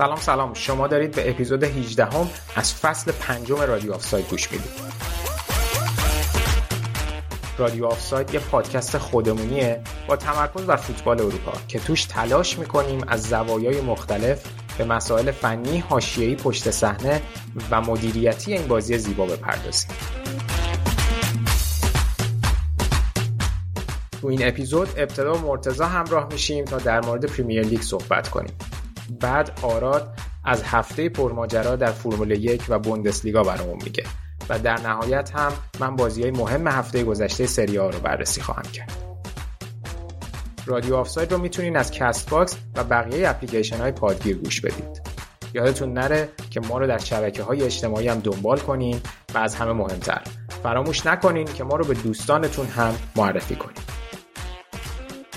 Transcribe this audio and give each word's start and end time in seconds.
سلام 0.00 0.16
سلام 0.16 0.54
شما 0.54 0.86
دارید 0.86 1.16
به 1.16 1.30
اپیزود 1.30 1.64
18 1.64 2.04
هم 2.04 2.30
از 2.56 2.74
فصل 2.74 3.12
پنجم 3.12 3.60
رادیو 3.60 3.92
آفساید 3.92 4.28
گوش 4.30 4.52
می‌دید 4.52 4.70
رادیو 7.58 7.86
آفساید 7.86 8.34
یه 8.34 8.40
پادکست 8.40 8.98
خودمونیه 8.98 9.80
با 10.08 10.16
تمرکز 10.16 10.66
بر 10.66 10.76
فوتبال 10.76 11.20
اروپا 11.20 11.52
که 11.68 11.78
توش 11.80 12.04
تلاش 12.04 12.58
می‌کنیم 12.58 13.04
از 13.08 13.22
زوایای 13.22 13.80
مختلف 13.80 14.44
به 14.78 14.84
مسائل 14.84 15.30
فنی، 15.30 15.78
حاشیه‌ای 15.78 16.34
پشت 16.34 16.70
صحنه 16.70 17.22
و 17.70 17.80
مدیریتی 17.80 18.52
این 18.52 18.66
بازی 18.66 18.98
زیبا 18.98 19.26
بپردازیم. 19.26 19.90
تو 24.20 24.26
این 24.26 24.48
اپیزود 24.48 24.88
ابتدا 24.96 25.32
مرتزا 25.32 25.86
همراه 25.86 26.28
میشیم 26.32 26.64
تا 26.64 26.78
در 26.78 27.00
مورد 27.00 27.24
پریمیر 27.24 27.62
لیگ 27.62 27.80
صحبت 27.80 28.28
کنیم. 28.28 28.52
بعد 29.20 29.58
آراد 29.62 30.14
از 30.44 30.62
هفته 30.62 31.08
پرماجرا 31.08 31.76
در 31.76 31.92
فرمول 31.92 32.30
یک 32.30 32.62
و 32.68 32.78
بوندسلیگا 32.78 33.42
برامون 33.42 33.78
میگه 33.84 34.04
و 34.48 34.58
در 34.58 34.80
نهایت 34.80 35.30
هم 35.34 35.52
من 35.80 35.96
بازی 35.96 36.22
های 36.22 36.30
مهم 36.30 36.68
هفته 36.68 37.04
گذشته 37.04 37.46
سری 37.46 37.76
آ 37.76 37.90
رو 37.90 38.00
بررسی 38.00 38.40
خواهم 38.40 38.62
کرد. 38.62 38.92
رادیو 40.66 40.96
آفساید 40.96 41.32
رو 41.32 41.38
می‌تونین 41.38 41.76
از 41.76 41.90
کست 41.90 42.30
باکس 42.30 42.56
و 42.76 42.84
بقیه 42.84 43.28
اپلیکیشن 43.28 43.76
های 43.76 43.92
پادگیر 43.92 44.36
گوش 44.36 44.60
بدید. 44.60 45.02
یادتون 45.54 45.92
نره 45.92 46.28
که 46.50 46.60
ما 46.60 46.78
رو 46.78 46.86
در 46.86 46.98
شبکه 46.98 47.42
های 47.42 47.62
اجتماعی 47.62 48.08
هم 48.08 48.18
دنبال 48.18 48.58
کنین 48.58 49.00
و 49.34 49.38
از 49.38 49.54
همه 49.54 49.72
مهمتر 49.72 50.22
فراموش 50.62 51.06
نکنین 51.06 51.44
که 51.44 51.64
ما 51.64 51.76
رو 51.76 51.84
به 51.84 51.94
دوستانتون 51.94 52.66
هم 52.66 52.94
معرفی 53.16 53.56
کنین. 53.56 53.76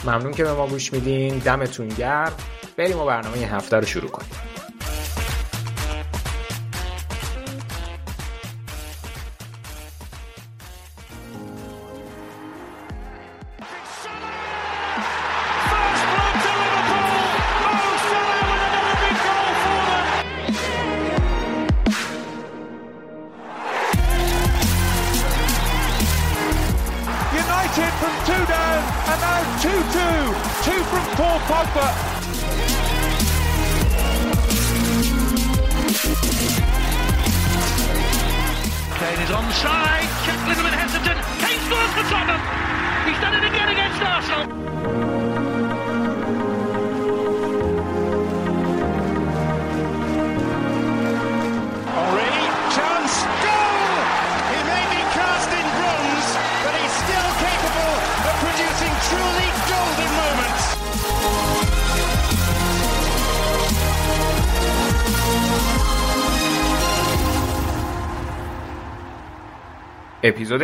ممنون 0.05 0.31
که 0.31 0.43
به 0.43 0.53
ما 0.53 0.67
گوش 0.67 0.93
میدین 0.93 1.37
دمتون 1.37 1.87
گرم 1.87 2.31
بریم 2.77 2.99
و 2.99 3.05
برنامه 3.05 3.37
هفته 3.37 3.77
رو 3.77 3.85
شروع 3.85 4.09
کنیم. 4.09 4.52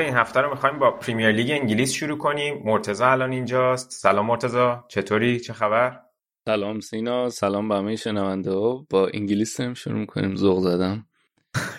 این 0.10 0.18
هفته 0.18 0.40
رو 0.42 0.50
می‌خوایم 0.50 0.80
با 0.80 0.92
پریمیر 0.92 1.32
لیگ 1.32 1.52
انگلیس 1.52 1.92
شروع 1.94 2.18
کنیم. 2.18 2.62
مرتزا 2.66 3.08
الان 3.12 3.32
اینجاست. 3.32 3.92
سلام 3.92 4.26
مرتزا 4.26 4.86
چطوری؟ 4.88 5.40
چه 5.40 5.54
خبر؟ 5.54 6.00
سلام 6.46 6.80
سینا. 6.80 7.30
سلام 7.30 7.70
به 7.70 7.76
همه 7.76 7.96
شنونده 7.96 8.52
ها. 8.52 8.86
با 8.90 9.10
انگلیس 9.14 9.60
هم 9.60 9.74
شروع 9.74 10.00
می‌کنیم 10.00 10.36
ذوق 10.36 10.60
زدم. 10.60 11.06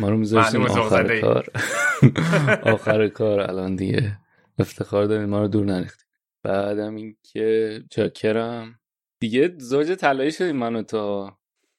ما 0.00 0.08
رو 0.08 0.24
ذوق 0.24 0.38
آخر. 0.78 1.20
کار. 1.20 1.46
آخر 2.74 3.08
کار 3.08 3.40
الان 3.40 3.76
دیگه. 3.76 4.18
افتخار 4.58 5.04
داریم. 5.04 5.28
ما 5.28 5.40
رو 5.40 5.48
دور 5.48 5.66
نریختیم. 5.66 6.06
بعدم 6.42 6.94
اینکه 6.94 7.80
چاکرم. 7.90 8.78
دیگه 9.20 9.54
زوج 9.58 9.92
طلایی 9.92 10.32
شدیم 10.32 10.56
من 10.56 10.76
و 10.76 10.82
تو 10.82 11.30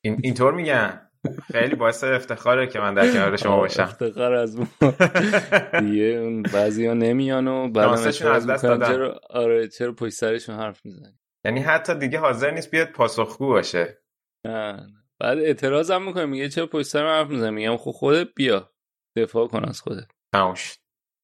این 0.02 0.20
اینطور 0.24 0.54
میگن. 0.54 1.11
خیلی 1.52 1.76
باعث 1.76 2.04
افتخاره 2.04 2.68
که 2.68 2.80
من 2.80 2.94
در 2.94 3.14
کنار 3.14 3.38
شما 3.38 3.58
باشم. 3.58 3.84
افتخار 3.84 4.34
از 4.34 4.60
ما. 4.60 4.68
دیگه 5.82 6.04
اون 6.04 6.44
بعضی 6.44 6.86
ها 6.86 6.94
نمیان 6.94 7.48
و 7.48 7.68
ناسشون 7.68 8.32
از 8.32 8.48
دست 8.48 8.64
دادن. 8.64 8.88
چرا؟ 8.88 9.20
آره 9.30 9.68
چرا 9.68 9.94
پشت 9.94 10.14
سرشون 10.14 10.56
حرف 10.56 10.86
می‌زنی؟ 10.86 11.20
یعنی 11.46 11.60
حتی 11.60 11.96
دیگه 11.96 12.20
حاضر 12.20 12.52
نیست 12.52 12.72
بیاد 12.72 12.88
پاسخگو 12.88 13.48
باشه. 13.48 14.02
نه. 14.46 14.88
بعد 15.20 15.38
اعتراض 15.38 15.92
هم 15.92 16.06
می‌کنه 16.06 16.26
میگه 16.26 16.50
چرا 16.50 16.68
پشت 16.68 16.88
سر 16.88 17.06
حرف 17.06 17.30
می‌زنی؟ 17.30 17.52
میگم 17.52 17.78
خب 17.78 17.92
خودت 17.92 18.28
بیا. 18.36 18.72
دفاع 19.18 19.48
کن 19.48 19.66
از 19.66 19.82
خودت. 19.82 20.08
تموم 20.34 20.54
شد. 20.54 20.78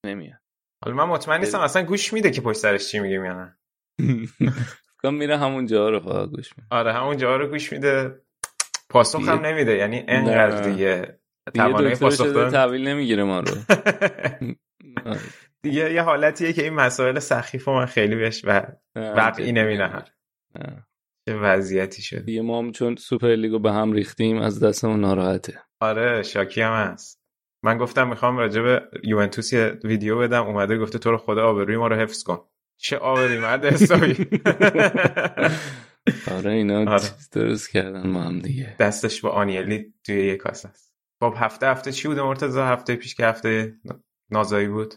نمیاد. 0.05 0.39
حالا 0.83 0.95
من 0.95 1.03
مطمئن 1.03 1.39
نیستم 1.39 1.59
اصلا 1.59 1.83
گوش 1.83 2.13
میده 2.13 2.31
که 2.31 2.41
پشت 2.41 2.57
سرش 2.57 2.87
چی 2.87 2.99
میگیم 2.99 3.25
یا 3.25 3.33
نه 3.33 3.57
میره 5.03 5.37
همون 5.37 5.65
جا 5.65 5.89
رو 5.89 5.99
فقط 5.99 6.29
گوش 6.29 6.57
میده. 6.57 6.67
آره 6.71 6.93
همون 6.93 7.17
جا 7.17 7.37
رو 7.37 7.47
گوش 7.47 7.73
میده. 7.73 8.21
پاسخ 8.89 9.29
هم 9.29 9.45
نمیده. 9.45 9.75
یعنی 9.75 10.03
انقدر. 10.07 10.61
دیگه 10.69 11.19
توانایی 11.53 11.95
پاسخ 11.95 12.25
دادن. 12.33 12.49
تحویل 12.51 12.87
نمی‌گیره 12.87 13.23
ما 13.23 13.39
رو. 13.39 13.51
آره. 15.05 15.19
دیگه 15.61 15.93
یه 15.93 16.01
حالتیه 16.01 16.53
که 16.53 16.63
این 16.63 16.73
مسائل 16.73 17.19
سخیف 17.19 17.67
و 17.67 17.71
من 17.71 17.85
خیلی 17.85 18.15
بهش 18.15 18.45
و 18.45 18.61
وقعی 18.95 19.51
نمی‌دهم. 19.51 20.03
چه 21.29 21.35
وضعیتی 21.35 22.01
شد. 22.01 22.25
دیگه 22.25 22.41
ما 22.41 22.59
هم 22.59 22.71
چون 22.71 22.95
سوپر 22.95 23.27
لیگو 23.27 23.59
به 23.59 23.71
هم 23.71 23.91
ریختیم 23.91 24.37
از 24.37 24.63
دستمون 24.63 24.99
ناراحته. 24.99 25.61
آره 25.79 26.23
شاکی 26.23 26.61
هم 26.61 26.73
هست. 26.73 27.21
من 27.63 27.77
گفتم 27.77 28.07
می‌خوام 28.07 28.37
راجع 28.37 28.61
به 28.61 28.81
یوونتوس 29.03 29.53
یه 29.53 29.79
ویدیو 29.83 30.17
بدم. 30.17 30.43
اومده 30.43 30.77
گفته 30.77 30.99
تو 30.99 31.11
رو 31.11 31.17
خدا 31.17 31.49
آبروی 31.49 31.77
ما 31.77 31.87
رو 31.87 31.95
حفظ 31.95 32.23
کن. 32.23 32.39
چه 32.77 32.97
آبروی 32.97 33.37
مرد 33.37 33.65
حسابی. 33.65 34.15
آره 36.31 36.51
اینا 36.51 36.79
آره. 36.79 36.99
چیز 36.99 37.29
درست 37.29 37.69
کردن 37.71 38.07
ما 38.07 38.21
هم 38.23 38.39
دیگه. 38.39 38.75
دستش 38.79 39.21
با 39.21 39.29
آنیلی 39.29 39.93
توی 40.03 40.27
یه 40.27 40.35
کاسه 40.35 40.69
است. 40.69 40.93
خب 41.19 41.33
هفته 41.37 41.67
هفته 41.67 41.91
چی 41.91 42.07
بوده 42.07 42.21
مرتضی؟ 42.21 42.59
هفته 42.59 42.95
پیش 42.95 43.15
که 43.15 43.25
هفته 43.25 43.73
نازایی 44.31 44.67
بود. 44.67 44.93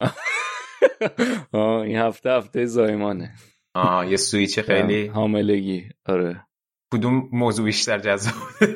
آه 1.52 1.80
این 1.80 1.96
هفته 1.96 2.30
هفته 2.30 2.66
زایمانه. 2.66 3.34
آه 3.74 4.10
یه 4.10 4.16
سویچ 4.16 4.60
خیلی 4.70 5.06
حاملگی. 5.06 5.88
آره. 6.06 6.46
کدوم 6.92 7.28
موضوع 7.32 7.64
بیشتر 7.64 7.98
جذاب؟ 7.98 8.34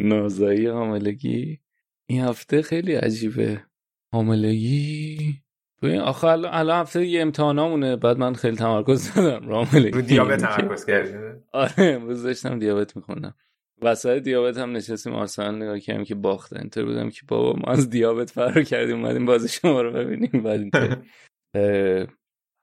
نازایی 0.00 0.66
حاملگی. 0.66 1.60
این 2.08 2.24
هفته 2.24 2.62
خیلی 2.62 2.94
عجیبه. 2.94 3.64
حاملگی. 4.12 5.42
ببین 5.82 6.00
آخه 6.00 6.26
الان 6.26 6.54
الان 6.54 6.80
هفته 6.80 7.06
یه 7.06 7.22
امتحانامونه. 7.22 7.96
بعد 7.96 8.18
من 8.18 8.34
خیلی 8.34 8.56
تمرکز 8.56 9.14
دادم 9.14 9.48
رو 9.48 9.54
حاملگی 9.54 9.90
رو 9.90 10.00
دیابت 10.02 10.40
تمرکز 10.56 10.84
کردی؟ 10.84 11.12
آره 11.52 11.72
امروز 11.78 12.22
داشتم 12.22 12.58
دیابت 12.58 12.96
میخوندم. 12.96 13.34
وسط 13.82 14.18
دیابت 14.18 14.58
هم 14.58 14.72
نشستیم. 14.72 15.14
آرسنال 15.14 15.54
نگاه 15.56 15.80
کردیم 15.80 16.04
که 16.04 16.14
باخته 16.14 16.58
اینطور 16.58 16.84
بودم 16.84 17.10
که 17.10 17.20
بابا 17.28 17.60
ما 17.60 17.72
از 17.72 17.90
دیابت 17.90 18.30
فرار 18.30 18.62
کردیم. 18.62 18.96
اومدیم 19.04 19.26
بازی 19.26 19.48
شما 19.48 19.82
رو 19.82 19.92
ببینیم. 19.92 20.42
بعد 20.42 20.60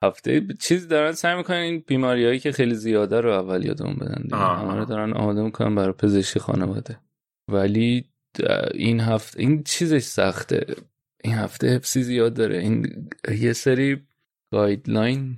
هفته 0.04 0.46
چیز 0.60 0.88
دارن 0.88 1.12
سعی 1.12 1.36
می‌کنن 1.36 1.56
این 1.56 1.84
بیماری 1.86 2.24
هایی 2.24 2.38
که 2.38 2.52
خیلی 2.52 2.74
زیاده 2.74 3.20
رو 3.20 3.30
اول 3.30 3.64
یادمون 3.64 3.94
بدن. 3.94 4.36
همه 4.36 4.76
رو 4.76 4.84
دارن 4.84 5.12
آماده 5.12 5.42
می‌کنن 5.42 5.74
برای 5.74 5.92
پزشکی 5.92 6.40
خانواده. 6.40 6.98
ولی 7.48 8.04
این 8.74 9.00
هفته 9.00 9.40
این 9.40 9.62
چیزش 9.62 10.02
سخته. 10.02 10.66
این 11.24 11.34
هفته 11.34 11.74
حفظی 11.74 12.02
زیاد 12.02 12.34
داره. 12.34 12.58
این 12.58 13.08
یه 13.38 13.52
سری 13.52 14.06
guideline 14.52 15.36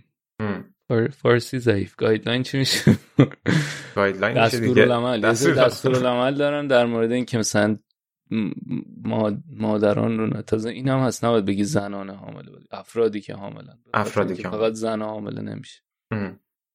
فارسی 1.13 1.59
ضعیف. 1.59 1.97
guideline 1.97 2.43
چی 2.43 2.59
میشه؟ 2.59 2.99
guideline 3.95 4.37
یه 4.37 4.49
سری 4.49 4.69
دستورالعمل. 4.69 5.21
دستورالعمل 5.21 6.35
دارن 6.35 6.67
در 6.67 6.87
مورد 6.87 7.13
این 7.13 7.25
که 7.25 7.39
مثلا 7.39 7.77
مادران 9.51 10.19
رو 10.19 10.27
نه 10.27 10.43
تازه 10.43 10.71
این 10.71 10.89
هم 10.89 10.99
هست 10.99 11.25
نباید 11.25 11.45
بگی 11.45 11.65
زنان 11.65 12.11
حامله. 12.11 12.51
افرادی 12.71 13.21
که 13.21 13.35
حاملن. 13.35 13.79
افرادی 13.95 14.35
که 14.35 14.43
فقط 14.43 14.73
زن 14.73 15.03
حامله 15.03 15.43
نمیشه. 15.43 15.83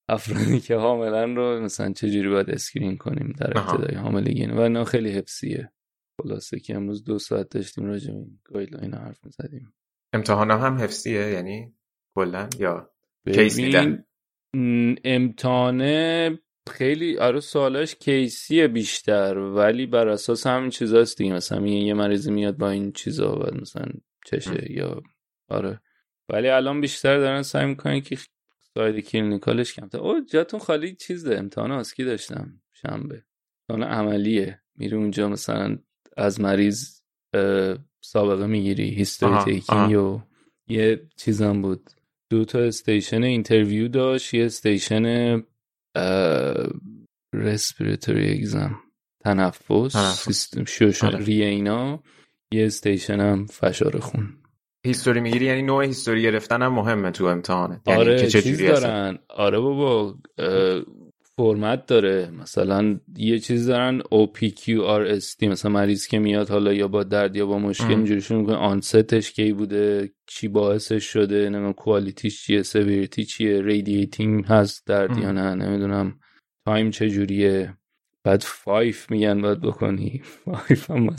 افرادی 0.09 0.59
که 0.59 0.75
حاملن 0.75 1.35
رو 1.35 1.61
مثلا 1.61 1.93
چجوری 1.93 2.29
باید 2.29 2.49
screen 2.49 2.97
کنیم 2.97 3.35
در 3.37 3.57
ابتدای 3.57 3.95
حاملگی؟ 3.95 4.45
و 4.45 4.59
اینا 4.59 4.83
خیلی 4.83 5.11
حفظیه. 5.11 5.71
خلاصه 6.23 6.59
که 6.59 6.75
امروز 6.75 7.03
دو 7.03 7.19
ساعت 7.19 7.49
داشتیم 7.49 7.85
راجع 7.85 8.11
به 8.11 8.17
این 8.17 8.39
guideline 8.43 8.93
حرف 8.93 9.19
می‌زدیم. 9.25 9.73
امتحان 10.13 10.51
هم 10.51 10.77
حفظیه 10.77 11.27
یعنی 11.27 11.73
کلا؟ 12.15 12.49
یا 12.59 12.91
case 13.33 13.57
میدن؟ 13.57 14.03
امتحانه 15.03 16.39
خیلی 16.69 17.17
آره 17.17 17.39
سوالاش 17.39 17.95
case 17.95 18.43
یه 18.43 18.67
بیشتر 18.67 19.37
ولی 19.37 19.85
بر 19.85 20.07
اساس 20.07 20.47
همین 20.47 20.69
چیزاست 20.69 21.17
دیگه. 21.17 21.33
مثلا 21.33 21.67
یه 21.67 21.93
مریضی 21.93 22.31
میاد 22.31 22.57
با 22.57 22.69
این 22.69 22.91
چیزا 22.91 23.35
و 23.35 23.61
مثلا 23.61 23.85
چشه 24.25 24.71
یا 24.71 25.01
آره. 25.49 25.81
ولی 26.29 26.49
الان 26.49 26.81
بیشتر 26.81 27.17
دارن 27.17 27.41
سعی 27.41 27.65
می‌کنن 27.65 28.01
که 28.01 28.17
side 28.73 28.99
clinical 28.99 29.59
ش 29.59 29.73
کمتر 29.73 29.97
او 29.97 30.19
جاتون 30.19 30.59
خالی 30.59 30.95
چیز 30.95 31.27
ده 31.27 31.39
امتحان 31.39 31.71
OSCE 31.71 32.03
داشتم. 32.03 32.61
شنبه. 32.71 33.23
امتحان 33.69 33.91
عملیه. 33.93 34.61
میری 34.75 34.95
اونجا 34.95 35.29
مثلا 35.29 35.77
از 36.17 36.41
مریض 36.41 37.01
سابقه 38.01 38.47
می‌گیری 38.47 38.89
history 38.89 39.43
taking 39.43 39.95
و 39.97 40.21
یه 40.67 41.07
چیزم 41.17 41.61
بود. 41.61 41.89
دو 42.29 42.45
تا 42.45 42.59
station 42.59 43.23
interview 43.23 43.87
داشت 43.87 44.33
یه 44.33 44.45
station 44.45 45.35
respiratory 47.35 48.33
exam 48.33 48.75
تنفس 49.23 49.97
سیستم 49.97 50.65
شوشن 50.65 51.07
آره. 51.07 51.25
ریه 51.25 51.45
اینا. 51.45 52.03
یه 52.53 52.65
station 52.65 53.19
هم 53.19 53.45
فشار 53.45 53.99
خون. 53.99 54.33
history 54.85 55.19
می‌گیری؟ 55.19 55.45
یعنی 55.45 55.61
نوع 55.61 55.85
history 55.85 56.21
گرفتن 56.21 56.61
هم 56.61 56.73
مهمه 56.73 57.11
تو 57.11 57.25
امتحانه 57.25 57.81
یعنی 57.87 57.99
آره 57.99 58.21
که 58.21 58.41
چیز 58.41 58.61
دارن. 58.61 59.19
آره 59.29 59.59
بابا 59.59 60.15
فرمت 61.41 61.85
داره. 61.85 62.31
مثلا 62.41 62.99
یه 63.17 63.39
چیز 63.39 63.67
دارن 63.67 64.01
OPQRST 64.01 65.43
مثلا 65.43 65.71
مریض 65.71 66.07
که 66.07 66.19
میاد 66.19 66.49
حالا 66.49 66.73
یا 66.73 66.87
با 66.87 67.03
درد 67.03 67.35
یا 67.35 67.45
با 67.45 67.59
مشکل 67.59 67.89
اینجوری 67.89 68.21
شروع 68.21 68.39
می‌کنه. 68.39 68.55
onset 68.55 69.10
ش 69.10 69.31
کی 69.31 69.53
بوده؟ 69.53 70.11
چی 70.27 70.47
باعثش 70.47 71.03
شده؟ 71.05 71.49
نمی‌دونم 71.49 71.73
quality 71.73 72.28
ش 72.28 72.43
چیه؟ 72.43 72.63
severity 72.63 73.25
چیه؟ 73.25 73.61
radiating 73.61 74.45
هست 74.45 74.87
درد 74.87 75.17
یا 75.17 75.31
نه؟ 75.31 75.55
نمی‌دونم. 75.55 76.19
time 76.65 76.91
چجوریه؟ 76.91 77.73
بعد 78.23 78.41
FIFE 78.41 79.11
میگن 79.11 79.41
باید 79.41 79.61
بکنی. 79.61 80.21
FIFE 80.23 80.91
هم 80.91 81.15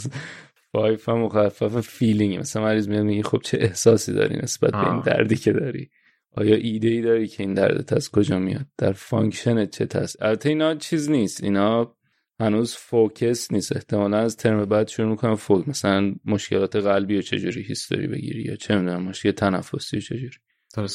FIFE 0.73 1.09
هم 1.09 1.19
مخفف 1.19 1.81
feeling 1.81 2.39
مثلا 2.39 2.63
مریض 2.63 2.89
میاد 2.89 3.05
میگه 3.05 3.23
خب 3.23 3.41
چه 3.45 3.59
احساسی 3.61 4.13
داری 4.13 4.37
نسبت 4.43 4.71
به 4.71 4.93
این 4.93 5.01
دردی 5.01 5.37
که 5.37 5.53
داری؟ 5.53 5.91
آیا 6.37 6.55
ایده 6.57 6.89
ای 6.89 7.01
داری 7.03 7.29
که 7.29 7.43
این 7.43 7.55
دردت 7.55 7.93
از 7.93 8.11
کجا 8.11 8.39
میاد؟ 8.39 8.67
در 8.79 8.93
function 8.93 9.67
چه 9.67 9.89
هست 9.95 10.23
البته 10.23 10.49
اینا 10.49 10.75
چیز 10.75 11.11
نیست. 11.11 11.45
اینا 11.45 11.97
هنوز 12.41 12.75
focus 12.75 13.53
نیست. 13.53 13.77
احتمالا 13.77 14.19
از 14.19 14.37
ترم 14.37 14.65
بعد 14.65 14.89
شروع 14.89 15.09
می‌کنم 15.11 15.35
focus 15.35 15.69
مثلا 15.69 16.15
مشکلات 16.25 16.77
قلبی 16.77 17.19
و 17.19 17.23
چجوری 17.23 17.63
history 17.63 18.07
بگیری 18.07 18.43
یا 18.43 18.57
چه 18.57 18.77
می‌دونم 18.79 19.03
مشکل 19.03 19.31
تنفسی 19.31 20.01
چجوری؟ 20.01 20.31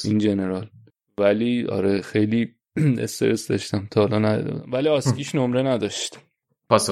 این 0.06 0.18
general. 0.18 0.70
ولی 1.18 1.66
آره 1.66 2.02
خیلی 2.02 2.56
استرس 3.04 3.48
داشتم 3.48 3.88
تا 3.92 4.08
حالا 4.08 4.62
ولی 4.72 4.88
OSCE 4.90 5.16
یش 5.16 5.36
نمره 5.36 5.62
نداشت. 5.64 6.20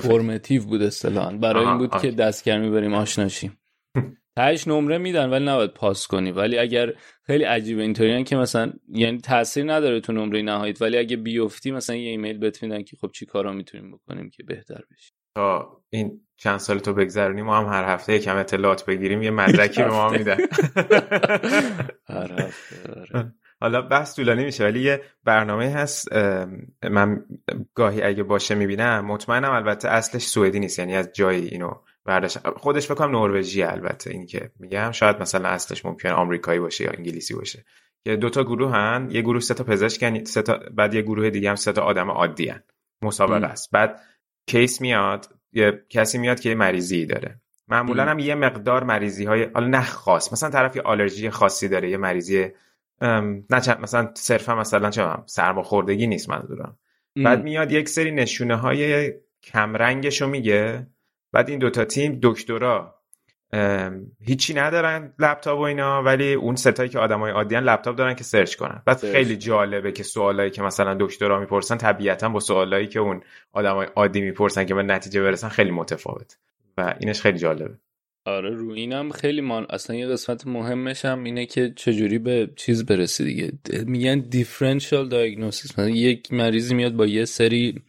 formative 0.02 0.64
بود 0.64 0.82
اصطلاحا. 0.82 1.32
برای 1.38 1.66
این 1.66 1.78
بود 1.78 2.02
که 2.02 2.12
دستگرمی 2.12 2.60
بریم 2.60 2.94
آشنا 2.94 3.26
شیم 3.26 3.58
تهش 4.36 4.68
نمره 4.68 4.98
میدن 4.98 5.30
ولی 5.30 5.46
نباید 5.46 5.74
پاس 5.74 6.08
کنی. 6.08 6.32
ولی 6.32 6.58
اگر 6.58 6.94
خیلی 7.24 7.44
عجیبه 7.44 7.82
اینطوریان 7.82 8.24
که 8.24 8.36
مثلا 8.36 8.74
یعنی 8.90 9.18
تاثیر 9.18 9.74
نداره 9.74 10.00
تو 10.00 10.14
نمره 10.14 10.42
نهایت 10.42 10.82
ولی 10.82 10.98
اگه 10.98 11.18
بیفتی 11.18 11.72
مثلا 11.72 11.96
یه 11.96 12.10
ایمیل 12.10 12.38
بهت 12.38 12.64
میدن 12.64 12.84
که 12.84 12.98
خب 12.98 13.12
چی 13.12 13.26
کارا 13.26 13.52
می‌تونیم 13.54 13.92
بکنیم 13.92 14.30
که 14.30 14.44
بهتر 14.44 14.82
بشی 14.92 15.12
تا 15.36 15.82
این 15.90 16.22
چند 16.38 16.58
سال 16.58 16.80
تو 16.80 16.94
بگذرونی 16.94 17.42
ما 17.42 17.58
هم 17.58 17.66
هر 17.66 17.94
هفته 17.94 18.14
یکم 18.14 18.38
اطلاعات 18.38 18.86
بگیریم 18.86 19.22
یه 19.24 19.32
مدرکی 19.32 19.84
به 19.84 19.90
ما 19.90 20.10
میدن. 20.10 20.38
آره، 22.10 22.52
آره. 22.98 23.34
حالا 23.62 23.82
بحث 23.82 24.16
طولانی 24.16 24.44
میشه 24.44 24.64
ولی 24.64 24.80
یه 24.80 25.02
برنامه 25.24 25.70
هست 25.70 26.14
من 26.84 27.26
گاهی 27.74 28.02
اگه 28.02 28.24
باشه 28.24 28.56
می‌بینم 28.56 29.06
مطمئنم 29.06 29.52
البته 29.52 29.90
اصلش 29.90 30.24
سوئدی 30.24 30.60
نیست 30.60 30.80
یعنی 30.80 30.96
از 30.96 31.12
جایی 31.14 31.48
اینو 31.48 31.72
برداشت 32.06 32.50
خودش 32.50 32.92
بکنم 32.92 33.12
نروژی 33.16 33.63
البته 33.63 34.12
این 34.12 34.25
که 34.25 34.52
میگم. 34.60 34.92
شاید 34.92 35.22
مثلا 35.22 35.50
اصلش 35.50 35.86
ممکن 35.86 36.10
آمریکایی 36.10 36.60
باشه 36.60 36.84
یا 36.84 36.92
انگلیسی 36.98 37.34
باشه. 37.34 37.66
که 38.04 38.16
دو 38.16 38.30
تا 38.30 38.44
گروه 38.44 38.72
هن. 38.72 39.07
یه 39.12 39.22
گروه 39.22 39.40
سه 39.40 39.54
تا 39.54 39.63
پزشکن 39.63 40.24
سه 40.24 40.42
تا 40.42 40.60
بعد 40.72 40.94
یه 40.94 41.02
گروه 41.02 41.30
دیگه 41.30 41.50
هم 41.50 41.56
سه 41.56 41.72
تا 41.72 41.81
آدم 41.81 42.12
عادی 42.12 42.48
هن. 42.50 42.63
مسابقه 43.02 43.46
است. 43.46 43.72
بعد 43.72 44.00
کیس 44.48 44.81
میاد 44.81 45.30
یه 45.54 45.86
کسی 45.90 46.18
میاد 46.18 46.40
که 46.40 46.50
یه 46.50 46.56
مریضی 46.56 47.06
داره. 47.06 47.42
معمولا 47.68 48.06
هم 48.06 48.19
یه 48.19 48.36
مقدار 48.36 48.84
مریضی 48.84 49.25
های 49.25 49.44
حالا 49.54 49.68
نه 49.68 49.81
خاص 49.81 50.34
مثلا 50.34 50.50
طرف 50.50 50.75
یه 50.75 50.81
آلرژی 50.81 51.30
خاصی 51.30 51.68
داره 51.68 51.90
یه 51.90 51.98
مریضی 51.98 52.48
نه 53.01 53.81
مثلا 53.81 54.12
صرفا 54.13 54.56
مثلا 54.56 54.90
چه 54.90 55.08
سرماخوردگی 55.25 56.08
نیست 56.08 56.30
منظورم. 56.30 56.78
بعد 57.16 57.44
میاد 57.44 57.72
یک 57.72 57.90
سری 57.90 58.12
نشونه 58.12 58.56
های 58.56 59.13
کمرنگش 59.44 60.22
رو 60.22 60.28
میگه. 60.28 60.88
بعد 61.36 61.50
این 61.50 61.60
دوتا 61.60 61.86
تیم 61.86 62.20
دکترا 62.24 62.96
هیچی 64.22 64.54
ندارن 64.54 65.14
لپتاپ 65.20 65.60
و 65.60 65.62
اینا 65.62 66.04
ولی 66.04 66.34
اون 66.34 66.56
ستایی 66.56 66.90
که 66.90 67.00
آدمای 67.00 67.32
عادیان 67.32 67.64
لپتاپ 67.64 67.96
دارن 67.96 68.14
که 68.14 68.24
سرچ 68.24 68.56
کنن. 68.56 68.82
بعد 68.86 68.98
خیلی 68.98 69.38
جالبه 69.38 69.92
که 69.92 70.04
سوالایی 70.04 70.52
که 70.52 70.62
مثلا 70.62 70.98
دکترا 71.00 71.40
می‌پرسن 71.40 71.78
طبیعتا 71.78 72.30
با 72.30 72.40
سوالایی 72.40 72.88
که 72.88 73.00
اون 73.00 73.22
آدمای 73.54 73.88
عادی 73.96 74.22
می‌پرسن 74.22 74.66
که 74.66 74.74
به 74.74 74.84
نتیجه 74.84 75.22
برسن 75.22 75.50
خیلی 75.50 75.72
متفاوت 75.72 76.38
و 76.78 76.96
اینش 77.00 77.22
خیلی 77.22 77.38
جالبه. 77.38 77.78
آره 78.26 78.50
رو 78.50 78.72
اینم 78.72 79.12
خیلی 79.12 79.42
مان 79.42 79.66
اصلا 79.70 79.96
یه 79.96 80.08
قسمت 80.08 80.48
مهمش 80.48 81.06
هم 81.06 81.24
اینه 81.24 81.46
که 81.46 81.74
چجوری 81.76 82.20
به 82.20 82.50
چیز 82.56 82.86
برسی 82.86 83.24
دیگه. 83.24 83.52
میگن 83.86 84.20
differential 84.20 85.10
diagnosis 85.10 85.72
مثلا 85.72 85.90
یک 85.90 86.34
مریضی 86.34 86.76
میاد 86.76 86.94
با 86.94 87.06
یه 87.06 87.26
سری 87.26 87.82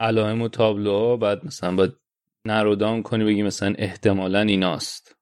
علائم 0.00 0.42
و 0.42 0.48
تابلوها 0.48 1.16
بعد 1.16 1.46
مثلا 1.46 1.76
باید 1.76 1.99
narrow 2.46 2.80
down 2.80 3.02
کنی 3.02 3.24
بگی 3.24 3.42
مثلا 3.42 3.74
احتمالا 3.78 4.40
ایناست. 4.40 5.16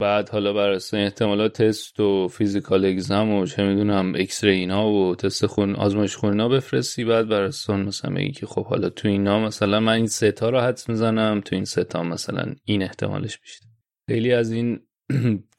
بعد 0.00 0.28
حالا 0.28 0.52
بر 0.52 0.70
اساس 0.70 0.94
احتمالات 0.94 1.62
تست 1.62 2.00
و 2.00 2.28
physical 2.28 2.84
exam 2.84 3.30
و 3.30 3.46
چه 3.46 3.64
می‌دونم 3.64 4.14
ایکس 4.14 4.44
اینا 4.44 4.88
و 4.90 5.14
تست 5.16 5.46
خون 5.46 5.76
آزمایش 5.76 6.16
خون 6.16 6.30
اینا 6.30 6.48
بفرستی 6.48 7.04
بعد 7.04 7.28
بر 7.28 7.46
مثلا 7.68 8.14
بگی 8.14 8.32
که 8.32 8.46
خب 8.46 8.66
حالا 8.66 8.88
تو 8.88 9.08
اینا 9.08 9.40
مثلا 9.40 9.80
من 9.80 9.92
این 9.92 10.06
ستا 10.06 10.50
رو 10.50 10.60
حدس 10.60 10.88
می‌زنم 10.88 11.40
تو 11.40 11.54
این 11.54 11.64
ستا 11.64 12.02
مثلا 12.02 12.54
این 12.64 12.82
احتمالش 12.82 13.38
بیشتر. 13.38 13.66
خیلی 14.10 14.32
از 14.32 14.52
این 14.52 14.80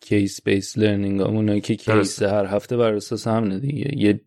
case-based 0.01 0.77
learning 0.77 1.21
همونه 1.21 1.59
که 1.59 1.75
case 1.75 2.23
هر 2.23 2.45
هفته 2.45 2.77
بر 2.77 2.93
اساس 2.93 3.27
هم 3.27 3.59
دیگه. 3.59 3.97
یه 3.97 4.21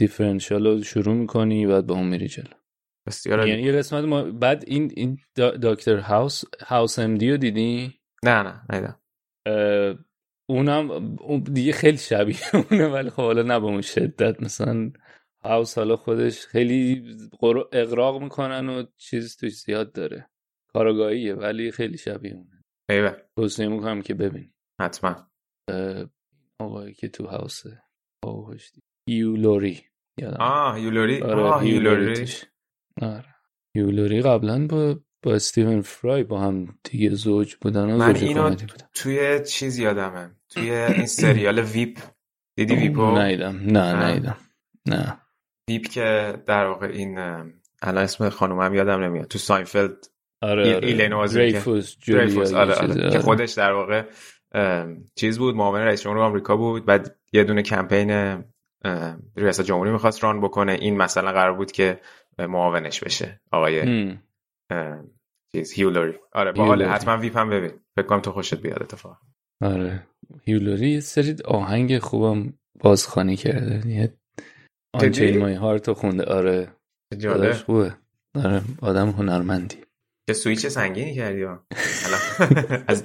differential 0.00 0.66
رو 0.66 0.82
شروع 0.82 1.14
می‌کنی 1.14 1.66
بعد 1.66 1.86
با 1.86 1.94
اون 1.94 2.08
میری 2.08 2.28
جلو. 2.28 2.61
بسیار 3.06 3.48
یعنی 3.48 3.62
یه 3.62 3.72
قسمت 3.72 4.04
ما 4.04 4.22
بعد 4.22 4.64
این 4.66 4.92
این 4.96 5.18
دکتر 5.62 5.96
هاوس 5.96 6.44
House 6.60 6.98
M.D. 6.98 7.30
رو 7.30 7.36
دیدی؟ 7.36 8.00
نه 8.24 8.42
نه 8.42 8.62
ندیدم 8.72 8.98
اونم 10.50 11.10
دیگه 11.44 11.72
خیلی 11.72 11.96
شبیه 11.98 12.36
اونه 12.70 12.86
ولی 12.88 13.10
خب 13.10 13.22
حالا 13.22 13.42
نه 13.42 13.60
به 13.60 13.66
اون 13.66 13.80
شدت. 13.80 14.42
مثلا 14.42 14.92
هاوس 15.44 15.78
حالا 15.78 15.96
خودش 15.96 16.46
خیلی 16.46 17.04
اغراق 17.72 18.22
می‌کنن 18.22 18.68
و 18.68 18.82
چیز 18.96 19.36
توش 19.36 19.52
زیاد 19.52 19.92
داره. 19.92 20.28
کارگاهیه 20.74 21.34
ولی 21.34 21.70
خیلی 21.70 21.98
شبیه 21.98 22.34
اونه. 22.34 22.64
ایوه. 22.90 23.16
توصیه 23.38 23.68
می‌کنم 23.68 24.02
که 24.02 24.14
ببین 24.14 24.52
حتما. 24.80 25.30
آقایی 26.60 26.94
که 26.94 27.08
تو 27.08 27.26
هاوسه 27.26 27.82
یولوری 29.08 29.80
آه 30.40 30.80
یولوری 30.80 31.22
آه 31.22 31.66
یولوری 31.66 32.26
آره. 33.02 33.34
یولوری 33.74 34.22
قبلا 34.22 34.66
با 34.66 35.00
با 35.22 35.34
استیون 35.34 35.80
فرای 35.80 36.24
با 36.24 36.40
هم 36.40 36.78
دیگه 36.84 37.10
زوج 37.10 37.56
بودن 37.60 37.94
من 37.94 38.16
اینو 38.16 38.54
توی 38.94 39.40
چیز 39.44 39.78
یادمه. 39.78 40.30
توی 40.48 40.70
این 40.70 41.06
سریال 41.06 41.58
ویپ. 41.58 41.98
دیدی 42.56 42.74
ویپو؟ 42.74 43.18
نیدم 43.18 43.56
نه 43.56 44.12
نیدم 44.12 44.36
نه. 44.86 45.18
ویپ 45.68 45.88
که 45.88 46.34
در 46.46 46.66
واقع 46.66 46.86
این 46.86 47.18
الان 47.82 48.04
اسم 48.04 48.28
خانومم 48.28 48.74
یادم 48.74 49.02
نمیاد. 49.02 49.26
تو 49.26 49.38
Seinfeld 49.38 50.06
آره 50.42 50.76
آره. 50.76 50.86
ایلین 50.86 51.26
دریفوس 51.26 51.96
آره 52.52 52.74
آره. 52.74 52.94
که 52.94 53.06
آره. 53.06 53.18
خودش 53.18 53.52
در 53.52 53.72
واقع 53.72 54.04
چیز 55.14 55.38
بود 55.38 55.54
معاون 55.54 55.80
رئیس 55.80 56.02
جمهور 56.02 56.18
آمریکا 56.18 56.56
بود. 56.56 56.86
بعد 56.86 57.16
یه 57.32 57.44
دونه 57.44 57.62
کمپین 57.62 58.42
ریاست 59.36 59.62
جمهوری 59.62 59.90
می‌خواست 59.90 60.24
run 60.24 60.40
بکنه. 60.40 60.72
این 60.72 60.96
مثلا 60.96 61.32
قرار 61.32 61.52
بود 61.52 61.72
که 61.72 62.00
معاونش 62.38 63.00
بشه 63.00 63.40
آقای 63.52 64.16
چیز 65.52 65.72
هیو 65.72 65.89
لوری. 65.89 66.18
آره 66.32 66.52
باحال 66.52 66.82
حتما 66.82 67.18
Veep 67.18 67.36
هم 67.36 67.50
ببین. 67.50 67.70
فکر 67.96 68.06
کنم 68.06 68.20
تو 68.20 68.32
خوشت 68.32 68.54
بیاد 68.54 68.82
اتفاق 68.82 69.18
آره. 69.62 70.06
هیو 70.42 70.63
لوری 70.63 70.90
یه 70.90 71.00
سری 71.00 71.36
آهنگ 71.44 71.98
خوبم 71.98 72.54
بازخوانی 72.80 73.36
کرده. 73.36 73.88
یه 73.88 74.14
Unchain 74.94 75.38
My 75.38 75.54
Heart 75.54 75.87
و 75.87 75.94
خونده. 75.94 76.24
آره. 76.24 76.72
جالب. 77.18 77.52
خوبه. 77.52 77.94
آره 78.34 78.62
آدم 78.82 79.08
هنرمندی. 79.10 79.76
که 80.26 80.32
سویچ 80.32 80.66
سنگینی 80.66 81.14
کردی 81.14 81.44
از 82.88 83.04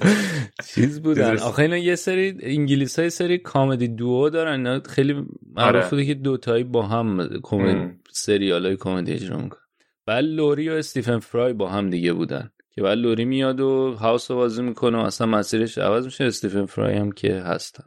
چیز 0.66 1.02
بودن. 1.02 1.38
آخه 1.38 1.62
اینا 1.62 1.76
یه 1.76 1.94
سری 1.94 2.38
انگلیسی 2.42 2.98
های 2.98 3.10
سری 3.10 3.38
comedy 3.38 3.88
duo 3.88 4.30
دارن. 4.30 4.80
خیلی 4.80 5.12
معروف 5.56 5.82
آره. 5.82 5.90
بوده 5.90 6.04
که 6.04 6.14
دوتایی 6.14 6.64
با 6.64 6.86
هم 6.86 7.28
کمد 7.42 8.00
سریال 8.10 8.66
های 8.66 8.76
کمدی 8.76 9.12
اجرا 9.12 9.36
می‌کنن. 9.36 9.62
بعد 10.06 10.24
لوری 10.24 10.68
و 10.68 10.72
استیفن 10.72 11.18
فرای 11.18 11.52
با 11.52 11.68
هم 11.68 11.90
دیگه 11.90 12.12
بودن. 12.12 12.50
که 12.70 12.82
بعد 12.82 12.98
لوری 12.98 13.24
میاد 13.24 13.60
و 13.60 13.94
هاوس 13.94 14.30
رو 14.30 14.36
بازی 14.36 14.62
می‌کنه 14.62 14.98
و 14.98 15.00
اصلا 15.00 15.26
مسیرش 15.26 15.78
عوض 15.78 16.04
میشه. 16.04 16.24
استیفن 16.24 16.66
فرای 16.66 16.94
هم 16.94 17.12
که 17.12 17.34
هستن. 17.34 17.84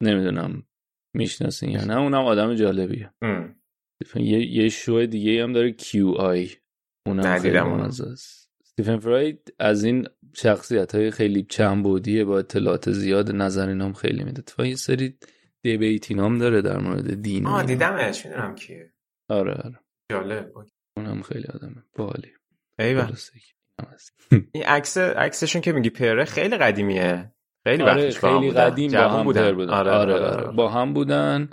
نمی‌دونم 0.00 0.62
می‌شناسین 1.14 1.70
یا 1.70 1.84
نه. 1.84 1.98
اونم 1.98 2.24
آدم 2.24 2.54
جالبیه. 2.54 3.10
یه, 4.16 4.56
یه 4.56 4.68
شو 4.68 5.06
دیگه 5.06 5.42
هم 5.42 5.52
داره. 5.52 5.72
کیو 5.72 6.08
آی. 6.08 6.50
اونم 7.06 7.38
خیلی 7.38 7.58
است. 7.58 8.43
استیفن 8.78 8.98
فراید 8.98 9.54
از 9.58 9.84
این 9.84 10.08
شخصیت 10.32 10.94
های 10.94 11.10
خیلی 11.10 11.42
چنبودیه 11.42 12.24
با 12.24 12.38
اطلاعات 12.38 12.90
زیاد 12.90 13.30
نظر 13.30 13.68
اینام 13.68 13.92
خیلی 13.92 14.24
میده. 14.24 14.42
و 14.58 14.66
یه 14.66 14.74
سری 14.74 15.18
دیبیت 15.62 16.10
اینام 16.10 16.38
داره 16.38 16.62
در 16.62 16.78
مورد 16.78 17.22
دین 17.22 17.46
آه 17.46 17.62
دیدمش. 17.62 18.26
می‌دونم 18.26 18.54
کیه. 18.54 18.92
آره 19.28 19.54
آره. 19.54 19.80
جالب. 20.12 20.52
اونم 20.96 21.22
خیلی 21.22 21.46
آدمه. 21.54 21.82
بالی 21.96 22.32
ایوه. 22.78 23.08
این 24.52 24.64
عکس 24.64 24.98
عکسشون 24.98 25.62
که 25.62 25.72
میگی 25.72 25.90
پره 25.90 26.24
خیلی 26.24 26.56
قدیمیه. 26.56 27.32
خیلی 27.66 27.82
آره 27.82 28.10
خیلی 28.10 28.50
قدیم 28.50 28.92
با 28.92 29.08
هم 29.08 29.24
بودن, 29.24 29.52
بودن. 29.52 29.70
آره, 29.70 29.90
آره, 29.90 30.14
آره, 30.14 30.24
آره, 30.24 30.52
با 30.52 30.68
هم 30.68 30.94
بودن. 30.94 31.50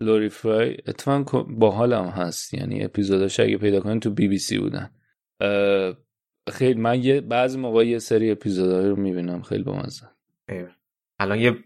لوری 0.00 0.28
فرای 0.28 0.76
اتفاقا 0.86 1.42
باحال 1.42 1.92
هم 1.92 2.04
هست. 2.04 2.54
یعنی 2.54 2.84
اپیزوداش 2.84 3.40
اگه 3.40 3.58
پیدا 3.58 3.80
کنین 3.80 4.00
تو 4.00 4.10
بی 4.10 4.28
بی 4.28 4.38
سی 4.38 4.58
بودن. 4.58 4.90
خیلی 6.52 6.80
من 6.80 7.02
یه 7.02 7.20
بعضی 7.20 7.58
موقع 7.58 7.86
یه 7.86 7.98
سری 7.98 8.30
اپیزودهای 8.30 8.88
رو 8.88 8.96
می‌بینم 8.96 9.42
خیلی 9.42 9.62
بامزه. 9.62 10.10
الان 11.18 11.38
یه 11.38 11.56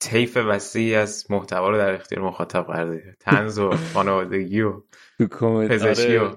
طیف 0.00 0.36
وسیعی 0.36 0.94
از 0.94 1.30
محتوا 1.30 1.70
رو 1.70 1.76
در 1.76 1.94
اختیار 1.94 2.24
مخاطب 2.24 2.62
قرار 2.62 2.86
داده 2.86 3.16
تنز 3.20 3.58
و 3.58 3.70
خانوادگی 3.94 4.60
و 4.60 4.82
پزشکی 5.68 6.16
و 6.16 6.36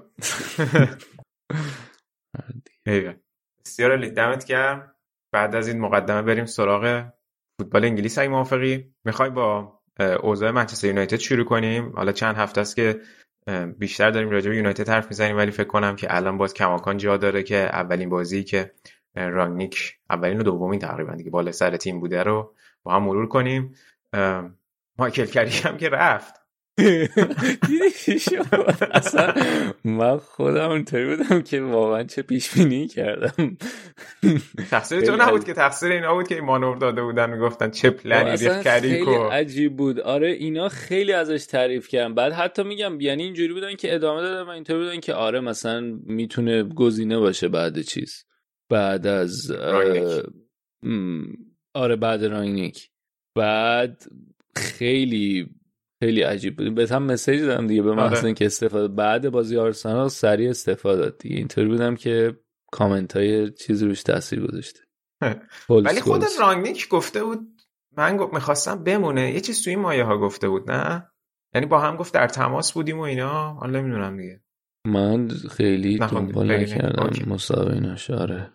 بسیار 3.64 3.90
عالی. 3.90 4.10
دمت 4.10 4.44
گرم. 4.44 4.94
بعد 5.32 5.54
از 5.54 5.68
این 5.68 5.80
مقدمه 5.80 6.22
بریم 6.22 6.44
سراغ 6.44 7.10
فوتبال 7.60 7.84
انگلیس 7.84 8.18
اگه 8.18 8.28
موافقی. 8.28 8.94
می‌خوای 9.04 9.30
با 9.30 9.80
اوضاع 10.22 10.50
منچستر 10.50 10.86
یونایتد 10.86 11.16
شروع 11.16 11.44
کنیم؟ 11.44 11.92
حالا 11.96 12.12
چند 12.12 12.36
هفته 12.36 12.60
است 12.60 12.76
که 12.76 13.00
بیشتر 13.78 14.10
داریم 14.10 14.30
راجع 14.30 14.50
به 14.50 14.56
یونایتد 14.56 14.88
حرف 14.88 15.06
می‌زنیم 15.06 15.36
ولی 15.36 15.50
فکر 15.50 15.66
کنم 15.66 15.96
که 15.96 16.16
الان 16.16 16.38
باز 16.38 16.54
کماکان 16.54 16.96
جا 16.96 17.16
داره 17.16 17.42
که 17.42 17.56
اولین 17.56 18.08
بازی 18.08 18.44
که 18.44 18.72
رانگنیک 19.14 19.98
اولین 20.10 20.40
و 20.40 20.42
دومین 20.42 20.80
تقریبا 20.80 21.14
دیگه 21.14 21.30
بالا 21.30 21.52
سر 21.52 21.76
تیم 21.76 22.00
بوده 22.00 22.22
رو 22.22 22.54
با 22.82 22.94
هم 22.94 23.02
مرور 23.02 23.28
کنیم. 23.28 23.74
مایکل 24.98 25.26
کری 25.26 25.50
هم 25.50 25.76
که 25.76 25.88
رفت. 25.88 26.39
اصلا 28.92 29.34
من 29.84 30.16
خودم 30.16 30.70
اونطوری 30.70 31.16
بودم 31.16 31.42
که 31.42 31.60
واقعا 31.60 32.02
چه 32.02 32.22
پیش 32.22 32.54
بینی 32.54 32.88
کردم. 32.88 33.56
تقصیر 34.70 35.00
تو 35.00 35.16
نبود 35.16 35.44
که 35.44 35.52
تقصیر 35.52 35.92
اینا 35.92 36.14
بود 36.14 36.28
که 36.28 36.40
مانور 36.40 36.76
داده 36.76 37.02
بودن 37.02 37.30
می‌گفتن 37.30 37.70
چه 37.70 37.90
پلنی 37.90 38.30
ریخت 38.30 38.68
خیلی 38.68 39.04
عجیب 39.14 39.76
بود. 39.76 40.00
آره 40.00 40.30
اینا 40.30 40.68
خیلی 40.68 41.12
ازش 41.12 41.46
تعریف 41.46 41.88
کردن. 41.88 42.14
بعد 42.14 42.32
حتی 42.32 42.62
میگم 42.62 43.00
یعنی 43.00 43.22
اینجوری 43.22 43.52
بودن 43.52 43.74
که 43.74 43.94
ادامه 43.94 44.20
دادن 44.20 44.42
و 44.42 44.48
اینطوری 44.48 44.78
بودن 44.78 45.00
که 45.00 45.14
آره 45.14 45.40
مثلا 45.40 45.98
می‌تونه 46.04 46.62
گزینه 46.62 47.18
باشه 47.18 47.48
بعد 47.48 47.80
چیز. 47.80 48.24
بعد 48.68 49.06
از 49.06 49.50
آره 51.74 51.96
بعد 51.96 52.24
رانگنیک 52.24 52.90
بعد 53.34 54.02
خیلی 54.56 55.50
خیلی 56.00 56.22
عجیب 56.22 56.56
بود. 56.56 56.74
بهت 56.74 56.92
هم 56.92 57.02
مسیج 57.02 57.40
دادم 57.40 57.66
دیگه 57.66 57.82
به 57.82 57.94
محض 57.94 58.24
اینکه 58.24 58.46
استفاده 58.46 58.88
بعد 58.88 59.30
بازی 59.30 59.56
آرسنال 59.56 60.08
سریع 60.08 60.50
استفاده 60.50 61.02
داد 61.02 61.18
دیگه. 61.18 61.36
اینطوری 61.36 61.68
بودم 61.68 61.96
که 61.96 62.36
کامنت 62.72 63.16
های 63.16 63.50
چیز 63.50 63.82
روش 63.82 64.02
تاثیر 64.02 64.46
گذاشته. 64.46 64.80
ولی 65.68 66.00
خود 66.00 66.24
رانگنیک 66.40 66.88
گفته 66.88 67.24
بود 67.24 67.48
من 67.96 68.16
گفت 68.16 68.34
می‌خواستم 68.34 68.84
بمونه. 68.84 69.32
یه 69.32 69.40
چیز 69.40 69.64
توی 69.64 69.72
این 69.72 69.82
مایه 69.82 70.04
ها 70.04 70.18
گفته 70.18 70.48
بود 70.48 70.70
نه؟ 70.70 71.10
یعنی 71.54 71.66
با 71.66 71.78
هم 71.80 71.96
گفت 71.96 72.14
در 72.14 72.28
تماس 72.28 72.72
بودیم 72.72 72.98
و 72.98 73.02
اینا. 73.02 73.52
حالا 73.52 73.80
نمی‌دونم 73.80 74.16
دیگه. 74.16 74.40
من 74.86 75.28
خیلی 75.28 75.98
دنبال 75.98 76.52
نکردم 76.52 77.10
مسابقه 77.26 77.74
ایناش 77.74 78.10
آره. 78.10 78.50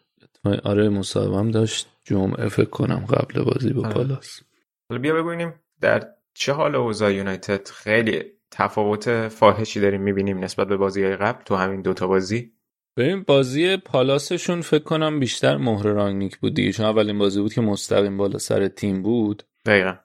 آره 0.63 0.89
مسابقه 0.89 1.39
هم 1.39 1.51
داشت. 1.51 1.87
جمعه 2.03 2.49
فکر 2.49 2.69
کنم 2.69 3.05
قبل 3.09 3.43
بازی 3.43 3.73
با 3.73 3.81
پالاس. 3.81 4.41
حالا 4.89 5.01
بیا 5.01 5.23
ببینیم 5.23 5.53
در 5.81 6.15
چه 6.37 6.53
حال 6.53 6.75
اوضاع 6.75 7.13
یونایتد 7.13 7.67
خیلی 7.67 8.23
تفاوت 8.51 9.27
فاحشی 9.27 9.79
داریم 9.79 10.01
می‌بینیم 10.01 10.43
نسبت 10.43 10.67
به 10.67 10.77
بازی 10.77 11.03
های 11.03 11.15
قبل 11.15 11.43
تو 11.43 11.55
همین 11.55 11.81
دوتا 11.81 12.07
بازی؟ 12.07 12.51
ببین 12.97 13.23
بازی 13.23 13.77
پالاسشون 13.77 14.61
فکر 14.61 14.83
کنم 14.83 15.19
بیشتر 15.19 15.57
مهر 15.57 15.83
رانگنیک 15.83 16.37
بود 16.37 16.53
دیگه 16.53 16.71
چون 16.71 16.85
اولین 16.85 17.17
بازی 17.17 17.41
بود 17.41 17.53
که 17.53 17.61
مستقیم 17.61 18.17
بالا 18.17 18.37
سر 18.37 18.67
تیم 18.67 19.01
بود 19.01 19.43
دقیقا. 19.65 19.95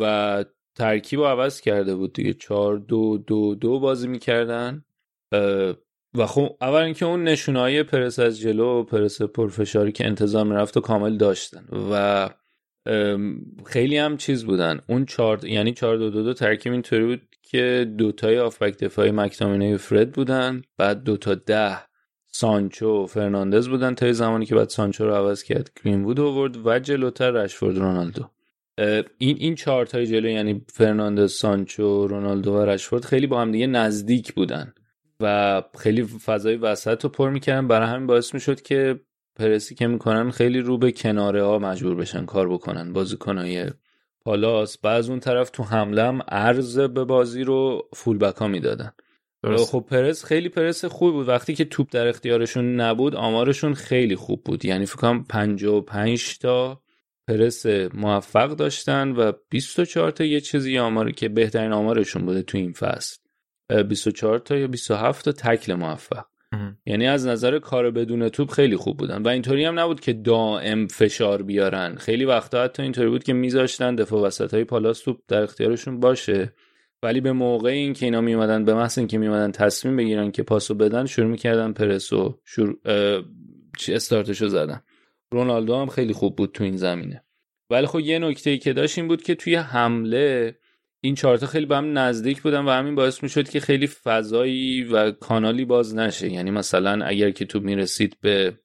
و 0.00 0.44
ترکیب 0.74 1.20
رو 1.20 1.26
عوض 1.26 1.60
کرده 1.60 1.94
بود 1.94 2.12
دیگه. 2.12 2.32
چهار 2.32 2.76
دو 2.78 3.18
دو 3.18 3.54
دو 3.54 3.80
بازی 3.80 4.08
می‌کردن 4.08 4.84
و 6.14 6.26
خب 6.26 6.56
اول 6.60 6.82
اینکه 6.82 7.06
اون 7.06 7.24
نشونهای 7.24 7.82
پرس 7.82 8.18
از 8.18 8.40
جلو 8.40 8.80
و 8.80 8.82
پرس 8.82 9.22
پرفشاری 9.22 9.92
که 9.92 10.06
انتظار 10.06 10.44
می‌رفت 10.44 10.76
و 10.76 10.80
کامل 10.80 11.16
داشتن 11.16 11.64
و 11.90 12.28
خیلی 13.66 13.96
هم 13.96 14.16
چیز 14.16 14.44
بودن. 14.44 14.80
اون 14.86 15.04
چهار 15.04 15.44
یعنی 15.44 15.72
چهار 15.72 15.96
دو 15.96 16.10
دو 16.10 16.22
دو 16.22 16.34
ترکیب 16.34 16.72
اینطوری 16.72 17.04
بود 17.04 17.22
که 17.42 17.92
دوتای 17.98 18.38
هافبک 18.38 18.78
دفاعی 18.78 19.10
مک‌تامینی 19.10 19.74
و 19.74 19.78
فرد 19.78 20.12
بودن 20.12 20.62
بعد 20.78 21.02
دوتا 21.02 21.34
ده 21.34 21.78
سانچو 22.26 23.02
و 23.02 23.06
فرناندز 23.06 23.68
بودن. 23.68 23.94
تا 23.94 24.12
زمانی 24.12 24.46
که 24.46 24.54
بعد 24.54 24.68
سانچو 24.68 25.04
رو 25.04 25.14
عوض 25.14 25.42
کرد 25.42 25.70
گرین 25.84 26.04
وود 26.04 26.20
آورد 26.20 26.66
و 26.66 26.78
جلوتر 26.78 27.30
رشفورد 27.30 27.78
رونالدو. 27.78 28.30
این 29.18 29.36
این 29.38 29.54
چهار 29.54 29.86
تای 29.86 30.06
جلو 30.06 30.28
یعنی 30.28 30.64
فرناندز 30.68 31.32
سانچو 31.32 32.06
رونالدو 32.06 32.52
و 32.52 32.64
رشفورد 32.64 33.04
خیلی 33.04 33.26
با 33.26 33.40
هم 33.40 33.52
دیگه 33.52 33.66
نزدیک 33.66 34.32
بودن 34.32 34.74
و 35.20 35.62
خیلی 35.78 36.02
فضای 36.02 36.56
وسط 36.56 37.04
رو 37.04 37.10
پر 37.10 37.30
می‌کردن. 37.30 37.68
برای 37.68 37.88
همین 37.88 38.06
باعث 38.06 38.34
می‌شد 38.34 38.60
که 38.60 39.00
پرسی 39.40 39.74
که 39.74 39.86
می‌کنن 39.86 40.30
خیلی 40.30 40.60
رو 40.60 40.78
به 40.78 40.92
کناره 40.92 41.44
ها 41.44 41.58
مجبور 41.58 41.94
بشن 41.94 42.24
کار 42.24 42.48
بکنن. 42.48 42.92
بازیکنای 42.92 43.70
پالاس 44.20 44.78
بعض 44.78 45.10
اون 45.10 45.20
طرف 45.20 45.50
تو 45.50 45.62
حمله 45.62 46.02
هم 46.02 46.22
عرض 46.28 46.78
به 46.78 47.04
بازی 47.04 47.44
رو 47.44 47.88
فول 47.94 48.18
بک 48.18 48.36
ها 48.36 48.48
می‌دادن. 48.48 48.92
خب 49.56 49.84
پرس 49.90 50.24
خیلی 50.24 50.48
پرس 50.48 50.84
خوب 50.84 51.12
بود. 51.12 51.28
وقتی 51.28 51.54
که 51.54 51.64
توپ 51.64 51.88
در 51.90 52.06
اختیارشون 52.06 52.80
نبود 52.80 53.14
آمارشون 53.14 53.74
خیلی 53.74 54.16
خوب 54.16 54.44
بود. 54.44 54.64
یعنی 54.64 54.86
فکر 54.86 54.96
کنم 54.96 55.24
55 55.24 56.38
تا 56.38 56.82
پرس 57.28 57.66
موفق 57.94 58.50
داشتن 58.50 59.10
و 59.10 59.32
24 59.50 60.10
تا 60.10 60.24
یه 60.24 60.40
چیزی 60.40 60.78
آماری 60.78 61.12
که 61.12 61.28
بهترین 61.28 61.72
آمارشون 61.72 62.26
بوده 62.26 62.42
تو 62.42 62.58
این 62.58 62.72
فصل. 62.72 63.16
24 63.88 64.38
تا 64.38 64.56
یا 64.56 64.66
27 64.66 65.24
تا 65.24 65.32
تکل 65.32 65.74
موفق. 65.74 66.24
یعنی 66.86 67.06
از 67.06 67.26
نظر 67.26 67.58
کار 67.58 67.90
بدون 67.90 68.28
توپ 68.28 68.50
خیلی 68.50 68.76
خوب 68.76 68.96
بودن. 68.96 69.22
و 69.22 69.28
اینطوری 69.28 69.64
هم 69.64 69.78
نبود 69.78 70.00
که 70.00 70.12
دائم 70.12 70.86
فشار 70.86 71.42
بیارن. 71.42 71.94
خیلی 71.94 72.24
وقتا 72.24 72.62
حتی 72.62 72.82
اینطوری 72.82 73.08
بود 73.08 73.24
که 73.24 73.32
میذاشتن 73.32 73.94
دفاع 73.94 74.22
وسط 74.22 74.54
های 74.54 74.64
پالاس 74.64 75.00
توپ 75.00 75.20
در 75.28 75.42
اختیارشون 75.42 76.00
باشه. 76.00 76.52
ولی 77.02 77.20
به 77.20 77.32
موقع 77.32 77.70
این 77.70 77.92
که 77.92 78.06
اینا 78.06 78.20
میومدن 78.20 78.64
به 78.64 78.74
محض 78.74 78.98
اینکه 78.98 79.18
میومدن 79.18 79.52
تصمیم 79.52 79.96
بگیرن 79.96 80.30
که 80.30 80.42
پاسو 80.42 80.74
بدن 80.74 81.06
شروع 81.06 81.30
می‌کردن 81.30 81.72
پرسو 81.72 82.38
شروع 82.44 82.76
استارتشو 83.88 84.48
زدن. 84.48 84.82
رونالدو 85.32 85.76
هم 85.76 85.86
خیلی 85.86 86.12
خوب 86.12 86.36
بود 86.36 86.52
تو 86.52 86.64
این 86.64 86.76
زمینه. 86.76 87.24
ولی 87.70 87.86
خب 87.86 88.00
یه 88.00 88.18
نکته 88.18 88.58
که 88.58 88.72
داشت 88.72 88.98
این 88.98 89.08
بود 89.08 89.22
که 89.22 89.34
توی 89.34 89.54
حمله 89.54 90.56
این 91.00 91.14
چهارتا 91.14 91.46
خیلی 91.46 91.66
به 91.66 91.76
هم 91.76 91.98
نزدیک 91.98 92.42
بودن 92.42 92.64
و 92.64 92.70
همین 92.70 92.94
باعث 92.94 93.22
می‌شد 93.22 93.48
که 93.48 93.60
خیلی 93.60 93.86
فضایی 93.86 94.84
و 94.84 95.10
کانالی 95.10 95.64
باز 95.64 95.94
نشه. 95.94 96.32
یعنی 96.32 96.50
مثلا 96.50 97.04
اگر 97.04 97.30
که 97.30 97.44
تو 97.44 97.60
می‌رسید 97.60 98.16
به 98.20 98.58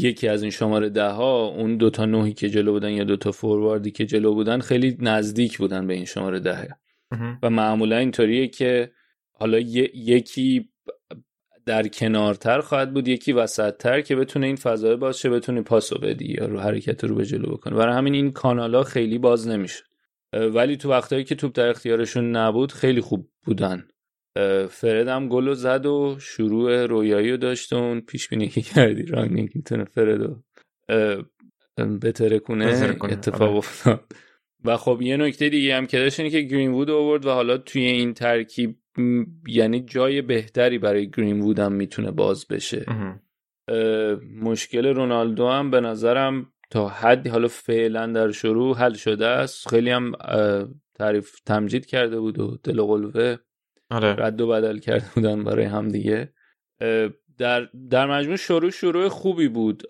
یکی 0.00 0.28
از 0.28 0.42
این 0.42 0.50
شماره 0.50 0.88
ده 0.88 1.08
ها 1.08 1.46
اون 1.46 1.76
دوتا 1.76 2.04
نوهی 2.04 2.32
که 2.32 2.48
جلو 2.48 2.72
بودن 2.72 2.90
یا 2.90 3.04
دوتا 3.04 3.32
فورواردی 3.32 3.90
که 3.90 4.06
جلو 4.06 4.34
بودن 4.34 4.60
خیلی 4.60 4.96
نزدیک 5.00 5.58
بودن 5.58 5.86
به 5.86 5.94
این 5.94 6.04
شماره 6.04 6.40
دهه 6.40 6.68
و 7.42 7.50
معمولا 7.50 7.96
اینطوریه 7.96 8.48
که 8.48 8.92
حالا 9.32 9.58
یکی 9.94 10.68
در 11.66 11.88
کنارتر 11.88 12.60
خواهد 12.60 12.94
بود 12.94 13.08
یکی 13.08 13.32
وسطتر 13.32 14.00
که 14.00 14.16
بتونه 14.16 14.46
این 14.46 14.56
فضای 14.56 14.96
باز 14.96 15.18
شه 15.18 15.30
بتونه 15.30 15.62
پاسو 15.62 15.98
بدی 15.98 16.36
یا 16.38 16.46
رو 16.46 16.60
حرکت 16.60 17.04
رو 17.04 17.14
به 17.14 17.26
جلو 17.26 17.52
بکنه. 17.52 17.76
برای 17.76 17.94
همین 17.94 18.14
این 18.14 18.30
کانالا 18.30 18.82
خیلی 18.82 19.18
باز 19.18 19.48
نمی‌شد. 19.48 19.91
ولی 20.32 20.76
تو 20.76 20.90
وقتایی 20.90 21.24
که 21.24 21.34
توپ 21.34 21.52
در 21.54 21.68
اختیارشون 21.68 22.36
نبود 22.36 22.72
خیلی 22.72 23.00
خوب 23.00 23.28
بودن. 23.44 23.88
فرد 24.70 25.08
هم 25.08 25.28
گل 25.28 25.54
زد 25.54 25.86
و 25.86 26.16
شروع 26.20 26.86
رویایی 26.86 27.30
رو 27.30 27.36
داشت 27.36 27.72
اون 27.72 28.00
پیش 28.00 28.28
بینی 28.28 28.48
که 28.48 28.60
کردی 28.60 29.02
رانگنیک 29.02 29.56
می‌تونه 29.56 29.84
فرد 29.84 30.20
بتره 32.02 32.38
کنه 32.38 32.66
اتفاق 33.02 33.42
آره. 33.42 33.56
افتاد. 33.56 34.04
و 34.64 34.76
خب 34.76 34.98
یه 35.02 35.16
نکته 35.16 35.48
دیگه 35.48 35.76
هم 35.76 35.86
که 35.86 35.98
داشت 35.98 36.20
اینه 36.20 36.30
که 36.30 36.40
گرین 36.40 36.72
وود 36.72 36.90
آورد 36.90 37.26
و 37.26 37.30
حالا 37.30 37.58
توی 37.58 37.82
این 37.82 38.14
ترکیب 38.14 38.76
یعنی 39.46 39.80
جای 39.80 40.22
بهتری 40.22 40.78
برای 40.78 41.10
گرین 41.10 41.40
وود 41.40 41.58
هم 41.58 41.72
می‌تونه 41.72 42.10
باز 42.10 42.46
بشه. 42.48 42.86
مشکل 44.42 44.86
رونالدو 44.86 45.48
هم 45.48 45.70
به 45.70 45.80
نظرم 45.80 46.52
تا 46.72 46.88
حدی 46.88 47.28
حالا 47.28 47.48
فعلا 47.48 48.06
در 48.06 48.30
شروع 48.30 48.76
حل 48.76 48.92
شده 48.92 49.26
است. 49.26 49.68
خیلی 49.68 49.90
هم 49.90 50.12
تعریف 50.94 51.40
تمجید 51.46 51.86
کرده 51.86 52.20
بود 52.20 52.38
و 52.38 52.58
دل 52.64 52.78
و 52.78 52.86
قلوه 52.86 53.36
آره. 53.90 54.14
رد 54.14 54.40
و 54.40 54.48
بدل 54.48 54.78
کرده 54.78 55.04
بودن 55.14 55.44
برای 55.44 55.64
هم 55.64 55.88
دیگه. 55.88 56.32
در, 57.38 57.68
در 57.90 58.06
مجموع 58.06 58.36
شروع 58.36 58.70
شروع 58.70 59.08
خوبی 59.08 59.48
بود. 59.48 59.82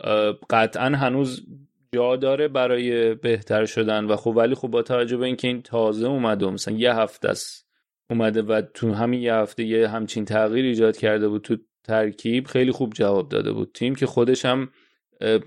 قطعا 0.51 0.87
هنوز 0.87 1.47
جا 1.95 2.17
داره 2.17 2.49
برای 2.49 3.15
بهتر 3.15 3.65
شدن 3.65 4.05
و 4.05 4.17
خب 4.17 4.37
ولی 4.37 4.55
خب 4.55 4.69
با 4.69 4.83
توجه 4.83 5.17
به 5.17 5.27
اینکه 5.27 5.49
این 5.49 5.62
تازه 5.62 6.07
اومده 6.07 6.51
مثلا 6.51 6.75
یه 6.75 6.95
هفته 6.95 7.29
است 7.29 7.67
اومده 8.11 8.43
و 8.43 8.62
تو 8.75 8.93
همین 8.93 9.23
یه 9.23 9.35
هفته 9.35 9.65
یه 9.65 9.89
همچین 9.89 10.25
تغییر 10.25 10.65
ایجاد 10.65 10.97
کرده 10.97 11.29
بود 11.29 11.43
تو 11.43 11.57
ترکیب 11.85 12.47
خیلی 12.47 12.73
خوب 12.73 12.93
جواب 12.93 13.29
داده 13.29 13.53
بود 13.53 13.71
تیم 13.75 13.95
که 13.95 14.07
خودش 14.07 14.45
هم 14.45 14.69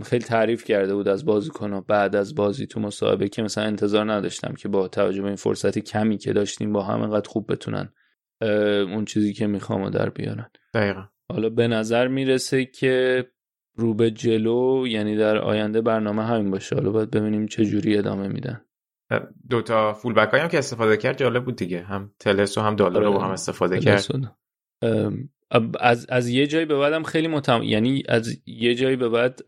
خیلی 0.03 0.23
تعریف 0.23 0.63
کرده 0.63 0.95
بود 0.95 1.07
از 1.07 1.25
بازیکن‌ها 1.25 1.81
بعد 1.81 2.15
از 2.15 2.35
بازی 2.35 2.67
تو 2.67 2.79
مصاحبه 2.79 3.29
که 3.29 3.41
مثلا 3.41 3.63
انتظار 3.63 4.11
نداشتم 4.11 4.53
که 4.53 4.67
با 4.67 4.87
توجه 4.87 5.21
به 5.21 5.27
این 5.27 5.35
فرصت 5.35 5.79
کمی 5.79 6.17
که 6.17 6.33
داشتیم 6.33 6.73
با 6.73 6.83
هم 6.83 7.01
انقدر 7.01 7.29
خوب 7.29 7.51
بتونن 7.51 7.89
اون 8.91 9.05
چیزی 9.05 9.33
که 9.33 9.47
می‌خوام 9.47 9.89
در 9.89 10.09
بیارن. 10.09 10.49
دقیقا. 10.73 11.03
حالا 11.31 11.49
به 11.49 11.67
نظر 11.67 12.07
می‌رسه 12.07 12.65
که 12.65 13.25
رو 13.77 13.93
به 13.93 14.11
جلو 14.11 14.87
یعنی 14.87 15.17
در 15.17 15.37
آینده 15.37 15.81
برنامه 15.81 16.23
همین 16.23 16.51
باشه. 16.51 16.75
حالا 16.75 16.91
باید 16.91 17.11
ببینیم 17.11 17.45
چه 17.47 17.65
جوری 17.65 17.97
ادامه 17.97 18.27
میدن. 18.27 18.61
دوتا 19.49 19.93
فول 19.93 20.13
بک 20.13 20.33
هم 20.33 20.47
که 20.47 20.57
استفاده 20.57 20.97
کرد 20.97 21.17
جالب 21.17 21.45
بود 21.45 21.55
دیگه. 21.55 21.81
هم 21.81 22.13
تلس 22.19 22.57
و 22.57 22.61
هم 22.61 22.75
دالر 22.75 22.99
رو 22.99 23.11
آره. 23.11 23.23
هم 23.23 23.31
استفاده 23.31 23.79
کرد. 23.79 24.35
از 25.79 26.05
از 26.09 26.29
یه 26.29 26.47
جایی 26.47 26.65
به 26.65 26.77
بعدم 26.77 27.03
خیلی 27.03 27.27
متم 27.27 27.63
یعنی 27.63 28.03
از 28.09 28.41
یه 28.45 28.75
جایی 28.75 28.95
به 28.95 29.09
بعد 29.09 29.41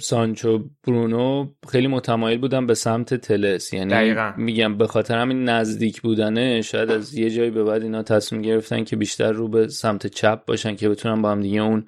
سانچو 0.00 0.64
برونو 0.86 1.48
خیلی 1.68 1.86
متمایل 1.86 2.38
بودن 2.38 2.66
به 2.66 2.74
سمت 2.74 3.14
تلس. 3.14 3.72
یعنی 3.72 3.90
دقیقا. 3.90 4.32
میگم 4.36 4.76
به 4.76 4.86
خاطر 4.86 5.18
همین 5.18 5.44
نزدیک 5.44 6.00
بودنه 6.00 6.62
شاید 6.62 6.90
از 6.90 7.14
یه 7.14 7.30
جایی 7.30 7.50
به 7.50 7.64
بعد 7.64 7.82
اینا 7.82 8.02
تصمیم 8.02 8.42
گرفتن 8.42 8.84
که 8.84 8.96
بیشتر 8.96 9.32
رو 9.32 9.48
به 9.48 9.68
سمت 9.68 10.06
چپ 10.06 10.44
باشن 10.44 10.76
که 10.76 10.88
بتونن 10.88 11.22
با 11.22 11.30
هم 11.30 11.40
دیگه 11.40 11.62
اون 11.62 11.86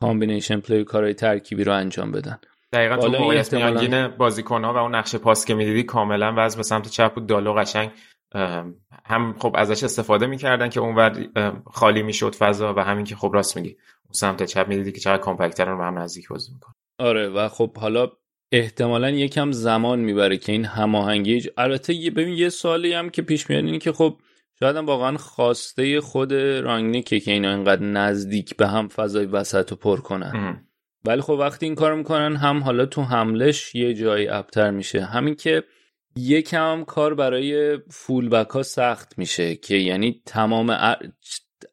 combination 0.00 0.60
play 0.60 0.84
کارهای 0.84 1.14
ترکیبی 1.14 1.64
رو 1.64 1.72
انجام 1.72 2.12
بدن. 2.12 2.38
دقیقا 2.72 2.96
تو 2.96 3.08
موقعیت 3.08 3.54
میانگین 3.54 4.08
بازیکن 4.08 4.64
ها 4.64 4.74
و 4.74 4.76
اون 4.76 4.94
نقش 4.94 5.16
پاس 5.16 5.44
که 5.44 5.54
می‌دیدی 5.54 5.82
کاملا 5.82 6.34
وزن 6.36 6.56
به 6.56 6.62
سمت 6.62 6.88
چپ 6.88 7.14
بود. 7.14 7.26
دالو 7.26 7.52
قشنگ 7.52 7.90
هم 9.04 9.34
خب 9.38 9.54
ازش 9.58 9.84
استفاده 9.84 10.26
می‌کردن 10.26 10.68
که 10.68 10.80
اونور 10.80 11.28
خالی 11.66 12.02
می‌شد 12.02 12.34
فضا 12.34 12.74
و 12.74 12.78
همین 12.78 13.04
که 13.04 13.16
خب 13.16 13.30
راست 13.34 13.56
میگی 13.56 13.68
اون 13.68 14.12
سمت 14.12 14.42
چپ 14.42 14.68
می‌دیدی 14.68 14.92
که 14.92 15.00
چقدر 15.00 15.22
compact 15.22 15.61
ترن 15.61 15.78
و 15.78 15.82
هم 15.82 15.98
نزدیک 15.98 16.28
بازی 16.28 16.52
می‌کنن. 16.52 16.74
آره 16.98 17.28
و 17.28 17.48
خب 17.48 17.78
حالا 17.78 18.08
احتمالا 18.52 19.10
یکم 19.10 19.52
زمان 19.52 19.98
می‌بره 19.98 20.36
که 20.36 20.52
این 20.52 20.64
هماهنگی 20.64 21.42
البته 21.56 21.92
ببین 21.92 22.34
یه 22.34 22.48
سوالی 22.48 22.92
هم 22.92 23.10
که 23.10 23.22
پیش 23.22 23.50
میاد 23.50 23.64
اینه 23.64 23.78
که 23.78 23.92
خب 23.92 24.16
شاید 24.60 24.76
هم 24.76 24.86
واقعا 24.86 25.16
خواسته 25.16 26.00
خود 26.00 26.32
رانگنیکه 26.34 27.20
که 27.20 27.32
اینا 27.32 27.50
اینقدر 27.50 27.82
نزدیک 27.82 28.56
به 28.56 28.68
هم 28.68 28.88
فضای 28.88 29.26
وسط 29.26 29.70
رو 29.70 29.76
پر 29.76 30.00
کنن. 30.00 30.66
ولی 31.04 31.20
خب 31.20 31.32
وقتی 31.32 31.66
این 31.66 31.74
کار 31.74 31.94
می‌کنن 31.94 32.36
هم 32.36 32.62
حالا 32.62 32.86
تو 32.86 33.02
حملش 33.02 33.74
یه 33.74 33.94
جایی 33.94 34.28
ابتر 34.28 34.70
میشه. 34.70 35.04
همین 35.04 35.34
که 35.34 35.64
یکم 36.16 36.84
کار 36.84 37.14
برای 37.14 37.78
فول 37.90 38.28
بک 38.28 38.48
ها 38.48 38.62
سخت 38.62 39.18
میشه 39.18 39.56
که 39.56 39.74
یعنی 39.74 40.22
تمام 40.26 40.96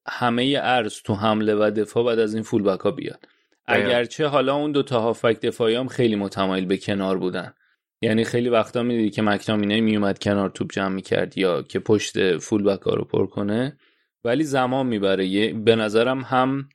همه 0.07 0.59
ارز 0.61 1.01
تو 1.01 1.15
حمله 1.15 1.55
و 1.55 1.71
دفاع 1.71 2.05
بعد 2.05 2.19
از 2.19 2.33
این 2.33 2.43
فول 2.43 2.63
بک 2.63 2.79
ها 2.79 2.91
بیاد 2.91 3.25
اگرچه 3.67 4.27
حالا 4.27 4.55
اون 4.55 4.71
دو 4.71 4.83
تا 4.83 5.01
هافک 5.01 5.39
دفاعی 5.39 5.75
هم 5.75 5.87
خیلی 5.87 6.15
متمایل 6.15 6.65
به 6.65 6.77
کنار 6.77 7.17
بودن. 7.17 7.53
یعنی 8.01 8.23
خیلی 8.23 8.49
وقتا 8.49 8.83
می‌دیدی 8.83 9.09
که 9.09 9.21
مکتامینه 9.21 9.81
میومد 9.81 10.19
کنار 10.19 10.49
توپ 10.49 10.71
جمع 10.71 10.95
می‌کرد 10.95 11.37
یا 11.37 11.61
که 11.61 11.79
پشت 11.79 12.37
فول 12.37 12.63
بک 12.63 12.81
ها 12.81 12.93
رو 12.93 13.05
پر 13.05 13.27
کنه. 13.27 13.77
ولی 14.23 14.43
زمان 14.43 14.85
می‌بره. 14.85 15.53
به 15.53 15.75
نظرم 15.75 16.21
هم 16.21 16.69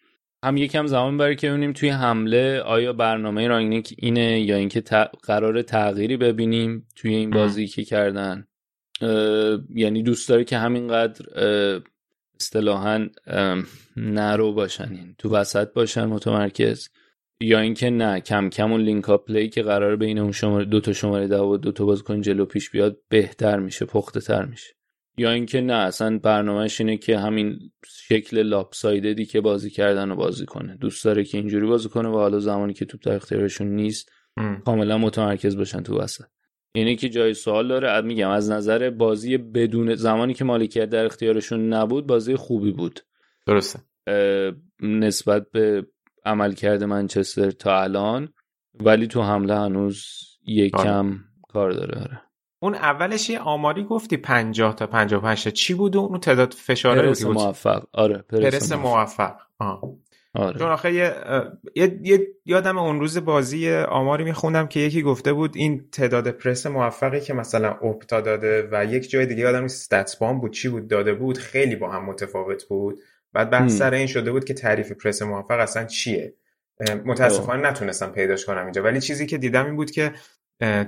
هم 0.44 0.56
یکم 0.56 0.86
زمان 0.86 1.12
می‌بره 1.12 1.34
که 1.34 1.50
ببینیم 1.50 1.72
توی 1.72 1.88
حمله 1.88 2.60
آیا 2.60 2.92
برنامه 2.92 3.48
رانگنیک 3.48 3.94
اینه 3.98 4.40
یا 4.40 4.56
اینکه 4.56 4.80
قرار 5.22 5.62
تغییری 5.62 6.16
ببینیم 6.16 6.86
توی 6.96 7.14
این 7.14 7.30
بازی 7.30 7.66
که 7.66 7.84
کردن. 7.84 8.46
یعنی 9.74 10.02
دوست 10.02 10.28
داره 10.28 10.44
که 10.44 10.58
همینقدر 10.58 11.26
اصطلاحا 12.40 13.08
narrow 13.96 14.52
باشن 14.52 14.94
یعنی 14.94 15.14
تو 15.18 15.30
وسط 15.30 15.72
باشن 15.72 16.04
متمرکز 16.04 16.88
یا 17.40 17.60
اینکه 17.60 17.90
نه 17.90 18.20
کم 18.20 18.48
کم 18.48 18.72
اون 18.72 18.80
link-up 18.80 19.26
play 19.26 19.48
که 19.48 19.62
قرار 19.62 19.96
بین 19.96 20.18
اون 20.18 20.32
شماره 20.32 20.64
دو 20.64 20.80
تا 20.80 20.92
شماره 20.92 21.28
ده 21.28 21.40
و 21.40 21.56
دو 21.56 21.72
تا 21.72 21.84
بازیکن 21.84 22.20
جلو 22.20 22.44
پیش 22.44 22.70
بیاد 22.70 22.98
بهتر 23.08 23.58
میشه 23.58 23.84
پخته 23.84 24.20
تر 24.20 24.44
میشه. 24.44 24.74
یا 25.16 25.30
اینکه 25.30 25.60
نه 25.60 25.74
اصلا 25.74 26.18
برنامهش 26.18 26.80
اینه 26.80 26.96
که 26.96 27.18
همین 27.18 27.58
شکل 27.86 28.42
لاپسایددی 28.42 29.24
که 29.24 29.40
بازی 29.40 29.70
کردن 29.70 30.10
و 30.10 30.16
بازی 30.16 30.46
کنه. 30.46 30.76
دوست 30.76 31.04
داره 31.04 31.24
که 31.24 31.38
اینجوری 31.38 31.66
بازی 31.66 31.88
کنه 31.88 32.08
و 32.08 32.12
حالا 32.12 32.38
زمانی 32.38 32.72
که 32.72 32.84
توپ 32.84 33.00
در 33.02 33.14
اختیارشون 33.14 33.66
نیست 33.66 34.10
کاملا 34.64 34.98
متمرکز 34.98 35.56
باشن 35.56 35.82
تو 35.82 35.98
وسط. 35.98 36.24
اینه 36.74 36.96
که 36.96 37.08
جای 37.08 37.34
سوال 37.34 37.68
داره 37.68 38.00
میگم 38.00 38.30
از 38.30 38.50
نظر 38.50 38.90
بازی 38.90 39.36
بدون 39.36 39.94
زمانی 39.94 40.34
که 40.34 40.44
مالکیت 40.44 40.90
در 40.90 41.04
اختیارشون 41.04 41.72
نبود 41.72 42.06
بازی 42.06 42.36
خوبی 42.36 42.72
بود. 42.72 43.00
درسته. 43.46 43.80
نسبت 44.80 45.50
به 45.50 45.86
عملکرد 46.24 46.84
منچستر 46.84 47.50
تا 47.50 47.82
الان 47.82 48.28
ولی 48.74 49.06
تو 49.06 49.22
حمله 49.22 49.54
هنوز 49.54 50.04
یکم 50.46 51.06
آره. 51.06 51.18
کار 51.48 51.72
داره 51.72 52.00
آره. 52.00 52.20
اون 52.64 52.74
اولش 52.74 53.30
یه 53.30 53.38
آماری 53.38 53.84
گفتی 53.84 54.16
50 54.16 54.74
تا 54.74 54.86
55 54.86 55.48
چی 55.48 55.74
بود 55.74 55.96
اون 55.96 56.20
تعداد 56.20 56.52
فشاره 56.52 57.02
پرس 57.02 57.24
موفق. 57.24 57.84
آره 57.92 58.18
پرس, 58.18 58.54
پرس 58.54 58.72
موفق, 58.72 59.36
آه. 59.58 59.82
آره. 60.34 60.58
چون 60.58 60.68
آخه 60.68 60.92
یه،, 60.92 61.14
یه،, 62.02 62.26
یادم 62.44 62.78
اون 62.78 63.00
روز 63.00 63.18
بازی 63.18 63.70
آماری 63.72 64.24
میخوندم 64.24 64.66
که 64.66 64.80
یکی 64.80 65.02
گفته 65.02 65.32
بود 65.32 65.56
این 65.56 65.88
تعداد 65.92 66.30
پرس 66.30 66.66
موفقی 66.66 67.20
که 67.20 67.34
مثلا 67.34 67.70
اپتا 67.70 68.20
داده 68.20 68.68
و 68.72 68.84
یک 68.84 69.10
جای 69.10 69.26
دیگه 69.26 69.42
یادم 69.42 69.68
ستاتس 69.68 70.16
بام 70.16 70.40
بود 70.40 70.52
چی 70.52 70.68
بود 70.68 70.88
داده 70.88 71.14
بود 71.14 71.38
خیلی 71.38 71.76
با 71.76 71.90
هم 71.90 72.04
متفاوت 72.04 72.64
بود. 72.64 72.98
بعد 73.32 73.50
بحث 73.50 73.78
سر 73.78 73.94
این 73.94 74.06
شده 74.06 74.32
بود 74.32 74.44
که 74.44 74.54
تعریف 74.54 74.92
پرس 74.92 75.22
موفق 75.22 75.60
اصلا 75.60 75.84
چیه؟ 75.84 76.34
متاسفانه 77.04 77.70
نتونستم 77.70 78.12
پیداش 78.12 78.44
کنم 78.44 78.62
اینجا. 78.62 78.82
ولی 78.82 79.00
چیزی 79.00 79.26
که 79.26 79.38
دیدم 79.38 79.66
این 79.66 79.76
بود 79.76 79.90
که 79.90 80.12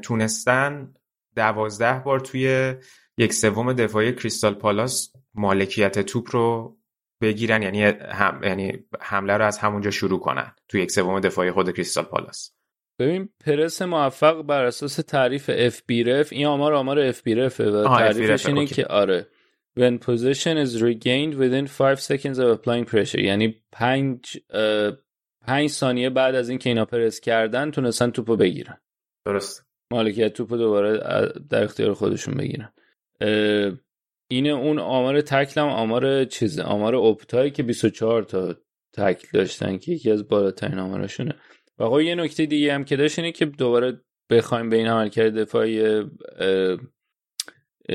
تونستن 0.02 0.94
دوازده 1.36 2.02
بار 2.04 2.20
توی 2.20 2.74
یک 3.18 3.32
سوم 3.32 3.72
دفاعی 3.72 4.12
کریستال 4.12 4.54
پالاس 4.54 5.12
مالکیت 5.34 5.98
توپ 5.98 6.28
رو 6.30 6.76
بگیرن 7.22 7.62
یعنی 7.62 7.82
هم، 7.82 8.40
یعنی 8.42 8.84
حمله 9.00 9.36
رو 9.36 9.44
از 9.44 9.58
همونجا 9.58 9.90
شروع 9.90 10.20
کنن 10.20 10.54
توی 10.68 10.82
یک 10.82 10.90
سوم 10.90 11.20
دفاعی 11.20 11.50
خود 11.50 11.70
کریستال 11.70 12.04
پالاس. 12.04 12.52
ببین 12.98 13.28
پرس 13.44 13.82
موفق 13.82 14.42
بر 14.42 14.64
اساس 14.64 14.96
تعریف 14.96 15.50
FBref 15.54 16.32
این 16.32 16.46
آمار 16.46 16.74
آمار 16.74 16.98
FBref 16.98 17.34
ه 17.34 17.70
و 17.70 17.84
تعریفش 17.84 18.46
اینه 18.46 18.66
که 18.66 18.86
آره 18.86 19.28
when 19.78 19.98
possession 19.98 20.56
is 20.64 20.80
regained 20.80 21.34
within 21.34 21.66
5 21.66 21.98
seconds 21.98 22.38
of 22.38 22.58
applying 22.58 22.86
pressure 22.90 23.18
یعنی 23.18 23.62
5 23.72 24.38
5 25.46 25.70
ثانیه 25.70 26.10
بعد 26.10 26.34
از 26.34 26.48
اینکه 26.48 26.70
اینا 26.70 26.84
پرس 26.84 27.20
کردن 27.20 27.70
تونستن 27.70 28.10
توپو 28.10 28.36
بگیرن. 28.36 28.80
درست. 29.26 29.65
مالکیت 29.92 30.32
توپ 30.32 30.52
دوباره 30.52 30.98
در 31.50 31.64
اختیار 31.64 31.94
خودشون 31.94 32.34
بگیرن. 32.34 32.72
اینه 34.30 34.48
اون 34.48 34.78
آمار 34.78 35.20
تکلم 35.20 35.66
آمار 35.66 36.24
چیزه 36.24 36.62
آمار 36.62 36.94
اپتایی 36.94 37.50
که 37.50 37.62
24 37.62 38.22
تا 38.22 38.54
تکل 38.92 39.28
داشتن 39.32 39.78
که 39.78 39.92
یکی 39.92 40.10
از 40.10 40.28
بالاترین 40.28 40.78
آمارشونه. 40.78 41.34
و 41.78 41.88
خب 41.88 42.00
یه 42.00 42.14
نکته 42.14 42.46
دیگه 42.46 42.74
هم 42.74 42.84
که 42.84 42.96
داشت 42.96 43.18
اینه 43.18 43.32
که 43.32 43.46
دوباره 43.46 44.00
بخوایم 44.30 44.70
به 44.70 44.76
این 44.76 44.86
عملکرد 44.86 45.34
دفاعی 45.34 46.02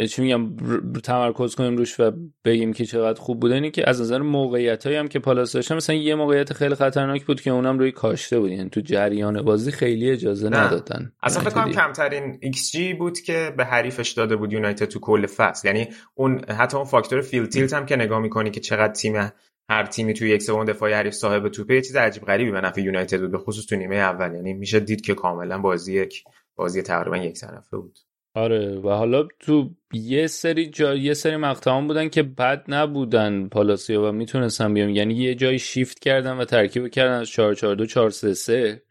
چی 0.09 0.21
میگم 0.21 0.55
تمرکز 1.03 1.55
کنیم 1.55 1.77
روش 1.77 1.99
و 1.99 2.11
بگیم 2.45 2.73
که 2.73 2.85
چقدر 2.85 3.21
خوب 3.21 3.39
بوده. 3.39 3.53
اینه 3.53 3.71
که 3.71 3.89
از 3.89 4.01
نظر 4.01 4.17
موقعیت 4.17 4.85
هایی 4.85 4.97
هم 4.97 5.07
که 5.07 5.19
پالاس 5.19 5.53
داشتن 5.53 5.75
مثلا 5.75 5.95
یه 5.95 6.15
موقعیت 6.15 6.53
خیلی 6.53 6.75
خطرناک 6.75 7.25
بود 7.25 7.41
که 7.41 7.51
اونم 7.51 7.79
روی 7.79 7.91
کاشته 7.91 8.39
بود. 8.39 8.51
یعنی 8.51 8.69
تو 8.69 8.81
جریان 8.81 9.41
بازی 9.41 9.71
خیلی 9.71 10.11
اجازه 10.11 10.49
نه. 10.49 10.59
ندادن. 10.59 11.11
اصلا 11.23 11.43
فکر 11.43 11.53
کنم 11.53 11.71
کمترین 11.71 12.37
ایکس 12.41 12.71
جی 12.71 12.93
بود 12.93 13.19
که 13.19 13.53
به 13.57 13.65
حریفش 13.65 14.11
داده 14.11 14.35
بود 14.35 14.53
یونایتد 14.53 14.85
تو 14.85 14.99
کل 14.99 15.25
فصل. 15.25 15.67
یعنی 15.67 15.87
اون 16.15 16.45
حتی 16.49 16.77
اون 16.77 16.85
فاکتور 16.85 17.21
field 17.21 17.45
tilt 17.45 17.73
هم 17.73 17.85
که 17.85 17.95
نگاه 17.95 18.19
می‌کنی 18.19 18.51
که 18.51 18.59
چقدر 18.59 18.93
تیم 18.93 19.31
هر 19.69 19.85
تیمی 19.85 20.13
توی 20.13 20.29
یک 20.29 20.41
سوم 20.41 20.65
دفاعی 20.65 20.93
حریف 20.93 21.13
صاحب 21.13 21.49
توپه 21.49 21.75
یه 21.75 21.81
چیز 21.81 21.95
عجیب 21.95 22.23
غریبی 22.23 22.51
به 22.51 22.61
نفع 22.61 22.81
یونایتد 22.81 23.21
بود 23.21 23.31
به 23.31 23.37
خصوص 23.37 23.65
تو 23.65 23.75
نیمه 23.75 23.95
اول. 23.95 24.35
یعنی 24.35 24.53
میشه 24.53 24.79
دید 24.79 25.01
که 25.01 25.13
کاملا 25.13 25.57
بازی 25.57 25.93
یک 25.93 26.23
بازی 26.55 26.81
تقریبا 26.81 27.17
یک 27.17 27.39
طرفه 27.39 27.77
بود. 27.77 27.99
آره 28.33 28.75
و 28.75 28.89
حالا 28.89 29.27
تو 29.39 29.69
یه 29.93 30.27
سری 30.27 30.69
جا 30.69 30.95
یه 30.95 31.13
سری 31.13 31.37
مقطع 31.37 31.81
بودن 31.81 32.09
که 32.09 32.23
بد 32.23 32.63
نبودن 32.67 33.47
پالاسیا 33.47 34.01
و 34.03 34.11
می‌تونستن 34.11 34.73
بیام 34.73 34.89
یعنی 34.89 35.13
یه 35.13 35.35
جایی 35.35 35.59
شیفت 35.59 35.99
کردن 35.99 36.37
و 36.37 36.45
ترکیب 36.45 36.87
کردن 36.87 37.19
از 37.19 37.29
4 37.29 37.53
4 37.53 37.75
2 37.75 37.85
4 37.85 38.09
3 38.09 38.33
3 38.33 38.81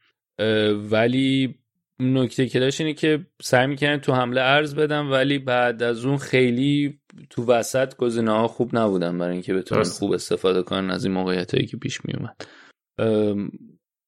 ولی 0.91 1.55
نکته 2.01 2.47
که 2.47 2.61
داشت 2.61 2.81
اینه 2.81 2.93
که 2.95 3.27
سعی 3.43 3.67
می‌کنن 3.67 4.01
تو 4.01 4.13
حمله 4.13 4.41
ارز 4.41 4.75
بدن 4.75 5.07
ولی 5.07 5.39
بعد 5.39 5.83
از 5.83 6.05
اون 6.05 6.17
خیلی 6.17 7.01
تو 7.31 7.45
وسط 7.45 7.97
گزینه 7.97 8.31
ها 8.31 8.49
خوب 8.49 8.77
نبودن 8.77 9.19
برای 9.19 9.33
اینکه 9.33 9.55
بتونن 9.55 9.83
خوب 9.83 10.13
استفاده 10.13 10.63
کنن 10.63 10.91
از 10.91 11.05
این 11.05 11.15
موقعیت 11.15 11.55
هایی 11.55 11.67
که 11.67 11.77
پیش 11.77 12.01
میومد 12.05 12.47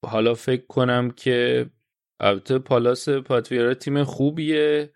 حالا 0.07 0.35
فکر 0.35 0.66
کنم 0.66 1.11
که 1.11 1.66
البته 2.21 2.59
پالاس 2.59 3.09
پاتویرا 3.09 3.75
تیم 3.75 4.05
خوبیه. 4.05 4.90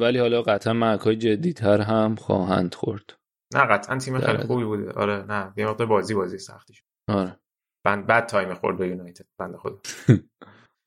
ولی 0.00 0.18
حالا 0.18 0.42
قطعا 0.42 0.72
مرک 0.72 1.00
های 1.00 1.16
جدی 1.16 1.52
تر 1.52 1.80
هم 1.80 2.14
خواهند 2.14 2.74
خورد. 2.74 3.14
نه 3.54 3.60
قطعا 3.60 3.98
تیم 3.98 4.18
خیلی 4.18 4.38
خوبی 4.38 4.64
بوده. 4.64 4.92
آره 4.92 5.22
نه 5.22 5.52
یه 5.56 5.66
مقدار 5.66 5.86
بازی 5.86 6.14
بازی 6.14 6.38
سختی 6.38 6.74
شد. 6.74 6.84
آره. 7.08 7.38
بند 7.84 8.06
بعد 8.06 8.26
تایم 8.26 8.54
خورد 8.54 8.78
به 8.78 8.88
یونایتد 8.88 9.26
بنده 9.38 9.58
خدا. 9.58 9.78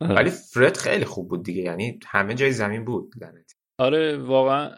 آره. 0.01 0.15
ولی 0.15 0.29
فرد 0.29 0.77
خیلی 0.77 1.05
خوب 1.05 1.29
بود 1.29 1.43
دیگه 1.43 1.62
یعنی 1.62 1.99
همه 2.08 2.34
جای 2.34 2.51
زمین 2.51 2.86
بود 2.86 3.13
آره 3.79 4.17
واقعا 4.17 4.71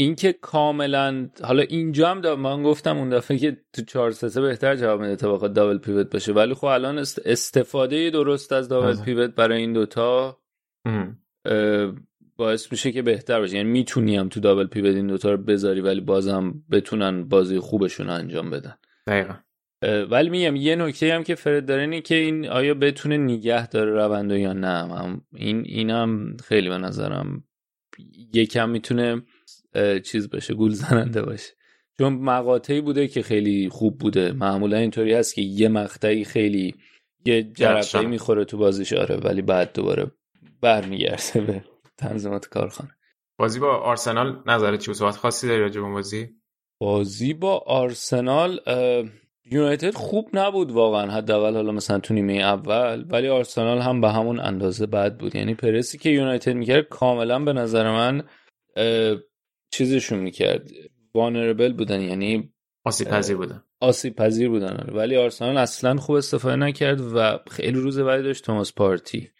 اینکه 0.00 0.32
کاملا 0.32 1.28
حالا 1.44 1.62
اینجا 1.62 2.10
هم 2.10 2.34
من 2.34 2.62
گفتم 2.62 2.98
اون 2.98 3.08
دفعه 3.08 3.38
که 3.38 3.56
تو 3.72 3.82
4 3.82 4.10
3 4.10 4.40
بهتر 4.40 4.76
جواب 4.76 5.00
میده 5.00 5.16
تا 5.16 5.48
دابل 5.48 5.78
پیوت 5.78 6.10
باشه. 6.10 6.32
ولی 6.32 6.54
خب 6.54 6.64
الان 6.64 6.98
استفاده 7.24 8.10
درست 8.10 8.52
از 8.52 8.68
دابل 8.68 8.86
آره. 8.86 9.04
پیوت 9.04 9.30
برای 9.30 9.60
این 9.60 9.72
دوتا 9.72 10.40
باعث 12.40 12.72
میشه 12.72 12.92
که 12.92 13.02
بهتر 13.02 13.40
باشه. 13.40 13.56
یعنی 13.56 13.68
می‌تونی 13.68 14.16
هم 14.16 14.28
تو 14.28 14.40
دابل 14.40 14.66
پیوت 14.66 14.94
این 14.94 15.06
دوتا 15.06 15.30
رو 15.30 15.36
بذاری 15.36 15.80
ولی 15.80 16.00
بازم 16.00 16.54
بتونن 16.70 17.28
بازی 17.28 17.58
خوبشون 17.58 18.10
انجام 18.10 18.50
بدن. 18.50 18.74
دقیقا. 19.06 19.34
ولی 20.10 20.30
میگم 20.30 20.56
یه 20.56 20.76
نکته 20.76 21.14
هم 21.14 21.24
که 21.24 21.34
فرد 21.34 21.66
داره 21.66 21.82
اینه 21.82 22.00
که 22.00 22.14
این 22.14 22.48
آیا 22.48 22.74
بتونه 22.74 23.16
نگه 23.16 23.66
داره 23.66 23.92
روندو 23.92 24.36
یا 24.36 24.52
نه؟ 24.52 25.20
این 25.34 25.62
اینم 25.66 26.36
خیلی 26.44 26.68
به 26.68 26.78
نظرم 26.78 27.44
یکم 28.34 28.70
می‌تونه 28.70 29.22
چیز 30.04 30.30
بشه 30.30 30.54
گول 30.54 30.70
زننده 30.70 31.22
باشه. 31.22 31.52
چون 31.98 32.12
مقاطعی 32.12 32.80
بوده 32.80 33.08
که 33.08 33.22
خیلی 33.22 33.68
خوب 33.68 33.98
بوده. 33.98 34.32
معمولا 34.32 34.76
اینطوری 34.76 35.14
هست 35.14 35.34
که 35.34 35.42
یه 35.42 35.68
مقطعی 35.68 36.24
خیلی 36.24 36.74
یه 37.24 37.42
جرقه 37.42 38.06
می‌خوره 38.06 38.44
تو 38.44 38.58
بازیش 38.58 38.92
آره 38.92 39.16
ولی 39.16 39.42
بعد 39.42 39.72
دوباره 39.74 40.10
برمیگرده 40.60 41.40
به 41.40 41.64
تنظیمات 42.00 42.48
کارخانه. 42.48 42.90
بازی 43.38 43.60
با 43.60 43.76
آرسنال 43.76 44.42
نظر 44.46 44.76
چی 44.76 44.94
صحبت 44.94 45.16
خاصی 45.16 45.48
داری 45.48 45.60
راجع 45.60 45.80
بازی؟ 45.80 46.28
بازی 46.80 47.34
با 47.34 47.58
آرسنال 47.58 48.60
یونایتد 49.44 49.94
خوب 49.94 50.30
نبود 50.34 50.70
واقعا 50.70 51.10
حداقل 51.10 51.54
حالا 51.54 51.72
مثلا 51.72 51.98
تو 51.98 52.14
نیمه 52.14 52.32
اول 52.32 53.04
ولی 53.08 53.28
آرسنال 53.28 53.78
هم 53.78 54.00
به 54.00 54.10
همون 54.10 54.40
اندازه 54.40 54.86
بد 54.86 55.16
بود. 55.16 55.36
یعنی 55.36 55.54
پرسی 55.54 55.98
که 55.98 56.10
یونایتد 56.10 56.54
می‌کرد 56.54 56.88
کاملا 56.88 57.38
به 57.38 57.52
نظر 57.52 57.90
من 57.90 58.22
چیزشون 59.72 60.18
می‌کرد. 60.18 60.70
وانربل 61.14 61.72
بودن 61.72 62.00
یعنی 62.00 62.52
آسیب 62.84 63.08
پذیر 63.08 63.36
بودن. 63.36 63.64
آسیب 63.80 64.16
پذیر 64.16 64.48
بودن. 64.48 64.90
ولی 64.94 65.16
آرسنال 65.16 65.56
اصلا 65.56 65.96
خوب 65.96 66.16
استفاده 66.16 66.56
نکرد 66.56 67.00
و 67.00 67.38
خیلی 67.50 67.80
روز 67.80 68.00
بعد 68.00 68.22
داشت 68.22 68.44
توماس 68.44 68.74
پارتی. 68.74 69.30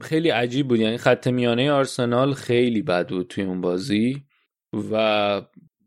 خیلی 0.00 0.28
عجیب 0.28 0.68
بود. 0.68 0.80
یعنی 0.80 0.96
خط 0.96 1.26
میانه 1.26 1.72
آرسنال 1.72 2.34
خیلی 2.34 2.82
بد 2.82 3.08
بود 3.08 3.26
توی 3.26 3.44
اون 3.44 3.60
بازی 3.60 4.22
و 4.92 5.42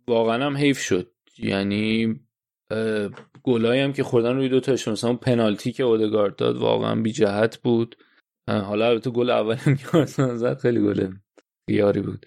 واقعا 0.08 0.46
هم 0.46 0.58
حیف 0.58 0.80
شد. 0.80 1.12
یعنی 1.38 2.20
گلایی 3.44 3.82
هم 3.82 3.94
که 3.94 4.04
خوردن 4.04 4.36
روی 4.36 4.50
دو 4.50 4.60
تاشون 4.60 4.92
مثلا 4.92 5.14
پنالتی 5.14 5.72
که 5.72 5.84
اودگارد 5.84 6.36
داد 6.36 6.58
واقعا 6.58 6.96
بی 6.96 7.12
جهت 7.12 7.58
بود. 7.58 7.96
حالا 8.48 8.88
البته 8.88 9.10
گل 9.10 9.30
اول 9.30 9.56
هم 9.56 9.76
که 9.76 9.98
آرسنال 9.98 10.36
زد 10.36 10.58
خیلی 10.58 10.80
گل 10.80 11.14
خیاری 11.70 12.02
بود. 12.02 12.26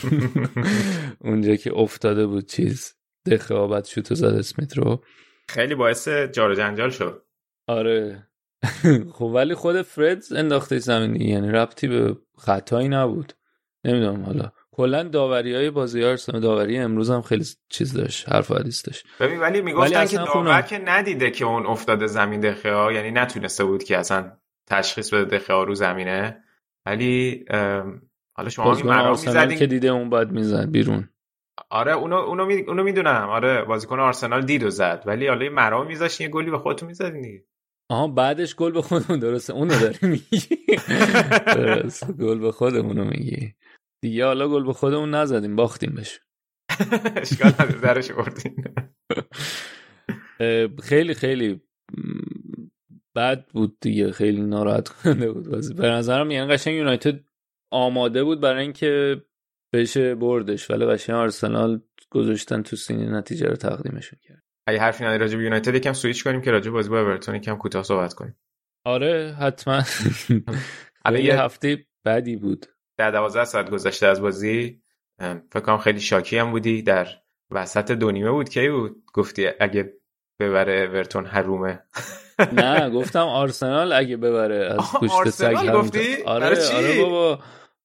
اونجا 1.20 1.56
که 1.56 1.72
افتاده 1.74 2.26
بود 2.26 2.46
چیز. 2.46 2.94
دخوابت 3.30 3.86
شوتو 3.86 4.14
زد 4.14 4.34
اسمیت 4.34 4.76
رو. 4.76 5.04
خیلی 5.48 5.74
باعث 5.74 6.08
جار 6.08 6.54
جنجال 6.54 6.90
شد. 6.90 7.22
آره. 7.68 8.28
خب 9.16 9.24
ولی 9.24 9.54
خود 9.54 9.82
فرد 9.82 10.22
انداخته 10.36 10.78
زمین 10.78 11.20
یعنی 11.20 11.48
ربطی 11.48 11.88
به 11.88 12.16
خطایی 12.38 12.88
نبود. 12.88 13.32
نمی‌دونم 13.84 14.24
حالا. 14.24 14.50
کلا 14.72 15.02
داوری 15.02 15.54
های 15.54 15.70
بازی 15.70 16.04
آرسنال 16.04 16.42
داوری 16.42 16.78
امروز 16.78 17.10
هم 17.10 17.22
خیلی 17.22 17.44
چیز 17.68 17.94
داشت 17.94 18.28
حرف 18.28 18.50
حدیث 18.50 18.86
داشت. 18.86 19.06
ببین 19.20 19.40
ولی 19.40 19.60
می‌گفتن 19.60 20.06
که 20.06 20.16
داور 20.16 20.62
که 20.62 20.78
ندیده 20.78 21.30
که 21.30 21.44
اون 21.44 21.66
افتاده 21.66 22.06
زمین 22.06 22.40
دخه 22.40 22.72
ها 22.72 22.92
یعنی 22.92 23.10
نتونسته 23.10 23.64
بود 23.64 23.84
که 23.84 23.98
اصلا 23.98 24.32
تشخیص 24.66 25.14
بده 25.14 25.38
دخه 25.38 25.52
ها 25.52 25.62
رو 25.62 25.74
زمینه. 25.74 26.44
ولی 26.86 27.44
حالا 28.34 28.48
شما 28.48 28.74
مرام 28.74 29.10
می‌زدین 29.10 29.58
که 29.58 29.66
دیده 29.66 29.88
اون 29.88 30.10
بعد 30.10 30.32
می‌زد 30.32 30.70
بیرون. 30.70 31.08
آره 31.70 31.92
اونو 31.92 32.16
اونو, 32.16 32.46
می... 32.46 32.62
اونو 32.62 32.82
می‌دونم. 32.82 33.28
آره 33.30 33.64
بازیکن 33.64 34.00
آرسنال 34.00 34.42
دید 34.42 34.62
و 34.62 34.70
زد. 34.70 35.02
ولی 35.06 35.26
حالا 35.26 35.50
مرام 35.50 35.86
میذاشین 35.86 36.24
یه 36.26 36.30
گلی 36.30 36.50
به 36.50 36.58
خودتون 36.58 36.88
می‌زدین 36.88 37.22
دیگه. 37.22 37.44
آها 37.90 38.08
بعدش 38.08 38.54
گل 38.54 38.72
به 38.72 38.82
خودمون 38.82 39.18
درسته. 39.18 39.52
اونو 39.52 39.80
داری 39.80 39.98
میگی؟ 40.02 40.58
درست 41.56 42.12
گل 42.12 42.38
به 42.38 42.52
خودمونو 42.52 43.04
میگی. 43.04 43.54
دیگه 44.02 44.24
حالا 44.26 44.48
گل 44.48 44.64
به 44.64 44.72
خودمون 44.72 45.14
نزدیم 45.14 45.56
باختیم 45.56 45.94
بهش. 45.94 46.20
اشکال 47.16 47.52
نداره 47.52 47.80
درش 47.80 48.10
بردیم. 48.10 48.64
خیلی 50.82 51.14
خیلی 51.14 51.60
بد 53.16 53.46
بود 53.48 53.76
دیگه 53.80 54.12
خیلی 54.12 54.40
ناراحت 54.40 54.88
کننده 54.88 55.32
بود 55.32 55.50
بازی. 55.50 55.74
به 55.74 55.88
نظرم 55.88 56.30
یعنی 56.30 56.52
قشنگ 56.52 56.74
یونایتد 56.74 57.20
آماده 57.72 58.24
بود 58.24 58.40
برای 58.40 58.62
اینکه 58.62 59.22
بشه 59.74 60.14
بردش 60.14 60.70
ولی 60.70 60.86
قشنگ 60.86 61.16
آرسنال 61.16 61.80
گذاشتن 62.10 62.62
تو 62.62 62.76
سینی 62.76 63.06
نتیجه 63.06 63.46
رو 63.46 63.56
تقدیمشون 63.56 64.18
کرد. 64.22 64.43
اگه 64.66 64.80
حرفی 64.80 65.04
نداری 65.04 65.18
راجع 65.18 65.36
به 65.36 65.44
یونایتد 65.44 65.74
یکم 65.74 65.92
سویچ 65.92 66.24
کنیم 66.24 66.40
که 66.40 66.50
راجع 66.50 66.70
بازی 66.70 66.88
با 66.88 67.00
اورتون 67.00 67.34
یکم 67.34 67.56
کوتاه 67.56 67.82
صحبت 67.82 68.14
کنیم. 68.14 68.36
آره 68.84 69.36
حتما. 69.40 69.82
الان 71.04 71.20
یه 71.20 71.40
هفته 71.40 71.86
بعدی 72.04 72.36
بود. 72.36 72.66
در 72.98 73.10
دوازده 73.10 73.44
ساعت 73.44 73.70
گذشته 73.70 74.06
از 74.06 74.20
بازی. 74.20 74.82
فکر 75.50 75.60
کنم 75.60 75.78
خیلی 75.78 76.00
شاکی 76.00 76.38
هم 76.38 76.50
بودی. 76.50 76.82
در 76.82 77.08
وسط 77.50 77.90
دو 77.92 78.10
نیمه 78.10 78.30
بود. 78.30 78.48
کی 78.48 78.68
بود؟ 78.68 79.04
گفتی 79.14 79.48
اگه 79.60 79.92
ببره 80.40 80.88
اورتون 80.88 81.26
حرومه 81.26 81.82
نه 82.52 82.90
گفتم 82.90 83.26
آرسنال 83.26 83.92
اگه 83.92 84.16
ببره 84.16 84.74
از 84.74 84.92
گوشت 85.00 85.30
سگ 85.30 85.72
گفتی؟ 85.72 86.22
آره 86.22 86.74
آره 86.74 87.02
بابا. 87.02 87.38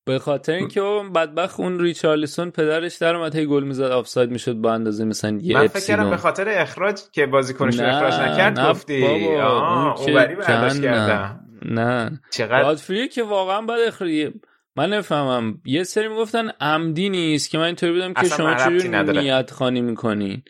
به 0.05 0.19
خاطر 0.19 0.53
اینکه 0.53 0.81
اون 0.81 1.13
بدبخ 1.13 1.59
اون 1.59 1.79
ریچارلیسون 1.79 2.51
پدرش 2.51 2.95
در 2.95 3.15
اومد 3.15 3.35
هی 3.35 3.45
گل 3.45 3.63
می‌زد 3.63 3.83
آفساید 3.83 4.31
می‌شد 4.31 4.53
با 4.53 4.73
اندازه 4.73 5.05
مثلا 5.05 5.39
یه 5.41 5.57
من 5.57 5.67
فکر 5.67 5.85
کردم 5.85 6.09
به 6.09 6.17
خاطر 6.17 6.49
اخراج 6.49 6.99
که 7.12 7.25
بازیکنش 7.25 7.79
اخراج 7.79 8.13
نکرد 8.13 8.59
نه 8.59 8.69
گفتی 8.69 9.01
بابا 9.01 9.93
اون 9.93 10.13
برداشت 10.13 10.81
کردم. 10.81 11.45
نه. 11.65 12.21
چقدر؟ 12.31 13.07
که 13.07 13.23
واقعا 13.23 13.62
بعد 13.62 13.79
اخراج 13.79 14.31
من 14.75 14.93
نفهمم. 14.93 15.62
یه 15.65 15.83
سری 15.83 16.07
می‌گفتن 16.07 16.49
عمدی 16.49 17.09
نیست 17.09 17.49
که 17.49 17.57
من 17.57 17.63
اینطوری 17.63 17.91
بودم 17.91 18.13
که 18.13 18.27
شما 18.27 18.55
چجوری 18.55 18.89
نیت 18.89 19.51
خانی 19.51 19.81
می‌کنین. 19.81 20.43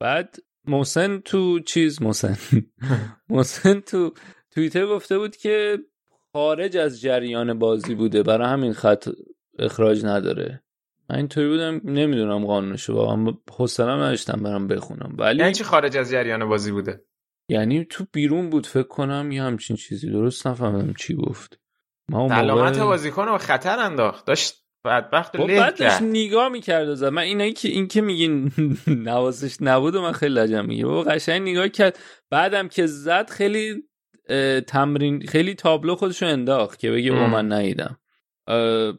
بعد 0.00 0.36
محسن 0.66 1.18
تو 1.18 1.60
چیز 1.60 2.02
محسن. 2.02 2.36
محسن 3.30 3.80
تو 3.80 4.14
توییتر 4.50 4.86
گفته 4.86 5.18
بود 5.18 5.36
که 5.36 5.78
خارج 6.32 6.76
از 6.76 7.00
جریان 7.00 7.58
بازی 7.58 7.94
بوده 7.94 8.22
برای 8.22 8.48
همین 8.48 8.72
خط 8.72 9.08
اخراج 9.58 10.04
نداره. 10.04 10.62
من 11.10 11.16
اینطوری 11.16 11.48
بودم 11.48 11.80
نمی‌دونم 11.84 12.46
قانونشو 12.46 12.94
واقعا. 12.94 13.34
حوصله‌ام 13.50 14.00
نداشتم 14.00 14.42
برام 14.42 14.66
بخونم. 14.66 15.14
ولی 15.18 15.38
یعنی 15.38 15.54
چی 15.54 15.64
خارج 15.64 15.96
از 15.96 16.10
جریان 16.10 16.48
بازی 16.48 16.72
بوده؟ 16.72 17.04
یعنی 17.48 17.84
تو 17.84 18.04
بیرون 18.12 18.50
بود 18.50 18.66
فکر 18.66 18.88
کنم 18.88 19.32
یه 19.32 19.42
همچین 19.42 19.76
چیزی. 19.76 20.10
درست 20.10 20.46
نفهمیدم 20.46 20.92
چی 20.98 21.14
گفت. 21.14 21.60
ما 22.10 22.34
علامت 22.34 22.76
موقع... 22.76 22.84
بازیکن 22.84 23.24
رو 23.24 23.38
خطر 23.38 23.78
انداخت. 23.78 24.26
داشت 24.26 24.64
بدبخت 24.84 25.36
خب 25.36 25.46
له 25.46 25.60
بعد 25.60 25.76
داشت 25.78 25.98
کرد. 25.98 26.08
نگاه 26.08 26.48
می‌کرد 26.48 26.94
زد. 26.94 27.06
من 27.06 27.22
اینایی 27.22 27.52
که 27.52 27.68
این 27.68 27.88
که 27.88 28.00
میگین 28.00 28.52
نوازش 28.86 29.56
نبود 29.60 29.94
و 29.94 30.02
من 30.02 30.12
خیلی 30.12 30.34
لجم 30.34 30.64
میگه 30.64 30.86
بابا 30.86 31.02
قشنگ 31.02 31.48
نگاه 31.48 31.68
کرد. 31.68 31.98
بعدم 32.30 32.68
که 32.68 32.86
زد 32.86 33.30
خیلی 33.30 33.84
تمرین 34.66 35.26
خیلی 35.26 35.54
تابلو 35.54 35.94
خودشو 35.94 36.26
انداخت 36.26 36.78
که 36.78 36.90
بگه 36.90 37.10
او 37.12 37.18
ام. 37.18 37.30
من 37.30 37.52
ندیدم 37.52 37.98
اه، 38.46 38.92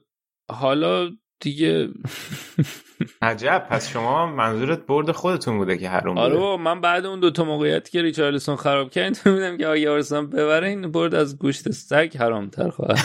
حالا 0.51 1.09
دیگه 1.39 1.89
عجب. 3.21 3.67
پس 3.69 3.89
شما 3.89 4.25
منظورت 4.25 4.85
برد 4.85 5.11
خودتون 5.11 5.57
بوده 5.57 5.77
که 5.77 5.89
حروم 5.89 6.17
آره 6.17 6.29
بوده. 6.29 6.39
بابا 6.41 6.63
من 6.63 6.81
بعد 6.81 7.05
اون 7.05 7.19
دوتا 7.19 7.43
موقعیتی 7.43 7.91
که 7.91 8.01
ریچارلسون 8.01 8.55
خراب 8.55 8.89
کرد 8.91 9.21
میدم 9.25 9.57
که 9.57 9.67
اگه 9.67 9.89
آرسنال 9.89 10.25
ببره 10.25 10.67
این 10.67 10.91
برد 10.91 11.15
از 11.15 11.37
گوشت 11.37 11.71
سگ 11.71 12.11
حرامتر 12.19 12.69
خواهد 12.69 12.99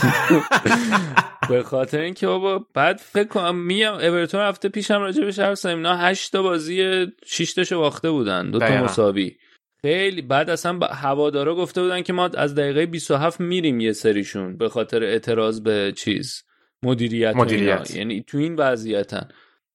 به 1.48 1.62
خاطر 1.62 2.00
اینکه 2.00 2.26
بابا 2.26 2.66
بعد 2.74 2.96
فکر 2.96 3.28
کنم 3.28 3.56
میگم 3.56 3.92
اورتون 3.94 4.40
هفته 4.40 4.68
پیشم 4.68 5.00
راجع 5.00 5.24
بهش 5.24 5.38
حرف 5.38 5.58
زدیم. 5.58 5.76
اینا 5.76 5.96
8 5.96 6.32
تا 6.32 6.42
بازی 6.42 7.06
6 7.26 7.54
تاشو 7.54 7.78
باخته 7.78 8.10
بودن 8.10 8.50
دو 8.50 8.58
تا. 8.58 8.84
مساوی. 8.84 9.37
خیلی 9.85 10.23
بعد 10.23 10.51
اصلا 10.51 10.73
با- 10.79 10.87
هوادارا 10.87 11.55
گفته 11.55 11.83
بودن 11.83 12.03
که 12.03 12.12
ما 12.12 12.27
از 12.27 12.55
دقیقه 12.55 12.87
27 12.87 13.40
میریم 13.40 13.81
یه 13.81 13.92
سریشون 13.92 14.57
به 14.57 14.68
خاطر 14.68 15.03
اعتراض 15.05 15.61
به 15.61 15.92
چیز 15.97 16.42
مدیریت. 16.83 17.37
مدیریت. 17.37 17.94
یعنی 17.97 18.25
تو 18.27 18.38
این 18.38 18.55
وضعیتن 18.57 19.29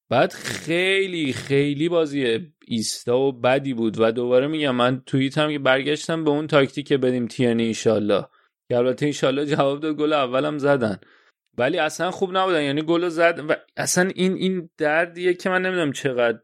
بعد 0.10 0.34
خیلی 0.34 1.34
خیلی 1.34 1.90
بازی 1.90 2.52
ایستا 2.68 3.20
و 3.20 3.32
بدی 3.32 3.74
بود 3.74 4.00
و 4.00 4.12
دوباره 4.12 4.48
میگم 4.48 4.76
من 4.76 5.02
توییت 5.06 5.38
هم 5.38 5.52
که 5.52 5.60
برگشتم 5.60 6.24
به 6.24 6.30
اون 6.30 6.48
تاکتیک 6.48 6.94
بدیم 6.94 7.28
تیانی 7.28 7.64
ایشالله 7.64 8.26
که 8.70 8.78
البته 8.78 9.06
ایشالله 9.06 9.46
جواب 9.46 9.80
داد 9.80 9.96
گل 9.96 10.14
اولم 10.14 10.58
زدن 10.58 11.00
ولی 11.58 11.78
اصلا 11.78 12.12
خوب 12.12 12.38
نبودن 12.38 12.64
یعنی 12.64 12.82
گل 12.82 13.10
زد 13.10 13.46
و 13.50 13.56
اصلا 13.78 14.10
این 14.16 14.34
این 14.34 14.70
دردیه 14.78 15.34
که 15.34 15.50
من 15.50 15.62
نمی‌دونم 15.62 15.92
چقدر 15.92 16.40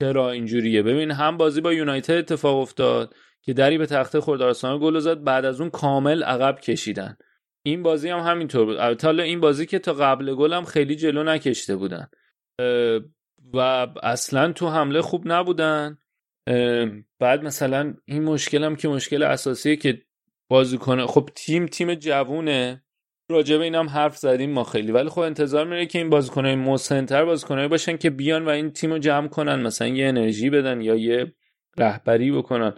چرا 0.00 0.30
اینجوریه؟ 0.30 0.82
ببین 0.82 1.10
هم 1.10 1.36
بازی 1.36 1.60
با 1.60 1.72
یونایتد 1.72 2.14
اتفاق 2.14 2.58
افتاد 2.58 3.14
که 3.42 3.52
دری 3.52 3.78
به 3.78 3.86
تخته 3.86 4.20
خورد 4.20 4.42
آرسنال 4.42 4.78
گل 4.78 4.98
زد 4.98 5.24
بعد 5.24 5.44
از 5.44 5.60
اون 5.60 5.70
کامل 5.70 6.22
عقب 6.22 6.60
کشیدن. 6.60 7.16
این 7.62 7.82
بازی 7.82 8.08
هم 8.08 8.18
همینطور 8.18 8.64
بود. 8.64 8.76
البته 8.76 9.06
حالا 9.06 9.22
این 9.22 9.40
بازی 9.40 9.66
که 9.66 9.78
تا 9.78 9.92
قبل 9.92 10.34
گل 10.34 10.52
هم 10.52 10.64
خیلی 10.64 10.96
جلو 10.96 11.22
نکشته 11.22 11.76
بودن. 11.76 12.08
و 13.54 13.58
اصلا 14.02 14.52
تو 14.52 14.68
حمله 14.68 15.02
خوب 15.02 15.22
نبودن. 15.26 15.98
بعد 17.18 17.42
مثلا 17.42 17.94
این 18.04 18.22
مشکل 18.22 18.64
هم 18.64 18.76
که 18.76 18.88
مشکل 18.88 19.22
اساسیه 19.22 19.76
که 19.76 20.02
بازیکن 20.48 21.06
خب 21.06 21.28
تیم 21.34 21.66
تیم 21.66 21.94
جوونه. 21.94 22.84
راجبه 23.30 23.64
این 23.64 23.74
هم 23.74 23.88
حرف 23.88 24.16
زدیم 24.16 24.50
ما 24.50 24.64
خیلی. 24.64 24.92
ولی 24.92 25.08
خب 25.08 25.18
انتظار 25.18 25.66
میره 25.66 25.86
که 25.86 25.98
این 25.98 26.10
بازیکنهای 26.10 26.54
مسنتر 26.54 27.24
بازیکنایی 27.24 27.68
باشن 27.68 27.96
که 27.96 28.10
بیان 28.10 28.44
و 28.44 28.48
این 28.48 28.70
تیم 28.70 28.92
رو 28.92 28.98
جمع 28.98 29.28
کنن 29.28 29.62
مثلا 29.62 29.88
یه 29.88 30.06
انرژی 30.06 30.50
بدن 30.50 30.80
یا 30.80 30.94
یه 30.94 31.32
رهبری 31.78 32.32
بکنن. 32.32 32.74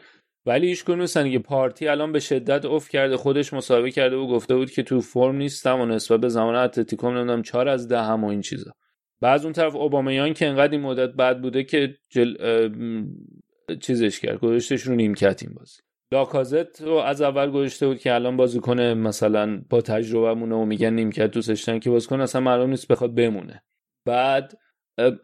ولی 0.46 0.66
هیچ 0.66 0.84
کدوم 0.84 1.30
که 1.30 1.38
پارتی 1.38 1.88
الان 1.88 2.12
به 2.12 2.20
شدت 2.20 2.64
اوف 2.64 2.88
کرده 2.88 3.16
خودش 3.16 3.52
مسابقه 3.52 3.90
کرده 3.90 4.16
و 4.16 4.26
گفته 4.26 4.56
بود 4.56 4.70
که 4.70 4.82
تو 4.82 5.00
فرم 5.00 5.36
نیستم 5.36 5.80
و 5.80 5.86
نسبت 5.86 6.20
به 6.20 6.28
زمان 6.28 6.54
اتلتیکو 6.54 7.10
نمی‌دونم 7.10 7.42
4 7.42 7.68
از 7.68 7.88
ده 7.88 8.02
هم 8.02 8.24
و 8.24 8.28
این 8.28 8.40
چیزا. 8.40 8.72
بعد 9.20 9.42
اون 9.42 9.52
طرف 9.52 9.76
اوبامیان 9.76 10.34
که 10.34 10.46
انقدر 10.46 10.72
این 10.72 10.80
مدت 10.80 11.10
بد 11.10 11.40
بوده 11.40 11.64
که 11.64 11.94
جل... 12.10 12.34
چیزش 13.80 14.20
کرد 14.20 14.38
گذاشتش 14.38 14.82
رو 14.82 14.94
نیمکت 14.94 15.42
این 15.42 15.54
بازی. 15.54 15.82
لاکازت 16.12 16.80
رو 16.80 16.94
از 16.94 17.22
اول 17.22 17.50
گذاشته 17.50 17.86
بود 17.86 17.98
که 17.98 18.14
الان 18.14 18.36
بازیکن 18.36 18.80
مثلا 18.80 19.62
با 19.70 19.80
تجربه 19.80 20.34
مونه 20.34 20.54
و 20.54 20.64
میگن 20.64 20.94
نیمکت 20.94 21.30
دوستش 21.30 21.68
که 21.68 21.90
بازیکن 21.90 22.20
اصلا 22.20 22.40
معلوم 22.40 22.70
نیست 22.70 22.88
بخواد 22.88 23.14
بمونه. 23.14 23.62
بعد 24.06 24.58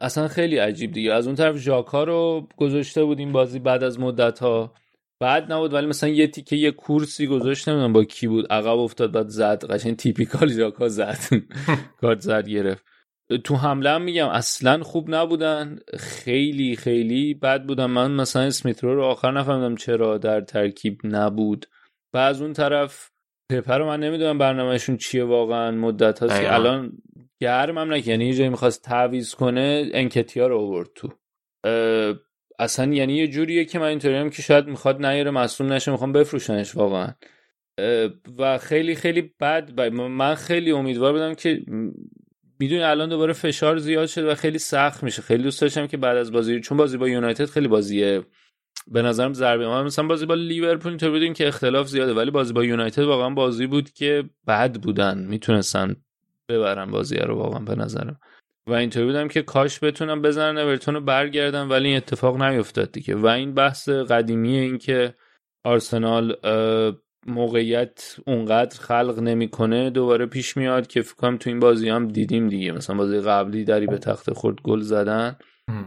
اصلا 0.01 0.29
خیلی 0.29 0.57
عجیب 0.59 0.93
دیگه. 0.93 1.13
از 1.13 1.27
اون 1.27 1.37
طرف 1.37 1.57
ژاکا 1.57 2.05
رو 2.05 2.49
گذاشته 2.57 3.05
بود 3.05 3.19
این 3.19 3.33
بازی 3.33 3.59
بعد 3.59 3.85
از 3.85 4.01
مدت 4.01 4.39
ها 4.39 4.75
بعد 5.21 5.53
نبود 5.53 5.75
ولی 5.75 5.87
مثلا 5.87 6.11
یه 6.11 6.27
تیکه 6.27 6.57
یه 6.57 6.71
کورسی 6.71 7.27
گذاشت 7.27 7.69
نمی‌دونم 7.69 7.93
با 7.93 8.05
کی 8.05 8.27
بود. 8.27 8.53
عقب 8.53 8.79
افتاد 8.79 9.13
بعد 9.13 9.29
زد. 9.29 9.65
قشنگ 9.65 9.97
تیپیکال 9.97 10.49
ژاکا 10.49 10.89
زد. 10.89 11.19
کارت 12.01 12.21
زد 12.21 12.49
گرفت. 12.49 12.85
تو 13.45 13.57
حمله 13.57 13.91
هم 13.91 14.03
میگم 14.03 14.29
اصلا 14.29 14.83
خوب 14.83 15.15
نبودن. 15.15 15.79
خیلی 15.99 16.77
خیلی 16.77 17.35
بد 17.35 17.67
بودن. 17.67 17.87
من 17.87 18.11
مثلا 18.11 18.43
اسمیت 18.43 18.85
رو, 18.85 19.03
آخر 19.03 19.31
نفهمیدم 19.31 19.75
چرا 19.75 20.19
در 20.19 20.41
ترکیب 20.41 21.01
نبود. 21.05 21.67
و 22.15 22.19
از 22.19 22.43
اون 22.43 22.53
طرف 22.53 23.11
پپر 23.53 23.79
رو 23.79 23.87
من 23.87 24.01
نمی‌دونم 24.01 24.39
برنامهشون 24.39 24.97
چیه 24.97 25.25
واقعا. 25.25 25.71
مدت 25.71 26.23
هست 26.23 26.41
که. 26.41 26.55
الان 26.55 26.93
گرم 27.41 27.79
هم 27.79 27.93
نکنه 27.93 28.09
یعنی 28.09 28.27
یه 28.27 28.35
جایی 28.35 28.51
می‌خواست 28.51 28.83
تعویز 28.83 29.35
کنه 29.35 29.91
انکتیا 29.93 30.47
رو 30.47 30.59
آورد 30.59 30.89
تو. 30.95 31.09
اصلا 32.59 32.93
یعنی 32.93 33.17
یه 33.17 33.29
جوریه 33.29 33.65
که 33.65 33.79
من 33.79 33.87
اینطوری 33.87 34.15
هم 34.15 34.31
که 34.31 34.43
شاید 34.43 34.67
می‌خواد 34.67 35.07
نیاره 35.07 35.31
مصوم 35.31 35.73
نشه 35.73 35.91
می‌خوام 35.91 36.13
بفروشنش 36.13 36.77
واقعا. 36.77 37.09
و 38.39 38.59
خیلی 38.59 38.95
خیلی 38.95 39.35
بد. 39.41 39.75
ب- 39.75 39.93
من 39.95 40.35
خیلی 40.35 40.73
امیدوار 40.73 41.13
بودم 41.13 41.35
که 41.35 41.63
می‌دونی 42.59 42.83
الان 42.83 43.09
دوباره 43.09 43.33
فشار 43.33 43.79
زیاد 43.79 44.07
شده 44.07 44.31
و 44.31 44.35
خیلی 44.35 44.59
سخت 44.59 45.03
میشه. 45.03 45.23
خیلی 45.23 45.43
دوست 45.43 45.61
داشتم 45.61 45.87
که 45.87 45.97
بعد 45.97 46.17
از 46.17 46.33
بازی 46.33 46.61
چون 46.61 46.79
بازی 46.79 46.97
با 46.97 47.09
یونایتد 47.09 47.45
خیلی 47.45 47.69
بازیه. 47.69 48.23
به 48.87 49.03
نظرم 49.03 49.35
ضربه 49.35 49.67
ما 49.67 49.83
مثلا 49.83 50.07
بازی 50.07 50.27
با 50.27 50.35
لیورپول 50.35 50.89
اینطور 50.89 51.11
بودیم 51.11 51.33
که 51.33 51.49
اختلاف 51.49 51.89
زیاده 51.89 52.15
ولی 52.15 52.31
بازی 52.31 52.53
با 52.53 52.65
یونایتد 52.65 53.03
واقعا 53.03 53.31
بازی 53.31 53.67
بود 53.67 53.91
که 53.91 54.25
بد 54.47 54.75
بودن. 54.81 55.19
می‌تونستن 55.19 55.97
ببرن 56.49 56.91
بازی 56.91 57.17
رو 57.17 57.35
واقعا 57.35 57.61
به 57.61 57.75
نظرم. 57.75 58.21
و 58.67 58.73
اینطوری 58.73 59.07
بودم 59.07 59.29
که 59.29 59.43
کاش 59.43 59.85
بتونم 59.85 60.23
بزنن 60.23 60.59
اورتون 60.59 60.95
رو 60.95 61.01
برگردن 61.01 61.69
ولی 61.69 61.89
این 61.89 61.97
اتفاق 61.97 62.43
نیفتاد 62.43 62.93
دیگه. 62.93 63.15
و 63.15 63.27
این 63.27 63.55
بحث 63.55 63.89
قدیمی 63.89 64.59
این 64.59 64.79
که 64.79 65.15
آرسنال 65.65 66.37
موقعیت 67.29 68.17
اونقدر 68.27 68.81
خلق 68.81 69.19
نمی‌کنه 69.19 69.91
دوباره 69.91 70.27
پیش 70.27 70.57
میاد 70.57 70.87
که 70.87 71.03
فکر 71.03 71.37
تو 71.37 71.51
این 71.51 71.61
بازی 71.61 71.89
هم 71.89 72.09
دیدیم 72.09 72.49
دیگه. 72.49 72.73
مثلا 72.73 72.97
بازی 72.97 73.21
قبلی 73.21 73.65
دری 73.65 73.87
به 73.87 73.99
تخت 73.99 74.33
خورد 74.33 74.61
گل 74.63 74.81
زدن. 74.81 75.37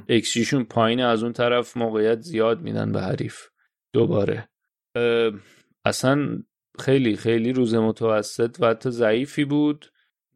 اکسیشون 0.09 0.63
پایین 0.63 1.01
از 1.01 1.23
اون 1.23 1.33
طرف 1.33 1.77
موقعیت 1.77 2.19
زیاد 2.19 2.61
میدن 2.61 2.91
به 2.91 3.01
حریف. 3.01 3.39
دوباره. 3.93 4.49
اصلا 5.85 6.43
خیلی 6.79 7.15
خیلی 7.15 7.53
روز 7.53 7.75
متوسط 7.75 8.57
و 8.59 8.67
حتی 8.67 8.89
ضعیفی 8.89 9.45
بود. 9.45 9.85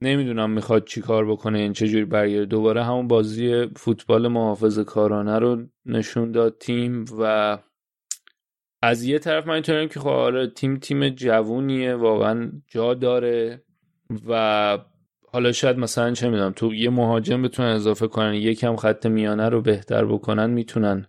نمی‌دونم 0.01 0.51
می‌خواد 0.51 0.85
چی 0.85 1.01
کار 1.01 1.31
بکنه 1.31 1.59
این 1.59 1.73
چجوری 1.73 2.05
برگرده. 2.05 2.45
دوباره 2.45 2.83
همون 2.83 3.07
بازی 3.07 3.67
فوتبال 3.75 4.27
محافظ 4.27 4.79
کارانه 4.79 5.39
رو 5.39 5.63
نشون 5.85 6.31
داد 6.31 6.57
تیم 6.57 7.05
و 7.19 7.57
از 8.85 9.03
یه 9.03 9.19
طرف 9.19 9.47
من 9.47 9.53
اینطوریم 9.53 9.89
که 9.89 9.99
خب 9.99 10.07
آره 10.07 10.47
تیم 10.47 10.77
تیم 10.77 11.09
جوونیه 11.09 11.95
واقعا 11.95 12.51
جا 12.67 12.93
داره 12.93 13.63
و 14.27 14.77
حالا 15.31 15.51
شاید 15.51 15.77
مثلا 15.77 16.11
چه 16.13 16.29
می‌دونم 16.29 16.51
تو 16.51 16.73
یه 16.73 16.89
مهاجم 16.89 17.41
بتونن 17.41 17.67
اضافه 17.69 18.07
کنن 18.07 18.33
یکم 18.33 18.75
خط 18.75 19.05
میانه 19.05 19.49
رو 19.49 19.61
بهتر 19.61 20.05
بکنن 20.05 20.49
می‌تونن 20.49 21.07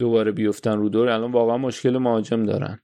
دوباره 0.00 0.32
بیفتن 0.32 0.78
رو 0.78 0.88
دور. 0.88 1.08
الان 1.08 1.32
واقعا 1.32 1.58
مشکل 1.58 1.98
مهاجم 1.98 2.42
دارن. 2.46 2.80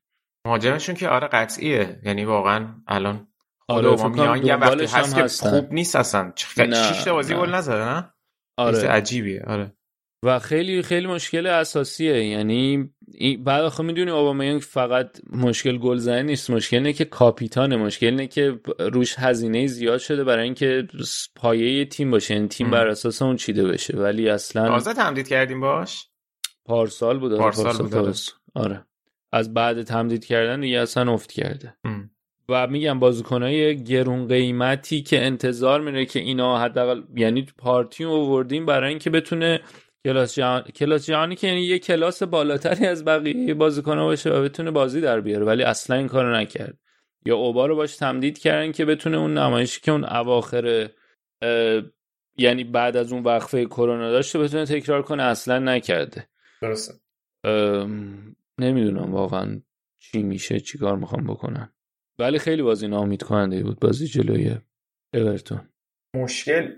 مهاجمشون 0.46 0.94
که 0.94 1.08
آره 1.08 1.26
قطعیه. 1.26 2.00
یعنی 2.04 2.24
واقعا 2.24 2.74
الان 2.88 3.28
آره، 3.68 3.88
اوبامیان 3.88 4.46
یه 4.46 4.56
وقتی 4.56 4.84
هست 4.84 5.42
که. 5.42 5.48
خوب 5.48 5.72
نیست 5.72 5.96
اصلا. 5.96 6.32
چ- 6.36 6.58
نه، 6.58 6.82
شیش 6.82 7.04
تا 7.04 7.12
بازی. 7.12 7.34
گل 7.34 7.54
نزده 7.54 7.84
نه؟ 7.84 8.10
آره. 8.56 8.88
عجیبیه. 8.88 9.42
آره. 9.46 9.72
و 10.24 10.38
خیلی 10.38 10.82
خیلی 10.82 11.06
مشکل 11.06 11.46
اساسیه. 11.46 12.24
یعنی 12.24 12.90
این- 13.14 13.44
بعد 13.44 13.64
آخه 13.64 13.82
می‌دونی 13.82 14.10
اوبامیانگ 14.10 14.60
فقط 14.60 15.20
مشکل 15.32 15.78
گل 15.78 15.96
زنی 15.96 16.22
نیست. 16.22 16.50
مشکل 16.50 16.76
اینه 16.76 16.92
که 16.92 17.04
کاپیتانه. 17.04 17.76
مشکل 17.76 18.06
اینه 18.06 18.26
که 18.26 18.60
روش 18.78 19.14
هزینه 19.18 19.66
زیاد 19.66 19.98
شده 19.98 20.24
برای 20.24 20.44
اینکه 20.44 20.88
پایه 21.36 21.84
تیم 21.84 22.10
باشه. 22.10 22.34
یعنی 22.34 22.48
تیم. 22.48 22.70
بر 22.70 22.88
اساس 22.88 23.22
اون 23.22 23.36
چیده 23.36 23.64
بشه. 23.64 23.96
ولی 23.96 24.28
اصلا 24.28 24.68
تازه 24.68 24.94
تمدید 24.94 25.28
کردیم 25.28 25.60
باش؟ 25.60 26.06
پارسال 26.64 27.18
بود. 27.18 27.32
آره، 27.32 27.42
پارسال 27.42 27.76
بود، 27.76 27.94
آره. 27.94 28.12
آره. 28.54 28.86
از 29.32 29.54
بعد 29.54 29.82
تمدید 29.82 30.24
کردن 30.24 30.60
دیگه 30.60 30.80
اصلا 30.80 31.12
افت 31.12 31.32
کرده. 31.32 31.74
ام. 31.84 32.10
و 32.48 32.66
میگم 32.66 32.98
بازیکنای 32.98 33.84
گرون 33.84 34.28
قیمتی 34.28 35.02
که 35.02 35.26
انتظار 35.26 35.80
میره 35.80 36.06
که 36.06 36.20
اینا 36.20 36.58
حداقل 36.58 37.02
یعنی 37.16 37.46
پارتی 37.58 38.04
رو 38.04 38.10
آوردیم 38.10 38.66
برای 38.66 38.88
اینکه 38.88 39.10
بتونه 39.10 39.60
کلاس 40.04 40.34
جهان 40.34 40.62
کلاس 40.62 41.06
جهانی 41.06 41.36
که 41.36 41.46
یعنی 41.46 41.60
یه 41.60 41.78
کلاس 41.78 42.22
بالاتری 42.22 42.86
از 42.86 43.04
بقیه 43.04 43.54
بازیکن‌ها 43.54 44.04
باشه 44.04 44.30
و 44.30 44.42
بتونه 44.42 44.70
بازی 44.70 45.00
در 45.00 45.20
بیاره 45.20 45.44
ولی 45.44 45.62
اصلا 45.62 45.96
این 45.96 46.08
کارو 46.08 46.34
نکرد. 46.36 46.78
یا 47.26 47.36
اوبا 47.36 47.66
رو 47.66 47.76
باش 47.76 47.96
تمدید 47.96 48.38
کردن 48.38 48.72
که 48.72 48.84
بتونه 48.84 49.16
اون 49.16 49.38
نمایشی 49.38 49.80
که 49.80 49.92
اون 49.92 50.04
اواخر 50.04 50.90
یعنی 52.38 52.64
بعد 52.64 52.96
از 52.96 53.12
اون 53.12 53.22
وقفه 53.22 53.64
کرونا 53.64 54.10
داشته 54.10 54.38
بتونه 54.38 54.64
تکرار 54.66 55.02
کنه 55.02 55.22
اصلا 55.22 55.58
نکرده. 55.58 56.28
درسته. 56.62 56.94
نمی‌دونم 58.58 59.12
واقعا 59.12 59.62
چی 59.98 60.22
میشه 60.22 60.60
چی 60.60 60.78
کار 60.78 60.96
می‌خوام 60.96 61.26
بکنن. 61.26 61.72
ولی 62.18 62.38
خیلی 62.38 62.62
بازی 62.62 62.88
ناامید 62.88 63.22
کننده 63.22 63.62
بود 63.62 63.80
بازی 63.80 64.06
جلوی 64.06 64.56
اورتون. 65.14 65.68
مشکل 66.16 66.72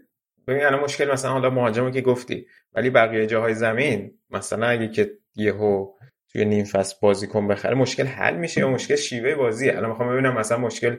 ببین 0.47 0.65
الان 0.65 0.81
مشکل 0.81 1.13
مثلا 1.13 1.31
حالا 1.31 1.51
مهاجمو 1.51 1.91
که 1.91 2.01
گفتی 2.01 2.47
ولی 2.73 2.91
بقیه 2.91 3.27
جاهای 3.27 3.55
زمین 3.55 4.19
مثلا 4.31 4.67
اگه 4.67 4.89
که 4.89 5.11
یهو 5.37 5.93
توی 6.33 6.45
نیم 6.45 6.65
فصل 6.65 6.97
بازیکن 7.03 7.49
بخره 7.49 7.75
مشکل 7.75 8.07
حل 8.07 8.37
میشه 8.37 8.61
یا 8.61 8.71
مشکل 8.71 8.97
شیوه 8.97 9.35
بازی 9.35 9.71
الان 9.71 9.91
می‌خوام 9.91 10.13
ببینم 10.13 10.39
مثلا 10.39 10.59
مشکل 10.59 10.97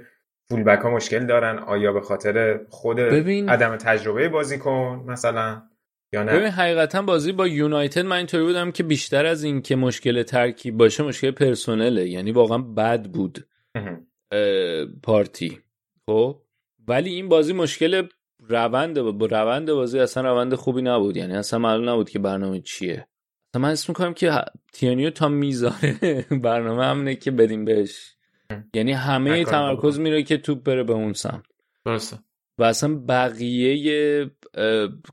فول 0.50 0.64
بک 0.64 0.80
ها 0.80 0.90
مشکل 0.90 1.26
دارن 1.26 1.60
آیا 1.60 1.94
به 1.94 2.02
خاطر 2.02 2.60
خود 2.70 2.98
ببین... 2.98 3.50
عدم 3.50 3.76
تجربه 3.76 4.30
بازیکن 4.30 5.04
مثلا 5.08 5.62
یا 6.14 6.24
نه؟ 6.24 6.34
ببین 6.34 6.48
حقیقتا 6.48 7.02
بازی 7.02 7.32
با 7.32 7.48
یونایتد 7.48 8.06
من 8.06 8.16
اینطوری 8.18 8.44
بودم 8.44 8.72
که 8.72 8.84
بیشتر 8.84 9.26
از 9.26 9.44
این 9.44 9.62
که 9.62 9.76
مشکل 9.76 10.24
ترکیب 10.24 10.78
باشه 10.78 11.04
مشکل 11.04 11.32
پرسنله 11.32 12.10
یعنی 12.10 12.32
واقعا 12.32 12.58
بد 12.58 13.06
بود 13.06 13.48
پارتی. 15.04 15.60
خب؟ 16.06 16.42
ولی 16.88 17.10
این 17.10 17.30
بازی 17.30 17.54
مشکل 17.54 18.08
روند 18.50 19.02
با 19.02 19.26
روند 19.26 19.72
بازی 19.72 20.00
اصلا 20.00 20.24
روند 20.24 20.56
خوبی 20.56 20.82
نبود. 20.82 21.18
یعنی 21.18 21.34
اصلا 21.34 21.60
معلوم 21.60 21.90
نبود 21.90 22.10
که 22.10 22.20
برنامه 22.20 22.62
چیه. 22.62 23.08
اصلا 23.50 23.62
من 23.62 23.70
اسم 23.70 23.86
می‌کنم 23.92 24.14
که 24.14 24.42
تیانیو 24.74 25.10
تا 25.10 25.28
می‌ذاره. 25.28 26.26
برنامه 26.44 26.86
همونه 26.86 27.16
که 27.16 27.32
بدیم 27.32 27.66
بهش. 27.66 28.16
یعنی 28.74 28.92
همه 28.92 29.44
تمرکز 29.46 30.00
میره 30.00 30.24
که 30.24 30.38
توپ 30.38 30.64
بره 30.64 30.84
به 30.84 30.94
اون 30.94 31.14
سمت. 31.14 31.44
درسته. 31.86 32.20
و 32.58 32.64
اصلا 32.64 32.96
بقیه 33.08 34.32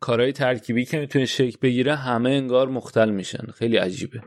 کارهای 0.01 0.33
ترکیبی 0.33 0.85
که 0.85 0.99
می‌تونه 0.99 1.25
شکل 1.25 1.59
بگیره 1.62 1.94
همه 1.94 2.31
انگار 2.31 2.68
مختل 2.68 3.11
میشن. 3.11 3.47
خیلی 3.55 3.77
عجیبه. 3.77 4.20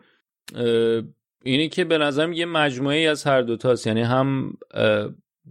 اینه 1.44 1.68
که 1.68 1.84
به 1.84 1.98
نظرم 1.98 2.34
یه 2.34 2.46
مجموعه 2.46 3.10
از 3.10 3.24
هر 3.24 3.42
دوتاست. 3.42 3.88
یعنی 3.88 4.02
هم 4.02 4.58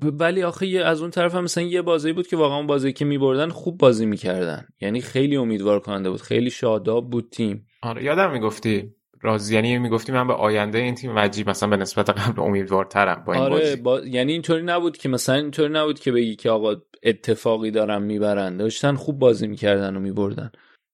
ولی 0.03 0.43
آخه 0.43 0.67
از 0.67 1.01
اون 1.01 1.11
طرف 1.11 1.35
هم 1.35 1.45
مثلا 1.45 1.65
یه 1.65 1.83
بازی 1.83 2.13
بود 2.13 2.27
که 2.27 2.37
واقعا 2.37 2.63
بازی 2.63 2.93
که 2.93 3.05
میبردن 3.05 3.49
خوب 3.49 3.79
بازی 3.79 4.07
می‌کردن. 4.07 4.67
یعنی 4.81 5.01
خیلی 5.01 5.37
امیدوار 5.37 5.81
کننده 5.81 6.11
بود. 6.11 6.21
خیلی 6.21 6.51
شاداب 6.51 7.11
بود 7.11 7.29
تیم. 7.31 7.67
آره 7.83 8.05
یادم 8.05 8.33
می‌گفتی. 8.33 8.93
راضی 9.23 9.55
یعنی 9.55 9.79
می‌گفتی 9.79 10.13
من 10.13 10.27
به 10.27 10.33
آینده 10.35 10.79
این 10.79 10.95
تیم 10.95 11.13
وجی 11.17 11.45
مثلا 11.47 11.69
به 11.69 11.77
نسبت 11.77 12.11
قبل 12.11 12.43
امیدوارترم 12.43 13.25
با 13.27 13.33
این 13.33 13.43
آره 13.43 13.55
بازی. 13.55 13.77
با... 13.77 14.01
یعنی 14.01 14.33
اینطوری 14.33 14.63
نبود 14.63 14.97
که 14.97 15.09
مثلا 15.09 15.35
اینطوری 15.35 15.73
نبود 15.73 16.01
که 16.01 16.13
بگی 16.13 16.37
که 16.37 16.51
آقا 16.51 16.77
اتفاقی 17.03 17.71
دارن 17.71 18.03
می‌برن. 18.03 18.57
داشتن 18.57 18.95
خوب 18.95 19.19
بازی 19.19 19.47
می‌کردن 19.47 19.97
و 19.97 20.01
میبردن. 20.01 20.51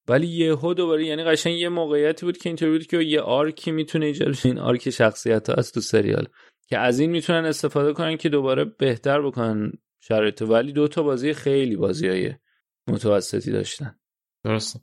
ولی 0.09 0.27
یهو 0.27 0.75
دوباره 0.75 1.07
یعنی 1.07 1.25
قشنگ 1.25 1.55
یه 1.55 1.69
موقعیتی 1.69 2.27
بود 2.27 2.39
که 2.39 2.49
اینطوری 2.49 2.73
بود 2.73 2.87
که 2.87 2.97
یه 2.97 3.21
arc 3.21 3.58
ی 3.58 3.71
می‌تونه 3.71 4.07
ایجاد 4.07 4.35
این 4.45 4.59
arc 4.59 4.91
شخصیت 4.91 5.51
ها 5.51 5.55
از 5.55 5.73
تو 5.73 5.81
سریال. 5.81 6.27
که 6.73 6.79
از 6.79 7.01
این 7.01 7.11
می‌تونن 7.11 7.45
استفاده 7.45 7.93
کنن 7.93 8.17
که 8.17 8.29
دوباره 8.29 8.65
بهتر 8.65 9.23
بکنن 9.23 9.73
شرایط 10.03 10.43
ولی 10.43 10.73
دو 10.73 10.89
تا 10.89 11.03
بازی 11.03 11.33
خیلی 11.33 11.77
بازیای 11.77 12.35
متوسطی 12.89 13.53
داشتن. 13.53 13.99
درسته. 14.45 14.81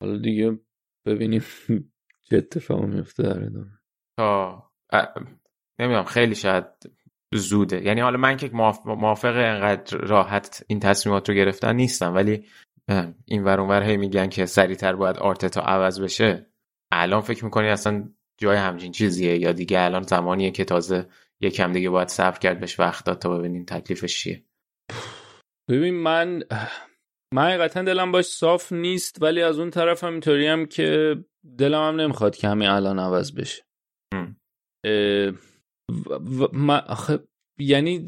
حالا 0.00 0.18
دیگه 0.18 0.58
ببینیم 1.06 1.44
چه 2.30 2.36
اتفاقی 2.36 2.86
میفته 2.86 3.22
در 3.22 3.44
ادامه. 3.44 3.78
تا 4.18 4.62
نمی‌دونم 5.80 6.04
خیلی 6.04 6.34
شاید 6.34 6.64
زوده. 7.34 7.84
یعنی 7.84 8.00
حالا 8.00 8.18
من 8.18 8.36
که 8.36 8.50
موافق 8.84 9.36
انقدر 9.36 9.98
راحت 9.98 10.64
این 10.66 10.80
تصمیمات 10.80 11.28
رو 11.28 11.34
گرفتن 11.34 11.76
نیستم 11.76 12.14
ولی 12.14 12.44
این 13.26 13.44
ور 13.44 13.60
اونور 13.60 13.82
هی 13.82 13.96
میگن 13.96 14.28
که 14.28 14.46
سریعتر 14.46 14.96
باید 14.96 15.16
آرتتا 15.16 15.60
عوض 15.60 16.00
بشه. 16.00 16.46
الان 16.92 17.20
فکر 17.20 17.44
می‌کنی 17.44 17.68
اصلا 17.68 18.08
جای 18.38 18.56
همچین 18.56 18.92
چیزیه 18.92 19.38
یا 19.38 19.52
دیگه 19.52 19.80
الان 19.80 20.02
زمانیه 20.02 20.50
که 20.50 20.64
تازه 20.64 21.06
یکم 21.42 21.72
دیگه 21.72 21.90
باید 21.90 22.08
صبر 22.08 22.38
کرد 22.38 22.60
بهش 22.60 22.80
وقت 22.80 23.06
داد 23.06 23.18
تا 23.18 23.38
ببینیم 23.38 23.64
تکلیفش 23.64 24.16
چیه. 24.16 24.44
ببین 25.70 25.94
من 25.94 26.42
من 27.34 27.42
حقیقتا 27.42 27.82
دلم 27.82 28.12
باش 28.12 28.24
صاف 28.24 28.72
نیست 28.72 29.22
ولی 29.22 29.42
از 29.42 29.58
اون 29.58 29.70
طرف 29.70 30.04
هم 30.04 30.12
اینطوری 30.12 30.46
هم 30.46 30.66
که 30.66 31.16
دلم 31.58 31.88
هم 31.88 32.00
نمی‌خواد 32.00 32.36
که 32.36 32.48
همین 32.48 32.68
الان 32.68 32.98
عوض 32.98 33.34
بشه. 33.34 33.62
آخه 36.86 37.18
یعنی 37.58 38.06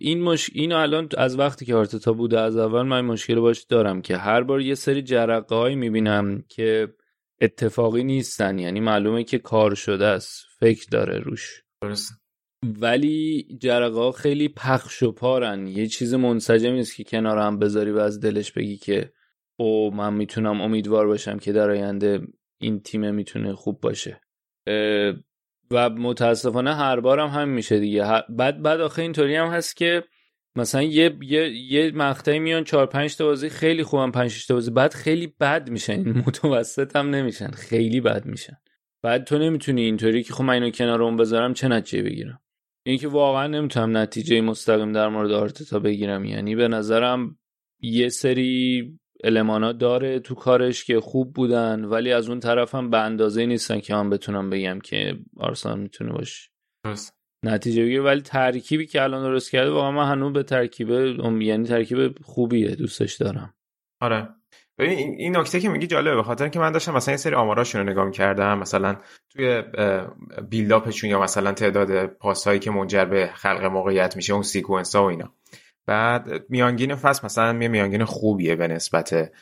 این 0.00 0.22
مش... 0.22 0.50
اینو 0.54 0.76
الان 0.76 1.08
از 1.18 1.38
وقتی 1.38 1.64
که 1.64 1.74
آرتتا 1.74 2.12
بوده 2.12 2.40
از 2.40 2.56
اول 2.56 2.82
من 2.82 3.00
مشکل 3.00 3.40
باش 3.40 3.62
دارم 3.62 4.02
که 4.02 4.16
هر 4.16 4.42
بار 4.42 4.60
یه 4.60 4.74
سری 4.74 5.02
جرقه 5.02 5.54
هایی 5.54 5.76
می‌بینم 5.76 6.44
که 6.48 6.94
اتفاقی 7.40 8.04
نیستن. 8.04 8.58
یعنی 8.58 8.80
معلومه 8.80 9.24
که 9.24 9.38
کار 9.38 9.74
شده 9.74 10.06
است 10.06 10.44
فکر 10.58 10.86
داره 10.90 11.18
روش. 11.18 11.62
درست 11.82 12.21
ولی 12.80 13.46
جرقه 13.60 14.12
خیلی 14.12 14.48
پخش 14.48 15.02
و 15.02 15.12
پارن. 15.12 15.66
یه 15.66 15.86
چیز 15.86 16.14
منسجم 16.14 16.72
نیست 16.72 16.96
که 16.96 17.04
کنار 17.04 17.38
هم 17.38 17.58
بذاری 17.58 17.90
و 17.90 17.98
از 17.98 18.20
دلش 18.20 18.52
بگی 18.52 18.76
که 18.76 19.12
او 19.56 19.94
من 19.94 20.14
می‌تونم 20.14 20.60
امیدوار 20.60 21.06
باشم 21.06 21.38
که 21.38 21.52
در 21.52 21.70
آینده 21.70 22.20
این 22.60 22.80
تیم 22.80 23.14
می‌تونه 23.14 23.54
خوب 23.54 23.80
باشه. 23.80 24.20
و 25.70 25.90
متاسفانه 25.90 26.74
هر 26.74 27.00
بارم 27.00 27.28
هم, 27.28 27.48
میشه 27.48 27.78
دیگه. 27.78 28.22
بعد 28.28 28.62
بعد 28.62 28.80
آخه 28.80 29.02
اینطوری 29.02 29.36
هم 29.36 29.48
هست 29.48 29.76
که 29.76 30.04
مثلا 30.56 30.82
یه 30.82 31.16
یه 31.22 31.50
یه 31.50 31.92
مقطعی 31.94 32.38
میان 32.38 32.64
4 32.64 32.86
5 32.86 33.16
تا 33.16 33.24
بازی 33.24 33.48
خیلی 33.48 33.82
خوبن 33.82 34.10
5 34.10 34.30
6 34.30 34.46
تا 34.46 34.54
بازی. 34.54 34.70
بعد 34.70 34.94
خیلی 34.94 35.34
بد 35.40 35.70
میشن. 35.70 35.92
این 35.92 36.18
متوسط 36.26 36.96
هم 36.96 37.10
نمیشن. 37.10 37.50
خیلی 37.50 38.00
بد 38.00 38.26
میشن. 38.26 38.56
بعد 39.02 39.24
تو 39.24 39.38
نمی‌تونی 39.38 39.82
اینطوری 39.82 40.22
که 40.22 40.32
خب 40.32 40.44
من 40.44 40.54
اینو 40.54 40.70
کنار 40.70 41.02
اون 41.02 41.16
بذارم 41.16 41.54
چه 41.54 41.68
نتیجه 41.68 42.02
بگیرم؟ 42.02 42.41
این 42.86 42.98
که 42.98 43.08
واقعا 43.08 43.46
نمی‌تونم 43.46 43.96
نتیجه 43.96 44.40
مستقیم 44.40 44.92
در 44.92 45.08
مورد 45.08 45.30
آرتتا 45.30 45.78
بگیرم. 45.78 46.24
یعنی 46.24 46.56
به 46.56 46.68
نظرم 46.68 47.38
یه 47.80 48.08
سری 48.08 48.92
المانا 49.24 49.72
داره 49.72 50.20
تو 50.20 50.34
کارش 50.34 50.84
که 50.84 51.00
خوب 51.00 51.32
بودن 51.32 51.84
ولی 51.84 52.12
از 52.12 52.28
اون 52.28 52.40
طرف 52.40 52.74
هم 52.74 52.90
به 52.90 52.98
اندازه 52.98 53.46
نیستن 53.46 53.80
که 53.80 53.94
من 53.94 54.10
بتونم 54.10 54.50
بگم 54.50 54.78
که 54.80 55.18
آرسنال 55.36 55.80
می‌تونه 55.80 56.12
باشه 56.12 56.50
نتیجه 57.44 57.84
بگیره. 57.84 58.02
ولی 58.02 58.20
ترکیبی 58.20 58.86
که 58.86 59.02
الان 59.02 59.22
درست 59.22 59.50
کرده 59.50 59.70
واقعا 59.70 59.90
من 59.90 60.08
هنوز 60.08 60.32
به 60.32 60.42
ترکیب 60.42 60.90
یعنی 61.40 61.64
ترکیب 61.64 62.18
خوبیه 62.22 62.74
دوستش 62.74 63.14
دارم. 63.14 63.54
آره. 64.00 64.28
ببین 64.82 64.98
این 65.18 65.36
نکته 65.36 65.60
که 65.60 65.68
میگی 65.68 65.86
جالبه 65.86 66.16
به 66.16 66.22
خاطر 66.22 66.48
که 66.48 66.58
من 66.58 66.72
داشتم 66.72 66.94
مثلا 66.94 67.12
این 67.12 67.18
سری 67.18 67.34
آماراشون 67.34 67.80
رو 67.80 67.90
نگاه 67.90 68.04
می‌کردم 68.04 68.58
مثلا 68.58 68.96
توی 69.32 69.62
بیلداپشون 70.50 71.10
یا 71.10 71.20
مثلا 71.20 71.52
تعداد 71.52 72.06
پاسهایی 72.06 72.58
که 72.58 72.70
منجر 72.70 73.04
به 73.04 73.30
خلق 73.34 73.64
موقعیت 73.64 74.16
میشه 74.16 74.32
اون 74.32 74.42
سیکونس 74.42 74.96
ها 74.96 75.02
و 75.02 75.06
اینا. 75.06 75.32
بعد 75.86 76.28
میانگین 76.48 76.94
فصل 76.94 77.26
مثلا 77.26 77.52
می 77.52 77.68
میانگین 77.68 78.04
خوبیه 78.04 78.56
به 78.56 78.68
نسبت 78.68 79.32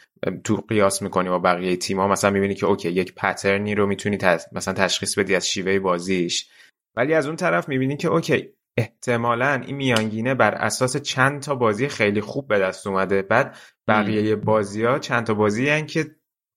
تو 0.44 0.64
قیاس 0.68 1.02
می‌کنی 1.02 1.28
با 1.28 1.38
بقیه 1.38 1.76
تیم‌ها. 1.76 2.08
مثلا 2.08 2.30
می‌بینی 2.30 2.54
که 2.54 2.66
okay 2.66 2.90
یک 2.90 3.14
pattern 3.14 3.67
ی 3.67 3.74
رو 3.74 3.86
می‌تونی 3.86 4.18
مثلا 4.52 4.74
تشخیص 4.74 5.18
بدی 5.18 5.34
از 5.34 5.48
شیوه 5.48 5.78
بازیش. 5.78 6.48
ولی 6.96 7.14
از 7.14 7.26
اون 7.26 7.36
طرف 7.36 7.68
می‌بینی 7.68 7.96
که 7.96 8.08
okay 8.08 8.48
احتمالا 8.76 9.62
این 9.66 9.76
میانگینه 9.76 10.34
بر 10.34 10.54
اساس 10.54 10.96
چند 10.96 11.42
تا 11.42 11.54
بازی 11.54 11.88
خیلی 11.88 12.20
خوب 12.20 12.48
به 12.48 12.58
دست 12.58 12.86
اومده. 12.86 13.22
بعد 13.22 13.56
بقیه 13.88 14.36
بازی 14.36 14.84
ها 14.84 14.98
چند 14.98 15.26
تا 15.26 15.34
بازی 15.34 15.68
هن 15.68 15.86
که 15.86 16.06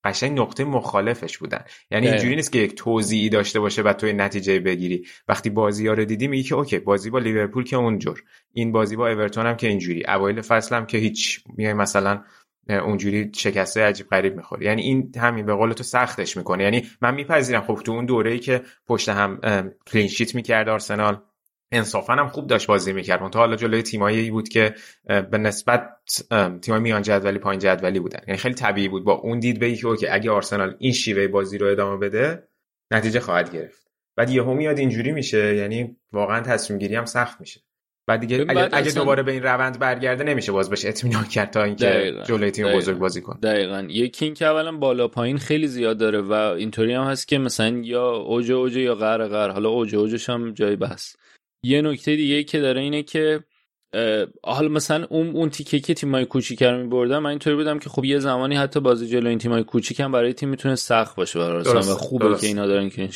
قشنگ 0.05 0.39
نقطه 0.39 0.63
مخالفش 0.63 1.37
بودن. 1.37 1.65
یعنی 1.91 2.07
اینجوری 2.07 2.35
نیست 2.35 2.51
که 2.51 2.59
یک 2.59 2.75
توضیحی 2.75 3.29
داشته 3.29 3.59
باشه 3.59 3.81
و 3.81 3.93
توی 3.93 4.13
نتیجه 4.13 4.59
بگیری. 4.59 5.05
وقتی 5.27 5.49
بازی 5.49 5.87
ها 5.87 5.93
رو 5.93 6.05
دیدی 6.05 6.27
میگی 6.27 6.43
که 6.43 6.55
okay 6.55 6.79
بازی 6.79 7.09
با 7.09 7.19
لیورپول 7.19 7.63
که 7.63 7.75
اونجور. 7.75 8.23
این 8.53 8.71
بازی 8.71 8.95
با 8.95 9.09
اورتون 9.09 9.45
هم 9.45 9.55
که 9.55 9.67
اینجوری. 9.67 10.03
اوایل 10.07 10.41
فصل 10.41 10.75
هم 10.75 10.85
که 10.85 10.97
هیچ 10.97 11.43
میای 11.57 11.73
مثلا 11.73 12.23
اونجوری 12.69 13.31
شکسته 13.35 13.81
عجیب 13.81 14.07
غریب 14.07 14.35
می‌خوری. 14.35 14.65
یعنی 14.65 14.81
این 14.81 15.11
همین 15.17 15.45
به 15.45 15.53
قول 15.53 15.73
تو 15.73 15.83
سختش 15.83 16.37
می‌کنه. 16.37 16.63
یعنی 16.63 16.87
من 17.01 17.15
میپذیرم 17.15 17.61
خب 17.61 17.75
تو 17.85 17.91
اون 17.91 18.05
دوره 18.05 18.31
ای 18.31 18.39
که 18.39 18.61
پشت 18.87 19.09
هم 19.09 19.39
کلین 19.87 20.07
شیت 20.07 20.35
می‌کرد 20.35 20.69
آرسنال 20.69 21.21
انصافا 21.73 22.13
هم 22.13 22.27
خوب 22.27 22.47
داشت 22.47 22.67
بازی 22.67 22.93
می‌کرد. 22.93 23.31
تا 23.31 23.39
حالا 23.39 23.55
جلوی 23.55 23.81
تیمایی 23.81 24.31
بود 24.31 24.49
که 24.49 24.75
به 25.31 25.37
نسبت 25.37 25.89
تیمای 26.61 26.81
میان 26.81 27.01
جدولی 27.01 27.39
پایین 27.39 27.59
جدولی 27.59 27.99
بودن. 27.99 28.19
یعنی 28.27 28.37
خیلی 28.37 28.55
طبیعی 28.55 28.87
بود. 28.87 29.03
با 29.03 29.13
اون 29.13 29.39
دید 29.39 29.59
بگی 29.59 29.75
که 29.75 29.87
اوکی 29.87 30.07
اگه 30.07 30.31
آرسنال 30.31 30.75
این 30.79 30.93
شیوه 30.93 31.27
بازی 31.27 31.57
رو 31.57 31.67
ادامه 31.67 31.97
بده 31.97 32.47
نتیجه 32.91 33.19
خواهد 33.19 33.53
گرفت. 33.53 33.87
بعد 34.15 34.29
یهو 34.29 34.53
میاد 34.53 34.79
اینجوری 34.79 35.11
میشه 35.11 35.55
یعنی 35.55 35.97
واقعا 36.11 36.41
تصمیم 36.41 36.79
گیری 36.79 36.95
هم 36.95 37.05
سخت 37.05 37.39
میشه. 37.39 37.61
بعد 38.07 38.19
دیگه 38.19 38.45
اگه, 38.49 38.69
اگه 38.73 38.91
دوباره 38.91 39.23
به 39.23 39.31
این 39.31 39.43
روند 39.43 39.79
برگرده 39.79 40.23
نمیشه 40.23 40.51
باز 40.51 40.69
بهش 40.69 40.85
اطمینان 40.85 41.23
کرد 41.23 41.49
تا 41.49 41.63
اینکه 41.63 42.13
جلوی 42.25 42.51
تیم 42.51 42.73
بزرگ 42.75 42.97
بازی 42.97 43.21
کنه. 43.21 43.39
دقیقاً. 43.39 43.87
یکی 43.89 44.25
این 44.25 44.33
که 44.33 44.45
اولا 44.45 44.71
بالا 44.71 45.07
پایین 45.07 45.37
خیلی 45.37 45.67
زیاد 45.67 45.97
داره 45.97 46.21
و 46.21 46.31
اینطوری 46.31 46.93
هم 46.93 47.03
هست 47.03 47.27
که 47.27 47.37
مثلا 47.37 47.81
یا 47.83 48.11
اوج 48.11 48.51
اوج 48.51 48.75
یا 48.75 48.95
غر 48.95 49.27
غر 49.27 49.49
حالا 49.49 49.69
اوج 49.69 49.95
اوجش 49.95 50.29
هم 50.29 50.53
جای 50.53 50.75
بحث. 50.75 51.15
یه 51.63 51.81
نکته 51.81 52.15
دیگه 52.15 52.43
که 52.43 52.59
داره 52.59 52.81
اینه 52.81 53.03
که 53.03 53.43
حالا 54.43 54.67
مثلا 54.67 55.05
اون 55.09 55.29
اون 55.29 55.49
تیکه 55.49 55.79
که 55.79 55.93
تیمای 55.93 56.25
کوچیک 56.25 56.63
رو 56.63 56.77
می‌بردن 56.77 57.17
من 57.17 57.29
اینطوری 57.29 57.55
بودم 57.55 57.79
که 57.79 57.89
خب 57.89 58.05
یه 58.05 58.19
زمانی 58.19 58.55
حتی 58.55 58.79
بازی 58.79 59.07
جلو 59.07 59.29
این 59.29 59.37
تیمای 59.37 59.63
کوچیک 59.63 59.99
هم 59.99 60.11
برای 60.11 60.33
تیم 60.33 60.49
می‌تونه 60.49 60.75
سخت 60.75 61.15
باشه 61.15 61.39
برای 61.39 61.63
و 61.63 61.81
خوبه 61.81 62.25
درست. 62.25 62.41
که 62.41 62.47
اینا 62.47 62.67
دارن 62.67 62.89
کلین 62.89 63.09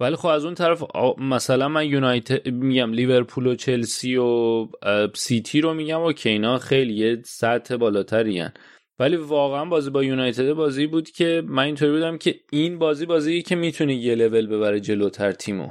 ولی 0.00 0.16
خب 0.16 0.26
از 0.26 0.44
اون 0.44 0.54
طرف 0.54 0.82
مثلا 1.18 1.68
من 1.68 1.86
یونایتد 1.86 2.48
میگم 2.48 2.92
لیورپول 2.92 3.46
و 3.46 3.54
چلسی 3.54 4.16
و 4.16 4.66
سیتی 5.14 5.60
رو 5.60 5.74
میگم 5.74 6.00
و 6.00 6.12
که 6.12 6.28
اینا 6.30 6.58
خیلی 6.58 6.94
یه 6.94 7.22
سطح 7.24 7.76
بالاتری 7.76 8.38
هن. 8.38 8.52
ولی 8.98 9.16
واقعا 9.16 9.64
بازی 9.64 9.90
با 9.90 10.04
یونایتد 10.04 10.52
بازی 10.52 10.86
بود 10.86 11.10
که 11.10 11.42
من 11.46 11.62
اینطوری 11.62 11.92
بودم 11.92 12.18
که 12.18 12.40
این 12.52 12.78
بازی 12.78 13.06
بازی 13.06 13.42
که 13.42 13.56
می‌تونه 13.56 13.94
یه 13.94 14.14
لول 14.14 14.46
ببره 14.46 14.80
جلوتر 14.80 15.32
تیمو 15.32 15.68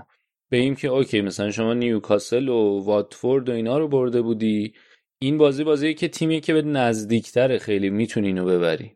به 0.49 0.57
این 0.57 0.75
که 0.75 0.87
okay 0.87 1.21
مثلا 1.21 1.51
شما 1.51 1.73
نیوکاسل 1.73 2.49
و 2.49 2.83
واتفورد 2.83 3.49
و 3.49 3.51
اینا 3.51 3.77
رو 3.77 3.87
برده 3.87 4.21
بودی. 4.21 4.73
این 5.19 5.37
بازی 5.37 5.63
بازی 5.63 5.93
که 5.93 6.07
تیمی 6.07 6.41
که 6.41 6.53
به 6.53 6.61
نزدیکتره 6.61 7.57
خیلی 7.57 7.89
می‌تونی 7.89 8.27
اینو 8.27 8.45
ببری. 8.45 8.91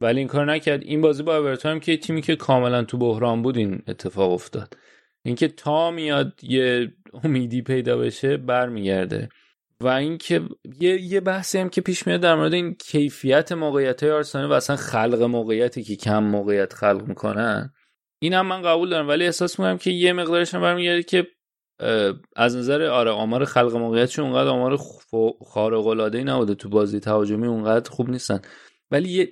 ولی 0.00 0.18
این 0.18 0.28
کار 0.28 0.52
نکرد. 0.52 0.82
این 0.82 1.00
بازی 1.00 1.22
با 1.22 1.36
اورتون 1.36 1.80
که 1.80 1.96
تیمی 1.96 2.22
که 2.22 2.36
کاملا 2.36 2.84
تو 2.84 2.98
بحران 2.98 3.42
بود 3.42 3.56
این 3.56 3.82
اتفاق 3.88 4.32
افتاد. 4.32 4.76
اینکه 5.22 5.48
تا 5.48 5.90
میاد 5.90 6.40
یه 6.42 6.92
امیدی 7.24 7.62
پیدا 7.62 7.98
بشه 7.98 8.36
برمیگرده. 8.36 9.28
و 9.80 9.88
اینکه 9.88 10.42
یه 10.80 11.00
یه 11.00 11.20
بحثی 11.20 11.58
هم 11.58 11.68
که 11.68 11.80
پیش 11.80 12.06
میاد 12.06 12.20
در 12.20 12.34
مورد 12.34 12.54
این 12.54 12.74
کیفیت 12.74 13.52
موقعیت 13.52 14.02
های 14.02 14.12
آرسنال 14.12 14.50
و 14.50 14.52
اصلا 14.52 14.76
خلق 14.76 15.22
موقعیتی 15.22 15.82
که 15.82 15.96
کم 15.96 16.24
موقعیت 16.24 16.72
خلق 16.72 17.08
می‌کنن 17.08 17.72
این 18.26 18.34
هم 18.34 18.46
من 18.46 18.62
قبول 18.62 18.90
دارم 18.90 19.08
ولی 19.08 19.24
احساس 19.24 19.58
می‌کنم 19.58 19.78
که 19.78 19.90
یه 19.90 20.12
مقدارش 20.12 20.54
هم 20.54 20.60
برمیگرده 20.60 21.02
که 21.02 21.26
از 22.36 22.56
نظر 22.56 22.82
آره 22.82 23.10
آمار 23.10 23.44
خلق 23.44 23.76
موقعیتشون 23.76 24.24
اونقدر 24.24 24.48
آمار 24.48 24.78
خارق 25.46 25.86
العاده 25.86 26.18
ای 26.18 26.24
نبوده 26.24 26.54
تو 26.54 26.68
بازی 26.68 27.00
تهاجمی 27.00 27.46
اونقدر 27.46 27.90
خوب 27.90 28.10
نیستن. 28.10 28.40
ولی 28.90 29.08
یه, 29.08 29.28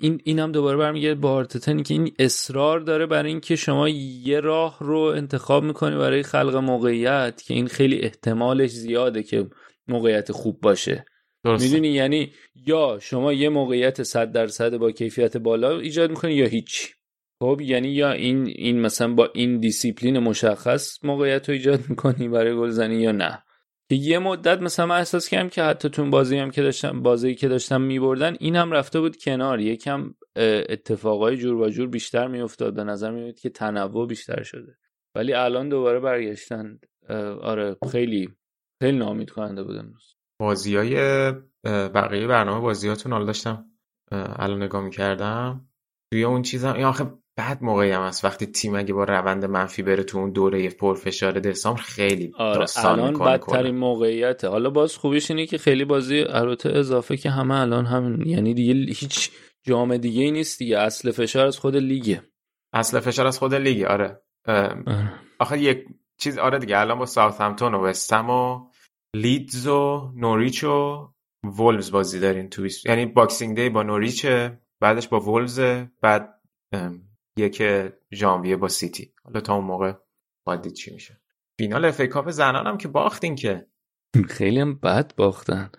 این 0.00 0.20
این 0.24 0.38
هم 0.38 0.52
دوباره 0.52 0.76
برمیگرده 0.76 1.20
با 1.20 1.30
آرتتا 1.30 1.82
که 1.82 1.94
این 1.94 2.12
اصرار 2.18 2.80
داره 2.80 3.06
برای 3.06 3.30
اینکه 3.30 3.56
شما 3.56 3.88
یه 3.88 4.40
راه 4.40 4.76
رو 4.80 5.00
انتخاب 5.00 5.64
می‌کنی 5.64 5.96
برای 5.96 6.22
خلق 6.22 6.56
موقعیت 6.56 7.42
که 7.42 7.54
این 7.54 7.66
خیلی 7.66 8.00
احتمالش 8.00 8.70
زیاده 8.70 9.22
که 9.22 9.46
موقعیت 9.88 10.32
خوب 10.32 10.60
باشه. 10.60 11.04
می‌دونی؟ 11.44 11.88
یعنی 11.88 12.32
یا 12.66 12.98
شما 13.02 13.32
یه 13.32 13.48
موقعیت 13.48 14.02
100 14.02 14.32
درصد 14.32 14.76
با 14.76 14.90
کیفیت 14.90 15.36
بالا 15.36 15.78
ایجاد 15.78 16.10
می‌کنی 16.10 16.34
یا 16.34 16.46
هیچ. 16.46 16.97
خب 17.42 17.60
یعنی 17.60 17.88
یا 17.88 18.12
این 18.12 18.46
این 18.46 18.80
مثلا 18.80 19.14
با 19.14 19.30
این 19.34 19.60
دیسیپلین 19.60 20.18
مشخص 20.18 21.04
موقعیت 21.04 21.48
رو 21.48 21.52
ایجاد 21.52 21.80
می‌کنی 21.88 22.28
برای 22.28 22.56
گلزنی 22.56 22.96
یا 22.96 23.12
نه؟ 23.12 23.42
که 23.90 23.94
یه 23.94 24.18
مدت 24.18 24.62
مثلا 24.62 24.86
من 24.86 24.98
احساس 24.98 25.28
کردم 25.28 25.48
که 25.48 25.62
حتی 25.62 25.88
تو 25.88 26.10
بازی 26.10 26.38
هم 26.38 26.50
که 26.50 26.62
داشتم 26.62 27.02
بازی 27.02 27.34
که 27.34 27.48
داشتم 27.48 27.80
میبردن 27.80 28.36
این 28.40 28.56
هم 28.56 28.72
رفته 28.72 29.00
بود 29.00 29.16
کنار. 29.16 29.60
یکم 29.60 30.14
اتفاقای 30.68 31.36
جور 31.36 31.54
و 31.54 31.70
جور 31.70 31.88
بیشتر 31.88 32.26
میافتاد. 32.26 32.74
به 32.74 32.84
نظر 32.84 33.10
میاد 33.10 33.34
که 33.34 33.50
تنوع 33.50 34.06
بیشتر 34.06 34.42
شده. 34.42 34.78
ولی 35.14 35.32
الان 35.32 35.68
دوباره 35.68 36.00
برگشتن. 36.00 36.78
آره 37.40 37.76
خیلی 37.92 38.28
خیلی 38.82 38.98
نامید 38.98 39.30
کننده 39.30 39.62
بود 39.62 39.76
امروز. 39.76 40.14
بازی 40.40 40.76
های 40.76 40.94
بقیه 41.64 42.26
برنامه 42.26 42.60
بازیاتون 42.60 43.12
حالا 43.12 43.24
داشتم 43.24 43.64
الان 44.12 44.62
نگاه 44.62 44.84
می‌کردم. 44.84 45.68
توی 46.12 46.24
اون 46.24 46.42
چیزم 46.42 46.68
آخه 46.68 47.04
بعد 47.38 47.62
موقعی 47.62 47.90
هم 47.90 48.02
هست. 48.02 48.24
وقتی 48.24 48.46
تیم 48.46 48.74
اگه 48.74 48.94
با 48.94 49.04
روند 49.04 49.44
منفی 49.44 49.82
بره 49.82 50.02
تو 50.02 50.18
اون 50.18 50.30
دوره 50.30 50.68
پرفشار 50.68 51.32
دسامبر 51.32 51.80
خیلی 51.80 52.32
آره 52.38 52.66
الان 52.76 53.18
بدترین 53.18 53.76
موقعیته. 53.76 54.48
حالا 54.48 54.70
باز 54.70 54.96
خوبیش 54.96 55.30
اینه 55.30 55.46
که 55.46 55.58
خیلی 55.58 55.84
بازی 55.84 56.20
البته 56.20 56.78
اضافه 56.78 57.16
که 57.16 57.30
همه 57.30 57.54
الان 57.54 57.86
هم 57.86 58.22
یعنی 58.22 58.54
دیگه 58.54 58.92
هیچ 58.92 59.30
جام 59.62 59.96
دیگه 59.96 60.22
ای 60.22 60.30
نیست 60.30 60.58
دیگه. 60.58 60.78
اصل 60.78 61.10
فشار 61.10 61.46
از 61.46 61.58
خود 61.58 61.76
لیگه. 61.76 62.22
اصل 62.72 63.00
فشار 63.00 63.26
از 63.26 63.38
خود 63.38 63.54
لیگه 63.54 63.86
آره, 63.86 64.22
آره. 64.46 65.12
آخه 65.38 65.58
یک 65.58 65.84
چیز 66.18 66.38
آره 66.38 66.58
دیگه 66.58 66.78
الان 66.78 66.98
با 66.98 67.06
ساوثهمپتون 67.06 67.74
و 67.74 67.84
وستم 67.84 68.30
و 68.30 68.70
لیدز 69.16 69.66
و 69.66 70.12
نوریچ 70.16 70.64
و 70.64 71.08
وولز 71.44 71.90
بازی 71.90 72.20
دارین 72.20 72.48
تو 72.48 72.68
یعنی 72.84 73.06
Boxing 73.06 73.56
Day 73.56 73.68
با 73.68 73.82
نوریچه 73.82 74.60
بعدش 74.80 75.08
با 75.08 75.20
وولز 75.20 75.60
بعد 76.02 76.34
یک 77.38 77.62
ژانویه 78.12 78.56
با 78.56 78.68
سیتی. 78.68 79.14
حالا 79.24 79.40
تا 79.40 79.54
اون 79.54 79.64
موقع 79.64 79.92
باید 80.44 80.62
دید 80.62 80.72
چی 80.72 80.94
میشه. 80.94 81.20
فینال 81.58 81.84
اف 81.84 82.00
کاپ 82.00 82.30
زنان 82.30 82.66
هم 82.66 82.78
که 82.78 82.88
باختین 82.88 83.34
که. 83.34 83.66
خیلی 84.28 84.60
هم 84.60 84.74
بد 84.74 85.14
باختن. 85.16 85.70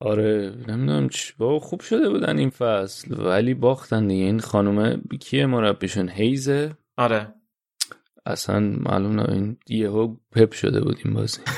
آره 0.00 0.54
نمی‌دونم 0.68 1.08
با 1.38 1.58
خوب 1.58 1.80
شده 1.80 2.08
بودن 2.08 2.38
این 2.38 2.50
فصل 2.50 3.26
ولی 3.26 3.54
باختن 3.54 4.06
دیگه. 4.06 4.24
این 4.24 4.40
خانومه 4.40 5.00
کیه 5.20 5.46
مربیشون؟ 5.46 6.08
هیزه 6.08 6.76
آره. 6.96 7.34
اصلا 8.26 8.60
معلوم 8.60 9.20
نه 9.20 9.32
این 9.32 9.56
یهو 9.68 10.16
پپ 10.32 10.52
شده 10.52 10.80
بود 10.80 10.98
این 11.04 11.14
بازی. 11.14 11.40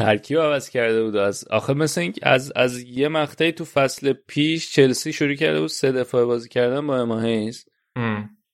ترکیب 0.00 0.38
عوض 0.38 0.68
کرده 0.68 1.02
بود 1.04 1.16
از 1.16 1.44
آخه 1.50 1.74
مثل 1.74 2.00
این 2.00 2.14
از 2.22 2.52
از 2.56 2.82
یه 2.82 3.08
مقطعی 3.08 3.52
تو 3.52 3.64
فصل 3.64 4.12
پیش 4.12 4.72
چلسی 4.72 5.12
شروع 5.12 5.34
کرده 5.34 5.60
بود 5.60 5.68
سه 5.68 5.92
دفعه 5.92 6.24
بازی 6.24 6.48
کردن 6.48 6.86
با 6.86 6.96
اماهیز 6.98 7.64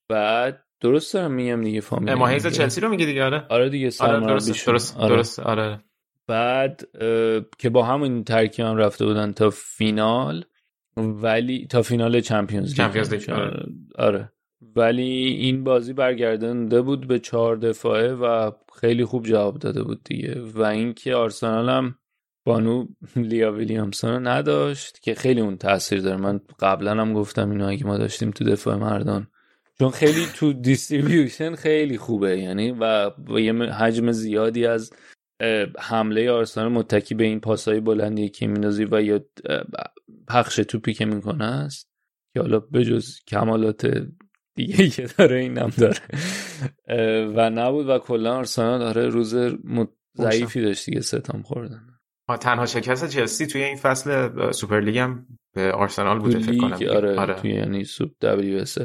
بعد 0.08 0.64
درست 0.80 1.14
دارم 1.14 1.32
میگم 1.32 1.64
دیگه 1.64 1.80
فامیل 1.80 2.08
اماهیز 2.08 2.46
چلسی 2.46 2.80
رو 2.80 2.88
میگی 2.88 3.06
دیگه؟ 3.06 3.24
آره. 3.24 3.46
آره 3.48 3.68
دیگه 3.68 3.90
آره 4.00 4.20
درست 4.20 4.66
درست, 4.66 4.96
آره. 4.96 5.16
درست 5.16 5.40
آره. 5.40 5.80
بعد 6.26 6.88
که 7.58 7.70
با 7.70 7.82
همون 7.82 8.24
ترکیب 8.24 8.64
هم 8.64 8.76
رفته 8.76 9.06
بودن 9.06 9.32
تا 9.32 9.50
فینال 9.50 10.44
ولی 10.96 11.66
تا 11.66 11.82
فینال 11.82 12.20
چمپیونز 12.20 12.80
لیگ 12.80 13.30
آره. 13.30 13.66
آره. 13.98 14.32
ولی 14.76 15.12
این 15.26 15.64
بازی 15.64 15.92
برگردنده 15.92 16.82
بود 16.82 17.06
به 17.06 17.18
چهار 17.18 17.56
دفاعه 17.56 18.14
و 18.14 18.50
خیلی 18.80 19.04
خوب 19.04 19.26
جواب 19.26 19.58
داده 19.58 19.82
بود 19.82 20.04
دیگه. 20.04 20.40
و 20.40 20.62
اینکه 20.62 21.14
آرسنال 21.14 21.68
هم 21.68 21.94
بانو 22.44 22.86
لیا 23.16 23.52
ویلیامسون 23.52 24.26
نداشت 24.26 25.02
که 25.02 25.14
خیلی 25.14 25.40
اون 25.40 25.56
تاثیر 25.56 26.00
داره. 26.00 26.16
من 26.16 26.40
قبلا 26.60 26.90
هم 26.90 27.14
گفتم 27.14 27.50
اینو 27.50 27.68
اگه 27.68 27.86
ما 27.86 27.98
داشتیم 27.98 28.30
تو 28.30 28.44
دفاع 28.44 28.76
مردان. 28.76 29.26
چون 29.78 29.90
خیلی 29.90 30.26
تو 30.34 30.52
distribution 30.68 31.54
خیلی 31.54 31.98
خوبه 31.98 32.38
یعنی 32.38 32.70
و 32.80 33.10
یه 33.38 33.52
حجم 33.52 34.12
زیادی 34.12 34.66
از 34.66 34.92
حمله 35.78 36.30
آرسنال 36.30 36.72
متکی 36.72 37.14
به 37.14 37.24
این 37.24 37.40
پاسای 37.40 37.80
بلندی 37.80 38.28
که 38.28 38.46
میندازی 38.46 38.84
و 38.90 39.02
یا 39.02 39.20
پخش 40.28 40.56
توپی 40.56 40.94
که 40.94 41.04
می‌کنه 41.04 41.44
است. 41.44 41.96
که 42.36 42.40
حالا 42.40 42.60
بجز 42.60 43.20
کمالات 43.28 44.06
دیگه 44.56 44.88
که 44.88 45.08
داره 45.18 45.36
اینم 45.36 45.72
داره. 45.78 46.00
و 47.36 47.50
نبود 47.50 47.88
و 47.88 47.98
کلا 47.98 48.36
آرسنال 48.36 48.78
داره 48.78 49.08
روز 49.08 49.34
ضعیفی 50.16 50.62
داشت 50.62 50.86
دیگه 50.86 51.00
ستام 51.00 51.42
خوردن. 51.42 51.82
تنها 52.40 52.66
شکست 52.66 53.08
چلسی 53.08 53.46
توی 53.46 53.62
این 53.62 53.76
فصل 53.76 54.52
سوپرلیگ 54.52 54.98
هم 54.98 55.26
به 55.54 55.72
آرسنال 55.72 56.18
بوده 56.18 56.38
فکر 56.38 56.58
کنم. 56.58 56.96
آره, 56.96 57.20
آره. 57.20 57.34
توی 57.34 57.50
یعنی 57.50 57.84
سوپ 57.84 58.10
WSL 58.20 58.78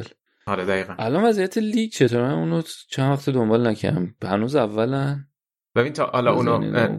آره 0.48 0.66
دقیقا. 0.66 0.96
الان 1.00 1.24
وضعیت 1.24 1.58
لیگ 1.58 1.92
چطور 1.92 2.22
من 2.22 2.34
اونو 2.34 2.62
چند 2.90 3.12
وقت 3.12 3.30
دنبال 3.30 3.68
نکردم. 3.68 4.16
هنوز 4.24 4.56
اولن. 4.56 5.28
ببین 5.76 5.94
تا 5.94 6.06
حالا 6.06 6.34
اونو 6.34 6.58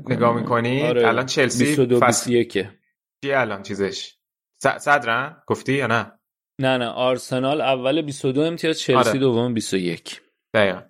نگاه 0.09 0.37
می‌کنی؟ 0.37 0.83
آره. 0.83 1.09
الان 1.09 1.27
چلسی 1.27 1.65
22 1.65 2.01
فصل 2.01 2.45
چی 2.45 3.33
الان 3.33 3.63
چیزش؟ 3.63 4.15
صدرن؟ 4.59 5.37
گفتی 5.47 5.73
یا 5.73 5.87
نه؟ 5.87 6.13
نه 6.59 6.79
نه 6.79 6.87
آرسنال 6.87 7.61
اول 7.61 8.03
22 8.03 8.41
امتیاز 8.41 8.81
چلسی 8.81 9.09
آره. 9.09 9.19
دوم 9.19 9.55
21 9.55 10.21
دقیقا. 10.55 10.81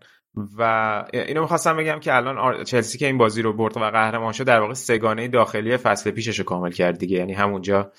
و 0.59 1.05
اینو 1.13 1.41
می‌خواستم 1.41 1.77
بگم 1.77 2.01
که 2.01 2.17
الان 2.17 2.65
چلسی 2.65 2.99
که 2.99 3.07
این 3.07 3.19
بازی 3.19 3.43
رو 3.43 3.53
برد 3.53 3.77
و 3.77 3.81
قهرمان 3.81 4.33
شد 4.33 4.45
در 4.45 4.61
واقع 4.61 4.75
سگانه 4.75 5.29
داخلی 5.29 5.77
فصل 5.77 6.11
پیشش 6.11 6.39
رو 6.39 6.45
کامل 6.45 6.71
کرد 6.71 6.99
دیگه. 6.99 7.19
یعنی 7.19 7.33
همونجا 7.33 7.93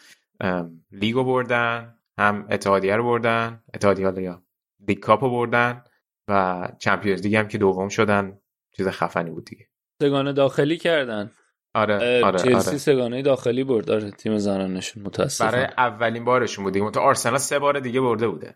لیگو 0.91 1.23
بردن 1.23 1.97
هم 2.17 2.47
اتحادیه 2.49 2.95
رو 2.95 3.03
بردن 3.03 3.63
اتحادیه 3.73 4.23
یا 4.23 4.43
League 4.87 4.99
Cup 4.99 5.23
رو 5.23 5.29
بردن 5.29 5.83
و 6.27 6.67
Champions 6.79 7.21
League 7.21 7.35
هم 7.35 7.47
که 7.47 7.57
دوم 7.57 7.89
شدن. 7.89 8.39
چیز 8.77 8.87
خفنی 8.87 9.31
بود 9.31 9.45
دیگه. 9.45 9.67
سگانه 10.01 10.33
داخلی 10.33 10.77
کردن. 10.77 11.31
آره 11.75 12.23
آره 12.25 12.39
چلسی 12.39 12.69
آره. 12.69 12.77
سگانه 12.77 13.21
داخلی 13.21 13.63
برد. 13.63 13.91
آره 13.91 14.11
تیم 14.11 14.37
زنانشون 14.37 15.03
متاسفم. 15.03 15.51
برای 15.51 15.67
اولین 15.77 16.25
بارشون 16.25 16.63
بود 16.63 16.73
دیگه 16.73 16.91
تو 16.91 16.99
آرسنال 16.99 17.37
سه 17.37 17.59
بار 17.59 17.79
دیگه 17.79 18.01
برده 18.01 18.27
بوده. 18.27 18.55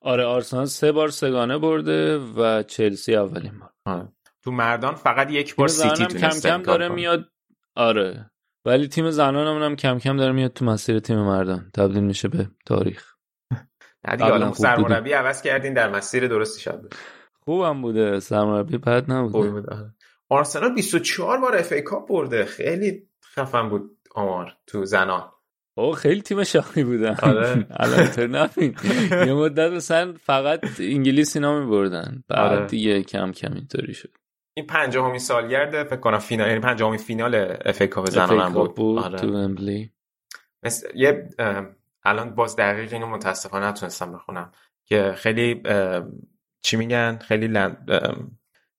آره 0.00 0.24
آرسنال 0.24 0.64
سه 0.64 0.92
بار 0.92 1.08
سگانه 1.08 1.58
برده 1.58 2.18
و 2.18 2.62
چلسی 2.62 3.14
اولین 3.14 3.58
بار. 3.58 3.70
آره. 3.84 4.08
تو 4.44 4.50
مردان 4.50 4.94
فقط 4.94 5.30
یک 5.30 5.56
بار 5.56 5.68
سیتی 5.68 6.06
کم 6.06 6.28
کم 6.28 6.62
داره 6.62 6.88
میاد. 6.88 7.24
آره. 7.76 8.30
ولی 8.64 8.88
تیم 8.88 9.10
زنانمون 9.10 9.62
هم 9.62 9.76
کم 9.76 9.98
کم 9.98 10.16
داره 10.16 10.32
میاد 10.32 10.52
تو 10.52 10.64
مسیر 10.64 10.98
تیم 10.98 11.18
مردان. 11.18 11.70
تبدیل 11.74 12.02
میشه 12.02 12.28
به 12.28 12.48
تاریخ. 12.66 13.12
نه 14.08 14.16
دیگه 14.16 14.30
حالا 14.30 14.52
سرمربی 14.52 15.12
عوض 15.12 15.42
کردین 15.42 15.74
در 15.74 15.90
مسیر 15.90 16.28
درستی 16.28 16.60
شد 16.60 16.94
خوبم 17.44 17.82
بوده. 17.82 18.20
سرمربی 18.20 18.78
بد 18.78 19.12
نبوده. 19.12 19.50
بود 19.50 19.70
آره. 19.70 19.94
آرسنال 20.32 20.74
24 20.74 21.40
بار 21.40 21.56
اف 21.56 21.72
ای 21.72 21.82
کاپ 21.82 22.08
برده. 22.08 22.44
خیلی 22.44 23.02
خفن 23.24 23.68
بود 23.68 23.98
آمار 24.14 24.56
تو 24.66 24.84
زنان. 24.84 25.32
او 25.74 25.92
خیلی 25.92 26.22
تیم 26.22 26.44
شاخی 26.44 26.84
بودن. 26.84 27.16
آره. 27.22 27.66
الان 27.80 28.10
یه 29.26 29.34
مدت 29.34 29.72
مثلا 29.72 30.14
فقط 30.22 30.60
انگلیسی 30.80 31.40
نامی 31.40 31.70
بردن 31.70 32.24
بعد 32.28 32.52
آره. 32.52 32.66
دیگه 32.66 33.02
کم 33.02 33.32
کم 33.32 33.52
اینطوری 33.52 33.94
شد. 33.94 34.10
این 34.54 34.66
پنجاهمین 34.66 35.18
سالگرد 35.18 35.84
فکر 35.84 36.00
کنم 36.00 36.18
فینال 36.18 36.48
یعنی 36.48 36.60
پنجاهمین 36.60 36.98
فینال 36.98 37.34
FA 37.64 37.80
Cup 37.80 38.10
زنان 38.10 38.40
هم 38.40 38.52
بود, 38.52 38.74
بود 38.74 38.98
آره. 38.98 39.18
تو 39.18 39.26
ومبلی 39.26 39.90
مثل 40.62 40.88
یه 40.94 41.28
الان 42.04 42.34
باز 42.34 42.56
دقیق 42.56 42.92
اینو 42.92 43.06
متاسفانه 43.06 43.66
نتونستم 43.66 44.12
بخونم. 44.12 44.52
که 44.84 45.12
خیلی 45.16 45.62
چی 46.62 46.76
میگن؟ 46.76 47.18
خیلی 47.18 47.46
land... 47.46 47.90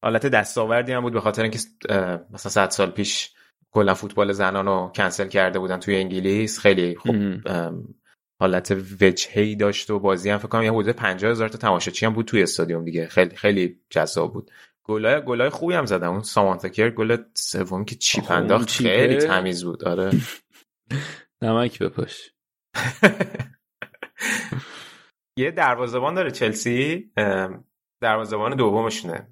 حالت 0.04 0.26
دستاوردی 0.26 0.92
هم 0.92 1.02
بود 1.02 1.14
به 1.14 1.22
خاطر 1.22 1.42
اینکه 1.42 1.60
مثلا 2.32 2.52
100 2.52 2.70
سال 2.70 2.92
پیش 2.92 3.34
کلا 3.72 3.94
فوتبال 3.94 4.32
زنان 4.32 4.66
رو 4.66 4.92
کنسل 4.96 5.28
کرده 5.28 5.60
بودن 5.60 5.80
توی 5.80 5.96
انگلیس. 5.96 6.60
خیلی 6.60 6.96
خوب 6.96 7.16
حالت 8.42 8.78
وجهی 9.02 9.56
داشت 9.56 9.90
و 9.90 10.00
بازی 10.00 10.30
هم 10.30 10.38
فکر 10.38 10.48
کنم 10.48 10.64
یه 10.64 10.72
حدود 10.72 10.96
50 10.96 11.32
هزار 11.32 11.50
تا 11.50 11.58
تماشاچی 11.58 12.06
هم 12.06 12.14
بود 12.14 12.26
توی 12.26 12.44
استادیوم 12.44 12.86
دیگه. 12.86 13.08
خیلی 13.08 13.36
خیلی 13.36 13.80
جذاب 13.90 14.34
بود. 14.34 14.52
گلای 14.86 15.22
گلای 15.26 15.50
خوبی 15.50 15.74
هم 15.74 15.86
زدم 15.86 16.12
اون 16.12 16.22
سامانتا 16.22 16.70
کر 16.70 16.90
گل 16.90 17.18
سومی 17.34 17.86
که 17.86 17.96
چیپ 17.96 18.32
انداخت 18.32 18.70
خیلی 18.70 19.18
تمیز 19.18 19.64
بود. 19.64 19.84
آره. 19.84 20.12
نمک 21.44 21.80
بپاش. 21.80 22.32
یه 25.38 25.52
دروازه‌بان 25.52 26.14
داره 26.14 26.32
چلسی. 26.32 27.12
دروازه‌بان 28.02 28.56
دومشونه. 28.56 29.28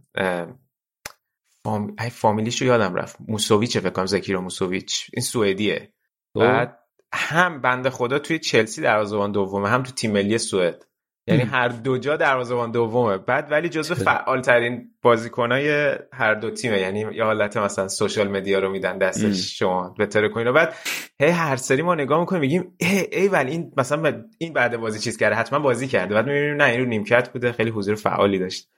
فام... 1.66 1.95
فامیلیشو 2.12 2.66
یادم 2.66 2.95
رفت. 2.95 3.18
موسوویچ 3.28 3.78
فکر 3.78 3.89
کنم 3.89 4.05
زکیرو 4.05 4.41
موسوویچ 4.41 5.07
این 5.14 5.24
سوئدیه. 5.24 5.93
خب. 6.34 6.39
بعد 6.39 6.78
هم 7.14 7.62
بنده 7.62 7.89
خدا 7.89 8.20
توی 8.20 8.39
چلسی 8.39 8.82
دروازه‌بان 8.82 9.32
دومه 9.32 9.70
هم 9.70 9.84
تو 9.84 9.91
تیم 9.91 10.12
ملی 10.12 10.38
سوئد. 10.38 10.86
یعنی 11.28 11.41
هر 11.41 11.68
دو 11.68 11.97
جا 11.97 12.18
دروازه‌بان 12.18 12.72
دومه. 12.72 13.18
بعد 13.18 13.51
ولی 13.51 13.70
جزو 13.70 13.95
فعال 13.95 14.41
ترین 14.41 14.91
بازیکنای 15.01 15.95
هر 16.14 16.34
دو 16.34 16.51
تیمه. 16.51 16.80
یعنی 16.80 16.99
یه 16.99 17.24
حالت 17.24 17.57
مثلا 17.57 17.88
سوشال 17.88 18.28
مدیا 18.28 18.59
رو 18.59 18.72
میدن 18.72 18.97
دستش 18.97 19.57
شما. 19.59 19.95
بهتره 19.97 20.30
کنین. 20.30 20.47
و 20.47 20.53
بعد 20.53 20.76
هی 21.20 21.30
هر 21.30 21.55
سری 21.55 21.82
ما 21.82 21.95
نگاه 21.95 22.20
می‌کنیم 22.20 22.41
میگیم 22.41 22.76
ای, 22.78 23.07
ای 23.12 23.28
ولی 23.28 23.51
این 23.51 23.74
مثلا 23.78 24.24
این 24.38 24.53
بعد 24.53 24.78
بازی 24.78 24.99
چیز 24.99 25.18
کرده؟ 25.18 25.36
حتما 25.36 25.59
بازی 25.59 25.88
کرده. 25.88 26.16
بعد 26.16 26.26
می‌بینیم 26.26 26.55
نه 26.55 26.64
این 26.64 26.80
رو 26.80 26.86
نیمکت 26.86 27.30
بوده. 27.30 27.51
خیلی 27.51 27.70
حضور 27.70 27.95
فعالی 27.95 28.39
داشت. 28.39 28.70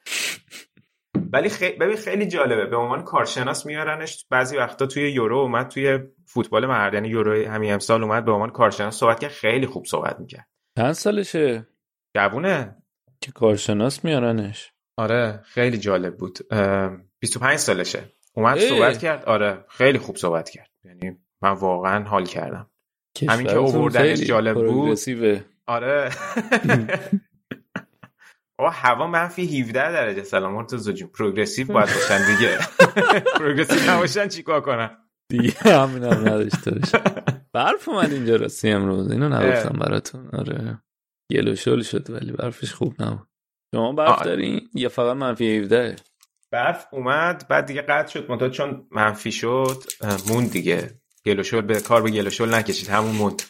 ولی 1.34 1.50
خیلی 1.50 1.78
ببین 1.78 1.96
خیلی 1.98 2.28
جالبه. 2.28 2.66
به 2.66 2.76
عنوان 2.76 3.04
کارشناس 3.04 3.66
میارنش 3.66 4.26
بعضی 4.30 4.58
وقتا 4.58 4.86
توی 4.86 5.12
یورو 5.12 5.38
اومد 5.38 5.68
توی 5.68 6.00
فوتبال 6.26 6.66
مرد. 6.66 6.94
یعنی 6.94 7.08
یورو 7.08 7.48
همین 7.50 7.74
امسال 7.74 8.04
اومد 8.04 8.26
به 8.26 8.32
عنوان 8.32 8.50
کارشناس 8.50 8.96
صحبت 8.96 9.20
کرد. 9.20 9.32
خیلی 9.32 9.66
خوب 9.66 9.86
صحبت 9.86 10.20
می‌کرد. 10.20 10.48
چند 10.78 10.92
سالشه؟ 10.92 11.68
جوونه؟ 12.16 12.76
که 13.22 13.32
کارشناس 13.32 14.06
میارنش. 14.06 14.74
آره 14.98 15.42
خیلی 15.46 15.78
جالب 15.78 16.18
بود. 16.18 16.40
25 17.20 17.58
سالشه. 17.58 18.04
اومد 18.34 18.58
ای. 18.58 18.70
صحبت 18.70 18.98
کرد. 18.98 19.26
آره 19.26 19.66
خیلی 19.70 19.98
خوب 19.98 20.16
صحبت 20.18 20.50
کرد. 20.50 20.70
یعنی 20.86 21.18
من 21.42 21.52
واقعا 21.52 22.04
حال 22.04 22.26
کردم. 22.26 22.70
همین 23.30 23.48
که 23.48 23.56
اووردنش 23.56 24.20
جالب 24.20 24.56
بود. 24.56 25.00
آره. 25.68 26.10
آقا 28.64 28.72
هوا 28.72 29.08
منفی 29.08 29.62
17 29.62 29.74
درجه 29.92 30.24
سلام 30.24 30.54
مرتضی 30.54 30.94
جون 30.94 31.10
پروگرسیو 31.10 31.68
باید 31.68 31.90
باشن 31.94 32.36
دیگه. 32.36 32.58
پروگرسیو 33.40 33.92
نباشن 33.92 34.28
چیکار 34.28 34.62
کنن؟ 34.62 34.98
دیگه 35.30 35.52
همین 35.52 36.04
هم 36.04 36.20
نداشته 36.28 36.72
باشه 36.72 36.98
برف 37.54 37.90
اومد 37.90 38.12
اینجا 38.14 38.36
راستی 38.36 38.70
امروز. 38.70 39.12
اینو 39.12 39.30
نگفتم 39.30 39.80
براتون. 39.80 40.30
آره. 40.34 40.82
گل 41.32 41.56
شل 41.56 41.82
شد 41.82 42.10
ولی 42.10 42.32
برفش 42.32 42.74
خوب 42.74 43.02
نبود. 43.02 43.28
شما 43.76 43.94
برف 43.94 44.24
دارین؟ 44.24 44.70
یا 44.74 44.90
فقط 44.90 45.16
منفی 45.18 45.58
17 45.58 45.96
برف 46.52 46.88
اومد 46.92 47.46
بعد 47.50 47.66
دیگه 47.66 47.82
قطع 47.82 48.08
شد. 48.08 48.30
منتها 48.32 48.50
چون 48.50 48.88
منفی 48.92 49.32
شد 49.32 49.84
موند 50.28 50.52
دیگه. 50.52 51.00
گل 51.26 51.42
شل 51.42 51.62
به 51.62 51.82
کار 51.82 52.02
به 52.02 52.12
گل 52.12 52.30
شل 52.30 52.54
نکشید. 52.54 52.90
همون 52.90 53.16
موند. 53.16 53.42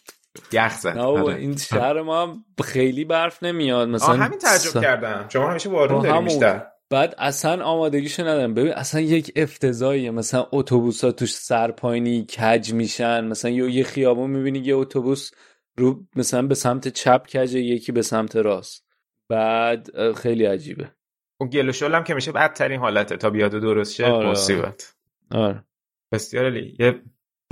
یخ 0.51 0.77
زد. 0.77 0.97
آره. 0.97 1.35
این 1.35 1.57
شهر 1.57 2.01
ما 2.01 2.21
هم 2.21 2.45
خیلی 2.63 3.05
برف 3.05 3.43
نمیاد. 3.43 3.87
مثلا 3.87 4.15
همین 4.15 4.39
تعجب 4.39 4.81
کردم. 4.81 5.25
شما 5.29 5.49
همیشه 5.49 5.69
بارون 5.69 6.03
داریم 6.03 6.23
بیشتر. 6.23 6.65
بعد 6.89 7.15
اصلا 7.17 7.63
آمادگیشو 7.63 8.23
ندارم. 8.23 8.53
ببین 8.53 8.73
اصلا 8.73 9.01
یک 9.01 9.31
افتضاحیه. 9.35 10.11
مثلا 10.11 10.47
اتوبوس 10.51 11.03
ها 11.03 11.11
توش 11.11 11.33
سرپاینی 11.33 12.25
کج 12.25 12.73
میشن. 12.73 13.25
مثلا 13.25 13.51
یه 13.51 13.83
خیابون 13.83 14.29
می‌بینی 14.29 14.59
یه 14.59 14.75
اتوبوس 14.75 15.31
رو 15.77 16.03
مثلا 16.15 16.41
به 16.41 16.55
سمت 16.55 16.87
چپ 16.87 17.27
کجه 17.27 17.59
یکی 17.59 17.91
به 17.91 18.01
سمت 18.01 18.35
راست. 18.35 18.85
بعد 19.29 20.13
خیلی 20.13 20.45
عجیبه. 20.45 20.91
اون 21.39 21.49
گل 21.49 21.71
هم 21.95 22.03
که 22.03 22.13
میشه 22.13 22.31
بدترین 22.31 22.79
حالته. 22.79 23.17
تا 23.17 23.29
بیاد 23.29 23.51
درست 23.51 23.93
شه 23.93 24.05
آره. 24.05 24.29
مصیبت. 24.29 24.93
آره. 25.31 25.63
بسیار 26.11 26.45
علی 26.45 26.75
یه 26.79 27.01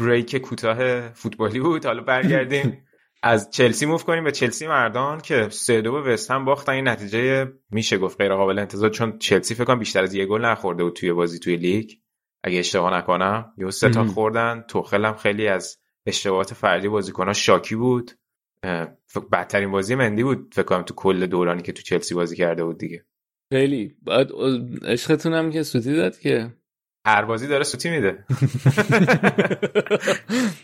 بریک 0.02 0.36
کوتاه 0.36 1.10
فوتبالی 1.10 1.60
بود. 1.60 1.86
حالا 1.86 2.02
برگردیم 2.02 2.86
از 3.24 3.50
چلسی 3.52 3.86
موف 3.86 4.04
کنیم 4.04 4.24
به 4.24 4.32
چلسی 4.32 4.68
مردان 4.68 5.22
که 5.22 5.48
سه 5.50 5.82
دو 5.82 5.92
به 5.92 6.14
وست 6.14 6.32
هم 6.32 6.46
باختن. 6.46 6.74
این 6.74 6.88
نتیجه 6.88 7.52
میشه 7.72 7.98
گفت 7.98 8.22
غیر 8.22 8.36
قابل 8.36 8.60
انتظار 8.60 8.90
چون 8.90 9.18
چلسی 9.18 9.56
فکر 9.56 9.64
کنم 9.64 9.80
بیشتر 9.80 10.04
از 10.04 10.14
یه 10.14 10.26
گل 10.26 10.46
نخورده 10.46 10.84
بود 10.84 10.94
توی 10.94 11.14
بازی 11.14 11.40
توی 11.40 11.56
لیگ. 11.56 11.92
اگه 12.44 12.60
اشتباه 12.60 12.94
نکنم 12.94 13.54
یه 13.58 13.70
سه 13.70 13.90
تا 13.90 14.06
خوردن. 14.06 14.64
توخل 14.68 15.06
هم 15.06 15.16
خیلی 15.16 15.48
از 15.48 15.78
اشتباهات 16.06 16.54
فردی 16.54 16.88
بازیکن‌ها 16.88 17.34
شاکی 17.34 17.76
بود. 17.76 18.12
بدترین 19.32 19.72
بازی 19.72 19.96
مندی 19.96 20.24
بود. 20.24 20.54
فکر 20.54 20.66
کنم 20.66 20.82
تو 20.82 20.94
کل 20.94 21.26
دورانی 21.26 21.62
که 21.62 21.72
تو 21.72 21.82
چلسی 21.82 22.16
بازی 22.16 22.36
کرده 22.36 22.64
بود 22.64 22.78
دیگه. 22.78 23.06
خیلی. 23.54 23.96
بعد 24.02 24.28
عشقتون 24.86 25.34
هم 25.34 25.52
که 25.52 25.64
سوتی 25.64 25.96
داد 25.96 26.20
که 26.20 26.54
هر 27.08 27.26
بازی 27.26 27.48
داره 27.48 27.64
سوتی 27.64 27.90
میده. 27.90 28.18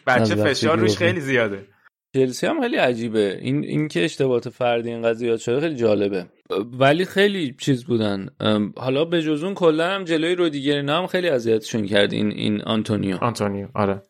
بچه 0.08 0.36
فشار 0.36 0.80
روش 0.80 0.98
خیلی 0.98 1.20
زیاده. 1.20 1.68
چلسی 2.16 2.48
هم 2.48 2.62
خیلی 2.62 2.76
عجیبه. 2.76 3.40
این 3.42 3.64
این 3.64 3.88
که 3.88 4.06
اشتباهات 4.06 4.50
فردی 4.50 4.90
این 4.90 5.02
قضیه 5.02 5.38
شده 5.38 5.60
خیلی 5.60 5.76
جالبه. 5.76 6.26
ولی 6.80 7.06
خیلی 7.06 7.56
چیز 7.60 7.86
بودن. 7.86 8.30
حالا 8.78 9.06
به 9.06 9.22
جز 9.22 9.44
اون 9.44 9.54
کلا 9.54 9.90
هم 9.90 10.04
جلوی 10.04 10.36
رودیگر 10.36 10.78
هم 10.78 11.08
خیلی 11.08 11.30
اذیتشون 11.30 11.86
کرد 11.86 12.14
این 12.14 12.32
این 12.32 12.62
آنتونیو. 12.62 13.18
آنتونیو 13.18 13.68
آره. 13.76 14.02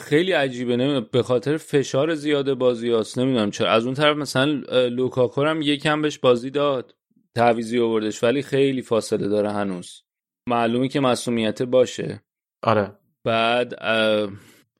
خیلی 0.00 0.32
عجیبه. 0.32 0.76
نه 0.76 1.00
به 1.00 1.22
خاطر 1.22 1.56
فشار 1.56 2.14
زیاد 2.14 2.54
بازی 2.54 2.90
هاست. 2.90 3.18
نمی‌دونم 3.18 3.50
چرا. 3.50 3.70
از 3.70 3.84
اون 3.84 3.94
طرف 3.94 4.16
مثلا 4.16 4.62
لوکاکو 4.88 5.44
هم 5.44 5.62
یکم 5.62 6.02
بهش 6.02 6.18
بازی 6.18 6.50
داد. 6.50 6.94
تعویزی 7.36 7.78
آوردش 7.78 8.22
ولی 8.22 8.42
خیلی 8.42 8.82
فاصله 8.82 9.28
داره 9.28 9.52
هنوز. 9.52 10.02
معلومه 10.48 10.88
که 10.88 11.00
مسئولیت 11.00 11.62
باشه. 11.62 12.22
آره. 12.62 12.92
بعد 13.24 13.74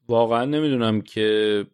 واقعا 0.09 0.45
نمی‌دونم 0.45 1.01
که 1.01 1.67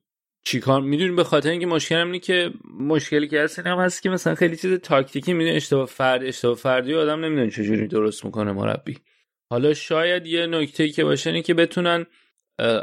چیکار 0.45 0.81
می‌دونیم 0.81 1.17
به 1.17 1.25
خاطر 1.25 1.51
اینکه 1.51 1.67
مشکلم 1.67 2.07
اینه 2.07 2.19
که 2.19 2.53
مشکلی 2.81 3.29
که 3.29 3.43
هست 3.43 3.59
هم 3.59 3.79
هست 3.79 4.03
که 4.03 4.11
مثلا 4.11 4.35
خیلی 4.35 4.57
چیز 4.57 4.75
تاکتیکی 4.75 5.33
می‌دونه 5.33 5.57
اشتباه 5.57 5.87
فرد 5.87 6.25
اشتباه 6.25 6.55
فردی 6.55 6.95
آدم 6.95 7.25
نمی‌دونه 7.25 7.51
چجوری 7.51 7.87
درست 7.87 8.25
می‌کنه 8.25 8.53
مربی. 8.53 8.99
حالا 9.51 9.75
شاید 9.75 10.27
یه 10.27 10.47
نکته 10.47 10.89
که 10.89 11.05
باشه 11.05 11.31
اینه 11.31 11.43
که 11.43 11.55
بتونن 11.55 12.07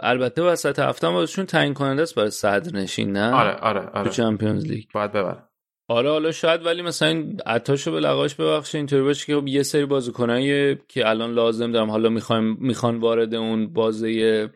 البته 0.04 0.42
وسط 0.42 0.80
هفته 0.80 1.10
بازشون 1.10 1.46
تعیین 1.46 1.74
کننده 1.74 2.02
است 2.02 2.16
برای 2.16 2.30
صدر 2.32 2.76
نشین 2.76 3.12
نه؟ 3.12 3.34
آره 3.34 3.56
آره 3.56 3.82
آره. 3.82 4.04
تو 4.04 4.10
Champions 4.10 4.66
League. 4.66 4.86
باید 4.94 5.12
ببر 5.12 5.44
آره 5.88 6.10
حالا 6.10 6.32
شاید 6.32 6.66
ولی 6.66 6.82
مثلا 6.82 7.08
این 7.08 7.42
عطاشو 7.46 7.92
به 7.92 8.00
لقاش 8.00 8.36
ببخشه 8.36 8.78
اینطوری 8.78 9.04
باشه 9.04 9.26
که 9.26 9.36
خب 9.36 9.48
یه 9.48 9.64
سری 9.64 9.86
بازیکنایی 9.86 10.76
که 10.88 11.10
الان 11.10 11.34
لازم 11.34 11.72
دارم 11.72 11.92
حالا 11.92 12.10
می‌خوایم 12.10 12.58
می‌خوان 12.60 13.00
وارد 13.00 13.36
اون 13.36 13.74
بازه 13.74 14.50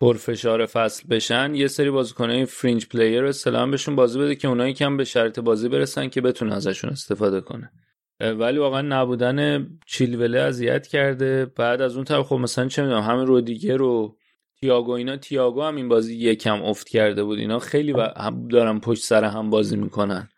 پرفشار 0.00 0.66
فصل 0.66 1.08
بشن 1.08 1.54
یه 1.54 1.68
سری 1.68 1.90
بازیکنای 1.90 2.44
fringe 2.44 2.88
player 2.88 3.32
سلام 3.32 3.70
بهشون 3.70 3.96
بازی 3.96 4.18
بده 4.18 4.34
که 4.34 4.48
اونایی 4.48 4.72
کم 4.72 4.96
به 4.96 5.04
شرط 5.04 5.38
بازی 5.38 5.68
برسن 5.68 6.08
که 6.08 6.20
بتونه 6.20 6.54
ازشون 6.54 6.90
استفاده 6.90 7.40
کنه 7.40 7.70
ولی 8.20 8.58
واقعا 8.58 8.82
نبودن 8.82 9.68
چیلوله 9.86 10.40
اذیت 10.40 10.86
کرده. 10.86 11.46
بعد 11.56 11.82
از 11.82 11.96
اون 11.96 12.04
طرف 12.04 12.26
خب 12.26 12.36
مثلا 12.36 12.68
چه 12.68 12.82
می‌دونم 12.82 13.20
رودیگر 13.20 13.76
رو 13.76 14.16
تییاگو 14.60 14.90
اینا 14.90 15.16
تییاگو 15.16 15.62
هم 15.62 15.76
این 15.76 15.88
بازی 15.88 16.16
یکم 16.16 16.62
افت 16.62 16.88
کرده 16.88 17.24
بود. 17.24 17.38
اینا 17.38 17.58
خیلی 17.58 17.94
دارن 18.50 18.80
پشت 18.80 19.02
سر 19.02 19.24
هم 19.24 19.50
بازی 19.50 19.76
می‌کنن. 19.76 20.28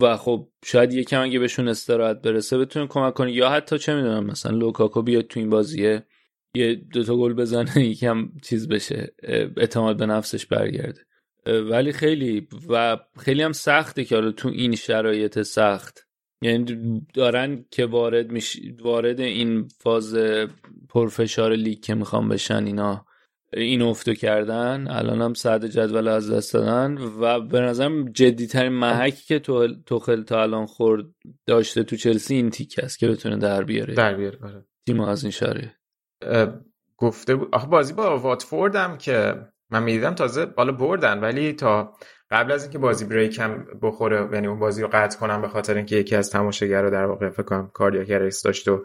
و 0.00 0.16
خب 0.16 0.48
شاید 0.64 0.92
یکم 0.92 1.22
اگه 1.22 1.38
بهشون 1.38 1.68
استراحت 1.68 2.22
برسه 2.22 2.58
بتونه 2.58 2.86
کمک 2.86 3.14
کنه 3.14 3.32
یا 3.32 3.50
حتی 3.50 3.78
چه 3.78 3.94
می‌دونم 3.94 4.26
مثلا 4.26 4.56
لوکاکو 4.56 5.02
بیاد 5.02 5.26
تو 5.26 5.40
این 5.40 5.50
بازیه 5.50 6.06
یه 6.54 6.74
دوتا 6.74 7.16
گل 7.16 7.32
بزنه 7.32 7.84
یکم 7.90 8.28
چیز 8.42 8.68
بشه 8.68 9.14
اعتماد 9.56 9.96
به 9.96 10.06
نفسش 10.06 10.46
برگرده. 10.46 11.00
ولی 11.46 11.92
خیلی 11.92 12.48
و 12.68 12.96
خیلی 13.18 13.42
هم 13.42 13.52
سخته 13.52 14.04
که 14.04 14.14
حالا 14.14 14.32
تو 14.32 14.48
این 14.48 14.74
شرایط 14.74 15.42
سخت. 15.42 16.06
یعنی 16.42 17.00
دارن 17.14 17.64
که 17.70 17.86
وارد 17.86 18.32
میش... 18.32 18.60
وارد 18.80 19.20
این 19.20 19.68
فاز 19.68 20.16
پرفشار 20.88 21.52
لیگ 21.52 21.80
که 21.80 21.94
می‌خوام 21.94 22.28
بشن 22.28 22.66
اینا 22.66 23.06
این 23.52 23.82
افتو 23.82 24.14
کردن 24.14 24.88
الان 24.90 25.22
هم 25.22 25.34
صد 25.34 25.64
جدول 25.64 26.08
از 26.08 26.32
دست 26.32 26.54
دادن 26.54 26.98
و 27.20 27.40
به 27.40 27.60
نظرم 27.60 28.12
جدی 28.12 28.46
ترین 28.46 28.72
محکی 28.72 29.24
که 29.26 29.38
تو 29.38 29.68
توخل 29.86 30.22
تا 30.22 30.42
الان 30.42 30.66
خورد 30.66 31.04
داشته 31.46 31.82
تو 31.82 31.96
چلسی 31.96 32.34
این 32.34 32.50
تیک 32.50 32.80
است 32.82 32.98
که 32.98 33.08
بتونه 33.08 33.36
در 33.36 33.64
بیاره 33.64 33.94
در 33.94 34.14
بیاره 34.14 34.38
آره. 34.42 34.64
تیم 34.86 35.00
از 35.00 35.22
این 35.22 35.30
شاره 35.30 35.76
گفته 36.96 37.36
بود 37.36 37.48
آخه 37.52 37.66
بازی 37.66 37.92
با 37.92 38.18
واتفورد 38.18 38.76
هم 38.76 38.98
که 38.98 39.34
من 39.70 39.82
می‌دیدم 39.82 40.14
تازه 40.14 40.46
بالا 40.46 40.72
بردن 40.72 41.20
ولی 41.20 41.52
تا 41.52 41.94
قبل 42.30 42.52
از 42.52 42.62
اینکه 42.62 42.78
بازی 42.78 43.04
بریک 43.04 43.38
هم 43.38 43.66
بخوره 43.82 44.28
یعنی 44.32 44.46
اون 44.46 44.58
بازی 44.58 44.82
رو 44.82 44.88
قطع 44.92 45.18
کنم 45.18 45.42
به 45.42 45.48
خاطر 45.48 45.76
اینکه 45.76 45.96
یکی 45.96 46.16
از 46.16 46.34
رو 46.34 46.90
در 46.90 47.04
واقع 47.04 47.30
فکر 47.30 47.42
کنم 47.42 47.70
کاردیاک 47.74 48.32
داشت 48.44 48.68
و 48.68 48.84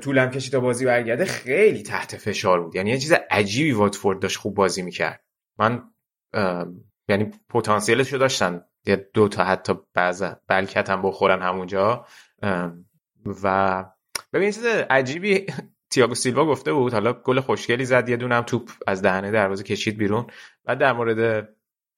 طولم 0.00 0.30
کشید 0.30 0.52
تا 0.52 0.60
بازی 0.60 0.84
برگرده 0.84 1.24
خیلی 1.24 1.82
تحت 1.82 2.16
فشار 2.16 2.62
بود. 2.62 2.74
یعنی 2.74 2.90
یه 2.90 2.98
چیز 2.98 3.12
عجیبی 3.30 3.72
واتفورد 3.72 4.18
داشت 4.18 4.38
خوب 4.38 4.54
بازی 4.54 4.82
می‌کرد. 4.82 5.24
من 5.58 5.82
یعنی 7.08 7.30
پتانسیلش 7.48 8.12
رو 8.12 8.18
داشتن. 8.18 8.64
یه 8.86 9.10
دو 9.14 9.28
تا 9.28 9.44
حتی 9.44 9.74
بعض 9.94 10.24
بلکت 10.48 10.90
هم 10.90 11.02
بخورن 11.02 11.42
همونجا. 11.42 12.06
و 13.42 13.84
ببین 14.32 14.50
چیز 14.50 14.64
عجیبی 14.66 15.46
تییاگو 15.90 16.14
سیلوا 16.14 16.46
گفته 16.46 16.72
بود. 16.72 16.92
حالا 16.92 17.12
گل 17.12 17.40
خوشگلی 17.40 17.84
زد 17.84 18.08
یه 18.08 18.16
دونم 18.16 18.42
توپ 18.42 18.70
از 18.86 19.02
دهنه 19.02 19.30
دروازه 19.30 19.64
کشید 19.64 19.98
بیرون. 19.98 20.26
بعد 20.64 20.78
در 20.78 20.92
مورد 20.92 21.48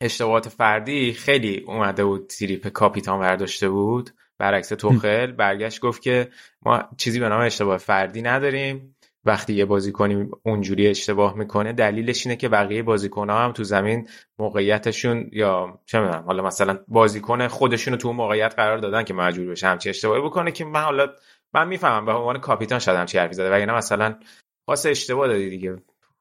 اشتباهات 0.01 0.49
فردی 0.49 1.13
خیلی 1.13 1.65
اومده 1.67 2.05
بود 2.05 2.27
تریپ 2.27 2.69
کاپیتان 2.69 3.21
برداشته 3.21 3.69
بود. 3.69 4.11
برعکس 4.39 4.69
توخل 4.69 5.33
برگشت 5.33 5.81
گفت 5.81 6.03
که 6.03 6.29
ما 6.63 6.83
چیزی 6.97 7.21
به 7.21 7.29
نام 7.29 7.41
اشتباه 7.41 7.79
فردی 7.79 8.23
نداریم. 8.23 8.95
وقتی 9.25 9.55
یه 9.55 9.65
بازیکنی 9.65 10.29
اونجوری 10.43 10.89
اشتباه 10.89 11.37
می‌کنه 11.37 11.73
دلیلش 11.73 12.27
اینه 12.27 12.37
که 12.37 12.49
بقیه 12.49 12.83
بازیکن 12.83 13.31
هم 13.31 13.53
تو 13.53 13.65
زمین 13.65 14.09
موقعیتشون 14.39 15.31
یا 15.33 15.81
چه 15.87 16.01
می‌دونم 16.01 16.25
حالا 16.27 16.43
مثلا 16.43 16.79
بازیکن 16.89 17.49
خودشون 17.49 17.97
تو 17.97 18.13
موقعیت 18.13 18.55
قرار 18.55 18.79
دادن 18.79 19.05
که 19.05 19.15
مجبور 19.15 19.47
بشه 19.47 19.67
همچی 19.67 19.89
اشتباهی 19.91 20.23
بکنه 20.23 20.53
که 20.53 20.65
من 20.65 20.81
حالا 20.81 21.09
من 21.55 21.69
می‌فهمم 21.69 22.07
به 22.07 22.13
عنوان 22.13 22.39
کاپیتان 22.39 22.79
شاید 22.79 22.99
همچی 22.99 23.19
حرفی 23.19 23.35
زده 23.35 23.51
وگرنه 23.51 23.73
مثلا 23.73 24.19
پاس 24.67 24.87
اشتباه 24.87 25.29
دادی 25.29 25.51
دیگه. 25.51 25.77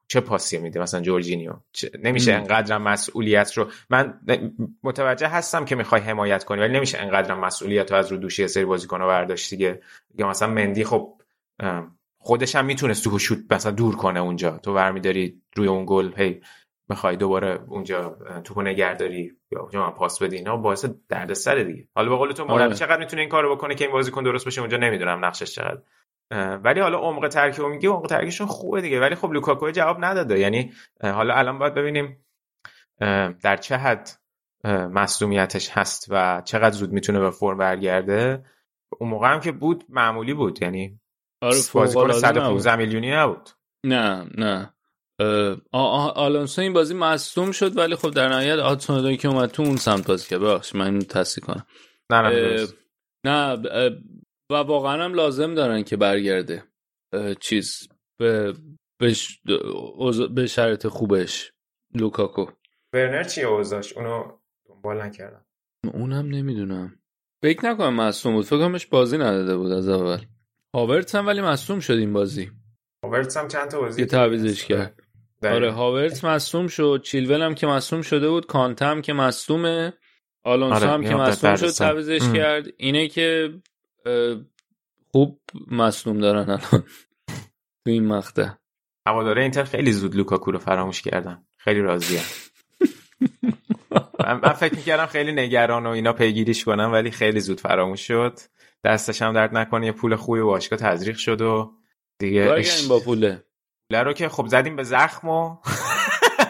چه 0.08 0.20
پاسی 0.20 0.58
میده 0.58 0.80
مثلا 0.80 1.00
جورجینیو؟ 1.00 1.52
نمیشه 2.02 2.32
انقدر 2.32 2.78
مسئولیت 2.78 3.52
رو 3.58 3.70
من 3.90 4.20
متوجه 4.82 5.28
هستم 5.28 5.64
که 5.64 5.76
می‌خوای 5.76 6.00
حمایت 6.00 6.44
کنی 6.44 6.60
ولی 6.60 6.72
نمیشه 6.72 6.98
انقدر 6.98 7.34
مسئولیت 7.34 7.92
رو 7.92 7.98
از 7.98 8.12
رو 8.12 8.18
دوشی 8.18 8.48
سری 8.48 8.64
بازیکن 8.64 8.98
برداشت 8.98 9.50
دیگه 9.50 9.82
یا 10.18 10.28
مثلا 10.28 10.48
مندی 10.48 10.84
خب 10.84 11.20
خودش 12.18 12.56
هم 12.56 12.64
می‌تونست 12.64 13.04
تو 13.04 13.18
شوت 13.18 13.38
مثلا 13.50 13.72
دور 13.72 13.96
کنه 13.96 14.20
اونجا. 14.20 14.58
تو 14.58 14.74
برمیداری 14.74 15.42
روی 15.56 15.68
اون 15.68 15.84
گل 15.88 16.12
هی 16.16 16.40
می‌خوای 16.88 17.16
دوباره 17.16 17.60
اونجا 17.68 18.18
تو 18.44 18.62
نگهداری 18.62 19.32
یا 19.52 19.60
اونجا 19.60 19.90
پاس 19.90 20.22
بدی 20.22 20.36
اینا 20.36 20.56
باعث 20.56 20.86
دردسر 21.08 21.54
دیگه. 21.54 21.88
حالا 21.94 22.08
به 22.08 22.16
قول 22.16 22.32
تو 22.32 22.44
مربی 22.44 22.62
آره. 22.62 22.74
چقدر 22.74 22.98
می‌تونه 22.98 23.22
این 23.22 23.30
کارو 23.30 23.56
بکنه 23.56 23.74
که 23.74 23.84
این 23.84 23.92
بازیکن 23.92 24.22
درست 24.22 24.46
بشه 24.46 24.60
اونجا 24.60 24.76
نمی‌دونم 24.76 25.24
نقشش 25.24 25.54
چقدر. 25.54 25.80
ولی 26.64 26.80
حالا 26.80 26.98
عمق 26.98 27.28
ترکیب 27.28 27.64
میگه 27.64 27.88
عمق 27.88 28.06
ترکیبشون 28.06 28.46
خوبه 28.46 28.80
دیگه. 28.80 29.00
ولی 29.00 29.14
خب 29.14 29.32
لوکاکو 29.32 29.70
جواب 29.70 30.04
نداده. 30.04 30.38
یعنی 30.38 30.72
حالا 31.02 31.34
الان 31.34 31.58
باید 31.58 31.74
ببینیم 31.74 32.24
در 33.42 33.56
چه 33.56 33.76
حد 33.76 34.10
مصدومیتش 34.64 35.70
هست 35.72 36.06
و 36.08 36.42
چقدر 36.44 36.70
زود 36.70 36.92
می‌تونه 36.92 37.20
به 37.20 37.30
فرم 37.30 37.58
برگرده. 37.58 38.44
اون 39.00 39.10
موقع 39.10 39.32
هم 39.32 39.40
که 39.40 39.52
بود 39.52 39.84
معمولی 39.88 40.34
بود. 40.34 40.62
یعنی 40.62 41.00
آره 41.42 41.58
بازیکن 41.72 42.12
115 42.12 42.76
میلیونی 42.76 43.10
نبود. 43.10 43.50
نه 43.84 44.26
نه. 44.38 44.72
آلونسو 45.72 46.62
این 46.62 46.72
بازی 46.72 46.94
مصدوم 46.94 47.50
شد 47.50 47.78
ولی 47.78 47.96
خب 47.96 48.10
در 48.10 48.28
نهایت 48.28 48.58
آتسون 48.58 49.16
که 49.16 49.28
اومد 49.28 49.50
تو 49.50 49.62
اون 49.62 49.76
سمت 49.76 50.06
بازی 50.06 50.28
کرد. 50.28 50.40
ببخشید 50.40 50.76
من 50.76 50.86
اینو 50.86 51.00
تصحیح 51.00 51.46
کنم. 51.46 51.66
نه 52.10 52.20
نه, 52.20 52.66
نه 53.24 53.56
و 54.50 54.54
واقعا 54.54 55.04
هم 55.04 55.14
لازم 55.14 55.54
دارن 55.54 55.82
که 55.82 55.96
برگرده. 55.96 56.62
چیز 57.40 57.88
به 58.18 58.54
به 60.34 60.46
شرط 60.46 60.86
خوبش. 60.86 61.52
لوکاکو. 61.94 62.46
ورنر 62.92 63.24
چی 63.24 63.42
اوزاش 63.42 63.92
اونو 63.92 64.38
دنبال 64.68 65.02
نکردم. 65.02 65.44
اونم 65.94 66.26
نمی‌دونم. 66.26 66.98
فکر 67.42 67.66
نکنم 67.66 67.94
مصوم 67.94 68.34
بود. 68.34 68.44
فکر 68.44 68.58
کنمش 68.58 68.86
بازی 68.86 69.18
نداده 69.18 69.56
بود 69.56 69.72
از 69.72 69.88
اول. 69.88 70.18
هاورتس 70.74 71.14
هم 71.14 71.26
ولی 71.26 71.40
مصوم 71.40 71.80
شد 71.80 71.92
این 71.92 72.12
بازی. 72.12 72.50
هاورتس 73.04 73.36
هم 73.36 73.48
چند 73.48 73.68
تا 73.68 73.80
بازی 73.80 74.00
یه 74.00 74.06
تعویزش 74.06 74.64
کرد. 74.64 75.02
آره 75.42 75.70
هاورتس 75.70 76.24
مصوم 76.24 76.66
شد. 76.66 77.00
چیلول 77.04 77.42
هم 77.42 77.54
که 77.54 77.66
مصوم 77.66 78.02
شده 78.02 78.28
بود. 78.28 78.46
کانتم 78.46 79.00
که 79.00 79.12
مصومه 79.12 79.92
آلونسو 80.44 80.74
آره، 80.74 80.86
هم 80.86 81.04
که 81.04 81.14
مصوم 81.14 81.56
شد 81.56 81.70
تعویزش 81.70 82.32
کرد. 82.34 82.66
اینه 82.76 83.08
که 83.08 83.54
خوب 85.12 85.40
مصنوم 85.70 86.18
دارن 86.18 86.50
الان 86.50 86.60
تو 87.84 87.90
این 87.90 88.06
مقطع. 88.06 88.48
هواداره 89.06 89.42
اینتر 89.42 89.64
خیلی 89.64 89.92
زود 89.92 90.14
لوکاکو 90.14 90.50
رو 90.50 90.58
فراموش 90.58 91.02
کردن. 91.02 91.46
خیلی 91.56 91.80
راضیم 91.80 92.22
من 94.42 94.52
فکر 94.52 94.74
می‌کردم 94.74 95.06
خیلی 95.06 95.32
نگران 95.32 95.86
و 95.86 95.88
اینا 95.88 96.12
پیگیریش 96.12 96.64
کنم 96.64 96.92
ولی 96.92 97.10
خیلی 97.10 97.40
زود 97.40 97.60
فراموش 97.60 98.06
شد. 98.06 98.38
دستش 98.84 99.22
هم 99.22 99.32
درد 99.32 99.56
نکنه 99.56 99.86
یه 99.86 99.92
پول 99.92 100.16
خوبی 100.16 100.40
باشگاه 100.40 100.78
تزریق 100.78 101.16
شد 101.16 101.40
و 101.40 101.72
دیگه 102.18 102.50
اش... 102.58 102.86
با 102.86 103.00
پوله. 103.00 103.44
پوله 103.90 104.02
رو 104.02 104.12
که 104.12 104.28
خب 104.28 104.46
زدیم 104.46 104.76
به 104.76 104.82
زخم 104.82 105.28
و 105.28 105.56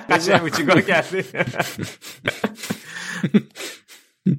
چیکار 0.56 0.80
کردیم. 0.80 1.24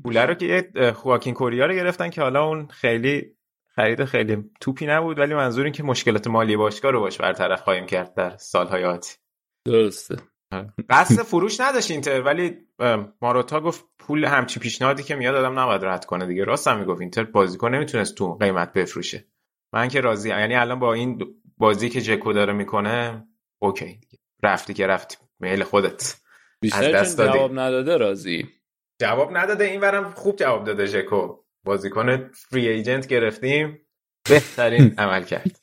پوله 0.04 0.26
رو 0.26 0.34
که 0.34 0.72
خواکین 0.96 1.34
کوریا 1.34 1.66
رو 1.66 1.74
گرفتن 1.74 2.10
که 2.10 2.22
حالا 2.22 2.46
اون 2.46 2.68
خیلی 2.68 3.36
خرید 3.76 4.06
خیلی 4.06 4.44
توپی 4.62 4.86
نبود 4.86 5.20
ولی 5.20 5.34
منظور 5.34 5.64
این 5.64 5.74
که 5.74 5.84
مشکلات 5.84 6.28
مالی 6.28 6.58
باشگاه 6.58 6.92
رو 6.92 7.00
باش 7.00 7.18
برطرف 7.18 7.62
خواهیم 7.62 7.86
کرد 7.86 8.14
در 8.14 8.38
سالهای 8.38 8.84
آتی. 8.84 9.16
درسته. 9.66 10.16
قصد 10.90 11.24
فروش 11.24 11.60
نداشت 11.60 11.92
اینتر 11.92 12.22
ولی 12.22 12.58
ماروتا 13.22 13.60
گفت 13.60 13.86
پول 14.00 14.26
همچی 14.26 14.60
پیشنهادی 14.60 15.04
که 15.04 15.16
میاد 15.16 15.36
آدم 15.36 15.60
نباید 15.60 15.86
رد 15.86 16.06
کنه 16.06 16.26
دیگه. 16.26 16.44
راست 16.44 16.68
هم 16.68 16.80
می‌گفت 16.80 17.02
اینتر 17.02 17.24
بازیکن 17.24 17.76
نمی‌تونست 17.76 18.16
تو 18.16 18.34
قیمت 18.34 18.74
بفروشه. 18.74 19.26
من 19.74 19.88
که 19.88 20.02
راضی 20.02 20.30
یعنی 20.30 20.56
الان 20.56 20.80
با 20.80 20.94
این 20.94 21.20
بازی 21.58 21.90
که 21.90 22.02
جکو 22.02 22.34
داره 22.34 22.54
می‌کنه 22.54 23.28
اوکی. 23.60 24.00
رفتی 24.44 24.74
که 24.74 24.88
رفتی. 24.88 25.18
میل 25.40 25.64
خودت. 25.64 26.16
بیشتر 26.62 26.96
از 26.96 27.16
دست 27.16 27.22
جواب 27.22 27.60
نداده 27.60 27.98
راضی. 27.98 28.50
جواب 29.00 29.38
نداده 29.38 29.64
این 29.64 29.82
برم 29.82 30.12
خوب 30.12 30.36
جواب 30.36 30.64
داده 30.64 30.86
ژکو. 30.86 31.38
بازیکن 31.64 32.30
فری 32.34 32.68
ایجنت 32.68 33.08
گرفتیم. 33.08 33.80
بهترین 34.30 34.94
عمل 34.98 35.24
کرد. 35.24 35.60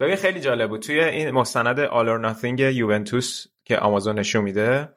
ببین 0.00 0.16
خیلی 0.16 0.40
جالب 0.40 0.68
بود. 0.68 0.82
توی 0.82 1.00
این 1.00 1.30
مستند 1.30 1.80
آل 1.80 2.08
اور 2.08 2.18
ناتینگ 2.18 2.60
یوونتوس 2.60 3.46
که 3.64 3.78
آمازون 3.78 4.18
نشون 4.18 4.44
میده 4.44 4.88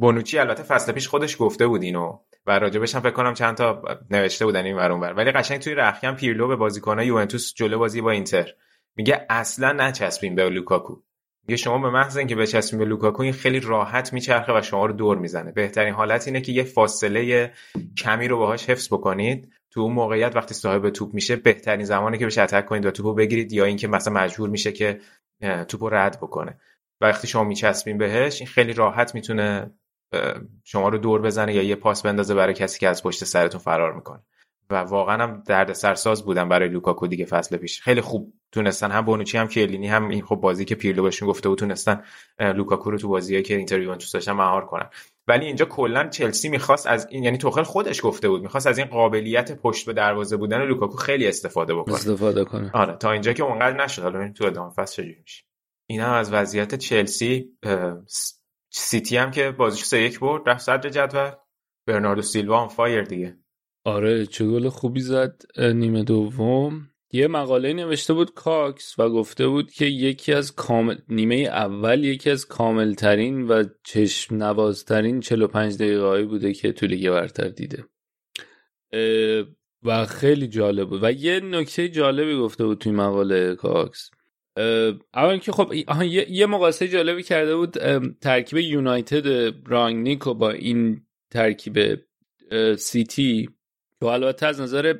بونوچی 0.00 0.38
البته 0.38 0.62
فصل 0.62 0.92
پیش 0.92 1.08
خودش 1.08 1.36
گفته 1.38 1.66
بود 1.66 1.82
اینو 1.82 2.18
و 2.46 2.58
راجبش 2.58 2.94
هم 2.94 3.00
فکر 3.00 3.10
کنم 3.10 3.34
چند 3.34 3.56
تا 3.56 3.82
نوشته 4.10 4.44
بودن 4.44 4.64
این 4.64 4.76
ور 4.76 4.92
اونور 4.92 5.12
ولی 5.12 5.32
قشنگ 5.32 5.60
توی 5.60 5.74
رخیم 5.74 6.14
پیرلو 6.14 6.48
به 6.48 6.56
بازیکن 6.56 6.98
یوونتوس 6.98 7.54
جلو 7.54 7.78
بازی 7.78 8.00
با 8.00 8.10
اینتر. 8.10 8.54
میگه 8.96 9.26
اصلا 9.30 9.72
نچسبیم 9.72 10.34
به 10.34 10.48
لوکاکو. 10.48 10.96
یه 11.48 11.56
شما 11.56 11.78
به 11.78 11.90
محض 11.90 12.16
اینکه 12.16 12.36
بچسبیم 12.36 12.78
به 12.78 12.84
لوکاکو 12.84 13.22
این 13.22 13.32
خیلی 13.32 13.60
راحت 13.60 14.12
میچرخه 14.12 14.58
و 14.58 14.62
شما 14.62 14.86
رو 14.86 14.92
دور 14.92 15.18
می‌زنه. 15.18 15.52
بهترین 15.52 15.94
حالت 15.94 16.26
اینه 16.26 16.40
که 16.40 16.52
یه 16.52 16.62
فاصله 16.62 17.52
کمی 17.98 18.28
رو 18.28 18.38
باهاش 18.38 18.70
حفظ 18.70 18.88
بکنید. 18.92 19.52
تو 19.70 19.80
اون 19.80 19.92
موقعیت 19.92 20.36
وقتی 20.36 20.54
صاحب 20.54 20.90
توپ 20.90 21.14
میشه 21.14 21.36
بهترین 21.36 21.84
زمانی 21.84 22.18
که 22.18 22.24
بهش 22.24 22.38
attack 22.38 22.66
کنید 22.66 22.86
و 22.86 22.90
توپو 22.90 23.14
بگیرید 23.14 23.52
یا 23.52 23.64
اینکه 23.64 23.88
مثلا 23.88 24.12
مجبور 24.12 24.48
میشه 24.48 24.72
که 24.72 25.00
توپو 25.68 25.88
رد 25.88 26.16
بکنه. 26.16 26.60
وقتی 27.00 27.26
شما 27.26 27.44
میچسبین 27.44 27.98
بهش 27.98 28.40
این 28.40 28.48
خیلی 28.48 28.72
راحت 28.72 29.14
می‌تونه 29.14 29.70
شما 30.64 30.88
رو 30.88 30.98
دور 30.98 31.22
بزنه 31.22 31.54
یا 31.54 31.62
یه 31.62 31.74
پاس 31.74 32.02
بندازه 32.02 32.34
برای 32.34 32.54
کسی 32.54 32.78
که 32.78 32.88
از 32.88 33.02
پشت 33.02 33.24
سرتون 33.24 33.60
فرار 33.60 33.94
می‌کنه. 33.94 34.22
و 34.70 34.74
واقعا 34.74 35.22
هم 35.22 35.42
درد 35.46 35.72
سرساز 35.72 36.24
بودن 36.24 36.48
برای 36.48 36.68
لوکاکو 36.68 37.06
دیگه 37.06 37.24
فصل 37.24 37.56
پیش. 37.56 37.80
خیلی 37.80 38.00
خوب 38.00 38.32
تونستن 38.52 38.90
هم 38.90 39.04
بونوچی 39.04 39.38
هم 39.38 39.48
کیلینی 39.48 39.88
هم 39.88 40.08
این 40.08 40.24
خب 40.24 40.36
بازی 40.36 40.64
که 40.64 40.74
پیرلو 40.74 41.02
بهشون 41.02 41.28
گفته 41.28 41.48
بود 41.48 41.58
تونستن 41.58 42.02
لوکاکو 42.38 42.90
رو 42.90 42.98
تو 42.98 43.08
بازیایی 43.08 43.42
که 43.42 43.56
اینتر 43.56 43.80
یوونتوس 43.80 44.12
داشتن 44.12 44.32
مهار 44.32 44.66
کنن. 44.66 44.90
ولی 45.28 45.46
اینجا 45.46 45.64
کلا 45.64 46.08
چلسی 46.08 46.48
می‌خواست 46.48 46.86
از 46.86 47.06
این 47.10 47.24
یعنی 47.24 47.38
توخل 47.38 47.62
خودش 47.62 48.00
گفته 48.04 48.28
بود 48.28 48.42
می‌خواست 48.42 48.66
از 48.66 48.78
این 48.78 48.86
قابلیت 48.86 49.52
پشت 49.52 49.86
به 49.86 49.92
دروازه 49.92 50.36
بودن 50.36 50.62
لوکاکو 50.62 50.96
خیلی 50.96 51.28
استفاده 51.28 51.74
بکنه. 51.74 51.94
استفاده 51.94 52.44
کنه. 52.44 52.70
آره 52.74 52.96
تا 52.96 53.12
اینجا 53.12 53.32
که 53.32 53.42
اونقدر 53.42 53.84
نشد. 53.84 54.02
حالا 54.02 54.32
تو 54.32 54.44
ادامه 54.44 54.72
فصل 54.72 55.02
چجوری 55.02 55.20
میشه. 55.22 55.44
این 55.90 56.00
هم 56.00 56.12
از 56.12 56.32
وضعیت 56.32 56.74
چلسی 56.74 57.58
سیتی 58.70 59.16
هم 59.16 59.30
که 59.30 59.50
بازیش 59.50 59.84
سه 59.84 60.02
یک 60.02 60.20
برد 60.20 60.48
رفت 60.48 60.60
صدر 60.60 60.88
جدول. 60.88 61.30
برناردو 61.86 62.22
سیلوا 62.22 62.62
on 62.62 62.68
fire 62.68 63.02
دیگه. 63.02 63.38
آره 63.84 64.26
چه 64.26 64.46
گل 64.46 64.68
خوبی 64.68 65.00
زد 65.00 65.42
نیمه 65.58 66.04
دوم. 66.04 66.88
یه 67.12 67.28
مقاله 67.28 67.72
نوشته 67.72 68.14
بود 68.14 68.34
کاکس 68.34 68.98
و 68.98 69.08
گفته 69.08 69.48
بود 69.48 69.70
که 69.70 69.84
یکی 69.84 70.32
از 70.32 70.54
کامل 70.54 70.96
نیمه 71.08 71.34
اول 71.34 72.04
یکی 72.04 72.30
از 72.30 72.46
کاملترین 72.46 73.42
و 73.42 73.64
چشم 73.84 74.36
نوازترین 74.36 75.20
45 75.20 75.76
دقیقه 75.76 76.06
هایی 76.06 76.24
بوده 76.24 76.52
که 76.52 76.72
تو 76.72 76.86
لیگ 76.86 77.10
برتر 77.10 77.48
دیده. 77.48 77.84
و 79.82 80.06
خیلی 80.06 80.48
جالب 80.48 80.88
بود. 80.88 81.00
و 81.02 81.12
یه 81.12 81.40
نکته 81.40 81.88
جالبی 81.88 82.36
گفته 82.36 82.64
بود 82.64 82.78
توی 82.78 82.92
مقاله 82.92 83.54
کاکس. 83.54 84.10
اول 85.14 85.38
که 85.38 85.52
خب 85.52 85.72
یه, 85.72 86.26
یه 86.30 86.46
مقایسه 86.46 86.88
جالبی 86.88 87.22
کرده 87.22 87.56
بود 87.56 87.76
ترکیب 88.20 88.58
یونایتد 88.58 89.54
رانگنیک 89.68 90.24
با 90.24 90.50
این 90.50 91.02
ترکیب 91.30 91.78
سیتی 92.78 93.48
که 94.00 94.06
البته 94.06 94.46
از 94.46 94.60
نظر 94.60 94.94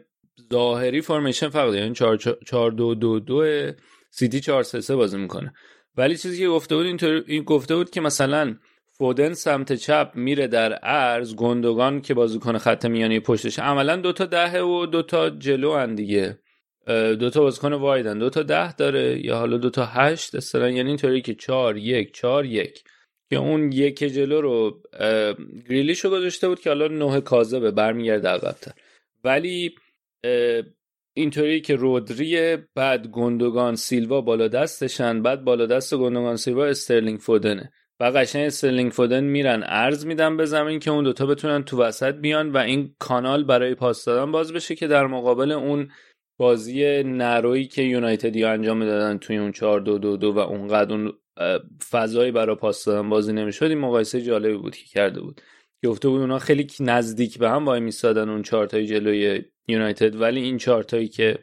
ظاهری 0.52 1.00
فرمیشن 1.00 1.48
فرق 1.48 1.74
یعنی 1.74 1.94
4 1.94 2.70
2 2.70 2.94
2 2.94 3.20
2 3.20 3.72
سیتی 4.10 4.40
4 4.40 4.62
3 4.62 4.80
3 4.80 4.96
بازی 4.96 5.16
می‌کنه. 5.16 5.54
ولی 5.96 6.16
چیزی 6.16 6.38
که 6.38 6.48
گفته 6.48 6.76
بود 6.76 6.86
اینطور 6.86 7.24
این 7.26 7.42
گفته 7.42 7.76
بود 7.76 7.90
که 7.90 8.00
مثلا 8.00 8.56
فودن 8.90 9.34
سمت 9.34 9.72
چپ 9.72 10.10
میره 10.14 10.46
در 10.46 10.78
ارز 10.82 11.34
گندگان 11.34 12.00
که 12.00 12.14
بازیکن 12.14 12.58
خط 12.58 12.84
میانی 12.84 13.20
پشتش 13.20 13.58
عملا 13.58 13.96
دوتا 13.96 14.26
دهه 14.26 14.60
و 14.60 14.86
دوتا 14.86 15.30
جلو 15.30 15.70
ان 15.70 15.94
دیگه. 15.94 16.38
دوتا 17.18 17.40
بازیکن 17.40 17.72
وایدن 17.72 18.18
دوتا 18.18 18.42
ده 18.42 18.72
داره 18.72 19.26
یا 19.26 19.36
حالا 19.36 19.56
دوتا 19.56 19.84
هشت 19.86 20.34
اصلا. 20.34 20.70
یعنی 20.70 20.88
اینطوری 20.88 21.22
که 21.22 21.34
چار 21.34 21.76
یک 21.76 22.14
چار 22.14 22.44
یک. 22.44 22.84
که 23.30 23.36
اون 23.36 23.72
یک 23.72 24.04
جلو 24.04 24.40
رو 24.40 24.82
گریلیش 25.68 26.00
رو 26.00 26.10
گذاشته 26.10 26.48
بود 26.48 26.60
که 26.60 26.70
حالا 26.70 26.88
نه 26.88 27.20
کاذبه 27.20 27.70
برمیگرده 27.70 28.28
عقبتر 28.28 28.72
ولی 29.24 29.74
اینطوری 31.16 31.60
که 31.60 31.76
رودری 31.76 32.56
بعد 32.74 33.06
گوندوغان 33.06 33.74
سیلوا 33.74 34.20
بالا 34.20 34.48
دستشن 34.48 35.22
بعد 35.22 35.44
بالا 35.44 35.66
دست 35.66 35.94
گوندوغان 35.94 36.36
سیلوا 36.36 36.66
استرلینگ 36.66 37.18
فودنه. 37.18 37.72
و 38.00 38.04
قشنگ 38.04 38.46
استرلینگ 38.46 38.92
فودن 38.92 39.24
میرن 39.24 39.62
عرض 39.66 40.06
میدن 40.06 40.36
به 40.36 40.44
زمین 40.44 40.78
که 40.78 40.90
اون 40.90 41.04
دوتا 41.04 41.26
بتونن 41.26 41.64
تو 41.64 41.82
وسط 41.82 42.14
بیان 42.14 42.50
و 42.50 42.56
این 42.56 42.94
کانال 42.98 43.44
برای 43.44 43.74
پاس 43.74 44.04
دادن 44.04 44.32
باز 44.32 44.52
بشه 44.52 44.74
که 44.74 44.86
در 44.86 45.06
مقابل 45.06 45.52
اون 45.52 45.88
بازی 46.38 47.02
narrow 47.02 47.50
یی 47.50 47.66
که 47.66 47.82
یونایتدی 47.82 48.44
انجام 48.44 48.76
می‌دادن 48.76 49.18
توی 49.18 49.36
اون 49.36 49.52
4 49.52 49.80
دو 49.80 49.98
دو 49.98 50.16
دو 50.16 50.32
و 50.32 50.38
اونقدر 50.38 50.94
اون 50.94 51.12
فضایی 51.90 52.32
برای 52.32 52.56
پاس 52.56 52.84
دادن 52.84 53.08
بازی 53.08 53.32
نمی‌شد 53.32 53.66
این 53.66 53.78
مقایسه 53.78 54.20
جالبی 54.20 54.56
بود 54.56 54.76
که 54.76 54.86
کرده 54.86 55.20
بود. 55.20 55.40
گفته 55.84 56.08
بود 56.08 56.20
اونا 56.20 56.38
خیلی 56.38 56.66
نزدیک 56.80 57.38
به 57.38 57.50
هم 57.50 57.64
وای 57.64 57.80
میستادن 57.80 58.28
اون 58.28 58.42
چهار 58.42 58.66
تای 58.66 58.86
جلوی 58.86 59.42
یونایتد. 59.68 60.20
ولی 60.20 60.40
این 60.40 60.58
چهار 60.58 60.82
تایی 60.82 61.08
که 61.08 61.38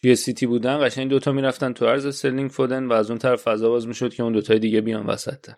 توی 0.00 0.16
سیتی 0.16 0.46
بودن 0.46 0.86
قشنگ 0.86 1.10
دوتا 1.10 1.32
می‌رفتن 1.32 1.72
تو 1.72 1.86
عرض 1.86 2.16
استرلینگ 2.16 2.50
فودن 2.50 2.86
و 2.86 2.92
از 2.92 3.10
اون 3.10 3.18
طرف 3.18 3.42
فضا 3.42 3.68
باز 3.68 3.86
می‌شد 3.88 4.14
که 4.14 4.22
اون 4.22 4.32
دوتای 4.32 4.58
دیگه 4.58 4.80
بیان 4.80 5.06
وسط 5.06 5.50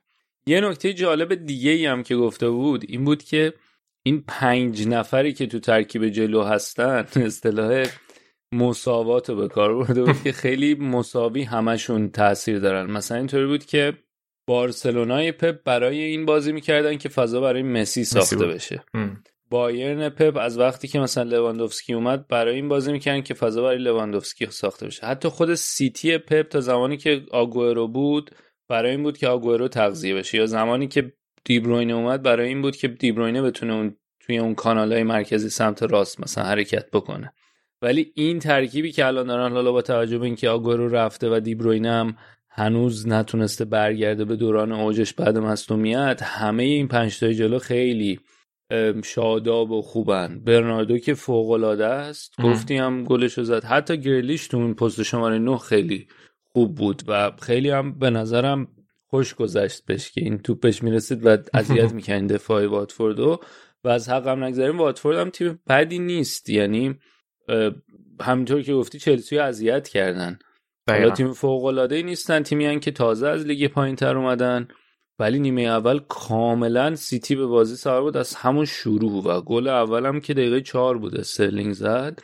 یه 0.47 0.61
نکته 0.61 0.93
جالب 0.93 1.35
دیگه 1.35 1.71
ای 1.71 1.87
هم 1.87 2.03
که 2.03 2.17
گفته 2.17 2.51
بود 2.51 2.85
این 2.89 3.05
بود 3.05 3.23
که 3.23 3.53
این 4.03 4.25
پنج 4.29 4.89
نفری 4.89 5.33
که 5.33 5.47
تو 5.47 5.59
ترکیب 5.59 6.09
جلو 6.09 6.43
هستن 6.43 7.07
اصطلاح 7.17 7.87
مساوات 8.53 9.31
رو 9.31 9.37
به 9.37 9.49
کار 9.49 9.75
برده 9.75 10.05
بود 10.05 10.23
که 10.23 10.33
خیلی 10.33 10.75
مساوی 10.75 11.43
همشون 11.43 12.11
تاثیر 12.11 12.59
دارن. 12.59 12.91
مثلا 12.91 13.19
اینطوری 13.19 13.47
بود 13.47 13.65
که 13.65 13.93
بارسلونای 14.47 15.33
پپ 15.33 15.63
برای 15.65 16.03
این 16.03 16.27
بازی 16.27 16.53
می‌کردن 16.53 16.99
که 16.99 17.09
فضا 17.09 17.41
برای 17.41 17.63
مسی 17.63 18.05
ساخته 18.05 18.47
بشه. 18.47 18.85
بایرن 19.51 20.09
پپ 20.09 20.37
از 20.41 20.59
وقتی 20.59 20.89
که 20.89 21.01
مثلا 21.01 21.25
لواندوفسکی 21.25 21.93
اومد 21.93 22.29
برای 22.29 22.55
این 22.55 22.69
بازی 22.69 22.93
می‌کردن 22.93 23.23
که 23.23 23.35
فضا 23.35 23.63
برای 23.63 23.79
لواندوفسکی 23.79 24.47
ساخته 24.47 24.87
بشه. 24.87 25.07
حتی 25.07 25.29
خود 25.29 25.55
سیتی 25.55 26.19
پپ 26.19 26.49
تا 26.49 26.61
زمانی 26.61 26.97
که 26.97 27.23
آگورو 27.31 27.89
بود 27.89 28.31
برای 28.69 28.91
این 28.91 29.03
بود 29.03 29.19
که 29.19 29.29
آگورو 29.29 29.69
تغذیه 29.69 30.15
بشه. 30.15 30.39
یا 30.39 30.47
زمانی 30.47 30.89
که 30.89 31.13
دیبروینه 31.45 31.93
اومد 31.93 32.23
برای 32.23 32.49
این 32.49 32.63
بود 32.63 32.77
که 32.77 32.89
دیبروینه 32.89 33.43
بتونه 33.43 33.73
اون 33.75 33.97
توی 34.21 34.39
اون 34.39 34.55
کانال 34.55 35.03
مرکزی 35.03 35.49
سمت 35.49 35.83
راست 35.83 36.21
مثلا 36.21 36.45
حرکت 36.45 36.91
بکنه. 36.91 37.33
ولی 37.83 38.13
این 38.15 38.39
ترکیبی 38.39 38.93
که 38.93 39.07
الان 39.07 39.27
دارن 39.27 39.53
حالا 39.53 39.73
با 39.73 39.83
توجه 39.83 40.19
به 40.19 40.25
اینکه 40.25 40.49
آگورو 40.49 40.89
رفته 40.89 41.37
و 41.37 41.41
دیبروینه 41.41 41.91
هم 41.91 42.17
هنوز 42.55 43.09
نتونسته 43.09 43.65
برگرده 43.65 44.25
به 44.25 44.37
دوران 44.37 44.73
اوجش 44.73 45.13
بعد 45.13 45.39
مصونیت 45.39 46.23
همه 46.23 46.63
این 46.63 46.89
پنج 46.89 47.19
تای 47.19 47.35
جلو 47.35 47.59
خیلی 47.59 48.21
شاداب 49.05 49.71
و 49.71 49.83
خوبن. 49.83 50.41
برناردو 50.45 50.99
که 50.99 51.15
فوق 51.15 51.51
العاده 51.51 51.87
است 51.87 52.35
گفتی 52.43 52.77
هم 52.77 53.05
گلش 53.05 53.41
زد. 53.41 53.65
حتی 53.65 53.97
گریلیش 53.97 54.49
تو 54.49 54.59
این 54.59 54.75
پست 54.75 55.03
شماره 55.03 55.39
9 55.39 55.59
خیلی 55.59 56.07
خوب 56.53 56.75
بود 56.75 57.03
و 57.09 57.33
خیلی 57.43 57.71
هم 57.71 57.99
به 57.99 58.11
نظرم 58.11 58.69
خوش 59.07 59.35
گذشت 59.35 59.85
بهش 59.85 60.11
که 60.11 60.21
این 60.21 60.39
توپش 60.39 60.83
می‌رسید 60.83 61.27
و 61.27 61.37
اذیت 61.55 61.93
می‌کنه 61.99 62.27
دفاع 62.27 62.67
واتفوردو. 62.67 63.41
و 63.85 63.89
از 63.89 64.09
حقم 64.09 64.45
نگذاریم 64.45 64.79
واتفورد 64.79 65.19
هم 65.19 65.31
تیم 65.31 65.61
بدی 65.69 65.99
نیست. 65.99 66.51
یعنی 66.51 66.99
همینطور 68.21 68.63
که 68.63 68.75
گفتی 68.75 68.99
چلسی 68.99 69.39
اذیت 69.39 69.89
کردن. 69.89 70.39
حالا 70.89 71.11
تیم 71.11 71.33
فوق 71.33 71.65
العاده 71.65 72.03
نیستن 72.03 72.43
تیمی 72.43 72.81
که 72.81 72.91
تازه 72.91 73.29
از 73.29 73.47
لیگ 73.47 73.67
پایین 73.67 73.97
تر 73.97 74.17
اومدن 74.17 74.69
ولی 75.19 75.39
نیمه 75.39 75.63
اول 75.63 75.99
کاملا 76.09 76.97
سیتی 76.97 77.35
به 77.35 77.47
بازی 77.47 77.77
سوار 77.77 78.03
بود 78.03 78.17
از 78.17 78.35
همون 78.35 78.65
شروع 78.65 79.25
و 79.25 79.41
گل 79.41 79.69
اولم 79.69 80.21
که 80.21 80.35
دقیقه 80.35 80.61
چهار 80.61 80.99
بود 80.99 81.17
استرلینگ 81.17 81.73
زد. 81.73 82.19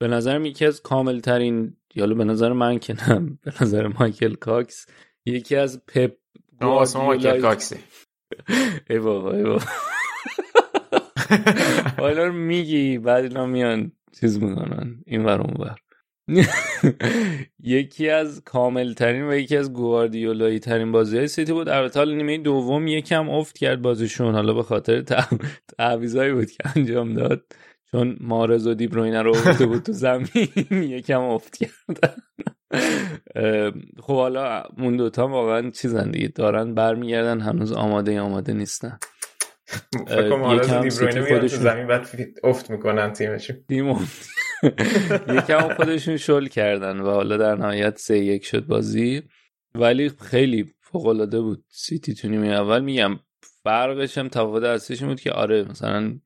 به 0.00 0.08
نظرم 0.08 0.44
یکی 0.44 0.66
از 0.66 0.82
کامل 0.82 1.20
ترین 1.20 1.76
یالا 1.94 2.14
به 2.14 2.24
نظر 2.24 2.52
من 2.52 2.78
که 2.78 2.94
نه 2.94 3.20
به 3.44 3.52
نظر 3.60 3.86
مایکل 3.86 4.34
کاکس 4.34 4.86
یکی 5.26 5.56
از 5.56 5.86
پپ 5.86 6.16
مایکل 6.94 7.40
کاکسی 7.40 7.76
ای 8.90 8.98
بابا 8.98 9.32
ای 9.32 9.42
بابا. 9.42 9.60
حالا 12.02 12.30
میگی 12.30 12.98
بعد 12.98 13.24
اینا 13.24 13.46
میان 13.46 13.92
چیز 14.20 14.42
می‌کنن 14.42 15.02
این 15.06 15.24
ور 15.24 15.40
اون 15.40 15.54
ور 15.58 15.76
یکی 17.62 18.08
از 18.08 18.42
کامل 18.44 18.92
ترین 18.92 19.28
و 19.28 19.34
یکی 19.34 19.56
از 19.56 19.72
گواردیولایی 19.72 20.58
ترین 20.58 20.92
بازی 20.92 21.18
های 21.18 21.28
سیتی 21.28 21.52
بود. 21.52 21.68
البته 21.68 22.00
حالا 22.00 22.14
نیمه 22.14 22.38
دوم 22.38 22.86
یکم 22.86 23.30
افت 23.30 23.58
کرد 23.58 23.82
بازیشون. 23.82 24.34
حالا 24.34 24.52
به 24.52 24.62
خاطر 24.62 25.02
تعویضایی 25.78 26.32
بود 26.32 26.50
که 26.50 26.58
انجام 26.76 27.14
داد. 27.14 27.44
چون 27.90 28.16
مارز 28.20 28.66
و 28.66 28.74
دیبروینه 28.74 29.22
رو 29.22 29.36
آورده 29.36 29.66
بود 29.66 29.82
تو 29.82 29.92
زمین 29.92 30.28
یکم 30.96 31.20
افت 31.20 31.56
کرد. 31.56 32.20
خب 34.02 34.14
حالا 34.14 34.62
اون 34.78 34.96
دوتا 34.96 35.28
واقعا 35.28 35.70
چیزن 35.70 36.10
دیگه. 36.10 36.28
دارن 36.28 36.74
برمیگردن 36.74 37.40
هنوز 37.40 37.72
آماده 37.72 38.20
آماده 38.20 38.52
نیستن. 38.52 38.98
یکم 40.10 40.42
خودشون 41.20 41.60
زمین 41.60 41.86
بعد 41.86 42.08
افت 42.44 42.70
می‌کنن 42.70 43.12
تیمشون. 43.12 43.56
یکم 45.36 45.74
خودشون 45.74 46.16
شل 46.16 46.46
کردن 46.46 47.00
و 47.00 47.10
حالا 47.10 47.36
در 47.36 47.54
نهایت 47.54 47.98
سه 47.98 48.18
یک 48.18 48.44
شد 48.44 48.66
بازی. 48.66 49.22
ولی 49.74 50.10
خیلی 50.20 50.74
فوق 50.80 51.06
العاده 51.06 51.40
بود 51.40 51.64
سیتی 51.68 52.14
تو 52.14 52.28
نیمه 52.28 52.46
اول. 52.48 52.80
میگم 52.80 53.18
فرقش 53.64 54.18
هم 54.18 54.28
تفاوت 54.28 54.62
اصلیش 54.62 55.02
بود 55.02 55.20
که 55.20 55.32
آره 55.32 55.64
مثلا 55.70 56.18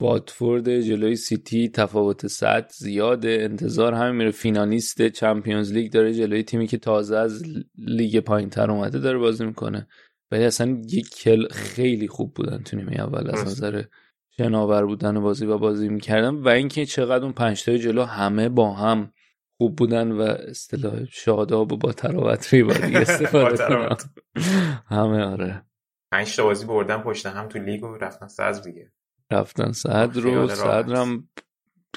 واتفورد 0.00 0.80
جلوی 0.80 1.16
سیتی 1.16 1.68
تفاوت 1.68 2.26
سطح 2.26 2.74
زیاده. 2.74 3.38
انتظار 3.40 3.94
همین 3.94 4.16
میره. 4.16 4.30
فینالیست 4.30 5.08
Champions 5.08 5.72
League 5.72 5.92
داره 5.92 6.14
جلوی 6.14 6.42
تیمی 6.42 6.66
که 6.66 6.78
تازه 6.78 7.16
از 7.16 7.42
لیگ 7.78 8.20
پایین 8.20 8.50
تر 8.50 8.70
اومده 8.70 8.98
داره 8.98 9.18
بازی 9.18 9.46
می‌کنه. 9.46 9.88
ولی 10.30 10.44
اصلا 10.44 10.82
یک 10.88 11.10
کل 11.10 11.48
خیلی 11.48 12.08
خوب 12.08 12.34
بودن 12.34 12.62
تو 12.62 12.76
نیمه 12.76 13.00
اول 13.00 13.30
از 13.30 13.44
نظر 13.44 13.82
شناور 14.30 14.86
بودن 14.86 15.20
بازی 15.20 15.46
و 15.46 15.58
بازی 15.58 15.88
می‌کردن 15.88 16.34
و 16.34 16.48
اینکه 16.48 16.86
چقدر 16.86 17.24
اون 17.24 17.32
پنج 17.32 17.64
جلو 17.64 18.04
همه 18.04 18.48
با 18.48 18.74
هم 18.74 19.12
خوب 19.58 19.76
بودن 19.76 20.12
و 20.12 20.20
اصطلاح 20.20 21.04
شاداب 21.04 21.72
و 21.72 21.76
با 21.76 21.92
تراوت 21.92 22.54
بازی 22.68 22.96
استفاده 22.96 23.96
همه 24.86 25.24
آره. 25.24 25.64
پنج 26.12 26.36
تا 26.36 26.44
بازی 26.44 26.66
بردن 26.66 27.02
پشت 27.02 27.26
هم 27.26 27.48
تو 27.48 27.58
لیگ 27.58 27.84
و 27.84 27.96
رفتن 27.96 28.28
صدر 28.28 28.60
دیگه. 28.60 28.92
رفتن 29.30 29.72
صدر 29.72 30.20
رو 30.20 30.48
صدرم 30.48 31.28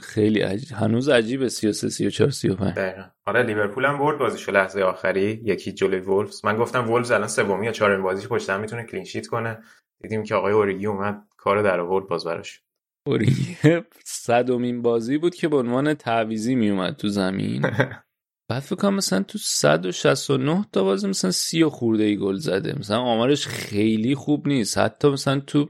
خیلی 0.03 0.41
عجیب. 0.41 0.77
هنوز 0.77 1.09
عجیبه 1.09 1.49
33 1.49 1.89
34 1.89 2.29
35 2.29 2.75
دقیقاً. 2.75 3.03
آره 3.25 3.43
لیورپول 3.43 3.85
هم 3.85 3.99
برد 3.99 4.19
بازیشو 4.19 4.51
لحظه 4.51 4.81
آخری. 4.81 5.41
یکی 5.43 5.71
جلوی 5.71 5.99
وولفز. 5.99 6.45
من 6.45 6.57
گفتم 6.57 6.89
وولفز 6.89 7.11
الان 7.11 7.27
سومی 7.27 7.65
یا 7.65 7.71
چهارمین 7.71 8.03
بازیش 8.03 8.27
پشت 8.27 8.49
هم 8.49 8.61
می‌تونه 8.61 8.83
کلین 8.83 9.03
شیت 9.03 9.27
کنه. 9.27 9.57
دیدیم 10.01 10.23
که 10.23 10.35
آقای 10.35 10.53
اوریگی 10.53 10.85
اومد 10.85 11.27
کار 11.37 11.61
در 11.61 11.79
آورد 11.79 12.07
باز 12.07 12.25
براش. 12.25 12.61
اوریگی 13.07 13.57
صدومین 14.05 14.81
بازی 14.81 15.17
بود 15.17 15.35
که 15.35 15.47
به 15.47 15.57
عنوان 15.57 15.93
تعویزی 15.93 16.55
میومد 16.55 16.95
تو 16.95 17.07
زمین. 17.07 17.61
بعد 18.49 18.59
فکر 18.59 18.75
کنم 18.75 18.93
مثلا 18.93 19.23
تو 19.23 19.37
169 19.37 20.65
تا 20.71 20.83
بازی 20.83 21.07
مثلا 21.07 21.31
30 21.31 21.65
خورده 21.65 22.03
ای 22.03 22.17
گل 22.17 22.35
زده. 22.35 22.79
مثلا 22.79 22.99
آمارش 22.99 23.47
خیلی 23.47 24.15
خوب 24.15 24.47
نیست. 24.47 24.77
حتی 24.77 25.09
مثلا 25.09 25.39
تو 25.39 25.69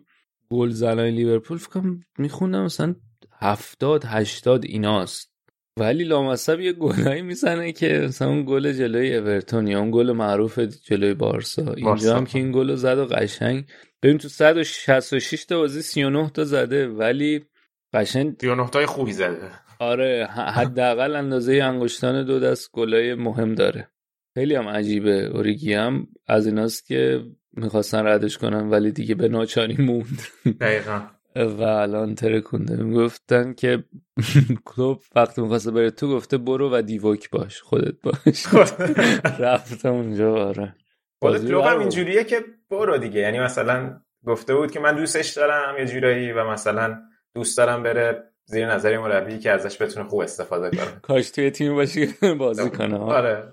گل 0.51 0.69
زنای 0.69 1.11
لیورپول 1.11 1.57
فکر 1.57 1.69
کنم 1.69 2.05
میخوندم 2.17 2.63
مثلا 2.63 2.95
70 3.44 4.04
80 4.06 4.66
ایناست. 4.66 5.34
ولی 5.80 6.04
لامصب 6.04 6.60
یه 6.60 6.74
گلایی 6.74 7.22
می‌زنه 7.22 7.72
که 7.72 7.88
مثلا 7.88 8.28
اون 8.28 8.46
گل 8.46 8.72
جلوی 8.72 9.16
اورتون 9.16 9.68
یا 9.68 9.80
اون 9.80 9.91
گل 9.91 10.12
معروف 10.12 10.60
جلوی 10.60 11.14
بارسا. 11.14 11.74
اینجا 11.74 12.18
هم 12.18 12.26
که 12.26 12.39
این 12.39 12.52
گل 12.52 12.76
زد 12.76 12.98
و 12.98 13.06
قشنگ. 13.06 13.66
ببین 14.04 14.18
تو 14.18 14.30
166 14.30 15.46
تا 15.46 15.58
بازی 15.58 15.82
39 15.82 16.30
تا 16.30 16.44
زده 16.44 16.88
ولی 16.88 17.46
قشنگ 17.94 18.36
39 18.41 18.70
تای 18.70 18.86
خوبی 18.86 19.14
زده. 19.14 19.52
آره 19.80 20.28
حداقل 20.32 21.16
اندازه 21.16 21.54
انگشتان 21.54 22.26
دو 22.26 22.39
دست 22.39 22.72
گلای 22.72 23.16
مهم 23.16 23.56
داره. 23.56 23.89
خیلی 24.34 24.56
هم 24.56 24.68
عجیبه. 24.68 25.26
اوریگی 25.34 25.74
هم 25.74 26.08
از 26.28 26.48
ایناست 26.48 26.86
که 26.86 27.24
می‌خواستن 27.54 28.08
ردش 28.08 28.38
کنن 28.38 28.70
ولی 28.70 28.91
دیگه 28.91 29.16
به 29.16 29.28
ناچاری 29.28 29.76
موند. 29.80 30.22
دقیقا. 30.60 31.02
و 31.36 31.62
الان 31.62 32.16
ترکونده 32.16 32.84
می‌گفتن 32.84 33.54
که 33.54 33.84
کلوب 34.66 35.02
وقتی 35.16 35.42
می‌خواسته 35.42 35.72
بره 35.72 35.92
تو 35.92 36.16
گفته 36.16 36.38
برو 36.38 36.70
و 36.74 36.82
دیوک 36.82 37.30
باش 37.30 37.62
خودت 37.62 37.96
باش. 38.04 38.46
رفته 39.40 39.90
اونجا 39.90 40.48
آره. 40.48 40.76
خود 41.22 41.48
کلوب 41.48 41.66
هم 41.66 41.80
اینجوریه 41.80 42.24
که 42.24 42.46
برو 42.70 42.98
دیگه. 42.98 43.20
یعنی 43.20 43.40
مثلا 43.40 44.02
گفته 44.26 44.56
بود 44.56 44.72
که 44.72 44.80
من 44.80 44.96
دوستش 44.96 45.30
دارم 45.30 45.78
یه 45.78 45.86
جورایی 45.86 46.32
و 46.32 46.50
مثلا 46.50 47.02
دوست 47.36 47.58
دارم 47.58 47.84
بره 47.84 48.24
زیر 48.46 48.68
نظر 48.68 48.98
مربی 48.98 49.40
که 49.40 49.52
ازش 49.52 49.82
بتونه 49.82 50.10
خوب 50.10 50.20
استفاده 50.20 50.78
کنه. 50.78 51.00
کاش 51.08 51.32
توی 51.32 51.52
تیم 51.52 51.76
باشی 51.76 52.14
بازی 52.40 52.70
کنه. 52.70 52.98
آره. 52.98 53.44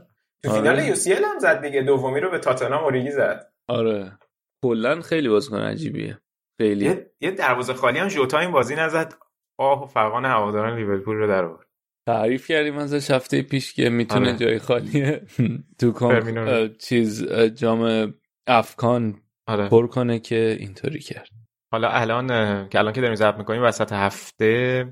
تو 0.43 0.51
فینال 0.51 0.79
یو 0.79 0.95
سی 0.95 1.13
هم 1.13 1.39
زد 1.39 1.63
دیگه 1.63 1.83
دومی 1.83 2.21
رو 2.21 2.31
به 2.31 2.39
تاتنهام 2.39 2.85
اوریگی 2.85 3.11
زد. 3.11 3.53
آره. 3.69 4.19
کلا 4.65 5.01
خیلی 5.01 5.29
بازیکن 5.29 5.59
عجیبیه. 5.59 6.19
خیلی. 6.61 6.85
یه, 6.85 7.11
یه 7.21 7.31
دروازه 7.31 7.75
خالی 7.75 7.99
هم 7.99 8.09
ژوتا 8.09 8.39
این 8.39 8.51
بازی 8.51 8.75
نزد. 8.75 9.15
آه 9.59 9.83
و 9.83 9.87
فقان 9.87 10.25
هواداران 10.25 10.77
لیورپول 10.77 11.17
رو 11.17 11.27
در 11.27 11.45
آورد. 11.45 11.67
تعریف 12.07 12.47
کردیم 12.47 12.79
ازش 12.79 13.11
هفته 13.11 13.43
پیش 13.43 13.75
که 13.75 13.91
می‌تونه 13.91 14.29
آره. 14.29 14.39
جای 14.39 14.59
خالی 14.59 15.17
تو 15.79 15.93
کام 15.93 16.69
چیز 16.69 17.33
جام 17.33 18.15
AFCON 18.47 19.21
آره. 19.47 19.69
پر 19.69 19.87
کنه 19.87 20.19
که 20.19 20.57
اینطوری 20.59 21.01
کرد. 21.01 21.29
حالا 21.73 21.89
الان 21.89 22.29
که 22.69 22.79
الان 22.79 22.93
که 22.93 23.01
داریم 23.01 23.17
ضبط 23.17 23.39
می‌کنیم 23.39 23.63
وسط 23.63 23.93
هفته 23.93 24.85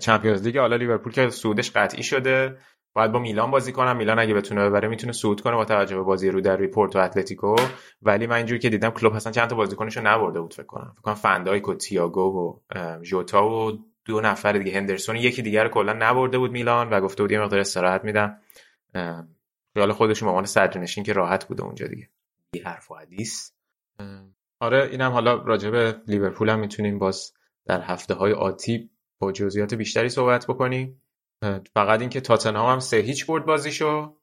Champions 0.00 0.46
League 0.46 0.58
حالا 0.58 0.76
لیورپول 0.76 1.12
که 1.12 1.28
صعودش 1.28 1.70
قطعی 1.70 2.02
شده. 2.02 2.58
باید 2.98 3.12
با 3.12 3.18
میلان 3.18 3.50
بازی 3.50 3.72
کنه. 3.72 3.96
میلان 3.96 4.18
اگه 4.18 4.34
بتونه 4.34 4.68
ببره 4.68 4.88
می‌تونه 4.88 5.12
صعود 5.12 5.40
کنه 5.40 5.54
با 5.54 5.64
توجه 5.64 5.96
به 5.96 6.02
بازی 6.02 6.30
رو 6.30 6.40
در 6.40 6.56
روی 6.56 6.66
پورتو 6.66 6.98
اتلتیکو. 6.98 7.56
ولی 8.02 8.26
من 8.26 8.36
اینجوری 8.36 8.58
که 8.58 8.68
دیدم 8.68 8.90
کلوب 8.90 9.12
اصلا 9.12 9.32
چند 9.32 9.48
تا 9.48 9.56
بازیکنشو 9.56 10.00
نبرده 10.00 10.40
بود 10.40 10.54
فکر 10.54 10.66
کنم. 10.66 10.92
فکر 10.92 11.02
کنم 11.02 11.14
فن‌دایک 11.14 11.68
و 11.68 11.74
تیاگو 11.74 12.20
و 12.20 12.58
ژوتا 13.02 13.48
و 13.48 13.72
دو 14.04 14.20
نفر 14.20 14.52
دیگه. 14.52 14.76
هندرسون 14.76 15.16
یکی 15.16 15.42
دیگر 15.42 15.64
رو 15.64 15.70
کلا 15.70 15.92
نبرده 15.92 16.38
بود 16.38 16.50
میلان 16.50 16.90
و 16.90 17.00
گفته 17.00 17.22
بود 17.22 17.32
یه 17.32 17.40
مقدار 17.40 17.60
استراحت 17.60 18.04
میدم. 18.04 18.38
خیال 19.74 19.92
خودشون 19.92 20.26
به 20.26 20.30
عنوان 20.30 20.44
صدرنشین 20.44 21.04
که 21.04 21.12
راحت 21.12 21.48
بوده 21.48 21.62
اونجا 21.62 21.86
دیگه. 21.86 22.08
بی 22.52 22.60
حرف 22.60 22.90
و 22.90 22.94
حدیث. 22.94 23.50
آره 24.60 24.88
اینم 24.90 25.10
حالا 25.10 25.34
راجع 25.34 25.70
به 25.70 25.96
لیورپول 26.06 26.48
هم 26.48 26.58
می‌تونیم 26.58 26.98
باز 26.98 27.32
در 27.66 27.80
هفته 27.80 28.14
های 28.14 28.32
آتی 28.32 28.90
با 29.18 29.32
جزئیات 29.32 29.74
بیشتری 29.74 30.08
صحبت 30.08 30.46
بکنیم. 30.46 31.02
فقط 31.74 32.00
اینکه 32.00 32.20
تاتنهام 32.20 32.72
هم 32.72 32.78
سه 32.78 32.96
هیچ 32.96 33.26
برد 33.26 33.46
بازیشو. 33.46 34.16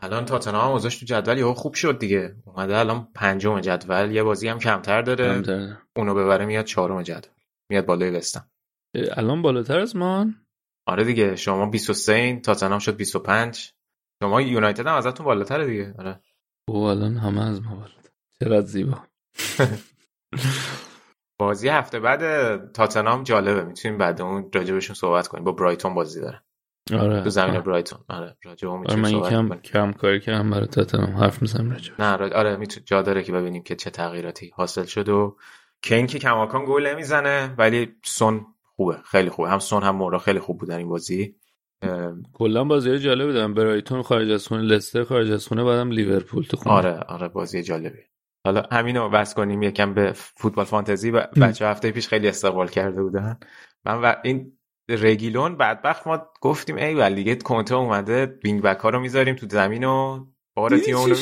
الان 0.00 0.24
تاتنهام 0.24 0.72
هم 0.72 0.78
تو 0.78 0.88
جدول 0.88 1.38
یهو 1.38 1.54
خوب 1.54 1.74
شد 1.74 1.98
دیگه. 1.98 2.36
اومده 2.44 2.78
الان 2.78 3.08
پنجم 3.14 3.60
جدول 3.60 4.10
یه 4.10 4.22
بازی 4.22 4.48
هم 4.48 4.58
کمتر 4.58 5.02
داره. 5.02 5.34
کمتر. 5.34 5.76
اونو 5.96 6.14
ببره 6.14 6.46
میاد 6.46 6.64
چهارم 6.64 7.02
جدول. 7.02 7.32
میاد 7.70 7.86
بالای 7.86 8.10
وستم 8.10 8.50
الان 9.16 9.42
بالاتر 9.42 9.78
از 9.78 9.96
مان 9.96 10.34
آره 10.86 11.04
دیگه 11.04 11.36
شما 11.36 11.66
23 11.66 12.12
این 12.12 12.42
تاتنهام 12.42 12.78
شد 12.78 12.96
25 12.96 13.72
شما 14.22 14.42
یونایتد 14.42 14.86
هم 14.86 14.94
ازتون 14.94 15.26
بالاتره 15.26 15.66
دیگه. 15.66 15.94
آره. 15.98 16.20
او 16.68 16.76
الان 16.76 17.16
همه 17.16 17.46
از 17.46 17.62
ما 17.62 17.74
بالاتر. 17.74 18.10
چقدر 18.40 18.66
زیبا. 18.66 18.98
بازی 21.38 21.68
هفته 21.68 22.00
بعد 22.00 22.22
تاتنهام 22.72 23.22
جالبه. 23.22 23.62
می‌تونیم 23.64 23.98
بعد 23.98 24.22
اون 24.22 24.50
راجبشون 24.54 24.94
صحبت 24.94 25.28
کنیم. 25.28 25.44
با 25.44 25.52
برایتون 25.52 25.94
بازی 25.94 26.20
داره 26.20 26.42
آره 26.92 27.22
تو 27.22 27.30
زمین 27.30 27.60
برایتون. 27.60 27.98
آره 28.08 28.36
راجب 28.44 28.68
آره 28.68 28.96
من 28.96 29.10
یکم 29.10 29.48
کم 29.48 29.92
کاری 29.92 30.20
کردم 30.20 30.50
برای 30.50 30.66
تاتنهام. 30.66 31.16
حرف 31.16 31.42
می‌زنم 31.42 31.70
راجب 31.70 31.92
نه 32.00 32.16
را... 32.16 32.30
آره 32.38 32.56
میتون 32.56 32.82
جا 32.86 33.02
داره 33.02 33.22
که 33.22 33.32
ببینیم 33.32 33.62
که 33.62 33.76
چه 33.76 33.90
تغییراتی 33.90 34.52
حاصل 34.54 34.84
شد 34.84 35.08
و 35.08 35.36
کین 35.82 36.06
که 36.06 36.18
کماکان 36.18 36.64
گل 36.68 36.86
نمی‌زنه 36.86 37.54
ولی 37.58 37.96
سون 38.04 38.46
خوبه. 38.76 38.96
خیلی 39.04 39.30
خوبه. 39.30 39.50
هم 39.50 39.58
سون 39.58 39.82
هم 39.82 39.96
مورا 39.96 40.18
خیلی 40.18 40.38
خوب 40.38 40.58
بودن 40.58 40.76
این 40.76 40.88
بازی. 40.88 41.36
کلا 42.32 42.64
بازی 42.64 42.98
جالب 42.98 43.26
بودن 43.26 43.54
برایتون 43.54 44.02
خارج 44.02 44.30
از 44.30 44.46
خونه 44.46 44.62
لستر 44.62 45.04
خارج 45.04 45.30
از 45.30 45.46
خونه 45.46 45.64
بعدم 45.64 45.90
لیورپول 45.90 46.44
تو 46.44 46.56
خونه. 46.56 46.74
آره 46.74 47.00
آره 47.08 47.28
بازی 47.28 47.62
جالبی 47.62 47.98
حالا 48.44 48.62
همینو 48.72 49.08
بس 49.08 49.34
کنیم 49.34 49.62
یکم 49.62 49.94
به 49.94 50.12
فوتبال 50.12 50.64
فانتزی 50.64 51.10
و 51.10 51.20
بچه 51.20 51.66
هفته 51.66 51.90
پیش 51.90 52.08
خیلی 52.08 52.28
استقبال 52.28 52.68
کرده 52.68 53.02
بودن. 53.02 53.38
من 53.84 53.94
و 54.02 54.14
این 54.24 54.58
رگیلون 54.88 55.56
بدبخت 55.56 56.06
ما 56.06 56.30
گفتیم 56.40 56.76
ای 56.76 56.94
ولی 56.94 57.14
دیگه 57.14 57.36
کونته 57.36 57.74
اومده 57.74 58.38
wing 58.44 58.62
back 58.62 58.78
ها 58.78 58.88
رو 58.88 59.00
می‌ذاریم 59.00 59.34
تو 59.34 59.46
زمین 59.50 59.84
و 59.84 60.26
بار 60.56 60.78
تیم 60.78 60.96
اونو 60.96 61.14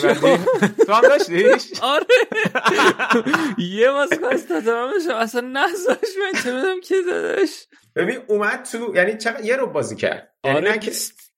تو 0.86 0.92
هم 0.92 1.02
داشتیش؟ 1.02 1.80
آره. 1.82 2.06
یه 3.58 3.90
بازیکن 3.90 4.26
از 4.26 4.46
تمامش 4.46 5.06
اصلا 5.14 5.40
نذاش 5.40 5.98
من 6.20 6.42
چه 6.42 6.52
می‌دونم 6.54 6.80
کی 6.80 6.94
دادش 7.06 7.66
ببین 7.96 8.18
اومد 8.28 8.62
تو 8.62 8.92
یعنی 8.94 9.16
چقدر 9.16 9.44
یه 9.44 9.56
رو 9.56 9.66
بازی 9.66 9.96
کرد. 9.96 10.34
یعنی 10.44 10.68
آره. 10.68 10.80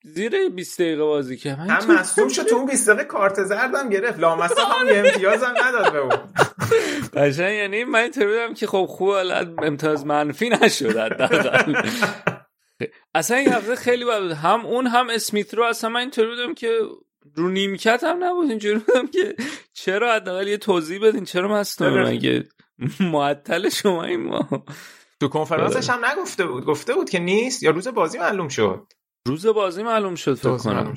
زیر 0.02 0.48
20 0.48 0.80
دقیقه 0.80 1.02
بازی 1.02 1.36
کرد 1.36 1.58
هم 1.58 1.98
مصدوم 1.98 2.28
شد 2.28 2.42
تو 2.42 2.56
اون 2.56 2.66
20 2.66 2.88
دقیقه 2.90 3.04
کارت 3.04 3.44
زردم 3.44 3.88
گرفت. 3.88 4.18
لامصب 4.18 4.58
هم 4.58 4.88
یه 4.88 4.98
امتیازم 4.98 5.54
نداد 5.64 5.92
به 5.92 5.98
اون. 5.98 6.18
قشنگ 7.12 7.54
یعنی 7.54 7.84
من 7.84 7.98
اینطوری 7.98 8.54
که 8.54 8.66
خب 8.66 8.86
خوب 8.88 9.10
امتیاز 9.62 10.06
منفی 10.06 10.48
نشد 10.48 10.96
اصلا 13.14 13.36
این 13.36 13.52
هفته 13.52 13.76
خیلی 13.76 14.04
بود. 14.04 14.32
هم 14.32 14.66
اون 14.66 14.86
هم 14.86 15.10
اسمیت 15.10 15.54
رو. 15.54 15.64
اصلا 15.64 15.90
من 15.90 16.00
اینطوری 16.00 16.28
بودم 16.28 16.54
که 16.54 16.78
رو 17.34 17.48
نیمکت 17.48 18.04
هم 18.04 18.24
نبود. 18.24 18.50
اینجوری 18.50 18.78
بودم 18.78 19.06
که 19.06 19.36
چرا 19.72 20.14
حداقل 20.14 20.48
یه 20.48 20.56
توضیح 20.56 21.00
بدین؟ 21.02 21.24
چرا 21.24 21.48
مصدوم؟ 21.48 22.02
مگه 22.02 22.44
معطل 23.00 23.68
شما 23.68 24.04
این 24.04 24.22
ما؟ 24.22 24.64
تو 25.20 25.28
کنفرانسش 25.28 25.90
هم 25.90 26.04
نگفته 26.04 26.46
بود. 26.46 26.64
گفته 26.64 26.94
بود 26.94 27.10
که 27.10 27.18
نیست 27.18 27.62
یا 27.62 27.70
روز 27.70 27.88
بازی 27.88 28.18
معلوم 28.18 28.48
شد. 28.48 28.86
روز 29.28 29.46
بازی 29.46 29.82
معلوم 29.82 30.14
شد 30.14 30.34
فکر 30.34 30.56
کنم. 30.56 30.94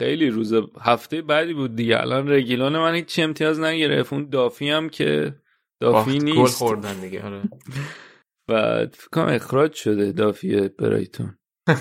خیلی 0.00 0.30
روز 0.30 0.54
هفته 0.80 1.22
بعدی 1.22 1.54
بود 1.54 1.76
دیگه. 1.76 2.00
الان 2.00 2.28
رگیلان 2.28 2.78
من 2.78 2.94
هیچ 2.94 3.18
امتیاز 3.18 3.60
نگرفت. 3.60 4.12
اون 4.12 4.28
دافی 4.28 4.70
هم 4.70 4.88
که 4.88 5.34
دافی 5.80 6.18
نیست 6.18 6.38
گل 6.38 6.66
خوردن 6.66 7.00
دیگه 7.00 7.22
آره. 7.24 7.42
بعد 8.50 8.94
فکر 8.94 9.08
کنم 9.12 9.34
اخراج 9.34 9.72
شده 9.74 10.12
دافی 10.12 10.68
برایتون. 10.68 11.38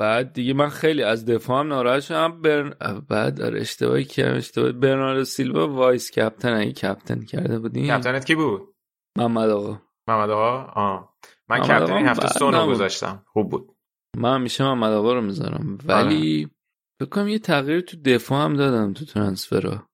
بعد 0.00 0.32
دیگه 0.32 0.54
من 0.54 0.68
خیلی 0.68 1.02
از 1.02 1.24
دفاع 1.26 1.60
هم 1.60 1.68
ناراحت 1.68 2.00
شدم. 2.00 2.42
برن... 2.42 2.74
بعد 3.08 3.34
در 3.34 3.56
اشتباهی 3.56 4.04
کردم 4.04 4.36
اشتباه 4.36 4.72
برنارد 4.72 5.22
سیلوا 5.22 5.68
vice 5.68 6.10
captain. 6.10 6.52
اگه 6.52 6.72
captain 6.72 7.24
کرده 7.24 7.58
بودین 7.58 7.96
captain 7.96 8.20
ت 8.20 8.24
کی 8.24 8.34
بود؟ 8.34 8.74
محمد 9.18 9.50
آقا. 9.50 9.82
محمد 10.08 10.30
آقا؟ 10.30 10.80
آه. 10.80 11.16
من 11.48 11.60
captain 11.60 12.08
هفته 12.08 12.28
سونو 12.28 12.66
گذاشتم. 12.66 13.22
خوب 13.26 13.50
بود. 13.50 13.76
من 14.16 14.34
همیشه 14.34 14.64
محمد 14.64 14.92
آقا 14.92 15.14
رو 15.14 15.20
می‌ذارم. 15.20 15.78
ولی 15.84 16.48
بکنم 17.00 17.28
یه 17.28 17.38
تغییر 17.38 17.80
تو 17.80 17.96
دفاع 17.96 18.44
هم 18.44 18.54
دادم 18.54 18.92
تو 18.92 19.04
transfer 19.04 19.79
ا 19.79 19.88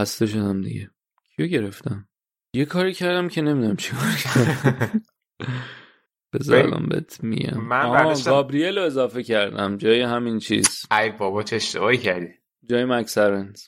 خسته 0.00 0.26
شدم 0.26 0.60
دیگه. 0.60 0.90
کیو 1.36 1.46
گرفتم؟ 1.46 2.08
یه 2.54 2.64
کاری 2.64 2.94
کردم 2.94 3.28
که 3.28 3.42
نمی‌دونم 3.42 3.76
چی 3.76 3.92
کار 3.92 4.10
کردم. 4.24 5.02
بذارم 6.32 6.86
بهت 6.88 7.24
میم 7.24 7.56
من 7.56 7.90
برداشتم... 7.90 8.30
گابریل 8.30 8.78
رو 8.78 8.84
اضافه 8.84 9.22
کردم. 9.22 9.76
جای 9.76 10.02
همین 10.02 10.38
چیز. 10.38 10.86
ای 10.98 11.10
بابا 11.10 11.42
چه 11.42 11.56
اشتباهی 11.56 11.98
کردی. 11.98 12.28
جای 12.64 12.84
مکسرنز 12.84 13.62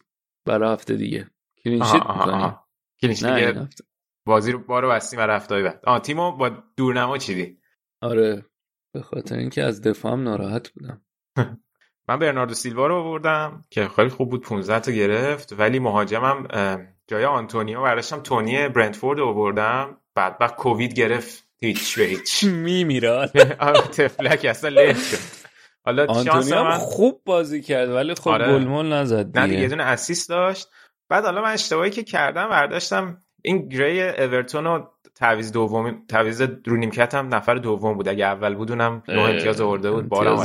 برای 0.44 0.72
هفته 0.72 0.96
دیگه. 0.96 1.30
کلینشیت 1.64 1.94
می‌کنی؟ 1.94 2.52
کلینشیت 3.00 3.34
دیگه 3.36 3.68
بازی 4.26 4.52
رو 4.52 4.58
بارو 4.58 4.90
بستیم 4.90 5.18
و 5.18 5.22
رفتای 5.22 5.62
بعد. 5.62 5.80
آه 5.84 6.00
تیمو 6.00 6.36
با 6.36 6.48
دورنما 6.76 7.18
چیدی؟ 7.18 7.58
آره. 8.02 8.44
به 8.96 9.02
خاطر 9.02 9.36
اینکه 9.36 9.62
از 9.62 9.82
دفاعم 9.82 10.22
ناراحت 10.22 10.70
بودم. 10.70 11.00
من 12.08 12.18
برناردو 12.18 12.54
سیلوا 12.54 12.86
رو 12.86 12.94
آوردم 12.94 13.64
که 13.70 13.88
خیلی 13.88 14.08
خوب 14.08 14.30
بود 14.30 14.42
15 14.42 14.80
تا 14.80 14.92
گرفت 14.92 15.52
ولی 15.58 15.78
مهاجمم 15.78 16.46
جای 17.06 17.24
آنتونیو 17.24 17.82
برداشتم 17.82 18.20
تونی 18.20 18.68
برنتفورد 18.68 19.20
آوردم. 19.20 19.96
بعد 20.14 20.38
بعد 20.38 20.54
کووید 20.54 20.94
گرفت. 20.94 21.44
هیچ 21.58 21.98
به 21.98 22.04
هیچ. 22.04 22.44
میمیراد 22.64 23.30
تفلک 23.98 24.44
اصلا 24.44 24.70
له 24.70 24.94
شد. 24.94 25.46
حالا 25.84 26.06
آنتونیو 26.06 26.64
من... 26.64 26.78
خوب 26.78 27.22
بازی 27.24 27.62
کرد 27.62 27.88
ولی 27.88 28.14
خب 28.14 28.30
آره. 28.30 28.46
گلمول 28.46 28.92
نزد 28.92 29.26
دیگه 29.26 29.40
نه 29.40 29.46
دیگه. 29.46 29.60
یه 29.60 29.68
دونه 29.68 29.82
اسیست 29.82 30.28
داشت. 30.28 30.68
بعد 31.08 31.24
حالا 31.24 31.42
من 31.42 31.52
اشتباهی 31.52 31.90
که 31.90 32.02
کردم 32.02 32.48
برداشتم 32.48 33.22
این 33.42 33.68
گری 33.68 34.02
اورتون 34.02 34.64
رو 34.64 34.92
تعویض 35.16 35.52
دوم 35.52 36.06
تعویض 36.08 36.42
رو 36.66 36.76
نیمکت 36.76 37.14
هم 37.14 37.34
نفر 37.34 37.54
دوم 37.54 37.94
بود. 37.94 38.08
اگه 38.08 38.24
اول 38.24 38.54
بود 38.54 38.70
اونم 38.70 39.02
نه 39.08 39.20
امتیاز 39.20 39.60
آورده 39.60 39.90
بود. 39.90 40.08
بازم 40.08 40.38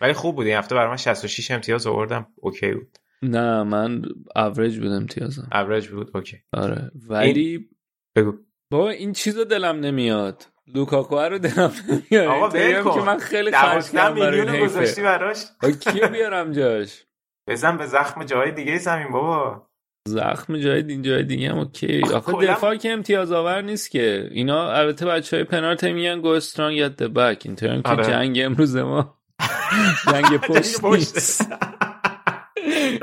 ولی 0.00 0.12
خوب 0.12 0.36
بود. 0.36 0.46
این 0.46 0.56
هفته 0.56 0.74
برای 0.74 0.90
من 0.90 0.96
66 0.96 1.50
امتیاز 1.50 1.86
آوردم. 1.86 2.26
OK 2.36 2.72
بود. 2.72 2.98
نه 3.22 3.62
من 3.62 4.02
اوریج 4.36 4.78
بود 4.78 4.92
امتیازم. 4.92 5.48
اوریج 5.52 5.88
بود. 5.88 6.10
اوکی. 6.14 6.36
آره. 6.52 6.90
ولی 7.08 7.68
بگو. 8.16 8.32
بابا 8.70 8.90
این 8.90 9.12
چیزو 9.12 9.44
دلم 9.44 9.80
نمیاد. 9.80 10.46
لوکاکو 10.74 11.18
رو 11.18 11.38
دلم 11.38 11.72
نمیاد. 11.88 12.26
آقا 12.26 12.50
که 12.94 13.00
من 13.06 13.18
خیلی 13.18 13.50
خرج 13.50 13.92
12 13.92 13.98
کردم 13.98 14.14
برای 14.14 14.60
گذاشتی 14.60 15.02
براش. 15.02 15.44
کیو 15.80 16.08
بیارم 16.08 16.52
جاش؟ 16.52 17.04
بزن 17.48 17.76
به 17.76 17.86
زخم 17.86 18.24
جای 18.24 18.52
دیگه 18.52 18.78
زمین 18.78 19.10
بابا. 19.12 19.66
زخم 20.08 20.58
جای 20.58 20.82
دین 20.82 21.02
جای 21.02 21.22
دیگه 21.22 21.50
هم 21.50 21.58
اوکی. 21.58 22.02
آخه 22.02 22.32
دفاع 22.32 22.76
که 22.76 22.92
امتیاز 22.92 23.32
آور 23.32 23.62
نیست 23.62 23.90
که. 23.90 24.28
اینا 24.30 24.72
البته 24.72 25.06
بچه 25.06 25.36
های 25.36 25.44
پنالتی 25.44 25.92
میگن 25.92 26.20
گو 26.20 26.28
استرانگ 26.28 26.88
the 26.88 27.08
back. 27.08 27.46
این 27.46 27.56
که 27.56 27.82
آره. 27.84 28.04
جنگ 28.04 28.40
امروز 28.42 28.76
ما. 28.76 29.18
جنگ 30.12 30.36
پشت. 30.36 30.84
نیست. 30.84 31.52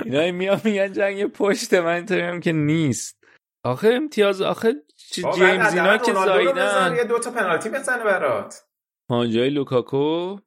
اینا 0.05 0.31
میان 0.31 0.61
میگن 0.63 0.93
جنگ 0.93 1.25
پشت 1.25 1.73
من 1.73 1.93
اینطوریم 1.93 2.39
که 2.39 2.51
نیست. 2.51 3.23
آخه 3.63 3.87
امتیاز 3.87 4.41
آخه 4.41 4.73
جیمز 5.11 5.73
اینا 5.73 5.97
که 5.97 6.13
زایدن 6.13 6.95
یه 6.95 7.03
دو 7.03 7.19
تا 7.19 7.31
پنالتی 7.31 7.69
بزنه 7.69 8.03
برات. 8.03 8.63
ها 9.09 9.27
جای 9.27 9.49
لوکاکو. 9.49 10.37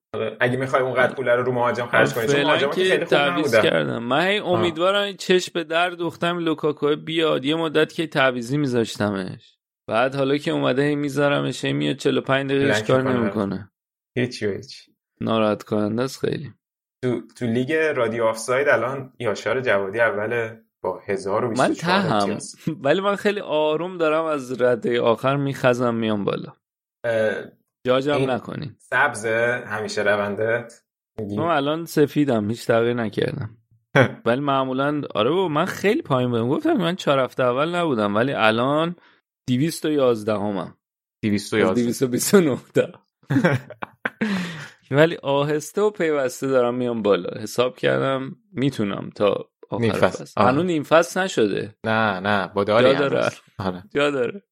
اگه 0.40 0.56
می‌خوای 0.56 0.82
اونقدر 0.82 1.14
پول 1.14 1.28
رو 1.28 1.42
رو 1.42 1.52
مهاجم 1.52 1.86
خرج 1.86 2.14
کنی 2.14 2.26
چون 2.26 2.42
مهاجم 2.42 2.70
که 2.70 2.84
خیلی 2.84 3.04
خوب 3.04 3.62
کردم. 3.62 4.02
من 4.02 4.26
هی 4.26 4.38
امیدوارم 4.38 5.12
چشم 5.12 5.50
به 5.54 5.64
در 5.64 5.90
دوختم 5.90 6.38
لوکاکو 6.38 6.96
بیاد. 6.96 7.44
یه 7.44 7.54
مدت 7.54 7.92
که 7.92 8.06
تعویضی 8.06 8.56
میذاشتمش. 8.56 9.58
بعد 9.88 10.14
حالا 10.14 10.36
که 10.36 10.50
اومده 10.50 10.82
هی 10.82 10.96
میذارمش 10.96 11.64
هی 11.64 11.72
میاد 11.72 11.96
45 11.96 12.50
دقیقه 12.50 12.80
کار 12.80 13.02
می‌کنه. 13.02 13.20
نمی‌کنه. 13.20 13.70
هیچی 14.16 14.46
و 14.46 14.52
هیچ 14.52 14.90
ناراحت 15.20 15.62
کننده 15.62 16.02
است 16.02 16.20
خیلی. 16.20 16.52
تو 17.04 17.20
تو 17.36 17.46
لیگ 17.46 17.72
رادیو 17.72 18.24
آفساید 18.24 18.68
الان 18.68 19.12
یاشار 19.18 19.60
جوادی 19.60 20.00
اوله 20.00 20.60
با 20.82 21.00
1024 21.06 21.48
من 21.48 21.74
تهم. 21.74 22.38
ولی 22.84 23.00
من 23.00 23.16
خیلی 23.16 23.40
آروم 23.40 23.98
دارم 23.98 24.24
از 24.24 24.62
رده 24.62 25.00
آخر 25.00 25.36
میخزم 25.36 25.94
میام 25.94 26.24
بالا. 26.24 26.52
جاجم 27.86 28.30
نکنین 28.30 28.76
سبزه 28.78 29.64
همیشه 29.66 30.02
روندت؟ 30.02 30.72
من 31.18 31.38
الان 31.38 31.84
سفیدم 31.84 32.48
هیچ 32.50 32.66
تغییر 32.66 32.94
نکردم. 32.94 33.56
ولی 34.26 34.40
معمولا 34.40 35.02
آره 35.14 35.30
بابا 35.30 35.48
من 35.48 35.64
خیلی 35.64 36.02
پایین 36.02 36.30
بودم. 36.30 36.48
گفتم 36.48 36.72
من 36.72 36.96
چهار 36.96 37.18
هفته 37.18 37.42
اول 37.42 37.74
نبودم 37.74 38.16
ولی 38.16 38.32
الان 38.32 38.96
211 39.48 40.32
همم 40.34 40.56
از 40.56 40.70
211 41.24 41.74
229 41.82 42.58
تا. 42.74 42.88
ولی 44.90 45.16
آهسته 45.16 45.82
و 45.82 45.90
پیوسته 45.90 46.46
دارم 46.46 46.74
میام 46.74 47.02
بالا. 47.02 47.40
حساب 47.40 47.76
کردم 47.76 48.36
می‌تونم 48.52 49.10
تا 49.14 49.50
آخر 49.70 49.92
فصل. 49.92 50.24
آه. 50.36 50.48
هنوز 50.48 50.64
نیم 50.64 50.82
فصل 50.82 51.20
نشده. 51.20 51.74
نه 51.84 52.20
نه. 52.20 52.48
با 52.48 52.64
داری 52.64 52.92
جا. 52.92 52.98
داره. 52.98 53.28
آره. 53.58 53.82
جا 53.94 54.10
داره. 54.10 54.42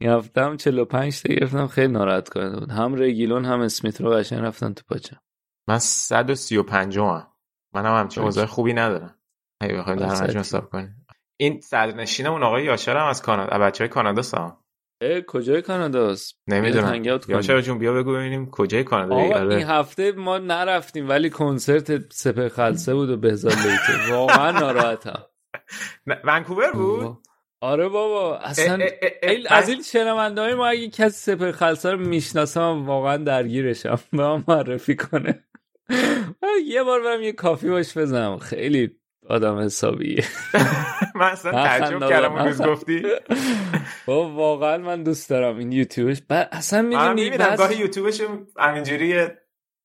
این 0.00 0.10
هفته 0.10 0.40
هم 0.42 0.56
45 0.56 1.22
تا 1.22 1.34
گرفتم 1.34 1.66
خیلی 1.66 1.92
ناراحت 1.92 2.28
کننده 2.28 2.60
بود. 2.60 2.70
هم 2.70 2.94
رگیلون 2.94 3.44
هم 3.44 3.60
اسمیت 3.60 4.00
رو 4.00 4.10
قشنگ 4.10 4.40
رفتن 4.40 4.72
تو 4.72 4.82
پاچم 4.88 5.20
من 5.68 5.78
135 5.78 6.98
هم 6.98 7.26
منم 7.74 8.00
همچین. 8.00 8.22
اوضاع 8.22 8.46
خوبی 8.46 8.72
ندارم. 8.72 9.18
اگه 9.60 9.74
بخوایم 9.74 9.98
در 9.98 10.06
مجموع. 10.06 10.38
حساب 10.38 10.70
کنیم 10.70 11.06
این 11.40 11.60
صدرنشینمون 11.60 12.42
آقای 12.42 12.64
یاشار 12.64 12.96
هم 12.96 13.06
از 13.06 13.22
کانادا 13.22 13.58
بچه 13.58 13.84
های 13.84 13.88
کانادا 13.88 14.22
سا 14.22 14.64
اه 15.02 15.20
کجای 15.20 15.62
کاناداست؟ 15.62 16.34
نمی‌دونم. 16.48 16.84
هنگ 16.84 17.08
اوت 17.08 17.24
کنیم. 17.24 17.36
یاشار 17.36 17.60
جون 17.60 17.78
بیا 17.78 17.92
بگو 17.92 18.12
ببینیم 18.12 18.50
کجای 18.50 18.84
کانادا. 18.84 19.14
آقا 19.14 19.34
آره. 19.34 19.56
این 19.56 19.66
هفته 19.66 20.12
ما 20.12 20.38
نرفتیم 20.38 21.08
ولی 21.08 21.30
کنسرت 21.30 22.12
سپه 22.12 22.48
خلصه 22.48 22.94
بود 22.94 23.10
و 23.10 23.16
بهزاد 23.16 23.52
لیته 23.52 24.12
واقعا 24.12 24.50
ناراحتم. 24.50 25.22
ونکوور 26.24 26.72
بود؟ 26.72 27.18
آره 27.64 27.88
بابا 27.88 28.38
اصلا 28.38 28.78
از 29.48 29.68
این 29.68 29.82
شنونده 29.82 30.40
های 30.40 30.54
ما 30.54 30.66
اگه 30.66 30.88
کسی 30.88 31.32
سپر 31.32 31.52
خلصه 31.52 31.90
رو 31.90 31.98
می‌شناسم 31.98 32.86
واقعا 32.86 33.16
درگیرشم. 33.16 33.98
به 34.12 34.18
من 34.18 34.44
معرفی 34.48 34.96
کنه. 34.96 35.44
من 36.42 36.48
یه 36.66 36.82
بار 36.82 37.02
برم 37.02 37.22
یه 37.22 37.32
coffee 37.32 37.68
باش 37.68 37.98
بزنم. 37.98 38.38
خیلی 38.38 38.90
آدم 39.28 39.58
حسابیه. 39.58 40.24
من 41.14 41.26
اصلا 41.26 41.52
من 41.52 41.64
تعجب 41.64 42.08
کردم 42.08 42.32
من 42.32 42.38
اون 42.38 42.48
روز. 42.48 42.62
گفتی. 42.62 43.02
بابا 44.06 44.30
واقعا 44.30 44.78
من 44.78 45.02
دوست 45.02 45.30
دارم 45.30 45.58
این 45.58 45.72
یوتیوبش. 45.72 46.22
اصلا 46.30 46.82
من 46.82 46.88
می‌دونی 46.88 47.24
می‌بینم 47.24 47.56
گاهی 47.56 47.76
یوتیوبش 47.76 48.22
همینجوری 48.58 49.14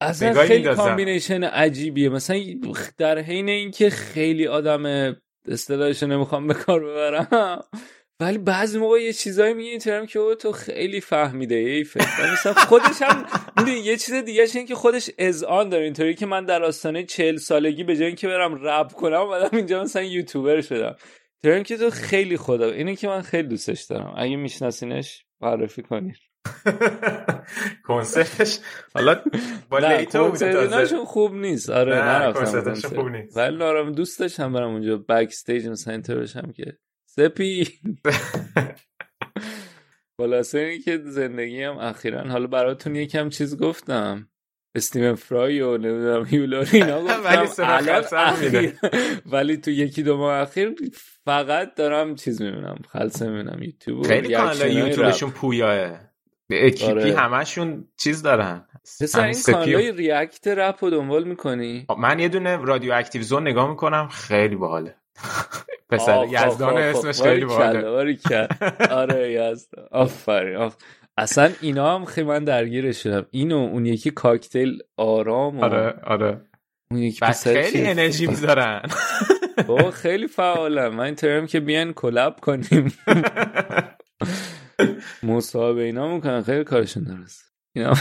اصلا 0.02 0.34
خیلی. 0.34 0.76
combination 0.76 1.44
عجیبیه. 1.44 2.10
مثلا 2.10 2.38
در 2.98 3.20
حین 3.20 3.50
اینکه 3.50 3.90
خیلی 3.90 4.48
آدم 4.48 5.16
اصطلاحش 5.48 6.04
نمی‌خوام 6.04 6.48
به 6.48 6.54
کار 6.54 6.86
ببرم. 6.86 7.64
ولی 8.22 8.38
بعضی 8.38 8.80
موقع 8.80 9.02
یه 9.02 9.14
چیزایی 9.14 9.54
میگه 9.54 10.06
که 10.08 10.20
او 10.20 10.36
تو 10.36 10.52
خیلی 10.52 11.02
فهمیده 11.02 11.56
ای 11.56 11.84
فکر 11.84 12.32
مثلا 12.34 12.54
خودش 12.54 13.02
هم 13.02 13.26
یه 13.68 13.98
چیز 13.98 14.14
دیگه 14.14 14.48
این 14.56 14.66
که 14.66 14.76
خودش 14.76 15.10
اذعان 15.18 15.70
داره. 15.70 15.84
اینطوری 15.84 16.16
که 16.16 16.26
من 16.26 16.46
در 16.46 16.64
آستانه 16.64 17.04
چهل 17.04 17.38
سالگی 17.38 17.84
به 17.84 17.96
جای 17.96 18.08
اینکه 18.08 18.28
برم 18.28 18.68
رپ 18.68 18.94
کنم 18.94 19.22
اومدم 19.22 19.58
اینجا 19.58 19.84
مثلا 19.84 20.02
یوتیوبر 20.02 20.62
شدم. 20.62 20.96
اینطوریم 21.44 21.64
که 21.64 21.78
تو 21.78 21.90
خیلی 21.90 22.38
خدا 22.38 22.72
اینه 22.72 22.96
که 22.96 23.08
من 23.08 23.22
خیلی 23.22 23.48
دوستش 23.48 23.82
دارم. 23.82 24.14
اگه 24.18 24.36
میشناسینش 24.36 25.26
معرفی 25.42 25.82
کنید 25.82 26.29
کنسرتش. 27.88 28.60
حالا 28.94 29.22
با 29.70 29.80
نه 29.80 29.98
لیتا 29.98 30.30
بوده 30.30 31.06
خوب 31.06 31.34
نیست. 31.34 31.70
آره 31.70 31.96
نه، 31.96 32.02
نرفتم 32.02 32.40
کنسرتشون 32.40 32.74
کنسرت. 32.74 32.96
خوب 32.96 33.08
نیست. 33.08 33.38
ولی 33.38 33.58
نارم 33.58 33.92
دوست 33.92 34.20
داشتم 34.20 34.54
برم 34.54 34.70
اونجا 34.70 34.98
backstage 34.98 35.68
مثلا 35.68 35.94
enter 35.94 36.16
بشم 36.16 36.52
که 36.56 36.78
سپی. 37.10 37.68
خلاصه 40.18 40.60
اینه 40.60 40.80
که 40.84 41.02
زندگی 41.06 41.64
هم 41.64 41.78
اخیرا 41.78 42.22
حالا 42.30 42.48
براتون 42.48 42.96
یکم 42.96 43.30
چیز 43.30 43.58
گفتم. 43.58 44.30
استیون 44.76 45.16
فرای 45.16 45.62
و 45.62 45.78
نمی‌دونم 45.78 46.26
هیو 46.26 46.44
لوری 46.44 46.68
اینا 46.74 47.02
گفتم. 48.00 48.36
ولی 49.26 49.54
هم 49.54 49.62
تو 49.62 49.72
یکی 49.72 50.04
دو 50.04 50.18
ماه 50.18 50.42
اخیر 50.42 50.76
فقط 51.26 51.76
دارم 51.76 52.16
چیز 52.16 52.42
می‌بینم 52.42 52.78
خلصه 52.90 53.30
می‌بینم 53.30 53.64
یوتیوب 53.64 54.08
خیلی 54.08 54.36
کانال 54.36 54.72
یوتیوبشون. 54.72 55.32
پویاه. 55.32 56.09
اکیپی 56.50 56.92
آره. 56.92 57.16
همشون 57.18 57.88
چیز 57.98 58.22
دارن 58.22 58.66
پسر 59.02 59.20
همین 59.22 59.34
این 59.34 59.44
کانالای 59.44 59.92
react 59.92 60.48
رپ 60.48 60.84
رو 60.84 60.90
دنبال 60.90 61.24
می‌کنی 61.24 61.86
من 61.98 62.20
یه 62.20 62.30
دونه 62.30 62.58
رادیو 62.58 62.94
اکتیو 62.94 63.22
زون 63.22 63.48
نگاه 63.48 63.70
می‌کنم 63.70 64.08
خیلی 64.08 64.56
باحاله 64.56 64.96
پسر 65.90 66.26
یزدان 66.30 66.78
اسمش. 66.78 67.22
خیلی 67.22 67.46
باحاله. 67.46 67.88
آره 68.92 69.32
یزدان 69.32 69.86
آفرین 69.92 70.56
آف. 70.56 70.76
اصلا 71.18 71.52
اینا 71.62 71.96
هم 71.96 72.06
خیلی 72.06 72.28
من 72.28 72.44
درگیرش 72.44 73.04
شدم 73.04 73.26
اینو 73.32 73.56
اون 73.58 73.86
یکی 73.86 74.12
کاکتیل 74.12 74.80
آرام 74.98 75.60
و 75.60 75.64
آره 75.64 75.94
آره 76.04 76.42
اون 76.92 77.00
یکی 77.00 77.26
خیلی 77.26 77.72
چیز. 77.72 77.88
انرژی 77.88 78.28
می‌ذارن 78.28 78.82
بابا 79.68 79.92
خیلی 79.92 80.28
فعالم 80.28 80.96
من 80.96 81.04
اینطوریم 81.04 81.48
که 81.48 81.60
بیان 81.60 81.94
collab 81.94 82.40
کنیم 82.40 82.94
مصاحبه 85.24 85.82
اینا 85.82 86.16
می‌کنن 86.16 86.42
خیلی 86.42 86.64
کارشون 86.64 87.04
درست 87.04 87.54
اینا 87.76 87.94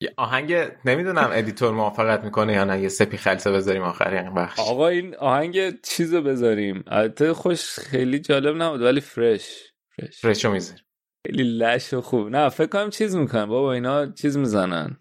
یه 0.00 0.14
آهنگ 0.16 0.54
نمی‌دونم 0.84 1.30
ادیتور 1.32 1.74
موافقت 1.74 2.24
می‌کنه 2.24 2.52
یا 2.52 2.64
نه 2.64 2.80
یه 2.80 2.88
سپی 2.88 3.16
خلصه 3.16 3.52
بذاریم 3.52 3.82
آخر 3.82 4.14
این 4.14 4.34
بخش. 4.34 4.58
آقا 4.58 4.88
این 4.88 5.16
آهنگ 5.16 5.80
چیزو 5.82 6.22
بذاریم. 6.22 6.84
البته 6.86 7.32
خوش 7.32 7.78
خیلی 7.78 8.18
جالب 8.18 8.62
نبود 8.62 8.82
ولی 8.82 9.00
فرش 9.00 9.72
فرش. 9.96 10.20
فرشو 10.20 10.52
می‌ذاریم. 10.52 10.84
خیلی 11.26 11.58
لش 11.58 11.94
و 11.94 12.00
خوب. 12.00 12.28
نه 12.28 12.48
فکر 12.48 12.66
کنم 12.66 12.90
چیز 12.90 13.16
می‌کنن. 13.16 13.46
بابا 13.46 13.72
اینا 13.72 14.06
چیز 14.06 14.36
می‌زنن. 14.36 14.96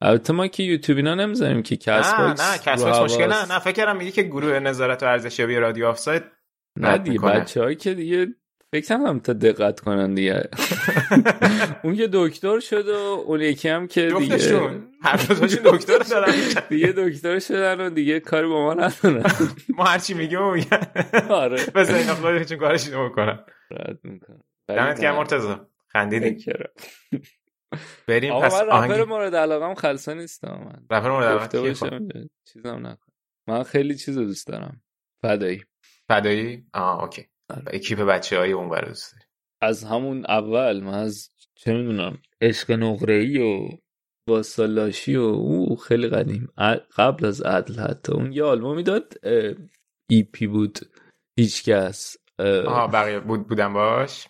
البته 0.00 0.32
ما 0.32 0.46
که 0.46 0.62
یوتیوب 0.62 0.96
اینا 0.96 1.14
نمی‌ذاریم 1.14 1.62
که 1.62 1.76
کس 1.76 2.14
نه 2.14 2.26
باکس 2.26 2.40
نه 2.40 2.58
کس 2.58 2.84
باکس 2.84 2.98
مشکل. 2.98 3.26
نه 3.26 3.52
نه 3.52 3.58
فکر 3.58 3.72
کردم 3.72 3.96
میگی 3.96 4.10
که 4.10 4.22
گروه 4.22 4.58
نظارت 4.58 5.02
و 5.02 5.06
ارزشیابی 5.06 5.56
رادیو 5.56 5.86
آفساید 5.86 6.22
نه 6.76 6.98
دیگه 6.98 7.10
می‌کنه. 7.10 7.40
بچه 7.40 7.62
هایی 7.62 7.76
که 7.76 7.94
دیگه 7.94 8.26
فکر 8.72 8.94
هم 8.94 9.20
تا 9.20 9.32
دقت 9.32 9.80
کنن 9.80 10.14
دیگه. 10.14 10.48
اون 11.84 11.96
که 11.96 12.08
دکتر 12.12 12.60
شد 12.60 12.88
و 12.88 12.94
اون 13.26 13.40
یکی 13.40 13.68
هم 13.68 13.86
که 13.86 14.10
دیگه 14.18 14.36
هر 15.02 15.16
دوتاشون 15.16 15.62
دکتر 15.64 15.98
دارن. 15.98 16.32
دیگه 16.68 16.94
دکتر 16.96 17.38
شدن 17.38 17.80
و 17.80 17.90
دیگه 17.90 18.20
کاری 18.20 18.46
با 18.48 18.64
ما 18.64 18.74
ندارن. 18.74 19.22
ما 19.78 19.84
هرچی 19.84 20.14
میگیم 20.14 20.42
و 20.42 20.50
میگن. 20.54 20.86
آره. 21.28 21.66
بذار 21.74 21.96
اینا 21.96 22.14
خودشون 22.14 22.58
کارشون 22.58 23.08
بکنن 23.08 23.44
رد 23.70 23.98
می‌کنن 24.02 24.42
دمت 24.68 25.00
گرم 25.00 25.16
مرتضی. 25.16 25.54
خندیدی؟ 25.88 26.44
بریم 28.06 28.40
پس 28.40 28.54
رپر 28.54 28.68
آهنگ 28.70 29.08
مورد 29.08 29.34
علاقم 29.34 29.74
خلصه 29.74 30.14
نیستم 30.14 30.48
من 30.48 30.98
رپر 30.98 31.10
مورد 31.10 31.52
علاقه 31.52 32.28
چیزم 32.52 32.86
نکن. 32.86 33.12
من 33.48 33.62
خیلی 33.62 33.94
چیز 33.94 34.18
دوست 34.18 34.46
دارم. 34.46 34.82
فدایی. 35.22 35.64
فدایی؟ 36.08 36.66
آه 36.74 37.02
اوکی. 37.02 37.26
اکیپ 37.66 38.00
بچه 38.00 38.38
های 38.38 38.52
اون 38.52 38.80
دوست 38.80 39.12
داری. 39.12 39.24
از 39.62 39.84
همون 39.84 40.26
اول 40.28 40.80
من 40.80 40.94
از 40.94 41.30
چه 41.54 41.72
می‌دونم 41.72 42.18
عشق 42.40 42.70
نقره 42.70 43.14
ای 43.14 43.38
و 43.38 43.68
واسالاشی 44.28 45.16
و 45.16 45.20
او 45.20 45.76
خیلی 45.76 46.08
قدیم. 46.08 46.48
قبل 46.96 47.26
از 47.26 47.40
عدل 47.42 47.80
حتی. 47.80 48.12
اون 48.12 48.32
یه 48.32 48.44
آلبومی 48.44 48.82
داد 48.82 49.14
ای 50.10 50.22
پی 50.22 50.46
بود. 50.46 50.78
هیچکس 51.38 52.16
اه، 52.38 52.60
آها 52.60 52.86
بقیه 52.86 53.20
بود 53.20 53.48
بودن 53.48 53.72
باش؟ 53.72 54.28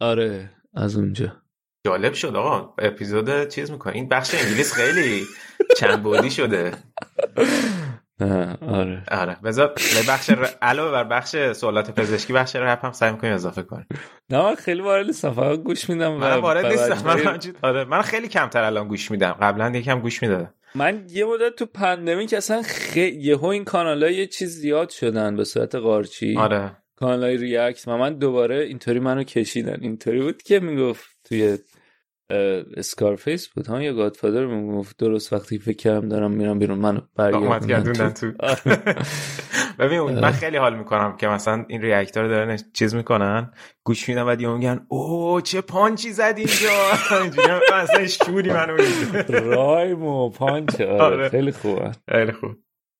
آره 0.00 0.50
از 0.74 0.96
اونجا. 0.96 1.42
جالب 1.86 2.12
شد 2.12 2.36
آقا. 2.36 2.74
اپیزود 2.78 3.48
چیز 3.48 3.70
می‌کنه 3.70 3.94
این 3.94 4.08
بخش 4.08 4.34
انگلیس 4.34 4.72
خیلی 4.72 5.24
چند 5.76 6.02
بودی 6.02 6.30
شده. 6.30 6.72
آره. 8.20 9.02
آره. 9.10 9.36
بذار 9.44 9.74
بخش 10.08 10.30
ر... 10.30 10.48
علاوه 10.62 10.92
بر 10.92 11.04
بخش 11.04 11.36
سوالات 11.52 11.90
پزشکی 11.90 12.32
بخش 12.32 12.56
رپ 12.56 12.84
هم 12.84 12.92
سعی 12.92 13.12
می‌کنیم 13.12 13.32
اضافه 13.32 13.62
کنیم. 13.62 13.86
نه 14.30 14.42
من 14.42 14.54
خیلی 14.54 14.80
وارد 14.80 15.06
نیستم 15.06 15.32
فقط 15.32 15.58
گوش 15.58 15.90
میدم 15.90 16.12
من 16.12 16.36
وارد 16.36 16.66
نیستم 16.66 17.06
من 17.06 17.40
آره. 17.62 17.84
من 17.84 18.02
خیلی 18.02 18.28
کمتر 18.28 18.62
الان 18.62 18.88
گوش 18.88 19.10
میدم. 19.10 19.32
قبلا 19.32 19.70
یکم 19.70 20.00
گوش 20.00 20.22
می‌دادم. 20.22 20.54
من 20.74 21.06
یه 21.10 21.24
مدت 21.24 21.56
تو 21.56 21.66
pandemic 21.66 22.34
اصلا 22.34 22.62
خیلی 22.62 23.20
یهو 23.20 23.46
این 23.46 23.64
کانال 23.64 24.02
ها 24.02 24.10
یه 24.10 24.26
چیز 24.26 24.50
زیاد 24.50 24.90
شدن 24.90 25.36
به 25.36 25.44
صورت 25.44 25.74
قارچی. 25.74 26.36
آره. 26.36 26.76
کانال 26.96 27.24
های 27.24 27.36
react. 27.36 27.88
و 27.88 27.96
من 27.96 28.18
دوباره 28.18 28.56
اینطوری 28.56 28.98
منو 28.98 29.22
کشیدن. 29.22 29.78
اینطوری 29.80 30.20
بود 30.20 30.42
که 30.42 30.60
می‌گفت 30.60 31.08
توی 31.24 31.58
اسکارفیس 32.76 33.48
بود 33.48 33.66
ها؟ 33.66 33.82
یا 33.82 33.92
گادفادر 33.92 34.46
می‌گفت 34.46 34.96
درست 34.96 35.32
وقتی 35.32 35.58
فکر 35.58 35.76
کردم 35.76 36.08
دارم 36.08 36.30
میرم 36.30 36.58
بیرون 36.58 36.78
منو 36.78 37.00
برگردوندن 37.16 38.10
تو. 38.10 38.32
ببین 39.78 40.00
من 40.00 40.32
خیلی 40.32 40.56
حال 40.56 40.78
می‌کنم 40.78 41.16
که 41.16 41.28
مثلا 41.28 41.64
این 41.68 41.82
reactor 41.82 42.28
دارن 42.28 42.58
چیز 42.72 42.94
می‌کنن 42.94 43.52
گوش 43.84 44.08
میدن 44.08 44.24
بعد 44.24 44.40
یهو 44.40 44.56
میگن 44.56 44.86
او 44.88 45.40
چه 45.40 45.60
پانچی 45.60 46.12
زد 46.12 46.34
اینجا. 46.36 47.60
اصلا 47.74 48.06
شوری 48.06 48.52
منو 48.52 48.76
rhyme 49.28 50.30
و 50.30 50.37
punch. 50.37 50.80
آره 50.80 51.28
خیلی 51.28 51.52
خوبه. 51.52 51.92
خیلی 52.10 52.32
خوب. 52.32 52.50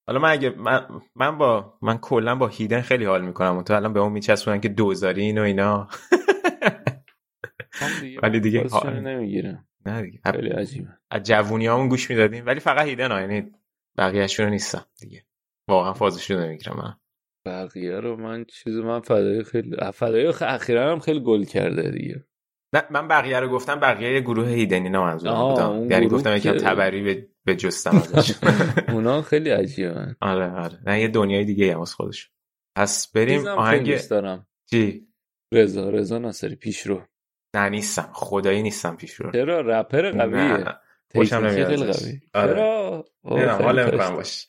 حالا 0.07 0.21
من 0.21 0.31
اگه 0.31 0.55
من, 0.59 0.87
من 1.17 1.39
با 1.39 1.75
من 1.83 1.99
کلا 1.99 2.35
با 2.35 2.47
هیدن 2.47 2.81
خیلی 2.81 3.05
حال 3.05 3.23
می‌کنم 3.23 3.57
و 3.57 3.63
تو 3.63 3.75
الان 3.75 3.93
به 3.93 4.01
اون 4.01 4.13
میچسبونن 4.13 4.61
که 4.61 4.69
دوزاری 4.69 5.23
این 5.23 5.39
و 5.39 5.43
اینا. 5.43 5.89
ولی 8.23 8.41
دیگه 8.41 8.67
نمی‌گیره 9.01 9.65
نه 9.87 10.03
دیگه. 10.03 10.21
خیلی 10.33 10.49
عجیبه. 10.49 10.89
از 11.11 11.23
جوونی 11.23 11.67
همون 11.67 11.89
گوش 11.89 12.11
می‌دادیم 12.11 12.47
ولی 12.47 12.61
فقط 12.61 12.87
هیدن 12.87 13.13
ها 13.13 13.21
یعنی 13.21 13.53
بقیه‌شون 13.99 14.49
نیستم 14.49 14.87
دیگه. 15.01 15.25
واقعا 15.69 15.93
فازش 15.93 16.31
رو 16.31 16.41
نمی‌گیرم 16.41 16.77
من 16.77 16.97
بقیه 17.47 18.01
رو 18.01 18.17
من 18.17 18.45
چیز 18.45 18.77
من 18.77 19.01
فدای 19.01 19.45
خیلی 19.45 19.77
فدای 19.95 20.27
اخیرا 20.41 20.93
هم 20.93 20.99
خیلی 20.99 21.21
گل 21.21 21.45
کرده 21.45 21.91
دیگه. 21.91 22.25
نه 22.75 22.83
من 22.91 23.09
بقیه 23.09 23.41
رو 23.41 23.49
گفتم 23.49 23.81
بقیه 23.81 24.21
گروه 24.21 24.49
هیدنی 24.49 24.89
نه 24.89 24.99
منظورم 24.99 25.49
بودم 25.49 25.91
یعنی 25.91 26.09
گفتم 26.09 26.37
یکم 26.37 26.57
تبری 26.57 27.27
به, 27.45 27.55
جستم 27.55 27.97
ازش. 27.97 28.35
اونا 28.93 29.23
خیلی 29.23 29.51
عجیبن. 29.51 30.17
آره 30.21 30.51
آره. 30.51 30.79
نه 30.87 31.01
یه 31.01 31.09
دنیای 31.09 31.45
دیگه 31.45 31.75
هم 31.75 31.81
از 31.81 31.95
خودش 31.95 32.31
پس 32.77 33.13
بریم 33.13 33.47
آهنگ 33.47 34.09
دارم. 34.09 34.47
چی؟ 34.71 35.07
رضا 35.53 35.91
رضا 35.91 36.19
ناصری 36.19 36.57
پیشرو. 36.57 37.03
نه 37.55 37.69
نیستم. 37.69 38.11
خدایی 38.13 38.63
نیستم 38.63 38.97
پیشرو 38.97 39.33
چرا؟ 39.33 39.61
رپر 39.61 40.11
قویه. 40.11 40.65
خوشم 41.15 41.37
نمیاد. 41.37 41.69
خیلی 41.69 41.85
قوی 41.93 42.21
آره. 42.35 42.55
چرا؟ 42.55 43.05
نه 43.25 43.51
حال 43.51 43.83
نمی‌کنم 43.89 44.17
باش. 44.17 44.47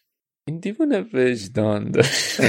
این 0.48 0.60
دیوونه 0.60 1.06
وجدان 1.14 1.92
داشت 1.92 2.42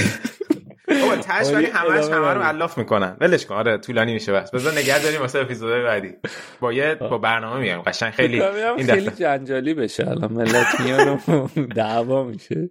بابا 0.87 1.15
تاش 1.15 1.47
ولی 1.53 1.65
همش 1.65 2.05
همه 2.09 2.33
رو 2.33 2.47
الاف 2.47 2.77
می‌کنن. 2.77 3.17
ولش 3.21 3.45
کن. 3.45 3.55
آره 3.55 3.77
طولانی 3.77 4.13
میشه 4.13 4.33
بس. 4.33 4.51
بذار 4.51 4.73
نگه 4.73 5.03
داریم 5.03 5.21
واسه 5.21 5.39
اپیزودهای 5.39 5.83
بعدی. 5.83 6.13
با 6.59 6.73
یه 6.73 6.95
با 6.95 7.17
برنامه 7.17 7.59
میایم 7.59 7.81
قشنگ 7.81 8.11
خیلی 8.11 8.41
این 8.41 8.85
خیلی 8.85 9.09
جنجالی 9.09 9.73
بشه 9.73 10.07
الان. 10.09 10.33
ملت 10.33 10.79
میان 10.79 11.19
دعوا 11.75 12.23
میشه. 12.23 12.69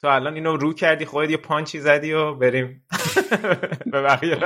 تو 0.00 0.06
الان 0.08 0.34
اینو 0.34 0.56
رو 0.56 0.72
کردی 0.74 1.04
خودت 1.04 1.30
یه 1.30 1.36
پانچی 1.36 1.80
زدی 1.80 2.12
و 2.12 2.34
بریم. 2.34 2.86
به 3.92 4.02
بقیه 4.02 4.36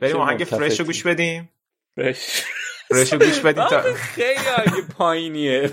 بریم 0.00 0.16
آهنگ 0.16 0.44
فرش 0.44 0.80
رو 0.80 0.86
گوش 0.86 1.02
بدیم. 1.02 1.50
فرش. 1.96 2.42
فرش 2.88 3.12
رو 3.12 3.18
گوش 3.18 3.38
بدیم 3.38 3.66
تا 3.68 3.82
خیلی 4.14 4.48
آهنگ 4.58 4.88
پایینیه. 4.88 5.70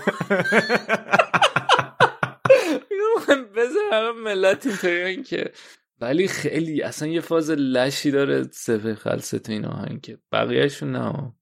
بذار 3.56 4.12
ملت 4.12 4.66
اینطوری 4.66 5.22
که 5.22 5.52
ولی 6.00 6.28
خیلی 6.28 6.82
اصلا 6.82 7.08
یه 7.08 7.20
فاز 7.20 7.50
لشی 7.50 8.10
داره 8.10 8.42
سفه 8.52 8.94
خلصه 8.94 9.38
تو 9.38 9.52
این 9.52 9.64
آهنگ 9.64 10.00
که 10.00 10.18
بقیهشون 10.32 10.92
نه. 10.92 11.32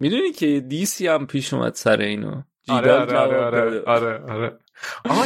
می‌دونی 0.00 0.32
که 0.32 0.60
دیسی 0.60 1.06
هم 1.06 1.26
پیش 1.26 1.54
اومد 1.54 1.74
سر 1.74 2.00
اینو؟ 2.00 2.42
آره 2.68 2.92
آره 2.92 3.16
آره 3.18 3.40
آره 3.40 3.82
آره, 3.86 4.32
آره. 4.32 4.58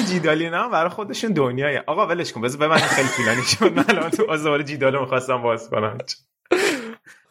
جیدالی 0.09 0.51
نه 0.51 0.69
برای 0.69 0.91
خودشون 0.91 1.33
دنیای 1.33 1.79
آقا 1.79 2.07
ولش 2.07 2.33
کن 2.33 2.41
بذار 2.41 2.59
به 2.59 2.69
من 2.69 2.77
خیلی 2.77 3.09
طولانی 3.09 3.43
شد. 3.43 3.73
من 3.73 3.85
الان 3.89 4.11
تو 4.11 4.31
آزار 4.31 4.63
جیدالو 4.63 5.01
می‌خواستم 5.01 5.43
باز 5.43 5.71
کنم. 5.71 5.99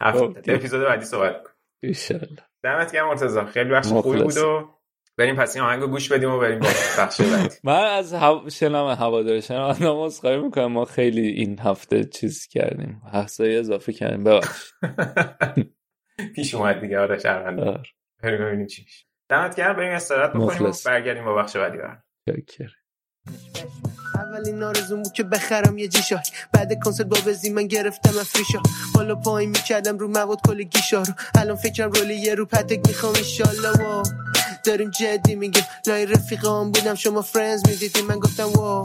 اپیزود 0.00 0.84
بعدی 0.84 1.04
صحبت 1.04 1.42
کن. 1.42 1.50
دمت 2.62 2.92
گرم 2.92 3.08
مرتضی. 3.08 3.40
خیلی 3.40 3.70
وقت 3.70 3.86
خوبی 3.86 4.22
بود 4.22 4.36
و 4.36 4.68
بریم 5.18 5.36
پس 5.36 5.56
این 5.56 5.64
آهنگو 5.64 5.86
گوش 5.86 6.12
بدیم 6.12 6.30
و 6.30 6.38
بریم 6.38 6.58
با 6.58 6.68
بخش 6.98 7.20
بعدی. 7.20 7.54
من 7.64 7.84
از 7.84 8.14
هوا... 8.14 8.48
شنم 8.48 8.86
هوادار 8.86 9.40
شنم 9.40 9.60
آدم 9.72 10.04
عذرخواهی 10.04 10.38
می‌کنم. 10.38 10.72
ما 10.72 10.84
خیلی 10.84 11.26
این 11.28 11.58
هفته 11.58 12.04
چیز 12.04 12.46
کردیم. 12.46 13.02
حسایی 13.12 13.56
اضافه 13.56 13.92
کردیم. 13.92 14.24
ببخش. 14.24 14.72
پیش 16.34 16.54
اومد 16.54 16.80
دیگه. 16.80 16.98
آره 16.98 17.18
شرمنده 17.18 17.82
بریم 18.22 18.44
ببینیم 18.44 18.66
چی 18.66 18.86
دمت 19.28 19.56
گرم. 19.56 19.76
بریم 19.76 19.92
استراحت 19.92 20.30
بکنیم 20.30 20.62
و 20.62 20.72
برگردیم 20.86 21.24
با 21.24 21.34
بخش 21.34 21.56
بعدی. 21.56 21.78
برم 21.78 22.02
اولین 24.14 24.62
آرزوم 24.62 25.02
بود 25.02 25.12
که 25.12 25.22
بخرم 25.22 25.78
یه 25.78 25.88
جیشاک 25.88 26.32
بعد 26.52 26.80
کنسرت 26.84 27.06
با 27.06 27.18
بزی 27.26 27.50
من 27.50 27.66
گرفتم 27.66 28.18
افریشا 28.18 28.58
بالا 28.94 29.14
پایین 29.14 29.50
می‌کردم 29.50 29.98
رو 29.98 30.08
مواد 30.08 30.40
کل 30.46 30.62
گیشا 30.62 31.02
رو. 31.02 31.14
الان 31.34 31.56
فکرم 31.56 31.92
رولی 31.92 32.14
یه 32.14 32.34
رو 32.34 32.46
پتک 32.46 32.88
می‌خوام 32.88 33.14
ایشالله 33.14 33.70
و 33.70 34.02
داریم 34.64 34.90
جدی 34.90 35.34
میگیم. 35.34 35.64
لای 35.86 36.06
رفیقام 36.06 36.72
بودم 36.72 36.94
شما 36.94 37.22
فرنز 37.22 37.68
می‌دیدیم 37.68 38.06
من 38.06 38.18
گفتم 38.18 38.48
واو. 38.52 38.84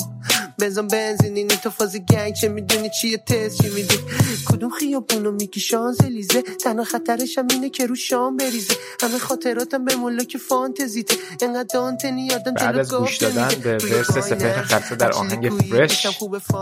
بنزن 0.59 0.87
بنزین 0.87 1.37
این 1.37 1.47
تو 1.47 1.69
فاز 1.69 1.95
گنگ 1.95 2.33
چه 2.33 2.47
می‌دونی 2.47 2.89
چیه 2.89 3.17
تست؟ 3.17 3.61
چی 3.61 3.69
میدی؟ 3.69 3.99
کدوم 4.45 4.69
خیابونو 4.69 5.31
میگی 5.31 5.59
شانزلیزه؟ 5.59 6.41
تنها 6.41 6.83
خطرش 6.83 7.37
هم 7.37 7.47
اینه 7.51 7.69
که 7.69 7.85
رو 7.85 7.95
شام 7.95 8.37
بریزه. 8.37 8.73
همه 9.01 9.17
خاطراتم 9.19 9.85
به 9.85 9.95
ملاک 9.95 10.37
فانتزیته. 10.37 11.15
انقدر 11.41 11.67
دانتنی 11.73 12.25
یادم 12.25 12.53
بعد 12.53 12.77
از 12.77 12.93
گوش 12.93 13.17
دادن 13.17 13.49
به 13.63 13.71
ورس 13.71 14.11
سپهر 14.11 14.61
خلصه 14.61 14.95
در 14.95 15.11
آهنگ 15.11 15.49
فرش 15.49 16.07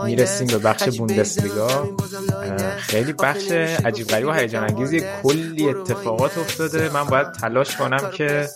می‌رسیم 0.04 0.46
به 0.46 0.58
بخش 0.58 0.98
بوندسلیگا. 0.98 1.96
خیلی 2.78 3.12
بخش 3.12 3.50
عجیب 3.84 4.06
غریب 4.06 4.28
و 4.28 4.32
هیجان 4.32 4.64
انگیزی. 4.64 5.02
کلی 5.22 5.68
اتفاقات 5.68 6.38
افتاده. 6.38 6.88
من 6.88 7.04
باید 7.04 7.32
تلاش 7.32 7.76
کنم 7.76 8.10
که 8.10 8.48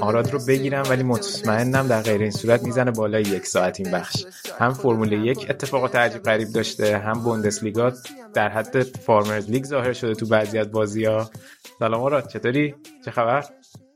آراد 0.00 0.30
رو 0.30 0.38
بگیرم 0.38 0.82
ولی 0.90 1.02
مطمئنم 1.02 1.88
در 1.88 2.02
غیر 2.02 2.22
این 2.22 2.30
صورت 2.30 2.62
می‌زنه 2.62 2.90
بالای 2.90 3.22
یک 3.22 3.46
ساعت 3.46 3.80
این 3.80 3.90
بخش. 3.90 4.24
هم 4.62 4.72
فرمول 4.72 5.12
یک 5.12 5.46
اتفاقات 5.50 5.96
عجیب 5.96 6.22
غریب 6.22 6.48
داشته 6.48 6.98
هم 6.98 7.12
بوندسلیگا 7.12 7.92
در 8.34 8.48
حد 8.48 8.82
farmers 8.82 9.50
league 9.50 9.64
ظاهر 9.64 9.92
شده 9.92 10.14
تو 10.14 10.26
بعضی 10.26 10.58
از 10.58 10.72
بازی 10.72 11.04
ها 11.04 11.30
سلام 11.78 12.00
آراد 12.00 12.28
چطوری؟ 12.28 12.74
چه 13.04 13.10
خبر؟ 13.10 13.44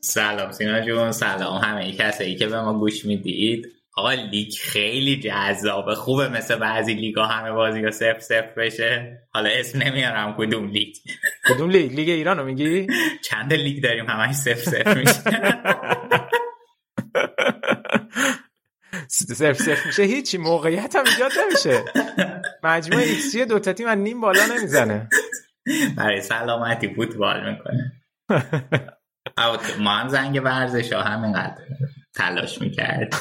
سلام 0.01 0.53
سینا 0.53 0.81
جون 0.81 1.13
سلام 1.13 1.59
همه 1.63 1.93
کسایی 1.93 2.37
که 2.37 2.47
به 2.47 2.63
ما 2.63 2.79
گوش 2.79 3.05
می‌دید. 3.05 3.67
آقا 3.97 4.13
لیگ 4.13 4.53
خیلی 4.61 5.21
جذابه 5.21 5.95
خوبه 5.95 6.29
مثل 6.29 6.57
بعضی 6.57 6.95
لیگا 6.95 7.25
همه 7.25 7.53
بازی 7.53 7.85
ها 7.85 7.91
صفر 7.91 8.21
صفر 8.21 8.55
بشه. 8.57 9.19
حالا 9.35 9.51
اسم 9.51 9.83
نمیارم 9.83 10.35
کدوم 10.39 10.69
لیگ؟ 10.69 10.95
کدوم 11.49 11.71
لیگ؟ 11.71 11.93
لیگ 11.93 12.09
ایران 12.09 12.39
رو 12.39 12.45
میگی؟ 12.45 12.87
چند 13.25 13.53
لیگ 13.53 13.83
داریم؟ 13.83 14.07
همش 14.07 14.35
صفر 14.35 14.61
صفر 14.61 14.97
میشه. 14.97 15.23
صفر 19.09 19.53
صفر 19.53 19.87
میشه 19.87 20.03
هیچی 20.03 20.39
موقعیت 20.39 20.97
هم 20.97 21.05
ایجاد 21.07 21.31
نمیشه. 21.45 21.85
مجموع 22.63 23.01
ایکسی 23.01 23.45
دو 23.45 23.59
تا 23.59 23.73
تیم 23.73 23.89
نیم 23.89 24.21
بالا 24.21 24.47
نمی‌زنه. 24.47 25.09
برای 25.97 26.21
سلامتی 26.21 26.95
فوتبال 26.95 27.51
می‌کنه. 27.51 27.93
ما 29.79 29.91
هم 29.91 30.09
زنگ 30.09 30.41
ورزش 30.45 30.93
ها 30.93 31.03
همینقدر 31.03 31.63
تلاش 32.15 32.61
می‌کرد. 32.61 33.15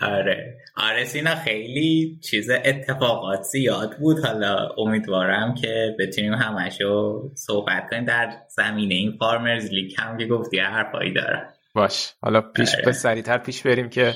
آره. 0.00 0.58
آره 0.76 1.04
سینا 1.04 1.34
خیلی 1.34 2.18
چیز 2.22 2.50
اتفاقات 2.50 3.42
زیاد 3.42 3.98
بود. 3.98 4.24
حالا 4.24 4.68
امیدوارم 4.78 5.54
که 5.54 5.96
بتونیم 5.98 6.34
همشو 6.34 7.22
صحبت 7.34 7.90
کنیم. 7.90 8.04
در 8.04 8.32
زمینه 8.48 8.94
این 8.94 9.16
farmers 9.18 9.70
league 9.70 9.94
هم 9.98 10.18
که 10.18 10.26
گفتی 10.26 10.58
حرفایی 10.58 11.12
دارم. 11.12 11.48
باش. 11.74 12.14
حالا 12.22 12.40
پیش. 12.40 12.76
به 12.84 12.92
سریعتر 12.92 13.38
پیش 13.38 13.62
بریم 13.62 13.88
که 13.88 14.14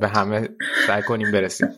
به 0.00 0.10
همه 0.16 0.48
سعی 0.86 1.02
کنیم 1.02 1.32
برسیم. 1.32 1.68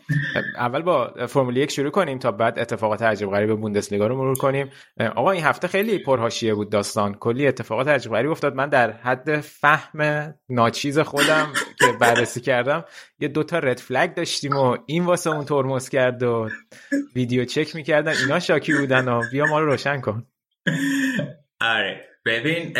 اول 0.57 0.81
با 0.81 1.13
فرمول 1.27 1.57
یک 1.57 1.71
شروع 1.71 1.91
کنیم 1.91 2.19
تا 2.19 2.31
بعد 2.31 2.59
اتفاقات 2.59 3.01
عجیب 3.01 3.29
غریب 3.29 3.59
بوندسلیگا 3.59 4.07
رو 4.07 4.17
مرور 4.17 4.37
کنیم. 4.37 4.69
آقا 5.15 5.31
این 5.31 5.43
هفته 5.43 5.67
خیلی 5.67 5.99
پرهاشیه 5.99 6.53
بود 6.53 6.71
داستان. 6.71 7.13
کلی 7.13 7.47
اتفاقات 7.47 7.87
عجیب 7.87 8.11
غریب 8.11 8.31
افتاد. 8.31 8.55
من 8.55 8.69
در 8.69 8.91
حد 8.91 9.39
فهم 9.39 10.33
ناچیز 10.49 10.99
خودم 10.99 11.53
که 11.79 11.85
بررسی 11.99 12.41
کردم 12.41 12.85
یه 13.19 13.27
دوتا 13.27 13.59
رد 13.59 13.79
فلگ 13.79 14.13
داشتیم 14.13 14.57
و 14.57 14.77
این 14.85 15.05
واسه 15.05 15.29
اون 15.29 15.45
ترمز 15.45 15.89
کرد 15.89 16.23
و 16.23 16.49
ویدیو 17.15 17.45
چک 17.45 17.75
می‌کردن. 17.75 18.13
اینا 18.23 18.39
شاکی 18.39 18.73
بودن 18.73 19.07
و 19.07 19.21
بیا 19.31 19.45
ما 19.45 19.59
رو 19.59 19.65
روشن 19.65 20.01
کن. 20.01 20.27
آره. 21.61 22.12
ببین 22.25 22.77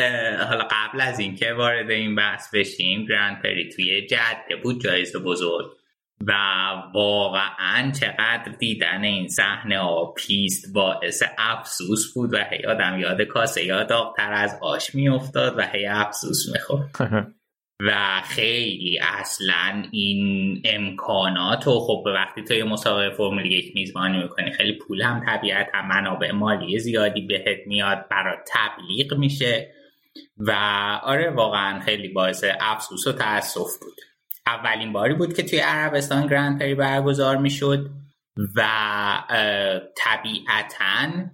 حالا 0.49 0.67
قبل 0.71 1.01
از 1.01 1.19
اینکه 1.19 1.53
وارد 1.53 1.91
این 1.91 2.15
بحث 2.15 2.55
بشیم 2.55 3.05
گرند 3.05 3.41
پری 3.41 3.69
توی 3.69 4.07
جده 4.07 4.55
بود 4.63 4.81
جایزه 4.83 5.19
بزرگ 5.19 5.71
و 6.27 6.33
واقعا 6.93 7.91
چقدر 7.91 8.51
دیدن 8.59 9.03
این 9.03 9.27
صحنه 9.27 9.79
ها 9.79 10.13
پیست 10.17 10.73
باعث 10.73 11.23
افسوس 11.37 12.13
بود 12.13 12.33
و 12.33 12.37
هی 12.37 12.65
آدم 12.65 12.99
یاد 12.99 13.21
کاسه 13.21 13.65
یا 13.65 13.83
داغتر 13.83 14.33
از 14.33 14.59
آش 14.61 14.95
میافتاد 14.95 15.57
و 15.57 15.61
هی 15.61 15.85
افسوس 15.85 16.49
می‌خورد. 16.53 16.89
و 17.87 18.21
خیلی 18.25 18.99
اصلا 18.99 19.83
این 19.91 20.61
امکانات 20.65 21.67
و 21.67 21.79
خب 21.79 22.01
به 22.05 22.11
وقتی 22.11 22.43
تو 22.43 22.53
یه 22.53 22.63
مسابقه 22.63 23.15
فرمول 23.15 23.45
یک 23.45 23.75
میزبانی 23.75 24.23
می‌کنی 24.23 24.51
خیلی 24.51 24.73
پول 24.73 25.01
هم 25.01 25.25
طبیعت 25.25 25.69
هم 25.73 25.87
منابع 25.87 26.31
مالی 26.31 26.79
زیادی 26.79 27.21
بهت 27.21 27.67
میاد 27.67 28.05
برای 28.09 28.37
تبلیغ 28.47 29.13
میشه 29.13 29.73
و 30.37 30.51
آره 31.03 31.29
واقعا 31.29 31.79
خیلی 31.79 32.07
باعث 32.07 32.43
افسوس 32.61 33.07
و 33.07 33.11
تاسف 33.11 33.79
بود. 33.81 33.95
اولین 34.47 34.93
باری 34.93 35.13
بود 35.13 35.33
که 35.33 35.43
توی 35.43 35.59
عربستان 35.59 36.27
گرند 36.27 36.59
پری 36.59 36.75
برگزار 36.75 37.37
می‌شد 37.37 37.89
و 38.55 38.63
طبیعتا 39.97 41.29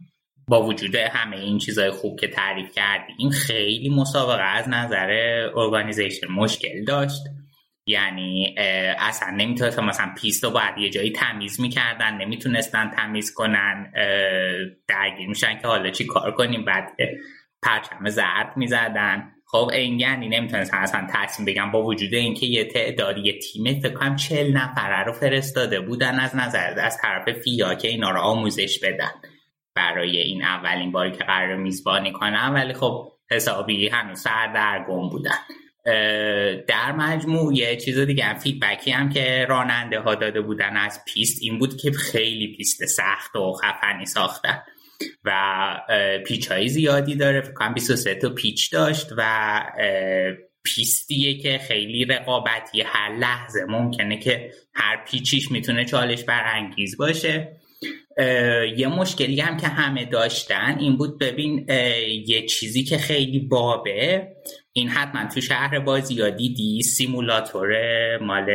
با 0.49 0.63
وجود 0.63 0.95
همه 0.95 1.37
این 1.37 1.57
چیزهای 1.57 1.91
خوب 1.91 2.19
که 2.19 2.27
تعریف 2.27 2.71
کردیم 2.71 3.29
خیلی 3.29 3.89
مسابقه 3.89 4.43
از 4.43 4.69
نظر 4.69 5.09
organization 5.55 6.27
مشکل 6.27 6.83
داشت. 6.87 7.21
یعنی 7.85 8.55
اصلا 8.99 9.29
نمی‌تونست 9.29 9.79
مثلا 9.79 10.13
پیست 10.21 10.43
رو 10.43 10.49
باید 10.49 10.77
یه 10.77 10.89
جایی 10.89 11.11
تمیز 11.11 11.61
می‌کردن 11.61 12.17
نمی‌تونستن 12.17 12.91
تمیز 12.95 13.33
کنن 13.33 13.91
درگیر 14.87 15.27
میشن 15.27 15.59
که 15.61 15.67
حالا 15.67 15.89
چی 15.89 16.05
کار 16.05 16.31
کنیم 16.31 16.65
بعد 16.65 16.89
پرچم 17.63 18.09
زرد 18.09 18.53
می‌زدن. 18.57 19.31
خب 19.51 19.69
این 19.73 19.99
یعنی 19.99 20.29
نمی‌تونستن 20.29 20.77
اصلا 20.77 21.07
تصمیم 21.13 21.45
بگیرن 21.45 21.71
با 21.71 21.83
وجود 21.83 22.13
اینکه 22.13 22.45
یه 22.45 22.65
تعدادی 22.65 23.21
یه 23.21 23.39
تیم 23.39 23.79
فکر 23.79 23.93
کنم 23.93 24.15
چل 24.15 24.51
نفره 24.51 25.03
رو 25.03 25.13
فرستاده 25.13 25.81
بودن 25.81 26.19
از 26.19 26.35
نظر 26.35 26.79
از 26.79 26.97
طرف 27.01 27.31
فیا 27.31 27.73
که 27.73 27.87
اینا 27.87 28.11
رو 28.11 28.19
آموزش 28.19 28.79
بدن. 28.83 29.11
برای 29.79 30.17
این 30.17 30.43
اولین 30.43 30.91
باری 30.91 31.11
که 31.11 31.23
قرار 31.23 31.55
میزبانی 31.55 32.11
کنم 32.11 32.51
ولی 32.55 32.73
خب 32.73 33.11
حسابی 33.31 33.87
هنوز 33.87 34.19
سردرگم 34.19 35.09
بودن. 35.09 35.37
در 36.67 36.91
مجموع 36.91 37.55
یه 37.55 37.75
چیز 37.75 37.99
دیگه 37.99 38.23
هم 38.23 38.39
feedback 38.39 38.85
ی 38.85 38.91
هم 38.91 39.09
که 39.09 39.45
راننده 39.49 39.99
ها 39.99 40.15
داده 40.15 40.41
بودن 40.41 40.77
از 40.77 40.99
پیست 41.07 41.39
این 41.41 41.59
بود 41.59 41.77
که 41.77 41.91
خیلی 41.91 42.55
پیست 42.57 42.85
سخت 42.85 43.35
و 43.35 43.53
خفنی 43.53 44.05
ساختن 44.05 44.61
و 45.23 45.31
پیچ 46.27 46.51
های 46.51 46.67
زیادی 46.67 47.15
داره. 47.15 47.41
فکر 47.41 47.53
کنم 47.53 47.73
23 47.73 48.15
تا 48.15 48.29
پیچ 48.29 48.73
داشت 48.73 49.07
و 49.17 49.61
پیستیه 50.63 51.37
که 51.37 51.57
خیلی 51.57 52.05
رقابتی 52.05 52.81
هر 52.81 53.15
لحظه 53.15 53.65
ممکنه 53.69 54.17
که 54.17 54.51
هر 54.73 55.03
پیچیش 55.05 55.51
می‌تونه 55.51 55.85
چالش 55.85 56.23
برانگیز 56.23 56.97
باشه. 56.97 57.58
یه 58.77 58.87
مشکلی 58.87 59.41
هم 59.41 59.57
که 59.57 59.67
همه 59.67 60.05
داشتن 60.05 60.77
این 60.79 60.97
بود 60.97 61.19
ببین 61.19 61.65
یه 62.27 62.45
چیزی 62.45 62.83
که 62.83 62.97
خیلی 62.97 63.39
بابه 63.39 64.27
این 64.73 64.89
حتما 64.89 65.29
تو 65.33 65.41
شهر 65.41 65.79
بازی 65.79 66.13
یا 66.13 66.29
دیدی 66.29 66.81
سیمولاتور 66.81 67.67
مال 68.17 68.49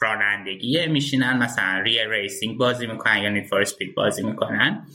رانندگیه 0.00 0.86
میشینن 0.86 1.38
مثلا 1.38 1.80
Real 1.80 1.98
Racing 2.10 2.58
بازی 2.58 2.86
می‌کنن 2.86 3.22
یا 3.22 3.28
Need 3.28 3.46
for 3.46 3.60
Speed 3.60 3.94
بازی 3.94 4.22
می‌کنن. 4.22 4.86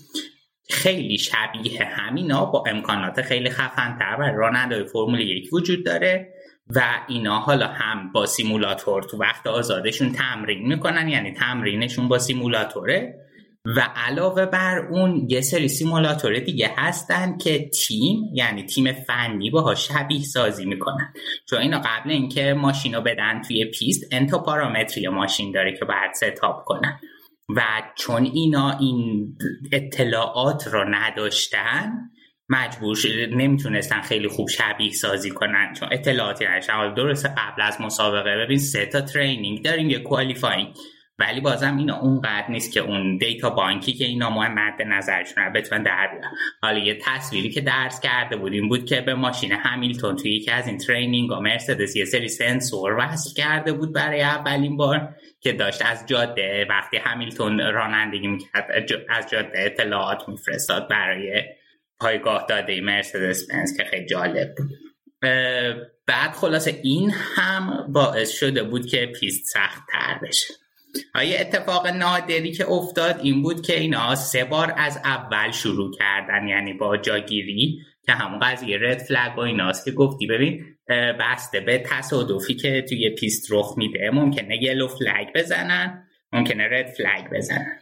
خیلی 0.69 1.18
شبیه 1.18 1.84
همینا 1.84 2.45
با 2.45 2.64
امکانات 2.68 3.22
خیلی 3.22 3.49
خفنتر 3.49 4.15
و 4.19 4.23
راننده 4.23 4.84
فرمول 4.84 5.19
یک 5.19 5.53
وجود 5.53 5.85
داره. 5.85 6.34
و 6.76 6.81
اینا 7.07 7.39
حالا 7.39 7.68
هم 7.68 8.11
با 8.11 8.26
سیمولاتور 8.26 9.03
تو 9.03 9.18
وقت 9.18 9.48
آزادشون 9.48 10.11
تمرین 10.11 10.68
می‌کنن 10.68 11.10
یعنی 11.10 11.34
تمرینشون 11.34 12.07
با 12.07 12.19
سیمولاتوره. 12.19 13.18
و 13.65 13.89
علاوه 13.95 14.45
بر 14.45 14.80
اون 14.80 15.27
یه 15.30 15.41
سری 15.41 15.68
سیمولاتور 15.68 16.39
دیگه 16.39 16.72
هستن 16.77 17.38
که 17.38 17.69
تیم 17.69 18.23
یعنی 18.34 18.64
تیم 18.64 18.91
فنی 18.91 19.49
باها 19.49 19.76
شبیه 19.76 20.22
سازی 20.22 20.65
می‌کنن. 20.65 21.14
چون 21.49 21.60
اینا 21.60 21.80
قبل 21.80 22.11
اینکه 22.11 22.53
ماشین 22.53 22.95
رو 22.95 23.02
بدن 23.02 23.41
توی 23.41 23.65
پیست 23.65 24.03
n 24.11 24.26
تا 24.26 24.39
پارامتری 24.39 25.07
ماشین 25.07 25.52
داره 25.52 25.77
که 25.77 25.85
باید 25.85 26.14
setup 26.14 26.64
کنن. 26.65 26.99
و 27.56 27.64
چون 27.95 28.23
اینا 28.23 28.77
این 28.77 29.27
اطلاعات 29.72 30.68
رو 30.68 30.85
نداشتن 30.89 31.91
مجبور 32.52 32.98
نمی‌تونستن 33.32 34.02
خیلی 34.02 34.28
خوب 34.28 34.49
شبیه 34.49 34.91
سازی 34.91 35.30
کنن 35.30 35.73
چون 35.80 35.90
اطلاعاتی 35.91 36.45
نداشتن. 36.45 36.94
درسته 36.94 37.30
قبل 37.30 37.61
از 37.61 37.82
مسابقه 37.82 38.38
ببین 38.38 38.57
سه 38.57 38.86
تا 38.86 39.02
training 39.02 39.64
داریم 39.64 39.90
یه 39.90 39.99
qualifying 39.99 40.68
ولی 41.19 41.41
بازم 41.41 41.78
اینا 41.78 41.99
اونقدر 41.99 42.45
نیست 42.49 42.73
که 42.73 42.80
اون 42.80 43.18
data 43.18 43.49
bank 43.49 43.85
ی 43.85 43.93
که 43.94 44.06
اینا 44.06 44.30
مهم 44.30 44.53
مد 44.53 44.82
نظرشون 44.82 45.44
رو 45.44 45.52
بتونن 45.52 45.84
در 45.84 46.07
بیارن. 46.11 46.36
حالا 46.61 46.80
یه 46.80 46.99
تصویری 47.02 47.49
که 47.49 47.61
درست 47.61 47.99
کرده 47.99 48.36
بودیم 48.36 48.69
بود 48.69 48.86
که 48.86 49.02
به 49.02 49.14
ماشین 49.14 49.52
همیلتون 49.52 50.15
توی 50.15 50.32
یکی 50.32 50.52
از 50.52 50.68
این 50.68 50.78
training 50.77 51.31
و 51.32 51.36
مرسدس 51.36 51.95
یه 51.95 52.06
سری 52.06 52.28
سنسور 52.28 52.95
وصل 52.99 53.36
کرده 53.36 53.73
بود 53.73 53.94
برای 53.94 54.22
اولین 54.22 54.78
بار 54.78 55.10
که 55.40 55.53
داشت 55.53 55.86
از 55.86 56.03
جاده 56.07 56.65
وقتی 56.69 56.98
همیلتون 56.98 57.60
رانندگی 57.60 58.28
می‌کرد 58.28 58.68
از 59.10 59.30
جاده 59.30 59.52
اطلاعات 59.53 60.30
میفرستاد 60.30 60.90
برای 60.90 61.44
پایگاه 62.02 62.45
داده 62.49 62.82
مرسدس 62.82 63.48
بنز 63.52 63.78
که 63.78 63.84
خیلی 63.84 64.06
جالب 64.06 64.56
بود. 64.57 64.69
بعد 66.07 66.32
خلاصه 66.32 66.80
این 66.84 67.11
هم 67.36 67.88
باعث 67.94 68.32
شده 68.32 68.64
بود 68.64 68.86
که 68.86 69.06
پیست 69.06 69.45
سخت 69.53 69.82
تر 69.91 70.19
بشه. 70.28 70.53
یه 71.15 71.40
اتفاق 71.40 71.88
نادری 71.88 72.52
که 72.52 72.69
افتاد 72.69 73.19
این 73.23 73.41
بود 73.41 73.61
که 73.61 73.80
اینا 73.80 74.15
سه 74.15 74.44
بار 74.44 74.73
از 74.78 74.98
اول 74.98 75.52
شروع 75.52 75.98
کردن 75.98 76.48
یعنی 76.48 76.73
با 76.73 76.98
جاگیری 76.98 77.80
که 78.06 78.11
همون 78.11 78.40
قضیه 78.40 78.78
رد 78.82 78.98
فلگ 78.98 79.38
و 79.38 79.40
ایناست 79.40 79.86
که 79.86 79.91
گفتی. 79.91 80.28
ببین 80.28 80.65
بسته 81.19 81.60
به 81.60 81.84
تصادفی 81.86 82.56
که 82.56 82.86
توی 82.90 83.10
پیست 83.10 83.48
رخ 83.52 83.73
میده. 83.78 84.10
ممکنه 84.14 84.64
yellow 84.64 84.88
flag 84.88 85.34
بزنن 85.36 86.07
ممکنه 86.32 86.68
red 86.72 86.88
flag 86.98 87.30
بزنن. 87.34 87.80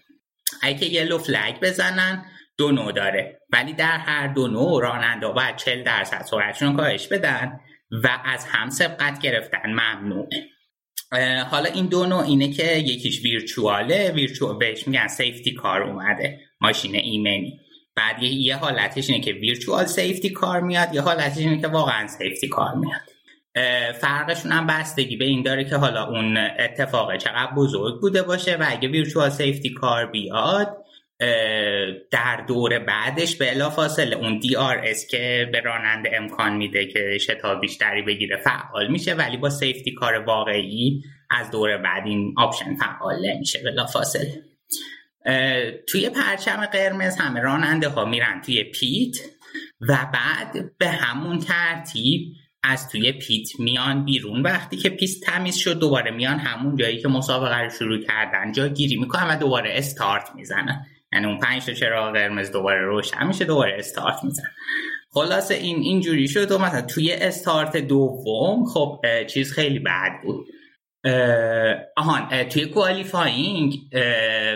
اگه 0.61 0.85
yellow 0.85 1.17
flag 1.17 1.59
بزنن 1.61 2.25
دو 2.59 2.71
نوع 2.71 2.91
داره. 2.91 3.41
ولی 3.53 3.73
در 3.73 3.97
هر 3.97 4.27
دو 4.27 4.47
نوع 4.47 4.81
راننده 4.81 5.27
باید 5.27 5.55
40 5.55 5.83
درصد 5.83 6.21
سرعتشون 6.21 6.77
کاهش 6.77 7.07
بدن 7.07 7.59
و 8.03 8.19
از 8.25 8.45
هم 8.45 8.69
سبقت 8.69 9.19
گرفتن. 9.19 9.69
ممنوعه 9.69 10.49
حالا 11.51 11.69
این 11.69 11.85
دو 11.85 12.05
نوع 12.05 12.23
اینه 12.23 12.53
که 12.53 12.77
یکیش 12.77 13.23
virtual 13.23 13.92
ه. 13.92 14.11
virtual 14.11 14.57
بهش 14.57 14.87
میگن 14.87 15.07
safety 15.07 15.53
car 15.53 15.83
اومده. 15.83 16.39
ماشین 16.61 16.95
ایمنی. 16.95 17.59
بعد 17.95 18.23
یه, 18.23 18.55
حالتش 18.55 19.09
اینه 19.09 19.23
که 19.23 19.31
virtual 19.31 19.85
safety 19.85 20.29
car 20.29 20.61
میاد 20.61 20.95
یه 20.95 21.01
حالتش 21.01 21.37
اینه 21.37 21.61
که 21.61 21.67
واقعا 21.67 22.07
safety 22.07 22.47
car 22.47 22.75
میاد. 22.75 23.01
فرقشون 23.93 24.51
هم 24.51 24.67
بستگی 24.67 25.17
به 25.17 25.25
این 25.25 25.43
داره 25.43 25.63
که 25.63 25.75
حالا 25.75 26.05
اون 26.05 26.37
اتفاق 26.37 27.17
چقدر 27.17 27.51
بزرگ 27.57 28.01
بوده 28.01 28.23
باشه 28.23 28.55
و 28.55 28.65
اگه 28.67 28.89
virtual 28.89 29.29
safety 29.29 29.73
car 29.73 30.05
بیاد 30.05 30.77
در 32.11 32.43
دور 32.47 32.79
بعدش 32.79 33.35
بلافاصله. 33.35 34.15
اون 34.15 34.41
DRS 34.83 35.07
که 35.07 35.49
به 35.51 35.59
راننده 35.59 36.11
امکان 36.13 36.55
میده 36.55 36.85
که 36.85 37.17
شتاب 37.17 37.61
بیشتری 37.61 38.01
بگیره 38.01 38.37
فعال 38.37 38.91
میشه 38.91 39.13
ولی 39.13 39.37
با 39.37 39.49
safety 39.49 39.91
car 39.91 40.13
واقعی 40.13 41.03
از 41.29 41.51
دور 41.51 41.77
بعد 41.77 42.05
این 42.05 42.33
option 42.37 42.75
فعال 42.75 43.15
نمیشه 43.25 43.59
بلافاصله. 43.63 44.43
توی 45.87 46.09
پرچم 46.09 46.65
قرمز 46.65 47.17
همه 47.17 47.39
راننده 47.39 47.89
ها 47.89 48.05
میرن 48.05 48.41
توی 48.41 48.63
pit 48.63 49.17
و 49.81 49.97
بعد 50.13 50.77
به 50.77 50.87
همون 50.87 51.39
ترتیب 51.39 52.21
از 52.63 52.89
توی 52.89 53.11
pit 53.11 53.59
میان 53.59 54.05
بیرون. 54.05 54.41
وقتی 54.41 54.77
که 54.77 54.89
پیست 54.89 55.23
تمیز 55.23 55.55
شد 55.55 55.79
دوباره 55.79 56.11
میان 56.11 56.39
همون 56.39 56.75
جایی 56.75 57.01
که 57.01 57.07
مسابقه 57.07 57.57
رو 57.57 57.69
شروع 57.69 58.01
کردن. 58.01 58.51
جا 58.51 58.67
گیری 58.67 58.95
می‌کنن 58.95 59.27
و 59.27 59.39
دوباره 59.39 59.69
استارت 59.73 60.29
می‌زنن. 60.35 60.85
یعنی 61.13 61.25
اون 61.25 61.37
پنج 61.37 61.65
تا 61.65 61.73
چراغ 61.73 62.13
قرمز 62.13 62.51
دوباره 62.51 62.81
روشن 62.81 63.27
میشه 63.27 63.45
دوباره 63.45 63.75
استارت 63.79 64.23
میزنن 64.23 64.49
خلاصه 65.11 65.55
این 65.55 65.79
اینجوری 65.79 66.27
شد 66.27 66.51
و 66.51 66.57
مثلا 66.57 66.81
توی 66.81 67.13
استارت 67.13 67.77
دوم 67.77 68.65
خب 68.65 69.01
چیز 69.27 69.53
خیلی 69.53 69.79
بد 69.79 70.11
بود. 70.23 70.47
آهان 71.97 72.43
توی 72.43 72.65
qualifying 72.65 73.73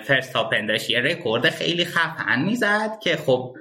فرستاپن 0.03 0.65
داشت 0.65 0.89
یه 0.89 0.99
رکورد 0.99 1.49
خیلی 1.49 1.85
خفن 1.85 2.41
می‌زد 2.41 2.99
که 3.03 3.15
خب 3.15 3.55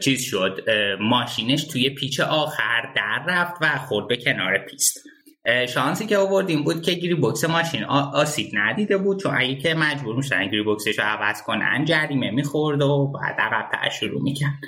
چیز 0.00 0.22
شد 0.22 0.64
ماشینش 1.00 1.64
توی 1.64 1.90
پیچ 1.90 2.20
آخر 2.20 2.92
در 2.96 3.24
رفت 3.28 3.54
و 3.60 3.78
خورد 3.78 4.08
به 4.08 4.16
کنار 4.16 4.58
پیست. 4.58 5.11
شانسی 5.68 6.06
که 6.06 6.18
آوردیم 6.18 6.64
بود 6.64 6.82
که 6.82 6.92
گیری 6.92 7.14
بوکس 7.14 7.44
ماشین 7.44 7.84
آسیب 7.84 8.50
ندیده 8.54 8.96
بود. 8.96 9.20
چون 9.20 9.34
اگه 9.36 9.56
که 9.56 9.74
مجبور 9.74 10.16
می‌شدن 10.16 10.44
گیری 10.48 10.62
بوکسش 10.62 10.98
رو 10.98 11.04
عوض 11.04 11.42
کنن 11.42 11.84
جریمه 11.84 12.30
می‌خورد 12.30 12.82
و 12.82 13.12
بعد 13.14 13.36
عقب 13.38 13.90
شروع 13.90 14.22
می‌کرد. 14.22 14.58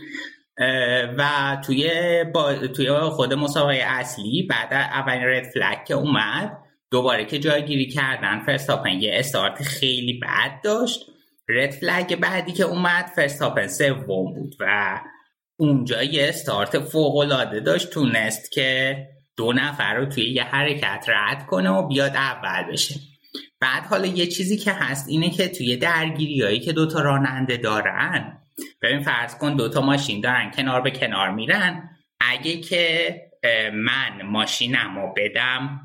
و 1.19 1.57
توی 1.67 1.91
با... 2.35 2.55
توی 2.55 2.91
خود 2.91 3.35
مسابقه 3.35 3.83
اصلی 3.87 4.47
بعد 4.51 4.73
اولین 4.73 5.23
رد 5.23 5.45
فلک 5.55 5.85
که 5.85 5.95
اومد 5.95 6.59
دوباره 6.91 7.25
که 7.25 7.39
جایگیری 7.39 7.87
کردن 7.87 8.41
فرستاپن 8.41 8.91
یه 8.91 9.11
استارت 9.15 9.63
خیلی 9.63 10.21
بد 10.23 10.61
داشت. 10.65 11.01
رد 11.49 11.71
فلگ 11.71 12.21
بعدی 12.21 12.53
که 12.53 12.65
اومد 12.65 13.05
فرستاپن 13.17 13.67
سوم 13.67 14.35
بود 14.35 14.55
و 14.61 15.01
اونجا 15.57 16.03
یه 16.03 16.29
استارت 16.29 16.79
فوق 16.79 17.17
العاده 17.17 17.61
داشت. 17.61 17.91
تونست 17.91 18.53
که 18.53 18.97
دو 19.37 19.53
نفر 19.53 19.95
رو 19.95 20.07
توی 20.07 20.31
یه 20.31 20.45
حرکت 20.45 21.07
رد 21.09 21.47
کنه 21.47 21.71
و 21.71 21.89
بیاد 21.89 22.17
اول 22.17 22.73
بشه. 22.73 22.95
بعد 23.61 23.87
حالا 23.87 24.07
یه 24.07 24.27
چیزی 24.27 24.57
که 24.57 24.73
هست 24.73 25.09
اینه 25.09 25.31
که 25.31 25.49
توی 25.49 25.77
درگیری 25.77 26.43
هایی 26.43 26.61
که 26.61 26.73
دوتا 26.73 27.01
راننده 27.01 27.57
دارن 27.57 28.39
ببین 28.83 29.03
فرض 29.03 29.39
کن 29.39 29.57
دوتا 29.57 29.81
ماشین 29.81 30.21
دارن 30.21 30.51
کنار 30.51 30.81
به 30.81 30.91
کنار 30.91 31.31
میرن. 31.31 31.91
اگه 32.21 32.61
که 32.61 33.15
من 33.73 34.23
ماشینم 34.23 34.99
رو 34.99 35.15
بدم 35.17 35.81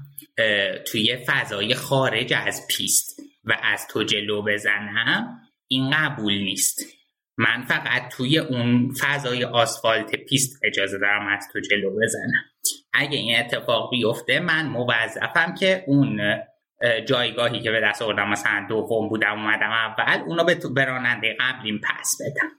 توی 0.86 1.18
فضای 1.28 1.76
خارج 1.76 2.34
از 2.34 2.68
پیست 2.68 3.20
و 3.44 3.58
از 3.64 3.88
تو 3.88 4.04
جلو 4.04 4.42
بزنم 4.42 5.40
این 5.68 5.90
قبول 5.90 6.34
نیست. 6.34 6.80
من 7.38 7.62
فقط 7.62 8.10
توی 8.12 8.40
اون 8.40 8.94
فضای 9.00 9.44
آسفالت 9.44 10.16
پیست 10.16 10.60
اجازه 10.64 10.98
دارم 10.98 11.28
از 11.28 11.48
تو 11.54 11.60
جلو 11.60 11.90
بزنم. 11.90 12.46
اگه 12.94 13.18
این 13.18 13.40
اتفاق 13.40 13.92
بیفته 13.92 14.40
من 14.40 14.68
موظفم 14.68 15.56
که 15.60 15.84
اون 15.88 16.22
جایگاهی 17.08 17.60
که 17.60 17.72
به 17.72 17.82
دست 17.82 18.02
آوردم 18.02 18.30
مثلا 18.30 18.66
دوم 18.70 19.10
بودم 19.10 19.32
اومدم 19.32 19.72
اول 19.72 20.24
اونو 20.28 20.44
به 20.76 20.86
راننده 20.86 21.38
قبلیم 21.40 21.82
پس 21.84 22.18
بدم. 22.22 22.50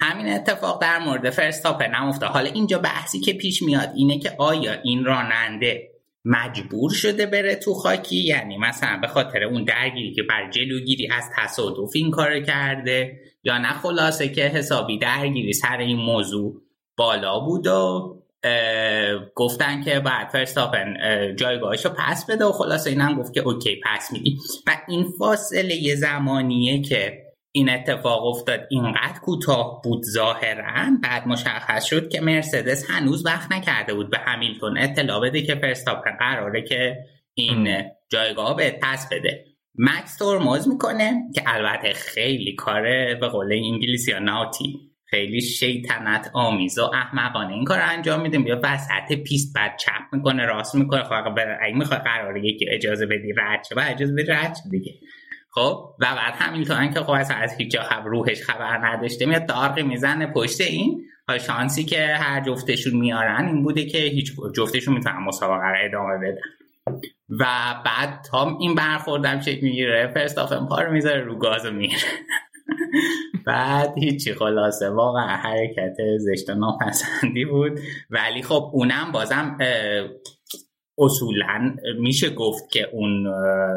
همین 0.00 0.28
اتفاق 0.28 0.82
در 0.82 0.98
مورد 0.98 1.30
فرستاپن 1.30 1.94
هم 1.94 2.08
افتاد. 2.08 2.30
حالا 2.30 2.50
اینجا 2.50 2.78
بحثی 2.78 3.20
که 3.20 3.32
پیش 3.32 3.62
میاد 3.62 3.92
اینه 3.96 4.18
که 4.18 4.32
آیا 4.38 4.72
این 4.72 5.04
راننده 5.04 5.90
مجبور 6.24 6.90
شده 6.90 7.26
بره 7.26 7.54
تو 7.54 7.74
خاکی؟ 7.74 8.16
یعنی 8.16 8.58
مثلا 8.58 8.98
به 9.00 9.06
خاطر 9.06 9.44
اون 9.44 9.64
درگیری 9.64 10.14
که 10.14 10.22
بر 10.22 10.50
جلوگیری 10.50 11.08
از 11.12 11.24
تصادف 11.36 11.90
این 11.94 12.10
کار 12.10 12.40
کرده؟ 12.40 13.20
یا 13.44 13.58
نه 13.58 13.72
خلاصه 13.72 14.28
که 14.28 14.42
حسابی 14.42 14.98
درگیری 14.98 15.52
سر 15.52 15.76
این 15.76 15.96
موضوع 15.96 16.62
بالا 16.96 17.40
بود 17.40 17.66
و 17.66 18.23
گفتن 19.34 19.82
که 19.82 20.00
بعد 20.00 20.28
فرستاپن 20.28 20.94
جایگاهشو 21.36 21.88
پس 21.88 22.26
بده 22.26 22.44
و 22.44 22.52
خلاصه 22.52 22.90
اینم 22.90 23.14
گفت 23.14 23.34
که 23.34 23.40
اوکی 23.40 23.80
پس 23.84 24.12
میدی 24.12 24.38
و 24.66 24.76
این 24.88 25.06
فاصله 25.18 25.74
یه 25.74 25.94
زمانیه 25.94 26.82
که 26.82 27.24
این 27.56 27.70
اتفاق 27.70 28.26
افتاد 28.26 28.60
اینقدر 28.70 29.18
کوتاه 29.22 29.80
بود 29.84 30.02
ظاهرا 30.04 30.90
بعد 31.02 31.28
مشخص 31.28 31.84
شد 31.84 32.08
که 32.08 32.20
مرسدس 32.20 32.90
هنوز 32.90 33.26
وقت 33.26 33.52
نکرده 33.52 33.94
بود 33.94 34.10
به 34.10 34.18
همیلتون 34.18 34.78
اطلاع 34.78 35.20
بده 35.20 35.42
که 35.42 35.54
فرستاپن 35.54 36.16
قراره 36.20 36.62
که 36.62 36.96
این 37.34 37.84
جایگاه 38.10 38.56
به 38.56 38.78
پس 38.82 39.08
بده. 39.08 39.44
مکس 39.78 40.16
ترمز 40.16 40.68
می‌کنه 40.68 41.22
که 41.34 41.42
البته 41.46 41.92
خیلی 41.92 42.54
کاره 42.54 43.18
به 43.20 43.28
قول 43.28 43.52
انگلیسی 43.52 44.10
یا 44.10 44.18
ناتی. 44.18 44.93
خیلی 45.14 45.40
شیطنت 45.40 46.30
آمیز 46.32 46.78
و 46.78 46.82
احمقانه. 46.94 47.52
این 47.52 47.64
کار 47.64 47.80
انجام 47.80 48.20
میده 48.20 48.38
بیا 48.38 48.60
وسط 48.62 49.12
پیست 49.24 49.54
بعد 49.56 49.76
چپ 49.76 50.02
می‌کنه 50.12 50.46
راست 50.46 50.74
می‌کنه. 50.74 51.04
خب 51.04 51.12
اگه 51.60 51.76
می‌خواد 51.76 52.00
قراره 52.00 52.46
یکی 52.46 52.66
اجازه 52.70 53.06
بدی 53.06 53.32
رد 53.36 53.62
چه 53.62 53.74
اجازه 53.78 54.12
بدی 54.12 54.32
رد 54.32 54.56
دیگه. 54.70 54.92
خب؟ 55.50 55.94
و 56.00 56.06
بعد 56.16 56.34
همینطور 56.34 56.86
که 56.86 57.00
خب 57.00 57.10
از 57.10 57.56
هیچ 57.58 57.72
جا 57.72 57.82
خبر 57.82 58.04
روحش 58.04 58.42
خبر 58.42 58.78
نداشته 58.86 59.26
میاد 59.26 59.46
دارقی 59.46 59.82
می‌زنه 59.82 60.26
پشت 60.26 60.60
این. 60.60 61.04
و 61.28 61.38
شانسی 61.38 61.84
که 61.84 62.06
هر 62.06 62.40
جفتشون 62.40 63.00
میارن 63.00 63.46
این 63.46 63.62
بوده 63.62 63.86
که 63.86 63.98
هیچ 63.98 64.32
جفتشون 64.56 64.94
می‌تونن 64.94 65.16
مسابقه 65.16 65.66
رو 65.66 65.76
ادامه 65.84 66.18
بدن. 66.18 66.40
و 67.40 67.44
بعد 67.84 68.24
تا 68.30 68.58
این 68.60 68.74
برخوردم 68.74 69.40
چک 69.40 69.62
می‌گیره 69.62 70.10
فرستافن 70.14 70.66
پا 70.66 70.80
رو 70.80 70.92
می‌ذاره 70.92 71.20
رو 71.20 71.38
گاز 71.38 71.66
میره 71.66 71.96
بعد 73.46 73.98
هیچی 73.98 74.34
خلاصه. 74.34 74.90
واقعا 74.90 75.36
حرکت 75.36 75.96
زشت 76.18 76.50
و 76.50 76.54
ناپسندی 76.54 77.44
بود. 77.44 77.80
ولی 78.10 78.42
خب 78.42 78.70
اونم 78.72 79.12
بازم 79.12 79.58
اصولا 80.98 81.76
میشه 81.98 82.30
گفت 82.30 82.70
که 82.70 82.88
اون 82.92 83.24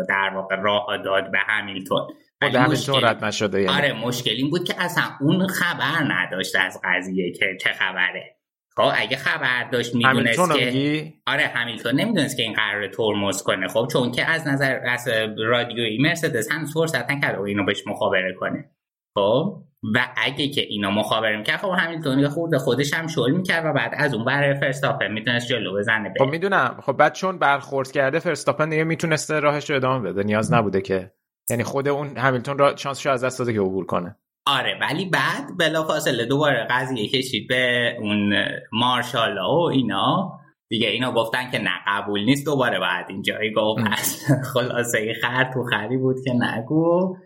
در 0.10 0.32
واقع 0.36 0.56
راه 0.56 0.88
داد 1.06 1.32
به 1.32 1.40
همیلتون. 1.48 2.08
ولی 2.42 2.58
مشکل... 2.58 3.06
رد 3.06 3.26
نشده 3.26 3.62
یعنی. 3.62 3.78
آره 3.78 3.94
مشکل 3.94 4.32
این 4.32 4.50
بود 4.50 4.64
که 4.64 4.74
اصلا 4.78 5.04
اون 5.22 5.48
خبر 5.48 6.14
نداشت 6.14 6.56
از 6.56 6.82
قضیه 6.84 7.32
که 7.32 7.58
چه 7.62 7.70
خبره. 7.70 8.38
خب 8.76 8.92
اگه 8.96 9.18
خبر 9.18 9.70
داشت 9.72 9.96
می‌دونست 9.96 10.54
که 10.54 11.14
آره 11.28 11.44
همیلتون 11.44 12.00
نمی‌دونست 12.00 12.38
که 12.38 12.44
این 12.44 12.54
قرار 12.54 12.88
ترمز 12.88 13.44
کنه. 13.44 13.68
خب 13.68 13.88
چون 13.92 14.12
که 14.12 14.26
از 14.26 14.48
نظر 14.48 14.80
از 14.86 15.08
رادیویی 15.38 15.98
مرسدس 15.98 16.52
هنوز 16.52 16.74
فرصت 16.74 17.12
نکرده 17.12 17.38
و 17.38 17.42
اینو 17.42 17.66
بهش 17.66 17.88
مخابره 17.88 18.34
کنه. 18.40 18.70
خب 19.18 19.64
و 19.96 20.08
اگه 20.18 20.48
که 20.48 20.62
اینا 20.62 20.92
مخابره 20.92 21.38
می‌کرد 21.38 21.60
خب 21.60 21.74
همیلتون 21.78 22.28
خود 22.28 22.58
خودش 22.58 22.94
هم 22.94 23.08
شل 23.08 23.32
می‌کرد 23.32 23.66
و 23.66 23.74
بعد 23.74 23.92
از 23.98 24.14
اون 24.14 24.26
برای 24.26 24.54
فرستاپن 24.54 25.12
می‌تونست 25.12 25.48
جلو 25.48 25.78
بزنه 25.78 26.14
خب 26.20 26.26
می‌دونم. 26.26 26.78
خب 26.86 26.94
بعد 26.94 27.14
چون 27.14 27.40
برخورد 27.40 27.92
کرده 27.92 28.20
فرستاپن 28.20 28.70
دیگه 28.70 28.84
می‌تونسته 28.84 29.40
راهش 29.40 29.70
رو 29.70 29.76
ادامه 29.76 30.12
بده. 30.12 30.24
نیاز 30.24 30.54
نبوده 30.54 30.82
که. 30.82 31.12
یعنی 31.50 31.64
خود 31.64 31.88
اون 31.88 32.18
همیلتون 32.18 32.58
را 32.58 32.76
شانسش 32.76 33.08
از 33.08 33.24
دست 33.24 33.40
داده 33.40 33.54
که 33.54 33.60
عبور 33.60 33.86
کنه. 33.86 34.16
آره 34.48 34.78
ولی 34.82 35.06
بعد 35.06 35.58
بلا 35.60 35.84
فاصله 35.84 36.26
دوباره 36.26 36.68
قضیه 36.70 37.08
کشید 37.08 37.48
به 37.48 37.96
اون 38.00 38.34
مارشالا 38.72 39.56
و 39.56 39.70
اینا. 39.70 40.40
دیگه 40.70 40.88
اینا 40.88 41.12
گفتن 41.12 41.52
که 41.52 41.60
نه 41.60 41.72
قبول 41.88 42.24
نیست 42.24 42.46
دوباره 42.46 42.80
بعد 42.80 43.06
این 43.10 43.22
جایگاه 43.22 43.76
پس 43.76 44.26
خلاصه 44.54 45.14
خر 45.22 45.52
تو 45.54 45.64
خری 45.64 45.98
بود 45.98 46.16
که 46.26 46.34
نگو. 46.34 47.18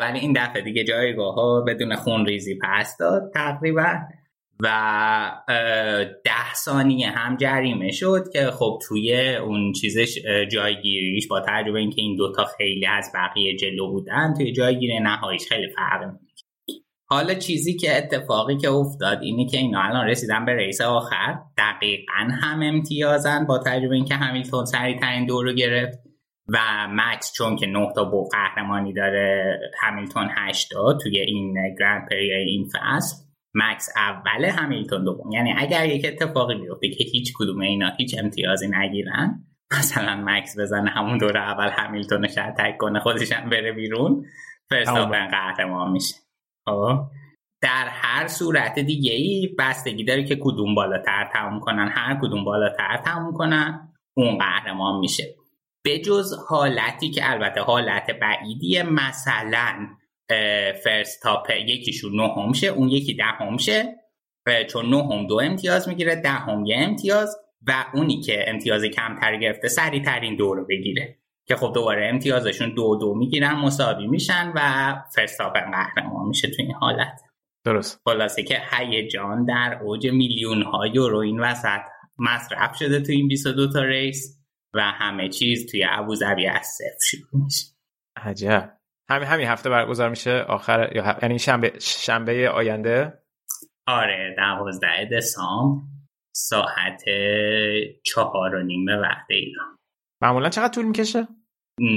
ولی 0.00 0.18
این 0.18 0.32
دفعه 0.32 0.62
دیگه 0.62 0.84
جایگاه 0.84 1.34
ها 1.34 1.60
بدون 1.60 1.96
خون 1.96 2.26
ریزی 2.26 2.58
پس 2.62 2.96
داد 2.96 3.30
تقریبا. 3.34 3.94
و 4.60 5.32
ده 6.24 6.54
ثانیه 6.54 7.10
هم 7.10 7.36
جریمه 7.36 7.90
شد 7.90 8.24
که 8.32 8.50
خب 8.50 8.78
توی 8.88 9.36
اون 9.36 9.72
چیزش 9.72 10.18
جایگیریش 10.52 11.28
با 11.28 11.40
تجربه 11.40 11.78
اینکه 11.78 12.02
این 12.02 12.16
دوتا 12.16 12.44
خیلی 12.44 12.86
از 12.86 13.12
بقیه 13.14 13.56
جلو 13.56 13.90
بودن 13.90 14.34
توی 14.36 14.52
جایگیری 14.52 15.00
نهاییش 15.00 15.48
خیلی 15.48 15.68
فرق 15.68 16.10
حالا 17.10 17.34
چیزی 17.34 17.76
که 17.76 17.96
اتفاقی 17.96 18.56
که 18.56 18.70
افتاد 18.70 19.22
اینه 19.22 19.46
که 19.46 19.58
اینا 19.58 19.82
الان 19.82 20.06
رسیدن 20.06 20.44
به 20.44 20.52
رئیس 20.54 20.80
آخر. 20.80 21.38
دقیقا 21.58 22.28
هم 22.42 22.62
امتیازن 22.62 23.46
با 23.46 23.58
تجربه 23.58 23.94
اینکه 23.94 24.14
همیلتون 24.14 24.64
سریع 24.64 25.00
ترین 25.00 25.26
دور 25.26 25.44
رو 25.44 25.52
گرفت. 25.52 25.98
و 26.48 26.58
مکس 26.90 27.32
چون 27.32 27.56
که 27.56 27.66
نه 27.66 27.92
تا 27.94 28.04
بو 28.04 28.28
قهرمانی 28.28 28.92
داره 28.92 29.58
همیلتون 29.80 30.28
8 30.36 30.70
تا 30.70 30.98
توی 31.02 31.20
این 31.20 31.74
گرند 31.78 32.08
پری 32.08 32.32
این 32.32 32.68
فصل 32.74 33.16
مکس 33.54 33.88
اول 33.96 34.44
همیلتون 34.44 35.04
دوم. 35.04 35.30
یعنی 35.32 35.54
اگر 35.56 35.86
یک 35.86 36.06
اتفاقی 36.06 36.54
بیفته 36.54 36.88
که 36.88 37.04
هیچ 37.04 37.32
کدوم 37.38 37.60
اینا 37.60 37.90
هیچ 37.98 38.18
امتیازی 38.18 38.68
نگیرن 38.68 39.44
مثلا 39.78 40.22
مکس 40.24 40.58
بزنه 40.58 40.90
همون 40.90 41.18
دور 41.18 41.38
اول 41.38 41.68
همیلتون 41.68 42.26
تک 42.58 42.76
کنه 42.78 43.00
خودش 43.00 43.32
هم 43.32 43.50
بره 43.50 43.72
بیرون 43.72 44.24
فرستاپن 44.70 45.28
قهرمان 45.28 45.92
میشه. 45.92 46.14
خب؟ 46.68 47.00
در 47.62 47.88
هر 47.90 48.26
صورت 48.26 48.78
دیگه 48.78 49.12
ای 49.12 49.54
بستگی 49.58 50.04
داره 50.04 50.24
که 50.24 50.36
کدوم 50.40 50.74
بالاتر 50.74 51.30
تموم 51.32 51.60
کنن. 51.60 51.88
هر 51.88 52.18
کدوم 52.22 52.44
بالاتر 52.44 52.96
تموم 53.04 53.32
کنن 53.32 53.92
اون 54.16 54.38
قهرمان 54.38 55.00
میشه. 55.00 55.37
به 55.84 55.98
جز 55.98 56.34
حالتی 56.48 57.10
که 57.10 57.30
البته 57.30 57.60
حالت 57.60 58.10
بعیدی 58.10 58.82
مثلا 58.82 59.88
فرستاپ 60.84 61.50
یکیشون 61.50 62.20
نه 62.20 62.52
شه 62.52 62.66
اون 62.66 62.88
یکی 62.88 63.14
ده 63.14 63.56
شه 63.58 63.94
چون 64.68 64.86
نه 64.86 65.02
هم 65.02 65.26
دو 65.26 65.40
امتیاز 65.40 65.88
می‌گیره 65.88 66.14
ده 66.14 66.30
هم 66.30 66.64
یه 66.66 66.76
امتیاز 66.78 67.36
و 67.66 67.84
اونی 67.94 68.20
که 68.20 68.50
امتیاز 68.50 68.84
کمتر 68.84 69.36
گرفته 69.36 69.68
سریع 69.68 70.02
ترین 70.02 70.36
دو 70.36 70.54
رو 70.54 70.66
بگیره. 70.66 71.18
که 71.46 71.56
خب 71.56 71.72
دوباره 71.74 72.08
امتیازشون 72.08 72.74
دو 72.74 72.96
دو 72.96 73.14
می‌گیرن 73.14 73.54
مساوی 73.54 74.06
میشن 74.06 74.52
و 74.54 74.94
فرستاپن 75.14 75.70
قهرمان 75.70 76.28
میشه 76.28 76.48
تو 76.48 76.62
این 76.62 76.72
حالت. 76.72 77.20
درست. 77.64 78.00
خلاصه 78.04 78.42
که 78.42 78.62
هیجان 78.72 79.44
در 79.44 79.78
اوج 79.82 80.06
میلیون 80.06 80.62
ها 80.62 80.86
یورو 80.86 81.18
این 81.18 81.40
وسط 81.40 81.80
مصرف 82.18 82.76
شده 82.76 83.00
تو 83.00 83.12
این 83.12 83.28
22 83.28 83.72
تا 83.72 83.82
ریس. 83.82 84.37
و 84.74 84.80
همه 84.80 85.28
چیز 85.28 85.70
توی 85.70 85.84
ابوظبی 85.88 86.46
از 86.46 86.66
صفر 86.66 86.98
شروع 87.02 87.44
میشه. 87.44 87.66
عجب. 88.16 88.78
همین 89.10 89.28
همین 89.28 89.46
هفته 89.46 89.70
برگزار 89.70 90.10
میشه 90.10 90.40
آخر 90.40 90.92
یا 90.94 91.18
یعنی 91.22 91.38
شنبه 91.38 91.78
شنبه 91.80 92.50
آینده؟ 92.50 93.22
آره 93.86 94.34
دوازده 94.36 95.08
دسامبر 95.12 95.82
ساعت 96.36 97.02
چهار 98.04 98.54
و 98.54 98.62
نیم 98.62 98.86
وقت 98.86 99.26
ایران. 99.30 99.76
معمولا 100.22 100.48
چقدر 100.48 100.74
طول 100.74 100.84
می‌کشه؟ 100.84 101.28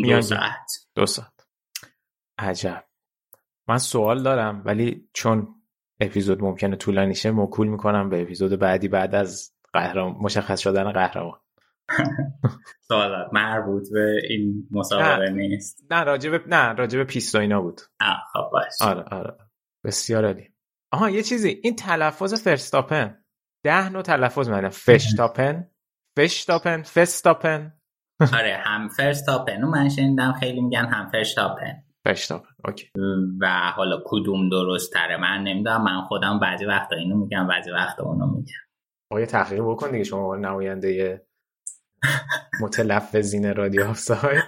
دو 0.04 0.22
ساعت. 0.22 0.72
دو 0.96 1.06
ساعت. 1.06 1.48
عجب. 2.38 2.84
من 3.68 3.78
سوال 3.78 4.24
دارم 4.24 4.62
ولی 4.66 5.10
چون 5.14 5.62
اپیزود 6.00 6.42
ممکنه 6.42 6.76
طولانی 6.76 7.16
شه 7.16 7.32
موکول 7.32 7.68
می‌کنم 7.68 8.10
به 8.10 8.22
اپیزود 8.22 8.60
بعدی 8.60 8.88
بعد 8.88 9.16
از 9.16 9.54
قهرمان 9.74 10.16
مشخص 10.22 10.60
شدن 10.60 10.92
قهرمان. 10.92 11.40
سوالات 12.82 13.34
مربوط 13.34 13.84
به 13.94 14.22
این 14.30 14.68
مسابقه 14.72 15.30
نیست. 15.30 15.88
نه 15.92 16.04
راجب 16.04 16.48
نه 16.48 16.74
راجب 16.74 17.04
پیست 17.04 17.36
اینا 17.36 17.62
بود. 17.62 17.82
خب 18.34 18.50
باش. 18.52 18.74
آره 18.82 19.04
آره. 19.04 19.38
بسیار 19.86 20.26
عالی. 20.26 20.50
آها 20.94 21.10
یه 21.10 21.24
چیزی. 21.24 21.60
این 21.64 21.76
تلفظ 21.76 22.44
فرستاپن. 22.44 23.24
ده 23.66 23.90
نوع 23.90 24.02
تلفظ 24.02 24.50
من 24.50 24.70
فشتاپن 24.86 25.68
فشتاپن 26.18 26.82
فستاپن 26.82 27.74
آره 28.34 28.58
هم 28.66 28.88
فرستاپن. 28.90 29.62
من 29.62 29.90
شنیدم 29.90 30.34
خیلی 30.40 30.62
میگن 30.62 30.86
هم 30.86 31.10
فرستاپن. 31.10 31.84
فرستاپن 32.06 32.50
OK. 32.66 32.88
و 33.42 33.72
حالا 33.76 34.02
کدوم 34.06 34.50
درست 34.50 34.94
تره 34.94 35.18
من 35.18 35.44
نمی‌دونم. 35.44 35.84
من 35.84 36.02
خودم 36.02 36.40
بعضی 36.40 36.66
وقتا 36.66 36.96
اینو 36.96 37.18
میگم 37.18 37.48
بعضی 37.48 37.72
وقتا 37.72 38.04
اونو 38.04 38.26
میگم. 38.26 38.54
آقا 39.12 39.26
تحقیق 39.26 39.62
بکن 39.64 39.92
دیگه. 39.92 40.04
شما 40.04 40.36
نماینده 40.36 41.22
متلفظین 42.62 43.54
رادیو 43.56 43.84
آفساید 43.88 44.44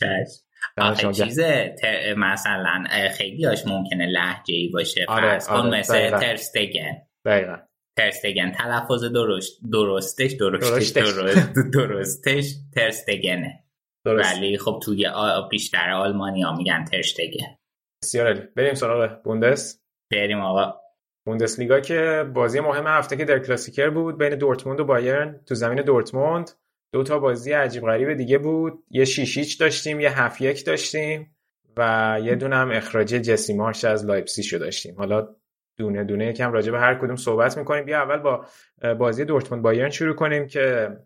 چشم. 0.00 0.44
آخه 0.78 1.12
چیزه 1.12 1.74
مثلا 2.16 2.84
خیلی 3.18 3.44
هاش 3.44 3.66
ممکنه 3.66 4.06
لحجه 4.06 4.54
ای 4.54 4.68
باشه. 4.68 5.04
آره، 5.08 5.38
فرض 5.38 5.48
آره، 5.48 5.78
مثل. 5.78 6.10
ترستگن 6.18 6.96
دقیقا. 7.26 7.56
ترستگن 7.98 8.52
تلفظ 8.52 9.04
درست 9.04 9.60
درستش 9.72 10.32
درستش. 10.32 10.88
درست 10.88 11.54
درستش 11.74 12.44
ترستگنه 12.74 13.64
درست. 14.06 14.36
ولی 14.36 14.58
خب 14.58 14.80
توی 14.82 15.06
آ- 15.06 15.48
بیشتر 15.48 15.90
آلمانی 15.90 16.42
ها 16.42 16.56
میگن 16.56 16.84
ترشتگن 16.84 17.56
بسیار 18.02 18.34
بریم 18.56 18.74
سراغ 18.74 19.22
بوندس. 19.22 19.80
بریم 20.12 20.40
آقا. 20.40 20.80
بوندسلیگا 21.24 21.80
که 21.80 22.30
بازی 22.34 22.60
مهم 22.60 22.86
هفته 22.86 23.16
که 23.16 23.24
در 23.24 23.38
کلاسیکر 23.38 23.90
بود 23.90 24.18
بین 24.18 24.34
دورتموند 24.34 24.80
و 24.80 24.84
بایرن. 24.84 25.40
تو 25.46 25.54
زمین 25.54 25.82
دورتموند 25.82 26.50
دو 26.92 27.02
تا 27.02 27.18
بازی 27.18 27.52
عجیب 27.52 27.82
غریب 27.82 28.14
دیگه 28.14 28.38
بود. 28.38 28.84
یه 28.90 29.04
شیشیچ 29.04 29.60
داشتیم 29.60 30.00
یه 30.00 30.20
هفت 30.20 30.40
یک 30.40 30.66
داشتیم 30.66 31.36
و 31.76 32.18
یه 32.24 32.34
دونه 32.34 32.56
هم 32.56 32.70
اخراج 32.70 33.08
جسی 33.08 33.54
مارش 33.54 33.84
از 33.84 34.06
لایپسیشو 34.06 34.58
داشتیم. 34.58 34.94
حالا 34.98 35.28
دونه 35.76 36.04
دونه 36.04 36.26
یکم 36.26 36.52
راجع 36.52 36.72
به 36.72 36.78
هر 36.78 36.94
کدوم 36.94 37.16
صحبت 37.16 37.58
می‌کنیم. 37.58 37.84
بیا 37.84 38.02
اول 38.02 38.16
با 38.16 38.46
بازی 38.98 39.24
دورتموند 39.24 39.64
بایرن 39.64 39.90
شروع 39.90 40.14
کنیم 40.14 40.46
که 40.46 40.96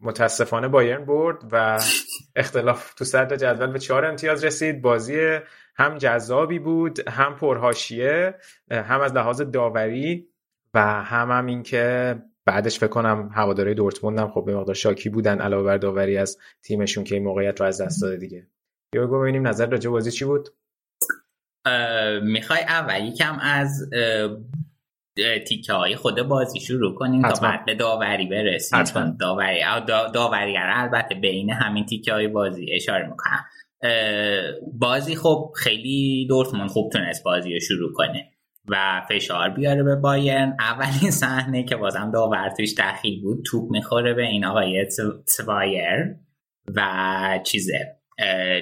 متاسفانه 0.00 0.68
بایرن 0.68 1.04
برد 1.04 1.44
و 1.52 1.78
اختلاف 2.36 2.94
تو 2.94 3.04
صدر 3.04 3.36
جدول 3.36 3.72
به 3.72 3.78
چهار 3.78 4.04
امتیاز 4.04 4.44
رسید. 4.44 4.82
بازی 4.82 5.38
هم 5.78 5.98
جذابی 5.98 6.58
بود 6.58 7.08
هم 7.08 7.36
پرهاشیه 7.36 8.34
هم 8.70 9.00
از 9.00 9.12
لحاظ 9.12 9.42
داوری 9.42 10.28
و 10.74 10.80
هم 11.02 11.30
هم 11.30 11.46
این 11.46 11.62
که 11.62 12.16
بعدش 12.46 12.78
فکر 12.78 12.88
کنم 12.88 13.30
هواداره 13.34 13.74
دورتموند 13.74 14.18
هم 14.18 14.30
خب 14.30 14.44
به 14.44 14.56
مقدار 14.56 14.74
شاکی 14.74 15.08
بودن 15.08 15.40
علاوه 15.40 15.64
بر 15.64 15.76
داوری 15.76 16.18
از 16.18 16.38
تیمشون 16.62 17.04
که 17.04 17.14
این 17.14 17.24
موقعیت 17.24 17.60
رو 17.60 17.66
از 17.66 17.80
دست 17.80 18.02
داده 18.02 18.16
دیگه 18.16 18.46
یورگو 18.94 19.20
ببینیم 19.20 19.46
نظر 19.46 19.66
راجع 19.66 19.90
بازی 19.90 20.10
چی 20.10 20.24
بود 20.24 20.48
می‌خوای 22.22 22.60
اول 22.60 23.04
یکم 23.04 23.38
از 23.42 23.90
تیکه 25.46 25.72
های 25.72 25.96
خود 25.96 26.22
بازی 26.22 26.60
شروع 26.60 26.94
کنیم 26.94 27.22
تا 27.22 27.28
حتما. 27.28 27.48
بعد 27.48 27.64
به 27.64 27.74
داوری 27.74 28.26
برسیم. 28.26 28.84
چون 28.84 29.16
داوری 29.16 29.64
آه، 29.64 29.86
دا- 29.86 30.12
داوریگر 30.14 30.70
البته 30.74 31.14
بین 31.14 31.50
همین 31.50 31.86
تیکه 31.86 32.12
های 32.12 32.28
بازی 32.28 32.66
اشاره 32.72 33.06
می‌کنم 33.06 33.44
بازی 34.80 35.16
خب 35.16 35.52
خیلی 35.56 36.26
دورتموند 36.28 36.70
خوب 36.70 36.92
تونست 36.92 37.24
بازی 37.24 37.54
رو 37.54 37.60
شروع 37.60 37.92
کنه 37.92 38.30
و 38.68 39.02
فشار 39.08 39.48
بیاره 39.48 39.82
به 39.82 39.96
بایرن. 39.96 40.56
اولین 40.60 41.10
صحنه 41.10 41.64
که 41.64 41.76
بازم 41.76 42.10
داور 42.10 42.54
توش 42.56 42.74
دخیل 42.78 43.22
بود 43.22 43.44
توپ 43.46 43.70
می‌خوره 43.70 44.14
به 44.14 44.22
این 44.22 44.44
آقای 44.44 44.86
تسوایر 45.26 46.16
و 46.76 47.40
چیزه. 47.44 47.94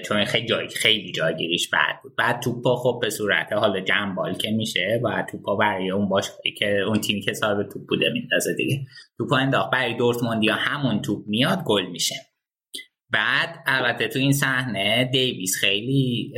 چون 0.04 0.24
خیلی 0.24 0.46
جای 0.46 0.68
خیلی 0.68 1.12
جایگیریش 1.12 1.70
بد 1.70 2.02
بود. 2.02 2.16
بعد 2.16 2.40
توپا 2.40 2.76
خب 2.76 2.98
به 3.02 3.10
صورت 3.10 3.52
حالا 3.52 3.80
جنبال 3.80 4.34
که 4.34 4.50
میشه 4.50 5.00
و 5.04 5.24
توپا 5.30 5.56
برای 5.56 5.90
اون 5.90 6.08
باشگاهی 6.08 6.52
که 6.58 6.80
اون 6.86 7.00
تیمی 7.00 7.20
که 7.20 7.32
صاحب 7.32 7.62
توپ 7.62 7.82
بوده 7.88 8.10
میندازه 8.12 8.54
دیگه. 8.54 8.86
توپا 9.18 9.36
انداخت. 9.36 9.70
برای 9.70 9.94
دورتموندیا 9.94 10.54
همون 10.54 11.02
توپ 11.02 11.24
میاد 11.26 11.62
گل 11.64 11.86
میشه. 11.86 12.14
بعد 13.10 13.62
البته 13.66 14.08
تو 14.08 14.18
این 14.18 14.32
صحنه 14.32 15.10
دیویس 15.12 15.56
خیلی 15.60 16.32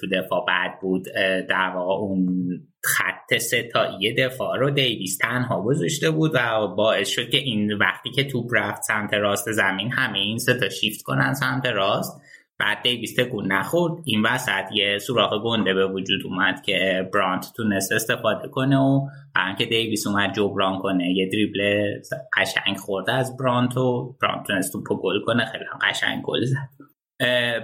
تو 0.00 0.06
دفاع 0.06 0.44
بد 0.48 0.80
بود 0.80 1.04
در 1.48 1.72
واقع 1.74 1.92
اون 1.92 2.48
خط 2.84 3.38
ستایی 3.38 4.14
دفاع 4.14 4.58
رو 4.58 4.70
دیویس 4.70 5.16
تنها 5.16 5.62
گذاشته 5.62 6.10
بود 6.10 6.30
و 6.34 6.68
باعث 6.76 7.08
شد 7.08 7.30
که 7.30 7.38
این 7.38 7.72
وقتی 7.72 8.10
که 8.10 8.24
توپ 8.24 8.50
رفت 8.52 8.82
سمت 8.82 9.14
راست 9.14 9.52
زمین 9.52 9.92
همه 9.92 10.18
این 10.18 10.38
سه 10.38 10.54
تا 10.54 10.68
شیفت 10.68 11.02
کنن 11.02 11.34
سمت 11.34 11.66
راست. 11.66 12.20
بعد 12.60 12.82
دیویس 12.82 13.14
تکون 13.14 13.52
نخورد 13.52 14.02
این 14.04 14.22
وسط 14.22 14.72
یه 14.72 14.98
سوراخ 14.98 15.42
گنده 15.44 15.74
به 15.74 15.86
وجود 15.86 16.20
اومد 16.24 16.62
که 16.62 17.08
برانت 17.14 17.52
تونست 17.56 17.92
استفاده 17.92 18.48
کنه 18.48 18.78
و 18.78 19.06
برای 19.34 19.54
که 19.58 19.64
دیویس 19.64 20.06
اومد 20.06 20.34
جبران 20.34 20.78
کنه. 20.78 21.12
یه 21.12 21.28
دریبل 21.32 21.92
قشنگ 22.36 22.76
خورده 22.76 23.12
از 23.12 23.36
برانت 23.36 23.76
و 23.76 24.16
برانت 24.22 24.46
تونست 24.46 24.72
توپو 24.72 25.02
گل 25.02 25.20
کنه. 25.26 25.44
خیلی 25.44 25.64
هم 25.72 25.78
قشنگ 25.90 26.22
گل 26.22 26.44
زد. 26.44 26.68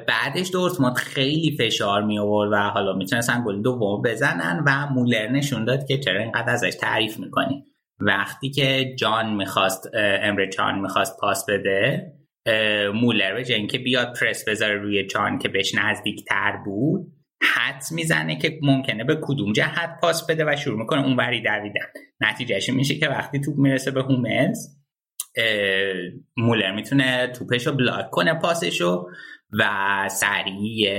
بعدش 0.08 0.50
دورتموند 0.52 0.94
خیلی 0.96 1.56
فشار 1.58 2.02
می 2.02 2.18
آورد 2.18 2.52
و 2.52 2.56
حالا 2.56 2.92
می‌تونستن 2.92 3.44
گل 3.46 3.62
دوم 3.62 4.02
بزنن 4.02 4.62
و 4.66 4.86
مولر 4.92 5.28
نشون 5.28 5.64
داد 5.64 5.86
که 5.86 5.98
چرا 5.98 6.20
اینقدر 6.20 6.52
ازش 6.52 6.74
تعریف 6.80 7.18
می‌کنی. 7.18 7.64
وقتی 8.00 8.50
که 8.50 8.94
جان 8.98 9.34
می‌خواست 9.34 9.90
امر 9.94 10.46
جان 10.46 10.78
می‌خواست 10.78 11.20
پاس 11.20 11.46
بده 11.48 12.12
مولر 12.94 13.34
به 13.34 13.54
اینکه 13.54 13.78
بیاد 13.78 14.16
پرس 14.20 14.48
بذاره 14.48 14.74
روی 14.74 15.06
جان 15.06 15.38
که 15.38 15.48
بهش 15.48 15.74
نزدیک 15.74 16.24
تر 16.28 16.56
بود 16.64 17.12
حد 17.42 17.82
می‌زنه 17.90 18.38
که 18.38 18.58
ممکنه 18.62 19.04
به 19.04 19.18
کدوم 19.22 19.52
جهت 19.52 20.00
پاس 20.00 20.26
بده 20.26 20.44
و 20.44 20.56
شروع 20.56 20.78
می‌کنه 20.78 21.04
اونوری 21.04 21.42
دویدن. 21.42 21.86
نتیجهش 22.20 22.70
میشه 22.70 22.94
که 22.94 23.08
وقتی 23.08 23.40
توپ 23.40 23.58
می‌رسه 23.58 23.90
به 23.90 24.02
هوملز 24.02 24.58
اه، 25.36 25.94
مولر 26.36 26.74
می‌تونه 26.74 27.26
توپش 27.26 27.66
رو 27.66 27.72
block 27.72 28.10
کنه 28.10 28.34
پاسشو 28.34 29.06
و 29.58 29.64
سریع 30.10 30.90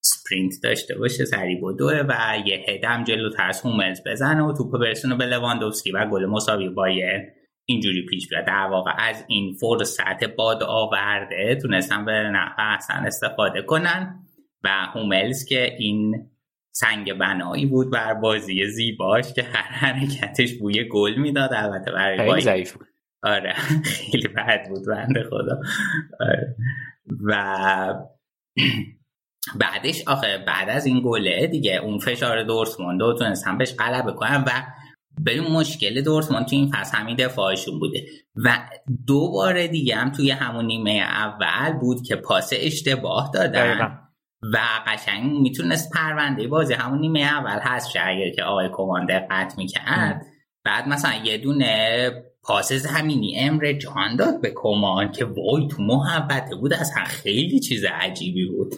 sprint 0.00 0.52
داشته 0.62 0.98
باشه 0.98 1.24
سریع 1.24 1.60
بدوه 1.62 2.02
و 2.08 2.14
یه 2.46 2.64
هدم 2.68 3.04
جلو 3.04 3.30
تر 3.30 3.54
از 3.54 3.66
هوملز 3.66 4.00
بزنه 4.06 4.42
و 4.42 4.52
توپ 4.52 4.80
برسونه 4.80 5.16
به 5.16 5.26
لواندوفسکی 5.26 5.92
و 5.92 6.06
گل 6.10 6.26
مساوی 6.26 6.68
بایر 6.68 7.37
اینجوری 7.70 8.06
پیش 8.06 8.28
بیاد. 8.28 8.46
در 8.46 8.66
واقع 8.70 8.92
از 8.98 9.24
این 9.28 9.54
فرصت 9.60 10.24
باد 10.24 10.62
آورده 10.62 11.58
تونستن 11.62 12.04
به 12.04 12.12
نحو 12.12 12.54
احسن 12.58 13.06
استفاده 13.06 13.62
کنن 13.62 14.24
و 14.64 14.68
هوملز 14.68 15.44
که 15.44 15.74
این 15.78 16.30
سنگ 16.70 17.12
بنایی 17.12 17.66
بود 17.66 17.92
بر 17.92 18.14
بازی 18.14 18.66
زیباش 18.66 19.32
که 19.32 19.42
هر 19.42 19.92
حرکتش 19.92 20.54
بوی 20.54 20.88
گل 20.88 21.14
می‌داد. 21.14 21.52
البته 21.52 21.92
برای 21.92 22.40
ضعیف 22.40 22.72
بود. 22.72 22.86
آره 23.22 23.52
خیلی 23.84 24.28
بد 24.28 24.68
بود 24.68 24.86
بنده 24.86 25.22
خدا. 25.22 25.60
آره. 26.20 26.56
و 27.24 27.94
بعدش 29.60 30.02
آخه 30.06 30.44
بعد 30.46 30.68
از 30.68 30.86
این 30.86 31.02
گله 31.04 31.46
دیگه 31.46 31.76
اون 31.76 31.98
فشار 31.98 32.42
دورتموند 32.42 33.00
رو 33.00 33.18
تونستن 33.18 33.58
بهش 33.58 33.74
غلبه 33.74 34.12
کنن 34.12 34.44
و 34.46 34.50
به 35.24 35.40
مشکل 35.40 36.02
دورتموند 36.02 36.46
تو 36.46 36.56
این 36.56 36.70
فصل 36.70 36.98
همین 36.98 37.16
دفاعشون 37.16 37.78
بوده. 37.78 38.06
و 38.44 38.58
دو 39.06 39.30
بار 39.32 39.66
دیگه 39.66 39.96
هم 39.96 40.12
توی 40.12 40.30
همون 40.30 40.66
نیمه 40.66 40.90
اول 40.90 41.72
بود 41.80 42.02
که 42.02 42.16
پاس 42.16 42.52
اشتباه 42.56 43.30
دادن. 43.34 43.50
دقیقا. 43.50 43.88
و 44.54 44.58
قشنگ 44.86 45.40
می‌تونست 45.40 45.92
پرونده 45.94 46.48
بازی 46.48 46.74
همون 46.74 47.00
نیمه 47.00 47.20
اول 47.20 47.58
هست 47.62 47.96
اگر 47.96 48.30
که 48.36 48.42
آقای 48.42 48.68
کمان 48.72 49.06
دقت 49.06 49.58
می‌کرد. 49.58 50.26
بعد 50.64 50.88
مثلا 50.88 51.14
یه 51.24 51.38
دونه 51.38 52.10
پاس 52.42 52.72
زمینی 52.72 53.38
امر 53.38 53.72
جان 53.72 54.16
داد 54.16 54.40
به 54.40 54.52
کمان 54.56 55.12
که 55.12 55.24
وای 55.24 55.68
تو 55.70 55.82
محبته 55.82 56.56
بود 56.56 56.72
اصلا 56.72 57.04
خیلی 57.04 57.60
چیز 57.60 57.84
عجیبی 57.84 58.46
بود. 58.46 58.74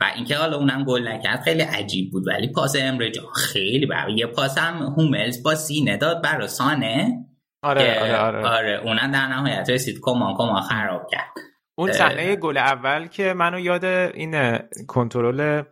و 0.00 0.04
اینکه 0.14 0.36
حالا 0.36 0.56
اونم 0.56 0.84
گل 0.84 1.08
نکرد 1.08 1.40
خیلی 1.40 1.62
عجیب 1.62 2.10
بود. 2.12 2.26
ولی 2.26 2.52
پاس 2.52 2.76
امر 2.76 3.08
جان 3.08 3.26
خیلی 3.34 3.86
بر 3.86 4.08
یه 4.08 4.26
پاس 4.26 4.58
هم 4.58 4.82
هوملز 4.82 5.42
با 5.42 5.54
سینه 5.54 5.96
داد 5.96 6.22
برا 6.22 6.46
سانه 6.46 7.26
آره 7.62 8.00
آره 8.00 8.16
آره. 8.16 8.48
آره 8.48 8.80
اونم 8.84 9.12
در 9.12 9.26
نهایت 9.26 9.70
رسید. 9.70 9.98
کمان 10.02 10.34
کمان 10.34 10.62
خراب 10.62 11.06
کرد. 11.10 11.30
اون 11.78 11.92
صحنه 11.92 12.36
گل 12.36 12.56
اول 12.56 13.06
که 13.06 13.32
منو 13.32 13.58
یاد 13.58 13.84
این 13.84 14.58
کنترل 14.86 15.62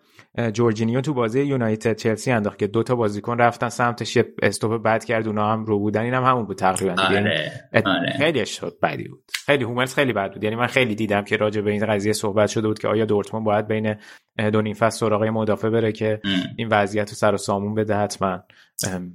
جورجینیو 0.52 1.00
تو 1.00 1.14
بازی 1.14 1.42
یونایتد 1.42 1.96
چلسی 1.96 2.30
انداخت 2.30 2.59
که 2.59 2.66
دو 2.66 2.82
تا 2.82 2.94
بازیکن 2.94 3.38
رفتن 3.38 3.68
سمتش 3.68 4.16
یه 4.16 4.34
استوپ 4.42 4.82
بد 4.82 5.05
کرد 5.05 5.26
اونا 5.26 5.52
هم 5.52 5.64
رو 5.64 5.78
بودن. 5.78 6.00
اینم 6.00 6.24
هم 6.24 6.30
همون 6.30 6.44
بود 6.44 6.56
تقریبا 6.56 7.02
آره. 7.02 7.52
آره. 7.74 8.14
خیلی 8.18 8.46
شد 8.46 8.76
بدی 8.82 9.09
بود. 9.09 9.24
خیلی 9.46 9.64
هوملز 9.64 9.94
خیلی 9.94 10.12
بد 10.12 10.32
بود. 10.32 10.44
یعنی 10.44 10.56
من 10.56 10.66
خیلی 10.66 10.94
دیدم 10.94 11.22
که 11.22 11.36
راجع 11.36 11.60
به 11.60 11.70
این 11.70 11.86
قضیه 11.86 12.12
صحبت 12.12 12.48
شده 12.48 12.68
بود 12.68 12.78
که 12.78 12.88
آیا 12.88 13.05
دورتموند 13.05 13.46
باید 13.46 13.66
بین 13.66 13.94
دو 14.52 14.62
نیم 14.62 14.74
فصل 14.74 14.98
سراغ 14.98 15.24
مدافع 15.24 15.70
بره 15.70 15.92
که 15.92 16.20
این 16.56 16.68
وضعیت 16.68 17.09
رو 17.09 17.14
سر 17.14 17.34
و 17.34 17.36
سامون 17.36 17.74
بده 17.74 17.94
حتما. 17.94 18.42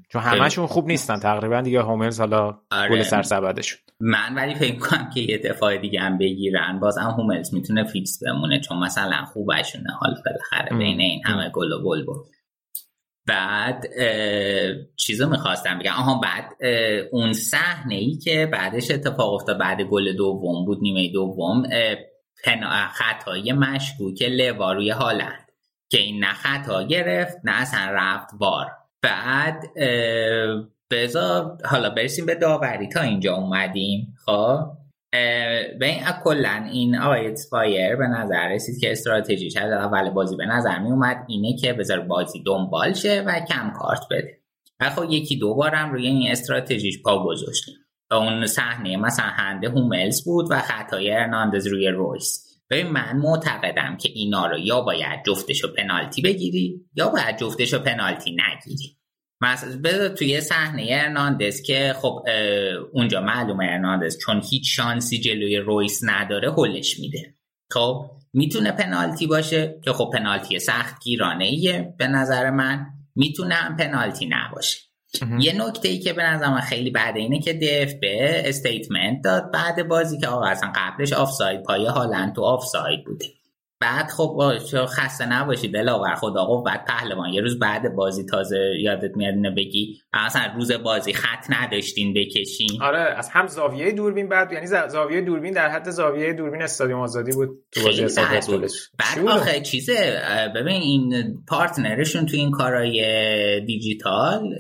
چون 0.09 0.21
همشون 0.21 0.67
خوب 0.67 0.87
نیستن 0.87 1.15
تقریبا 1.15 1.61
دیگه. 1.61 1.81
هوملز 1.81 2.19
حالا 2.19 2.59
آره. 2.71 2.89
گل 2.89 3.03
سرسبده 3.03 3.61
شد 3.61 3.79
من 4.05 4.35
ولی 4.35 4.55
فکر 4.55 4.79
کنم 4.79 5.09
که 5.13 5.19
یه 5.19 5.37
دفاع 5.37 5.77
دیگه 5.77 5.99
هم 5.99 6.17
بگیرن. 6.17 6.79
باز 6.79 6.97
هم 6.97 7.09
هوملز 7.09 7.53
می‌تونه 7.53 7.83
فیکس 7.83 8.23
بمونه 8.23 8.59
چون 8.59 8.79
مثلا 8.79 9.25
خوبشونه. 9.25 9.91
حال 9.99 10.15
بالاخره 10.25 10.77
بین 10.77 10.99
این 10.99 11.21
همه 11.25 11.49
گل 11.49 11.71
و 11.71 11.83
گل 11.83 12.05
بود. 12.05 12.25
بعد 13.27 13.85
چیزو 14.95 15.29
می‌خواستم 15.29 15.79
بگم. 15.79 15.91
آها 15.91 16.19
بعد 16.19 16.45
اون 17.11 17.33
صحنه 17.33 17.95
ای 17.95 18.15
که 18.15 18.49
بعدش 18.51 18.91
اتفاق 18.91 19.33
افتاد 19.33 19.57
بعد 19.57 19.81
گل 19.81 20.13
دوم 20.13 20.65
بود 20.65 20.79
نیمه 20.81 21.11
دوم 21.11 21.63
خطای 22.93 23.53
مشکوک 23.53 24.21
لوا 24.21 24.73
روی 24.73 24.89
هالند. 24.89 25.51
که 25.89 25.99
این 25.99 26.23
نه 26.23 26.33
خطا 26.33 26.83
گرفت 26.83 27.37
نه 27.43 27.61
اصلا 27.61 27.87
رفت 27.91 28.29
وار. 28.39 28.71
بعد 29.01 29.63
بذار 30.91 31.57
حالا 31.65 31.89
برسیم 31.89 32.25
به 32.25 32.35
داوری. 32.35 32.87
تا 32.87 33.01
اینجا 33.01 33.35
اومدیم 33.35 34.15
خب؟ 34.25 34.59
به 35.79 35.85
این 35.85 36.03
کلا 36.23 36.69
این 36.71 36.95
آقای 36.97 37.35
فایر 37.49 37.95
به 37.95 38.07
نظر 38.07 38.49
رسید 38.49 38.81
که 38.81 38.91
استراتژیش 38.91 39.57
از 39.57 39.71
اول 39.71 40.09
بازی 40.09 40.35
به 40.35 40.45
نظر 40.45 40.79
می 40.79 40.91
اومد 40.91 41.25
اینه 41.27 41.57
که 41.57 41.73
بذار 41.73 41.99
بازی 41.99 42.43
دنبال 42.43 42.93
شه 42.93 43.23
و 43.27 43.39
کم 43.49 43.73
کارت 43.79 44.01
بده. 44.11 44.39
و 44.79 44.89
خب 44.89 45.05
یکی 45.09 45.35
دو 45.35 45.55
بارم 45.55 45.91
روی 45.91 46.07
این 46.07 46.31
استراتژیش 46.31 47.01
پا 47.01 47.23
گذاشت. 47.23 47.65
اون 48.11 48.45
صحنه 48.45 48.97
مثلا 48.97 49.25
هند 49.25 49.69
هوملز 49.69 50.23
بود 50.23 50.47
و 50.49 50.59
خطای 50.59 51.11
ارناندز 51.11 51.67
روی 51.67 51.87
رویس. 51.87 52.59
ببین 52.69 52.87
من 52.87 53.17
معتقدم 53.17 53.97
که 53.97 54.09
اینا 54.13 54.47
رو 54.47 54.57
یا 54.57 54.81
باید 54.81 55.23
جفتشو 55.25 55.73
پنالتی 55.73 56.21
بگیری 56.21 56.85
یا 56.95 57.09
باید 57.09 57.37
جفتشو 57.37 57.79
پنالتی 57.79 58.31
نگیری. 58.31 58.97
مثلا 59.43 60.09
توی 60.09 60.41
صحنه 60.41 60.87
ارناندز 60.89 61.61
که 61.61 61.95
خب 62.01 62.25
اونجا 62.93 63.21
معلومه 63.21 63.65
ارناندز 63.69 64.17
چون 64.17 64.41
هیچ 64.49 64.75
شانسی 64.75 65.19
جلوی 65.19 65.57
رویس 65.57 66.01
نداره 66.03 66.53
هلش 66.57 66.99
میده. 66.99 67.33
خب 67.71 68.11
می‌تونه 68.33 68.71
پنالتی 68.71 69.27
باشه 69.27 69.79
که 69.83 69.93
خب 69.93 70.09
پنالتی 70.13 70.59
سخت 70.59 71.03
گیرانه 71.03 71.45
ایه 71.45 71.93
به 71.97 72.07
نظر 72.07 72.49
من. 72.49 72.85
می‌تونه 73.15 73.55
هم 73.55 73.77
پنالتی 73.77 74.29
نباشه. 74.31 74.77
یه 75.39 75.67
نکته 75.67 75.87
ای 75.87 75.99
که 75.99 76.13
به 76.13 76.23
نظر 76.23 76.49
من 76.49 76.59
خیلی 76.61 76.91
بعد 76.91 77.17
اینه 77.17 77.39
که 77.39 77.53
DFB 77.53 78.41
statement 78.49 79.21
داد 79.23 79.51
بعد 79.51 79.87
بازی 79.87 80.17
که 80.17 80.27
آقا 80.27 80.45
اصلا 80.45 80.71
قبلش 80.75 81.13
آفساید 81.13 81.63
پای 81.63 81.85
هالند 81.85 82.35
تو 82.35 82.41
آفساید 82.41 83.05
بوده. 83.05 83.25
بعد 83.83 84.11
خب 84.11 84.57
خسته 84.85 85.25
نباشی 85.25 85.67
دلاور 85.67 86.15
خدا 86.15 86.45
قوت 86.45 86.85
پهلوان. 86.85 87.29
یه 87.29 87.41
روز 87.41 87.59
بعد 87.59 87.95
بازی 87.95 88.25
تازه 88.25 88.75
یادت 88.79 89.17
میاد 89.17 89.33
اینو 89.33 89.51
بگی؟ 89.51 90.01
مثلا 90.25 90.53
روز 90.55 90.71
بازی 90.71 91.13
خط 91.13 91.45
نداشتین 91.49 92.13
بکشین؟ 92.13 92.81
آره 92.81 92.99
از 92.99 93.29
هم 93.29 93.47
زاویه 93.47 93.91
دوربین 93.91 94.29
بعد 94.29 94.51
یعنی 94.51 94.67
زاویه 94.67 95.21
دوربین 95.21 95.53
در 95.53 95.69
حد 95.69 95.89
زاویه 95.89 96.33
دوربین 96.33 96.61
استادیوم 96.61 96.99
آزادی 96.99 97.31
بود 97.31 97.49
تو 97.71 97.81
بازی 97.83 98.05
بعد 98.99 99.27
آخه 99.27 99.61
چیزه 99.61 100.21
ببین 100.55 100.81
این 100.81 101.37
partner 101.47 101.97
شون 101.97 102.25
تو 102.25 102.37
این 102.37 102.51
کارای 102.51 103.01
دیجیتال 103.65 104.55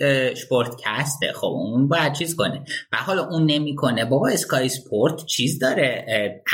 cast 0.85 1.24
ه 1.24 1.33
خب 1.33 1.47
اون 1.47 1.87
باید 1.87 2.13
چیز 2.13 2.35
کنه. 2.35 2.63
و 2.91 2.97
حالا 2.97 3.27
اون 3.27 3.45
نمی‌کنه. 3.45 4.05
بابا 4.05 4.29
اسکای 4.29 4.69
سپورت 4.69 5.25
چیز 5.25 5.59
داره 5.59 6.05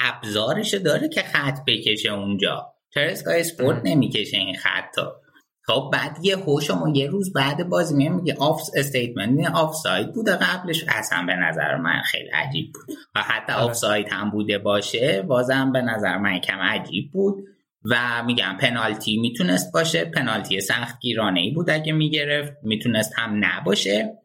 ابزارش 0.03 0.73
داره 0.73 1.09
که 1.09 1.21
خط 1.21 1.59
بکشه 1.67 2.13
اونجا. 2.13 2.58
چرا 2.93 3.03
اسکای 3.03 3.39
اسپورت 3.39 3.81
نمی‌کشه 3.83 4.37
این 4.37 4.55
خطا 4.55 5.21
خب 5.69 5.89
بعد 5.93 6.17
یهو 6.21 6.37
شما 6.37 6.89
یه 6.95 7.07
روز 7.07 7.33
بعد 7.33 7.69
بازی 7.69 7.95
میگه 7.95 8.09
میگه 8.09 8.35
آف 8.39 8.61
statement 8.75 9.51
آف 9.55 9.75
ساید 9.75 10.13
بوده 10.13 10.35
قبلش 10.35 10.85
اصلا 10.87 11.25
به 11.25 11.35
نظر 11.35 11.75
من 11.75 12.01
خیلی 12.01 12.29
عجیب 12.29 12.71
بود. 12.73 12.97
و 13.15 13.19
حتی 13.21 13.53
آف 13.53 13.63
آره. 13.63 13.73
ساید 13.73 14.07
هم 14.11 14.29
بوده 14.31 14.57
باشه 14.57 15.21
بازم 15.21 15.71
به 15.71 15.81
نظر 15.81 16.17
من 16.17 16.39
کم 16.39 16.59
عجیب 16.59 17.11
بود. 17.11 17.43
و 17.85 18.23
میگم 18.25 18.57
پنالتی 18.61 19.17
می‌تونست 19.17 19.73
باشه 19.73 20.05
پنالتی 20.05 20.61
سخت 20.61 20.99
گیرانه 20.99 21.39
ای 21.39 21.51
بود 21.51 21.69
اگه 21.69 21.93
می‌گرفت 21.93 22.53
می‌تونست 22.63 23.13
هم 23.17 23.45
نباشه. 23.45 24.17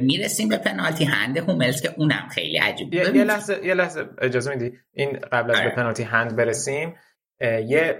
می‌رسیم 0.00 0.48
به 0.48 0.56
پنالتی 0.56 1.04
هند 1.04 1.38
هوملز 1.38 1.82
که 1.82 1.94
اونم 1.96 2.28
خیلی 2.30 2.56
عجیب 2.58 2.94
یه, 2.94 3.16
یه 3.16 3.24
لحظه 3.24 3.60
یه 3.64 3.74
لحظه 3.74 4.04
اجازه 4.18 4.50
میدی؟ 4.50 4.72
این 4.92 5.18
قبل 5.32 5.50
از 5.50 5.56
به 5.56 5.62
آره. 5.62 5.74
پنالتی 5.74 6.02
هند 6.02 6.36
برسیم. 6.36 6.94
یه 7.40 7.98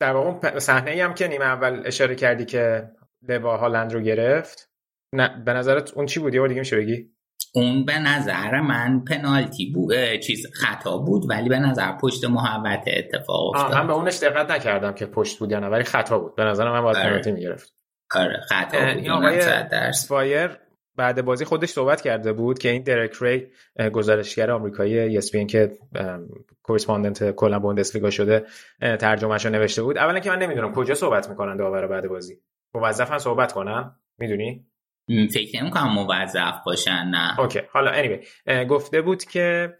در 0.00 0.12
واقع 0.12 0.58
صحنه 0.58 0.90
ای 0.90 1.00
هم 1.00 1.14
که 1.14 1.28
نیمه 1.28 1.44
اول 1.44 1.82
اشاره 1.84 2.14
کردی 2.14 2.44
که 2.44 2.90
لوا 3.28 3.56
هالند 3.56 3.92
رو 3.92 4.00
گرفت 4.00 4.70
نه 5.14 5.42
به 5.44 5.52
نظرت 5.52 5.94
اون 5.94 6.06
چی 6.06 6.20
بود؟ 6.20 6.34
یه 6.34 6.48
دیگه 6.48 6.60
میشه 6.60 6.76
بگی؟ 6.76 7.10
اون 7.54 7.84
به 7.84 7.98
نظر 7.98 8.60
من 8.60 9.04
پنالتی 9.04 9.72
بود 9.72 10.16
چیز 10.16 10.46
خطا 10.54 10.98
بود 10.98 11.30
ولی 11.30 11.48
به 11.48 11.58
نظر 11.58 11.92
پشت 11.92 12.24
محوت 12.24 12.84
اتفاق 12.86 13.56
افتاد. 13.56 13.74
من 13.74 13.86
به 13.86 13.92
اونش 13.92 14.18
دقت 14.18 14.50
نکردم 14.50 14.92
که 14.92 15.06
پشت 15.06 15.38
بود 15.38 15.52
یا 15.52 15.58
نه 15.58 15.68
ولی 15.68 15.84
خطا 15.84 16.18
بود. 16.18 16.34
به 16.36 16.44
نظر 16.44 16.70
من 16.70 16.82
باید 16.82 16.96
آره. 16.96 17.08
پنالتی 17.08 17.32
می‌گرفت. 17.32 17.72
آره 18.14 18.40
خطا 18.48 18.78
بود. 18.78 18.86
این 18.86 19.10
آقای 19.10 19.42
زوایر 20.08 20.58
بعد 20.98 21.24
بازی 21.24 21.44
خودش 21.44 21.68
صحبت 21.68 22.00
کرده 22.00 22.32
بود 22.32 22.58
که 22.58 22.68
این 22.68 22.82
درک 22.82 23.16
ری 23.20 23.46
گزارشگر 23.92 24.50
آمریکایی 24.50 25.20
ESPN 25.20 25.46
که 25.46 25.72
correspondent 26.62 27.30
کلا 27.30 27.58
بوندسلیگا 27.58 28.10
شده 28.10 28.46
ترجمهش 28.80 29.46
رو 29.46 29.52
نوشته 29.52 29.82
بود. 29.82 29.98
اولا 29.98 30.20
که 30.20 30.30
من 30.30 30.38
نمی‌دونم 30.38 30.72
کجا 30.72 30.94
صحبت 30.94 31.28
می‌کنن 31.28 31.56
داور 31.56 31.86
بعد 31.86 32.08
بازی. 32.08 32.38
موظفن 32.74 33.18
صحبت 33.18 33.52
کنن. 33.52 33.96
می‌دونی؟ 34.18 34.66
فکر 35.08 35.62
نمی 35.62 35.70
کنم 35.70 35.92
موظف 35.92 36.54
باشن 36.66 37.04
نه. 37.10 37.40
okay. 37.40 37.60
حالا 37.70 37.92
anyway 38.02 38.26
گفته 38.68 39.02
بود 39.02 39.24
که 39.24 39.74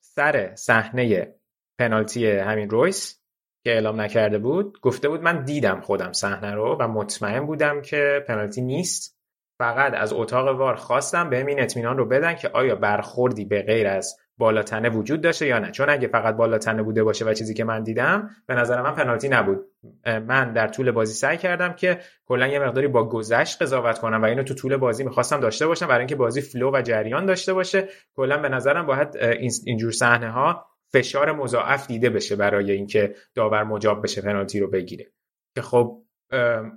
سر 0.00 0.54
صحنه 0.54 1.34
پنالتی 1.78 2.26
همین 2.26 2.70
رویس 2.70 3.20
که 3.64 3.70
اعلام 3.70 4.00
نکرده 4.00 4.38
بود 4.38 4.80
گفته 4.80 5.08
بود 5.08 5.22
من 5.22 5.44
دیدم 5.44 5.80
خودم 5.80 6.12
صحنه 6.12 6.54
رو 6.54 6.76
و 6.80 6.88
مطمئن 6.88 7.46
بودم 7.46 7.82
که 7.82 8.24
پنالتی 8.28 8.62
نیست. 8.62 9.19
فقط 9.60 9.94
از 9.94 10.12
اتاق 10.12 10.58
وار 10.58 10.74
خواستم 10.74 11.30
به 11.30 11.46
این 11.46 11.62
اطمینان 11.62 11.98
رو 11.98 12.04
بدن 12.04 12.34
که 12.34 12.48
آیا 12.48 12.74
برخوردی 12.74 13.44
به 13.44 13.62
غیر 13.62 13.86
از 13.86 14.16
بالاتنه 14.38 14.90
وجود 14.90 15.20
داشته 15.20 15.46
یا 15.46 15.58
نه. 15.58 15.70
چون 15.70 15.90
اگه 15.90 16.08
فقط 16.08 16.36
بالاتنه 16.36 16.82
بوده 16.82 17.04
باشه 17.04 17.24
و 17.24 17.34
چیزی 17.34 17.54
که 17.54 17.64
من 17.64 17.82
دیدم 17.82 18.30
به 18.46 18.54
نظر 18.54 18.82
من 18.82 18.94
پنالتی 18.94 19.28
نبود. 19.28 19.58
من 20.06 20.52
در 20.52 20.68
طول 20.68 20.90
بازی 20.90 21.14
سعی 21.14 21.36
کردم 21.36 21.72
که 21.72 21.98
کلا 22.26 22.46
یه 22.46 22.58
مقداری 22.58 22.88
با 22.88 23.08
گذشت 23.08 23.62
قضاوت 23.62 23.98
کنم 23.98 24.22
و 24.22 24.24
اینو 24.24 24.42
تو 24.42 24.54
طول 24.54 24.76
بازی 24.76 25.04
می‌خواستم 25.04 25.40
داشته 25.40 25.66
باشم 25.66 25.86
برای 25.86 25.98
اینکه 25.98 26.16
بازی 26.16 26.40
فلو 26.40 26.70
و 26.74 26.82
جریان 26.82 27.26
داشته 27.26 27.52
باشه. 27.52 27.88
کلا 28.16 28.38
به 28.38 28.48
نظرم 28.48 28.86
باید 28.86 29.08
اینجور 29.66 29.92
صحنه 29.92 30.30
ها 30.30 30.66
فشار 30.92 31.32
مضاعف 31.32 31.86
دیده 31.86 32.10
بشه 32.10 32.36
برای 32.36 32.70
اینکه 32.70 33.14
داور 33.34 33.64
مجاب 33.64 34.02
بشه 34.02 34.22
پنالتی 34.22 34.60
رو 34.60 34.70
بگیره. 34.70 35.06
که 35.54 35.62
خب 35.62 36.02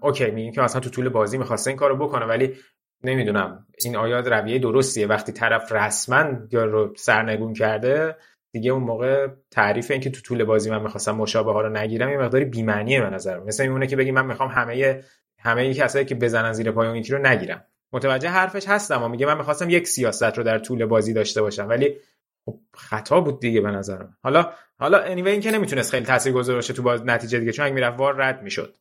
اوکی 0.01 0.31
میگیم 0.31 0.51
که 0.51 0.61
مثلا 0.61 0.81
تو 0.81 0.89
طول 0.89 1.10
بازی 1.10 1.38
می‌خواسته 1.38 1.69
این 1.69 1.77
کارو 1.77 1.97
بکنه 1.97 2.26
ولی 2.26 2.55
نمی‌دونم. 3.04 3.68
این 3.84 3.96
آیا 3.96 4.20
رویه 4.20 4.60
درستیه. 4.60 5.08
وقتی 5.08 5.32
طرف 5.32 5.72
رسما 5.72 6.26
رو 6.52 6.94
سرنگون 6.98 7.54
کرده 7.54 8.16
دیگه 8.52 8.72
اون 8.72 8.84
موقع 8.84 9.28
تعریف 9.52 9.92
این 9.92 10.02
که 10.02 10.10
تو 10.10 10.22
طول 10.22 10.44
بازی 10.44 10.70
من 10.70 10.82
می‌خواستم 10.82 11.16
مشابه 11.16 11.52
ها 11.52 11.62
رو 11.62 11.70
نگیرم 11.70 12.10
یه 12.10 12.18
مقداری 12.18 12.46
بی‌معنیه 12.46 13.02
به 13.02 13.10
نظر 13.10 13.40
مثل 13.40 13.64
میمونه 13.64 13.88
که 13.88 13.96
بگی 13.96 14.12
من 14.12 14.26
می‌خوام 14.26 14.50
همه 14.50 15.04
همه 15.40 15.74
کسایی 15.74 16.06
که 16.06 16.16
بزنن 16.16 16.54
زیر 16.54 16.72
پای 16.72 16.88
اون 16.88 17.04
رو 17.04 17.28
نگیرم. 17.28 17.64
متوجه 17.94 18.30
حرفش 18.30 18.68
هستم 18.68 19.04
و 19.04 19.08
میگه 19.08 19.26
من 19.26 19.38
می‌خواستم 19.38 19.70
یک 19.70 19.88
سیاست 19.88 20.38
رو 20.38 20.44
در 20.44 20.60
طول 20.60 20.86
بازی 20.86 21.14
داشته 21.14 21.42
باشم 21.42 21.70
ولی 21.70 21.98
خب 22.46 22.60
خطا 22.74 23.22
بود 23.22 23.40
دیگه 23.40 23.62
به 23.62 23.72
نظرم. 23.72 24.18
حالا 24.24 24.52
حالا 24.80 24.98
انیوی 24.98 25.32
این 25.32 25.42
که 25.42 25.52
نمی‌تونست 25.52 25.92
خیلی 25.92 26.06
تاثیرگذار 26.06 26.56
باشه 26.56 26.74
تو 26.74 26.84
باز 26.84 27.06
نتیجه 27.06 27.40
دیگه 27.40 27.52
چون 27.52 27.66
اگه 27.66 27.76
می‌رفت 27.76 28.00
وار 28.00 28.16
رد 28.18 28.44
می‌شد. 28.44 28.76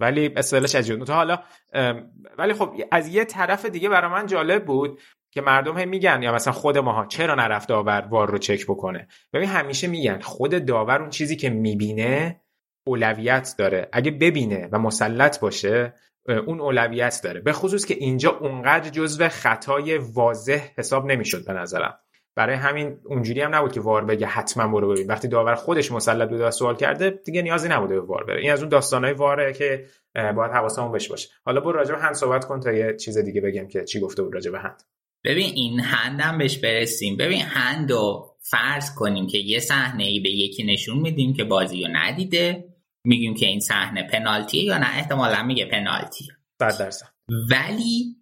ولی 0.00 0.32
استدلالش 0.36 0.74
عجیب 0.74 1.04
تا 1.04 1.14
حالا 1.14 1.38
ولی 2.38 2.52
خب 2.52 2.74
از 2.92 3.08
یه 3.08 3.24
طرف 3.24 3.66
دیگه 3.66 3.88
برای 3.88 4.10
من 4.10 4.26
جالب 4.26 4.64
بود 4.64 5.00
که 5.30 5.40
مردم 5.40 5.78
هم 5.78 5.88
میگن 5.88 6.22
یا 6.22 6.32
مثلا 6.32 6.52
خود 6.52 6.78
ماها 6.78 7.06
چرا 7.06 7.34
نرفت 7.34 7.68
داور 7.68 8.06
وار 8.10 8.30
رو 8.30 8.38
چک 8.38 8.64
بکنه؟ 8.66 9.08
ببین 9.32 9.48
همیشه 9.48 9.86
میگن 9.86 10.20
خود 10.20 10.66
داور 10.66 11.00
اون 11.00 11.10
چیزی 11.10 11.36
که 11.36 11.50
می‌بینه 11.50 12.40
اولویت 12.86 13.54
داره. 13.58 13.88
اگه 13.92 14.10
ببینه 14.10 14.68
و 14.72 14.78
مسلط 14.78 15.40
باشه 15.40 15.94
اون 16.46 16.60
اولویت 16.60 17.20
داره. 17.24 17.40
به 17.40 17.52
خصوص 17.52 17.86
که 17.86 17.94
اینجا 17.94 18.30
اونقدر 18.30 18.90
جزو 18.90 19.28
خطای 19.28 19.98
واضح 19.98 20.68
حساب 20.78 21.06
نمی‌شد 21.06 21.46
به 21.46 21.52
نظرم. 21.52 21.98
برای 22.36 22.56
همین 22.56 22.96
اونجوری 23.04 23.40
هم 23.40 23.54
نبود 23.54 23.72
که 23.72 23.80
وار 23.80 24.04
بگه 24.04 24.26
حتما 24.26 24.68
برو 24.68 24.92
ببین. 24.92 25.06
وقتی 25.06 25.28
داور 25.28 25.54
خودش 25.54 25.92
مسلط 25.92 26.28
بوده 26.28 26.46
و 26.46 26.50
سوال 26.50 26.76
کرده 26.76 27.10
دیگه 27.10 27.42
نیازی 27.42 27.68
نبوده 27.68 27.94
به 27.94 28.06
وار 28.06 28.24
بره. 28.24 28.40
این 28.40 28.52
از 28.52 28.60
اون 28.60 28.68
داستانای 28.68 29.12
واره 29.12 29.52
که 29.52 29.84
باید 30.14 30.52
حواسمون 30.52 30.92
بهش 30.92 31.08
باشه. 31.08 31.28
حالا 31.44 31.60
برو 31.60 31.72
راجع 31.72 31.94
به 31.94 32.00
هند 32.00 32.14
صحبت 32.14 32.44
کن 32.44 32.60
تا 32.60 32.72
یه 32.72 32.96
چیز 32.96 33.18
دیگه 33.18 33.40
بگم 33.40 33.68
که 33.68 33.84
چی 33.84 34.00
گفته 34.00 34.22
بود 34.22 34.34
راجع 34.34 34.50
به 34.50 34.58
هند. 34.58 34.82
ببین 35.24 35.52
این 35.54 35.80
هندم 35.80 36.38
بهش 36.38 36.58
برسیم. 36.58 37.16
ببین 37.16 37.42
هندو 37.42 38.30
فرض 38.40 38.94
کنیم 38.94 39.26
که 39.26 39.38
یه 39.38 39.58
صحنه 39.58 40.04
ای 40.04 40.20
به 40.20 40.30
یکی 40.30 40.64
نشون 40.64 40.98
میدیم 40.98 41.34
که 41.34 41.44
بازی 41.44 41.84
رو 41.84 41.88
ندیده. 41.92 42.64
میگیم 43.04 43.34
که 43.34 43.46
این 43.46 43.60
صحنه 43.60 44.08
پنالتیه 44.12 44.64
یا 44.64 44.78
نه؟ 44.78 44.86
احتمالا 44.96 45.42
میگه 45.42 45.66
پنالتی 45.66 46.28
درصد. 46.58 47.06
ولی 47.50 48.16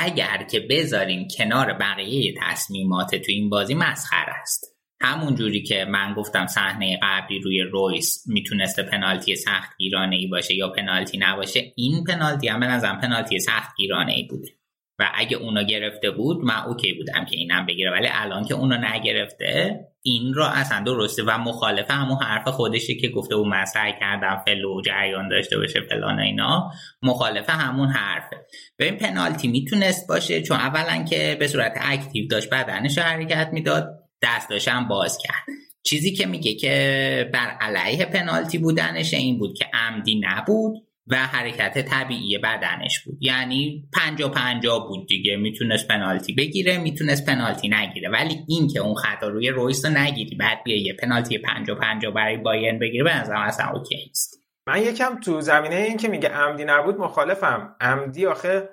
اگر 0.00 0.46
که 0.50 0.60
بذاریم 0.60 1.28
کنار 1.38 1.72
بقیه 1.72 2.34
تصمیمات 2.42 3.14
تو 3.14 3.32
این 3.32 3.50
بازی 3.50 3.74
مسخره 3.74 4.30
است. 4.42 4.76
همون 5.00 5.34
جوری 5.34 5.62
که 5.62 5.84
من 5.84 6.14
گفتم 6.14 6.46
صحنه 6.46 6.98
قبلی 7.02 7.38
روی 7.38 7.62
رویس 7.62 8.24
می‌تونسته 8.26 8.82
پنالتی 8.82 9.36
سخت 9.36 9.76
گیرانه 9.78 10.16
ای 10.16 10.26
باشه 10.26 10.54
یا 10.54 10.68
پنالتی 10.68 11.18
نباشه 11.18 11.72
این 11.76 12.04
پنالتی 12.04 12.48
هم 12.48 12.60
به 12.60 12.66
نظرم 12.66 13.00
پنالتی 13.00 13.40
سخت 13.40 13.76
گیرانه 13.76 14.12
ای 14.12 14.26
بوده. 14.30 14.55
و 14.98 15.10
اگه 15.14 15.36
اونو 15.36 15.64
گرفته 15.64 16.10
بود 16.10 16.44
من 16.44 16.64
okay 16.66 16.94
بودم 16.94 17.24
که 17.24 17.36
اینم 17.36 17.66
بگیره. 17.66 17.90
ولی 17.90 18.08
الان 18.12 18.44
که 18.44 18.54
اونو 18.54 18.76
نگرفته 18.76 19.80
این 20.02 20.34
را 20.34 20.48
اصلا 20.48 20.82
درسته 20.84 21.22
و 21.22 21.38
مخالفه 21.38 21.94
همون 21.94 22.22
حرف 22.22 22.48
خودشه 22.48 22.94
که 22.94 23.08
گفته 23.08 23.34
اومدم 23.34 23.48
سعی 23.48 23.92
کردم 24.00 24.42
flow 24.46 24.82
جریان 24.82 25.28
داشته 25.28 25.58
باشه 25.58 25.80
فلان 25.80 26.20
اینا. 26.20 26.70
مخالفه 27.02 27.52
همون 27.52 27.88
حرفه. 27.88 28.36
ببین 28.76 28.84
این 28.84 28.96
پنالتی 28.96 29.48
می‌تونست 29.48 30.08
باشه 30.08 30.42
چون 30.42 30.56
اولا 30.56 31.04
که 31.04 31.36
به 31.40 31.48
صورت 31.48 31.78
active 31.80 32.28
داشت 32.28 32.50
بدنش 32.50 32.98
حرکت 32.98 33.48
می‌داد 33.52 33.88
دست 34.22 34.68
هم 34.68 34.88
باز 34.88 35.18
کرد. 35.18 35.56
چیزی 35.82 36.12
که 36.12 36.26
میگه 36.26 36.54
که 36.54 37.30
بر 37.34 37.56
علیه 37.60 38.04
پنالتی 38.04 38.58
بودنش 38.58 39.14
این 39.14 39.38
بود 39.38 39.58
که 39.58 39.66
عمدی 39.74 40.20
نبود. 40.24 40.85
و 41.08 41.16
حرکت 41.16 41.88
طبیعی 41.88 42.38
بدنش 42.38 43.04
بود. 43.04 43.18
یعنی 43.20 43.88
پنجا 43.92 44.28
پنجا 44.28 44.78
بود 44.78 45.08
دیگه. 45.08 45.36
می‌تونست 45.36 45.88
پنالتی 45.88 46.32
بگیره 46.32 46.78
می‌تونست 46.78 47.26
پنالتی 47.26 47.68
نگیره. 47.68 48.08
ولی 48.08 48.44
این 48.48 48.68
که 48.68 48.80
اون 48.80 48.94
خطا 48.94 49.28
روی 49.28 49.48
رویس 49.48 49.84
رو 49.84 49.90
نگیری 49.92 50.36
بعد 50.36 50.64
بیا 50.64 50.82
یه 50.82 50.92
پنالتی 50.92 51.38
پنجا 51.38 51.74
پنجا 51.74 52.10
برای 52.10 52.36
بایرن 52.36 52.78
بگیره 52.78 53.04
به 53.04 53.16
نظرم 53.16 53.40
اصلا 53.40 53.66
okay 53.66 54.08
نیست 54.10 54.42
من 54.66 54.82
یکم 54.82 55.20
تو 55.20 55.40
زمینه 55.40 55.76
این 55.76 55.96
که 55.96 56.08
میگه 56.08 56.28
عمدی 56.28 56.64
نبود 56.64 56.96
مخالفم. 56.98 57.76
عمدی 57.80 58.26
آخه 58.26 58.68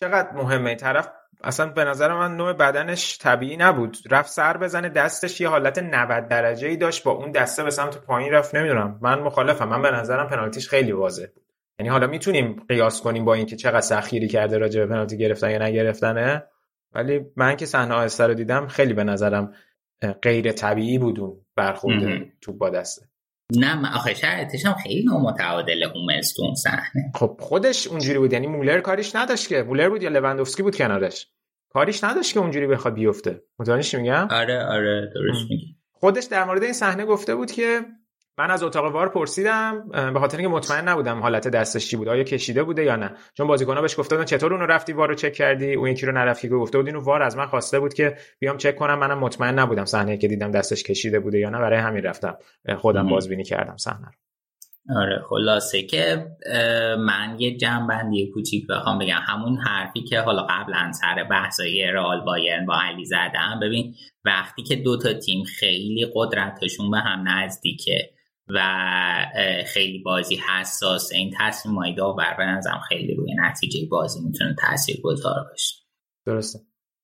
چقدر 0.00 0.32
مهمه. 0.32 0.74
طرف 0.74 1.08
اصلا 1.44 1.66
به 1.66 1.84
نظر 1.84 2.14
من 2.14 2.36
نوع 2.36 2.52
بدنش 2.52 3.18
طبیعی 3.18 3.56
نبود. 3.56 3.96
رفت 4.10 4.30
سر 4.30 4.56
بزنه 4.56 4.88
دستش 4.88 5.40
یه 5.40 5.48
حالت 5.48 5.78
90 5.78 6.28
درجه 6.28 6.68
ای 6.68 6.76
داشت 6.76 7.04
با 7.04 7.10
اون 7.10 7.30
دسته 7.30 7.64
به 7.64 7.70
سمت 7.70 7.96
پایین 7.98 8.32
رفت. 8.32 8.54
نمی‌دونم. 8.54 8.98
من 9.02 9.18
مخالفم. 9.18 9.68
من 9.68 9.82
به 9.82 9.90
نظرم 9.90 10.28
پنالتیش 10.28 10.68
خیلی 10.68 10.92
واضح 10.92 11.26
بود. 11.34 11.45
یعنی 11.78 11.90
حالا 11.90 12.06
می‌تونیم 12.06 12.64
قیاس 12.68 13.02
کنیم 13.02 13.24
با 13.24 13.34
اینکه 13.34 13.56
چقدر 13.56 13.80
سخیری 13.80 14.28
کرده 14.28 14.58
راجع 14.58 14.80
به 14.80 14.86
پنالتی 14.86 15.18
گرفتن 15.18 15.50
یا 15.50 15.58
نگرفتنه. 15.58 16.42
ولی 16.92 17.20
من 17.36 17.56
که 17.56 17.66
صحنه 17.66 17.94
آهسته 17.94 18.26
رو 18.26 18.34
دیدم 18.34 18.66
خیلی 18.66 18.92
به 18.92 19.04
نظرم 19.04 19.52
غیر 20.22 20.52
طبیعی 20.52 20.98
بود 20.98 21.20
اون 21.20 21.40
برخورد 21.56 22.26
تو 22.40 22.52
با 22.52 22.70
دسته. 22.70 23.06
نه 23.56 23.94
آخه 23.94 24.14
شرطش 24.14 24.66
هم 24.66 24.74
خیلی 24.74 25.04
نامتعادل 25.04 25.82
اون 26.38 26.54
صحنه. 26.54 27.12
خب 27.14 27.36
خودش 27.40 27.86
اونجوری 27.86 28.18
بود. 28.18 28.32
یعنی 28.32 28.46
مولر 28.46 28.80
کاریش 28.80 29.16
نداشت 29.16 29.48
که. 29.48 29.62
مولر 29.62 29.88
بود 29.88 30.02
یا 30.02 30.08
لوندوفسکی 30.08 30.62
بود 30.62 30.76
کنارش. 30.76 31.28
کاریش 31.68 32.04
نداشت 32.04 32.34
که 32.34 32.40
اونجوری 32.40 32.66
بخواد 32.66 32.94
بیفته. 32.94 33.42
متوجه 33.58 33.98
میگم؟ 33.98 34.28
آره 34.30 34.64
آره 34.64 35.10
درست 35.14 35.50
میگی. 35.50 35.76
خودش 35.92 36.24
در 36.24 36.44
مورد 36.44 36.62
این 36.62 36.72
صحنه 36.72 37.04
گفته 37.04 37.34
بود 37.34 37.50
که 37.50 37.80
من 38.38 38.50
از 38.50 38.62
اتاق 38.62 38.92
وار 38.92 39.08
پرسیدم 39.08 39.88
به 40.12 40.20
خاطر 40.20 40.38
اینکه 40.38 40.54
مطمئن 40.54 40.88
نبودم 40.88 41.20
حالت 41.20 41.48
دستش 41.48 41.88
چی 41.88 41.96
بود 41.96 42.08
آیا 42.08 42.24
کشیده 42.24 42.62
بوده 42.62 42.84
یا 42.84 42.96
نه. 42.96 43.10
چون 43.34 43.46
بازیکن‌ها 43.46 43.80
بهش 43.80 43.98
گفتن 43.98 44.24
چطور 44.24 44.54
اونو 44.54 44.66
رفتی 44.66 44.92
وار 44.92 45.08
رو 45.08 45.14
چک 45.14 45.32
کردی؟ 45.32 45.74
اون 45.74 45.90
یکی 45.90 46.06
رو 46.06 46.12
نرفتی 46.12 46.48
که 46.48 46.54
گفته 46.54 46.78
بود 46.78 46.86
اینو 46.86 47.00
وار 47.00 47.22
از 47.22 47.36
من 47.36 47.46
خواسته 47.46 47.80
بود 47.80 47.94
که 47.94 48.16
بیام 48.38 48.56
چک 48.56 48.76
کنم 48.76 48.98
منم 48.98 49.18
مطمئن 49.18 49.58
نبودم 49.58 49.84
صحنه 49.84 50.16
که 50.16 50.28
دیدم 50.28 50.50
دستش 50.50 50.82
کشیده 50.82 51.20
بوده 51.20 51.38
یا 51.38 51.50
نه. 51.50 51.58
برای 51.58 51.78
همین 51.78 52.02
رفتم 52.02 52.36
خودم 52.78 53.08
بازبینی 53.08 53.44
کردم 53.44 53.76
صحنه 53.76 54.10
آره 54.96 55.22
خلاصه 55.28 55.82
که 55.82 56.26
من 56.98 57.36
یه 57.38 57.56
جنبندی 57.56 58.30
کوچیک 58.34 58.66
بخوام 58.66 58.98
بگم. 58.98 59.20
همون 59.26 59.56
حرفی 59.58 60.02
که 60.02 60.20
حالا 60.20 60.46
قبلا 60.50 60.92
سر 60.92 61.24
بحثای 61.30 61.90
رئال 61.92 62.20
بایرن 62.20 62.66
با 62.66 62.80
علی 62.80 63.04
زدم. 63.04 63.60
ببین 63.62 63.94
وقتی 64.24 64.62
که 64.62 64.76
دو 64.76 64.98
تا 64.98 65.12
تیم 65.12 65.44
خیلی 65.44 66.06
قدرتشون 66.14 66.90
به 66.90 66.98
هم 66.98 67.28
نزدیکه 67.28 68.15
و 68.48 68.60
خیلی 69.66 69.98
بازی 69.98 70.36
حساس. 70.36 71.12
این 71.12 71.34
تصمیم 71.38 71.74
های 71.74 71.94
داور 71.94 72.34
به 72.38 72.44
نظرم 72.44 72.80
خیلی 72.88 73.14
روی 73.14 73.34
نتیجه 73.38 73.88
بازی 73.90 74.20
می‌تونه 74.20 74.56
تاثیر 74.58 75.00
گذار 75.04 75.46
باشه. 75.50 75.76
درسته. 76.26 76.58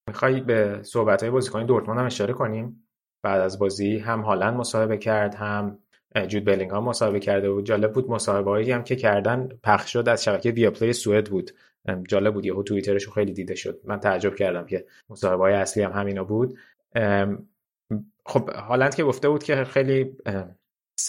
می‌خوای 0.08 0.40
به 0.40 0.80
صحبت 0.82 1.22
های 1.22 1.30
بازیکن 1.30 1.66
دورتموند 1.66 2.00
هم 2.00 2.06
اشاره 2.06 2.32
کنیم؟ 2.32 2.88
بعد 3.22 3.40
از 3.40 3.58
بازی 3.58 3.98
هم 3.98 4.20
هالند 4.20 4.54
مصاحبه 4.54 4.98
کرد 4.98 5.34
هم 5.34 5.78
جود 6.28 6.48
هم 6.48 6.80
مصاحبه 6.80 7.20
کرده 7.20 7.50
بود. 7.50 7.66
جالب 7.66 7.92
بود 7.92 8.10
مصاحبه 8.10 8.50
هایی 8.50 8.72
هم 8.72 8.84
که 8.84 8.96
کردن 8.96 9.48
پخش 9.62 9.92
شد 9.92 10.08
از 10.08 10.24
شبکه 10.24 10.50
ویا 10.50 10.70
پلی 10.70 10.92
سوئد 10.92 11.30
بود. 11.30 11.50
جالب 12.08 12.34
بود 12.34 12.46
یهو 12.46 12.62
توییترش 12.62 13.08
خیلی 13.08 13.32
دیده 13.32 13.54
شد. 13.54 13.80
من 13.84 14.00
تعجب 14.00 14.34
کردم 14.34 14.66
که 14.66 14.86
مصاحبه 15.10 15.42
های 15.42 15.54
اصلی 15.54 15.82
هم 15.82 15.92
همینا 15.92 16.24
بود. 16.24 16.58
خب 18.26 18.50
هالند 18.50 18.94
که 18.94 19.04
گفته 19.04 19.28
بود 19.28 19.44
که 19.44 19.64
خیلی 19.64 20.16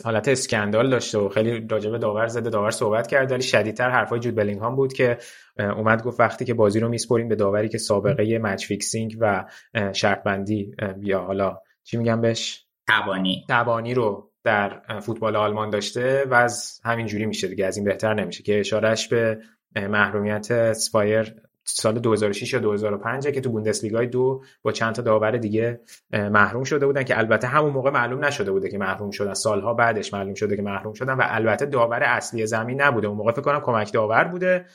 حالت 0.03 0.27
scandal 0.27 0.89
داشته 0.89 1.17
و 1.17 1.29
خیلی 1.29 1.67
راجب 1.69 1.97
داور 1.97 2.27
زده. 2.27 2.49
داور 2.49 2.71
صحبت 2.71 3.07
کرد 3.07 3.31
ولی 3.31 3.43
شدیدتر 3.43 3.89
حرفای 3.89 4.19
جود 4.19 4.35
بلینگهام 4.35 4.75
بود 4.75 4.93
که 4.93 5.17
اومد 5.59 6.03
گفت 6.03 6.19
وقتی 6.19 6.45
که 6.45 6.53
بازی 6.53 6.79
رو 6.79 6.89
میسپریم 6.89 7.27
به 7.27 7.35
داوری 7.35 7.69
که 7.69 7.77
سابقه 7.77 8.39
match 8.39 8.65
fixing 8.65 9.17
و 9.19 9.45
شرط 9.93 10.23
بندی 10.23 10.71
یا 11.01 11.19
حالا 11.19 11.57
چی 11.83 11.97
میگم 11.97 12.21
بهش؟ 12.21 12.65
تبانی. 12.89 13.45
تبانی 13.49 13.93
رو 13.93 14.31
در 14.43 14.81
فوتبال 14.99 15.35
آلمان 15.35 15.69
داشته 15.69 16.25
و 16.29 16.33
از 16.33 16.81
همین 16.83 17.05
جوری 17.07 17.25
میشه 17.25 17.47
دیگه 17.47 17.65
از 17.65 17.77
این 17.77 17.85
بهتر 17.85 18.13
نمیشه 18.13 18.43
که 18.43 18.59
اشارش 18.59 19.07
به 19.07 19.39
محرومیت 19.75 20.73
سپایر 20.73 21.35
سال 21.65 21.99
2006 21.99 22.53
یا 22.53 22.59
2005 22.59 23.27
که 23.27 23.41
تو 23.41 23.49
بوندسلیگای 23.49 24.07
دو 24.07 24.43
با 24.61 24.71
چند 24.71 24.95
تا 24.95 25.01
داور 25.01 25.37
دیگه 25.37 25.79
محروم 26.11 26.63
شده 26.63 26.85
بودن 26.85 27.03
که 27.03 27.17
البته 27.17 27.47
همون 27.47 27.73
موقع 27.73 27.91
معلوم 27.91 28.25
نشده 28.25 28.51
بوده 28.51 28.69
که 28.69 28.77
محروم 28.77 29.11
شدن. 29.11 29.33
سالها 29.33 29.73
بعدش 29.73 30.13
معلوم 30.13 30.33
شده 30.33 30.55
که 30.55 30.61
محروم 30.61 30.93
شدن 30.93 31.13
و 31.13 31.21
البته 31.25 31.65
داور 31.65 32.03
اصلی 32.03 32.45
زمین 32.45 32.81
نبوده. 32.81 33.07
اون 33.07 33.17
موقع 33.17 33.31
فکر 33.31 33.41
کنم 33.41 33.59
کمک 33.59 33.93
داور 33.93 34.23
بوده 34.23 34.65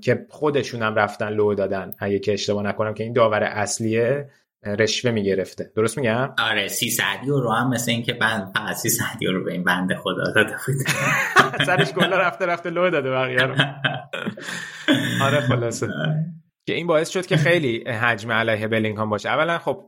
که 0.00 0.26
خودشون 0.28 0.82
هم 0.82 0.94
رفتن 0.94 1.28
لو 1.28 1.54
دادن. 1.54 1.92
اگه 1.98 2.18
که 2.18 2.32
اشتباه 2.32 2.62
نکنم 2.62 2.94
که 2.94 3.04
این 3.04 3.12
داور 3.12 3.42
اصلیه 3.42 4.28
رشوه 4.64 5.10
می‌گرفته. 5.10 5.72
درست 5.76 5.98
میگم؟ 5.98 6.34
آره 6.38 6.68
سی 6.68 6.90
سعدیو 6.90 7.40
رو 7.40 7.52
هم 7.52 7.70
مثل 7.70 7.90
اینکه 7.90 8.12
بند 8.12 8.52
فقط 8.54 8.76
سی 8.76 8.88
سعدیو 8.88 9.32
رو 9.32 9.44
به 9.44 9.52
این 9.52 9.64
بنده 9.64 9.96
خدا 9.96 10.24
داده 10.34 10.56
بود. 10.66 10.76
سرش 11.66 11.92
گلا 11.92 12.18
رفته 12.18 12.46
رفته 12.46 12.70
لو 12.70 12.90
داده 12.90 13.10
بقیه 13.10 13.42
رو. 13.42 13.54
آره 15.26 15.40
خلاصه. 15.40 15.88
که 16.66 16.74
این 16.74 16.86
باعث 16.86 17.08
شد 17.08 17.26
که 17.26 17.36
خیلی 17.36 17.84
حجم 17.84 18.32
علیه 18.32 18.68
بلینگهام 18.68 19.10
باشه. 19.10 19.28
اولا 19.28 19.58
خب 19.58 19.86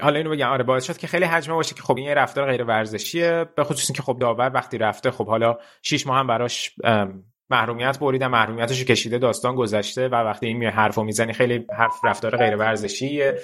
حالا 0.00 0.18
اینو 0.18 0.30
بگم. 0.30 0.48
آره 0.48 0.64
باعث 0.64 0.84
شد 0.84 0.96
که 0.96 1.06
خیلی 1.06 1.24
حجم 1.24 1.54
باشه 1.54 1.74
که 1.74 1.82
خب 1.82 1.96
این 1.96 2.06
یه 2.06 2.14
رفتار 2.14 2.50
غیر 2.50 2.64
ورزشیه 2.64 3.46
به 3.56 3.64
خصوص 3.64 3.90
اینکه 3.90 4.02
خب 4.02 4.18
داور 4.20 4.50
وقتی 4.54 4.78
رفته 4.78 5.10
خب 5.10 5.26
حالا 5.26 5.58
6 5.82 6.06
ماه 6.06 6.18
هم 6.18 6.26
براش 6.26 6.74
محرومیت 7.50 7.98
بریدن 7.98 8.26
محرومیتش 8.26 8.84
کشیده 8.84 9.18
داستان 9.18 9.54
گذشته 9.54 10.08
و 10.08 10.14
وقتی 10.14 10.46
این 10.46 10.62
حرفو 10.62 11.04
می‌زنی 11.04 11.32
خیلی 11.32 11.66
حرف 11.78 12.04
رفتار 12.04 12.36
غیر 12.36 12.56
ورزشیه 12.56 13.38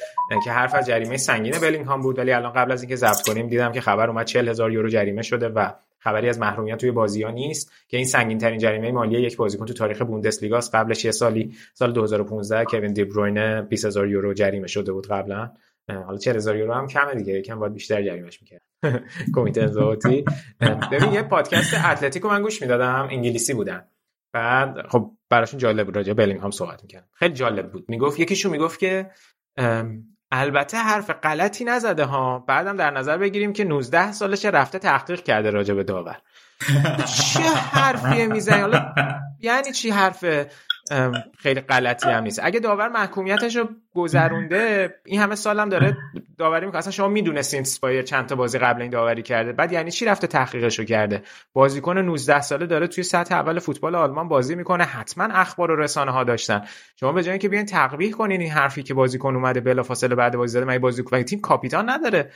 که 0.45 0.51
حرف 0.51 0.75
از 0.75 0.87
جریمه 0.87 1.17
سنگین 1.17 1.59
بلینگهام 1.63 2.01
بود 2.01 2.19
ولی 2.19 2.33
الان 2.33 2.53
قبل 2.53 2.73
از 2.73 2.83
اینکه 2.83 2.97
ضبط 2.97 3.23
کنیم 3.29 3.49
دیدم 3.49 3.73
که 3.73 3.81
خبر 3.81 4.11
اومد 4.11 4.27
40 4.27 4.49
هزار 4.49 4.73
یورو 4.73 4.89
جریمه 4.89 5.23
شده 5.23 5.49
و 5.49 5.71
خبری 5.99 6.29
از 6.29 6.39
محرومیت 6.39 6.77
توی 6.77 6.91
بازی 6.91 7.23
ها 7.23 7.31
نیست 7.31 7.73
که 7.89 7.97
این 7.97 8.07
سنگین 8.07 8.39
ترین 8.39 8.59
جریمه 8.59 8.93
مالی 8.93 9.21
یک 9.21 9.37
بازیکن 9.37 9.67
تو 9.67 9.75
تاریخ 9.75 10.03
بوندسلیگا 10.03 10.59
است 10.59 10.75
قبلش 10.75 11.05
یه 11.05 11.11
سالی 11.11 11.55
سال 11.75 11.93
2015 11.93 12.65
کوین 12.65 12.93
دی 12.93 13.05
بروینه 13.05 13.63
20 13.63 13.85
هزار 13.85 14.09
یورو 14.09 14.35
جریمه 14.35 14.67
شده 14.67 14.93
بود 14.93 15.07
قبلا. 15.07 15.51
حالا 15.89 16.19
40 16.19 16.37
هزار 16.37 16.57
یورو 16.57 16.75
هم 16.75 16.87
کمه 16.87 17.15
دیگه 17.15 17.33
یکم 17.33 17.59
باید 17.59 17.73
بیشتر 17.73 18.03
جریمش 18.03 18.43
می‌کرد. 18.43 18.63
کمیته 19.35 19.63
انضباطی 19.63 20.25
ببین 20.93 21.13
یه 21.13 21.23
پادکست 21.23 21.75
اتلتیکو 21.85 22.29
من 22.29 22.43
گوش 22.43 22.63
می‌دادم 22.63 23.09
انگلیسی 23.11 23.55
بودن. 23.55 23.85
بعد 24.33 24.87
خب 24.89 25.17
براشون 25.31 25.59
جالب 25.59 25.87
بود 25.87 25.97
راجع 25.97 26.13
بلینگهام 26.13 26.51
صحبت 26.51 26.83
می‌کرد 26.83 27.09
خیلی 27.13 27.35
جالب 27.35 27.73
بود. 27.73 27.85
می‌گفت 27.89 28.21
یکیشون 28.21 28.53
می‌گفت 28.53 28.81
که 28.81 29.11
البته 30.33 30.77
حرف 30.77 31.11
غلطی 31.11 31.65
نزده 31.65 32.05
ها. 32.05 32.39
بعدم 32.39 32.77
در 32.77 32.91
نظر 32.91 33.19
بگیریم 33.19 33.53
که 33.53 33.65
19 33.65 34.13
سالش 34.13 34.45
رفته 34.45 34.79
تحقیق 34.79 35.23
کرده 35.23 35.51
راجع 35.51 35.75
به 35.75 35.85
داور. 35.85 36.17
چه 37.33 37.41
حرفیه 37.51 38.27
می‌زنی؟ 38.27 38.61
حالا 38.61 38.95
یعنی 39.41 39.73
چی 39.73 39.91
حرف 39.91 40.25
خیلی 41.39 41.61
غلطی 41.61 42.11
هم 42.11 42.23
نیست. 42.23 42.41
اگه 42.43 42.61
داور 42.61 42.89
محکومیتش 42.89 43.57
رو 43.57 43.69
گذرونده 43.95 44.95
این 45.05 45.21
همه 45.21 45.35
سالم 45.35 45.69
داره 45.69 45.97
داوری 46.39 46.67
می‌کنه. 46.67 46.79
اصلا 46.79 46.93
شما 46.93 47.09
می‌دونستین 47.09 47.65
سپایر 47.65 48.03
چند 48.03 48.27
تا 48.27 48.35
بازی 48.35 48.59
قبل 48.59 48.83
این 48.83 48.91
داوری 48.91 49.23
کرده. 49.23 49.53
بعد 49.53 49.73
یعنی 49.73 49.91
چی 49.91 50.05
رفته 50.05 50.27
تحقیقش 50.27 50.79
رو 50.79 50.85
کرده؟ 50.85 51.23
بازیکن 51.53 51.99
19 51.99 52.41
ساله 52.41 52.67
داره 52.67 52.87
توی 52.87 53.05
سطح 53.05 53.35
اول 53.35 53.59
فوتبال 53.59 53.95
آلمان 53.95 54.29
بازی 54.29 54.55
می‌کنه. 54.55 54.85
حتما 54.85 55.25
اخبار 55.25 55.71
و 55.71 55.77
رسانه 55.77 56.11
ها 56.11 56.25
داشتن. 56.25 56.63
شما 57.01 57.13
به 57.13 57.23
جای 57.23 57.33
اینکه 57.33 57.49
بیاین 57.49 57.67
تقبیح 57.67 58.13
کنین 58.13 58.41
این 58.41 58.51
حرفی 58.51 58.83
که 58.83 58.95
بازیکن 58.95 59.37
اومده 59.37 59.61
بلافاصله 59.61 60.15
بعد 60.15 60.37
بازی 60.37 60.53
زده 60.53 60.65
من 60.65 60.79
بازیکن 60.79 61.23
تیم 61.23 61.41
کاپیتان 61.41 61.91
نداره 61.91 62.31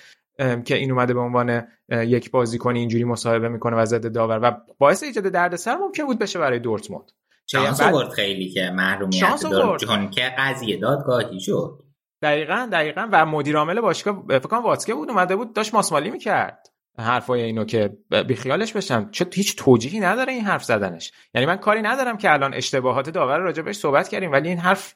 که 0.65 0.75
این 0.75 0.91
اومده 0.91 1.15
به 1.15 1.21
عنوان 1.21 1.69
یک 1.89 2.31
بازیکن 2.31 2.77
اینجوری 2.77 3.05
مصاحبه 3.05 3.49
می‌کنه 3.49 3.77
و 3.77 3.85
ضد 3.85 4.13
داور. 4.13 4.41
و 4.43 4.57
باعث 4.79 5.03
ایجاد 5.03 5.25
دردسر 5.25 5.77
ممکن 5.77 6.05
بود 6.05 6.19
بشه 6.19 6.39
برای 6.39 6.59
دورتموند. 6.59 7.13
شانس 7.53 7.81
آورد 7.81 8.09
خیلی 8.09 8.51
که 8.51 8.71
محرومیت 8.75 9.43
داد. 9.43 9.81
چون 9.81 10.11
که 10.11 10.35
قضیه 10.39 10.77
دادگاهی 10.77 11.41
شد. 11.41 11.83
دقیقا 12.23 12.69
دقیقا. 12.73 13.09
و 13.13 13.27
مدیر 13.27 13.57
عامل 13.57 13.81
باشگاه 13.81 14.25
فکر 14.29 14.39
کنم 14.39 14.63
واتسکه 14.63 14.95
بود 14.95 15.11
اومده 15.11 15.37
بود 15.37 15.53
داشت 15.55 15.75
ماسمالی 15.75 16.11
می‌کرد. 16.11 16.67
حرفای 16.99 17.43
اینو 17.43 17.65
که 17.65 17.97
بیخیالش 18.29 18.73
بشم. 18.73 19.09
چه 19.11 19.27
هیچ 19.33 19.57
توجیهی 19.57 20.01
نداره 20.01 20.33
این 20.33 20.45
حرف 20.45 20.65
زدنش. 20.65 21.13
یعنی 21.35 21.47
من 21.47 21.57
کاری 21.57 21.83
ندارم 21.83 22.17
که 22.17 22.33
الان 22.33 22.55
اشتباهات 22.55 23.11
داور 23.11 23.39
راجع 23.39 23.63
بهش 23.63 23.77
صحبت 23.77 24.09
کردیم 24.09 24.33
ولی 24.33 24.49
این 24.49 24.59
حرف 24.59 24.95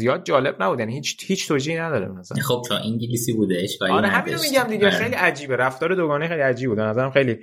زیاد 0.00 0.24
جالب 0.24 0.62
نبود. 0.62 0.80
یعنی 0.80 0.94
هیچ 0.94 1.24
هیچ 1.26 1.48
توجیهی 1.48 1.78
نداره 1.78 2.08
مثلا 2.08 2.42
خب 2.42 2.62
چون 2.68 2.76
انگلیسی 2.76 3.32
بوده 3.32 3.60
اشکالی 3.62 3.92
آره 3.92 4.08
همین 4.08 4.34
میگم 4.34 4.64
دیگه. 4.68 4.90
خیلی 4.90 5.14
عجیبه. 5.14 5.56
رفتار 5.56 5.94
دوگانه 5.94 6.28
خیلی 6.28 6.40
عجیب 6.40 6.70
بود. 6.70 6.80
نظرم 6.80 7.10
خیلی 7.10 7.38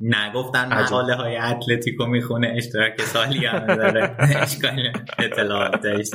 نگفتن 0.00 0.68
مقاله 0.68 1.14
های 1.14 1.36
اتلتیکو 1.36 2.06
می‌خونه 2.06 2.52
اشتراک 2.56 3.00
سالی 3.00 3.46
هم 3.46 3.66
داره. 3.66 4.16
اشکال 4.42 4.92
اطلاعات 5.18 5.82
داشت. 5.82 6.14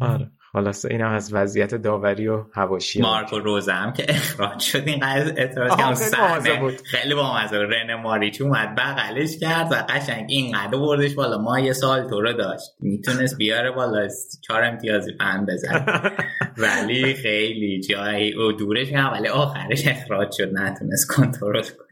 آره. 0.00 0.30
خلاصه 0.56 0.88
اینم 0.90 1.12
از 1.12 1.34
وضعیت 1.34 1.74
داوری 1.74 2.28
و 2.28 2.44
هواشی 2.52 3.00
مارکو 3.02 3.38
روزه 3.38 3.72
هم 3.72 3.92
که 3.92 4.06
اخراج 4.08 4.60
شد 4.60 4.82
این 4.86 5.00
قضیه 5.02 5.34
اعتراض 5.36 5.76
کردم 5.76 5.94
صحنه 5.94 6.60
بود. 6.60 6.80
خیلی 6.84 7.14
با 7.14 7.36
مزه 7.36 7.56
رن 7.56 7.94
ماریچ 7.94 8.40
اومد 8.40 8.74
بغلش 8.74 9.38
کرد 9.38 9.72
و 9.72 9.74
قشنگ 9.74 10.26
این 10.28 10.52
قدر 10.52 10.78
بردش 10.78 11.14
بالا. 11.14 11.38
ما 11.38 11.60
یه 11.60 11.72
سال 11.72 12.08
تو 12.08 12.20
رو 12.20 12.32
داشت. 12.32 12.64
می‌تونست 12.80 13.38
بیاره 13.38 13.70
بالا. 13.70 14.08
چهار 14.42 14.64
امتیازی 14.64 15.12
پن 15.12 15.46
بزن 15.46 15.86
ولی 16.62 17.14
خیلی 17.14 17.80
جایی 17.80 18.32
او 18.32 18.52
دورش 18.52 18.92
هم 18.92 19.12
ولی 19.12 19.28
آخرش 19.28 19.86
اخراج 19.86 20.32
شد. 20.36 20.50
نتونست 20.52 21.08
کنترل 21.08 21.62
کنه. 21.62 21.86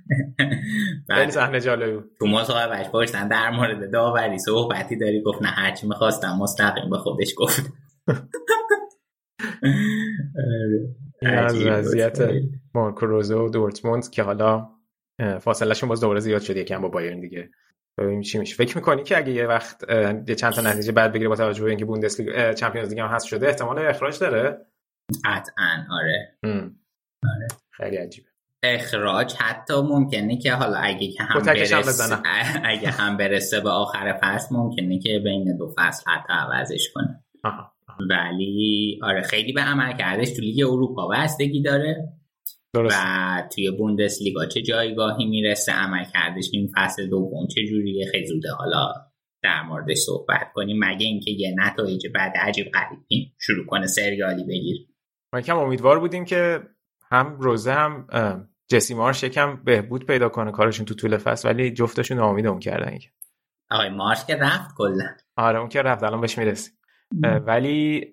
خیلی 1.15 1.31
صحنه 1.31 1.61
جالبی 1.61 1.99
تو 2.19 2.27
مصاحبهش 2.27 2.87
پرسیدن 2.87 3.29
در 3.29 3.51
مورد 3.51 3.93
داوری 3.93 4.39
صحبتی 4.39 4.97
داری؟ 4.97 5.23
گفت 5.23 5.43
نه 5.43 5.49
هرچی 5.49 5.87
می‌خواستم 5.87 6.37
مستقیم 6.41 6.91
به 6.91 6.99
خودش 6.99 7.35
گفت. 7.37 7.84
از 11.23 11.67
وضعیت 11.67 12.31
مارکو 12.75 13.07
روزه 13.07 13.35
و 13.35 13.49
دورتموند 13.49 14.11
که 14.11 14.23
حالا 14.23 14.69
فاصلهشون 15.41 15.89
باز 15.89 16.01
دوباره 16.01 16.21
زیاد 16.21 16.43
شده 16.43 16.61
یکم 16.61 16.83
با 16.83 16.89
بایرن 16.89 17.21
دیگه. 17.21 17.51
ببینیم 17.99 18.21
چی 18.21 18.39
میشه. 18.39 18.57
فکر 18.57 18.77
می‌کنی 18.77 19.03
که 19.03 19.17
اگه 19.17 19.33
یه 19.33 19.47
وقت 19.47 19.85
یه 20.29 20.35
چند 20.35 20.53
تا 20.53 20.63
نتیجه 20.63 20.93
بعد 20.93 21.13
بگیره 21.13 21.29
با 21.29 21.37
توجه 21.37 21.63
به 21.63 21.69
اینکه 21.69 21.85
بوندسلیگا 21.85 22.53
چمپیونز 22.53 22.89
لیگ 22.89 23.01
هم 23.01 23.09
هست 23.09 23.27
شده 23.27 23.47
احتمال 23.47 23.79
اخراج 23.79 24.19
داره؟ 24.19 24.67
قطعا 25.25 25.85
آره. 25.91 26.39
آره. 27.25 27.49
خیلی 27.71 27.97
عجیبه. 27.97 28.29
اخراج 28.63 29.35
حتی 29.35 29.83
ممکنه 29.83 30.39
که 30.39 30.53
حالا 30.53 30.77
اگه 30.77 31.13
که 31.13 31.23
هم 31.23 31.43
برسه 31.43 32.19
اگه 32.65 32.91
هم 32.91 33.17
برسه 33.17 33.61
به 33.61 33.71
آخر 33.71 34.19
فصل 34.23 34.55
ممکنه 34.55 34.99
که 34.99 35.21
بین 35.25 35.57
دو 35.57 35.75
فصل 35.77 36.11
حتی 36.11 36.33
عوضش 36.33 36.93
کنه. 36.95 37.25
ولی 38.11 39.01
آره 39.03 39.23
خیلی 39.23 39.53
به 39.53 39.61
عمل 39.61 39.97
کردش 39.97 40.31
تو 40.31 40.43
لیگ 40.43 40.67
اروپا 40.67 41.09
بستگی 41.09 41.63
داره. 41.63 42.13
درست. 42.75 42.97
و 42.99 43.49
توی 43.55 43.71
بوندس 43.71 44.23
لیگا 44.23 44.47
چه 44.47 44.63
جایگاهی 44.63 45.27
می‌رسه 45.27 45.73
عمل 45.73 46.05
کردش 46.15 46.51
این 46.53 46.71
فصل 46.77 47.07
دوم 47.07 47.47
چه 47.47 47.67
جوریه؟ 47.67 48.07
خیلی 48.11 48.27
زوده. 48.27 48.49
حالا 48.53 48.93
در 49.43 49.63
موردش 49.63 49.97
صحبت 49.97 50.53
کنیم. 50.55 50.77
مگه 50.85 51.07
اینکه 51.07 51.31
یه 51.31 51.55
نتایج 51.59 52.07
بعد 52.15 52.33
عجیب 52.37 52.67
غریب 52.75 53.33
شروع 53.41 53.67
کنه 53.67 53.87
سریالی 53.87 54.45
بگیر. 54.45 54.77
ما 55.33 55.41
کم 55.41 55.59
امیدوار 55.59 56.01
بودیم 56.01 56.25
که 56.25 56.61
هم 57.11 57.37
روزه 57.41 57.73
هم 57.73 58.07
جسی 58.69 58.95
مارش 58.95 59.23
یکم 59.23 59.65
بهبود 59.65 60.07
پیدا 60.07 60.29
کنه 60.29 60.53
کارشون 60.53 60.87
تو 60.87 60.95
طول 60.95 61.17
فصل 61.17 61.49
ولی 61.49 61.71
جفتشون 61.71 62.17
ناامید 62.17 62.47
اون 62.47 62.59
کردن 62.59 62.99
آقای 63.71 63.89
مارش 63.89 64.25
که 64.27 64.37
رفت 64.37 64.71
کلا. 64.77 65.07
آره 65.37 65.59
اون 65.59 65.69
که 65.69 65.83
رفت 65.83 66.03
الان 66.03 66.21
بهش 66.21 66.39
می‌رسیم. 66.39 66.75
ولی 67.23 68.13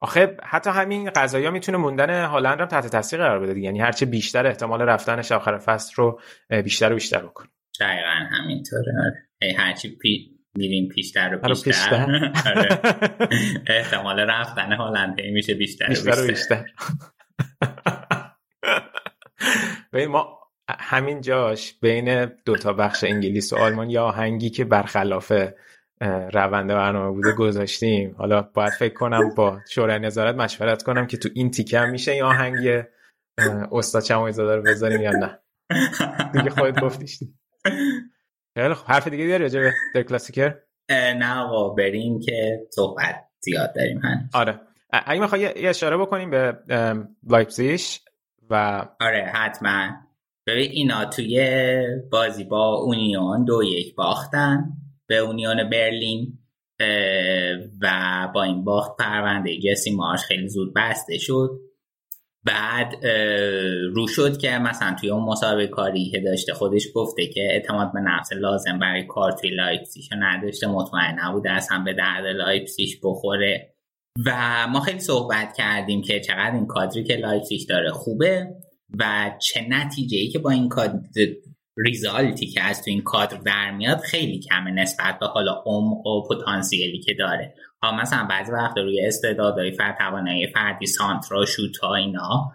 آخه 0.00 0.36
حتی 0.42 0.70
همین 0.70 1.10
قضایی 1.10 1.50
می‌تونه 1.50 1.78
موندن 1.78 2.24
هالند 2.24 2.60
رو 2.60 2.66
تحت 2.66 2.86
تاثیر 2.86 3.18
قرار 3.18 3.40
بده 3.40 3.60
یعنی 3.60 3.80
هرچه 3.80 4.06
بیشتر 4.06 4.46
احتمال 4.46 4.82
رفتنش 4.82 5.32
آخر 5.32 5.58
فصل 5.58 5.92
رو 5.96 6.20
بیشتر 6.64 6.92
و 6.92 6.94
بیشتر 6.94 7.18
بکنه 7.18 7.48
دقیقا 7.80 8.10
همینطوره 8.30 8.92
آره. 9.04 9.54
هرچی 9.56 9.96
پی... 9.96 10.38
میریم 10.54 10.88
پیشتر 10.88 11.34
و 11.34 11.48
بیشتر, 11.48 11.70
بیشتر. 11.70 12.32
آره. 12.56 12.68
احتمال 13.78 14.20
رفتن 14.20 14.72
هالند 14.72 15.20
میشه 15.20 15.54
بیشتر, 15.54 15.88
بیشتر 15.88 16.24
و 16.24 16.26
بیشتر, 16.26 16.64
بیشتر. 19.92 20.06
ما 20.08 20.38
همین 20.68 21.20
جاش 21.20 21.74
بین 21.82 22.24
دو 22.44 22.56
تا 22.56 22.72
بخش 22.72 23.04
انگلیس 23.04 23.52
و 23.52 23.56
آلمان 23.56 23.90
یا 23.90 24.04
آهنگی 24.04 24.50
که 24.50 24.64
برخلاف 24.64 25.32
روند 26.32 26.68
برنامه 26.68 27.10
بوده 27.14 27.32
گذاشتیم. 27.32 28.14
حالا 28.18 28.42
باید 28.42 28.72
فکر 28.72 28.94
کنم 28.94 29.34
با 29.36 29.60
شورای 29.70 29.98
نظارت 29.98 30.34
مشورت 30.34 30.82
کنم 30.82 31.06
که 31.06 31.16
تو 31.16 31.28
این 31.34 31.50
تیکه 31.50 31.78
هم 31.78 31.90
میشه 31.90 32.12
این 32.12 32.22
آهنگ 32.22 32.84
استاد 33.72 34.02
چمای 34.02 34.32
زاده 34.32 34.56
رو 34.56 34.62
بذاریم 34.62 35.00
یا 35.00 35.10
نه. 35.10 35.38
دیگه 36.32 36.50
خودت 36.50 36.80
گفتیش. 36.80 37.18
خیلی 38.58 38.74
حرف 38.86 39.08
دیگه 39.08 39.26
داری 39.26 39.42
راجع 39.42 39.60
به 39.60 39.72
در 39.94 40.02
کلاسیکر 40.02 40.54
نه 40.90 41.38
آقا 41.38 41.68
بریم 41.68 42.20
که 42.20 42.66
صحبت 42.70 43.14
زیاد 43.40 43.74
داریم 43.74 43.98
هن. 43.98 44.30
آره. 44.34 44.60
اگه 44.90 45.20
می‌خوای 45.20 45.40
یه 45.40 45.52
اشاره 45.56 45.96
بکنیم 45.96 46.30
به 46.30 46.58
لایپزیش 47.28 48.00
و 48.50 48.86
آره 49.00 49.30
حتما. 49.34 49.90
ببین 50.46 50.70
اینا 50.70 51.04
توی 51.04 51.48
بازی 52.10 52.44
با 52.44 52.74
اونیون 52.74 53.44
دو 53.44 53.62
یک 53.62 53.94
باختن. 53.94 54.64
به 55.08 55.16
اونیون 55.16 55.70
برلین 55.70 56.38
و 57.82 58.28
با 58.34 58.42
این 58.42 58.64
باخت 58.64 58.96
پرونده 58.98 59.58
جسی 59.58 59.90
مارش 59.90 60.20
خیلی 60.20 60.48
زود 60.48 60.74
بسته 60.74 61.18
شد. 61.18 61.50
بعد 62.44 63.06
رو 63.92 64.06
شد 64.08 64.38
که 64.38 64.50
مثلا 64.50 64.96
توی 65.00 65.10
اون 65.10 65.24
مصاحبه 65.24 65.66
کاری 65.66 66.10
که 66.10 66.20
داشته 66.20 66.54
خودش 66.54 66.86
گفته 66.94 67.26
که 67.26 67.40
اعتماد 67.40 67.92
به 67.92 68.00
نفس 68.00 68.32
لازم 68.32 68.78
برای 68.78 69.06
کار 69.06 69.32
توی 69.32 69.50
لایپسیش 69.50 70.08
نداشته 70.18 70.66
مطمئن 70.66 71.16
نبوده 71.18 71.50
اصلا 71.50 71.82
به 71.84 71.92
درد 71.92 72.26
لایپسیش 72.26 72.98
بخوره. 73.02 73.74
و 74.26 74.66
ما 74.68 74.80
خیلی 74.80 75.00
صحبت 75.00 75.56
کردیم 75.56 76.02
که 76.02 76.20
چقدر 76.20 76.54
این 76.54 76.66
کادری 76.66 77.04
که 77.04 77.14
لایپسیش 77.14 77.64
داره 77.64 77.90
خوبه 77.90 78.46
و 78.98 79.30
چه 79.40 79.66
نتیجه 79.68 80.18
ای 80.18 80.28
که 80.28 80.38
با 80.38 80.50
این 80.50 80.68
کادر 80.68 80.98
result 81.84 82.37
ی 82.37 82.46
که 82.46 82.62
از 82.62 82.84
تو 82.84 82.90
این 82.90 83.02
کادر 83.02 83.36
در 83.36 83.70
میاد 83.70 83.98
خیلی 83.98 84.40
کمه 84.40 84.70
نسبت 84.70 85.18
به 85.18 85.26
حالا 85.26 85.62
عمق 85.66 86.06
و 86.06 86.22
پتانسیلی 86.22 86.98
که 86.98 87.14
داره. 87.14 87.54
ها 87.82 87.96
مثلا 87.96 88.26
بعضی 88.30 88.52
وقت 88.52 88.78
روی 88.78 89.06
استعدادهای 89.06 89.72
فرد 89.72 89.98
توانایی 89.98 90.46
فردی 90.46 90.86
سانترا 90.86 91.44
شوتا 91.44 91.94
اینا 91.94 92.52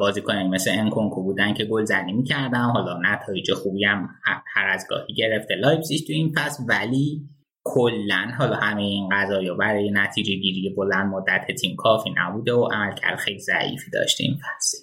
بازی 0.00 0.20
کنن 0.20 0.46
مثل 0.46 0.70
انکونکو 0.74 1.22
بودن 1.22 1.54
که 1.54 1.64
گلزنی 1.64 2.12
می‌کردن. 2.12 2.60
حالا 2.60 2.98
نتایج 3.02 3.52
خوبی 3.52 3.84
هم 3.84 4.08
هر 4.54 4.68
از 4.68 4.86
گاهی 4.90 5.14
گرفته. 5.14 5.54
لایپزیگ 5.54 6.06
تو 6.06 6.12
این 6.12 6.32
فصل 6.36 6.62
ولی 6.68 7.28
کلا 7.64 8.32
حالا 8.38 8.56
همه 8.56 8.82
این 8.82 9.08
قضايا 9.12 9.54
برای 9.54 9.90
نتیجه 9.90 10.34
گیری 10.34 10.74
بلند 10.76 11.06
مدت 11.06 11.46
تیم 11.60 11.76
کافی 11.76 12.10
نبوده 12.16 12.52
و 12.52 12.68
عملکرد 12.72 13.18
خیلی 13.18 13.40
ضعیفی 13.40 13.90
داشته 13.90 14.24
این 14.24 14.36
فصل. 14.36 14.78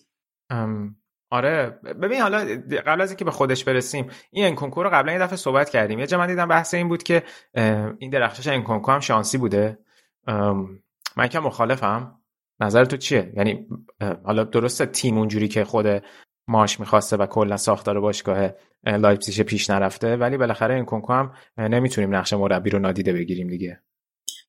آره. 1.30 1.69
ببین 2.02 2.22
حالا 2.22 2.38
قبل 2.85 3.02
از 3.02 3.10
اینکه 3.10 3.26
به 3.26 3.31
خودش 3.31 3.64
برسیم 3.64 4.10
این 4.31 4.45
انکونکو 4.45 4.84
رو 4.84 4.89
قبلا 4.89 5.14
یه 5.14 5.19
دفعه 5.19 5.35
صحبت 5.35 5.69
کردیم. 5.69 5.99
یه 5.99 6.07
جا 6.07 6.18
من 6.18 6.27
دیدم 6.27 6.47
بحث 6.47 6.73
این 6.73 6.88
بود 6.88 7.03
که 7.03 7.23
این 7.97 8.10
درخشش 8.10 8.47
انکونکو 8.47 8.91
هم 8.91 8.99
شانسی 8.99 9.38
بوده. 9.38 9.77
من 11.18 11.27
که 11.30 11.39
مخالفم. 11.39 12.19
نظر 12.60 12.85
تو 12.85 12.97
چیه؟ 12.97 13.34
یعنی 13.35 13.68
حالا 14.23 14.43
درسته 14.43 14.85
تیم 14.85 15.18
اونجوری 15.18 15.47
که 15.47 15.65
خود 15.65 16.03
ماش 16.47 16.80
می‌خواسته 16.80 17.18
و 17.18 17.26
کلا 17.26 17.57
ساختار 17.57 17.99
باشگاه 17.99 18.49
لایپزیگ 18.84 19.45
پیش 19.45 19.69
نرفته 19.69 20.15
ولی 20.15 20.38
بالاخره 20.38 20.76
انکونکو 20.76 21.14
هم 21.14 21.34
نمی‌تونیم 21.57 22.15
نقش 22.15 22.34
مربی 22.34 22.69
رو 22.69 22.80
نادیده 22.80 23.14
بگیریم 23.14 23.47
دیگه. 23.47 23.81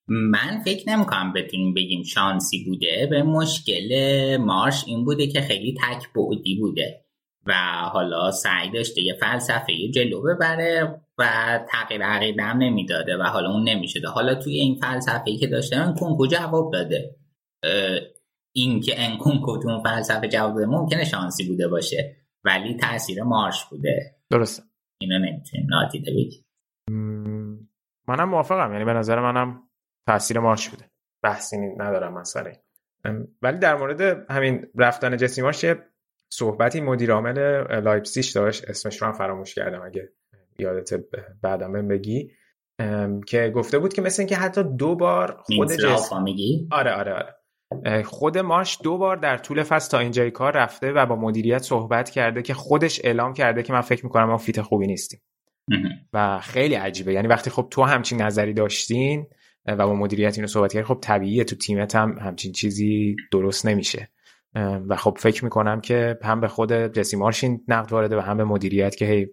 من 0.09 0.63
فکر 0.65 0.91
نمی‌کنم 0.91 1.33
بتونیم 1.33 1.75
بگیم 1.75 2.03
شانسی 2.03 2.65
بوده. 2.65 3.09
ببین 3.11 3.23
مشکل 3.23 4.37
مارش 4.37 4.85
این 4.87 5.05
بوده 5.05 5.27
که 5.27 5.41
خیلی 5.41 5.75
تک 5.75 6.13
بعدی 6.13 6.55
بوده 6.61 7.05
و 7.47 7.55
حالا 7.93 8.31
سعی 8.31 8.71
داشته 8.71 9.03
یه 9.03 9.15
فلسفه 9.15 9.89
جلو 9.95 10.23
ببره 10.23 11.01
و 11.19 11.25
تغییر 11.69 12.03
عقیده 12.03 12.43
هم 12.43 12.59
نمی‌داده 12.59 13.17
و 13.17 13.23
حالا 13.23 13.51
اون 13.51 13.69
نمی‌شده. 13.69 14.09
حالا 14.09 14.35
توی 14.35 14.55
این 14.55 14.75
فلسفه 14.75 15.37
که 15.37 15.47
داشته 15.47 15.95
انکونکو 16.01 16.27
جواب 16.27 16.73
داده. 16.73 17.17
این 18.55 18.81
که 18.81 18.95
انکونکو 18.97 19.59
تو 19.59 19.69
اون 19.69 19.83
فلسفه 19.83 20.29
جواب 20.29 20.55
داده 20.55 20.67
ممکنه 20.67 21.05
شانسی 21.05 21.49
بوده 21.49 21.69
باشه 21.69 22.17
ولی 22.45 22.77
تاثیر 22.77 23.23
مارش 23.23 23.65
بوده. 23.71 24.17
درسته. 24.31 24.63
اینو 25.01 25.19
نمی‌تونیم 25.19 25.67
نادیده 25.71 26.11
بگیم. 26.13 26.45
منم 28.09 28.29
موافقم. 28.29 28.73
یعنی 28.73 28.85
به 28.85 28.93
نظر 28.93 29.21
منم 29.21 29.63
تاثیر 30.07 30.39
مارش 30.39 30.69
بوده. 30.69 30.85
بحثی 31.23 31.57
ندارم 31.57 32.15
من 32.15 32.25
ولی 33.43 33.59
در 33.59 33.77
مورد 33.77 34.31
همین 34.31 34.67
رفتن 34.75 35.17
جسی 35.17 35.43
مارش 35.43 35.65
صحبتی 36.33 36.81
مدیر 36.81 37.13
عامل 37.13 37.39
لایپسیش 37.81 38.31
داشت 38.31 38.71
اسمش 38.71 39.03
رو 39.03 39.09
هم 39.09 39.13
فراموش 39.13 39.55
کردم 39.55 39.83
اگه 39.83 40.13
یادت 40.59 40.91
بود 41.43 41.66
بهم 41.66 41.89
بگی. 41.89 42.31
که 43.27 43.53
گفته 43.55 43.79
بود 43.79 43.93
که 43.93 44.03
مثل 44.03 44.23
اینکه 44.23 44.37
حتی 44.37 44.63
دو 44.63 44.95
بار 44.95 45.37
خود 45.43 45.73
جس... 45.73 46.13
آره 46.71 46.93
آره 46.93 47.13
آره. 47.13 48.03
خود 48.03 48.39
مارش 48.39 48.79
دو 48.83 48.99
بار 48.99 49.17
در 49.17 49.39
طول 49.39 49.63
فصل 49.63 49.91
تا 49.91 49.99
اینجای 49.99 50.31
کار 50.31 50.57
رفته 50.57 50.93
و 50.93 51.07
با 51.07 51.17
مدیریت 51.17 51.63
صحبت 51.63 52.11
کرده 52.11 52.43
که 52.43 52.55
خودش 52.55 53.01
اعلام 53.05 53.33
کرده 53.33 53.63
که 53.63 53.73
من 53.73 53.81
فکر 53.81 54.05
می‌کنم 54.05 54.25
ما 54.25 54.37
fit 54.37 54.63
خوبی 54.63 54.87
نیستیم. 54.87 55.21
و 56.13 56.41
خیلی 56.41 56.75
عجیبه. 56.75 57.13
یعنی 57.13 57.29
وقتی 57.29 57.51
خب 57.51 57.69
تو 57.71 57.83
همچین 57.83 58.23
نظری 58.23 58.53
داشتین 58.53 59.27
و 59.67 59.77
با 59.77 59.95
مدیریت 59.95 60.39
اینو 60.39 60.47
صحبت 60.47 60.73
کردی 60.73 60.85
خب 60.85 60.99
طبیعیه 61.03 61.45
تو 61.45 61.57
تیمت 61.57 61.97
هم 61.97 62.19
همچین 62.21 62.53
چیزی 62.53 63.17
درست 63.33 63.67
نمیشه. 63.67 64.09
و 64.89 64.97
خب 64.97 65.17
فکر 65.21 65.45
می‌کنم 65.45 65.81
که 65.81 66.19
هم 66.23 66.41
به 66.41 66.49
خود 66.49 66.73
جسی 66.73 67.17
مارشین 67.17 67.65
نقد 67.69 67.93
وارده 67.93 68.17
و 68.17 68.21
هم 68.21 68.37
به 68.37 68.45
مدیریت 68.45 68.97
که 68.97 69.07
هی 69.07 69.29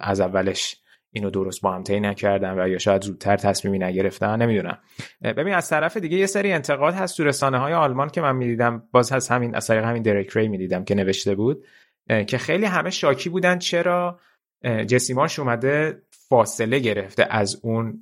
از 0.00 0.20
اولش 0.20 0.76
اینو 1.14 1.30
درست 1.30 1.60
با 1.60 1.72
هم 1.72 1.84
نکردن 1.90 2.58
و 2.58 2.68
یا 2.68 2.78
شاید 2.78 3.02
زودتر 3.02 3.36
تصمیمی 3.36 3.78
نگرفتن 3.78 4.42
نمی‌دونم. 4.42 4.78
ببین 5.22 5.54
از 5.54 5.68
طرف 5.68 5.96
دیگه 5.96 6.16
یه 6.18 6.26
سری 6.26 6.52
انتقاد 6.52 6.94
هست 6.94 7.16
تو 7.16 7.24
رسانه 7.24 7.58
های 7.58 7.72
آلمان 7.72 8.08
که 8.08 8.20
من 8.20 8.36
می‌دیدم 8.36 8.88
باز 8.92 9.12
هست 9.12 9.30
همین 9.30 9.54
از 9.54 9.66
طریق 9.66 9.84
همین 9.84 10.02
دریک 10.02 10.30
ری 10.36 10.48
می‌دیدم 10.48 10.84
که 10.84 10.94
نوشته 10.94 11.34
بود 11.34 11.64
که 12.26 12.38
خیلی 12.38 12.64
همه 12.64 12.90
شاکی 12.90 13.30
بودن 13.30 13.58
چرا 13.58 14.20
جسی 14.86 15.14
مارش 15.14 15.38
اومده 15.38 16.02
فاصله 16.28 16.78
گرفته 16.78 17.26
از 17.30 17.60
اون 17.62 18.00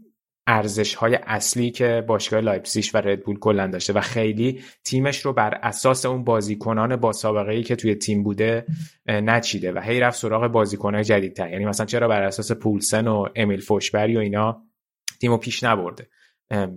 ارزش 0.51 0.95
های 0.95 1.15
اصلی 1.15 1.71
که 1.71 2.05
باشگاه 2.07 2.41
لایپسیش 2.41 2.95
و 2.95 2.99
ردبول 2.99 3.39
کلا 3.39 3.67
داشته 3.67 3.93
و 3.93 4.01
خیلی 4.01 4.63
تیمش 4.85 5.21
رو 5.21 5.33
بر 5.33 5.55
اساس 5.63 6.07
اون 6.07 6.25
بازیکنان 6.25 6.97
با 6.97 7.13
سابقه 7.13 7.53
ای 7.53 7.63
که 7.63 7.77
توی 7.77 7.95
تیم 7.95 8.23
بوده 8.23 8.67
نچیده 9.07 9.73
و 9.73 9.79
هی 9.79 10.01
رفت 10.01 10.19
سراغ 10.19 10.47
بازیکنهای 10.47 11.05
جدیدتر. 11.05 11.51
یعنی 11.51 11.65
مثلا 11.67 11.87
چرا 11.87 12.09
بر 12.09 12.23
اساس 12.23 12.53
پولسن 12.53 13.09
و 13.09 13.27
امیل 13.37 13.61
فورسبری 13.61 14.17
و 14.17 14.21
اینا 14.21 14.63
تیمو 15.21 15.37
پیش 15.37 15.65
نبرده؟ 15.65 16.09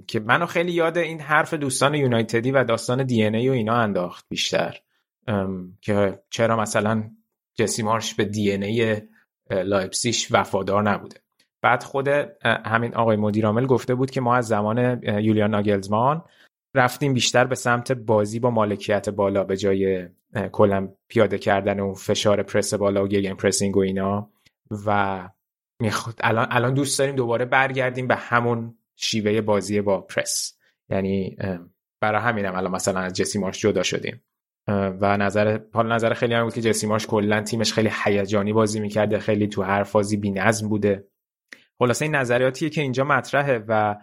که 0.07 0.19
منو 0.19 0.45
خیلی 0.45 0.71
یاد 0.71 0.97
این 0.97 1.19
حرف 1.19 1.53
دوستان 1.53 1.95
یونایتدی 1.95 2.51
و 2.51 2.63
داستان 2.63 3.03
DNA 3.03 3.49
و 3.49 3.51
اینا 3.51 3.75
انداخت 3.75 4.25
بیشتر. 4.29 4.77
که 5.81 6.19
چرا 6.29 6.57
مثلا 6.57 7.03
جسی 7.55 7.83
مارش 7.83 8.15
به 8.15 8.25
DNA 8.25 9.01
لایپسیش 9.49 10.27
وفادار 10.31 10.83
نبوده. 10.83 11.22
بعد 11.63 11.83
خود 11.83 12.07
همین 12.45 12.95
آقای 12.95 13.17
مدیرعامل 13.17 13.65
گفته 13.65 13.95
بود 13.95 14.11
که 14.11 14.21
ما 14.21 14.35
از 14.35 14.47
زمان 14.47 15.03
یولیان 15.03 15.49
ناگلزمان 15.49 16.23
رفتیم 16.75 17.13
بیشتر 17.13 17.45
به 17.45 17.55
سمت 17.55 17.91
بازی 17.91 18.39
با 18.39 18.49
مالکیت 18.49 19.09
بالا 19.09 19.43
به 19.43 19.57
جای 19.57 20.07
کلا 20.51 20.89
پیاده 21.07 21.37
کردن 21.37 21.79
اون 21.79 21.93
فشار 21.93 22.43
پرس 22.43 22.73
بالا 22.73 23.03
و 23.03 23.07
Gegenpressing 23.07 23.77
و 23.77 23.79
اینا. 23.79 24.29
و 24.85 25.29
می‌خواد 25.81 26.15
الان 26.21 26.47
الان 26.51 26.73
دوست 26.73 26.99
داریم 26.99 27.15
دوباره 27.15 27.45
برگردیم 27.45 28.07
به 28.07 28.15
همون 28.15 28.77
شیوه 28.95 29.41
بازی 29.41 29.81
با 29.81 30.01
پرس. 30.01 30.57
یعنی 30.89 31.37
برای 32.01 32.21
همینم 32.21 32.55
الان 32.55 32.71
مثلا 32.71 32.99
از 32.99 33.13
جسی 33.13 33.39
مارش 33.39 33.61
جدا 33.61 33.83
شدیم. 33.83 34.21
و 34.67 35.17
نظر 35.17 35.59
حالا 35.73 35.95
نظر 35.95 36.13
خیلی 36.13 36.33
هم 36.33 36.43
بود 36.43 36.53
که 36.53 36.61
جسی 36.61 36.87
مارش 36.87 37.07
کلا 37.07 37.41
تیمش 37.41 37.73
خیلی 37.73 37.89
هیجانی 38.03 38.53
بازی 38.53 38.79
می‌کرده 38.79 39.19
خیلی 39.19 39.47
تو 39.47 39.61
هر 39.61 39.83
فازی 39.83 40.17
بی‌نظم 40.17 40.69
بوده. 40.69 41.07
خلاصه 41.79 42.05
این 42.05 42.15
نظریاتیه 42.15 42.69
که 42.69 42.81
اینجا 42.81 43.03
مطرحه 43.03 43.63
و 43.67 43.95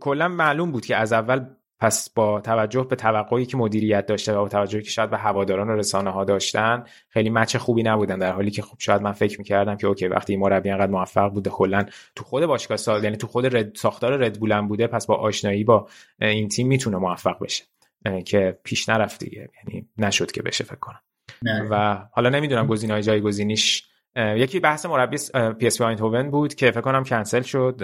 کلا 0.00 0.28
معلوم 0.28 0.72
بود 0.72 0.86
که 0.86 0.96
از 0.96 1.12
اول 1.12 1.46
پس 1.80 2.10
با 2.10 2.40
توجه 2.40 2.86
به 2.90 2.96
توقعی 2.96 3.46
که 3.46 3.56
مدیریت 3.56 4.06
داشته 4.06 4.32
و 4.32 4.42
با 4.42 4.48
توجهی 4.48 4.82
که 4.82 4.90
شاید 4.90 5.10
به 5.10 5.18
هواداران 5.18 5.68
و 5.68 5.76
رسانه 5.76 6.10
ها 6.10 6.24
داشتن 6.24 6.84
خیلی 7.08 7.30
مچ 7.30 7.56
خوبی 7.56 7.82
نبودن 7.82 8.18
در 8.18 8.32
حالی 8.32 8.50
که 8.50 8.62
خب 8.62 8.76
شاید 8.78 9.02
من 9.02 9.12
فکر 9.12 9.38
می‌کردم 9.38 9.76
که 9.76 9.86
اوکی 9.86 10.08
وقتی 10.08 10.32
این 10.32 10.40
مربی 10.40 10.70
انقدر 10.70 10.92
موفق 10.92 11.28
بوده 11.28 11.50
کلا 11.50 11.86
تو 12.16 12.24
خود 12.24 12.46
باشگاه 12.46 12.76
سال 12.76 13.04
یعنی 13.04 13.16
تو 13.16 13.26
خود 13.26 13.56
رد 13.56 13.74
ساختار 13.74 14.16
ردبول 14.16 14.40
بوده 14.68 14.86
پس 14.86 15.06
با 15.06 15.14
آشنایی 15.14 15.64
با 15.64 15.88
این 16.20 16.48
تیم 16.48 16.68
می‌تونه 16.68 16.96
موفق 16.96 17.42
بشه 17.42 17.64
که 18.26 18.58
پیش 18.64 18.88
نرفت 18.88 19.24
دیگه 19.24 19.48
یعنی 19.56 19.88
نشد 19.98 20.32
که 20.32 20.42
بشه 20.42 20.64
فکر 20.64 20.78
کنم. 20.80 21.00
و 21.70 22.06
حالا 22.12 22.28
نمی‌دونم 22.28 22.66
گزینه‌های 22.66 23.02
جایگزینیش 23.02 23.88
یکی 24.16 24.60
بحث 24.60 24.86
مربی 24.86 25.16
پی 25.58 25.66
اس 25.66 25.80
وی 25.80 25.90
آیندهوون 25.90 26.30
بود 26.30 26.54
که 26.54 26.70
فکر 26.70 26.80
کنم 26.80 27.04
کنسل 27.04 27.42
شد. 27.42 27.80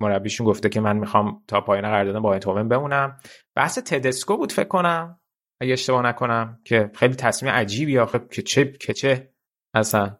مربیشون 0.00 0.46
گفته 0.46 0.68
که 0.68 0.80
من 0.80 0.96
می‌خوام 0.96 1.42
تا 1.48 1.60
پایان 1.60 1.84
قراردادم 1.84 2.22
با 2.22 2.28
آیندهوون 2.28 2.68
بمونم. 2.68 3.18
بحث 3.56 3.78
تدسکو 3.78 4.36
بود 4.36 4.52
فکر 4.52 4.68
کنم 4.68 5.20
اگه 5.60 5.72
اشتباه 5.72 6.02
نکنم 6.02 6.58
که 6.64 6.90
خیلی 6.94 7.14
تصمیم 7.14 7.52
عجیبی 7.52 7.98
آخه 7.98 8.20
که 8.30 8.42
چه 8.42 8.72
که 8.80 8.92
چه 8.92 9.32
اصلا. 9.74 10.16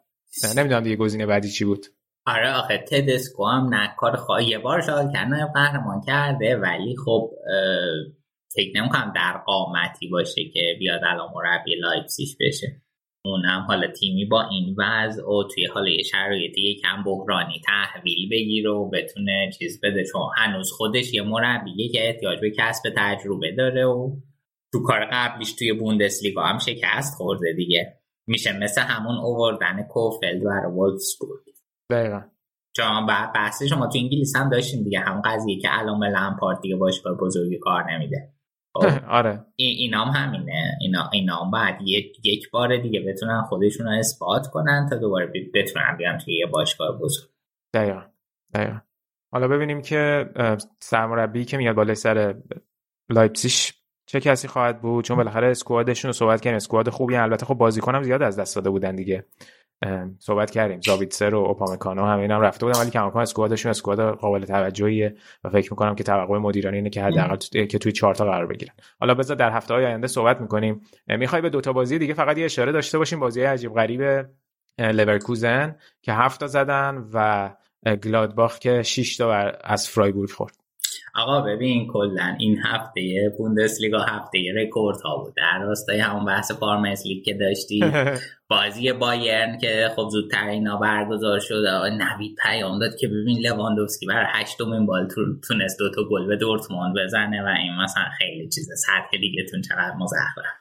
نمی‌دونم 0.56 0.82
دیگه 0.82 0.96
گزینه 0.96 1.26
بعدی 1.26 1.48
چی 1.48 1.64
بود. 1.64 1.86
آره 2.26 2.52
آخه 2.52 2.78
تدسکو 2.78 3.46
هم 3.46 3.74
نکار 3.74 4.16
خواهی. 4.16 4.46
یه 4.46 4.58
بار 4.58 4.80
شاید 4.80 5.12
کنه 5.12 5.46
قهرمان 5.54 6.00
کرده 6.06 6.56
ولی 6.56 6.96
خب 7.04 7.30
فکر 8.54 8.80
نمی‌کنم 8.80 9.12
در 9.14 9.38
قامتی 9.46 10.08
باشه 10.08 10.42
که 10.54 10.76
بیاد 10.78 11.00
الان 11.04 11.28
مربی 11.34 11.74
لایپسیش 11.74 12.36
بشه. 12.40 12.82
اونم 13.24 13.64
حالا 13.68 13.86
تیمی 13.86 14.24
با 14.24 14.48
این 14.48 14.74
وضع 14.78 15.22
و 15.22 15.44
توی 15.54 15.66
حالا 15.66 15.88
یه 15.88 16.02
شرایطی 16.02 16.80
کم 16.82 17.02
بحرانی 17.04 17.60
تحویل 17.66 18.28
بگیر 18.30 18.68
و 18.68 18.90
بتونه 18.90 19.50
چیز 19.58 19.80
بده. 19.80 20.04
چون 20.12 20.22
هنوز 20.36 20.72
خودش 20.72 21.14
یه 21.14 21.22
مربیه 21.22 21.88
که 21.88 22.06
احتیاج 22.08 22.40
به 22.40 22.50
کسب 22.50 22.82
تجربه 22.96 23.52
داره 23.52 23.86
و 23.86 24.16
تو 24.72 24.82
کار 24.82 25.08
قبلیش 25.12 25.52
توی 25.52 25.72
بوندسلیگا 25.72 26.42
هم 26.42 26.58
شکست 26.58 27.16
خورده 27.16 27.52
دیگه. 27.52 27.98
میشه 28.26 28.58
مثل 28.58 28.80
همون 28.80 29.16
اووردن 29.16 29.82
کوفلد 29.82 30.44
برای 30.44 30.72
وولفسبورگ. 30.72 31.40
دقیقا. 31.90 32.22
چون 32.76 33.06
بحث 33.06 33.62
شما 33.62 33.86
تو 33.86 33.98
انگلیس 33.98 34.36
هم 34.36 34.50
داشتیم 34.50 34.84
دیگه. 34.84 35.00
همون 35.00 35.22
قضیه 35.24 35.60
که 35.60 35.68
الان 35.70 36.00
به 36.00 36.06
لمپارد 36.06 36.60
دیگه 36.60 36.76
باشگاه 36.76 37.18
بزرگی 37.18 37.58
کار 37.58 37.92
نمیده. 37.92 38.32
آره. 39.08 39.46
این 39.56 39.76
اینام 39.78 40.08
همینه. 40.08 40.78
اینا 40.80 41.10
اینام 41.12 41.50
بعد 41.50 41.78
یک 41.82 42.26
یک 42.26 42.50
بار 42.50 42.76
دیگه 42.76 43.00
بتونن 43.00 43.42
خودشون 43.42 43.86
رو 43.86 43.92
اثبات 43.92 44.46
کنن 44.46 44.86
تا 44.90 44.96
دوباره 44.96 45.32
بتونن 45.54 45.96
بیان 45.98 46.18
توی 46.18 46.34
یه 46.34 46.46
باشگاه 46.46 46.98
بزرگ. 46.98 47.28
دقیقا. 47.74 48.02
دقیقا. 48.54 48.80
حالا 49.32 49.48
ببینیم 49.48 49.82
که 49.82 50.30
سرمربی 50.80 51.44
که 51.44 51.56
میاد 51.56 51.76
بالای 51.76 51.94
سر 51.94 52.34
لایپسیش 53.10 53.72
چه 54.06 54.20
کسی 54.20 54.48
خواهد 54.48 54.80
بود؟ 54.80 55.04
چون 55.04 55.16
بالاخره 55.16 55.46
squad 55.46 55.81
شون 55.81 56.08
رو 56.08 56.12
صحبت 56.12 56.40
کردن 56.40 56.56
squad 56.56 56.88
خوبی 56.88 57.16
البته 57.16 57.46
خب 57.46 57.54
بازیکنم 57.54 58.02
زیاد 58.02 58.22
از 58.22 58.38
دست 58.38 58.56
داده 58.56 58.70
بودن 58.70 58.96
دیگه. 58.96 59.26
صحبت 60.18 60.50
کردیم. 60.50 60.80
زابیتسر 60.80 61.34
و 61.34 61.38
اوپامکانو 61.38 62.04
هم 62.04 62.18
اینم 62.18 62.40
رفته 62.40 62.66
بودن 62.66 62.80
ولی 62.80 62.90
کماکان 62.90 63.22
squad 63.22 63.49
شون 63.49 63.70
squad 63.70 64.18
قابل 64.18 64.44
توجهیه 64.44 65.14
و 65.44 65.50
فکر 65.50 65.72
می‌کنم 65.72 65.94
که 65.94 66.04
توقع 66.04 66.38
مدیرانی 66.38 66.76
اینه 66.76 66.90
که 66.90 67.02
حداقل 67.02 67.36
که 67.66 67.78
توی 67.78 67.92
چهار 67.92 68.14
تا 68.14 68.24
قرار 68.24 68.46
بگیرن. 68.46 68.74
حالا 69.00 69.14
بذار 69.14 69.36
در 69.36 69.50
هفته 69.50 69.74
های 69.74 69.86
آینده 69.86 70.06
صحبت 70.06 70.40
می‌کنیم. 70.40 70.80
می‌خوای 71.06 71.42
به 71.42 71.50
دوتا 71.50 71.72
بازی 71.72 71.98
دیگه 71.98 72.14
فقط 72.14 72.38
یه 72.38 72.44
اشاره 72.44 72.72
داشته 72.72 72.98
باشیم؟ 72.98 73.20
بازی 73.20 73.42
عجیب 73.42 73.74
غریب 73.74 74.26
لورکوزن 74.78 75.76
که 76.02 76.12
هفت 76.12 76.40
تا 76.40 76.46
زدن 76.46 77.08
و 77.12 77.50
گلادباخ 77.96 78.58
که 78.58 78.82
6 78.82 79.16
تا 79.16 79.32
از 79.64 79.88
فرایبورگ 79.88 80.30
خورد. 80.30 80.56
آقا 81.14 81.40
ببین 81.40 81.88
کلا 81.92 82.36
این 82.38 82.58
هفته 82.64 83.34
بوندسلیگا 83.38 83.98
هفته 83.98 84.38
رکورد 84.56 85.00
ها 85.00 85.16
بود. 85.16 85.34
در 85.36 85.58
راستای 85.62 85.98
همون 85.98 86.24
بحث 86.24 86.52
farmers 86.52 87.06
league 87.06 87.24
که 87.24 87.34
داشتی 87.34 87.80
بازی 88.52 88.92
بایرن 88.92 89.58
که 89.58 89.90
خب 89.96 90.08
زودتر 90.08 90.48
اینا 90.48 90.76
برگزار 90.76 91.40
شد 91.40 91.66
نوید 91.98 92.36
پیام 92.42 92.78
داد 92.78 92.96
که 92.96 93.08
ببین 93.08 93.38
لواندوفسکی 93.38 94.06
برای 94.06 94.26
هشتمین 94.28 94.86
بار 94.86 95.08
تونست 95.48 95.78
دو 95.78 95.90
تا 95.90 96.02
گل 96.10 96.26
به 96.26 96.36
دورتموند 96.36 96.94
بزنه 96.96 97.42
و 97.42 97.46
این 97.46 97.76
مثلا 97.84 98.04
خیلی 98.18 98.48
چیز 98.48 98.68
سطح 98.86 99.16
لیگتون 99.20 99.62
چقدر 99.62 99.94
مزخرف. 99.98 100.56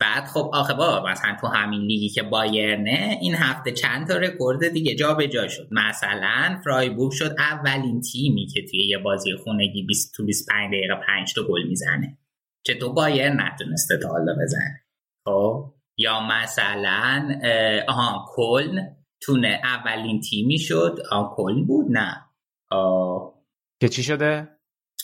بعد 0.00 0.24
خب 0.24 0.50
آخه 0.52 0.74
با 0.74 1.04
مثلا 1.10 1.36
تو 1.40 1.46
همین 1.46 1.80
لیگی 1.80 2.08
که 2.08 2.22
بایرنه 2.22 3.18
این 3.20 3.34
هفته 3.34 3.72
چند 3.72 4.08
تا 4.08 4.16
رکورد 4.16 4.68
دیگه 4.68 4.94
جا 4.94 5.14
به 5.14 5.28
جا 5.28 5.48
شد. 5.48 5.68
مثلا 5.70 6.60
فرایبورگ 6.64 7.12
شد 7.12 7.34
اولین 7.38 8.00
تیمی 8.00 8.46
که 8.46 8.64
توی 8.70 8.86
یه 8.86 8.98
بازی 8.98 9.36
خونگی 9.44 9.82
20 9.82 10.14
تو 10.16 10.24
25 10.24 10.68
دقیقه 10.68 10.94
5 11.06 11.34
تا 11.34 11.42
گل 11.42 11.62
می‌زنه. 11.68 12.18
چطور 12.62 12.92
بایرن 12.92 13.40
نتونسته 13.40 13.98
تا 14.02 14.08
حالا 14.08 14.34
بزنه؟ 14.42 14.82
خب؟ 15.24 15.75
یا 15.98 16.20
مثلا 16.20 17.40
آها 17.88 18.24
کلن 18.34 18.96
تونه 19.22 19.60
اولین 19.64 20.20
تیمی 20.20 20.58
شد. 20.58 20.98
آه 21.10 21.34
کلن 21.36 21.64
بود؟ 21.66 21.86
نه. 21.90 22.24
آه. 22.70 23.34
که 23.80 23.88
چی 23.88 24.02
شده؟ 24.02 24.48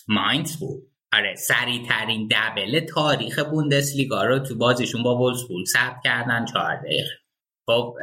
ماینز 0.09 0.57
بود. 0.57 0.93
آره 1.13 1.35
سریع 1.35 1.87
ترین 1.89 2.29
دبل 2.31 2.81
تاریخ 2.81 3.39
بوندسلیگا 3.39 4.25
رو 4.25 4.39
تو 4.39 4.55
بازیشون 4.59 5.03
با 5.03 5.17
وولسبورگ 5.17 5.67
ثبت 5.67 5.97
کردن 6.05 6.45
چهار 6.45 6.77
دقیقه. 6.77 7.11
خب 7.67 7.95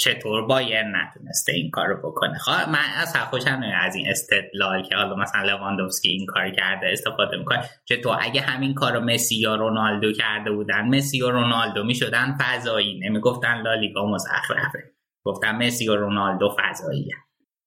چطور 0.00 0.46
بایر 0.46 0.82
نتونسته 0.82 1.52
این 1.52 1.70
کار 1.70 1.86
رو 1.86 2.10
بکنه. 2.10 2.38
خب 2.38 2.68
من 2.68 2.78
از 2.96 3.16
خوشم 3.16 3.60
از 3.82 3.94
این 3.94 4.08
استدلال 4.08 4.82
که 4.82 4.96
حالا 4.96 5.16
مثلا 5.16 5.42
لواندوفسکی 5.42 6.08
این 6.08 6.26
کار 6.26 6.50
کرده 6.50 6.86
استفاده 6.92 7.36
می‌کنه 7.36 7.64
چطور 7.84 8.16
اگه 8.20 8.40
همین 8.40 8.74
کار 8.74 8.92
رو 8.92 9.00
مسی 9.00 9.36
یا 9.36 9.54
رونالدو 9.54 10.12
کرده 10.12 10.50
بودن 10.50 10.88
مسی 10.88 11.22
و 11.22 11.30
رونالدو 11.30 11.84
می‌شدن 11.84 12.38
فضایی. 12.40 13.00
نمی‌گفتن 13.00 13.62
لالیگا 13.62 14.06
مزخرفه. 14.06 14.84
گفتن 15.24 15.66
مسی 15.66 15.88
و 15.88 15.96
رونالدو 15.96 16.56
فضایی. 16.58 17.08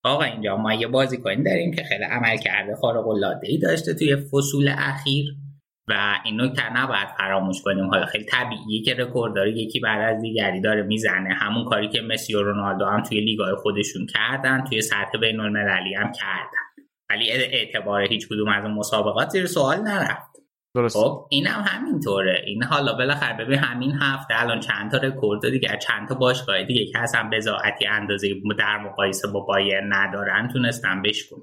آقا 0.03 0.24
اینجا 0.24 0.58
ما 0.58 0.74
یه 0.74 0.88
بازیکن 0.88 1.44
داریم 1.44 1.74
که 1.74 1.84
خیلی 1.84 2.03
عمل 2.03 2.38
کرده 2.38 2.76
خارق 2.76 3.08
العاده 3.08 3.48
ای 3.48 3.58
داشته 3.58 3.94
توی 3.94 4.16
فصول 4.16 4.74
اخیر. 4.78 5.26
و 5.88 6.20
این 6.26 6.41
نکته 6.41 6.74
نباید 6.74 7.08
فراموش 7.18 7.62
کنیم. 7.62 7.90
حالا 7.90 8.06
خیلی 8.06 8.26
طبیعیه 8.26 8.84
که 8.86 8.94
رکورددار 8.94 9.48
یکی 9.48 9.80
بعد 9.80 10.16
از 10.16 10.22
دیگری 10.22 10.62
داره 10.62 10.84
می‌زنه. 10.84 11.34
همون 11.34 11.66
کاری 11.66 11.90
که 11.90 12.02
مسی 12.02 12.36
و 12.36 12.41
رونالدو 12.41 12.86
هم 12.86 13.03
توی 13.03 13.22
لیگای 13.22 13.56
خودشون 13.56 14.06
کردن 14.06 14.64
توی 14.64 14.82
سطح 14.82 15.18
بین 15.22 15.40
المللی 15.40 15.94
هم 15.94 16.12
کردن. 16.12 16.86
ولی 17.10 17.32
اعتبار 17.32 18.02
هیچ 18.02 18.28
کدوم 18.28 18.48
از 18.48 18.64
اون 18.64 18.74
مسابقات 18.74 19.30
زیر 19.30 19.45
سوال 19.45 19.82
نرفت. 19.82 20.32
درست. 20.76 20.98
خب 20.98 21.28
اینم 21.30 21.52
هم 21.52 21.80
همینطوره. 21.80 22.44
این 22.45 22.64
حالا 22.64 22.94
بالاخره 22.94 23.45
ببین 23.45 23.60
همین 23.60 23.91
هفته 24.02 24.41
الان 24.41 24.60
چند 24.60 24.91
تا 24.91 24.98
رکورد 24.98 25.49
دیگه 25.49 25.80
چند 25.88 26.08
تا 26.08 26.16
باشگاه 26.16 26.64
دیگه 26.64 26.86
که 26.86 26.99
اصلا 26.99 27.30
بزاعتی 27.34 27.86
اندازه 27.88 28.28
در 28.60 28.78
مقایسه 28.78 29.28
با 29.28 29.40
بایرن 29.40 29.82
ندارن 29.90 30.48
تونستن 30.53 31.02
بشکنن. 31.02 31.41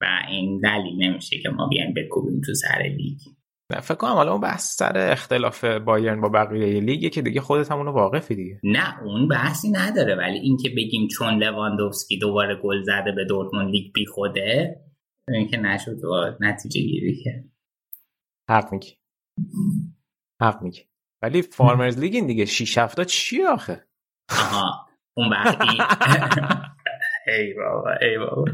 و 0.00 0.06
این 0.28 0.60
دلیل 0.60 1.08
نمیشه 1.08 1.38
که 1.42 1.48
ما 1.48 1.66
بیایم 1.68 1.94
بکوبیم 1.94 2.40
تو 2.46 2.54
سر 2.54 2.82
لیگ. 2.82 3.18
فکر 3.72 3.94
کنم 3.94 4.12
حالا 4.12 4.32
اون 4.32 4.40
بحث 4.40 4.76
سر 4.76 5.10
اختلاف 5.12 5.64
بایرن 5.64 6.20
با 6.20 6.28
بقیه 6.28 6.80
لیگه 6.80 7.10
که 7.10 7.22
دیگه 7.22 7.40
خودت 7.40 7.72
همونو 7.72 7.92
واقفی 7.92 8.34
دیگه. 8.34 8.60
نه 8.64 9.02
اون 9.02 9.28
بحثی 9.28 9.70
نداره 9.70 10.14
ولی 10.14 10.38
اینکه 10.38 10.70
بگیم 10.76 11.08
چون 11.08 11.34
لواندوفسکی 11.34 12.18
دوباره 12.18 12.60
گل 12.62 12.82
زده 12.82 13.12
به 13.12 13.24
دورتموند 13.24 13.70
لیگ 13.70 13.92
بی 13.92 14.06
خوده 14.06 14.80
اینکه 15.28 15.56
نشد 15.56 15.96
نتیجه 16.40 16.80
گیری 16.80 17.24
کرد 17.24 17.44
حق 18.50 18.72
میگی. 18.72 18.96
حق 20.42 20.62
میگی. 20.62 20.80
ولی 21.22 21.42
farmers 21.42 21.98
league 21.98 22.14
این 22.14 22.26
دیگه 22.26 22.44
6 22.44 22.78
هفت 22.78 22.97
تا 22.97 23.04
چی 23.04 23.42
آخه؟ 23.42 23.86
آها 24.30 24.86
اون 25.16 25.28
وقتی 25.30 25.66
ای 27.26 27.54
بابا 27.54 27.90
ای 28.00 28.18
بابا. 28.18 28.44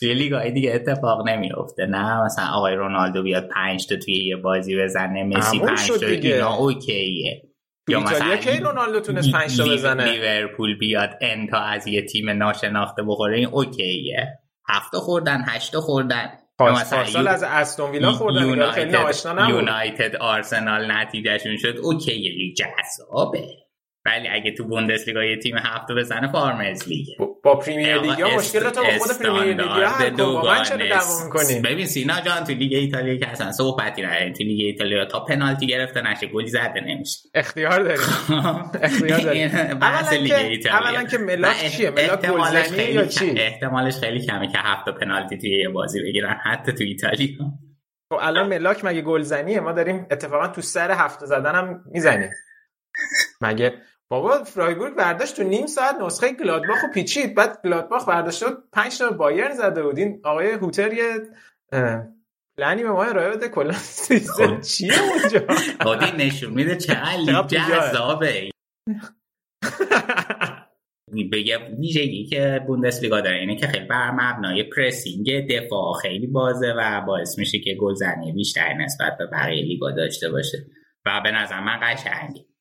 توی 0.00 0.14
لیگ 0.14 0.32
های 0.32 0.50
دیگه 0.50 0.74
اتفاق 0.74 1.28
نمیفته 1.28 1.86
نه 1.86 2.24
مثلا 2.24 2.44
آقای 2.54 2.74
رونالدو 2.74 3.22
بیاد 3.22 3.48
5 3.48 3.86
تا 3.86 3.96
توی 3.96 4.14
یه 4.14 4.36
بازی 4.36 4.82
بزنه 4.82 5.24
مسی 5.24 5.58
5 5.58 5.88
تا 5.88 6.06
اینا 6.06 6.54
اوکیه. 6.56 7.42
یا 7.88 8.00
مثلا 8.00 8.36
کی 8.36 8.60
رونالدو 8.60 9.00
تونست 9.00 9.32
5 9.32 9.56
تا 9.56 9.64
بزنه؟ 9.64 10.04
لیورپول 10.04 10.78
بیاد 10.78 11.10
n 11.20 11.39
تا 11.39 11.58
از 11.58 11.86
یه 11.86 12.02
تیم 12.02 12.30
ناشناخته 12.30 13.02
بخوره 13.02 13.38
این 13.38 13.48
اوکیه. 13.48 14.28
هفت 14.68 14.91
تا 14.91 14.98
خوردن 14.98 15.44
هشت 15.48 15.76
خوردن. 15.76 16.26
پارسال 16.58 17.28
از 17.28 17.42
استون 17.42 17.90
ویلا 17.90 18.12
خوردن 18.12 18.46
یونایتد, 18.48 19.48
یونایتد 19.48 20.16
آرسنال 20.16 20.92
نتیجهشون 20.92 21.56
شد. 21.56 21.76
اوکی 21.82 22.12
لیگ 22.12 22.56
جذابه. 22.56 23.61
ولی 24.04 24.28
اگه 24.28 24.50
تو 24.50 24.64
بوندسلیگا 24.64 25.24
یه 25.24 25.36
تیم 25.36 25.56
هفت 25.58 25.85
تا 25.85 25.94
بزنه 25.94 26.32
farmers 26.32 26.88
league 26.88 27.06
با 27.44 27.54
پریمیر 27.54 28.00
لیگ 28.00 28.22
مشکل 28.22 28.70
تو 28.70 28.82
خود 28.98 29.18
پریمیر 29.18 29.44
لیگ 29.44 29.70
من 30.46 30.62
چرا 30.62 30.76
دعوا 30.76 31.24
می‌کنی 31.24 31.60
ببین 31.60 31.86
سینا 31.86 32.20
جان 32.20 32.44
تو 32.44 32.52
لیگ 32.52 32.72
ایتالیا 32.72 33.16
که 33.16 33.28
اصلا 33.28 33.52
صحبتی 33.52 34.02
نداره 34.02 34.32
تو 34.32 34.44
لیگ 34.44 34.60
ایتالیا 34.60 35.04
تا 35.04 35.24
پنالتی 35.24 35.66
گرفته 35.66 36.00
نشه 36.00 36.26
گلی 36.26 36.48
زده 36.48 36.80
نمیشه. 36.86 37.18
اختیار 37.34 37.82
داری؟ 37.82 38.00
اختیار 38.82 39.20
داری. 39.20 39.48
بحث 39.74 40.12
لیگ 40.12 40.32
ایتالیا. 40.32 40.78
اولا 40.78 41.04
که 41.04 41.18
ملاک 41.18 41.56
چیه؟ 41.56 41.90
ملاک 41.90 42.26
گلزنی 42.26 42.82
یا 42.82 43.06
چی؟ 43.06 43.34
احتمالش 43.36 43.94
خیلی 43.94 44.26
کمه 44.26 44.52
که 44.52 44.58
هفت 44.58 44.84
تا 44.84 44.92
پنالتی 44.92 45.38
توی 45.38 45.50
یه 45.50 45.68
بازی 45.68 46.02
بگیرن 46.02 46.36
حتی 46.44 46.72
تو 46.72 46.84
ایتالیا. 46.84 47.28
خب 48.12 48.18
الان 48.20 48.48
ملاک 48.48 48.84
مگه 48.84 49.02
گلزنیه؟ 49.02 49.60
ما 49.60 49.72
داریم 49.72 50.06
اتفاقا 50.10 50.48
تو 50.48 50.60
سر 50.60 50.90
هفت 50.90 51.17
تا 51.17 51.26
زدن 51.26 51.54
هم 51.54 51.84
می‌زنیم. 51.92 52.30
مگه 53.40 53.72
بابا 54.12 54.44
فرایبورگ 54.44 54.94
برداشت 54.94 55.36
تو 55.36 55.42
نیم 55.42 55.66
ساعت 55.66 55.94
نسخه 56.00 56.32
گلادباخو 56.32 56.86
پیچید. 56.94 57.34
بعد 57.34 57.58
گلادباخ 57.64 58.08
برداشت 58.08 58.44
5 58.72 58.98
تا 58.98 59.10
بایرن 59.10 59.54
زده 59.54 59.82
بود. 59.82 59.98
این 59.98 60.20
آقای 60.24 60.52
هوتر 60.52 60.92
یه 60.92 61.06
پلنی 62.56 62.82
به 62.82 62.90
ما 62.90 63.04
ارائه 63.04 63.30
بده 63.36 63.48
کلا 63.48 63.72
سیستم 63.72 64.60
چیه 64.60 64.92
اونجا؟ 65.02 65.54
خودی 65.86 66.26
نشون 66.26 66.52
میده 66.52 66.76
چقدر 66.76 67.46
جذابه 67.46 68.50
بگه 71.32 71.58
ویژگی 71.78 72.24
که 72.24 72.60
بوندسلیگا 72.66 73.20
داره 73.20 73.38
اینه 73.38 73.56
که 73.56 73.66
خیلی 73.66 73.86
بر 73.86 74.10
مبنای 74.10 74.62
پرسینگ 74.62 75.48
دفاع 75.50 75.92
خیلی 76.02 76.26
بازه 76.26 76.74
و 76.78 77.00
باعث 77.06 77.38
میشه 77.38 77.58
که 77.58 77.74
گلزنی 77.80 78.32
بیشتر 78.32 78.74
نسبت 78.74 79.18
به 79.18 79.26
بقیه 79.26 79.62
لیگا 79.64 79.90
داشته 79.90 80.30
باشه. 80.30 80.58
و 81.06 81.20
به 81.24 81.30
نظر 81.30 81.60
من 81.60 81.80
قشنگ 81.82 82.51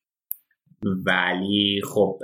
ولی 0.84 1.82
خب 1.94 2.20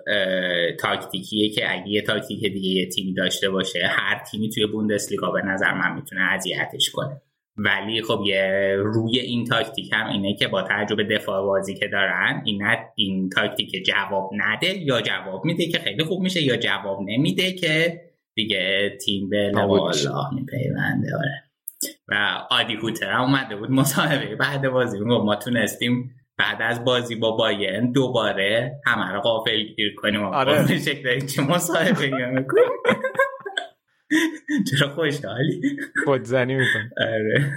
تاکتیکیه 0.79 1.49
که 1.49 1.73
اگه 1.73 1.89
یه 1.89 2.01
تاکتیک 2.01 2.41
دیگه 2.41 2.69
یه 2.69 2.89
تیمی 2.89 3.13
داشته 3.13 3.49
باشه 3.49 3.87
هر 3.89 4.23
تیمی 4.31 4.49
توی 4.49 4.67
بوندسلیگا 4.67 5.31
به 5.31 5.41
نظر 5.41 5.73
من 5.73 5.95
می‌تونه 5.95 6.21
اذیتش 6.21 6.89
کنه. 6.89 7.21
ولی 7.57 8.01
خب 8.01 8.23
یه 8.25 8.75
روی 8.77 9.19
این 9.19 9.45
تاکتیک 9.45 9.93
هم 9.93 10.07
اینه 10.07 10.35
که 10.35 10.47
با 10.47 10.61
تجربه 10.69 11.03
دفاع 11.03 11.45
بازی 11.45 11.75
که 11.75 11.87
دارن 11.87 12.41
این 12.45 12.63
این 12.95 13.29
تاکتیک 13.29 13.85
جواب 13.85 14.29
نده 14.33 14.77
یا 14.77 15.01
جواب 15.01 15.45
میده 15.45 15.65
که 15.65 15.79
خیلی 15.79 16.03
خوب 16.03 16.21
میشه 16.21 16.43
یا 16.43 16.57
جواب 16.57 16.99
نمیده 17.01 17.51
که 17.51 18.01
دیگه 18.35 18.97
تیم 19.05 19.29
به 19.29 19.51
الله. 19.55 20.33
میپیونده. 20.33 21.15
آره. 21.17 21.43
و 22.07 22.43
آدی 22.49 22.73
هوتر 22.73 23.11
هم 23.11 23.21
اومده 23.21 23.55
بود 23.55 23.71
مصاحبه 23.71 24.35
بعد 24.35 24.69
بازی. 24.69 24.99
ما 24.99 25.35
تونستیم 25.35 26.11
بعد 26.37 26.61
از 26.61 26.85
بازی 26.85 27.15
با 27.15 27.31
بایرن 27.31 27.91
دوباره 27.91 28.81
همه 28.85 29.11
رو 29.13 29.21
قافل 29.21 29.63
گیر 29.63 29.95
کنیم. 29.95 30.23
آره. 30.23 30.77
شکل 30.79 31.19
چه 31.19 31.41
مصاحبه 31.41 32.11
چرا 34.71 34.89
خوشحالی؟ 34.89 35.77
خودزنی 36.05 36.55
میکن 36.55 36.89
آره. 36.97 37.53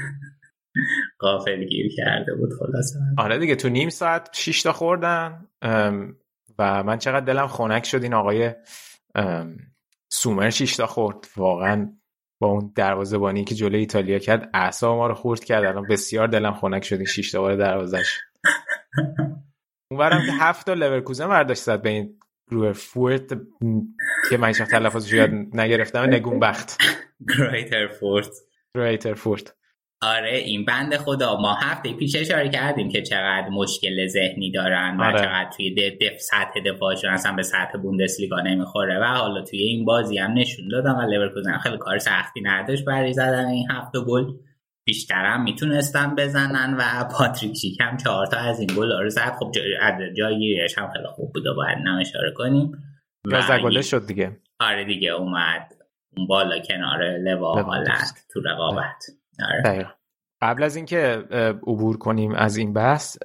قافل 1.19 1.65
گیر 1.65 1.93
کرده 1.97 2.35
بود 2.35 2.51
خلاصه. 2.59 2.99
آره 3.19 3.39
دیگه 3.39 3.57
تو 3.57 3.69
نیم 3.69 3.89
ساعت 3.89 4.29
6 4.33 4.63
تا 4.63 4.73
خوردن 4.73 5.47
و 6.59 6.83
من 6.83 6.99
چقدر 6.99 7.25
دلم 7.25 7.47
خنک 7.47 7.87
شد 7.87 8.03
این 8.03 8.15
آقای 8.15 8.51
سومر 10.09 10.51
6 10.51 10.77
تا 10.77 10.87
خورد. 10.87 11.27
واقعا 11.37 11.93
با 12.41 12.49
اون 12.49 12.73
دروازه‌بانی 12.77 13.45
که 13.45 13.55
جلوی 13.55 13.81
ایتالیا 13.81 14.19
کرد 14.19 14.51
اعصاب 14.55 14.97
ما 14.97 15.07
رو 15.07 15.15
خورد 15.15 15.45
کرد. 15.45 15.65
الان 15.65 15.87
بسیار 15.91 16.29
دلم 16.29 16.55
خنک 16.55 16.85
شد 16.85 16.97
این 16.97 17.05
6 17.05 17.33
تا 17.33 17.57
دروازش 17.57 18.19
اونورم 19.91 20.27
که 20.27 20.33
هفت 20.33 20.67
تا 20.67 20.75
لورکوزن 20.75 21.29
برداشت 21.29 21.63
زد 21.63 21.83
به 21.83 21.91
این 21.91 22.19
گرویتر 22.51 22.73
فورت 22.73 23.29
که 24.31 24.37
من 24.37 24.49
هیچ 24.49 24.63
تلفظش 24.63 25.13
یاد 25.13 25.31
نگرفتم 25.53 26.03
نگون 26.03 26.41
بخت. 26.41 26.83
گرویتر 27.39 27.89
فورت. 27.89 28.31
گرویتر 28.77 29.15
فورت. 29.15 29.55
آره 30.03 30.37
این 30.37 30.65
بنده 30.65 30.97
خدا. 30.97 31.37
ما 31.37 31.55
هفته 31.55 31.93
پیش 31.93 32.17
اشاره 32.17 32.49
کردیم 32.49 32.89
که 32.89 33.03
چقدر 33.03 33.49
مشکل 33.49 34.07
ذهنی 34.07 34.51
دارن 34.51 34.97
و 35.01 35.03
آره. 35.03 35.19
چقدر 35.19 35.51
توی 35.57 35.91
دف 35.91 36.21
سطح 36.21 36.61
دفاعشون 36.67 37.11
اصلا 37.11 37.33
به 37.33 37.43
سطح 37.43 37.79
بوندسلیگا 37.83 38.41
نمی‌خوره. 38.41 38.99
و 39.01 39.05
حالا 39.05 39.43
توی 39.43 39.59
این 39.59 39.85
بازی 39.85 40.19
هم 40.19 40.33
نشون 40.33 40.69
دادن 40.69 40.99
و 40.99 41.03
لورکوزن 41.03 41.59
خیلی 41.59 41.79
کار 41.79 41.99
سختی 41.99 42.41
نداشت 42.41 42.85
برای 42.85 43.13
زدن 43.13 43.47
این 43.47 43.71
هفت 43.71 43.93
تا 43.93 44.01
گل. 44.01 44.33
بیشترم 44.85 45.43
می‌تونستن 45.43 46.15
بزنن 46.15 46.77
و 46.79 47.05
پاتریک 47.05 47.57
شیک 47.57 47.81
هم 47.81 47.97
چهار 47.97 48.27
تا 48.27 48.37
از 48.37 48.61
این 48.61 48.71
گل 48.77 48.93
رو 49.03 49.09
زد. 49.09 49.35
خب 49.39 49.53
جایگیریش 50.17 50.79
هم 50.79 50.91
خیلی 50.93 51.07
خوب 51.07 51.33
بود 51.33 51.47
و 51.47 51.55
باید 51.55 51.79
اشاره 52.01 52.33
کنیم. 52.37 52.73
و 53.25 53.83
شد 53.83 54.07
دیگه. 54.07 54.41
آره 54.61 54.85
دیگه 54.85 55.11
اومد 55.11 55.73
اون 56.17 56.27
بالا 56.27 56.59
کنار 56.59 57.19
لوا 57.19 57.63
حالت 57.63 58.27
تو 58.33 58.41
رقابت. 58.41 59.05
آره. 59.65 59.91
قبل 60.43 60.63
از 60.63 60.77
اینکه 60.77 61.25
عبور 61.67 61.99
کنیم 61.99 62.35
از 62.35 62.57
این 62.57 62.73
بحث 62.73 63.19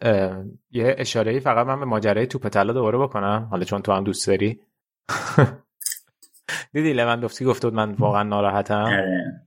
یه 0.72 0.96
اشاره 0.98 1.40
فقط 1.40 1.68
من 1.68 1.80
به 1.80 1.86
ماجرای 1.86 2.28
توپ 2.28 2.48
طلا 2.48 2.74
دوباره 2.74 2.98
بکنم. 2.98 3.48
حالا 3.52 3.64
چون 3.64 3.82
تو 3.82 3.92
هم 3.92 4.04
دوست 4.04 4.28
داری. 4.28 4.60
دیدی 6.74 6.94
لوندوفسکی 6.94 7.46
گفته 7.46 7.68
بود 7.68 7.76
من 7.76 7.92
واقعا 7.92 8.24
ناراحتم؟ 8.24 8.84
آره. 8.84 9.45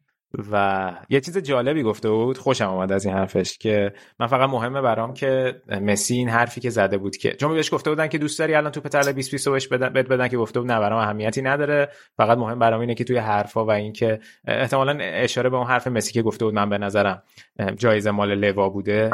و 0.52 0.92
یه 1.08 1.20
چیز 1.20 1.38
جالبی 1.38 1.82
گفته 1.82 2.10
بود 2.10 2.38
خوشم 2.38 2.64
آمد 2.64 2.92
از 2.92 3.04
این 3.04 3.14
حرفش 3.14 3.58
که 3.58 3.92
من 4.20 4.26
فقط 4.26 4.50
مهمه 4.50 4.80
برام 4.80 5.14
که 5.14 5.60
مسی 5.80 6.14
این 6.14 6.28
حرفی 6.28 6.60
که 6.60 6.70
زده 6.70 6.98
بود 6.98 7.16
که 7.16 7.32
چون 7.32 7.54
بهش 7.54 7.74
گفته 7.74 7.90
بودن 7.90 8.08
که 8.08 8.18
دوست 8.18 8.38
داری 8.38 8.54
الان 8.54 8.72
توپ 8.72 8.88
طلا 8.88 9.12
20 9.12 9.30
20 9.30 9.48
بهش 9.48 9.68
بدن 9.68 9.88
بد 9.88 10.08
بدن 10.08 10.28
که 10.28 10.36
گفته 10.36 10.60
بود 10.60 10.70
نه 10.70 10.80
برام 10.80 10.98
اهمیتی 10.98 11.42
نداره. 11.42 11.88
فقط 12.16 12.38
مهم 12.38 12.58
برام 12.58 12.80
اینه 12.80 12.94
که 12.94 13.04
توی 13.04 13.16
حرفا 13.16 13.64
و 13.64 13.70
اینکه 13.70 14.20
احتمالا 14.46 14.98
اشاره 15.00 15.50
به 15.50 15.56
اون 15.56 15.66
حرف 15.66 15.86
مسی 15.86 16.12
که 16.12 16.22
گفته 16.22 16.44
بود 16.44 16.54
من 16.54 16.68
به 16.68 16.78
نظرم 16.78 17.22
جایزه 17.76 18.10
مال 18.10 18.34
لوا 18.34 18.68
بوده. 18.68 19.10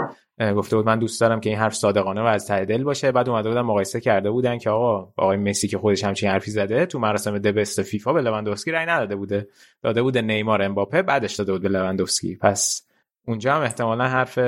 گفته 0.57 0.77
بود 0.77 0.87
من 0.87 0.99
دوست 0.99 1.21
دارم 1.21 1.41
که 1.41 1.51
این 1.51 1.59
حرف 1.59 1.75
صادقانه 1.75 2.21
و 2.21 2.25
از 2.25 2.47
ته 2.47 2.65
دل 2.65 2.85
باشه. 2.85 3.13
بعد 3.13 3.29
اومده 3.29 3.49
بودن 3.49 3.61
مقایسه 3.61 4.01
کرده 4.01 4.31
بودن 4.31 4.59
که 4.59 4.71
آقا 4.71 5.13
آقای 5.17 5.37
مسی 5.37 5.69
که 5.69 5.79
خودش 5.79 6.05
همچین 6.05 6.31
حرفی 6.31 6.51
زده 6.51 6.87
تو 6.87 6.99
مراسم 6.99 7.39
دبست 7.39 7.83
فیفا 7.83 8.13
به 8.13 8.21
لواندوفسکی 8.23 8.71
رای 8.71 8.87
نداده 8.87 9.17
بوده. 9.17 9.49
داده 9.83 10.03
بوده 10.03 10.23
نیمار 10.23 10.63
امباپه 10.63 11.03
بعدش 11.03 11.35
داده 11.35 11.53
بود 11.53 11.63
به 11.63 11.69
لواندوفسکی. 11.69 12.37
پس 12.37 12.89
اونجا 13.27 13.55
هم 13.55 13.63
احتمالا 13.63 14.09
حرف 14.09 14.39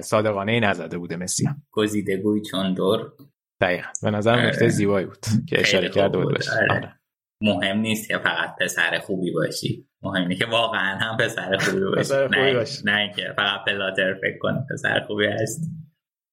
صادقانه 0.00 0.52
ای 0.52 0.60
نزده 0.60 0.98
بوده 0.98 1.16
مسی 1.16 1.46
هم. 1.46 1.62
گزیده 1.70 2.16
گوی 2.16 2.42
چون 2.42 2.74
دور. 2.74 3.12
دقیقا. 3.60 3.88
به 4.02 4.10
نظر 4.10 4.32
آره. 4.32 4.46
نکته 4.46 4.68
زیبایی 4.68 5.06
بود. 5.06 5.26
که 5.48 5.60
اشاره 5.60 5.88
کرده 5.88 6.18
بود 6.18 6.38
آره. 6.70 7.00
مهم 7.40 7.78
نیست 7.78 8.08
که 8.08 8.18
فقط 8.18 8.56
پسر 8.60 8.98
خوبی 8.98 9.32
باشی. 9.32 9.88
مهم 10.02 10.22
اینه 10.22 10.34
که 10.34 10.46
واقعا 10.46 10.98
هم 10.98 11.16
پسر 11.16 11.56
خوبی 11.56 11.80
باشی. 11.80 11.98
پسر 12.00 12.26
خوبی 12.26 12.90
نه 12.90 12.98
اینکه 12.98 13.32
فقط 13.36 13.64
پلاتر 13.66 14.14
فکر 14.14 14.38
کنی 14.38 14.58
پسر 14.70 15.00
خوبی 15.06 15.26
هست 15.26 15.70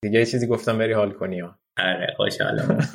دیگه 0.02 0.26
چیزی 0.26 0.48
گفتم 0.48 0.78
بری 0.78 0.94
حال 0.94 1.12
کنی 1.12 1.40
ها. 1.40 1.60
آره 1.78 2.14
خوشحالم 2.18 2.78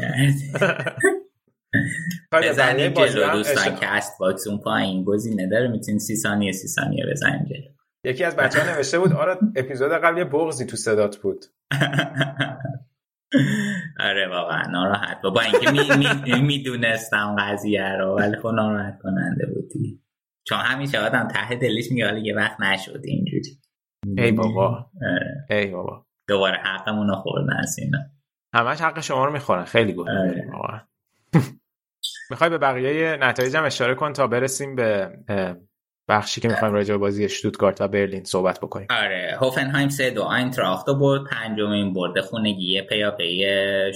بزنیم 2.32 2.92
جلو 2.92 3.32
دوستان 3.32 3.76
کست 3.80 4.18
باکس 4.18 4.46
اون 4.46 4.58
پایین 4.58 5.04
گزینه 5.04 5.48
داره. 5.48 5.68
می‌تونی 5.68 5.98
سی 5.98 6.16
ثانیه 6.16 6.52
سی 6.52 6.68
ثانیه 6.68 7.06
بزنیم 7.10 7.44
جلو. 7.44 7.74
یکی 8.04 8.24
از 8.24 8.36
بچه 8.36 8.60
ها 8.60 8.66
نوشته 8.76 8.98
بود 8.98 9.12
آره 9.12 9.38
اپیزود 9.56 9.92
قبل 9.92 10.18
یه 10.18 10.24
بغزی 10.24 10.66
تو 10.66 10.76
صدات 10.76 11.16
بود. 11.16 11.44
آره 14.00 14.28
واقعا 14.28 14.70
ناراحت. 14.70 15.22
با 15.22 15.40
اینکه 15.40 15.70
می‌دونستم 16.36 17.34
می 17.34 17.42
قضیه 17.42 17.96
رو 17.96 18.16
ولی 18.16 18.36
خب 18.36 18.48
ناراحت 18.48 18.98
کننده 19.02 19.46
بود 19.46 20.03
چون 20.44 20.58
همیشه 20.58 20.98
آدم 20.98 21.28
ته 21.28 21.54
دلش 21.54 21.90
میگه 21.90 22.04
حالا 22.06 22.18
یه 22.18 22.34
وقت 22.34 22.60
نشد 22.60 23.00
اینجوری. 23.04 23.58
ای 24.18 24.32
بابا. 24.32 24.90
ای 25.50 25.66
بابا. 25.66 26.06
دوباره 26.28 26.56
حقمون 26.56 27.08
رو 27.08 27.14
خوردن 27.14 27.56
اینا 27.78 27.98
همش 28.54 28.80
حق 28.80 29.00
شما 29.00 29.24
رو 29.24 29.32
می‌خورن. 29.32 29.64
خیلی 29.64 29.92
گفت 29.92 30.08
آره. 30.08 30.88
می‌خوای 32.30 32.50
به 32.50 32.58
بقیه 32.58 33.16
نتایج 33.20 33.56
هم 33.56 33.64
اشاره 33.64 33.94
کن 33.94 34.12
تا 34.12 34.26
برسیم 34.26 34.76
به 34.76 35.18
بخشی 36.08 36.40
که 36.40 36.48
می‌خوایم 36.48 36.74
راجع 36.74 36.94
به 36.94 36.98
بازی 36.98 37.28
شتوتگارت 37.28 37.80
و 37.80 37.88
برلین 37.88 38.24
صحبت 38.24 38.60
بکنیم. 38.60 38.86
آره 38.90 39.36
هوفنهایم 39.40 39.88
سه 39.88 40.10
دو 40.10 40.22
آینتراخت 40.22 40.86
برد. 40.90 41.24
پنجمین 41.30 41.92
برد 41.92 42.22
خونگی 42.22 42.82
پیاپی 42.82 43.44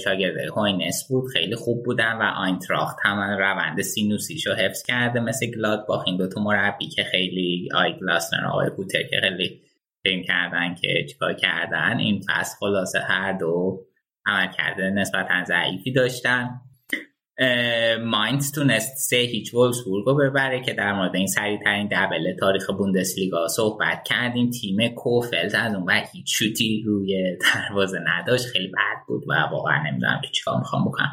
شاگردای 0.03 0.37
هوینس 0.57 1.07
بود. 1.09 1.31
خیلی 1.33 1.55
خوب 1.55 1.85
بودن 1.85 2.13
و 2.13 2.23
آینتراخت 2.37 2.97
هم 3.03 3.19
روند 3.19 3.81
سینوسیشو 3.81 4.53
حفظ 4.53 4.83
کرده 4.83 5.19
مثل 5.19 5.45
گلاد 5.45 5.85
با 5.87 6.03
این 6.07 6.17
دوتا 6.17 6.41
مربی 6.41 6.87
که 6.87 7.03
خیلی 7.03 7.69
آقای 7.75 7.93
گلاسنر 8.01 8.45
آقای 8.45 8.69
هوتر 8.69 9.03
که 9.03 9.19
خیلی 9.21 9.61
فیلم 10.03 10.23
کردن 10.23 10.75
که 10.75 11.05
چیکار 11.09 11.33
کردن. 11.33 11.97
این 11.97 12.21
فصل 12.29 12.55
خلاصه 12.59 12.99
هر 12.99 13.33
دو 13.33 13.79
عمل 14.25 14.51
کرده 14.51 14.89
نسبتا 14.89 15.43
ضعیفی 15.43 15.91
داشتن. 15.91 16.61
ماینز 18.05 18.51
تونست 18.51 18.97
سه 18.97 19.17
هیچ 19.17 19.53
وولسبورگ 19.53 20.05
ببره 20.05 20.61
که 20.61 20.73
در 20.73 20.93
مورد 20.93 21.15
این 21.15 21.27
ترین 21.65 21.89
دبل 21.91 22.35
تاریخ 22.39 22.69
بوندسلیگا 22.69 23.47
صحبت 23.47 24.03
کردیم. 24.03 24.49
تیم 24.49 24.87
کوفلز 24.87 25.55
از 25.55 25.75
اون 25.75 25.83
وقت 25.83 26.15
هیچ 26.15 26.37
شوتی 26.37 26.83
روی 26.85 27.37
دروازه 27.53 27.99
نداشت. 28.07 28.45
خیلی 28.45 28.67
بد 28.67 29.05
بود 29.07 29.23
و 29.27 29.33
واقعا 29.51 29.83
نمی‌دونم 29.89 30.21
که 30.23 30.29
چیکار 30.31 30.57
می‌خوام 30.57 30.85
بکنم. 30.85 31.11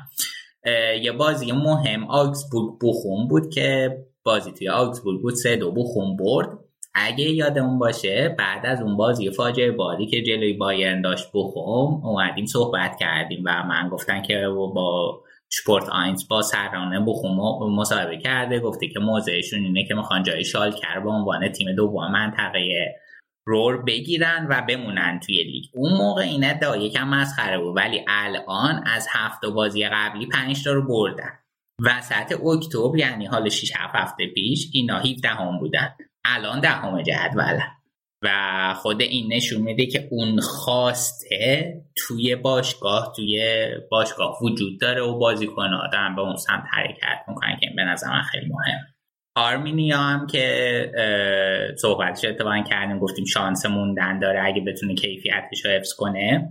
یه 1.02 1.12
بازی 1.12 1.52
مهم 1.52 2.04
آگزبورگ 2.04 2.78
بوخون 2.80 3.28
بود 3.28 3.50
که 3.54 3.98
بازی 4.24 4.52
توی 4.52 4.68
آگزبورگ 4.68 5.22
بود. 5.22 5.34
سه 5.34 5.56
دو 5.56 5.72
بوخون 5.72 6.16
برد. 6.16 6.48
اگه 6.94 7.24
یادمون 7.24 7.78
باشه 7.78 8.34
بعد 8.38 8.66
از 8.66 8.82
اون 8.82 8.96
بازی 8.96 9.30
فاجعه 9.30 9.70
باری 9.70 10.06
که 10.06 10.22
جلوی 10.22 10.52
بایرن 10.52 11.00
داشت 11.00 11.28
بخوم 11.34 12.06
اومدیم 12.06 12.46
صحبت 12.46 12.96
کردیم 13.00 13.42
و 13.46 13.62
من 13.62 13.88
گفتن 13.88 14.22
که 14.22 14.46
با 14.74 15.20
سپورت 15.52 15.88
آینز 15.88 16.28
با 16.28 16.42
سرانه 16.42 17.00
بخوم 17.06 17.36
مصاحبه 17.76 18.18
کرده 18.18 18.60
گفته 18.60 18.88
که 18.88 18.98
موضعشون 18.98 19.64
اینه 19.64 19.84
که 19.84 19.94
می‌خوان 19.94 20.22
جای 20.22 20.44
شالکر 20.44 21.00
به 21.00 21.10
عنوان 21.10 21.48
تیم 21.48 21.74
دوم 21.76 22.12
منطقه 22.12 22.94
رور 23.48 23.82
بگیرن 23.82 24.46
و 24.50 24.62
بمونن 24.68 25.20
توی 25.26 25.44
لیگ. 25.44 25.64
اون 25.74 25.92
موقع 25.92 26.22
این 26.22 26.44
ادعا 26.44 26.76
یکم 26.76 27.08
مسخره 27.08 27.58
بود 27.58 27.76
ولی 27.76 28.04
الان 28.08 28.84
از 28.86 29.06
هفت 29.10 29.44
بازی 29.46 29.88
قبلی 29.88 30.26
پنج 30.26 30.64
تا 30.64 30.72
رو 30.72 30.82
بردن. 30.82 31.38
وسط 31.82 32.40
اکتبر 32.44 32.98
یعنی 32.98 33.26
حال 33.26 33.48
6 33.48 33.72
7 33.76 33.94
هفته 33.94 34.26
پیش 34.26 34.70
اینا 34.72 34.98
17 34.98 35.28
هم 35.28 35.58
بودن. 35.58 35.96
الان 36.24 36.60
دهم 36.60 37.02
جدولن. 37.02 37.75
و 38.26 38.74
خود 38.74 39.02
این 39.02 39.32
نشون 39.32 39.62
میده 39.62 39.86
که 39.86 40.08
اون 40.10 40.40
خواسته 40.40 41.74
توی 41.96 42.36
باشگاه 42.36 43.12
توی 43.16 43.66
باشگاه 43.90 44.38
وجود 44.42 44.80
داره 44.80 45.02
و 45.02 45.18
بازیکن 45.18 45.74
آدم 45.74 46.16
به 46.16 46.22
اون 46.22 46.36
سمت 46.36 46.64
حرکت 46.72 47.24
می‌کنن 47.28 47.56
که 47.60 47.70
به 47.76 47.82
نظر 47.82 48.08
من 48.08 48.22
خیلی 48.22 48.46
مهم. 48.46 48.86
آرمینیا 49.36 49.98
هم 49.98 50.26
که 50.26 51.74
صحبتش 51.78 52.24
اتفاقا 52.24 52.62
کردیم 52.70 52.98
گفتیم 52.98 53.24
شانس 53.24 53.66
موندن 53.66 54.18
داره 54.18 54.44
اگه 54.44 54.60
بتونه 54.60 54.94
کیفیتش 54.94 55.64
رو 55.64 55.70
حفظ 55.70 55.92
کنه. 55.94 56.48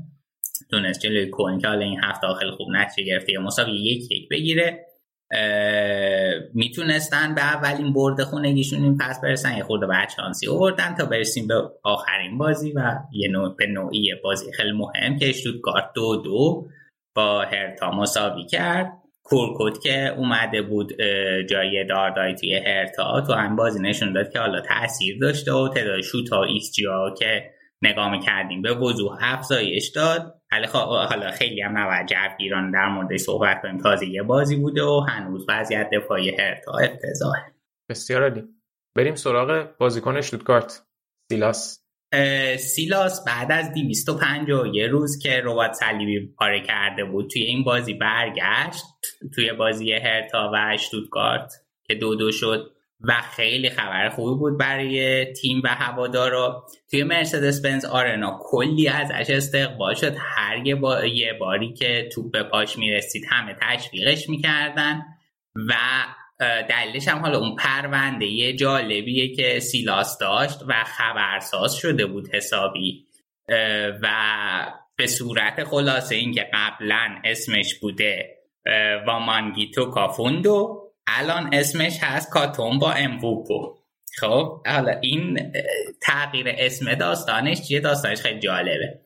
تونست 0.71 0.99
جلوی 0.99 1.29
کن 1.29 1.59
که 1.59 1.67
حالا 1.67 1.85
این 1.85 1.99
هفته 2.03 2.27
خیلی 2.39 2.51
خوب 2.51 2.67
نتیجه 2.71 3.11
گرفته 3.11 3.31
یا 3.31 3.41
مساوی 3.41 3.71
یک 3.71 4.11
یک 4.11 4.29
بگیره. 4.29 4.85
می‌تونستن 6.53 7.35
به 7.35 7.41
اولین 7.41 7.93
برد 7.93 8.23
خونگیشون 8.23 8.83
این 8.83 8.97
پس 8.97 9.21
برسن. 9.21 9.57
یه 9.57 9.63
خورده 9.63 9.87
بعد 9.87 10.09
شانسی 10.09 10.47
آوردن 10.47 10.95
تا 10.95 11.05
برسیم 11.05 11.47
به 11.47 11.55
آخرین 11.83 12.37
بازی 12.37 12.71
و 12.71 12.95
یه 13.11 13.29
نوع 13.31 13.55
به 13.57 13.67
نوعی 13.67 14.15
بازی 14.23 14.51
خیلی 14.51 14.71
مهم 14.71 15.17
که 15.19 15.33
گارد 15.63 15.91
دو 15.95 16.15
دو 16.15 16.67
با 17.15 17.41
هرتا 17.41 17.91
مساوی 17.91 18.45
کرد. 18.45 18.91
کورکوت 19.23 19.81
که 19.83 20.13
اومده 20.17 20.61
بود 20.61 20.93
جای 21.49 21.85
داردای 21.89 22.35
توی 22.35 22.55
هرتا 22.55 23.21
تو 23.21 23.33
هم 23.33 23.55
بازی 23.55 23.81
نشون 23.81 24.13
داد 24.13 24.29
که 24.29 24.39
حالا 24.39 24.61
تاثیر 24.61 25.19
داشته 25.21 25.51
و 25.51 25.69
تعداد 25.69 26.01
شوت 26.01 26.29
ها 26.29 26.43
ایست 26.43 26.75
که 27.19 27.51
نگاه 27.81 28.19
کردیم 28.19 28.61
به 28.61 28.73
وضوح 28.73 29.17
افزایش 29.21 29.89
داد. 29.89 30.41
حالا 30.73 31.31
خیلی 31.31 31.61
هم 31.61 31.77
نباید 31.77 32.07
جوگیران 32.07 32.71
در 32.71 32.89
مورد 32.89 33.17
صحبت 33.17 33.61
کنیم. 33.61 33.77
تازه 33.77 34.05
یه 34.07 34.23
بازی 34.23 34.55
بوده 34.55 34.83
و 34.83 35.05
هنوز 35.09 35.45
وضعیت 35.49 35.89
دفاعی 35.93 36.29
هرتا 36.29 36.71
افتضاحه. 36.71 37.55
بسیار 37.89 38.23
عالی. 38.23 38.43
بریم 38.95 39.15
سراغ 39.15 39.77
بازیکن 39.77 40.21
شتوتگارت 40.21 40.83
سیلاس. 41.31 41.81
سیلاس 42.57 43.25
بعد 43.25 43.51
از 43.51 43.73
250 43.73 44.75
یه 44.75 44.87
روز 44.87 45.19
که 45.19 45.41
ربات 45.43 45.73
صلیبی 45.73 46.33
پاره 46.37 46.61
کرده 46.61 47.05
بود 47.05 47.29
توی 47.29 47.41
این 47.41 47.63
بازی 47.63 47.93
برگشت 47.93 48.83
توی 49.35 49.53
بازی 49.53 49.93
هرتا 49.93 50.51
و 50.53 50.77
شتوتگارت 50.77 51.53
که 51.83 51.95
دو 51.95 52.15
دو 52.15 52.31
شد. 52.31 52.74
و 53.01 53.21
خیلی 53.35 53.69
خبر 53.69 54.09
خوبی 54.09 54.39
بود 54.39 54.59
برای 54.59 55.25
تیم 55.25 55.61
و 55.63 55.67
هوادارا 55.67 56.65
توی 56.91 57.03
مرسدس 57.03 57.61
بنز 57.61 57.85
آرنا 57.85 58.39
کلی 58.41 58.87
ازش 58.87 59.29
استقبال 59.29 59.93
شد. 59.93 60.15
هر 60.19 60.67
یه, 60.67 60.75
با... 60.75 61.05
یه 61.05 61.33
باری 61.33 61.73
که 61.73 62.09
توپ 62.13 62.31
به 62.31 62.43
پاش 62.43 62.77
می‌رسید 62.77 63.23
همه 63.29 63.55
تشویقش 63.61 64.29
می‌کردن 64.29 65.01
و 65.55 65.73
دلیلش 66.69 67.07
هم 67.07 67.17
حالا 67.17 67.39
اون 67.39 67.55
پرونده 67.55 68.25
یه 68.25 68.55
جالبیه 68.55 69.35
که 69.35 69.59
سیلاس 69.59 70.17
داشت 70.17 70.59
و 70.67 70.83
خبرساز 70.83 71.75
شده 71.75 72.05
بود 72.05 72.35
حسابی. 72.35 73.05
و 74.01 74.07
به 74.95 75.07
صورت 75.07 75.63
خلاصه 75.63 76.15
اینکه 76.15 76.49
قبلا 76.53 77.21
اسمش 77.23 77.75
بوده 77.81 78.35
وامانگیتو 79.07 79.85
کافوندو 79.85 80.84
الان 81.07 81.49
اسمش 81.53 81.97
هست 82.01 82.29
کاتون 82.29 82.79
با 82.79 82.91
امووپو 82.91 83.75
خب 84.19 84.67
حالا 84.67 84.91
این 85.01 85.51
تغییر 86.01 86.45
اسم 86.49 86.93
داستانش 86.93 87.61
چیه؟ 87.61 87.79
داستانش 87.79 88.21
خیلی 88.21 88.39
جالبه. 88.39 88.99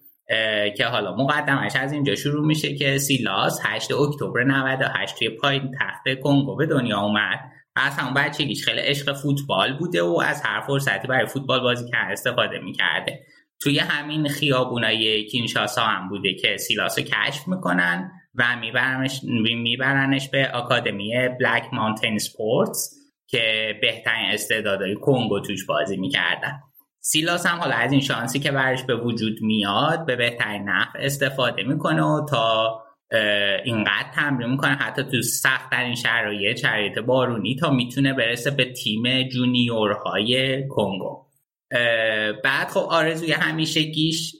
که 0.77 0.85
حالا 0.85 1.15
مقدمش 1.15 1.75
از 1.75 1.91
اینجا 1.91 2.15
شروع 2.15 2.45
میشه 2.45 2.75
که 2.75 2.97
سیلاس 2.97 3.59
8 3.63 3.91
اکتبر 3.91 4.43
98 4.43 5.19
توی 5.19 5.29
پایین 5.29 5.71
تخت 5.79 6.19
کنگو 6.23 6.55
به 6.55 6.65
دنیا 6.65 6.99
اومد. 6.99 7.39
از 7.75 7.93
همون 7.93 8.13
بچگیش 8.13 8.65
خیلی 8.65 8.79
عشق 8.79 9.13
فوتبال 9.13 9.77
بوده 9.77 10.03
و 10.03 10.21
از 10.25 10.41
هر 10.45 10.61
فرصتی 10.61 11.07
برای 11.07 11.25
فوتبال 11.25 11.59
بازی 11.59 11.91
کردن 11.91 12.11
استفاده 12.11 12.59
می‌کرده. 12.59 13.19
توی 13.61 13.79
همین 13.79 14.29
خیابونای 14.29 15.25
کینشاسا 15.25 15.81
هم 15.81 16.09
بوده 16.09 16.33
که 16.33 16.57
سیلاس 16.57 16.99
رو 16.99 17.03
کشف 17.03 17.47
می‌کنن. 17.47 18.11
و 18.35 18.43
میبرنش, 18.61 19.21
میبرنش 19.63 20.29
به 20.29 20.51
آکادمی 20.53 21.13
بلک 21.39 21.63
مانتین 21.73 22.17
سپورتس 22.17 22.95
که 23.27 23.75
بهترین 23.81 24.25
استعدادهای 24.31 24.95
کنگو 24.95 25.39
توش 25.39 25.65
بازی 25.65 25.97
می‌کردن. 25.97 26.59
سیلاس 27.01 27.45
هم 27.45 27.59
حالا 27.59 27.75
از 27.75 27.91
این 27.91 28.01
شانسی 28.01 28.39
که 28.39 28.51
برش 28.51 28.83
به 28.83 28.95
وجود 28.95 29.41
میاد 29.41 30.05
به 30.05 30.15
بهترین 30.15 30.63
نحو 30.63 30.91
استفاده 30.99 31.63
می‌کنه 31.63 32.03
و 32.03 32.25
تا 32.29 32.79
اینقدر 33.65 34.11
تمرین 34.15 34.49
می‌کنه 34.49 34.75
حتی 34.75 35.03
تو 35.03 35.21
سختترین 35.21 35.95
شرایط 35.95 36.57
شرایط 36.57 36.99
بارونی 36.99 37.55
تا 37.55 37.71
می‌تونه 37.71 38.13
برسه 38.13 38.51
به 38.51 38.73
تیم 38.73 39.23
جونیورهای 39.23 40.63
کنگو. 40.67 41.28
بعد 42.43 42.67
خب 42.69 42.87
آرزوی 42.89 43.31
همیشه 43.31 43.81
گیش 43.81 44.35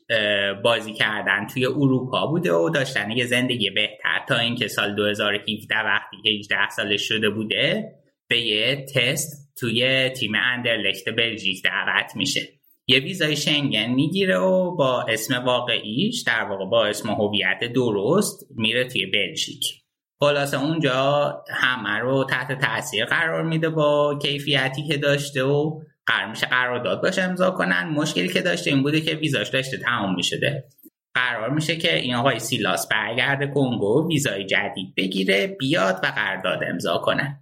بازی 0.64 0.93
کردن 0.93 1.47
توی 1.47 1.65
اروپا 1.65 2.27
بوده 2.27 2.53
و 2.53 2.69
داشتن 2.69 3.11
یه 3.11 3.26
زندگی 3.26 3.69
بهتر. 3.69 4.26
تا 4.27 4.38
اینکه 4.38 4.68
سال 4.68 4.95
2017 4.95 5.76
وقتی 5.76 6.18
که 6.23 6.30
18 6.30 6.69
سالش 6.69 7.07
شده 7.07 7.30
بوده 7.30 7.91
به 8.27 8.41
یه 8.41 8.85
تست 8.95 9.56
توی 9.60 10.10
تیم 10.10 10.31
اندرلخت 10.35 11.10
بلژیک 11.18 11.64
دعوت 11.64 12.15
میشه. 12.15 12.41
یه 12.88 12.99
ویزای 12.99 13.35
شنگن 13.35 13.89
می‌گیره 13.89 14.38
و 14.38 14.76
با 14.76 15.01
اسم 15.01 15.43
واقعیش 15.45 16.22
در 16.22 16.43
واقع 16.43 16.65
با 16.65 16.85
اسم 16.85 17.10
هویت 17.10 17.73
درست 17.76 18.45
میره 18.56 18.88
توی 18.88 19.06
بلژیک. 19.06 19.65
خلاصه 20.19 20.64
اونجا 20.64 21.43
همه 21.49 21.99
رو 21.99 22.23
تحت 22.23 22.61
تاثیر 22.61 23.06
قرار 23.06 23.43
میده 23.43 23.69
با 23.69 24.19
کیفیتی 24.22 24.88
که 24.88 24.97
داشته 24.97 25.43
و 25.43 25.80
قرار 26.10 26.30
میشه 26.30 26.48
قرارداد 26.48 27.02
باشه 27.02 27.22
امضا 27.22 27.52
کنن. 27.52 27.90
مشکلی 27.90 28.27
که 28.27 28.41
داشته 28.41 28.72
این 28.72 28.84
بوده 28.84 29.02
که 29.02 29.15
ویزاش 29.15 29.49
داشته 29.49 29.77
تمام 29.77 30.15
می‌شده. 30.15 30.64
قرار 31.14 31.49
میشه 31.49 31.76
که 31.76 31.95
این 31.95 32.15
آقای 32.15 32.40
سیلاس 32.40 32.88
برگرده 32.88 33.48
کنگو 33.48 34.07
ویزای 34.07 34.45
جدید 34.45 34.95
بگیره 34.98 35.48
بیاد 35.48 35.99
و 36.03 36.07
قرارداد 36.07 36.60
امضا 36.64 36.98
کنه. 36.98 37.40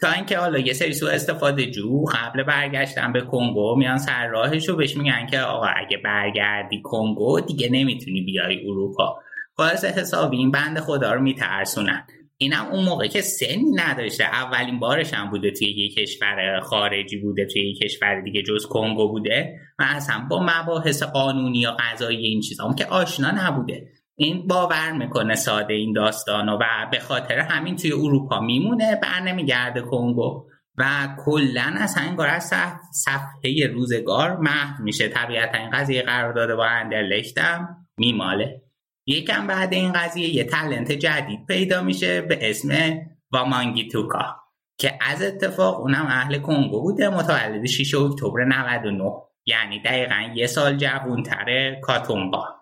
تا 0.00 0.10
اینکه 0.10 0.38
حالا 0.38 0.58
یه 0.58 0.72
سری 0.72 0.92
سو 0.92 1.06
استفاده 1.06 1.70
جو 1.70 2.04
قبل 2.04 2.42
برگشتن 2.42 3.12
به 3.12 3.20
کنگو 3.20 3.76
میان 3.76 3.98
سر 3.98 4.26
راهش 4.26 4.68
رو 4.68 4.76
بهش 4.76 4.96
میگن 4.96 5.26
که 5.26 5.40
آقا 5.40 5.66
اگه 5.66 5.96
برگردی 6.04 6.82
کنگو 6.82 7.40
دیگه 7.40 7.68
نمی‌تونی 7.72 8.20
بیای 8.20 8.60
اروپا. 8.66 9.18
باعث 9.56 9.84
حسابی 9.84 10.36
این 10.36 10.50
بند 10.50 10.80
خدا 10.80 11.12
رو 11.12 11.20
میترسونن. 11.20 12.06
اینم 12.38 12.66
اون 12.72 12.84
موقع 12.84 13.06
که 13.06 13.20
سنی 13.20 13.70
نداشته. 13.74 14.24
اولین 14.24 14.78
بارش 14.78 15.14
هم 15.14 15.30
بوده 15.30 15.50
توی 15.50 15.68
یه 15.68 15.94
کشور 15.94 16.60
خارجی 16.60 17.16
بوده 17.16 17.46
توی 17.46 17.68
یه 17.68 17.74
کشور 17.74 18.20
دیگه 18.20 18.42
جز 18.42 18.66
کنگو 18.66 19.08
بوده. 19.08 19.58
و 19.78 19.84
اصلا 19.88 20.26
با 20.30 20.46
مباحث 20.46 21.02
قانونی 21.02 21.58
یا 21.58 21.76
قضایی 21.80 22.26
این 22.26 22.40
چیزا 22.40 22.74
که 22.78 22.86
آشنا 22.86 23.30
نبوده. 23.30 23.88
این 24.18 24.46
باور 24.46 24.92
می‌کنه 24.92 25.34
ساده 25.34 25.74
این 25.74 25.92
داستانو 25.92 26.58
و 26.58 26.64
به 26.92 26.98
خاطر 26.98 27.38
همین 27.38 27.76
توی 27.76 27.92
اروپا 27.92 28.40
میمونه 28.40 29.00
بر 29.02 29.20
نمیگرده 29.20 29.80
کنگو. 29.80 30.46
و 30.78 31.08
کلا 31.24 31.74
از 31.78 31.94
هنگار 31.94 32.26
از 32.26 32.52
صفحه 32.92 33.66
روزگار 33.66 34.36
محو 34.36 34.82
میشه. 34.84 35.08
طبیعتا 35.08 35.58
این 35.58 35.70
قضیه 35.70 36.02
قرار 36.02 36.32
داده 36.32 36.56
با 36.56 36.66
اندرلختم 36.66 37.86
میماله. 37.98 38.62
یکم 39.06 39.46
بعد 39.46 39.72
این 39.72 39.92
قضیه 39.92 40.28
یه 40.28 40.44
تلنت 40.44 40.92
جدید 40.92 41.46
پیدا 41.46 41.82
میشه 41.82 42.20
به 42.20 42.50
اسم 42.50 43.00
وامانگی 43.32 43.88
توکا 43.88 44.36
که 44.78 44.98
از 45.00 45.22
اتفاق 45.22 45.80
اونم 45.80 46.06
اهل 46.06 46.38
کنگو 46.38 46.82
بوده 46.82 47.08
متولد 47.08 47.66
6 47.66 47.94
اکتبر 47.94 48.44
99 48.44 49.12
یعنی 49.46 49.82
دقیقا 49.82 50.32
یه 50.34 50.46
سال 50.46 50.76
جوونتره 50.76 51.80
کاتومبا 51.82 52.56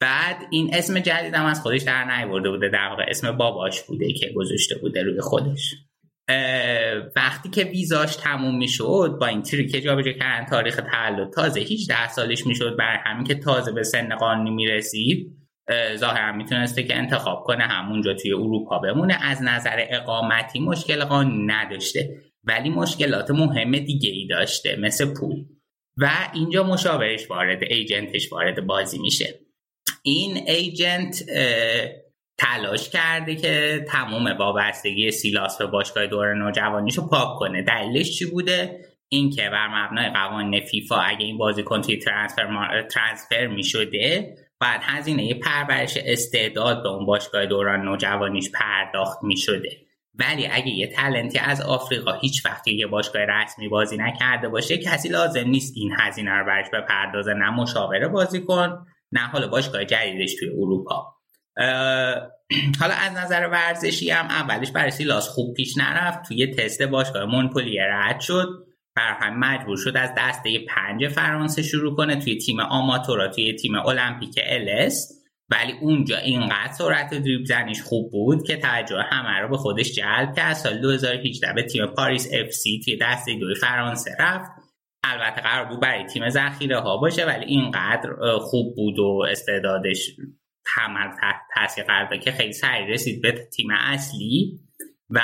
بعد 0.00 0.36
این 0.50 0.74
اسم 0.74 0.98
جدیدم 0.98 1.44
از 1.44 1.60
خودش 1.60 1.82
در 1.82 2.04
نیورده 2.04 2.50
بوده 2.50 2.68
در 2.68 2.88
واقع 2.88 3.04
اسم 3.08 3.36
باباش 3.36 3.82
بوده 3.82 4.12
که 4.12 4.32
گذاشته 4.36 4.78
بوده 4.78 5.02
روی 5.02 5.20
خودش. 5.20 5.74
وقتی 7.16 7.50
که 7.50 7.64
ویزاش 7.64 8.16
تموم 8.16 8.58
می‌شد 8.58 9.16
با 9.20 9.26
این 9.26 9.42
تریک 9.42 9.82
جابجا 9.82 10.12
کردن 10.12 10.46
تاریخ 10.46 10.80
تولد 10.92 11.32
تازه 11.32 11.60
18 11.60 12.08
سالش 12.08 12.46
می‌شد 12.46 12.76
برای 12.78 12.98
همین 13.04 13.24
که 13.24 13.34
تازه 13.34 13.72
به 13.72 13.82
سن 13.82 14.14
قانونی 14.14 14.50
می‌رسید. 14.50 15.41
ظاهرا 15.96 16.32
می‌تونسته 16.32 16.82
که 16.82 16.96
انتخاب 16.96 17.42
کنه 17.44 17.64
همونجا 17.64 18.14
توی 18.14 18.32
اروپا 18.32 18.78
بمونه. 18.78 19.18
از 19.22 19.42
نظر 19.42 19.86
اقامتی 19.90 20.60
مشکل 20.60 21.04
قانونی 21.04 21.46
نداشته 21.46 22.16
ولی 22.44 22.70
مشکلات 22.70 23.30
مهم 23.30 23.78
دیگه 23.78 24.10
ای 24.10 24.26
داشته 24.26 24.76
مثل 24.76 25.14
پول. 25.14 25.44
و 25.96 26.10
اینجا 26.34 26.62
مشاورش 26.62 27.30
وارد 27.30 27.62
ایجنتش 27.62 28.32
وارد 28.32 28.66
بازی 28.66 28.98
میشه. 28.98 29.34
این 30.02 30.36
ایجنت 30.46 31.22
تلاش 32.38 32.88
کرده 32.88 33.36
که 33.36 33.84
تمام 33.88 34.36
وابستگی 34.38 35.10
سیلاس 35.10 35.58
به 35.58 35.66
باشگاه 35.66 36.06
دور 36.06 36.34
نوجوانیشو 36.34 37.08
پاک 37.08 37.38
کنه. 37.38 37.62
دلیلش 37.62 38.18
چی 38.18 38.30
بوده؟ 38.30 38.80
اینکه 39.08 39.42
بر 39.42 39.68
مبنای 39.68 40.10
قوانین 40.10 40.60
فیفا 40.60 40.96
اگه 40.96 41.24
این 41.24 41.38
بازیکن 41.38 41.80
توی 41.80 41.96
ترانسفر 41.96 42.82
ترانسفر 42.90 43.46
می‌شده 43.46 44.34
بعد 44.62 44.80
هزینه 44.84 45.34
پرورش 45.34 45.96
استعداد 45.96 46.82
به 46.82 46.88
اون 46.88 47.06
باشگاه 47.06 47.46
دوران 47.46 47.80
نوجوانیش 47.80 48.50
پرداخت 48.50 49.18
می‌شده. 49.22 49.70
ولی 50.14 50.46
اگه 50.46 50.68
یه 50.68 50.86
تلنتی 50.86 51.38
از 51.38 51.60
آفریقا 51.60 52.12
هیچ 52.12 52.46
وقتی 52.46 52.74
یه 52.74 52.86
باشگاه 52.86 53.22
رسمی 53.22 53.68
بازی 53.68 53.96
نکرده 53.96 54.48
باشه 54.48 54.78
کسی 54.78 55.08
لازم 55.08 55.48
نیست 55.48 55.72
این 55.76 55.92
هزینه 56.00 56.30
رو 56.30 56.46
برش 56.46 56.66
بپردازه 56.72 57.34
نه 57.34 57.50
مشاوره 57.50 58.08
بازی 58.08 58.40
کن 58.40 58.86
نه 59.12 59.20
حالا 59.20 59.48
باشگاه 59.48 59.84
جدیدش 59.84 60.34
توی 60.34 60.48
اروپا. 60.48 61.14
حالا 62.80 62.94
از 62.94 63.12
نظر 63.16 63.48
ورزشی 63.52 64.10
هم 64.10 64.26
اولش 64.26 64.72
برای 64.72 64.90
سیلاس 64.90 65.28
خوب 65.28 65.54
پیش 65.54 65.76
نرفت 65.76 66.28
توی 66.28 66.46
تست 66.46 66.82
باشگاه 66.82 67.24
مونپولی 67.24 67.78
رد 67.78 68.20
شد. 68.20 68.48
بر 68.96 69.16
هم 69.20 69.38
مجبور 69.38 69.76
شد 69.76 69.96
از 69.96 70.10
دسته 70.18 70.58
پنج 70.68 71.08
فرانسه 71.08 71.62
شروع 71.62 71.96
کنه 71.96 72.16
توی 72.16 72.38
تیم 72.38 72.60
آماتورا 72.60 73.28
توی 73.28 73.52
تیم 73.52 73.74
المپیک 73.74 74.40
الس 74.46 75.22
ولی 75.52 75.72
اونجا 75.80 76.16
اینقدر 76.16 76.72
سرعت 76.72 77.10
دریبل 77.10 77.44
زنیش 77.44 77.82
خوب 77.82 78.10
بود 78.10 78.46
که 78.46 78.56
توجه 78.56 79.02
همه 79.02 79.38
رو 79.38 79.48
به 79.48 79.56
خودش 79.56 79.92
جلب 79.92 80.34
کرد. 80.36 80.52
سال 80.52 80.78
2018 80.78 81.52
به 81.52 81.62
تیم 81.62 81.86
پاریس 81.86 82.28
اف 82.32 82.50
سی 82.50 82.80
توی 82.84 82.96
دسته 82.96 83.34
دوی 83.34 83.54
فرانسه 83.54 84.10
رفت. 84.18 84.50
البته 85.04 85.40
قرار 85.40 85.64
بود 85.64 85.80
برای 85.80 86.06
تیم 86.06 86.28
ذخیره 86.28 86.80
ها 86.80 86.96
باشه 86.96 87.24
ولی 87.24 87.44
اینقدر 87.44 88.38
خوب 88.40 88.76
بود 88.76 88.98
و 88.98 89.26
استعدادش 89.30 90.10
همه 90.66 91.16
تحت 91.20 91.40
تاثیر 91.54 91.84
قرار 91.84 92.03
داد 92.03 92.16
که 92.16 92.32
خیلی 92.32 92.52
سریع 92.52 92.86
رسید 92.86 93.22
به 93.22 93.32
تیم 93.32 93.68
اصلی. 93.70 94.60
و 95.12 95.20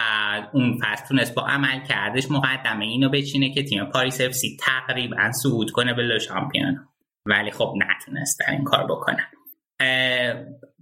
اون 0.52 0.78
فصل 0.82 1.08
تونست 1.08 1.34
با 1.34 1.42
عملکردش 1.42 2.30
مقدمه 2.30 2.84
اینو 2.84 3.08
بچینه 3.08 3.54
که 3.54 3.62
تیم 3.62 3.84
پاریس 3.84 4.20
اف 4.20 4.32
سی 4.32 4.56
تقریبا 4.60 5.32
صعود 5.32 5.70
کنه 5.70 5.94
به 5.94 6.18
شامپیون. 6.18 6.88
ولی 7.26 7.50
خب 7.50 7.74
نتونستن 7.76 8.52
این 8.52 8.64
کار 8.64 8.84
بکنن 8.84 9.26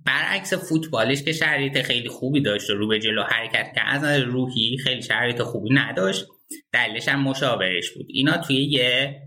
برعکس 0.04 0.54
فوتبالش 0.54 1.22
که 1.22 1.32
شرایط 1.32 1.82
خیلی 1.82 2.08
خوبی 2.08 2.40
داشت 2.40 2.70
و 2.70 2.74
رو 2.74 2.88
به 2.88 2.98
جلو 2.98 3.22
حرکت 3.22 3.72
که 3.74 3.80
از 3.88 4.04
روحی 4.20 4.78
خیلی 4.78 5.02
شرایط 5.02 5.42
خوبی 5.42 5.74
نداشت 5.74 6.26
دلیلش 6.72 7.08
هم 7.08 7.22
مشاورش 7.22 7.90
بود. 7.90 8.06
اینا 8.08 8.38
توی 8.38 8.56
یه 8.56 9.22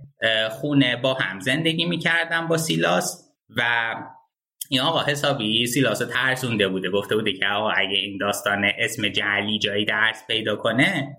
خونه 0.52 0.96
با 0.96 1.14
هم 1.14 1.40
زندگی 1.40 1.86
می‌کردن 1.86 2.48
با 2.48 2.58
سیلاس 2.58 3.32
و 3.58 3.96
این 4.72 4.82
آقا 4.82 5.04
حسابی 5.04 5.68
سیلاس 5.68 6.00
ترسونده 6.00 6.68
بوده. 6.68 6.90
گفته 6.90 7.16
بوده 7.16 7.34
که 7.34 7.46
آقا 7.46 7.70
اگه 7.70 7.98
این 7.98 8.18
داستان 8.18 8.72
اسم 8.78 9.08
جعلی 9.08 9.60
جایی 9.60 9.86
درس 9.86 10.24
پیدا 10.28 10.56
کنه 10.56 11.18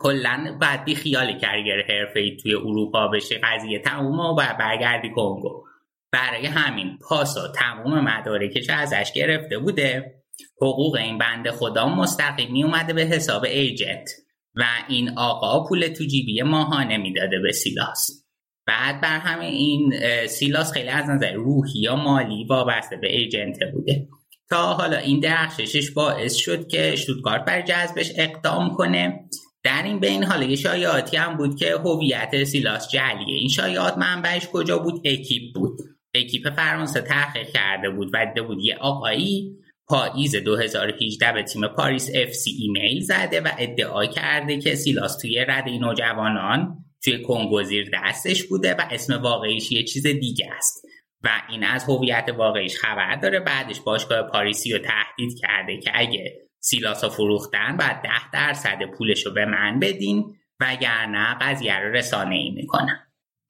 کلا 0.00 0.58
بعد 0.60 0.84
بی 0.84 0.94
خیال 0.94 1.38
کرگر 1.38 1.82
حرفه 1.88 2.36
توی 2.36 2.54
اروپا 2.54 3.08
بشه 3.08 3.40
قضیه 3.44 3.78
تموم 3.78 4.20
و 4.20 4.34
برگردی 4.34 5.10
کنگو. 5.10 5.64
برای 6.12 6.46
همین 6.46 6.98
پاس 7.08 7.35
و 7.35 7.48
تموم 7.48 8.00
مدارکش 8.00 8.70
ازش 8.70 9.12
گرفته 9.14 9.58
بوده. 9.58 10.14
حقوق 10.56 10.96
این 10.96 11.18
بنده 11.18 11.52
خدا 11.52 11.88
مستقیم 11.88 12.64
می‌اومده 12.64 12.92
به 12.92 13.02
حساب 13.02 13.44
agent 13.44 14.10
و 14.54 14.64
این 14.88 15.18
آقا 15.18 15.68
پول 15.68 15.88
تو 15.88 16.04
جیبی 16.04 16.42
ماهانه 16.42 16.96
می‌داده 16.96 17.38
به 17.38 17.52
سیلاس. 17.52 18.21
بعد 18.66 19.00
برای 19.00 19.18
همین 19.18 19.94
سیلاس 20.26 20.72
خیلی 20.72 20.88
از 20.88 21.10
نظر 21.10 21.32
روحی 21.32 21.80
یا 21.80 21.96
مالی 21.96 22.44
وابسته 22.44 22.96
به 22.96 23.16
agent 23.16 23.58
بوده. 23.72 24.08
تا 24.50 24.74
حالا 24.74 24.96
این 24.96 25.20
درخششش 25.20 25.90
باعث 25.90 26.34
شد 26.34 26.68
که 26.68 26.96
شتوتگارت 26.96 27.44
برای 27.44 27.62
جذبش 27.62 28.12
اقدام 28.16 28.70
کنه. 28.70 29.20
در 29.64 29.82
این 29.82 30.00
بین 30.00 30.24
حالا 30.24 30.44
یه 30.44 30.56
شایعاتی 30.56 31.16
هم 31.16 31.36
بود 31.36 31.56
که 31.56 31.74
هویت 31.84 32.44
سیلاس 32.44 32.88
جعلیه. 32.88 33.36
این 33.38 33.48
شایعات 33.48 33.98
منبعش 33.98 34.48
کجا 34.52 34.78
بود؟ 34.78 35.02
اکیپ 35.04 35.54
بود. 35.54 35.78
اکیپ 36.14 36.50
فرانسه 36.50 37.00
تحقیق 37.00 37.48
کرده 37.48 37.90
بود 37.90 38.10
و 38.12 38.26
دیده 38.26 38.42
بود 38.42 38.58
یه 38.64 38.76
آقایی 38.76 39.56
پاییز 39.88 40.36
2018 40.36 41.32
به 41.32 41.42
تیم 41.42 41.66
پاریس 41.66 42.10
اف 42.14 42.32
سی 42.32 42.50
ایمیل 42.50 43.00
زده 43.00 43.40
و 43.40 43.48
ادعا 43.58 44.06
کرده 44.06 44.58
که 44.58 44.74
سیلاس 44.74 45.18
توی 45.18 45.44
رده 45.48 45.78
نوجوانان 45.78 46.84
توی 47.04 47.22
کنگوزیر 47.22 47.90
دستش 47.94 48.44
بوده 48.44 48.74
و 48.74 48.80
اسم 48.90 49.22
واقعیش 49.22 49.72
یه 49.72 49.84
چیز 49.84 50.06
دیگه 50.06 50.50
است. 50.56 50.86
و 51.24 51.28
این 51.48 51.64
از 51.64 51.84
هویت 51.84 52.34
واقعیش 52.36 52.76
خبر 52.78 53.16
داره. 53.16 53.40
بعدش 53.40 53.80
باشگاه 53.80 54.22
پاریسی 54.22 54.72
رو 54.72 54.78
تهدید 54.78 55.38
کرده 55.38 55.78
که 55.78 55.90
اگه 55.94 56.42
سیلاسو 56.60 57.08
فروختن 57.08 57.76
بعد 57.76 58.02
ده 58.02 58.30
درصد 58.32 58.82
پولش 58.98 59.26
رو 59.26 59.32
به 59.32 59.44
من 59.44 59.80
بدین 59.80 60.36
وگرنه 60.60 61.34
قضیه 61.40 61.78
رو 61.78 61.92
رسانه 61.92 62.34
ای 62.34 62.50
می‌کنم 62.50 62.98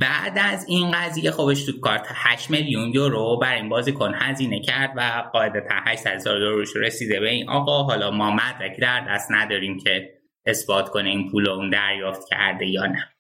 بعد 0.01 0.39
از 0.39 0.69
این 0.69 0.91
قضیه 0.91 1.31
تو 1.31 1.81
کارت 1.81 2.07
8 2.15 2.51
میلیون 2.51 2.89
یورو 2.89 3.39
بر 3.43 3.55
این 3.55 3.69
بازیکن 3.69 4.15
هزینه 4.15 4.61
کرد 4.61 4.93
و 4.97 5.31
قاعدتا 5.33 5.75
800 5.87 6.15
هزار 6.15 6.41
یوروش 6.41 6.77
رسیده 6.77 7.21
به 7.21 7.31
این 7.31 7.49
آقا. 7.49 7.83
حالا 7.83 8.11
ما 8.11 8.31
مدرکی 8.31 8.81
در 8.81 9.07
دست 9.09 9.29
نداریم 9.31 9.79
که 9.79 10.11
اثبات 10.47 10.89
کنه 10.89 11.09
این 11.09 11.31
پول 11.31 11.49
اون 11.49 11.71
دریافت 11.71 12.29
کرده 12.31 12.67
یا 12.67 12.87
نه. 12.87 13.12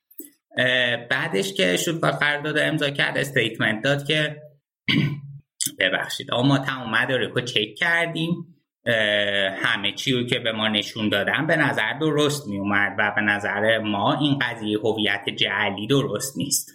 بعدش 1.11 1.53
که 1.53 1.77
شوتگارت 1.77 2.15
قرارداد 2.15 2.59
امضا 2.59 2.91
کرد 2.91 3.19
استیتمنت 3.19 3.83
داد 3.85 4.07
که 4.07 4.37
ببخشید 5.79 6.35
اما 6.35 6.43
ما 6.43 6.59
تمام 6.59 6.91
مدارک 6.91 7.31
رو 7.35 7.41
چک 7.41 7.75
کردیم. 7.75 8.47
همه 9.57 9.93
چی 9.93 10.13
رو 10.13 10.27
که 10.27 10.39
به 10.39 10.53
ما 10.53 10.69
نشون 10.69 11.09
دادن 11.09 11.47
به 11.47 11.57
نظر 11.57 11.99
درست 12.01 12.49
می 12.49 12.59
اومد 12.59 12.93
و 12.99 13.13
به 13.17 13.23
نظر 13.23 13.79
ما 13.79 14.19
این 14.21 14.39
قضیه 14.39 14.79
هویت 14.79 15.25
جعلی 15.37 15.87
درست 15.87 16.39
نیست. 16.39 16.71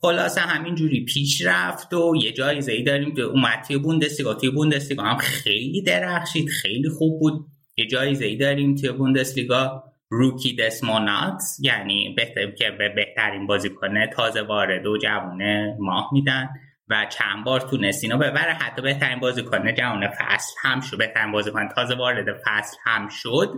خلاصه 0.00 0.40
همینجوری 0.40 1.04
پیش 1.04 1.42
رفت 1.46 1.94
و 1.94 2.16
یه 2.16 2.32
جایزه 2.32 2.72
ای 2.72 2.82
داریم 2.82 3.14
که 3.14 3.22
اومد 3.22 3.64
توی 3.66 3.78
بوندسلیگا 3.78 4.34
توی 4.34 4.50
بوندسلیگا 4.50 5.02
هم 5.02 5.16
خیلی 5.16 5.82
درخشید 5.82 6.48
خیلی 6.48 6.88
خوب 6.88 7.20
بود. 7.20 7.46
یه 7.76 7.86
جایزه 7.86 8.24
ای 8.24 8.36
داریم 8.36 8.74
توی 8.74 8.92
بوندسلیگا. 8.92 9.84
روکی 10.10 10.56
دسمونات 10.56 11.42
یعنی 11.60 12.14
بهتر 12.16 12.50
که 12.50 12.70
به 12.70 12.88
بهترین 12.88 13.46
بازیکن 13.46 14.06
تازه 14.06 14.42
وارد 14.42 14.86
و 14.86 14.98
جوانه 14.98 15.76
ماه 15.80 16.10
میدن. 16.12 16.48
و 16.88 17.06
چند 17.18 17.44
بار 17.44 17.60
تونست 17.60 18.04
اینو 18.04 18.18
ببره. 18.18 18.52
حتی 18.54 18.82
بهترین 18.82 19.20
بازیکن 19.20 19.74
جوان 19.74 20.08
فصل 20.08 20.52
هم 20.62 20.80
شد. 20.80 20.98
بهترین 20.98 21.32
بازیکن 21.32 21.68
تازه 21.68 21.94
وارد 21.94 22.42
فصل 22.44 22.76
هم 22.84 23.08
شد. 23.08 23.54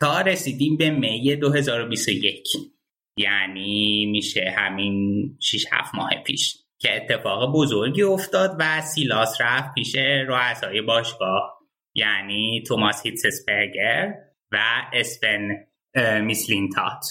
تا 0.00 0.20
رسیدیم 0.20 0.76
به 0.76 0.90
می 0.90 1.36
2021 1.36 2.48
یعنی 3.16 4.06
میشه 4.06 4.54
همین 4.58 5.36
6 5.40 5.66
7 5.72 5.94
ماه 5.94 6.10
پیش 6.26 6.56
که 6.78 6.96
اتفاق 6.96 7.52
بزرگی 7.54 8.02
افتاد 8.02 8.56
و 8.58 8.80
سیلاس 8.80 9.40
رفت 9.40 9.74
پیش 9.74 9.96
رؤسای 10.28 10.82
باشگاه. 10.82 11.58
یعنی 11.94 12.62
توماس 12.66 13.06
هیتسسبرگر 13.06 14.14
و 14.52 14.58
اسپن 14.92 15.48
میسلینتات 16.22 17.04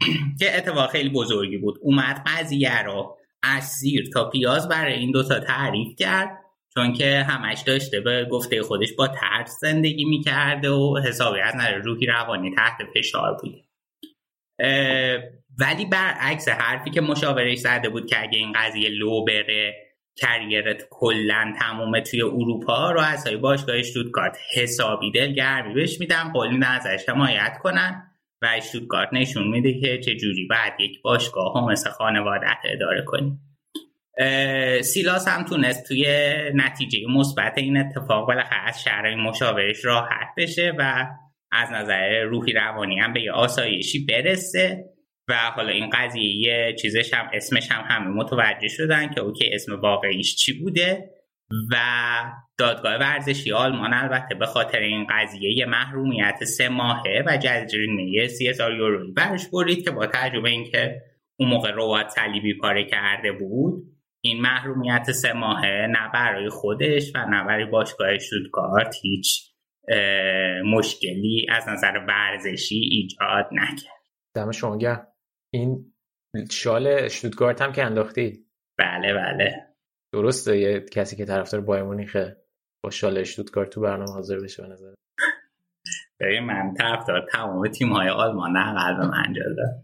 که 0.38 0.56
اتفاق 0.56 0.90
خیلی 0.90 1.08
بزرگی 1.08 1.58
بود. 1.58 1.78
اومد 1.82 2.22
قضیه 2.26 2.82
رو 2.82 3.16
از 3.42 3.64
زیر 3.64 4.10
تا 4.12 4.30
پیاز 4.30 4.68
برای 4.68 4.94
این 4.94 5.10
دوتا 5.10 5.40
تعریف 5.40 5.96
کرد 5.98 6.38
چون 6.74 6.92
که 6.92 7.22
همش 7.28 7.60
داشته 7.60 8.00
به 8.00 8.24
گفته 8.30 8.62
خودش 8.62 8.92
با 8.92 9.08
ترس 9.08 9.58
زندگی 9.60 10.04
می‌کرده 10.04 10.70
و 10.70 11.00
حسابی 11.04 11.40
از 11.40 11.56
نظر 11.56 11.74
روحی 11.74 12.06
روانی 12.06 12.54
تحت 12.54 12.78
فشار 12.94 13.36
بوده 13.42 13.66
ولی 15.58 15.86
برعکس 15.86 16.48
حرفی 16.48 16.90
که 16.90 17.00
مشاورش 17.00 17.58
زده 17.58 17.88
بود 17.88 18.06
که 18.06 18.22
اگه 18.22 18.38
این 18.38 18.52
قضیه 18.52 18.88
لو 18.88 19.24
بره 19.24 19.86
کریرت 20.16 20.82
کلا 20.90 21.54
تمومه 21.60 22.00
توی 22.00 22.22
اروپا 22.22 22.90
رو 22.90 23.00
از 23.00 23.26
های 23.26 23.36
باشگاه 23.36 23.82
شتوتگارت 23.82 24.38
حسابی 24.54 25.10
دلگرمی 25.10 25.74
بهش 25.74 26.00
میدم 26.00 26.32
میدن 26.52 26.66
ازش 26.66 27.08
حمایت 27.08 27.58
کنن. 27.62 28.15
و 28.42 28.60
شوتگارت 28.72 29.08
نشون 29.12 29.48
میده 29.48 30.00
که 30.00 30.16
جوری 30.16 30.46
بعد 30.50 30.80
یک 30.80 31.02
باشگاه 31.02 31.54
هم 31.56 31.72
مثل 31.72 31.90
خانوادت 31.90 32.58
اداره 32.64 33.04
کنیم 33.06 33.40
سیلاس 34.82 35.28
هم 35.28 35.44
تونست 35.44 35.88
توی 35.88 36.06
نتیجه 36.54 36.98
مثبت 37.08 37.58
این 37.58 37.76
اتفاق 37.76 38.26
بالاخره 38.26 38.68
از 38.68 38.82
شهر 38.82 39.14
مشاورش 39.14 39.84
راحت 39.84 40.28
بشه 40.36 40.72
و 40.78 41.06
از 41.52 41.70
نظر 41.70 42.20
روحی 42.20 42.52
روانی 42.52 42.98
هم 42.98 43.12
به 43.12 43.22
یه 43.22 43.32
آسایشی 43.32 44.06
برسه 44.06 44.84
و 45.28 45.36
حالا 45.36 45.68
این 45.68 45.90
قضیه 45.90 46.76
چیزش 46.82 47.14
هم 47.14 47.30
اسمش 47.32 47.70
هم 47.70 47.84
همه 47.88 48.08
متوجه 48.08 48.68
شدن 48.68 49.14
که 49.14 49.20
اوکی 49.20 49.50
اسم 49.52 49.80
واقعیش 49.80 50.36
چی 50.36 50.52
بوده؟ 50.52 51.10
و 51.50 51.76
دادگاه 52.58 52.96
ورزشی 52.96 53.52
آلمان 53.52 53.94
البته 53.94 54.34
به 54.34 54.46
خاطر 54.46 54.78
این 54.78 55.06
قضیه 55.10 55.66
محرومیت 55.66 56.44
سه 56.44 56.68
ماهه 56.68 57.24
و 57.26 57.36
جریمه 57.66 58.28
سی 58.28 58.48
هزار 58.48 58.74
یورویی 58.74 59.12
برش 59.12 59.48
برید 59.52 59.84
که 59.84 59.90
با 59.90 60.06
تجربه 60.06 60.50
اینکه 60.50 61.02
اون 61.36 61.48
موقع 61.48 61.70
روات 61.70 62.08
صلیبی 62.08 62.58
پاره 62.58 62.84
کرده 62.84 63.32
بود 63.32 63.84
این 64.20 64.40
محرومیت 64.40 65.12
سه 65.12 65.32
ماهه 65.32 65.86
نه 65.90 66.10
برای 66.14 66.48
خودش 66.48 67.12
و 67.14 67.18
نه 67.18 67.44
برای 67.44 67.64
باشگاه 67.64 68.18
شوتگارت 68.18 68.94
هیچ 69.02 69.52
مشکلی 70.64 71.46
از 71.50 71.68
نظر 71.68 72.04
ورزشی 72.08 72.76
ایجاد 72.76 73.48
نکرد. 73.52 73.96
دم 74.34 74.50
شما 74.50 74.78
این 75.50 75.92
شال 76.50 77.08
شوتگارت 77.08 77.62
هم 77.62 77.72
که 77.72 77.84
انداختی؟ 77.84 78.46
بله 78.78 79.14
بله. 79.14 79.65
درسته 80.16 80.58
یه 80.58 80.80
کسی 80.80 81.16
که 81.16 81.24
طرفدار 81.24 81.60
بایر 81.60 81.82
مونیخه 81.82 82.36
با 82.84 82.90
شال 82.90 83.18
اشتوتگارت 83.18 83.70
تو 83.70 83.80
برنامه 83.80 84.12
حاضر 84.12 84.40
بشه 84.40 84.62
به 84.62 84.68
نظر 84.68 84.94
ببین 86.20 86.42
من 86.42 86.74
طرفدار 86.74 87.26
تمام 87.32 87.68
تیم 87.68 87.92
های 87.92 88.08
آلمان 88.08 88.52
نه 88.56 88.74
قلب 88.74 89.00
من 89.00 89.34
جدا. 89.34 89.82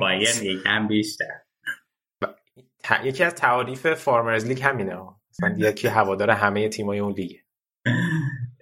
بایر 0.00 0.28
یکم 0.42 0.88
بیشتر. 0.88 1.40
یکی 3.04 3.24
از 3.24 3.34
تعاریف 3.34 3.94
فارمرز 3.94 4.46
لیگ 4.46 4.62
همینه 4.62 4.96
مثلا 5.30 5.54
یکی 5.58 5.88
هوادار 5.88 6.30
همه 6.30 6.68
تیمای 6.68 6.98
اون 6.98 7.12
لیگه. 7.12 7.40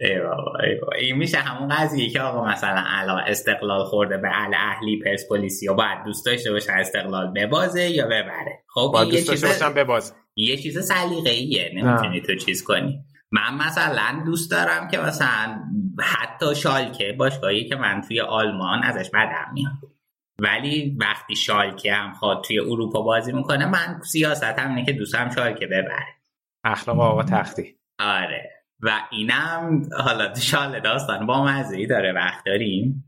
ای 0.01 0.20
بابا 0.20 0.59
ای 0.65 0.75
بابا. 0.75 0.93
این 0.93 1.16
میشه 1.16 1.39
همون 1.39 1.69
قضیه 1.69 2.11
که 2.11 2.20
آقا 2.20 2.45
مثلا 2.45 2.85
الان 2.87 3.23
استقلال 3.27 3.85
خورده 3.85 4.16
به 4.16 4.29
ال 4.33 4.55
اهلی 4.55 5.03
پرسپولیسی 5.05 5.69
و 5.69 5.75
باید 5.75 6.05
دوست 6.05 6.27
داشته 6.27 6.53
باشه 6.53 6.73
استقلال 6.73 7.33
ببازه 7.37 7.91
یا 7.91 8.07
ببره. 8.07 8.62
خب 8.69 8.91
باید 8.93 9.11
دوست 9.11 9.29
داشته 9.29 9.47
باشم 9.47 9.75
ببازه. 9.75 10.15
یه 10.37 10.57
چیز 10.57 10.87
سلیقه 10.87 11.31
ایه 11.31 11.73
نمی‌تونی 11.75 12.20
تو 12.20 12.35
چیز 12.35 12.65
کنی. 12.65 13.05
من 13.31 13.55
مثلا 13.66 14.23
دوست 14.27 14.51
دارم 14.51 14.89
که 14.89 14.99
مثلا 14.99 15.61
حتی 16.01 16.55
شالکه 16.55 17.15
باشگاهی 17.19 17.69
که 17.69 17.77
من 17.77 18.01
توی 18.09 18.20
آلمان 18.20 18.83
ازش 18.83 19.11
بدم 19.11 19.51
میاد. 19.53 19.73
ولی 20.39 20.97
وقتی 21.01 21.37
شالکه 21.37 21.93
هم 21.93 22.12
خواد 22.12 22.45
توی 22.45 22.61
اروپا 22.61 23.03
بازی 23.03 23.33
می‌کنه 23.33 23.66
من 23.66 24.01
سیاست 24.05 24.45
هم 24.59 24.69
اینه 24.69 24.87
که 24.87 24.93
دوستم 24.93 25.31
شالکه 25.31 25.66
ببره. 25.66 26.07
اخلاق 26.65 27.01
آقا 27.01 27.23
تختی. 27.23 27.77
آره. 27.99 28.57
و 28.83 29.01
اینم 29.13 29.83
حالا 29.99 30.35
شال 30.35 30.81
داستان 30.81 31.27
با 31.27 31.45
مزهی 31.45 31.87
داره 31.87 32.13
وقت 32.13 32.45
داریم. 32.47 33.05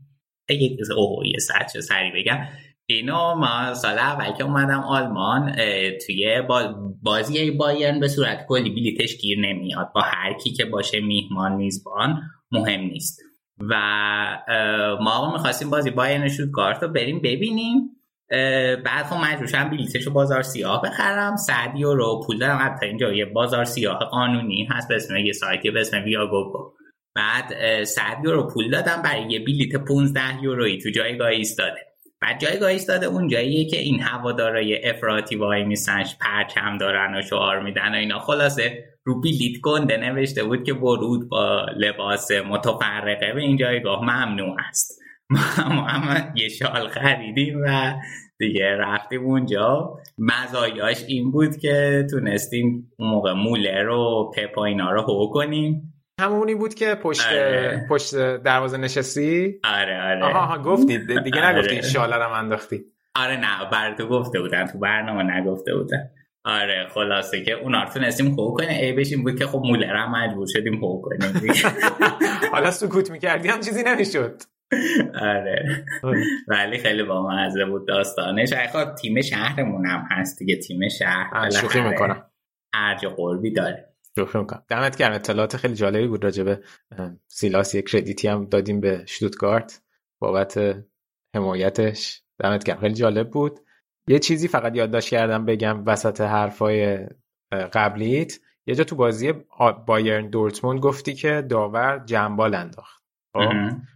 یک 0.49 0.79
اوه 0.97 1.27
یه 1.27 1.39
سچ 1.39 1.77
سری 1.77 2.11
بگم. 2.15 2.47
اینو 2.85 3.35
ما 3.35 3.73
سال 3.73 3.99
اول 3.99 4.31
که 4.31 4.43
اومدم 4.43 4.79
آلمان 4.79 5.55
توی 6.05 6.41
بازی 7.03 7.51
بایرن 7.51 7.99
به 7.99 8.07
صورت 8.07 8.45
کلی 8.47 8.69
بلیتش 8.69 9.17
گیر 9.17 9.39
نمیاد. 9.39 9.91
با 9.95 10.01
هر 10.01 10.33
کی 10.33 10.51
که 10.51 10.65
باشه 10.65 10.99
میهمان 10.99 11.55
میزبان 11.55 12.21
مهم 12.51 12.81
نیست. 12.81 13.19
و 13.69 13.75
ما 15.01 15.31
می‌خواستیم 15.33 15.69
بازی 15.69 15.91
بایرن 15.91 16.29
شوتگارت 16.29 16.83
رو 16.83 16.89
بریم 16.89 17.21
ببینیم. 17.21 17.89
بعد 18.85 19.05
خب 19.05 19.15
مجبورشم 19.15 19.69
بلیتش 19.69 20.03
رو 20.03 20.13
بازار 20.13 20.41
سیاه 20.41 20.81
بخرم. 20.81 21.35
سعدیو 21.35 21.93
رو 21.93 22.23
پول 22.27 22.39
دارم. 22.39 22.59
حتی 22.61 22.85
اینجا 22.85 23.13
یه 23.13 23.25
بازار 23.25 23.65
سیاه 23.65 23.99
قانونی 23.99 24.67
هست 24.71 24.87
به 24.87 24.95
اسم 24.95 25.15
یه 25.15 25.33
سایتی 25.33 25.71
به 25.71 25.81
اسم 25.81 26.03
ویاگوگو 26.03 26.73
بعد 27.15 27.83
سعدیو 27.83 28.31
رو 28.31 28.47
پول 28.47 28.69
دادم 28.69 29.01
برای 29.01 29.31
یه 29.31 29.39
بلیت 29.39 29.75
15 29.75 30.43
یورویی 30.43 30.77
تو 30.77 30.89
جایگاه 30.89 31.27
ایستاده. 31.27 31.79
بعد 32.21 32.39
جایگاه 32.39 32.69
ایستاده 32.69 33.05
اون 33.05 33.27
جاییه 33.27 33.69
که 33.69 33.77
این 33.77 33.99
هوادارای 34.01 34.89
افراطی 34.89 35.35
وای 35.35 35.63
میسنش 35.63 36.17
پرچم 36.21 36.77
دارن 36.77 37.17
و 37.17 37.21
شعار 37.21 37.59
میدن 37.59 37.91
و 37.91 37.95
اینا. 37.95 38.19
خلاصه 38.19 38.83
رو 39.03 39.21
بلیت 39.21 39.61
گنده 39.61 39.97
نوشته 39.97 40.43
بود 40.43 40.63
که 40.63 40.73
ورود 40.73 41.29
با 41.29 41.65
لباس 41.77 42.31
متفرقه 42.31 43.33
به 43.33 43.41
این 43.41 43.57
جایگاه 43.57 44.01
ممنوع 44.01 44.55
است. 44.69 45.01
ما 45.75 45.87
هم 45.87 46.33
یه 46.35 46.49
شال 46.49 46.87
خریدیم 46.87 47.61
و 47.65 47.93
دیگه 48.41 48.77
رفتیم 48.77 49.25
اونجا. 49.25 49.97
مزایاش 50.17 51.03
این 51.07 51.31
بود 51.31 51.57
که 51.57 52.07
تونستیم 52.11 52.91
اون 52.99 53.09
موقع 53.09 53.33
موله 53.33 53.83
رو 53.83 54.31
پپا 54.37 54.65
اینا 54.65 54.91
رو 54.91 55.01
هو 55.01 55.29
کنیم. 55.33 55.93
همونی 56.21 56.55
بود 56.55 56.73
که 56.73 56.95
پشت 56.95 57.27
آره. 57.27 57.85
پشت 57.89 58.15
دروازه 58.37 58.77
نشستی؟ 58.77 59.59
آره 59.63 60.01
آره. 60.01 60.23
آها 60.23 60.57
گفتی. 60.57 60.97
دیگه 61.23 61.41
آره. 61.41 61.57
نگفتی 61.57 61.83
شاله 61.83 62.15
رو 62.15 62.31
انداختی. 62.31 62.81
آره 63.15 63.37
نه 63.37 63.69
بر 63.71 63.95
تو 63.95 64.07
گفته 64.07 64.41
بودن. 64.41 64.67
تو 64.67 64.79
برنامه 64.79 65.23
نگفته 65.23 65.75
بودن. 65.75 66.09
آره 66.45 66.87
خلاصه 66.93 67.43
که 67.43 67.53
اونا 67.53 67.83
رو 67.83 67.89
تونستیم 67.89 68.35
خوب 68.35 68.57
کنیم. 68.57 68.69
ای 68.69 68.93
بشیم 68.93 69.23
بود 69.23 69.39
که 69.39 69.45
خب 69.45 69.61
مولر 69.65 69.95
هم 69.95 70.11
مجبور 70.11 70.47
شدیم 70.53 70.79
خوب 70.79 71.01
کنیم 71.01 71.53
حالا 72.53 72.71
سکوت 72.71 73.11
می‌کردی 73.11 73.47
هم 73.47 73.59
چیزی 73.59 73.83
نمی‌شد. 73.83 74.41
آره. 75.21 75.85
ولی 76.47 76.77
خیلی 76.77 77.03
با 77.03 77.29
مزه 77.29 77.65
بود 77.65 77.87
داستانش. 77.87 78.53
خب 78.53 78.95
تیم 78.95 79.21
شهرمون 79.21 79.85
هم 79.85 80.07
هست 80.11 80.39
دیگه 80.39 80.55
تیم 80.55 80.89
شهر. 80.89 81.49
شوخی 81.49 81.81
می‌کنم. 81.81 82.25
ارج 82.73 83.05
قربی 83.05 83.51
داره. 83.51 83.93
شوخی 84.15 84.37
می‌کنم. 84.37 84.63
دمت 84.69 84.97
گرم. 84.97 85.13
اطلاعات 85.13 85.57
خیلی 85.57 85.73
جالبی 85.73 86.07
بود 86.07 86.23
راجبه 86.23 86.59
سیلاس 87.27 87.75
یک 87.75 87.89
کردیتی 87.89 88.27
هم 88.27 88.45
دادیم 88.45 88.79
به 88.79 89.03
شتوتگارت. 89.07 89.81
بابت 90.19 90.75
حمایتش. 91.35 92.21
دمت 92.39 92.63
گرم. 92.63 92.79
خیلی 92.79 92.93
جالب 92.93 93.29
بود. 93.29 93.59
یه 94.07 94.19
چیزی 94.19 94.47
فقط 94.47 94.75
یادداشت 94.75 95.09
کردم 95.09 95.45
بگم 95.45 95.83
وسط 95.85 96.21
حرفای 96.21 97.07
قبلیت. 97.73 98.33
یه 98.67 98.75
جا 98.75 98.83
تو 98.83 98.95
بازی 98.95 99.33
بایرن 99.87 100.29
دورتموند 100.29 100.79
گفتی 100.79 101.13
که 101.13 101.41
داور 101.49 102.03
جنبال 102.05 102.55
انداخت؟ 102.55 103.00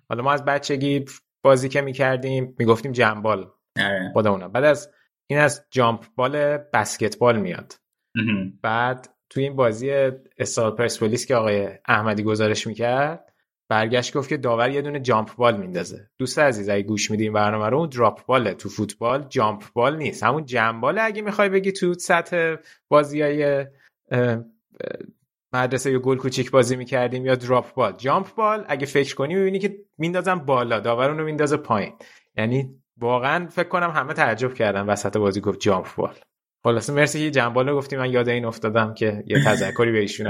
حالا 0.10 0.24
ما 0.24 0.34
از 0.34 0.45
بچگی 0.45 1.06
بازی 1.44 1.70
که 1.70 1.82
می‌کردیم 1.82 2.56
می‌گفتیم 2.60 2.91
جنبال 2.91 3.52
آره. 3.80 4.10
خودمونا 4.14 4.48
بعد 4.48 4.64
از 4.64 4.91
این 5.28 5.40
از 5.40 5.66
جامپ 5.72 6.06
بال 6.16 6.57
بسکتبال 6.57 7.40
میاد. 7.40 7.74
بعد 8.62 9.10
توی 9.30 9.44
این 9.44 9.56
بازی 9.56 9.91
استاد 10.38 10.78
پرسپولیس 10.78 11.26
که 11.26 11.36
آقای 11.36 11.70
احمدی 11.88 12.24
گزارش 12.24 12.68
می‌کرد 12.68 13.34
برگشت 13.70 14.18
گفت 14.18 14.30
که 14.30 14.38
داور 14.38 14.70
یه 14.70 14.82
دونه 14.82 14.99
جامپ 14.99 15.36
بال 15.36 15.57
میندازه. 15.57 16.10
دوست 16.18 16.40
عزیز 16.40 16.70
اگه 16.70 16.84
گوش 16.84 17.12
میدیم 17.12 17.34
برنامه 17.34 17.70
رو 17.70 17.78
اون 17.78 17.90
دراپ 17.90 18.26
باله. 18.26 18.53
تو 18.53 18.70
فوتبال 18.70 19.26
جامپ 19.30 19.64
بال 19.74 19.98
نیست. 19.98 20.24
همون 20.24 20.45
جمع 20.45 20.82
باله 20.82 21.02
اگه 21.02 21.22
می‌خوای 21.22 21.49
بگی 21.49 21.72
تو 21.72 21.94
سطح 21.94 22.56
بازی 22.90 23.22
های 23.22 23.66
مدرسه 25.56 25.91
یا 25.91 25.99
گل 25.99 26.18
کوچیک 26.18 26.52
بازی 26.52 26.76
می‌کردیم 26.76 27.26
یا 27.26 27.36
دراپ 27.36 27.73
بال 27.73 27.94
جامپ 27.98 28.36
بال 28.36 28.65
اگه 28.68 28.86
فکر 28.86 29.15
کنی 29.15 29.36
می‌بینی 29.36 29.60
که 29.60 29.76
میندازم 29.98 30.40
بالا 30.40 30.80
داور 30.80 31.10
اونو 31.10 31.23
میندازه 31.23 31.57
پایین. 31.57 31.94
یعنی 32.38 32.69
واقعا 32.98 33.48
فکر 33.48 33.68
کنم 33.68 33.90
همه 33.90 34.14
تعجب 34.14 34.53
کردن 34.53 34.82
وسط 34.82 35.18
بازی 35.18 35.41
گفت 35.41 35.60
جامپ 35.60 35.95
بال 35.98 36.14
خلاصه 36.64 36.94
مرسی 36.94 37.19
که 37.19 37.32
جنبال 37.32 37.69
رو 37.69 37.77
گفتیم 37.77 37.99
من 37.99 38.11
یاد 38.11 38.30
این 38.30 38.45
افتادم 38.45 38.94
که 38.94 39.23
یه 39.27 39.44
تذکری 39.44 39.91
به 39.91 39.99
ایشون 39.99 40.27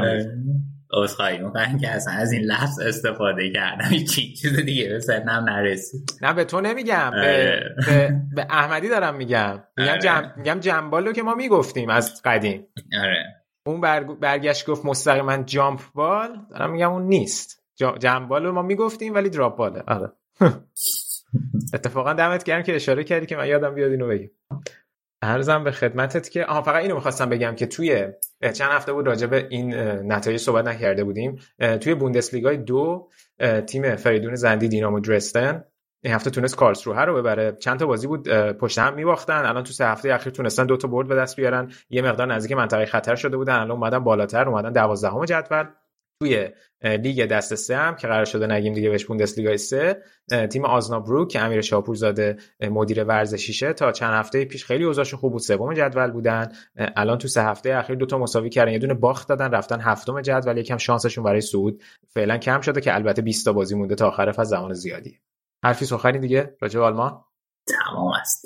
عذرخواهی 0.94 1.38
می‌کنم 1.44 1.78
که 1.78 1.90
اصلا 1.90 2.14
از 2.14 2.32
این 2.32 2.42
لفظ 2.42 2.80
استفاده 2.80 3.52
کردم. 3.52 3.90
چی 4.12 4.34
چیز 4.34 4.60
دیگه 4.60 4.90
به 4.90 5.00
سنم 5.00 5.46
نرسید. 5.50 6.12
نه 6.22 6.34
به 6.34 6.44
تو 6.44 6.62
نمیگم 6.62 7.12
به, 7.12 7.60
به, 7.88 8.22
به 8.36 8.48
احمدی 8.50 8.90
دارم 8.90 9.16
میگم. 9.16 9.64
میگم 9.78 9.98
جم... 9.98 10.34
میگم 10.38 10.60
جنبال 10.60 11.06
رو 11.06 11.14
که 11.14 11.24
ما 11.24 11.36
می‌گفتیم 11.36 11.90
از 11.90 12.22
قدیم. 12.26 12.68
آره. 13.04 13.45
اون 13.68 13.82
برگشت 14.20 14.70
گفت 14.70 14.86
مستقیما 14.86 15.38
جامپ 15.38 15.82
بال. 15.94 16.46
دارم 16.50 16.72
میگم 16.72 16.92
اون 16.92 17.04
نیست. 17.08 17.64
جنبال 18.00 18.46
رو 18.46 18.52
ما 18.52 18.62
می‌گفتیم 18.62 19.14
ولی 19.14 19.30
دراپ 19.30 19.58
باله. 19.58 19.84
آره. 19.88 20.12
اتفاقا 21.74 22.14
دمت 22.14 22.44
گرم 22.44 22.64
که 22.64 22.76
اشاره 22.76 23.04
کردی 23.04 23.26
که 23.26 23.36
من 23.36 23.48
یادم 23.48 23.76
بیاد 23.76 23.92
اینو 23.92 24.08
بگیم 24.08 24.32
ارزم 25.22 25.64
به 25.64 25.72
خدمتت 25.72 26.30
که 26.30 26.46
آها 26.46 26.62
فقط 26.62 26.82
اینو 26.82 26.96
می‌خواستم 26.96 27.30
بگم 27.30 27.56
که 27.56 27.66
توی 27.66 28.08
چند 28.54 28.72
هفته 28.72 28.94
بود 28.94 29.08
راجع 29.08 29.28
به 29.28 29.48
این 29.50 29.74
نتایج 30.12 30.40
صحبت 30.40 30.68
نکرده 30.68 31.04
بودیم. 31.04 31.40
توی 31.82 31.96
بوندسلیگای 31.96 32.58
دو 32.58 33.10
تیم 33.68 33.96
فریدون 33.96 34.36
زندی 34.36 34.68
دینامو 34.68 35.00
درستن. 35.00 35.64
این 36.06 36.14
هفته 36.14 36.30
تونست 36.30 36.56
کارلسروه 36.56 37.02
رو 37.02 37.16
ببره. 37.16 37.58
چند 37.60 37.80
تا 37.80 37.86
بازی 37.86 38.08
بود 38.08 38.30
پشت 38.30 38.80
هم 38.80 38.94
میباختن. 38.94 39.46
الان 39.46 39.64
تو 39.64 39.74
سه 39.74 39.86
هفته 39.86 40.14
اخیر 40.14 40.34
تونستن 40.34 40.66
دو 40.66 40.78
تا 40.78 40.88
برد 40.88 41.08
به 41.08 41.16
دست 41.16 41.36
بیارن. 41.36 41.72
یه 41.90 42.02
مقدار 42.02 42.34
نزدیک 42.34 42.58
منطقه 42.58 42.86
خطر 42.86 43.16
شده 43.16 43.38
بودن. 43.38 43.54
الان 43.54 43.72
اومدن 43.72 44.00
بالاتر 44.00 44.50
اومدن 44.50 44.72
دوازدهم 44.72 45.26
جدول. 45.26 45.64
توی 46.24 46.50
لیگ 46.84 47.26
دست 47.26 47.56
سه 47.56 47.78
هم 47.78 47.96
که 47.96 48.08
قرار 48.08 48.26
شده 48.26 48.48
نگیم 48.48 48.74
دیگه 48.74 48.90
بهش 48.90 49.06
بوندسلیگا 49.06 49.58
سه 49.58 50.02
تیم 50.50 50.66
آزنابرو 50.66 51.28
که 51.28 51.40
امیر 51.40 51.62
شاپورزاده 51.62 52.38
مدیر 52.72 53.04
ورزشیشه. 53.04 53.74
تا 53.74 53.92
چند 53.92 54.14
هفته 54.14 54.46
پیش 54.46 54.66
خیلی 54.66 54.84
اوضاعشون 54.84 55.20
خوب 55.20 55.32
بود. 55.32 55.42
سوم 55.42 55.74
جدول 55.74 56.12
بودن. 56.12 56.52
الان 56.78 57.18
تو 57.18 57.28
سه 57.28 57.44
هفته 57.44 57.76
اخیر 57.76 57.96
دوتا 57.96 58.18
مساوی 58.18 58.50
کردن. 58.50 58.72
یه 58.72 58.80
دونه 58.80 58.94
باخت 58.94 59.30
دادن 59.30 59.52
رفتن 59.52 59.82
هفتم 59.82 60.22
جدول. 60.22 60.58
یکم 60.58 60.78
شانسشون 60.78 61.24
برای 61.24 61.42
صعود 61.42 61.84
فعلا 62.08 62.38
کم 62.38 62.62
شده 62.62 62.82
که 62.82 62.96
البته 62.96 63.22
20 63.22 63.46
تا 63.46 63.54
بازی 63.54 63.76
مونده 63.76 63.96
تا 63.96 64.08
آخر 64.08 64.32
فصل 64.32 64.44
زمان 64.44 64.74
زیادی 64.74 65.20
حرفی 65.64 65.86
سخنی 65.86 66.20
دیگه 66.20 66.58
راجع 66.62 66.80
به 66.80 66.86
آلمان؟ 66.86 67.26
تمام 67.68 68.12
است. 68.22 68.46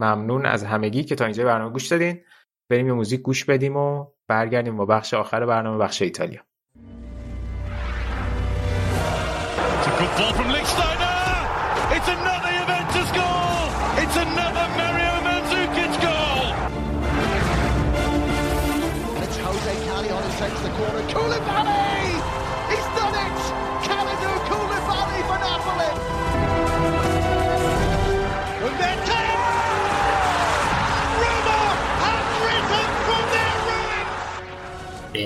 ممنون 0.00 0.46
از 0.46 0.64
همگی 0.64 1.04
که 1.04 1.14
تا 1.14 1.24
اینجا 1.24 1.44
برنامه 1.44 1.72
گوش 1.72 1.86
دادین. 1.86 2.24
بریم 2.70 2.86
یه 2.86 2.92
موزیک 2.92 3.20
گوش 3.20 3.44
بدیم 3.44 3.76
و 3.76 4.06
برگردیم 4.28 4.76
با 4.76 4.86
بخش 4.86 5.14
آخر 5.14 5.46
برنامه 5.46 5.78
بخش 5.78 6.02
ایتالیا. 6.02 6.40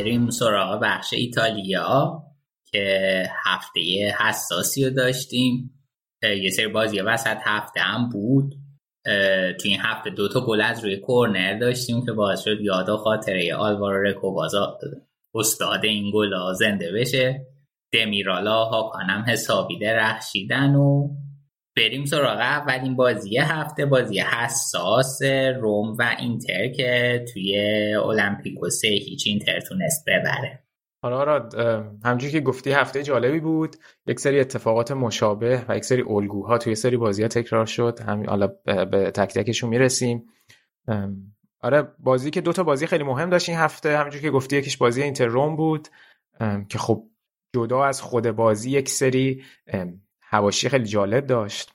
بریم 0.01 0.31
سراغ 0.31 0.81
بخش 0.83 1.13
ایتالیا 1.13 2.23
که 2.71 3.25
هفته 3.45 3.81
حساسی 4.19 4.85
رو 4.85 4.91
داشتیم. 4.91 5.71
یه 6.23 6.51
سری 6.51 6.69
بازی 6.69 7.01
وسط 7.01 7.37
هفته 7.45 7.81
هم 7.81 8.09
بود. 8.09 8.55
تو 9.61 9.69
این 9.69 9.81
هفته 9.81 10.11
دوتا 10.11 10.41
گل 10.41 10.61
از 10.61 10.85
روی 10.85 10.97
کورنر 10.97 11.59
داشتیم 11.59 12.07
که 12.07 12.13
باعث 12.13 12.45
شد 12.45 12.61
یاد 12.61 12.89
و 12.89 12.97
خاطره 12.97 13.55
آلوارو 13.55 14.03
رکوبازا 14.03 14.79
استاد 15.35 15.85
این 15.85 16.11
گل 16.15 16.53
زنده 16.53 16.93
بشه. 16.93 17.47
دمیرالا 17.93 18.65
هاکانم 18.65 19.25
حسابی 19.29 19.79
درخشیدن 19.79 20.75
و 20.75 21.09
بریم 21.81 22.05
سراغ 22.05 22.39
اولین 22.41 22.97
بازی 22.97 23.39
هفته 23.39 23.87
بازی 23.87 24.19
حساس 24.19 25.23
روم 25.61 25.97
و 25.99 26.17
اینتر 26.19 26.69
که 26.69 27.25
توی 27.33 27.59
المپیکو 27.95 28.71
سه 28.71 28.89
هیچ 28.89 29.23
اینتر 29.27 29.61
تونست 29.61 30.05
ببره. 30.07 30.65
آره 31.03 31.17
آره 31.17 31.49
همجوری 32.05 32.33
که 32.33 32.41
گفتی 32.41 32.73
هفته 32.73 33.03
جالبی 33.03 33.41
بود 33.41 33.77
یک 34.07 34.21
سری 34.21 34.41
اتفاقات 34.41 34.93
مشابه 34.93 35.65
و 35.69 35.77
یک 35.77 35.85
سری 35.85 36.03
الگوها 36.03 36.59
توی 36.59 36.75
سری 36.75 36.97
بازی 36.97 37.23
ها 37.23 37.29
تکرار 37.29 37.67
شد. 37.67 38.01
همین 38.01 38.29
حالا 38.29 38.47
به 38.65 39.11
تک 39.11 39.35
تکشون 39.35 39.71
می‌رسیم. 39.71 40.27
آره 41.61 41.89
بازی 41.99 42.31
که 42.31 42.41
دوتا 42.41 42.63
بازی 42.63 42.87
خیلی 42.87 43.05
مهم 43.05 43.31
داشت 43.31 43.49
این 43.49 43.59
هفته. 43.59 43.97
همونجوری 43.97 44.23
که 44.23 44.31
گفتی 44.31 44.57
یکیش 44.57 44.77
بازی 44.77 45.03
اینتر 45.03 45.27
روم 45.27 45.57
بود. 45.57 45.89
که 46.69 46.79
خب 46.79 47.05
جدا 47.55 47.85
از 47.85 48.03
خود 48.03 48.31
بازی 48.31 48.71
یک 48.71 48.89
سری 48.89 49.43
هواشی 50.31 50.69
خیلی 50.69 50.85
جالب 50.85 51.27
داشت. 51.27 51.73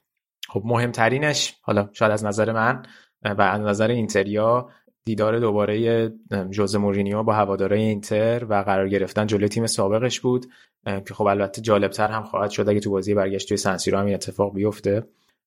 خب 0.49 0.61
مهمترینش 0.65 1.56
حالا 1.61 1.90
شاید 1.94 2.11
از 2.11 2.26
نظر 2.26 2.53
من 2.53 2.84
و 3.23 3.41
از 3.41 3.61
نظر 3.61 3.88
اینتریا 3.88 4.69
دیدار 5.06 5.40
دوباره 5.40 6.10
ژوزه 6.49 6.76
مورینیو 6.76 7.23
با 7.23 7.34
هواداره 7.34 7.77
اینتر 7.77 8.45
و 8.49 8.53
قرار 8.53 8.90
گرفتن 8.90 9.27
جلوی 9.27 9.49
تیم 9.49 9.65
سابقش 9.65 10.19
بود 10.19 10.45
که 10.86 11.14
خب 11.14 11.23
البته 11.23 11.61
جالبتر 11.61 12.07
هم 12.07 12.23
خواهد 12.23 12.49
شد 12.49 12.69
اگه 12.69 12.80
تو 12.80 12.91
بازی 12.91 13.14
برگشت 13.14 13.48
توی 13.48 13.57
سن 13.57 13.71
سیرو 13.71 13.98
هم 13.98 14.06
این 14.06 14.14
اتفاق 14.14 14.53
بیفته. 14.53 15.03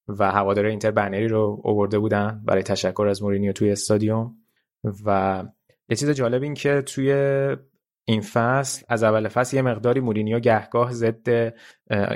و 0.09 0.31
هواداره 0.31 0.71
اینتر 0.71 0.91
بنری 0.91 1.29
رو 1.29 1.61
اوورده 1.65 1.99
بودن 1.99 2.43
برای 2.45 2.63
تشکر 2.63 3.07
از 3.11 3.23
مورینیو 3.23 3.53
توی 3.53 3.73
استادیوم. 3.73 4.37
و 5.05 5.45
یه 5.89 5.97
چیز 5.97 6.11
جالب 6.11 6.43
این 6.43 6.55
که 6.55 6.83
توی 6.83 7.13
این 8.09 8.21
فصل 8.21 8.85
از 8.89 9.03
اول 9.03 9.29
فصل 9.29 9.57
یه 9.57 9.63
مقداری 9.63 10.01
مورینیو 10.01 10.41
گهگاه 10.41 10.93
ضد 10.93 11.55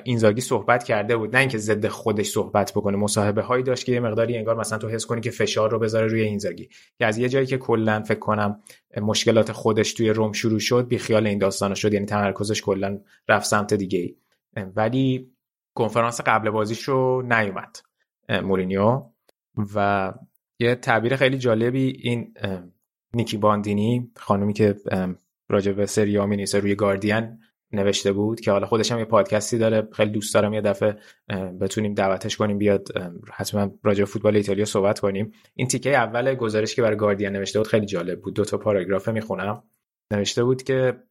اینزاگی 0.05 0.41
صحبت 0.41 0.85
کرده 0.85 1.17
بود. 1.17 1.35
نه 1.37 1.41
اینکه 1.41 1.59
ضد 1.59 1.87
خودش 1.87 2.27
صحبت 2.27 2.73
بکنه 2.73 2.97
مصاحبه 2.97 3.43
هایی 3.43 3.63
داشت 3.63 3.87
که 3.87 3.93
یه 3.93 4.01
مقداری 4.01 4.37
انگار 4.37 4.57
مثلا 4.57 4.79
تو 4.79 4.89
حس 4.89 5.07
کنی 5.07 5.21
که 5.21 5.31
فشار 5.31 5.71
رو 5.71 5.79
بذاره 5.79 6.07
روی 6.07 6.21
اینزاگی. 6.21 6.69
که 6.99 7.07
از 7.07 7.19
یه 7.19 7.29
جایی 7.29 7.47
که 7.47 7.59
کلا 7.59 8.03
فکر 8.03 8.19
کنم 8.19 8.61
مشکلات 9.03 9.53
خودش 9.53 9.93
توی 9.93 10.11
روم 10.11 10.33
شروع 10.33 10.59
شد 10.59 10.89
بی 10.89 10.99
خیال 10.99 11.27
این 11.27 11.39
داستانا 11.39 11.75
شد. 11.75 11.95
یعنی 11.95 12.07
تمرکزش 12.07 12.63
کلا 12.63 13.01
رفت 13.29 13.47
سمت 13.47 13.75
دیگه 13.75 13.99
ای. 13.99 14.17
ولی 14.77 15.31
کنفرانس 15.75 16.21
قبل 16.21 16.51
بازیش 16.51 16.83
رو 16.83 17.23
نیومد 17.23 17.77
مورینیو. 18.43 19.03
و 19.75 20.13
یه 20.59 20.75
تعبیر 20.75 21.17
خیلی 21.17 21.39
جالبی 21.39 22.01
این 22.03 22.35
نیکی 23.15 23.37
باندینی 23.37 24.11
خانومی 24.17 24.53
که 24.53 24.77
راجع 25.53 25.73
به 25.73 25.87
سری 25.87 26.27
می 26.27 26.47
روی 26.47 26.75
گاردین 26.75 27.39
نوشته 27.73 28.13
بود 28.13 28.41
که 28.41 28.51
حالا 28.51 28.67
خودش 28.67 28.93
هم 28.93 28.99
یه 28.99 29.05
پادکستی 29.05 29.59
داره. 29.59 29.89
خیلی 29.93 30.11
دوست 30.11 30.35
دارم 30.35 30.55
یه 30.55 30.61
دفعه 30.61 30.97
بتونیم 31.61 31.95
دعوتش 31.95 32.37
کنیم 32.37 32.59
بیاد 32.59 32.89
حتما 33.33 33.71
راجع 33.83 34.05
فوتبال 34.05 34.37
ایتالیا 34.37 34.65
صحبت 34.65 34.99
کنیم. 34.99 35.33
این 35.55 35.69
تیکه 35.69 35.97
اول 35.97 36.35
گزارش 36.35 36.75
که 36.75 36.83
برای 36.83 36.97
گاردین 36.97 37.29
نوشته 37.29 37.59
بود 37.59 37.69
خیلی 37.69 37.87
جالب 37.87 38.21
بود. 38.21 38.35
دو 38.35 38.45
تا 38.45 38.59
پاراگراف 38.59 39.09
می‌خونم. 39.09 39.63
نوشته 40.13 40.45
بود 40.45 40.63
که 40.63 41.03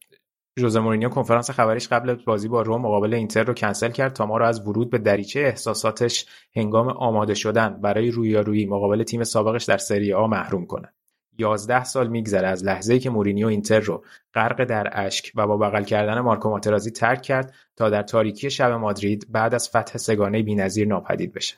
ژوزه 0.58 0.80
مورینیو 0.80 1.08
کنفرانس 1.08 1.50
خبریش 1.50 1.88
قبل 1.88 2.14
بازی 2.14 2.48
با 2.48 2.62
روم 2.62 2.80
مقابل 2.80 3.14
اینتر 3.14 3.44
رو 3.44 3.54
کنسل 3.54 3.90
کرد 3.90 4.12
تا 4.12 4.26
ما 4.26 4.36
رو 4.36 4.44
از 4.44 4.68
ورود 4.68 4.90
به 4.90 4.98
دریچه 4.98 5.40
احساساتش 5.40 6.26
هنگام 6.56 6.88
آماده 6.88 7.34
شدن 7.34 7.80
برای 7.80 8.10
رویارویی 8.10 8.66
مقابل 8.66 9.02
تیم 9.02 9.24
سابقش 9.24 9.64
در 9.64 9.78
سری 9.78 10.12
آ 10.12 10.26
محروم 10.26 10.66
کنه. 10.66 10.92
11 11.38 11.84
سال 11.84 12.08
میگذره 12.08 12.48
از 12.48 12.64
لحظه‌ای 12.64 13.00
که 13.00 13.10
مورینیو 13.10 13.46
اینتر 13.46 13.80
رو 13.80 14.04
غرق 14.34 14.64
در 14.64 14.88
اشک 14.92 15.32
و 15.34 15.46
با 15.46 15.56
بغل 15.56 15.84
کردن 15.84 16.20
مارکو 16.20 16.50
ماترازی 16.50 16.90
ترک 16.90 17.22
کرد 17.22 17.54
تا 17.76 17.90
در 17.90 18.02
تاریکی 18.02 18.50
شب 18.50 18.72
مادرید 18.72 19.26
بعد 19.30 19.54
از 19.54 19.68
فتح 19.68 19.98
سگانه 19.98 20.42
بی‌نظیر 20.42 20.88
ناپدید 20.88 21.32
بشه. 21.32 21.56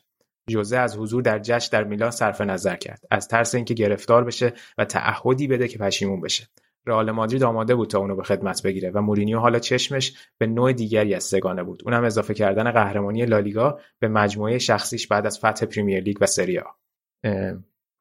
ژوزه 0.51 0.77
از 0.77 0.97
حضور 0.97 1.23
در 1.23 1.39
جشن 1.39 1.69
در 1.73 1.85
میلان 1.85 2.11
صرف 2.11 2.41
نظر 2.41 2.77
کرد. 2.77 3.01
از 3.11 3.29
ترس 3.29 3.55
اینکه 3.55 3.75
گرفتار 3.75 4.25
بشه 4.25 4.53
و 4.79 4.85
تعهدی 4.85 5.47
بده 5.47 5.69
که 5.69 5.79
پشیمون 5.79 6.21
بشه. 6.21 6.49
رئال 6.87 7.11
مادرید 7.11 7.43
آماده 7.43 7.75
بود 7.75 7.91
تا 7.91 7.99
اونو 7.99 8.17
به 8.17 8.23
خدمت 8.23 8.63
بگیره 8.63 8.91
و 8.91 9.01
مورینیو 9.01 9.39
حالا 9.39 9.59
چشمش 9.59 10.13
به 10.39 10.47
نوع 10.47 10.73
دیگری 10.73 11.15
از 11.15 11.25
سگانه 11.25 11.63
بود. 11.63 11.83
اونم 11.85 12.05
اضافه 12.05 12.35
کردن 12.35 12.71
قهرمانی 12.71 13.27
لالیگا 13.27 13.81
به 13.99 14.09
مجموعه 14.09 14.59
شخصیش 14.59 15.07
بعد 15.07 15.27
از 15.27 15.39
فتح 15.39 15.67
پریمیر 15.67 16.01
لیگ 16.01 16.17
و 16.21 16.27
سریا 16.27 16.67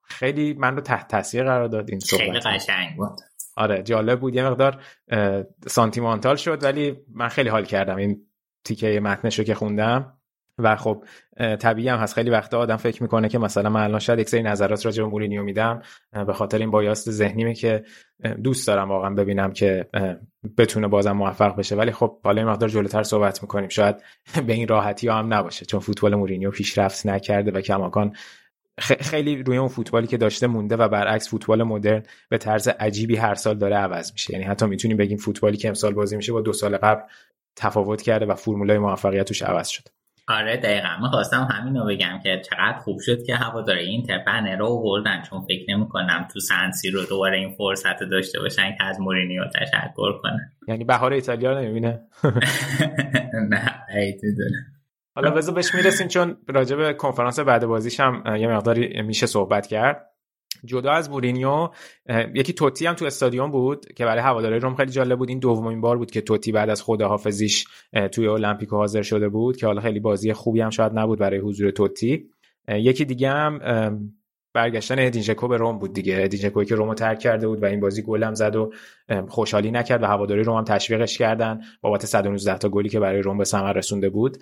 خیلی 0.03 0.53
من 0.53 0.75
رو 0.75 0.81
تحت 0.81 1.07
تاثیر 1.07 1.43
قرار 1.43 1.67
داد 1.67 1.89
این 1.89 1.99
صحبت 1.99 2.23
خیلی 2.23 2.39
قشنگ 2.39 2.97
بود. 2.97 3.19
آره 3.55 3.83
جالب 3.83 4.19
بود. 4.19 4.35
یه 4.35 4.45
مقدار 4.45 4.83
سانتیمانتال 5.67 6.35
شد 6.35 6.63
ولی 6.63 6.95
من 7.15 7.27
خیلی 7.27 7.49
حال 7.49 7.65
کردم 7.65 7.95
این 7.95 8.21
تیکه 8.63 8.99
متنش 8.99 9.39
رو 9.39 9.45
که 9.45 9.55
خوندم. 9.55 10.17
و 10.57 10.75
خب 10.75 11.03
طبیعی 11.37 11.89
هم 11.89 11.97
هست. 11.97 12.13
خیلی 12.13 12.29
وقتا 12.29 12.59
آدم 12.59 12.75
فکر 12.75 13.03
می‌کنه 13.03 13.29
که 13.29 13.37
مثلا 13.37 13.69
من 13.69 13.83
الان 13.83 13.99
شاید 13.99 14.19
یک 14.19 14.29
سری 14.29 14.43
نظرات 14.43 14.85
راجع 14.85 15.03
به 15.03 15.09
مورینیو 15.09 15.43
میدم 15.43 15.81
به 16.27 16.33
خاطر 16.33 16.57
این 16.57 16.71
بایاست 16.71 17.11
ذهنیمه 17.11 17.53
که 17.53 17.83
دوست 18.43 18.67
دارم 18.67 18.89
واقعا 18.89 19.09
ببینم 19.09 19.53
که 19.53 19.89
بتونه 20.57 20.87
بازم 20.87 21.11
موفق 21.11 21.55
بشه. 21.55 21.75
ولی 21.75 21.91
خب 21.91 22.19
حالا 22.23 22.41
این 22.41 22.49
مقدار 22.49 22.69
جلوتر 22.69 23.03
صحبت 23.03 23.41
می‌کنیم. 23.41 23.69
شاید 23.69 23.95
به 24.47 24.53
این 24.53 24.67
راحتی 24.67 25.07
هم 25.07 25.33
نباشه 25.33 25.65
چون 25.65 25.79
فوتبال 25.79 26.15
مورینیو 26.15 26.51
پیشرفت 26.51 27.05
نکرده 27.05 27.51
و 27.51 27.61
کماکان 27.61 28.15
خیلی 28.79 29.43
روی 29.43 29.57
اون 29.57 29.67
فوتبالی 29.67 30.07
که 30.07 30.17
داشته 30.17 30.47
مونده 30.47 30.75
و 30.75 30.87
برعکس 30.87 31.29
فوتبال 31.29 31.63
مدرن 31.63 32.03
به 32.29 32.37
طرز 32.37 32.67
عجیبی 32.67 33.15
هر 33.15 33.35
سال 33.35 33.57
داره 33.57 33.75
عوض 33.75 34.11
میشه. 34.11 34.33
یعنی 34.33 34.45
حتی 34.45 34.65
می‌تونیم 34.65 34.97
بگیم 34.97 35.17
فوتبالی 35.17 35.57
که 35.57 35.67
امسال 35.67 35.93
بازی 35.93 36.15
میشه 36.15 36.31
با 36.31 36.41
دو 36.41 36.53
سال 36.53 36.77
قبل 36.77 37.01
تفاوت 37.55 38.01
کرده 38.01 38.25
و 38.25 38.35
فرمولای 38.35 38.77
موفقیت 38.77 39.27
توش 39.27 39.41
عوض 39.41 39.67
شده. 39.67 39.91
آره 40.27 40.57
دقیقا. 40.57 40.97
من 41.01 41.09
خواستم 41.09 41.47
همین 41.51 41.75
رو 41.75 41.85
بگم 41.85 42.19
که 42.23 42.41
چقدر 42.49 42.77
خوب 42.77 42.99
شد 42.99 43.23
که 43.23 43.35
هواداره 43.35 43.81
این 43.81 44.03
ترپنه 44.03 44.55
رو 44.55 44.81
بردن 44.83 45.21
چون 45.21 45.41
فکر 45.41 45.75
نمی 45.75 45.89
کنم 45.89 46.27
تو 46.33 46.39
سنسی 46.39 46.91
رو 46.91 47.05
دوباره 47.05 47.37
این 47.37 47.55
فرصت 47.57 48.03
داشته 48.11 48.39
باشن 48.39 48.75
که 48.77 48.83
از 48.83 48.99
مورینیو 48.99 49.43
تشکر 49.45 50.17
کنن. 50.21 50.51
یعنی 50.67 50.83
بهار 50.83 51.13
ایتالیا 51.13 51.51
رو 51.51 51.59
نمی‌بینه؟ 51.59 52.01
نه 53.49 53.83
حالا 55.15 55.31
بذار 55.31 55.55
بهش 55.55 55.75
می‌رسیم 55.75 56.07
چون 56.07 56.37
راجع 56.47 56.75
به 56.75 56.93
کنفرانس 56.93 57.39
بعد 57.39 57.65
بازیش 57.65 57.99
هم 57.99 58.23
یه 58.39 58.47
مقداری 58.47 59.01
میشه 59.01 59.25
صحبت 59.25 59.67
کرد. 59.67 60.09
جدا 60.65 60.91
از 60.91 61.09
مورینیو 61.09 61.69
یکی 62.35 62.53
توتی 62.53 62.85
هم 62.85 62.93
تو 62.93 63.05
استادیوم 63.05 63.51
بود 63.51 63.85
که 63.93 64.05
برای 64.05 64.21
هواداری 64.21 64.59
روم 64.59 64.75
خیلی 64.75 64.91
جالب 64.91 65.17
بود. 65.17 65.29
این 65.29 65.39
دومین 65.39 65.81
بار 65.81 65.97
بود 65.97 66.11
که 66.11 66.21
توتی 66.21 66.51
بعد 66.51 66.69
از 66.69 66.83
خداحافظیش 66.83 67.65
توی 68.11 68.27
المپیکو 68.27 68.75
حاضر 68.75 69.01
شده 69.01 69.29
بود 69.29 69.57
که 69.57 69.65
حالا 69.65 69.81
خیلی 69.81 69.99
بازی 69.99 70.33
خوبی 70.33 70.61
هم 70.61 70.69
شاید 70.69 70.91
نبود 70.95 71.19
برای 71.19 71.39
حضور 71.39 71.71
توتی. 71.71 72.29
یکی 72.67 73.05
دیگه 73.05 73.29
هم 73.29 73.59
برگشتن 74.53 74.95
ادین 74.99 75.35
به 75.49 75.57
روم 75.57 75.79
بود 75.79 75.93
دیگه. 75.93 76.23
ادین 76.23 76.65
که 76.65 76.75
رومو 76.75 76.93
ترک 76.93 77.19
کرده 77.19 77.47
بود 77.47 77.63
و 77.63 77.65
این 77.65 77.79
بازی 77.79 78.01
گلم 78.01 78.33
زد 78.33 78.55
و 78.55 78.73
خوشحالی 79.27 79.71
نکرد 79.71 80.03
و 80.03 80.05
هواداری 80.05 80.43
روم 80.43 80.57
هم 80.57 80.63
تشویقش 80.63 81.17
کردن 81.17 81.61
بابت 81.81 82.05
119 82.05 82.57
تا 82.57 82.69
گلی 82.69 82.89
که 82.89 82.99
برای 82.99 83.21
روم 83.21 83.37
به 83.37 83.43
ثمر 83.43 83.73
رسونده 83.73 84.09
بود. 84.09 84.37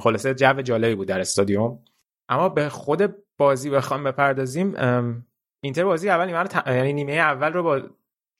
خلاصه 0.00 0.34
جو 0.34 0.62
جالبی 0.62 0.94
بود 0.94 1.08
در 1.08 1.20
استادیوم. 1.20 1.78
اما 2.28 2.48
به 2.48 2.68
خود 2.68 3.14
بازی 3.38 3.70
بخوام 3.70 4.04
بپردازیم. 4.04 4.74
اینتر 5.60 5.84
بازی 5.84 6.10
اول 6.10 6.26
نیمه 6.26 6.44
ت... 6.44 6.66
یعنی 6.66 6.92
نیمه 6.92 7.12
اول 7.12 7.52
رو 7.52 7.62
با 7.62 7.80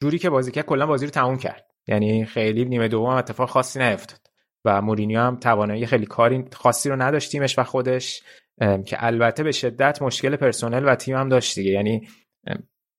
جوری 0.02 0.18
که 0.18 0.30
بازی 0.30 0.52
کرد 0.52 0.66
کلا 0.66 0.86
بازی 0.86 1.04
رو 1.06 1.10
تموم 1.10 1.38
کرد. 1.38 1.70
یعنی 1.88 2.24
خیلی 2.24 2.64
نیمه 2.64 2.88
دوم 2.88 3.06
اتفاق 3.10 3.48
خاصی 3.48 3.78
نیفتاد 3.78 4.20
و 4.64 4.82
مورینیو 4.82 5.20
هم 5.20 5.36
توانایی 5.36 5.86
خیلی 5.86 6.06
کاری 6.06 6.44
خاصی 6.52 6.88
رو 6.88 7.02
نداشت 7.02 7.32
تیمش 7.32 7.58
و 7.58 7.62
خودش. 7.62 8.22
که 8.60 8.96
البته 8.98 9.42
به 9.42 9.52
شدت 9.52 10.02
مشکل 10.02 10.36
پرسنل 10.36 10.88
و 10.88 10.94
تیم 10.94 11.16
هم 11.16 11.28
داشت 11.28 11.54
دیگه. 11.54 11.70
یعنی 11.70 12.08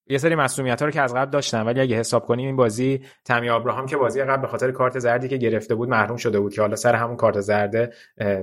یه 0.10 0.18
سری 0.18 0.36
مسئولیت 0.36 0.80
ها 0.80 0.86
رو 0.86 0.92
که 0.92 1.02
از 1.02 1.14
قبل 1.14 1.32
داشتن 1.32 1.62
ولی 1.62 1.80
اگه 1.80 1.96
حساب 1.96 2.26
کنیم 2.26 2.46
این 2.46 2.56
بازی 2.56 3.02
تامی 3.26 3.50
ابراهام 3.50 3.86
که 3.86 3.98
بازی 3.98 4.24
قبل 4.24 4.42
به 4.42 4.48
خاطر 4.48 4.72
کارت 4.72 5.00
زردی 5.00 5.28
که 5.28 5.38
گرفته 5.38 5.76
بود 5.76 5.90
محروم 5.90 6.18
شده 6.18 6.40
بود 6.40 6.54
که 6.54 6.62
حالا 6.62 6.76
سر 6.76 6.96
همون 6.96 7.16
کارت 7.16 7.40
زرده 7.40 7.94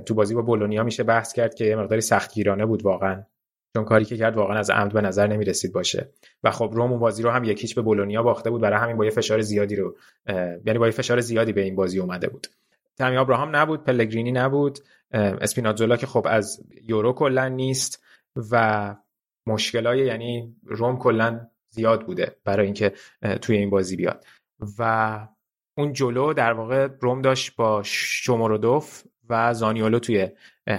تو 0.05 0.13
بازی 0.13 0.35
با 0.35 0.41
بولونیا 0.41 0.83
میشه 0.83 1.03
بحث 1.03 1.33
کرد 1.33 1.55
که 1.55 1.65
یه 1.65 1.75
مقداری 1.75 2.01
سختگیرانه 2.01 2.65
بود 2.65 2.85
واقعا. 2.85 3.23
چون 3.73 3.85
کاری 3.85 4.05
که 4.05 4.17
کرد 4.17 4.37
واقعا 4.37 4.57
از 4.57 4.69
عمد 4.69 4.93
به 4.93 5.01
نظر 5.01 5.27
نمی 5.27 5.45
رسید 5.45 5.73
باشه. 5.73 6.09
و 6.43 6.51
خب 6.51 6.71
روم 6.73 6.91
اون 6.91 6.99
بازی 6.99 7.23
رو 7.23 7.29
هم 7.29 7.43
یکیچ 7.43 7.75
به 7.75 7.81
بولونیا 7.81 8.23
باخته 8.23 8.49
بود 8.49 8.61
برای 8.61 8.79
همین 8.79 8.97
با 8.97 9.05
یه 9.05 9.11
فشار 9.11 9.41
زیادی 9.41 9.75
رو 9.75 9.95
یعنی 10.65 10.79
با 10.79 10.85
یه 10.85 10.91
فشار 10.91 11.19
زیادی 11.19 11.53
به 11.53 11.61
این 11.61 11.75
بازی 11.75 11.99
اومده 11.99 12.27
بود. 12.27 12.47
تامی 12.97 13.17
ابراهام 13.17 13.55
نبود 13.55 13.83
پلگرینی 13.83 14.31
نبود. 14.31 14.79
اسپیناتزولا 15.15 15.97
که 15.97 16.07
خب 16.07 16.27
از 16.29 16.59
یورو 16.87 17.13
کلا 17.13 17.47
نیست 17.47 18.03
و 18.51 18.95
مشکلای 19.47 20.05
یعنی 20.05 20.55
روم 20.63 20.97
کلا 20.97 21.47
زیاد 21.69 22.05
بوده 22.05 22.35
برای 22.43 22.65
اینکه 22.65 22.93
توی 23.41 23.57
این 23.57 23.69
بازی 23.69 23.95
بیاد. 23.95 24.25
و 24.79 25.27
اون 25.77 25.93
جلو 25.93 26.33
در 26.33 26.53
واقع 26.53 26.87
روم 27.01 27.21
داشت 27.21 27.55
با 27.55 27.81
شومورودوف 27.85 29.03
و 29.29 29.53
زانیولو 29.53 29.99
توی 29.99 30.29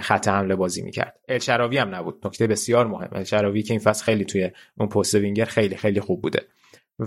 خط 0.01 0.27
حمله 0.27 0.55
بازی 0.55 0.81
می‌کرد. 0.81 1.19
الشراوی 1.27 1.77
هم 1.77 1.95
نبود. 1.95 2.27
نکته 2.27 2.47
بسیار 2.47 2.87
مهم. 2.87 3.09
الشراوی 3.11 3.61
که 3.61 3.73
این 3.73 3.79
فصل 3.79 4.03
خیلی 4.03 4.25
توی 4.25 4.51
اون 4.77 4.89
پست 4.89 5.15
وینگر 5.15 5.45
خیلی 5.45 5.75
خیلی 5.75 5.99
خوب 5.99 6.21
بوده. 6.21 6.43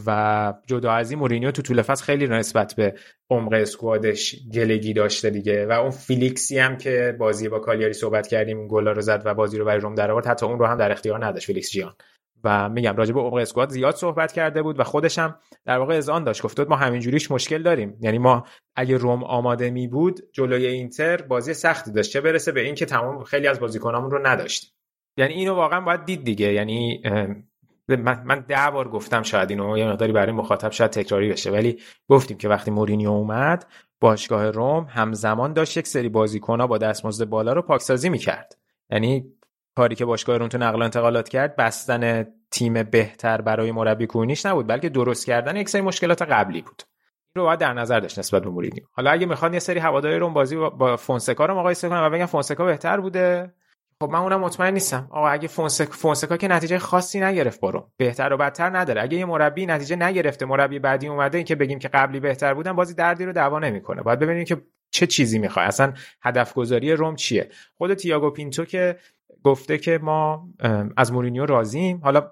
و 0.07 0.55
جدا 0.67 0.93
از 0.93 1.11
این 1.11 1.21
مورینیو 1.21 1.51
تو 1.51 1.63
طول 1.63 1.83
فصل 1.83 2.05
خیلی 2.05 2.27
نسبت 2.27 2.75
به 2.75 2.95
عمق 3.31 3.53
squad 3.53 4.13
ش 4.13 4.37
گلگی 4.55 4.93
داشته 4.93 5.31
دیگه. 5.31 5.67
و 5.67 5.73
اون 5.73 5.91
فیلیکسی 5.91 6.59
هم 6.59 6.77
که 6.77 7.17
بازی 7.19 7.49
با 7.49 7.59
کالیاری 7.59 7.93
صحبت 7.93 8.27
کردیم 8.27 8.59
اون 8.59 8.69
گلا 8.69 8.93
رو 8.93 9.01
زد 9.01 9.23
و 9.25 9.35
بازی 9.35 9.59
رو 9.59 9.65
برای 9.65 9.81
روم 9.81 9.95
در 9.95 10.11
آورد 10.11 10.27
حتی 10.27 10.47
اون 10.47 10.59
رو 10.59 10.67
هم 10.67 10.77
در 10.77 10.93
اختیار 10.93 11.25
نداشت 11.27 11.47
فیلیکس 11.47 11.71
جیان. 11.71 11.95
و 12.45 12.69
میگم 12.69 12.97
راجع 12.97 13.15
به 13.15 13.21
عمق 13.21 13.35
squad 13.35 13.71
زیاد 13.71 13.95
صحبت 13.95 14.33
کرده 14.33 14.63
بود 14.63 14.81
و 14.81 14.85
خودش 14.85 15.19
هم 15.19 15.37
در 15.65 15.79
واقع 15.79 15.97
اذعان 15.97 16.25
داشت. 16.25 16.43
گفت 16.43 16.61
ما 16.61 16.77
همینجوریش 16.77 17.31
مشکل 17.31 17.63
داریم. 17.63 17.99
یعنی 18.01 18.19
ما 18.19 18.47
اگه 18.77 18.97
روم 18.97 19.25
آماده 19.25 19.71
می 19.71 19.89
بود 19.89 20.21
جلوی 20.33 20.67
اینتر 20.67 21.17
بازی 21.17 21.55
سختی 21.55 21.93
داشت. 21.93 22.13
چه 22.13 22.21
برسه 22.21 22.53
به 22.53 22.61
اینکه 22.61 22.87
تمام 22.87 23.25
خیلی 23.25 23.47
از 23.47 23.61
بازیکنامون 23.61 24.11
رو 24.11 24.27
نداشتیم 24.27 24.71
یعنی 25.17 25.35
اینو 25.35 25.55
واقعا 25.55 25.81
باید 25.81 26.05
دید 26.05 26.25
دیگه. 26.25 26.53
یعنی 26.53 27.03
من, 27.97 28.23
من 28.25 28.45
ده 28.49 28.71
بار 28.71 28.89
گفتم 28.89 29.23
شاید 29.23 29.51
اینو 29.51 29.79
یه 29.79 29.89
مقداری 29.89 30.13
برای 30.13 30.33
مخاطب 30.33 30.71
شاید 30.71 30.91
تکراری 30.91 31.33
بشه 31.33 31.51
ولی 31.51 31.81
گفتیم 32.09 32.37
که 32.37 32.49
وقتی 32.49 32.71
مورینیو 32.71 33.11
اومد 33.11 33.67
باشگاه 34.01 34.51
روم 34.51 34.87
همزمان 34.91 35.53
داشت 35.53 35.77
یک 35.77 35.87
سری 35.87 36.09
بازیکن‌ها 36.09 36.67
با 36.67 36.79
دستمزد 36.79 37.25
بالا 37.25 37.53
رو 37.53 37.63
پاکسازی 37.63 38.09
می‌کرد. 38.09 38.57
یعنی 38.91 39.33
کاری 39.77 39.95
که 39.95 40.05
باشگاه 40.05 40.37
روم 40.37 40.49
تو 40.49 40.59
نقل 40.59 40.81
و 40.81 40.85
انتقالات 40.85 41.29
کرد 41.29 41.57
بستن 41.57 42.27
تیم 42.51 42.83
بهتر 42.83 43.41
برای 43.41 43.73
مربی 43.73 44.07
کونیش 44.07 44.47
نبود 44.47 44.67
بلکه 44.67 44.89
درست 44.89 45.27
کردن 45.27 45.57
یک 45.57 45.69
سری 45.69 45.83
مشکلات 45.83 46.23
قبلی 46.23 46.63
بود. 46.63 46.83
این 47.37 47.43
رو 47.43 47.45
باید 47.45 47.59
در 47.59 47.73
نظر 47.73 48.01
داشت 48.01 48.19
نسبت 48.19 48.43
به 48.43 48.51
مورینیو. 48.51 48.85
حالا 48.93 49.11
اگه 49.11 49.27
می‌خواد 49.27 49.55
یه 49.55 49.61
سری 49.61 49.79
هوادارای 49.79 50.19
روم 50.19 50.33
بازی 50.33 50.57
با 50.57 50.97
فونسکا 50.97 51.47
رو 51.47 51.55
مقایسه 51.55 51.89
کنن 51.89 52.01
و 52.01 52.11
بگن 52.11 52.27
فونسکا 52.27 52.65
بهتر 52.65 53.01
بوده 53.01 53.55
خب 54.03 54.11
من 54.11 54.19
اونم 54.19 54.41
مطمئن 54.41 54.75
نیستم. 54.75 55.09
آقا 55.11 55.29
اگه 55.29 55.49
فونسک 55.49 55.89
فونسکا 55.89 56.37
که 56.37 56.49
نتیجه 56.49 56.79
خاصی 56.79 57.21
نگرفت 57.21 57.61
برو. 57.61 57.91
بهتر 57.97 58.33
و 58.33 58.37
بدتر 58.37 58.79
نداره. 58.79 59.03
اگه 59.03 59.19
یه 59.19 59.25
مربی 59.25 59.67
نتیجه 59.67 59.97
نگرفته 59.97 60.47
مربی 60.47 60.79
بعدی 60.79 61.09
اومده 61.09 61.39
این 61.39 61.45
که 61.45 61.55
بگیم 61.55 61.79
که 61.79 61.89
قبلی 61.89 62.21
بهتر 62.21 62.55
بودن 62.55 62.73
باز 62.73 62.95
دردی 62.95 63.25
رو 63.25 63.33
دوا 63.33 63.59
نمی‌کنه. 63.59 64.03
باید 64.03 64.19
ببینیم 64.19 64.45
که 64.45 64.63
چه 64.91 65.07
چیزی 65.07 65.39
می‌خواد. 65.39 65.69
اصلا 65.69 65.93
هدف 66.23 66.55
گذاری 66.55 66.93
روم 66.93 67.17
چیه؟ 67.17 67.51
خود 67.79 67.95
تیاگو 67.95 68.31
پینتو 68.31 68.65
که 68.65 68.97
گفته 69.45 69.79
که 69.79 69.99
ما 70.03 70.49
از 70.97 71.13
مورینیو 71.13 71.47
راضیم. 71.47 72.01
حالا 72.05 72.31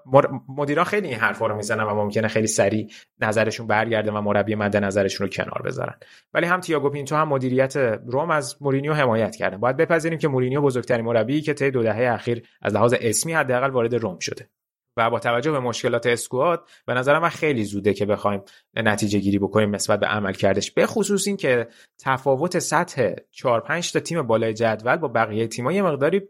مدیران 0.57 0.85
خیلی 0.85 1.07
این 1.07 1.17
حرفا 1.17 1.47
رو 1.47 1.55
می‌زنن 1.55 1.83
و 1.83 1.95
ممکنه 1.95 2.27
خیلی 2.27 2.47
سریع 2.47 2.89
نظرشون 3.21 3.67
برگرده 3.67 4.11
و 4.11 4.21
مربی 4.21 4.55
مد 4.55 4.77
نظرشون 4.77 5.27
رو 5.27 5.33
کنار 5.33 5.61
بذارن. 5.65 5.95
ولی 6.33 6.45
هم 6.45 6.59
تییاگو 6.59 6.89
پینتو 6.89 7.15
هم 7.15 7.27
مدیریت 7.27 7.77
روم 8.05 8.31
از 8.31 8.57
مورینیو 8.61 8.93
حمایت 8.93 9.35
کرده. 9.35 9.57
باید 9.57 9.77
بپذیریم 9.77 10.19
که 10.19 10.27
مورینیو 10.27 10.61
بزرگترین 10.61 11.05
مربی 11.05 11.41
که 11.41 11.53
طی 11.53 11.71
دو 11.71 11.83
دهه 11.83 12.13
اخیر 12.13 12.43
از 12.61 12.73
لحاظ 12.73 12.95
اسمی 13.01 13.33
حداقل 13.33 13.69
وارد 13.69 13.95
روم 13.95 14.19
شده. 14.19 14.49
و 14.97 15.09
با 15.09 15.19
توجه 15.19 15.51
به 15.51 15.59
مشکلات 15.59 16.07
اسکواد 16.07 16.67
به 16.85 16.93
نظر 16.93 17.19
من 17.19 17.29
خیلی 17.29 17.63
زوده 17.63 17.93
که 17.93 18.05
بخوایم 18.05 18.41
نتیجه 18.75 19.19
گیری 19.19 19.39
بکنیم 19.39 19.75
نسبت 19.75 19.99
به 19.99 20.05
عمل 20.05 20.33
کردش. 20.33 20.71
به 20.71 20.85
خصوص 20.85 21.27
این 21.27 21.37
که 21.37 21.67
تفاوت 21.99 22.59
سطح 22.59 23.11
4 23.31 23.61
5 23.61 23.91
تا 23.91 23.99
تیم 23.99 24.21
بالای 24.21 24.53
جدول 24.53 24.95
با 24.95 25.07
بقیه 25.07 25.47
تیم‌ها 25.47 25.71
یه 25.71 25.81
مقداری 25.81 26.21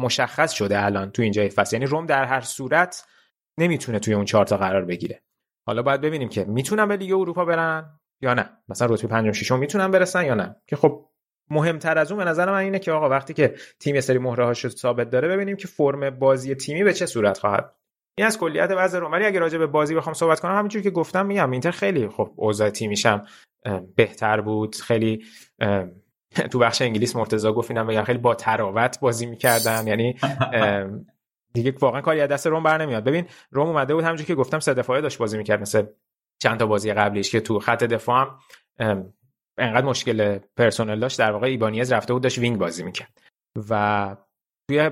مشخص 0.00 0.52
شده 0.52 0.84
الان 0.84 1.10
تو 1.10 1.22
اینجای 1.22 1.48
فصل. 1.48 1.76
یعنی 1.76 1.86
روم 1.86 2.06
در 2.06 2.24
هر 2.24 2.40
صورت 2.40 3.06
نمی‌تونه 3.58 3.98
توی 3.98 4.14
اون 4.14 4.24
چهار 4.24 4.46
تا 4.46 4.56
قرار 4.56 4.84
بگیره. 4.84 5.22
حالا 5.66 5.82
باید 5.82 6.00
ببینیم 6.00 6.28
که 6.28 6.44
می‌تونن 6.44 6.88
به 6.88 6.96
لیگ 6.96 7.12
اروپا 7.12 7.44
برن 7.44 8.00
یا 8.22 8.34
نه. 8.34 8.50
مثلا 8.68 8.94
رتبه 8.94 9.08
5 9.08 9.32
6 9.32 9.52
می‌تونن 9.52 9.90
برسن 9.90 10.24
یا 10.24 10.34
نه. 10.34 10.56
که 10.66 10.76
خب 10.76 11.06
مهمتر 11.50 11.98
از 11.98 12.12
اون 12.12 12.24
به 12.24 12.30
نظر 12.30 12.50
من 12.50 12.58
اینه 12.58 12.78
که 12.78 12.92
آقا 12.92 13.08
وقتی 13.08 13.34
که 13.34 13.54
تیم 13.80 13.94
یه 13.94 14.00
سری 14.00 14.18
مهره 14.18 14.44
هاشو 14.44 14.68
ثابت 14.68 15.10
داره 15.10 15.28
ببینیم 15.28 15.56
که 15.56 15.68
فرم 15.68 16.10
بازی 16.10 16.54
تیمی 16.54 16.84
به 16.84 16.92
چه 16.92 17.06
صورت 17.06 17.38
خواهد. 17.38 17.76
این 18.18 18.26
از 18.26 18.38
کلیت 18.38 18.70
وضع 18.70 18.98
روم 18.98 19.12
ولی 19.12 19.24
اگه 19.24 19.38
راجع 19.38 19.58
به 19.58 19.66
بازی 19.66 19.94
بخوام 19.94 20.14
صحبت 20.14 20.40
کنم 20.40 20.56
همینجوری 20.58 20.82
که 20.82 20.90
گفتم 20.90 21.26
میگم 21.26 21.50
اینتر 21.50 21.70
خیلی 21.70 22.08
خب 22.08 22.32
اوضاع 22.36 22.70
تیمیشم 22.70 23.26
بهتر 23.96 24.40
بود. 24.40 24.76
خیلی 24.76 25.24
تو 26.50 26.58
بخش 26.58 26.82
انگلیس 26.82 27.16
مرتضی 27.16 27.52
گفت 27.52 27.70
اینم 27.70 27.86
بگم 27.86 28.02
خیلی 28.04 28.18
با 28.18 28.34
طراوت 28.34 29.00
بازی 29.00 29.26
می‌کردن. 29.26 29.86
یعنی 29.86 30.16
دیگه 31.52 31.74
واقعا 31.80 32.00
کاری 32.00 32.20
از 32.20 32.28
دست 32.28 32.46
روم 32.46 32.62
بر 32.62 32.78
نمیاد. 32.78 33.04
ببین 33.04 33.26
روم 33.50 33.68
اومده 33.68 33.94
بود 33.94 34.04
همونجوری 34.04 34.26
که 34.26 34.34
گفتم 34.34 34.58
سه 34.58 34.74
دفاعه 34.74 35.00
داشت 35.00 35.18
بازی 35.18 35.38
می‌کرد 35.38 35.60
مثل 35.60 35.86
چند 36.38 36.58
تا 36.58 36.66
بازی 36.66 36.92
قبلیش 36.92 37.30
که 37.30 37.40
تو 37.40 37.58
خط 37.58 37.84
دفاع 37.84 38.28
هم 38.80 39.12
انقدر 39.58 39.86
مشکل 39.86 40.38
پرسنل 40.56 41.00
داشت. 41.00 41.18
در 41.18 41.32
واقع 41.32 41.46
ایبانیز 41.46 41.92
رفته 41.92 42.12
بود 42.12 42.22
داشت 42.22 42.38
wing 42.38 42.58
بازی 42.58 42.82
می‌کرد. 42.82 43.20
و 43.68 44.16
توی 44.70 44.90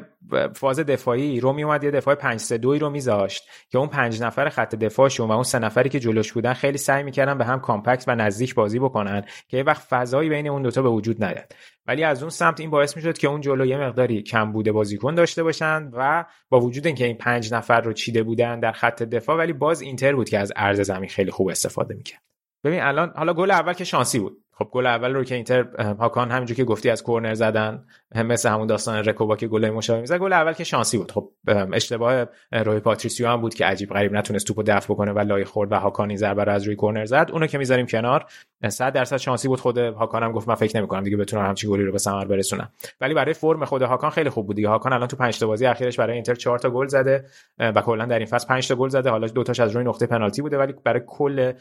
فاز 0.55 0.81
دفاعی 0.81 1.41
روم 1.41 1.65
می‌اومد 1.65 1.85
یه 1.85 1.91
دفاع 1.91 2.15
5 2.15 2.41
3 2.41 2.59
2 2.59 2.79
رو 2.79 2.91
میذاشت 2.91 3.49
که 3.71 3.79
اون 3.79 3.89
پنج 3.89 4.23
نفر 4.23 4.49
خط 4.49 4.75
دفاعشون 4.75 5.29
و 5.29 5.33
اون 5.33 5.43
سه 5.43 5.59
نفری 5.59 5.89
که 5.89 6.01
جلوش 6.01 6.33
بودن 6.33 6.53
خیلی 6.53 6.79
سعی 6.79 7.03
می‌کردن 7.03 7.39
به 7.39 7.45
هم 7.45 7.61
compact 7.61 8.05
و 8.07 8.15
نزدیک 8.15 8.55
بازی 8.55 8.79
بکنن 8.79 9.25
که 9.49 9.57
یه 9.57 9.63
وقت 9.63 9.83
فضایی 9.83 10.29
بین 10.29 10.49
اون 10.49 10.63
دوتا 10.63 10.83
به 10.83 10.89
وجود 10.89 11.25
نیاد. 11.25 11.53
ولی 11.87 12.05
از 12.05 12.23
اون 12.23 12.31
سمت 12.31 12.61
این 12.61 12.71
باعث 12.71 12.97
می‌شد 12.97 13.19
که 13.19 13.29
اون 13.29 13.41
جلو 13.41 13.67
یه 13.67 13.79
مقداری 13.79 14.23
کمبود 14.23 14.73
بازیکن 14.73 15.15
داشته 15.15 15.43
باشن 15.43 15.91
و 15.93 16.25
با 16.49 16.61
وجود 16.61 16.87
اینکه 16.87 17.07
این 17.07 17.17
پنج 17.17 17.55
نفر 17.55 17.81
رو 17.81 17.93
چیده 17.93 18.23
بودن 18.23 18.61
در 18.61 18.73
خط 18.73 19.03
دفاع 19.03 19.37
ولی 19.37 19.53
باز 19.53 19.81
اینتر 19.81 20.15
بود 20.15 20.29
که 20.29 20.39
از 20.39 20.53
عرض 20.57 20.81
زمین 20.81 21.09
خیلی 21.09 21.31
خوب 21.31 21.49
استفاده 21.49 21.95
می‌کرد. 21.95 22.23
ببین 22.65 22.81
الان 22.81 23.13
حالا 23.17 23.35
گل 23.35 23.51
اول 23.51 23.73
که 23.73 23.85
شانسی 23.85 24.19
بود. 24.19 24.45
خب 24.59 24.69
گل 24.73 24.87
اول 24.87 25.15
رو 25.15 25.25
که 25.25 25.35
اینتر 25.35 25.67
هاکان 25.79 26.31
همینجور 26.31 26.57
که 26.57 26.65
گفتی 26.65 26.91
از 26.91 27.03
کورنر 27.03 27.35
زدن 27.35 27.85
مثل 28.15 28.49
همون 28.49 28.67
داستان 28.67 29.05
رکوبا 29.05 29.37
که 29.37 29.49
گل 29.49 29.71
مشابه 29.71 30.01
می‌زد 30.01 30.19
گل 30.19 30.33
اول 30.33 30.53
که 30.53 30.65
شانسی 30.65 30.99
بود. 30.99 31.13
خب 31.13 31.31
اشتباه 31.73 32.25
روی 32.53 32.81
پاتریسیو 32.81 33.29
هم 33.29 33.41
بود 33.41 33.55
که 33.55 33.65
عجیب 33.65 33.91
غریب 33.91 34.13
نتونست 34.13 34.47
توپو 34.47 34.63
دفع 34.63 34.95
بکنه 34.95 35.13
و 35.13 35.19
لایی 35.19 35.45
خورد 35.45 35.73
و 35.73 35.75
هاکان 35.75 36.09
این 36.09 36.17
ضربه 36.17 36.45
رو 36.45 36.53
از 36.53 36.65
روی 36.65 36.77
کورنر 36.77 37.05
زد. 37.05 37.29
اونو 37.33 37.47
که 37.47 37.59
می‌ذاریم 37.59 37.87
کنار 37.87 38.27
100 38.69 38.93
درصد 38.93 39.17
شانسی 39.17 39.49
بود 39.49 39.61
خود 39.61 39.79
هاکان 39.79 40.23
هم 40.23 40.33
گفت 40.33 40.49
من 40.49 40.55
فکر 40.55 40.77
نمی‌کنم 40.77 41.03
دیگه 41.03 41.17
بتونم 41.17 41.47
همچی 41.47 41.69
گلی 41.69 41.85
رو 41.85 41.93
به 41.93 41.99
ثمر 41.99 42.25
برسونم. 42.25 42.71
ولی 43.01 43.15
برای 43.15 43.35
فرم 43.35 43.65
خود 43.65 43.83
هاکان 43.83 44.11
خیلی 44.11 44.31
خوب 44.31 44.47
بود 44.47 44.57
دیگه. 44.57 44.69
هاکان 44.69 44.93
الان 44.93 45.09
تو 45.09 45.17
5 45.17 45.39
تا 45.39 45.47
بازی 45.47 45.67
اخیرش 45.67 45.99
برای 45.99 46.15
اینتر 46.15 46.35
4 46.35 46.59
تا 46.59 46.71
گل 46.71 46.87
زده 46.87 47.25
و 47.59 47.83
کلا 47.83 48.05
در 48.05 48.19
این 48.19 48.27
فصل 48.27 48.49
5 48.49 48.69
تا 48.69 48.75
گل 48.75 48.89
زده. 48.89 49.11
حالا 49.11 49.27
دو 49.27 49.43
تاش 49.43 49.61
از 49.61 49.77
روی 49.77 49.85
نقطه 49.85 50.07
پنالتی 50.07 50.43
بوده 50.43 50.59
ولی 50.59 50.75
برای 50.85 51.03
کل 51.07 51.53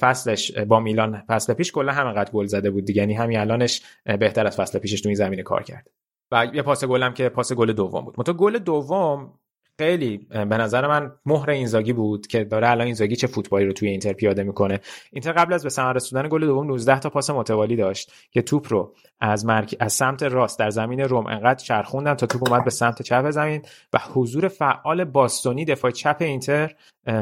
فصلش 0.00 0.52
با 0.58 0.80
میلان 0.80 1.22
فصل 1.28 1.54
پیش 1.54 1.72
کلا 1.72 1.92
همینقدر 1.92 2.30
گل 2.42 2.48
زده 2.48 2.70
بود 2.70 2.84
دیگه. 2.84 3.00
یعنی 3.00 3.14
همین 3.14 3.38
الانش 3.38 3.82
بهتر 4.20 4.46
از 4.46 4.56
فصل 4.56 4.78
پیشش 4.78 5.00
تو 5.00 5.08
این 5.08 5.16
زمینه 5.16 5.42
کار 5.42 5.62
کرد. 5.62 5.90
و 6.32 6.46
یه 6.54 6.62
پاس 6.62 6.84
گلم 6.84 7.14
که 7.14 7.28
پاس 7.28 7.52
گل 7.52 7.72
دوم 7.72 8.04
بود. 8.04 8.14
متو 8.18 8.32
گل 8.32 8.58
دوم 8.58 9.38
خیلی 9.78 10.18
به 10.28 10.56
نظر 10.56 10.86
من 10.86 11.12
مهر 11.26 11.50
اینزاگی 11.50 11.92
بود 11.92 12.26
که 12.26 12.44
داره 12.44 12.70
الان 12.70 12.86
اینزاگی 12.86 13.16
چه 13.16 13.26
فوتبالی 13.26 13.66
رو 13.66 13.72
توی 13.72 13.88
اینتر 13.88 14.12
پیاده 14.12 14.42
می‌کنه. 14.42 14.80
اینتر 15.12 15.32
قبل 15.32 15.52
از 15.52 15.62
به 15.62 15.70
ثمر 15.70 15.92
رسوندن 15.92 16.28
گل 16.28 16.46
دوم 16.46 16.66
19 16.66 16.98
تا 16.98 17.10
پاس 17.10 17.30
متوالی 17.30 17.76
داشت 17.76 18.12
که 18.30 18.42
توپ 18.42 18.66
رو 18.72 18.94
از 19.20 19.46
مرک... 19.46 19.76
از 19.80 19.92
سمت 19.92 20.22
راست 20.22 20.58
در 20.58 20.70
زمین 20.70 21.00
روم 21.00 21.26
انقدر 21.26 21.64
چرخوندن 21.64 22.14
تا 22.14 22.26
توپ 22.26 22.48
اومد 22.48 22.64
به 22.64 22.70
سمت 22.70 23.02
چپ 23.02 23.30
زمین. 23.30 23.62
و 23.92 23.98
حضور 24.12 24.48
فعال 24.48 25.04
باستونی 25.04 25.64
دفاع 25.64 25.90
چپ 25.90 26.16
اینتر 26.20 26.74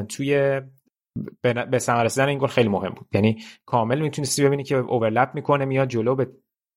توی 0.08 0.60
به 1.42 1.78
ثمر 1.78 2.04
رسیدن 2.04 2.28
این 2.28 2.38
گل 2.38 2.46
خیلی 2.46 2.68
مهم 2.68 2.90
بود. 2.90 3.08
یعنی 3.12 3.42
کامل 3.66 4.00
می‌تونستی 4.00 4.44
ببینی 4.44 4.64
که 4.64 4.76
اوورلپ 4.76 5.34
می‌کنه 5.34 5.64
میاد 5.64 5.88
جلو 5.88 6.14
به 6.14 6.30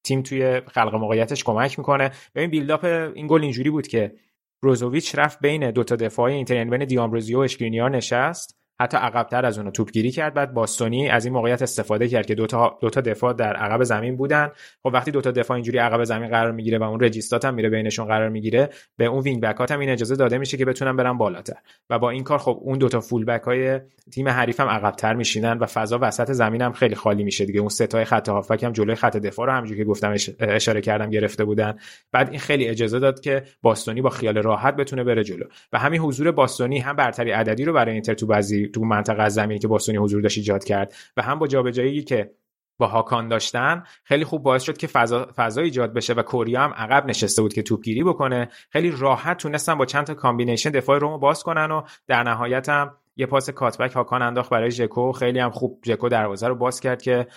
تیم 0.05 0.22
توی 0.22 0.61
خلق 0.68 0.95
موقعیتش 0.95 1.43
کمک 1.43 1.80
می‌کنه. 1.80 2.11
ببین 2.35 2.49
بیلداپ 2.49 2.85
این 3.15 3.27
گل 3.27 3.41
اینجوری 3.41 3.69
بود 3.69 3.88
که 3.88 4.15
بروزوویچ 4.64 5.15
رفت 5.15 5.39
بین 5.39 5.72
دو 5.72 5.84
تا 5.84 5.95
دفاع 5.95 6.26
اینتر 6.26 6.55
یعنی 6.55 6.69
بین 6.69 6.85
دیامبروزیو 6.85 7.38
و 7.38 7.41
اشکرینیار 7.41 7.89
نشست. 7.89 8.62
حتی 8.84 8.97
عقبتر 8.97 9.45
از 9.45 9.57
اون 9.60 9.72
توپگیری 9.72 10.11
کرد. 10.11 10.34
بعد 10.34 10.53
باستونی 10.53 11.10
از 11.10 11.26
این 11.26 11.34
موقعیت 11.34 11.61
استفاده 11.61 12.07
کرد 12.07 12.26
که 12.26 12.35
دو 12.35 12.47
تا 12.47 12.77
دو 12.81 12.89
تا 12.89 13.01
دفاع 13.01 13.34
در 13.34 13.55
عقب 13.55 13.84
زمین 13.84 14.15
بودن. 14.15 14.51
خب 14.84 14.91
وقتی 14.93 15.11
دو 15.11 15.22
تا 15.22 15.31
دفاع 15.31 15.55
اینجوری 15.55 15.77
عقب 15.77 16.03
زمین 16.03 16.30
قرار 16.30 16.51
می‌گیره 16.51 16.77
و 16.77 16.84
اون 16.84 16.99
regista 16.99 17.40
ت 17.40 17.45
هم 17.45 17.53
میره 17.53 17.69
بینشون 17.69 18.07
قرار 18.07 18.30
می‌گیره 18.30 18.69
به 18.97 19.05
اون 19.05 19.19
wing 19.20 19.41
back 19.41 19.72
هم 19.72 19.80
این 19.80 19.89
اجازه 19.89 20.15
داده 20.15 20.38
میشه 20.38 20.57
که 20.57 20.65
بتونن 20.65 20.95
برن 20.95 21.18
بالاتر. 21.18 21.53
و 21.89 21.99
با 21.99 22.10
این 22.10 22.23
کار 22.23 22.38
خب 22.38 22.60
اون 22.61 22.77
دو 22.77 22.89
تا 22.89 22.99
full 22.99 23.26
back 23.26 23.41
های 23.41 23.80
تیم 24.11 24.30
حریف 24.30 24.60
هم 24.60 24.68
عقبتر 24.68 25.14
میشینن 25.14 25.57
و 25.57 25.65
فضا 25.65 25.99
وسط 26.01 26.31
زمین 26.31 26.61
هم 26.61 26.72
خیلی 26.72 26.95
خالی 26.95 27.23
میشه 27.23 27.45
دیگه. 27.45 27.60
اون 27.60 27.69
سه 27.70 27.88
تای 27.88 28.06
خط 28.05 28.30
هافبک 28.30 28.64
هم 28.64 28.72
جلوی 28.72 28.95
خط 28.95 29.18
دفاع 29.18 29.45
رو 29.45 29.51
همونجوری 29.51 29.80
که 29.80 29.85
گفتم 29.85 30.15
اشاره 30.39 30.81
کردم 30.81 31.10
گرفته 31.10 31.45
بودن. 31.45 31.76
بعد 32.11 32.30
این 32.30 32.39
خیلی 32.39 32.68
اجازه 32.68 32.99
داد 32.99 33.19
که 33.19 33.43
باستونی 33.61 34.01
با 34.01 34.10
خیال 34.10 34.38
راحت 34.38 34.76
بتونه 34.76 35.03
بره 35.03 35.23
جلو. 35.23 35.45
و 35.73 35.80
همین 35.80 35.99
حضور 35.99 36.31
باستونی 36.31 36.80
هم 36.80 36.95
برتری 36.95 37.31
عددی 37.31 37.65
رو 37.65 37.73
برای 37.73 37.93
اینتر 37.93 38.14
تو 38.14 38.27
بعضی 38.27 38.68
تو 38.74 38.82
منطقه 38.82 39.30
زمینی 39.30 39.60
که 39.60 39.68
باستونی 39.68 39.98
حضور 39.98 40.22
داشت 40.22 40.38
ایجاد 40.38 40.64
کرد 40.64 40.94
و 41.18 41.22
هم 41.22 41.40
با 41.40 41.48
جابجایی 41.48 42.04
که 42.04 42.32
با 42.78 42.88
هاکان 42.88 43.28
داشتن 43.28 43.84
خیلی 44.04 44.26
خوب 44.26 44.44
باعث 44.44 44.64
شد 44.64 44.78
که 44.78 44.88
فضا, 44.88 45.28
فضا 45.36 45.62
ایجاد 45.62 45.94
بشه 45.94 46.14
و 46.14 46.22
کوریا 46.22 46.62
هم 46.62 46.74
عقب 46.74 47.06
نشسته 47.06 47.41
بود 47.41 47.54
که 47.54 47.62
توپگیری 47.62 48.04
بکنه. 48.04 48.50
خیلی 48.70 48.91
راحت 48.98 49.38
تونستن 49.38 49.76
با 49.76 49.86
چند 49.86 50.06
تا 50.06 50.14
combination 50.14 50.70
دفاع 50.70 51.00
رومو 51.00 51.18
باز 51.18 51.44
کنن 51.44 51.72
و 51.72 51.82
در 52.08 52.24
نهایت 52.24 52.70
هم 52.70 52.98
یه 53.16 53.26
پاس 53.26 53.50
cutback 53.49 53.91
هاکان 53.91 54.22
انداخت 54.22 54.50
برای 54.50 54.72
ژکو. 54.72 55.12
خیلی 55.12 55.40
هم 55.40 55.52
خوب 55.52 55.84
ژکو 55.86 56.10
دروازه 56.10 56.48
رو 56.48 56.56
باز 56.56 56.80
کرد 56.80 57.02
که 57.02 57.28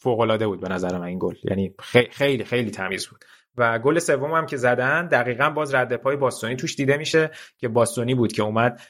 فوق 0.00 0.20
العاده 0.20 0.46
بود 0.46 0.60
به 0.60 0.68
نظر 0.68 0.98
من 0.98 1.04
این 1.04 1.18
گل. 1.18 1.34
یعنی 1.44 1.74
خیلی 2.10 2.44
خیلی 2.44 2.70
تمیز 2.70 3.06
بود. 3.06 3.24
و 3.58 3.78
گل 3.78 3.98
سوم 3.98 4.32
هم 4.32 4.46
که 4.46 4.56
زدن 4.56 5.06
دقیقا 5.06 5.50
باز 5.50 5.74
رد 5.74 5.96
پای 5.96 6.16
باستونی 6.16 6.56
توش 6.56 6.76
دیده 6.76 6.96
میشه 6.96 7.30
که 7.58 7.68
باستونی 7.68 8.14
بود 8.14 8.32
که 8.32 8.42
اومد 8.42 8.80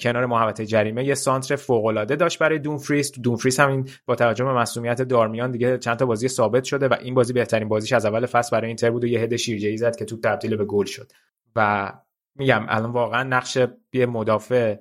کنار 0.00 0.26
محوطه 0.26 0.66
جریمه 0.66 1.04
یه 1.04 1.14
سانتر 1.14 1.56
فوق 1.56 1.84
العاده 1.84 2.16
داشت 2.16 2.38
برای 2.38 2.58
دونفریس 2.58 3.12
دونفریس 3.20 3.60
هم 3.60 3.68
این 3.68 3.88
با 4.06 4.14
توجه 4.14 4.44
به 4.44 4.52
مصدومیت 4.52 5.02
دارمیان 5.02 5.50
دیگه 5.50 5.78
چند 5.78 5.96
تا 5.96 6.06
بازی 6.06 6.28
ثابت 6.28 6.64
شده 6.64 6.88
و 6.88 6.96
این 7.00 7.14
بازی 7.14 7.32
بهترین 7.32 7.68
بازیش 7.68 7.92
از 7.92 8.06
اول 8.06 8.26
فصل 8.26 8.56
برای 8.56 8.66
اینتر 8.66 8.90
بود 8.90 9.04
و 9.04 9.06
یه 9.06 9.20
هد 9.20 9.36
شیرجه‌ای 9.36 9.76
زد 9.76 9.96
که 9.96 10.04
توپ 10.04 10.20
تبدیل 10.20 10.56
به 10.56 10.64
گل 10.64 10.84
شد. 10.84 11.12
و 11.56 11.92
میگم 12.36 12.66
الان 12.68 12.90
واقعا 12.90 13.22
نقش 13.22 13.58
یه 13.92 14.06
مدافع 14.06 14.76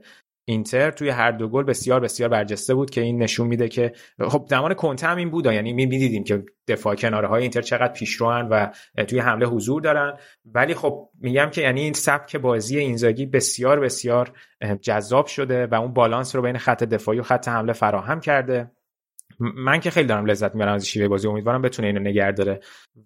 اینتر 0.45 0.91
توی 0.91 1.09
هر 1.09 1.31
دو 1.31 1.47
گل 1.47 1.63
بسیار 1.63 1.99
بسیار 1.99 2.29
برجسته 2.29 2.73
بود 2.73 2.89
که 2.89 3.01
این 3.01 3.23
نشون 3.23 3.47
میده 3.47 3.67
که 3.67 3.93
خب 4.21 4.45
زمان 4.49 4.73
کنته 4.73 5.07
هم 5.07 5.17
این 5.17 5.29
بود. 5.29 5.45
یعنی 5.45 5.73
می‌دیدیم 5.73 6.23
که 6.23 6.45
دفاع 6.67 6.95
کناره 6.95 7.27
های 7.27 7.41
اینتر 7.41 7.61
چقدر 7.61 7.93
پیشروان 7.93 8.49
و 8.49 8.67
توی 9.07 9.19
حمله 9.19 9.45
حضور 9.45 9.81
دارن. 9.81 10.17
ولی 10.45 10.73
خب 10.73 11.09
میگم 11.19 11.49
که 11.49 11.61
یعنی 11.61 11.81
این 11.81 11.93
سبک 11.93 12.35
بازی 12.35 12.77
اینزاگی 12.77 13.25
بسیار 13.25 13.79
بسیار 13.79 14.31
جذاب 14.81 15.25
شده 15.25 15.67
و 15.67 15.75
اون 15.75 15.93
بالانس 15.93 16.35
رو 16.35 16.41
بین 16.41 16.57
خط 16.57 16.83
دفاعی 16.83 17.19
و 17.19 17.23
خط 17.23 17.47
حمله 17.47 17.73
فراهم 17.73 18.19
کرده. 18.19 18.71
من 19.39 19.79
که 19.79 19.91
خیلی 19.91 20.07
دارم 20.07 20.25
لذت 20.25 20.55
می‌برم 20.55 20.73
از 20.73 20.87
شیوه 20.87 21.07
بازی. 21.07 21.27
امیدوارم 21.27 21.61
بتونه 21.61 21.87
اینو 21.87 21.99
نگه 21.99 22.31
داره. 22.31 22.59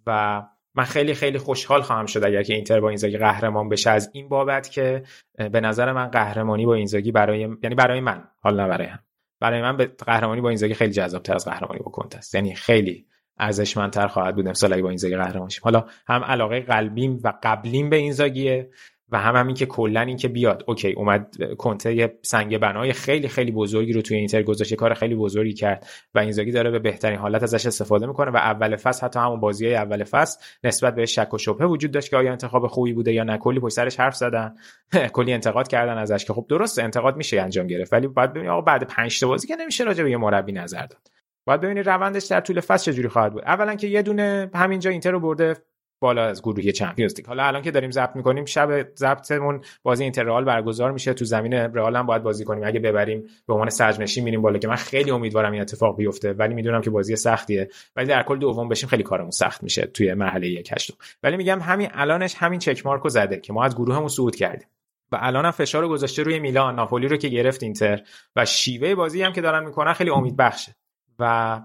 و 0.08 0.42
من 0.78 0.84
خیلی 0.84 1.14
خیلی 1.14 1.38
خوشحال 1.38 1.82
خواهم 1.82 2.06
شد 2.06 2.24
اگر 2.24 2.44
که 2.44 2.54
اینتر 2.54 2.80
با 2.80 2.90
اینزاگی 2.90 3.18
قهرمان 3.18 3.70
بشه 3.70 3.90
از 3.90 4.10
این 4.14 4.30
بابت 4.30 4.70
که 4.72 5.04
به 5.52 5.62
نظر 5.62 5.92
من 5.92 6.08
قهرمانی 6.08 6.66
با 6.66 6.74
اینزاگی 6.74 7.12
برای 7.12 7.40
یعنی 7.40 7.76
برای 7.76 8.00
من 8.00 8.24
حال 8.42 8.62
نه 8.62 8.68
برای 8.68 8.88
هم. 8.88 9.00
برای 9.40 9.62
من 9.62 9.78
به 9.78 9.86
قهرمانی 9.86 10.42
با 10.42 10.50
اینزاگی 10.50 10.74
خیلی 10.74 10.94
جذابتر 10.94 11.36
از 11.36 11.46
قهرمانی 11.46 11.80
با 11.80 11.92
کنته 11.92 12.16
است. 12.16 12.36
یعنی 12.36 12.56
خیلی 12.56 13.06
ارزشمندتر 13.40 14.08
خواهد 14.08 14.36
بود 14.36 14.48
امسال 14.48 14.74
اگه 14.74 14.82
با 14.82 14.90
اینزاگی 14.90 15.16
قهرمان 15.16 15.50
شیم. 15.50 15.62
حالا 15.64 15.86
هم 16.08 16.24
علاقه 16.24 16.60
قلبیم 16.60 17.20
و 17.24 17.34
قبلیم 17.44 17.90
به 17.90 17.96
اینزاگیه. 17.96 18.70
و 19.12 19.18
هم 19.18 19.36
همین 19.36 19.56
که 19.56 19.66
کلا 19.66 20.02
این 20.02 20.18
که 20.18 20.28
بیاد. 20.28 20.64
OK 20.68 20.92
اومد 20.92 21.36
کنته 21.58 21.96
یه 21.96 22.20
سنگ 22.22 22.58
بنای 22.58 22.94
خیلی 22.94 23.28
خیلی 23.28 23.52
بزرگی 23.52 23.94
رو 23.94 24.02
توی 24.02 24.18
اینتر 24.18 24.44
گذاشته 24.44 24.76
کار 24.76 24.94
خیلی 24.94 25.16
بزرگی 25.16 25.54
کرد 25.54 25.88
و 26.16 26.20
اینزاگی 26.20 26.52
داره 26.52 26.72
به 26.72 26.80
بهترین 26.80 27.20
حالت 27.20 27.44
ازش 27.44 27.66
استفاده 27.66 28.06
می‌کنه 28.06 28.32
و 28.32 28.38
اول 28.38 28.76
فصل 28.76 29.06
حتی 29.06 29.20
همون 29.20 29.40
بازی 29.40 29.66
های 29.66 29.76
اول 29.76 30.04
فصل 30.04 30.40
نسبت 30.64 30.96
به 30.96 31.06
شک 31.06 31.34
و 31.34 31.38
شبهه 31.38 31.68
وجود 31.68 31.92
داشت 31.92 32.10
که 32.10 32.18
آیا 32.18 32.32
انتخاب 32.32 32.68
خوبی 32.68 32.94
بوده 32.94 33.14
یا 33.14 33.24
نه. 33.24 33.38
کلی 33.38 33.60
پشت 33.60 33.76
سرش 33.76 34.00
حرف 34.00 34.16
زدن 34.16 34.56
کلی 35.14 35.34
انتقاد 35.34 35.68
کردن 35.68 35.98
ازش 35.98 36.26
که 36.26 36.34
خب 36.34 36.46
درست 36.50 36.80
انتقاد 36.80 37.18
میشه 37.18 37.42
انجام 37.42 37.68
گرفت. 37.68 37.94
ولی 37.94 38.08
بعد 38.08 38.30
ببینید 38.32 38.50
آقا 38.50 38.62
بعد 38.62 38.84
5 38.84 39.20
تا 39.20 39.28
بازی 39.28 39.48
که 39.48 39.56
نمیشه 39.56 39.84
راجع 39.84 40.04
به 40.04 40.12
یه 40.12 40.18
مربی 40.18 40.52
نظر 40.52 40.86
داد. 40.86 41.12
باید 41.46 41.62
ببینید 41.62 41.90
روندش 41.90 42.26
در 42.26 42.42
طول 42.42 42.60
فصل 42.60 42.92
چجوری 42.92 43.08
خواهد 43.08 43.34
بود. 43.34 43.44
اولا 43.44 43.76
که 43.76 43.88
یه 43.88 44.02
دونه 44.02 44.50
همینجا 44.54 44.90
اینتر 44.90 45.12
رو 45.12 45.20
برده 45.20 45.56
بالا 46.00 46.24
از 46.24 46.42
گروهی 46.42 46.72
چمپیونز 46.72 47.16
لیگ. 47.16 47.26
حالا 47.26 47.44
الان 47.44 47.62
که 47.62 47.72
داریم 47.72 47.92
ضبط 47.92 48.16
می‌کنیم 48.16 48.46
شب 48.46 48.88
ضبطمون 48.96 49.62
بازی 49.84 50.04
اینتر 50.04 50.42
برگزار 50.42 50.92
میشه. 50.92 51.14
تو 51.14 51.26
زمین 51.26 51.54
رئال 51.54 51.96
هم 51.96 52.06
باید 52.06 52.24
بازی 52.24 52.46
کنیم. 52.46 52.64
اگه 52.66 52.80
ببریم 52.80 53.24
به 53.48 53.54
عنوان 53.54 53.70
صدرنشین 53.70 54.24
میریم 54.24 54.42
بالا 54.42 54.60
که 54.60 54.68
من 54.68 54.76
خیلی 54.76 55.12
امیدوارم 55.12 55.52
این 55.52 55.62
اتفاق 55.62 55.98
بیفته. 55.98 56.34
ولی 56.34 56.54
می‌دونم 56.54 56.82
که 56.82 56.90
بازی 56.90 57.16
سختیه. 57.16 57.70
ولی 57.96 58.08
در 58.08 58.24
کل 58.24 58.40
دوم 58.40 58.70
بشیم 58.70 58.90
خیلی 58.90 59.04
کارمون 59.04 59.32
سخت 59.32 59.64
میشه 59.64 59.82
توی 59.82 60.14
مرحله 60.14 60.48
یک 60.48 60.72
هشتم. 60.72 60.94
ولی 61.24 61.38
میگم 61.38 61.60
همین 61.60 61.90
الانش 61.94 62.36
همین 62.38 62.60
چک 62.60 62.86
مارکو 62.86 63.10
زده 63.10 63.40
که 63.40 63.54
ما 63.54 63.64
از 63.64 63.76
گروهمون 63.76 64.08
صعود 64.08 64.36
کردیم. 64.36 64.68
و 65.12 65.18
الان 65.22 65.46
هم 65.46 65.52
فشار 65.52 65.82
رو 65.82 65.90
گذاشته 65.90 66.24
روی 66.24 66.40
میلان 66.40 66.76
ناپولی 66.76 67.08
رو 67.08 67.18
که 67.18 67.28
گرفت 67.28 67.64
اینتر. 67.64 68.02
و 68.36 68.46
شیوه 68.46 68.96
بازی 68.96 69.22
هم 69.22 69.34
که 69.34 69.42
دارن 69.42 69.66
می‌کنن 69.66 69.94
خیلی 69.94 70.10
امیدبخشه 70.10 70.76
و 71.20 71.62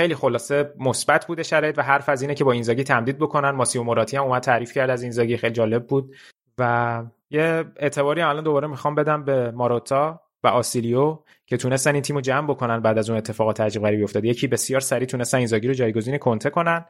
خیلی 0.00 0.14
خلاصه 0.14 0.72
مثبت 0.78 1.26
بوده 1.26 1.42
شرایط 1.42 1.78
و 1.78 1.82
حرف 1.82 2.08
از 2.08 2.22
اینه 2.22 2.34
که 2.34 2.44
با 2.44 2.52
اینزاگی 2.52 2.84
تمدید 2.84 3.18
بکنن. 3.18 3.50
ماسیو 3.50 3.82
موراتی 3.82 4.16
هم 4.16 4.24
اومد 4.24 4.42
تعریف 4.42 4.72
کرد 4.72 4.90
از 4.90 5.02
اینزاگی 5.02 5.36
خیلی 5.36 5.52
جالب 5.52 5.86
بود. 5.86 6.16
و 6.58 7.04
یه 7.30 7.64
اعتباری 7.76 8.20
الان 8.20 8.44
دوباره 8.44 8.68
می‌خوام 8.68 8.94
بدم 8.94 9.24
به 9.24 9.50
ماروتا 9.50 10.20
و 10.42 10.48
آسیلیو 10.48 11.18
که 11.46 11.56
تونستن 11.56 11.94
این 11.94 12.02
تیمو 12.02 12.20
جمع 12.20 12.48
بکنن 12.48 12.80
بعد 12.80 12.98
از 12.98 13.10
اون 13.10 13.18
اتفاقات 13.18 13.60
عجیب 13.60 13.82
غریبی 13.82 14.02
افتاد. 14.02 14.24
یکی 14.24 14.46
بسیار 14.46 14.80
سریع 14.80 15.06
تونستن 15.06 15.38
اینزاگی 15.38 15.68
رو 15.68 15.74
جایگزین 15.74 16.18
کنته 16.18 16.50
کنن 16.50 16.84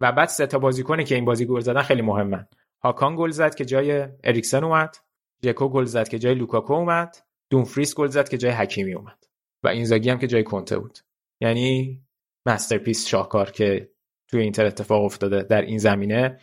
و 0.00 0.12
بعد 0.12 0.28
سه 0.28 0.46
تا 0.46 0.58
بازیکنی 0.58 1.04
که 1.04 1.14
این 1.14 1.24
بازی 1.24 1.46
گل 1.46 1.60
زدن 1.60 1.82
خیلی 1.82 2.02
مهمن. 2.02 2.46
هاکان 2.82 3.16
گل 3.16 3.30
زد 3.30 3.54
که 3.54 3.64
جای 3.64 4.06
اریکسن 4.24 4.64
اومد. 4.64 4.96
جکو 5.42 5.68
گل 5.68 5.84
زد 5.84 6.08
که 6.08 6.18
جای 6.18 6.34
لوکاکو 6.34 6.72
اومد. 6.72 7.16
دونفریس 7.50 7.94
گل 7.94 8.06
زد 8.06 8.28
که 8.28 8.38
جای 8.38 8.52
حکیمی 8.52 8.94
اومد. 8.94 9.24
و 9.64 9.68
اینزاگی 9.68 10.10
هم 10.10 10.18
که 10.18 10.26
جای 10.26 10.44
کنته 10.44 10.78
بود. 10.78 10.98
یعنی 11.40 12.03
masterpiece 12.46 13.06
شاهکار 13.06 13.50
که 13.50 13.88
توی 14.28 14.40
اینتر 14.40 14.66
اتفاق 14.66 15.04
افتاده 15.04 15.42
در 15.42 15.62
این 15.62 15.78
زمینه. 15.78 16.38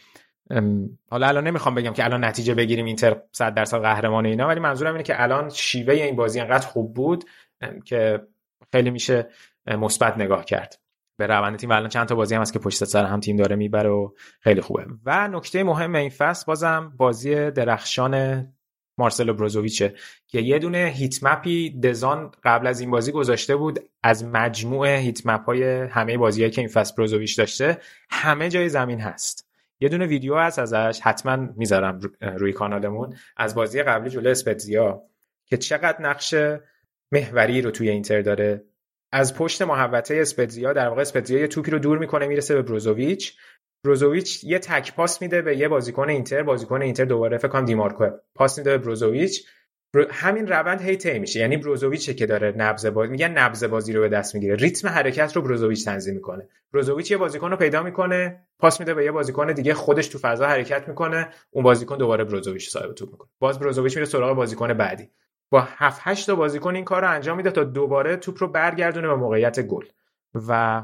حالا 1.09 1.27
الان 1.27 1.47
نمی‌خوام 1.47 1.75
بگم 1.75 1.93
که 1.93 2.05
الان 2.05 2.23
نتیجه 2.25 2.53
بگیریم 2.53 2.85
اینتر 2.85 3.21
100 3.31 3.53
درصد 3.53 3.81
قهرمان 3.81 4.25
اینا 4.25 4.47
ولی 4.47 4.59
منظورم 4.59 4.93
اینه 4.93 5.03
که 5.03 5.23
الان 5.23 5.49
شیوه 5.49 5.93
این 5.93 6.15
بازی 6.15 6.39
انقدر 6.39 6.67
خوب 6.67 6.93
بود 6.93 7.23
که 7.85 8.27
خیلی 8.71 8.89
میشه 8.89 9.29
مثبت 9.67 10.17
نگاه 10.17 10.45
کرد. 10.45 10.79
به 11.17 11.27
روند 11.27 11.59
تیم 11.59 11.71
الان 11.71 11.89
چند 11.89 12.07
تا 12.07 12.15
بازی 12.15 12.35
هم 12.35 12.41
هست 12.41 12.53
که 12.53 12.59
پشت 12.59 12.83
سر 12.83 13.05
هم 13.05 13.19
تیم 13.19 13.35
داره 13.35 13.55
می‌بره 13.55 13.89
و 13.89 14.09
خیلی 14.39 14.61
خوبه. 14.61 14.85
و 15.05 15.27
نکته 15.27 15.63
مهم 15.63 15.95
این 15.95 16.09
فصل 16.09 16.45
بازم 16.47 16.93
بازی 16.97 17.51
درخشان 17.51 18.47
مارسلو 18.97 19.33
بروزوویچه 19.33 19.93
که 20.27 20.41
یه 20.41 20.59
دونه 20.59 20.91
هیت 20.95 21.23
مپی 21.23 21.79
دزان 21.79 22.31
قبل 22.43 22.67
از 22.67 22.79
این 22.79 22.91
بازی 22.91 23.11
گذاشته 23.11 23.55
بود 23.55 23.79
از 24.03 24.25
مجموع 24.25 24.87
هیت 24.87 25.25
مپ 25.25 25.45
های 25.45 25.63
همه 25.63 26.17
بازیهایی 26.17 26.51
که 26.51 26.61
این 26.61 26.69
فصل 26.69 26.95
بروزوویچ 26.95 27.37
داشته 27.37 27.77
همه 28.09 28.49
جای 28.49 28.69
زمین 28.69 28.99
هست. 28.99 29.47
یه 29.79 29.89
دونه 29.89 30.05
ویدیو 30.05 30.35
هست 30.35 30.59
ازش 30.59 30.99
حتما 31.03 31.47
می‌ذارم 31.57 31.99
روی 32.21 32.53
کانالمون 32.53 33.15
از 33.37 33.55
بازی 33.55 33.83
قبلی 33.83 34.09
جلو 34.09 34.29
اسپتزیا 34.29 35.01
که 35.45 35.57
چقدر 35.57 36.01
نقش 36.01 36.35
محوری 37.11 37.61
رو 37.61 37.71
توی 37.71 37.89
اینتر 37.89 38.21
داره. 38.21 38.63
از 39.11 39.35
پشت 39.35 39.61
محوطه 39.61 40.15
اسپتزیا 40.21 40.73
در 40.73 40.87
واقع 40.87 41.01
اسپتزیا 41.01 41.39
یه 41.39 41.47
توپی 41.47 41.71
رو 41.71 41.79
دور 41.79 41.97
می‌کنه 41.97 42.27
می‌رسه 42.27 42.55
به 42.55 42.61
بروزوویچ. 42.61 43.37
بروزوویچ 43.83 44.43
یه 44.43 44.59
تک 44.59 44.95
پاس 44.95 45.21
میده 45.21 45.41
به 45.41 45.57
یه 45.57 45.67
بازیکن 45.67 46.09
اینتر 46.09 46.43
بازیکن 46.43 46.81
اینتر 46.81 47.05
دوباره 47.05 47.37
فکر 47.37 47.47
کنم 47.47 47.65
دیمارکو 47.65 48.09
پاس 48.35 48.57
میده 48.57 48.77
به 48.77 48.77
بروزوویچ 48.77 49.45
همین 50.11 50.47
روند 50.47 50.81
هی 50.81 50.97
طی 50.97 51.19
میشه. 51.19 51.39
یعنی 51.39 51.57
بروزوویچ 51.57 52.09
که 52.09 52.25
داره 52.25 52.53
نبض 52.57 52.85
بازی 52.85 53.11
میگن 53.11 53.31
نبض 53.31 53.63
بازی 53.63 53.93
رو 53.93 54.01
به 54.01 54.09
دست 54.09 54.35
می‌گیره. 54.35 54.55
ریتم 54.55 54.87
حرکت 54.87 55.35
رو 55.35 55.41
بروزوویچ 55.41 55.85
تنظیم 55.85 56.15
می‌کنه. 56.15 56.47
بروزوویچ 56.73 57.11
یه 57.11 57.17
بازیکن 57.17 57.51
رو 57.51 57.57
پیدا 57.57 57.83
می‌کنه 57.83 58.47
پاس 58.59 58.79
میده 58.79 58.93
به 58.93 59.05
یه 59.05 59.11
بازیکن 59.11 59.53
دیگه 59.53 59.73
خودش 59.73 60.07
تو 60.07 60.17
فضا 60.17 60.47
حرکت 60.47 60.87
می‌کنه 60.87 61.29
اون 61.51 61.63
بازیکن 61.63 61.97
دوباره 61.97 62.23
بروزوویچ 62.23 62.69
صاحب 62.69 62.93
توپ 62.93 63.11
می‌کنه. 63.11 63.29
باز 63.39 63.59
بروزوویچ 63.59 63.95
میره 63.95 64.05
سراغ 64.05 64.35
بازیکن 64.35 64.73
بعدی. 64.73 65.09
با 65.49 65.61
7 65.61 66.01
8 66.03 66.27
تا 66.27 66.35
بازیکن 66.35 66.75
این 66.75 66.85
کار 66.85 67.01
رو 67.01 67.09
انجام 67.09 67.37
میده 67.37 67.51
تا 67.51 67.63
دوباره 67.63 68.15
توپ 68.15 68.35
رو 68.39 68.47
برگردونه 68.47 69.07
به 69.07 69.15
موقعیت 69.15 69.59
گل. 69.59 69.85
و 70.47 70.81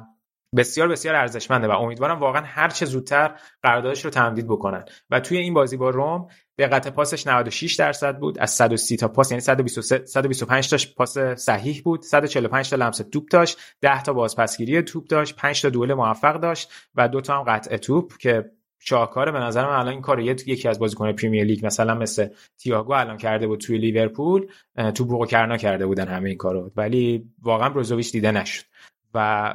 بسیار 0.58 0.88
بسیار 0.88 1.16
ارزشمنده 1.16 1.68
و 1.68 1.72
امیدوارم 1.72 2.20
واقعا 2.20 2.42
هر 2.46 2.70
چه 2.70 2.86
زودتر 2.86 3.36
قراردادش 3.64 4.06
رو 4.06 4.12
تمدید 4.12 4.48
بکنن. 4.48 4.86
و 5.10 5.20
توی 5.20 5.38
این 5.38 5.54
بازی 5.54 5.78
با 5.78 5.90
روم 5.90 6.28
دقت 6.58 6.88
پاسش 6.88 7.28
96 7.28 7.76
درصد 7.76 8.20
بود 8.20 8.40
از 8.40 8.52
130 8.52 8.98
تا 8.98 9.08
پاس 9.08 9.32
یعنی 9.32 9.42
123 9.42 10.06
125 10.06 10.70
تاش 10.70 10.96
پاس 10.96 11.18
صحیح 11.18 11.82
بود 11.84 12.02
145 12.02 12.70
تا 12.70 12.76
لمس 12.76 12.98
توپ 12.98 13.28
داشت 13.30 13.58
10 13.82 14.04
تا 14.04 14.14
بازپسگیری 14.14 14.82
توپ 14.82 15.08
داشت 15.08 15.36
5 15.36 15.62
تا 15.62 15.70
دوئل 15.70 15.94
موفق 15.94 16.40
داشت 16.40 16.72
و 16.96 17.08
دو 17.08 17.22
تا 17.22 17.38
هم 17.38 17.44
قطع 17.44 17.78
توپ 17.78 18.18
که 18.18 18.52
شاهکاره 18.80 19.32
به 19.32 19.40
نظر 19.40 19.66
من 19.66 19.74
الان 19.74 19.88
این 19.88 20.02
کار 20.02 20.20
یکی 20.20 20.68
از 20.68 20.80
بازیکن 20.80 21.12
پریمیر 21.12 21.44
لیگ 21.44 21.66
مثلا 21.66 21.96
مثل 21.96 22.28
تییاگو 22.58 22.94
الان 22.94 23.18
کرده 23.18 23.48
بود 23.48 23.60
توی 23.60 23.78
لیورپول 23.78 24.48
تو 24.96 25.06
بروکرنا 25.06 25.58
کرده 25.58 25.86
بودن 25.86 26.08
همه 26.08 26.30
این 26.30 26.38
کارو 26.38 26.72
ولی 26.76 27.30
واقعا 27.42 27.70
بروزوویچ 27.70 28.12
دیده 28.12 28.32
نشد. 28.32 28.66
و 29.14 29.54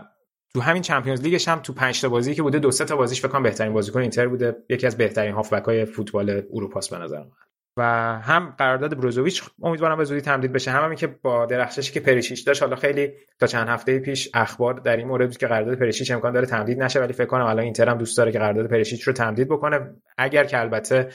تو 0.54 0.60
همین 0.60 0.82
چمپیونز 0.82 1.22
لیگش 1.22 1.48
هم 1.48 1.58
تو 1.58 1.72
5 1.72 2.00
تا 2.00 2.08
بازی 2.08 2.34
که 2.34 2.42
بوده 2.42 2.58
دو 2.58 2.70
سه 2.70 2.84
تا 2.84 2.96
بازیش 2.96 3.20
فکر 3.20 3.40
بهترین 3.40 3.72
بازیکن 3.72 4.00
اینتر 4.00 4.28
بوده. 4.28 4.56
یکی 4.68 4.86
از 4.86 4.96
بهترین 4.96 5.34
هافبک 5.34 5.64
های 5.64 5.84
فوتبال 5.84 6.42
اروپاست 6.52 6.90
به 6.90 6.98
نظر 6.98 7.18
من. 7.18 7.30
و 7.76 7.82
هم 8.22 8.54
قرارداد 8.58 8.96
بروزوویچ 8.96 9.42
امیدوارم 9.62 9.98
به 9.98 10.04
زودی 10.04 10.20
تمدید 10.20 10.52
بشه. 10.52 10.70
هم, 10.70 10.84
هم 10.84 10.94
که 10.94 11.06
با 11.06 11.46
درخششی 11.46 11.92
که 11.92 12.00
پریشیچ 12.00 12.46
داشت 12.46 12.62
حالا 12.62 12.76
خیلی 12.76 13.12
تا 13.38 13.46
چند 13.46 13.68
هفته 13.68 13.98
پیش 13.98 14.30
اخبار 14.34 14.74
در 14.74 14.96
این 14.96 15.06
مورد 15.06 15.28
بود 15.28 15.36
که 15.36 15.46
قرارداد 15.46 15.78
پریشیچ 15.78 16.10
امکان 16.10 16.32
داره 16.32 16.46
تمدید 16.46 16.82
نشه 16.82 17.00
ولی 17.00 17.12
فکر 17.12 17.26
کنم 17.26 17.46
الان 17.46 17.64
اینتر 17.64 17.88
هم 17.88 17.98
دوست 17.98 18.18
داره 18.18 18.32
که 18.32 18.38
قرارداد 18.38 18.66
پریشیچ 18.66 19.02
رو 19.02 19.12
تمدید 19.12 19.48
بکنه. 19.48 19.94
اگر 20.18 20.44
که 20.44 20.60
البته 20.60 21.08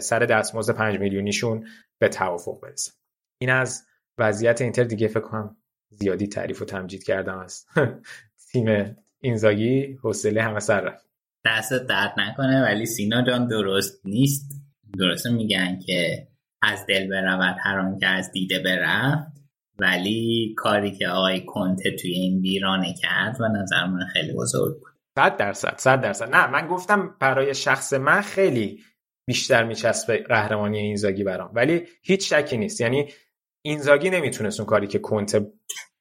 سر 0.00 0.18
دستمزد 0.18 0.74
5 0.74 0.98
میلیونیشون 0.98 1.66
به 1.98 2.08
توافق 2.08 2.60
برسه. 2.60 2.92
این 3.38 3.50
از 3.50 3.86
وضعیت 4.18 4.60
اینتر 4.60 4.84
دیگه 4.84 5.08
فکر 5.08 5.20
کنم 5.20 5.56
زیادی 5.90 6.26
تعریف 6.26 6.62
و 6.62 6.64
تمجید 6.64 7.04
کردم 7.04 7.38
است. 7.38 7.68
تیم 8.54 8.96
اینزاگی 9.20 9.98
حوصله 10.02 10.42
همه 10.42 10.60
سر 10.60 10.80
رفت. 10.80 11.06
دست 11.46 11.72
درد 11.72 12.14
نکنه 12.16 12.62
ولی 12.62 12.86
سینا 12.86 13.22
جان 13.22 13.46
درست 13.46 14.06
نیست. 14.06 14.52
درست 14.98 15.26
میگن 15.26 15.78
که 15.86 16.28
از 16.62 16.86
دل 16.88 17.08
برود 17.08 17.56
هر 17.64 17.98
که 18.00 18.06
از 18.06 18.30
دیده 18.32 18.58
برفت 18.58 19.32
ولی 19.78 20.54
کاری 20.56 20.92
که 20.92 21.08
آقای 21.08 21.40
کنته 21.46 21.90
توی 21.90 22.10
این 22.10 22.40
ویرانه 22.40 22.94
کرد 22.94 23.40
و 23.40 23.48
نظر 23.48 23.86
من 23.86 24.06
خیلی 24.12 24.32
بزرگ 24.32 24.80
بود. 24.80 24.92
صد 25.18 25.36
درصد 25.36 25.78
صد 25.78 26.00
درصد. 26.00 26.34
نه 26.34 26.46
من 26.46 26.66
گفتم 26.68 27.16
برای 27.20 27.54
شخص 27.54 27.92
من 27.92 28.20
خیلی 28.20 28.80
بیشتر 29.26 29.64
میچسبه 29.64 30.18
قهرمانی 30.18 30.78
اینزاگی 30.78 31.24
برام. 31.24 31.50
ولی 31.54 31.82
هیچ 32.02 32.34
شکی 32.34 32.56
نیست. 32.56 32.80
یعنی 32.80 33.08
اینزاگی 33.62 34.10
نمی‌تونست 34.10 34.60
اون 34.60 34.66
کاری 34.66 34.86
که 34.86 34.98
کنته 34.98 35.52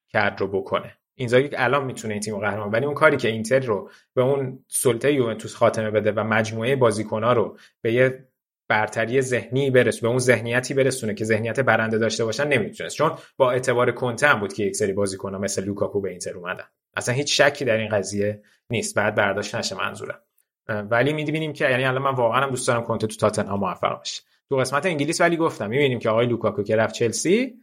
کرد 0.10 0.42
رو 0.42 0.48
بکنه. 0.48 0.98
اینزاگی 1.16 1.50
الان 1.56 1.86
می‌تونه 1.86 2.14
این 2.14 2.22
تیم 2.22 2.38
قهرمان 2.38 2.72
ولی 2.72 2.86
اون 2.86 2.96
کاری 2.96 3.18
که 3.18 3.28
اینتر 3.28 3.60
رو 3.60 3.90
به 4.14 4.22
اون 4.22 4.66
سلطه 4.68 5.14
یوونتوس 5.14 5.56
خاتمه 5.56 5.92
بده 5.92 6.12
و 6.12 6.24
مجموعه 6.24 6.76
بازیکن‌ها 6.76 7.34
رو 7.34 7.58
به 7.82 7.94
یه 7.94 8.28
برتری 8.68 9.22
ذهنی 9.22 9.72
برس 9.72 10.00
به 10.00 10.08
اون 10.08 10.20
ذهنیتی 10.20 10.74
برسونه 10.74 11.14
که 11.14 11.26
ذهنیت 11.26 11.60
برنده 11.60 11.98
داشته 11.98 12.26
باشن 12.26 12.48
نمی‌تونست. 12.48 12.96
چون 12.96 13.12
با 13.38 13.52
اعتبار 13.52 13.92
کنته 13.92 14.28
هم 14.28 14.40
بود 14.40 14.54
که 14.54 14.64
یک 14.64 14.76
سری 14.76 14.94
بازیکن‌ها 14.94 15.40
مثل 15.40 15.64
لوکاکو 15.64 16.02
به 16.02 16.10
اینتر 16.10 16.38
اومدن. 16.38 16.66
اصلا 16.96 17.16
هیچ 17.16 17.42
شکی 17.42 17.66
در 17.66 17.78
این 17.78 17.90
قضیه 17.90 18.42
نیست. 18.70 18.96
بعد 18.96 19.16
برداشت 19.16 19.56
نشه 19.56 19.76
منظورم. 19.76 20.20
ولی 20.68 21.14
می‌بینیم 21.14 21.54
که 21.54 21.70
یعنی 21.70 21.86
الان 21.86 22.02
من 22.02 22.16
واقعا 22.16 22.42
هم 22.42 22.50
دوست 22.50 22.68
دارم 22.68 22.84
کنته 22.84 23.08
تو 23.08 23.16
تاتنهام 23.16 23.60
موفق 23.60 24.02
بشه 24.02 24.22
تو 24.50 24.58
قسمت 24.58 24.86
انگلیس 24.86 25.22
ولی 25.22 25.38
گفتم. 25.38 25.70
می‌بینیم 25.70 26.00
که 26.00 26.10
آقای 26.10 26.28
لوکاکو 26.28 26.64
که 26.64 26.76
رفت 26.76 26.96
چلسی 26.96 27.54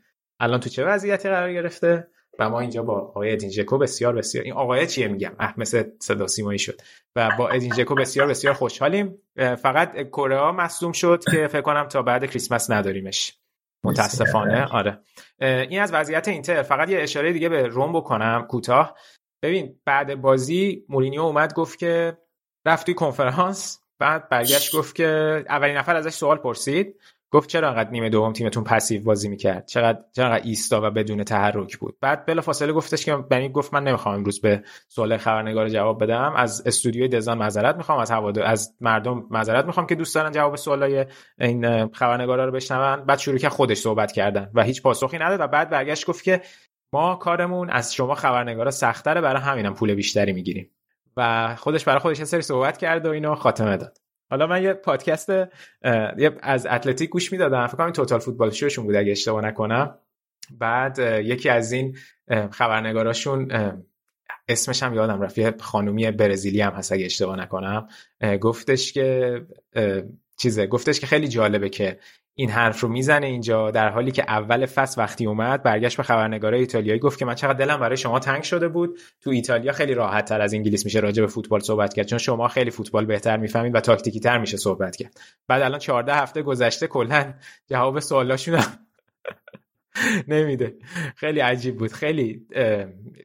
الان 0.41 0.61
تو 0.61 0.71
چه 0.71 0.85
وضعیتی 0.85 1.29
قرار 1.29 1.53
گرفته؟ 1.53 2.09
و 2.41 2.51
ما 2.51 2.61
اینجا 2.61 2.83
با 2.83 2.99
آقای 2.99 3.33
ادین 3.33 3.51
جکو 3.51 3.79
بسیار 3.79 4.15
بسیار 4.15 4.45
این 4.45 4.53
آقای 4.53 4.87
چیه 4.87 5.09
میگم؟ 5.09 5.33
اه 5.39 5.55
مثل 5.57 5.85
صدا 5.99 6.27
سیمایی 6.27 6.59
شد. 6.59 6.81
و 7.17 7.31
با 7.39 7.49
ادین 7.49 7.71
جکو 7.71 7.95
بسیار 7.95 8.27
بسیار 8.27 8.55
خوشحالیم. 8.55 9.19
فقط 9.37 10.09
کره 10.09 10.51
مصدوم 10.51 10.93
شد 10.93 11.25
که 11.33 11.47
فکر 11.47 11.61
کنم 11.61 11.89
تا 11.89 12.03
بعد 12.03 12.27
کریسمس 12.27 12.71
نداریمش. 12.71 13.39
متاسفانه. 13.85 14.65
آره. 14.65 14.99
این 15.41 15.81
از 15.81 15.93
وضعیت 15.93 16.29
اینتر. 16.29 16.63
فقط 16.63 16.91
یه 16.91 17.01
اشاره 17.01 17.33
دیگه 17.33 17.49
به 17.49 17.67
روم 17.67 17.93
بکنم 17.93 18.47
کوتاه. 18.51 18.97
ببین 19.43 19.81
بعد 19.85 20.21
بازی 20.21 20.85
مورینیو 20.89 21.23
اومد 21.23 21.55
گفت 21.55 21.79
که 21.79 22.19
رفت 22.67 22.91
کنفرانس 22.91 23.81
بعد 23.99 24.29
برگشت 24.29 24.77
گفت 24.77 24.95
که 24.95 25.45
اولین 25.49 25.77
نفر 25.77 25.97
ازش 25.97 26.15
سوال 26.15 26.37
پرسید. 26.37 27.01
گفت 27.33 27.49
چرا 27.49 27.69
انقدر 27.69 27.91
نیمه 27.91 28.09
دوم 28.09 28.33
تیمتون 28.33 28.65
پسیو 28.65 29.03
بازی 29.03 29.29
می‌کرد؟ 29.29 29.67
چقدر 29.67 29.99
چرا 30.13 30.35
ایستا 30.35 30.81
و 30.85 30.91
بدون 30.91 31.25
تحرک 31.25 31.79
بود. 31.79 31.97
بعد 32.01 32.27
بلا 32.27 32.43
فاصله 32.43 32.73
گفتش 32.73 33.05
که 33.05 33.17
بنی 33.17 33.49
گفت 33.49 33.75
من 33.75 33.85
نمی‌خوام 33.85 34.15
امروز 34.15 34.41
به 34.41 34.63
سوال 34.89 35.17
خبرنگار 35.17 35.69
جواب 35.69 36.03
بدم. 36.03 36.33
از 36.37 36.63
استودیوی 36.67 37.09
دزان 37.09 37.39
معذرت 37.39 37.77
می‌خوام 37.77 37.99
از 37.99 38.11
هوادار 38.11 38.45
از 38.45 38.77
مردم 38.81 39.27
معذرت 39.31 39.65
می‌خوام 39.65 39.87
که 39.87 39.95
دوست 39.95 40.15
دارن 40.15 40.33
جواب 40.33 40.57
سوالای 40.57 41.07
این 41.41 41.89
خبرنگارا 41.93 42.45
رو 42.45 42.53
بشنون. 42.53 43.05
بعد 43.05 43.19
شروع 43.19 43.39
کرد 43.39 43.53
خودش 43.53 43.77
صحبت 43.77 44.13
کردن 44.13 44.51
و 44.55 44.63
هیچ 44.63 44.83
پاسخی 44.83 45.19
نداد 45.19 45.41
و 45.41 45.47
بعد 45.47 45.71
برگشت 45.71 46.07
گفت 46.07 46.25
که 46.25 46.41
ما 46.93 47.17
کارمون 47.17 47.71
از 47.71 47.95
شما 47.95 48.15
خبرنگارا 48.15 48.71
سختره 48.71 49.21
برای 49.21 49.43
همینم 49.43 49.75
پول 49.75 49.95
بیشتری 49.95 50.33
می‌گیریم. 50.33 50.71
و 51.17 51.55
خودش 51.57 51.85
برای 51.85 51.99
خودش 51.99 52.23
سری 52.23 52.43
صحبت 52.43 52.79
کرد 52.79 53.07
و 53.07 53.11
اینو 53.11 53.35
خاتمه 53.35 53.77
داد. 53.77 54.00
حالا 54.31 54.47
من 54.47 54.63
یه 54.63 54.73
پادکست 54.73 55.33
از 56.43 56.67
اتلتیک 56.67 57.11
گوش 57.11 57.33
می‌دادم. 57.33 57.67
فکر 57.67 57.77
کنم 57.77 57.91
توتال 57.91 58.19
فوتبال 58.19 58.51
شوشون 58.51 58.85
بود 58.85 58.97
اگه 58.97 59.13
اشتباه 59.13 59.45
نکنم. 59.45 59.99
بعد 60.59 60.99
یکی 61.25 61.49
از 61.49 61.73
این 61.73 61.97
خبرنگاراشون 62.51 63.49
اسمش 64.49 64.83
هم 64.83 64.95
یادم 64.95 65.21
رفت. 65.21 65.39
یه 65.39 65.55
خانومی 65.61 66.11
برزیلی 66.11 66.61
هم 66.61 66.73
هست 66.73 66.93
اگه 66.93 67.05
اشتباه 67.05 67.37
نکنم. 67.37 67.89
گفتش 68.41 68.93
که 68.93 69.41
چیزه 70.37 70.67
گفتش 70.67 71.01
که 71.01 71.07
خیلی 71.07 71.29
جالبه 71.29 71.69
که 71.69 71.99
این 72.35 72.51
حرف 72.51 72.81
رو 72.81 72.89
می‌زنه 72.89 73.27
اینجا 73.27 73.71
در 73.71 73.89
حالی 73.89 74.11
که 74.11 74.25
اول 74.29 74.67
فصل 74.67 75.01
وقتی 75.01 75.27
اومد 75.27 75.63
برگشت 75.63 75.97
به 75.97 76.03
خبرنگارای 76.03 76.61
ایتالیایی 76.61 77.01
گفت 77.01 77.19
که 77.19 77.25
من 77.25 77.35
چقدر 77.35 77.67
دلم 77.67 77.81
برای 77.81 77.97
شما 77.97 78.19
تنگ 78.19 78.43
شده 78.43 78.69
بود. 78.69 78.99
تو 79.21 79.31
ایتالیا 79.31 79.73
خیلی 79.73 79.95
راحت 79.95 80.25
تر 80.25 80.41
از 80.41 80.55
انگلیس 80.55 80.85
میشه 80.85 81.01
راجع 81.01 81.23
به 81.23 81.29
فوتبال 81.29 81.61
صحبت 81.61 81.95
کرد 81.95 82.07
چون 82.07 82.19
شما 82.19 82.49
خیلی 82.49 82.71
فوتبال 82.71 83.07
بهتر 83.07 83.37
می‌فهمید 83.37 83.75
و 83.75 83.81
تاکتیکی 83.81 84.21
تر 84.21 84.39
میشه 84.39 84.57
صحبت 84.57 84.97
کرد. 84.97 85.21
بعد 85.49 85.63
الان 85.63 85.79
14 85.79 86.15
هفته 86.15 86.43
گذشته 86.43 86.87
کلا 86.87 87.35
جواب 87.69 88.01
سوالاشون 88.01 88.61
نمیده. 90.29 90.75
خیلی 91.17 91.41
عجیب 91.41 91.77
بود. 91.77 91.93
خیلی 91.93 92.47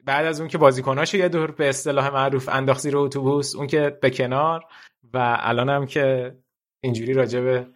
بعد 0.04 0.26
از 0.26 0.40
اون 0.40 0.48
که 0.48 0.58
بازیکناشو 0.58 1.16
یه 1.16 1.28
دور 1.28 1.50
به 1.50 1.68
اصطلاح 1.68 2.10
معروف 2.10 2.48
انداخت 2.48 2.80
زیر 2.80 2.96
اتوبوس 2.96 3.54
اون 3.54 3.66
که 3.66 3.98
به 4.02 4.10
کنار 4.10 4.64
و 5.14 5.38
الان 5.40 5.68
هم 5.68 5.86
که 5.86 6.36
اینجوری 6.80 7.12
راجع 7.12 7.40
به 7.40 7.66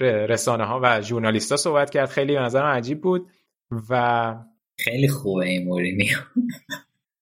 رسانه 0.00 0.64
ها 0.64 0.80
و 0.82 1.00
ژورنالیستا 1.00 1.56
صحبت 1.56 1.90
کرد. 1.90 2.08
خیلی 2.08 2.34
به 2.34 2.40
نظرم 2.40 2.66
عجیب 2.66 3.00
بود 3.00 3.30
و 3.90 4.34
خیلی 4.78 5.08
خوبه 5.08 5.46
این 5.46 5.64
مورینیو. 5.64 6.16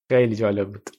خیلی 0.08 0.36
جالب 0.36 0.72
بود. 0.72 0.90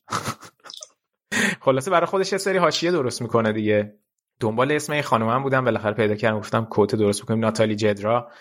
خلاصه 1.61 1.91
برای 1.91 2.05
خودش 2.05 2.31
یه 2.31 2.37
سری 2.37 2.57
حاشیه 2.57 2.91
درست 2.91 3.21
می‌کنه 3.21 3.53
دیگه. 3.53 3.93
دنبال 4.39 4.71
اسم 4.71 4.93
این 4.93 5.01
خانم 5.01 5.43
بودم. 5.43 5.65
بالاخره 5.65 5.93
پیدا 5.93 6.15
کردم. 6.15 6.39
گفتم 6.39 6.65
کوت 6.65 6.95
درست 6.95 7.21
بکنیم 7.21 7.39
ناتالی 7.39 7.75
جدرا 7.75 8.31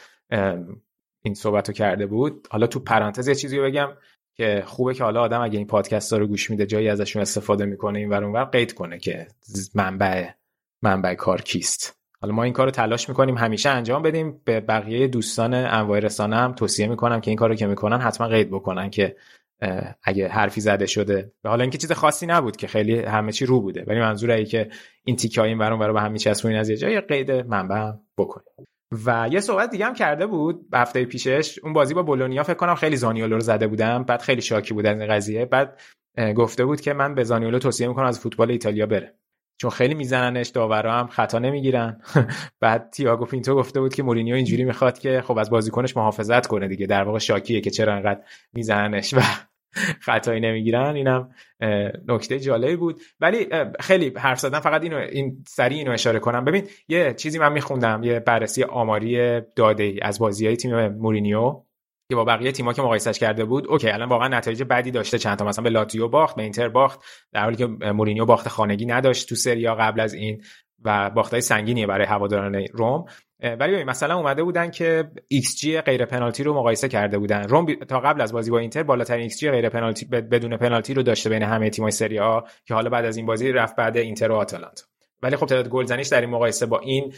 این 1.23 1.34
صحبت 1.34 1.68
رو 1.68 1.74
کرده 1.74 2.06
بود. 2.06 2.48
حالا 2.50 2.66
تو 2.66 2.81
پرانتز 2.81 3.28
یه 3.28 3.34
چیزی 3.34 3.60
بگم 3.60 3.89
که 4.34 4.62
خوبه 4.66 4.94
که 4.94 5.05
حالا 5.05 5.20
آدم 5.20 5.40
اگه 5.40 5.58
این 5.58 5.66
پادکست 5.66 6.12
رو 6.12 6.26
گوش 6.26 6.50
میده 6.50 6.66
جایی 6.66 6.89
ازشون 6.89 7.23
استفاده 7.23 7.65
می‌کنه 7.65 7.98
این 7.98 8.12
اونور 8.12 8.44
قید 8.44 8.74
کنه 8.74 8.98
که 8.98 9.26
منبع 9.74 10.28
منبع 10.82 11.15
کار 11.15 11.42
کیست. 11.42 11.98
حالا 12.23 12.35
ما 12.35 12.43
این 12.43 12.53
کار 12.53 12.67
رو 12.67 12.70
تلاش 12.70 13.09
می‌کنیم 13.09 13.39
همیشه 13.39 13.69
انجام 13.69 14.03
بدیم. 14.03 14.41
به 14.45 14.61
بقیه 14.61 15.07
دوستان 15.07 15.55
انواع 15.55 15.99
رسانه 15.99 16.36
هم 16.36 16.53
توصیه 16.53 16.86
می‌کنم 16.86 17.20
که 17.20 17.31
این 17.31 17.39
کار 17.39 17.49
رو 17.49 17.55
که 17.55 17.67
می‌کنن 17.67 17.99
حتما 17.99 18.28
قید 18.28 18.51
بکنن 18.51 18.91
که 18.91 19.17
اگه 20.03 20.28
حرفی 20.28 20.61
زده 20.61 20.86
شده. 20.86 21.33
به 21.43 21.49
حالا 21.49 21.62
اینکه 21.62 21.78
چیز 21.78 21.93
خاصی 21.93 22.27
نبود 22.27 22.57
که 22.57 22.67
خیلی 22.67 22.99
همه 23.01 23.33
چی 23.33 23.47
رو 23.47 23.61
بوده. 23.61 23.85
ولی 23.86 24.01
منظور 24.01 24.31
ای 24.31 24.45
که 24.45 24.69
این 25.05 25.17
تیکه 25.17 25.43
این 25.43 25.59
برون 25.59 25.78
برای 25.78 25.93
به 25.93 26.01
هم 26.01 26.12
میچسبونین 26.12 26.59
از 26.59 26.69
یه 26.69 26.77
جای 26.77 27.01
قید 27.01 27.31
منبع 27.31 27.93
بکنیم 28.19 28.67
و 29.05 29.28
یه 29.33 29.41
صحبت 29.41 29.70
دیگه 29.70 29.86
هم 29.86 29.95
کرده 29.95 30.27
بود 30.27 30.67
هفته 30.73 31.05
پیشش. 31.05 31.59
اون 31.62 31.73
بازی 31.73 31.95
با 31.95 32.03
بولونیا 32.03 32.43
فکر 32.43 32.55
کنم 32.55 32.75
خیلی 32.75 32.97
زانیولو 32.97 33.35
رو 33.35 33.41
زده 33.41 33.67
بودم. 33.67 34.03
بعد 34.03 34.23
خیلی 34.23 34.41
شاکی 34.41 34.75
بود 34.75 34.86
از 34.86 35.01
این 35.01 35.09
قضیه. 35.09 35.45
بعد 35.45 35.81
گفته 36.36 36.65
بود 36.65 36.81
که 36.81 36.93
من 36.93 37.15
به 37.15 37.25
زانیولو 37.25 37.59
توصیه 37.59 37.89
می‌کنم 37.89 38.07
از 38.07 38.20
فوتبال 38.20 38.51
ایتالیا 38.51 38.86
بره. 38.86 39.15
چون 39.57 39.70
خیلی 39.70 39.94
میزننش 39.94 40.49
داورا 40.49 40.93
هم 40.93 41.07
خطا 41.07 41.39
نمی‌گیرن. 41.39 42.01
بعد 42.60 42.91
تییاگو 42.91 43.25
پینتو 43.25 43.55
گفته 43.55 43.81
بود 43.81 43.94
که 43.94 44.02
مورینیو 44.02 44.35
اینجوری 44.35 44.65
می‌خواد 44.65 44.99
که 44.99 45.23
خب 45.26 45.39
از 45.39 45.51
بازیکنش 45.51 45.97
محافظت 45.97 46.47
کنه 46.47 46.68
دیگه. 46.68 46.86
در 46.86 47.02
واقع 47.02 47.18
شاکیه 47.18 47.60
که 47.60 47.70
چرا 47.70 47.94
انقدر 47.94 48.20
میزننش 48.52 49.15
و 49.15 49.20
خطایی 50.07 50.41
نمی‌گیرن. 50.41 50.94
اینم 50.97 51.28
نکته 52.09 52.41
جالبی 52.41 52.76
بود. 52.76 53.01
ولی 53.20 53.47
خیلی 53.81 54.12
حرف 54.17 54.41
زدن. 54.41 54.60
فقط 54.60 54.83
اینو 54.83 54.97
این 54.97 55.44
سری 55.49 55.75
اینو 55.75 55.93
اشاره 55.93 56.18
کنم. 56.18 56.44
ببین 56.44 56.65
یه 56.89 57.15
چیزی 57.15 57.39
من 57.39 57.52
میخوندم. 57.52 58.02
یه 58.02 58.20
بررسی 58.20 58.62
آماری 58.62 59.41
داده 59.41 59.94
از 60.02 60.18
بازی 60.18 60.47
های 60.47 60.57
تیم 60.57 60.89
مورینیو. 60.89 61.66
که 62.09 62.17
با 62.17 62.25
بقیه 62.25 62.52
تیم‌ها 62.52 62.73
که 62.73 62.83
مقایسش 62.83 63.18
کرده 63.18 63.44
بود 63.44 63.67
اوکی 63.67 63.89
الان 63.89 64.09
واقعا 64.09 64.28
نتایج 64.28 64.62
بدی 64.62 64.91
داشته. 64.91 65.18
چند 65.18 65.39
تا 65.39 65.44
مثلا 65.44 65.65
به 65.65 65.70
لاتزیو 65.70 66.09
باخت 66.09 66.36
به 66.36 66.43
اینتر 66.43 66.68
باخت 66.68 67.01
در 67.33 67.43
حالی 67.43 67.57
که 67.57 67.67
مورینیو 67.67 68.25
باخت 68.25 68.49
خانگی 68.49 68.86
نداشت 68.86 69.28
تو 69.28 69.35
سریا 69.35 69.75
قبل 69.75 70.01
از 70.01 70.15
این 70.15 70.43
و 70.85 71.10
باختای 71.10 71.41
سنگینیه 71.41 71.86
برای 71.86 72.07
هواداران 72.07 72.55
روم. 72.73 73.05
ولی 73.60 73.85
مثلا 73.85 74.17
اومده 74.17 74.43
بودن 74.43 74.70
که 74.70 75.10
ایکس 75.28 75.57
جی 75.57 75.81
غیر 75.81 76.05
پنالتی 76.05 76.43
رو 76.44 76.55
مقایسه 76.55 76.89
کرده 76.89 77.18
بودن. 77.18 77.43
روم 77.49 77.75
تا 77.75 78.01
قبل 78.01 78.20
از 78.20 78.33
بازی 78.33 78.51
با 78.51 78.59
اینتر 78.59 78.83
بالاترین 78.83 79.23
ایکس 79.23 79.39
جی 79.39 79.51
غیر 79.51 79.68
پنالتی 79.68 80.07
بدون 80.07 80.57
پنالتی 80.57 80.94
رو 80.94 81.02
داشته 81.02 81.31
بین 81.31 81.43
همه 81.43 81.70
تیم‌های 81.70 81.93
سری 81.93 82.18
آ 82.18 82.41
که 82.65 82.75
حالا 82.75 82.91
بعد 82.91 83.05
از 83.05 83.17
این 83.17 83.26
بازی 83.26 83.52
رفت 83.52 83.76
بعد 83.76 83.97
اینتر 83.97 84.31
و 84.31 84.35
آتالانتا. 84.35 84.85
ولی 85.23 85.36
خب 85.36 85.47
تعداد 85.47 85.68
گلزنیش 85.68 86.09
در 86.09 86.20
این 86.20 86.31
مقایسه 86.31 86.67
با 86.67 86.78
این 86.78 87.15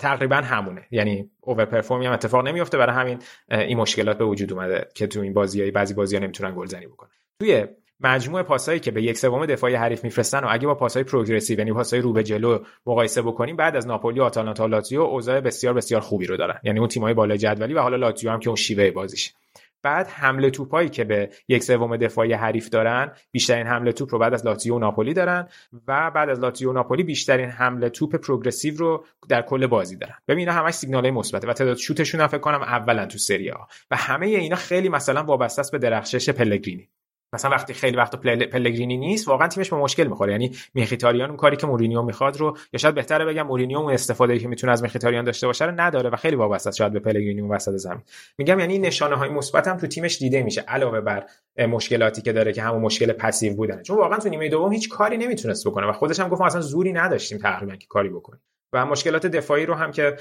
تقریبا 0.00 0.36
همونه. 0.36 0.86
یعنی 0.90 1.30
اوور 1.40 1.64
پرفورمی 1.64 2.06
هم 2.06 2.12
اتفاق 2.12 2.48
نمیفته 2.48 2.78
برای 2.78 2.96
همین 2.96 3.18
این 3.50 3.78
مشکلات 3.78 4.18
به 4.18 4.24
وجود 4.24 4.52
اومده 4.52 4.88
که 4.94 5.06
تو 5.06 5.20
این 5.20 5.32
بازیای 5.32 5.70
بعضی 5.70 5.94
بازی‌ها 5.94 6.22
نمی‌تونن 6.22 6.54
گلزنی 6.54 6.86
بکنن. 6.86 7.10
توی 7.40 7.66
مجموع 8.00 8.42
پاسایی 8.42 8.80
که 8.80 8.90
به 8.90 9.02
یک 9.02 9.18
سوم 9.18 9.46
دفاعی 9.46 9.74
حریف 9.74 10.04
میفرستن 10.04 10.44
و 10.44 10.46
اگه 10.50 10.66
با 10.66 10.74
پاسای 10.74 11.02
پروگرسیو 11.02 11.58
یعنی 11.58 11.72
پاسای 11.72 12.00
رو 12.00 12.12
به 12.12 12.22
جلو 12.22 12.58
مقایسه 12.86 13.22
بکنیم 13.22 13.56
بعد 13.56 13.76
از 13.76 13.86
ناپولی 13.86 14.20
و 14.20 14.22
آتالانتا 14.22 14.66
لاتزیو 14.66 15.00
اوضاع 15.00 15.40
بسیار 15.40 15.74
بسیار 15.74 16.00
خوبی 16.00 16.26
رو 16.26 16.36
دارن. 16.36 16.60
یعنی 16.62 16.78
اون 16.78 16.88
تیم‌های 16.88 17.14
بالای 17.14 17.38
جدولی 17.38 17.74
و 17.74 17.80
حالا 17.80 17.96
لاتزیو 17.96 18.30
هم 18.30 18.40
که 18.40 18.48
اون 18.48 18.56
شیوه 18.56 18.90
بازیش 18.90 19.34
بعد 19.82 20.06
حمله 20.06 20.50
توپایی 20.50 20.88
که 20.88 21.04
به 21.04 21.30
یک 21.48 21.62
سوم 21.62 21.96
دفاعی 21.96 22.32
حریف 22.32 22.68
دارن 22.68 23.12
بیشترین 23.30 23.66
حمله 23.66 23.92
توپ 23.92 24.12
رو 24.12 24.18
بعد 24.18 24.34
از 24.34 24.46
لاتزیو 24.46 24.74
و 24.74 24.78
ناپولی 24.78 25.14
دارن 25.14 25.48
و 25.88 26.10
بعد 26.10 26.28
از 26.28 26.40
لاتزیو 26.40 26.70
و 26.70 26.72
ناپولی 26.72 27.02
بیشترین 27.02 27.50
حمل 27.50 27.88
توپ 27.88 28.16
progressive 28.16 28.76
رو 28.76 29.04
در 29.28 29.42
کل 29.42 29.66
بازی 29.66 29.96
دارن. 29.96 30.14
ببین 30.28 30.48
اینا 30.48 30.52
همش 30.52 30.74
سیگنال 30.74 31.10
مثبته 31.10 31.48
و 31.48 31.52
تعداد 31.52 31.76
شوتشون 31.76 32.20
هم 32.20 32.26
فکر 32.26 32.38
کنم 32.38 32.62
اولا 32.62 33.06
تو 33.06 33.18
سری 33.18 33.48
آ 33.48 33.68
و 33.90 33.96
همه 33.96 34.26
اینا 34.26 34.56
خیلی 34.56 34.88
مثلا 34.88 35.22
وابسته 35.22 35.60
است 35.60 35.72
به 35.72 35.78
درخشش 35.78 36.30
پلگرینی. 36.30 36.88
مثلا 37.34 37.50
وقتی 37.50 37.74
خیلی 37.74 37.96
وقت 37.96 38.16
پلگرینی 38.50 38.96
نیست 38.96 39.28
واقعا 39.28 39.48
تیمش 39.48 39.70
به 39.70 39.76
مشکل 39.76 40.06
می‌خوره. 40.06 40.32
یعنی 40.32 40.56
میخیتاریان 40.74 41.28
اون 41.28 41.36
کاری 41.36 41.56
که 41.56 41.66
مورینیو 41.66 42.02
می‌خواد 42.02 42.36
رو 42.36 42.56
یا 42.72 42.78
شاید 42.78 42.94
بهتره 42.94 43.24
بگم 43.24 43.42
مورینیو 43.42 43.78
اون 43.78 43.92
استفاده 43.92 44.38
که 44.38 44.48
می‌تونه 44.48 44.72
از 44.72 44.82
میخیتاریان 44.82 45.24
داشته 45.24 45.46
باشه 45.46 45.64
رو 45.64 45.80
نداره 45.80 46.10
و 46.10 46.16
خیلی 46.16 46.36
وابسته 46.36 46.68
است 46.68 46.78
شاید 46.78 46.92
به 46.92 47.00
پلگرینی 47.00 47.40
اون 47.40 47.50
وسط 47.50 47.72
زمین. 47.72 48.02
میگم 48.38 48.58
یعنی 48.58 48.78
نشانه 48.78 49.16
های 49.16 49.28
مثبت 49.28 49.68
هم 49.68 49.76
تو 49.76 49.86
تیمش 49.86 50.18
دیده 50.18 50.42
میشه 50.42 50.60
علاوه 50.60 51.00
بر 51.00 51.26
مشکلاتی 51.58 52.22
که 52.22 52.32
داره 52.32 52.52
که 52.52 52.62
همون 52.62 52.82
مشکل 52.82 53.12
پسیو 53.12 53.54
بودن 53.54 53.82
چون 53.82 53.96
واقعا 53.96 54.18
تو 54.18 54.28
نیمه 54.28 54.48
دوم 54.48 54.72
هیچ 54.72 54.88
کاری 54.88 55.16
نمی‌تونست 55.16 55.68
بکنه 55.68 55.86
و 55.86 55.92
خودش 55.92 56.20
هم 56.20 56.28
گفت 56.28 56.42
اصلا 56.42 56.60
زوری 56.60 56.92
نداشتیم 56.92 57.38
تقریبا 57.38 57.76
که 57.76 57.86
کاری 57.86 58.08
بکنه. 58.08 58.40
و 58.72 58.86
مشکلات 58.86 59.26
دفاعی 59.26 59.66
رو 59.66 59.74
هم 59.74 59.92
که 59.92 60.16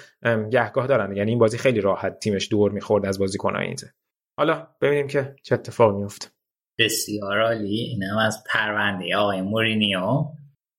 گهگاه 0.51 0.87
دارن. 0.87 1.15
یعنی 1.15 1.31
این 1.31 1.39
بازی 1.39 1.57
خیلی 1.57 1.81
راحت 1.81 2.19
تیمش 2.19 2.51
دور 2.51 2.71
می‌خورد 2.71 3.05
از 3.05 3.19
بازیکن‌های 3.19 3.65
اینتر 3.65 3.87
حالا 4.37 4.67
ببینیم 4.81 5.07
که 5.07 5.35
چه 5.43 5.55
اتفاقی 5.55 5.97
میفته 5.97 6.27
بسیار 6.79 7.41
عالی. 7.41 7.79
اینم 7.79 8.17
از 8.17 8.43
پرونده 8.49 9.15
آقای 9.15 9.41
مورینیو. 9.41 10.25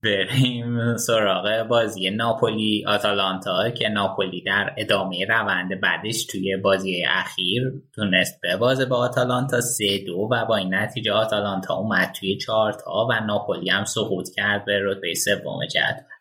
بریم 0.04 0.96
سراغ 0.96 1.66
بازی 1.68 2.10
ناپولی 2.10 2.84
آتالانتا 2.88 3.70
که 3.70 3.88
ناپولی 3.88 4.42
در 4.42 4.74
ادامه 4.78 5.26
روند 5.28 5.80
بعدش 5.80 6.26
توی 6.26 6.56
بازی 6.56 7.04
اخیر 7.08 7.72
تونست 7.94 8.40
به 8.40 8.56
بازه 8.56 8.84
با 8.84 8.96
آتالانتا 8.96 9.60
سه 9.60 9.98
دو 10.06 10.28
و 10.30 10.44
با 10.44 10.56
این 10.56 10.74
نتیجه 10.74 11.12
آتالانتا 11.12 11.74
اومد 11.74 12.12
توی 12.20 12.36
چهارتا 12.36 13.06
و 13.10 13.20
ناپولی 13.26 13.70
هم 13.70 13.84
سقوط 13.84 14.28
کرد 14.36 14.64
به 14.64 14.80
رتبه 14.82 15.14
سوم 15.14 15.66
جدول. 15.66 16.12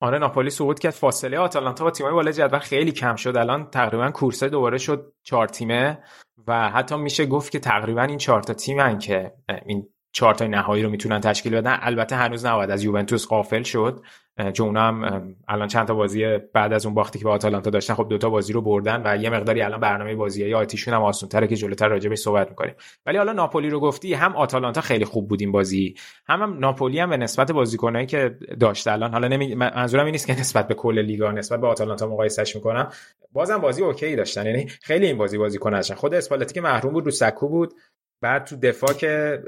آره 0.00 0.18
ناپولی 0.18 0.50
سقوط 0.50 0.78
کرد. 0.78 0.92
فاصله 0.92 1.38
آتالانتا 1.38 1.84
با 1.84 1.90
تیمای 1.90 2.12
بالای 2.12 2.32
جدول 2.32 2.58
خیلی 2.58 2.92
کم 2.92 3.16
شد. 3.16 3.36
الان 3.36 3.70
تقریبا 3.70 4.10
کورسه 4.10 4.48
دوباره 4.48 4.78
شد. 4.78 5.12
چهار 5.22 5.48
تیمه. 5.48 5.98
و 6.46 6.70
حتی 6.70 6.96
میشه 6.96 7.26
گفت 7.26 7.52
که 7.52 7.58
تقریبا 7.58 8.02
این 8.02 8.18
چهار 8.18 8.42
تا 8.42 8.54
تیمن 8.54 8.98
که 8.98 9.32
این 9.66 9.88
چهار 10.12 10.34
تا 10.34 10.46
نهایی 10.46 10.82
رو 10.82 10.90
می‌تونن 10.90 11.20
تشکیل 11.20 11.56
بدن 11.56 11.78
البته 11.80 12.16
هنوز 12.16 12.46
نباید 12.46 12.70
از 12.70 12.84
یوونتوس 12.84 13.26
قافل 13.26 13.62
شد. 13.62 14.04
اونا 14.38 14.80
هم 14.80 15.34
الان 15.48 15.68
چند 15.68 15.86
تا 15.86 15.94
بازی 15.94 16.38
بعد 16.38 16.72
از 16.72 16.86
اون 16.86 16.94
باختی 16.94 17.18
که 17.18 17.24
با 17.24 17.30
آتالانتا 17.30 17.70
داشتن 17.70 17.94
خب 17.94 18.06
دوتا 18.10 18.30
بازی 18.30 18.52
رو 18.52 18.62
بردن 18.62 19.02
و 19.04 19.22
یه 19.22 19.30
مقداری 19.30 19.62
الان 19.62 19.80
برنامه 19.80 20.14
بازی 20.14 20.54
آتیشون 20.54 20.94
هم 20.94 21.02
آسان‌تره 21.02 21.46
که 21.46 21.56
جلوتر 21.56 21.88
راجبش 21.88 22.18
صحبت 22.18 22.48
می‌کنیم. 22.48 22.74
ولی 23.06 23.18
حالا 23.18 23.32
ناپولی 23.32 23.70
رو 23.70 23.80
گفتی 23.80 24.14
هم 24.14 24.36
آتالانتا 24.36 24.80
خیلی 24.80 25.04
خوب 25.04 25.28
بود 25.28 25.40
این 25.40 25.52
بازی 25.52 25.94
هم, 26.26 26.42
هم 26.42 26.58
ناپولی 26.58 26.98
هم 26.98 27.10
به 27.10 27.16
نسبت 27.16 27.52
بازیکنایی 27.52 28.06
که 28.06 28.38
داشته 28.60 28.92
الان. 28.92 29.12
حالا 29.12 29.28
نمی... 29.28 29.54
منظورم 29.54 30.04
این 30.04 30.12
نیست 30.12 30.26
که 30.26 30.40
نسبت 30.40 30.68
به 30.68 30.74
کل 30.74 30.98
لیگا 30.98 31.32
نسبت 31.32 31.60
به 31.60 31.66
آتالانتا 31.66 32.06
مقایسهش 32.06 32.56
می‌کنم. 32.56 32.88
بازم 33.32 33.58
بازی 33.58 33.82
اوکی 33.82 34.16
داشتن 34.16 34.46
یعنی 34.46 34.66
خیلی 34.66 35.06
این 35.06 35.18
بازی 35.18 35.38
بازیکن 35.38 35.70
داشتن 35.70 35.94
خود 35.94 36.14
اسپالتی 36.14 36.54
که 36.54 36.60
محروم 36.60 36.92
بود 36.92 37.04
رو 37.04 37.10
سکو 37.10 37.48
بود. 37.48 37.74
بعد 38.20 38.44
تو 38.44 38.56
دفاع 38.56 38.92
که 38.92 39.42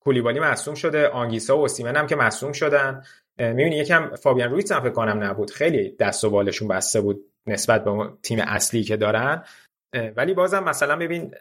کولیبالی 0.00 0.40
مصوم 0.40 0.74
شده 0.74 1.08
آنگیسا 1.08 1.56
و 1.56 1.60
اوسیمن 1.60 1.96
هم 1.96 2.06
که 2.06 2.16
مصوم 2.16 2.52
شدن. 2.52 3.02
می‌بینی 3.38 3.76
یکم 3.76 4.14
فابیان 4.14 4.50
رویتس 4.50 4.72
هم 4.72 4.80
فکر 4.80 4.90
کنم 4.90 5.24
نبود. 5.24 5.50
خیلی 5.50 5.96
دست 6.00 6.24
و 6.24 6.30
بالشون 6.30 6.68
بسته 6.68 7.00
بود 7.00 7.24
نسبت 7.46 7.84
به 7.84 8.10
تیم 8.22 8.38
اصلی 8.40 8.82
که 8.82 8.96
دارن. 8.96 9.44
ولی 10.16 10.34
بازم 10.34 10.64
مثلا 10.64 10.96
ببین 10.96 11.34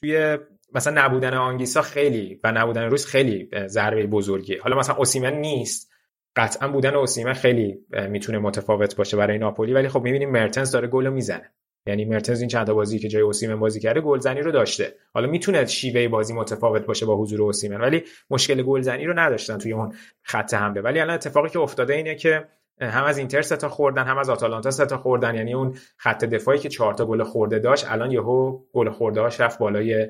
توی 0.00 0.38
مثلا 0.74 1.04
نبودن 1.04 1.34
آنگیسا 1.34 1.82
خیلی 1.82 2.40
و 2.44 2.52
نبودن 2.52 2.82
رویس 2.82 3.06
خیلی 3.06 3.48
ضربه 3.66 4.06
بزرگی 4.06 4.56
حالا 4.56 4.78
مثلا 4.78 4.96
اوسیمن 4.96 5.34
نیست. 5.34 5.92
قطعا 6.36 6.68
بودن 6.68 6.94
اوسیمن 6.94 7.32
خیلی 7.32 7.78
می‌تونه 8.08 8.38
متفاوت 8.38 8.96
باشه 8.96 9.16
برای 9.16 9.38
ناپولی. 9.38 9.72
ولی 9.72 9.88
خب 9.88 10.02
می‌بینیم 10.02 10.30
مرتنز 10.30 10.72
داره 10.72 10.88
گل 10.88 11.08
می‌زنه. 11.08 11.50
یعنی 11.86 12.04
مرتنز 12.04 12.40
این 12.40 12.48
چند 12.48 12.72
بازی 12.72 12.98
که 12.98 13.08
جای 13.08 13.22
اوسیمن 13.22 13.60
بازی 13.60 13.80
کرده 13.80 14.00
گلزنی 14.00 14.40
رو 14.40 14.52
داشته. 14.52 14.94
حالا 15.14 15.26
می‌تونه 15.26 15.66
شیوه 15.66 16.08
بازی 16.08 16.34
متفاوت 16.34 16.86
باشه 16.86 17.06
با 17.06 17.16
حضور 17.16 17.42
اوسیمن 17.42 17.80
ولی 17.80 18.02
مشکل 18.30 18.62
گلزنی 18.62 19.04
رو 19.04 19.18
نداشتن 19.18 19.58
توی 19.58 19.72
اون 19.72 19.94
خط 20.22 20.54
حمله. 20.54 20.80
ولی 20.80 21.00
الان 21.00 21.14
اتفاقی 21.14 21.48
که 21.48 21.58
افتاده 21.58 21.94
اینه 21.94 22.14
که 22.14 22.48
هم 22.80 23.04
از 23.04 23.18
اینتر 23.18 23.42
ستا 23.42 23.68
خوردن 23.68 24.04
هم 24.04 24.18
از 24.18 24.30
آتالانتا 24.30 24.70
ستا 24.70 24.98
خوردن. 24.98 25.34
یعنی 25.34 25.54
اون 25.54 25.74
خط 25.96 26.24
دفاعی 26.24 26.58
که 26.58 26.68
چهار 26.68 26.94
تا 26.94 27.06
گل 27.06 27.22
خورده 27.22 27.58
داشت 27.58 27.86
الان 27.88 28.10
یهو 28.10 28.58
گل 28.72 28.90
خورده 28.90 29.20
هاش 29.20 29.40
رفت 29.40 29.58
بالای 29.58 30.08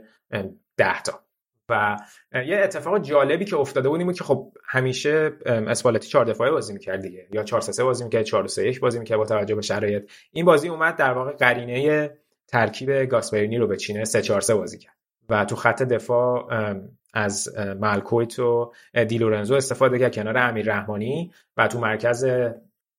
10 0.76 1.02
تا. 1.04 1.21
و 1.72 1.96
یه 2.46 2.60
اتفاق 2.64 3.02
جالبی 3.02 3.44
که 3.44 3.56
افتاده 3.56 3.88
بود 3.88 4.00
این 4.00 4.12
که 4.12 4.24
خب 4.24 4.52
همیشه 4.64 5.32
اسپالتی 5.46 6.08
چهار 6.08 6.24
دفاعه 6.24 6.50
بازی 6.50 6.72
می‌کرد 6.72 7.00
دیگه. 7.00 7.26
یا 7.32 7.42
4 7.42 7.60
3 7.60 7.84
بازی 7.84 8.04
می‌کرد 8.04 8.22
4 8.22 8.46
3 8.46 8.66
1 8.66 8.80
بازی 8.80 8.98
می‌کرد 8.98 9.18
با 9.18 9.24
توجه 9.24 9.54
به 9.54 9.62
شرایط. 9.62 10.10
این 10.32 10.44
بازی 10.44 10.68
اومد 10.68 10.96
در 10.96 11.12
واقع 11.12 11.32
قرینه 11.32 12.10
ترکیب 12.48 13.04
گاسپرینی 13.04 13.58
رو 13.58 13.66
به 13.66 13.76
چینه 13.76 14.04
3 14.04 14.22
4 14.22 14.40
3 14.40 14.54
بازی 14.54 14.78
کرد. 14.78 14.94
و 15.28 15.44
تو 15.44 15.56
خط 15.56 15.82
دفاع 15.82 16.48
از 17.14 17.48
مالکویت 17.80 18.38
و 18.38 18.72
دی 19.08 19.18
لورنزو 19.18 19.54
استفاده 19.54 19.98
کرد 19.98 20.14
کنار 20.14 20.38
امیر 20.38 20.66
رحمانی 20.66 21.32
و 21.56 21.68
تو 21.68 21.80
مرکز 21.80 22.24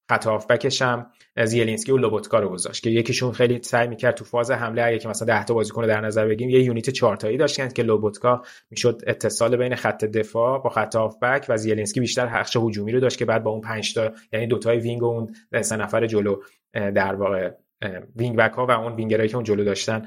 خط 0.10 0.28
هافبکش 0.28 0.82
هم 0.82 1.06
زیلینسکی 1.44 1.92
و 1.92 1.98
لوبوتکا 1.98 2.40
رو 2.40 2.50
گذاشت 2.50 2.84
که 2.84 2.90
یکیشون 2.90 3.32
خیلی 3.32 3.64
سعی 3.64 3.88
می‌کرد 3.88 4.16
تو 4.16 4.26
فاز 4.26 4.52
حمله 4.52 4.84
اگه 4.84 5.00
که 5.00 5.10
مثلا 5.10 5.28
10 5.28 5.46
تا 5.46 5.54
بازیکن 5.54 5.88
در 5.88 6.02
نظر 6.02 6.28
بگیم 6.28 6.50
یه 6.50 6.64
یونیت 6.64 6.90
4 6.90 7.16
تایی 7.16 7.38
داشتن 7.38 7.68
که 7.68 7.84
لوبوتکا 7.84 8.42
می‌شد 8.72 9.02
اتصال 9.08 9.58
بین 9.58 9.76
خط 9.76 10.06
دفاع 10.06 10.64
با 10.64 10.70
خط 10.70 10.96
هافبک 10.96 11.46
و 11.50 11.58
زیلینسکی 11.58 12.00
بیشتر 12.00 12.28
نقش 12.28 12.58
هجومی 12.58 12.92
رو 12.92 13.00
داشت 13.00 13.18
که 13.18 13.26
بعد 13.26 13.44
با 13.44 13.52
اون 13.52 13.62
5 13.62 13.94
تا 13.94 14.12
یعنی 14.34 14.48
دو 14.48 14.60
تای 14.60 14.78
wing 14.78 15.04
و 15.04 15.06
اون 15.06 15.36
سه 15.62 15.76
نفر 15.76 16.08
جلو 16.08 16.42
در 16.74 17.16
واقع 17.16 17.52
wing 18.16 18.38
back 18.38 18.54
ها 18.54 18.66
و 18.66 18.72
اون 18.72 18.94
wingerایی 18.96 19.30
که 19.30 19.36
اون 19.36 19.44
جلو 19.44 19.64
داشتن 19.64 20.06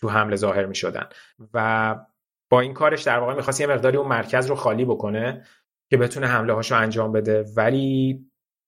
تو 0.00 0.08
حمله 0.08 0.36
ظاهر 0.36 0.66
می‌شدن. 0.66 1.08
و 1.54 1.96
با 2.50 2.60
این 2.60 2.74
کارش 2.74 3.02
در 3.02 3.18
واقع 3.18 3.34
می‌خواست 3.34 3.60
یه 3.60 3.66
مقداری 3.66 3.96
اون 3.96 4.08
مرکز 4.08 4.46
رو 4.46 4.54
خالی 4.54 4.84
بکنه 4.84 5.44
که 5.90 5.96
بتونه 5.96 6.26
حمله 6.26 6.52
هاشو 6.52 6.76
انجام 6.76 7.12
بده. 7.12 7.44
ولی 7.56 8.20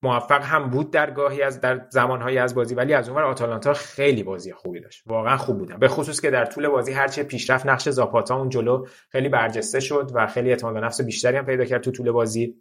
موفق 0.03 0.43
هم 0.43 0.71
بود 0.71 0.91
در 0.91 1.11
گاهی 1.11 1.43
از 1.43 1.61
در 1.61 1.87
زمانهایی 1.91 2.39
از 2.39 2.55
بازی 2.55 2.75
ولی 2.75 2.95
از 2.95 3.09
اونور 3.09 3.25
آتالانتا 3.25 3.75
خیلی 3.75 4.23
بازی 4.23 4.53
خوبی 4.53 4.81
داشت. 4.81 5.03
واقعا 5.07 5.37
خوب 5.37 5.59
بودن. 5.59 5.79
به 5.79 5.89
خصوص 5.89 6.21
که 6.21 6.31
در 6.31 6.45
طول 6.45 6.69
بازی 6.69 6.93
هرچه 6.93 7.23
پیشرفت 7.23 7.67
نقش 7.67 7.89
زاپاتا 7.89 8.37
اون 8.37 8.49
جلو 8.49 8.87
خیلی 9.09 9.29
برجسته 9.29 9.81
شد 9.81 10.11
و 10.15 10.27
خیلی 10.27 10.51
اعتماد 10.51 10.75
به 10.75 10.81
نفس 10.81 11.01
بیشتری 11.01 11.37
هم 11.37 11.47
پیدا 11.47 11.65
کرد 11.65 11.81
تو 11.81 11.91
طول 11.91 12.11
بازی 12.11 12.55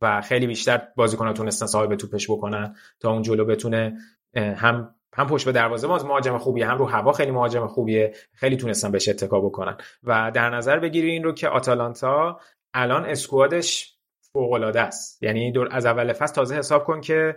و 0.00 0.20
خیلی 0.20 0.46
بیشتر 0.46 0.82
بازیکن‌ها 0.96 1.32
تونستن 1.32 1.66
صاحب 1.66 1.94
توپش 1.94 2.30
بکنن 2.30 2.74
تا 3.00 3.12
اون 3.12 3.22
جلو 3.22 3.44
بتونه 3.44 3.96
هم 4.36 4.94
هم 5.16 5.26
پشت 5.26 5.44
به 5.44 5.52
دروازه 5.52 5.88
ما 5.88 5.98
مهاجم 5.98 6.38
خوبیه 6.38 6.66
هم 6.66 6.78
رو 6.78 6.84
هوا 6.84 7.12
خیلی 7.12 7.30
مهاجم 7.30 7.66
خوبیه 7.66 8.14
خیلی 8.34 8.56
تونستن 8.56 8.90
بهش 8.90 9.08
اتکا 9.08 9.40
بکنن. 9.40 9.76
و 10.04 10.30
در 10.34 10.50
نظر 10.50 10.78
بگیری 10.78 11.18
رو 11.20 11.32
که 11.32 11.48
آتالانتا 11.48 12.40
الان 12.74 13.04
squadش 13.04 13.95
فوق 14.36 14.52
العاده 14.52 14.80
است. 14.80 15.22
یعنی 15.22 15.52
دور 15.52 15.68
از 15.70 15.86
اول 15.86 16.12
فصل 16.12 16.34
تازه 16.34 16.54
حساب 16.54 16.84
کن 16.84 17.00
که 17.00 17.36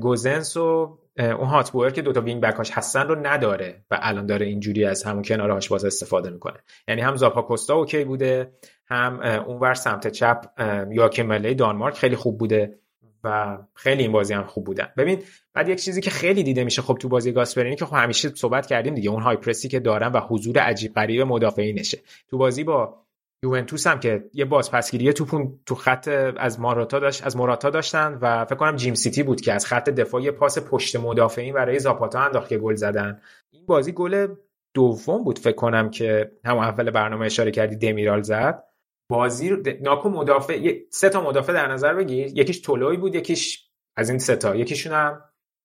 گوزنس 0.00 0.56
و 0.56 0.98
اون 1.18 1.48
هاته‌بوئر 1.48 1.90
که 1.90 2.02
دوتا 2.02 2.20
wing 2.20 2.42
backاش 2.42 2.70
هستن 2.70 3.08
رو 3.08 3.26
نداره 3.26 3.84
و 3.90 3.98
الان 4.02 4.26
داره 4.26 4.46
اینجوری 4.46 4.84
از 4.84 5.02
همون 5.02 5.22
کنارهاش 5.22 5.68
باز 5.68 5.84
استفاده 5.84 6.30
می‌کنه. 6.30 6.58
یعنی 6.88 7.00
هم 7.00 7.16
زاپاکوستا 7.16 7.74
اوکی 7.74 8.04
بوده 8.04 8.52
هم 8.86 9.20
اونور 9.46 9.74
سمت 9.74 10.08
چپ 10.08 10.44
یا 10.90 11.10
مله 11.24 11.54
دانمارک 11.54 11.94
خیلی 11.94 12.16
خوب 12.16 12.38
بوده 12.38 12.78
و 13.24 13.58
خیلی 13.74 14.02
این 14.02 14.12
بازی 14.12 14.34
هم 14.34 14.44
خوب 14.44 14.64
بودن. 14.64 14.88
ببین 14.96 15.18
بعد 15.54 15.68
یک 15.68 15.82
چیزی 15.82 16.00
که 16.00 16.10
خیلی 16.10 16.42
دیده 16.42 16.64
میشه 16.64 16.82
خب 16.82 16.98
تو 17.00 17.08
بازی 17.08 17.32
گاسپرینی 17.32 17.76
که 17.76 17.84
خب 17.84 17.96
همیشه 17.96 18.28
صحبت 18.28 18.66
کردیم 18.66 18.94
دیگه 18.94 19.10
اون 19.10 19.22
های 19.22 19.36
پرسی 19.36 19.68
که 19.68 19.80
دارن 19.80 20.12
و 20.12 20.20
حضور 20.20 20.58
عجیب 20.58 20.94
غریب 20.94 21.20
مدافعینشه. 21.22 21.98
تو 22.30 22.38
بازی 22.38 22.64
با 22.64 22.96
یوونتوس 23.44 23.86
هم 23.86 24.00
که 24.00 24.24
یه 24.34 24.44
بازپسگیری 24.44 25.12
توپون 25.12 25.60
تو 25.66 25.74
خط 25.74 26.08
از 26.36 26.60
ماراتا 26.60 26.98
داشت 26.98 27.26
از 27.26 27.36
موراتا 27.36 27.70
داشتن 27.70 28.18
و 28.20 28.44
فکر 28.44 28.54
کنم 28.54 28.76
جیم 28.76 28.94
سیتی 28.94 29.22
بود 29.22 29.40
که 29.40 29.52
از 29.52 29.66
خط 29.66 29.90
دفاعی 29.90 30.30
پاس 30.30 30.58
پشت 30.58 30.96
مدافعین 30.96 31.54
برای 31.54 31.78
زاپاتا 31.78 32.20
انداخت 32.20 32.48
که 32.48 32.58
گل 32.58 32.74
زدن. 32.74 33.20
این 33.50 33.66
بازی 33.66 33.92
گل 33.92 34.34
دوم 34.74 35.24
بود 35.24 35.38
فکر 35.38 35.56
کنم 35.56 35.90
که 35.90 36.32
هم 36.44 36.58
اول 36.58 36.90
برنامه 36.90 37.26
اشاره 37.26 37.50
کردی 37.50 37.76
دمیرال 37.76 38.22
زد. 38.22 38.64
بازی 39.10 39.56
ناکو 39.80 40.08
مدافع 40.08 40.78
سه 40.90 41.08
تا 41.08 41.20
مدافع 41.20 41.52
در 41.52 41.72
نظر 41.72 41.94
بگیر. 41.94 42.26
یکیش 42.38 42.60
تولوی 42.60 42.96
بود 42.96 43.14
یکیش 43.14 43.70
از 43.96 44.10
این 44.10 44.18
سه 44.18 44.36
تا 44.36 44.56
یکیشون 44.56 44.92
هم 44.92 45.22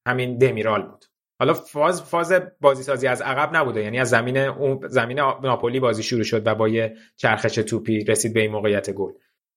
همین 0.08 0.38
دمیرال 0.38 0.82
بود. 0.82 1.06
حالا 1.40 1.54
فاز 1.54 2.04
فاز 2.04 2.34
بازی 2.62 2.84
سازی 2.84 3.08
از 3.08 3.22
عقب 3.22 3.56
نبوده. 3.56 3.84
یعنی 3.84 4.00
از 4.00 4.10
زمین 4.10 4.38
اون 4.38 4.88
زمین 4.88 5.20
ناپولی 5.20 5.80
بازی 5.80 6.04
شروع 6.04 6.24
شد 6.24 6.48
و 6.48 6.56
با 6.56 6.68
یه 6.68 6.96
چرخش 7.16 7.56
توپی 7.56 8.04
رسید 8.04 8.34
به 8.34 8.40
این 8.40 8.52
موقعیت 8.52 8.92
گل. 8.92 9.12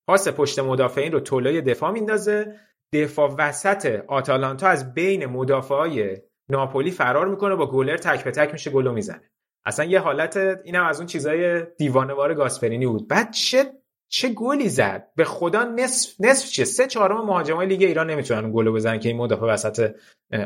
پاس 0.08 0.28
پشت 0.28 0.58
مدافعین 0.58 1.12
رو 1.12 1.20
تولای 1.20 1.60
دفاع 1.60 1.90
میندازه. 1.90 2.54
دفاع 2.92 3.34
وسط 3.38 4.04
آتالانتا 4.06 4.68
از 4.68 4.94
بین 4.94 5.26
مدافعای 5.26 6.16
ناپولی 6.48 6.90
فرار 6.90 7.28
می‌کنه 7.28 7.54
با 7.54 7.70
گلر 7.70 7.96
تک 7.96 8.24
به 8.24 8.30
تک 8.30 8.52
میشه 8.52 8.70
گلو 8.70 8.92
می‌زنه. 8.92 9.30
اصلا 9.64 9.84
یه 9.84 10.00
حالت 10.00 10.36
اینم 10.64 10.86
از 10.86 10.98
اون 10.98 11.06
چیزای 11.06 11.66
دیوانوار 11.78 12.34
گاسپرینی 12.34 12.86
بود. 12.86 13.08
بعد 13.08 13.30
چه 13.30 13.64
چه 14.08 14.28
گلی 14.28 14.68
زد؟ 14.68 15.08
به 15.16 15.24
خدا 15.24 15.64
نصف 15.64 16.14
نصف 16.20 16.48
چه 16.48 16.64
سه 16.64 16.86
چهارم 16.86 17.26
مهاجمای 17.26 17.66
لیگ 17.66 17.82
ایران 17.82 18.10
نمی‌تونن 18.10 18.52
گل 18.52 18.70
بزنن 18.70 18.98
که 18.98 19.08
این 19.08 19.18
مدافع 19.18 19.46
وسط 19.46 19.94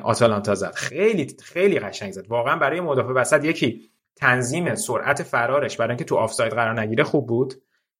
آتالانتا 0.02 0.54
زد. 0.54 0.74
خیلی 0.74 1.36
خیلی 1.42 1.78
قشنگ 1.78 2.12
زد. 2.12 2.26
واقعا 2.28 2.56
برای 2.56 2.80
مدافع 2.80 3.12
وسط 3.12 3.44
یکی 3.44 3.90
تنظیم 4.16 4.74
سرعت 4.74 5.22
فرارش 5.22 5.76
برای 5.76 5.90
اینکه 5.90 6.04
تو 6.04 6.16
آفساید 6.16 6.52
قرار 6.52 6.80
نگیره 6.80 7.04
خوب 7.04 7.26
بود 7.26 7.54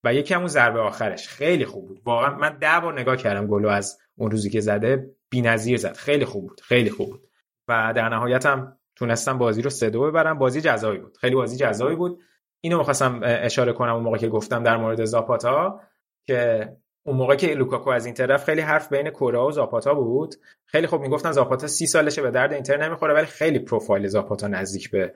و 0.04 0.14
یکی 0.14 0.34
همون 0.34 0.46
ضربه 0.46 0.80
آخرش. 0.80 1.28
خیلی 1.28 1.64
خوب 1.64 1.88
بود. 1.88 2.00
واقعا 2.04 2.36
من 2.36 2.58
ده 2.60 2.80
بار 2.82 3.00
نگاه 3.00 3.16
کردم 3.16 3.46
گلو 3.46 3.68
از 3.68 3.98
اون 4.16 4.30
روزی 4.30 4.50
که 4.50 4.60
زده 4.60 5.10
بی‌نظیر 5.30 5.76
زد. 5.76 5.96
خیلی 5.96 6.24
خوب 6.24 6.46
بود 6.46 6.60
خیلی 6.60 6.90
خوب 6.90 7.10
بود. 7.10 7.28
و 7.68 7.92
در 7.96 8.08
نهایت 8.08 8.46
هم 8.46 8.78
تونستن 8.96 9.38
بازی 9.38 9.62
رو 9.62 9.70
سه 9.70 9.90
دو 9.90 10.02
ببرن. 10.02 10.38
بازی 10.38 10.60
جذابی 10.60 10.98
بود. 10.98 11.16
خیلی 11.16 11.34
بازی 11.34 11.56
جذابی 11.56 11.94
بود. 11.94 12.22
اینو 12.64 12.78
می‌خواستم 12.78 13.20
اشاره 13.22 13.72
کنم 13.72 13.94
اون 13.94 14.04
موقع 14.04 14.18
که 14.18 14.28
گفتم 14.28 14.62
در 14.62 14.76
مورد 14.76 15.04
زاپاتا 15.04 15.80
که 16.26 16.68
اون 17.06 17.16
موقع 17.16 17.34
که 17.34 17.46
لوکاکو 17.46 17.90
از 17.90 18.06
این 18.06 18.14
طرف 18.14 18.44
خیلی 18.44 18.60
حرف 18.60 18.92
بین 18.92 19.10
کوره‌آ 19.10 19.46
و 19.46 19.50
زاپاتا 19.50 19.94
بود 19.94 20.34
خیلی 20.66 20.86
خوب 20.86 21.00
می‌گفتن 21.00 21.32
زاپاتا 21.32 21.66
سی 21.66 21.86
سالشه 21.86 22.22
به 22.22 22.30
درد 22.30 22.52
اینتر 22.52 22.76
نمی‌خوره 22.76 23.14
ولی 23.14 23.26
خیلی 23.26 23.58
پروفایل 23.58 24.06
زاپاتا 24.06 24.48
نزدیک 24.48 24.90
به 24.90 25.14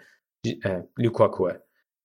لوکاکوه. 0.99 1.53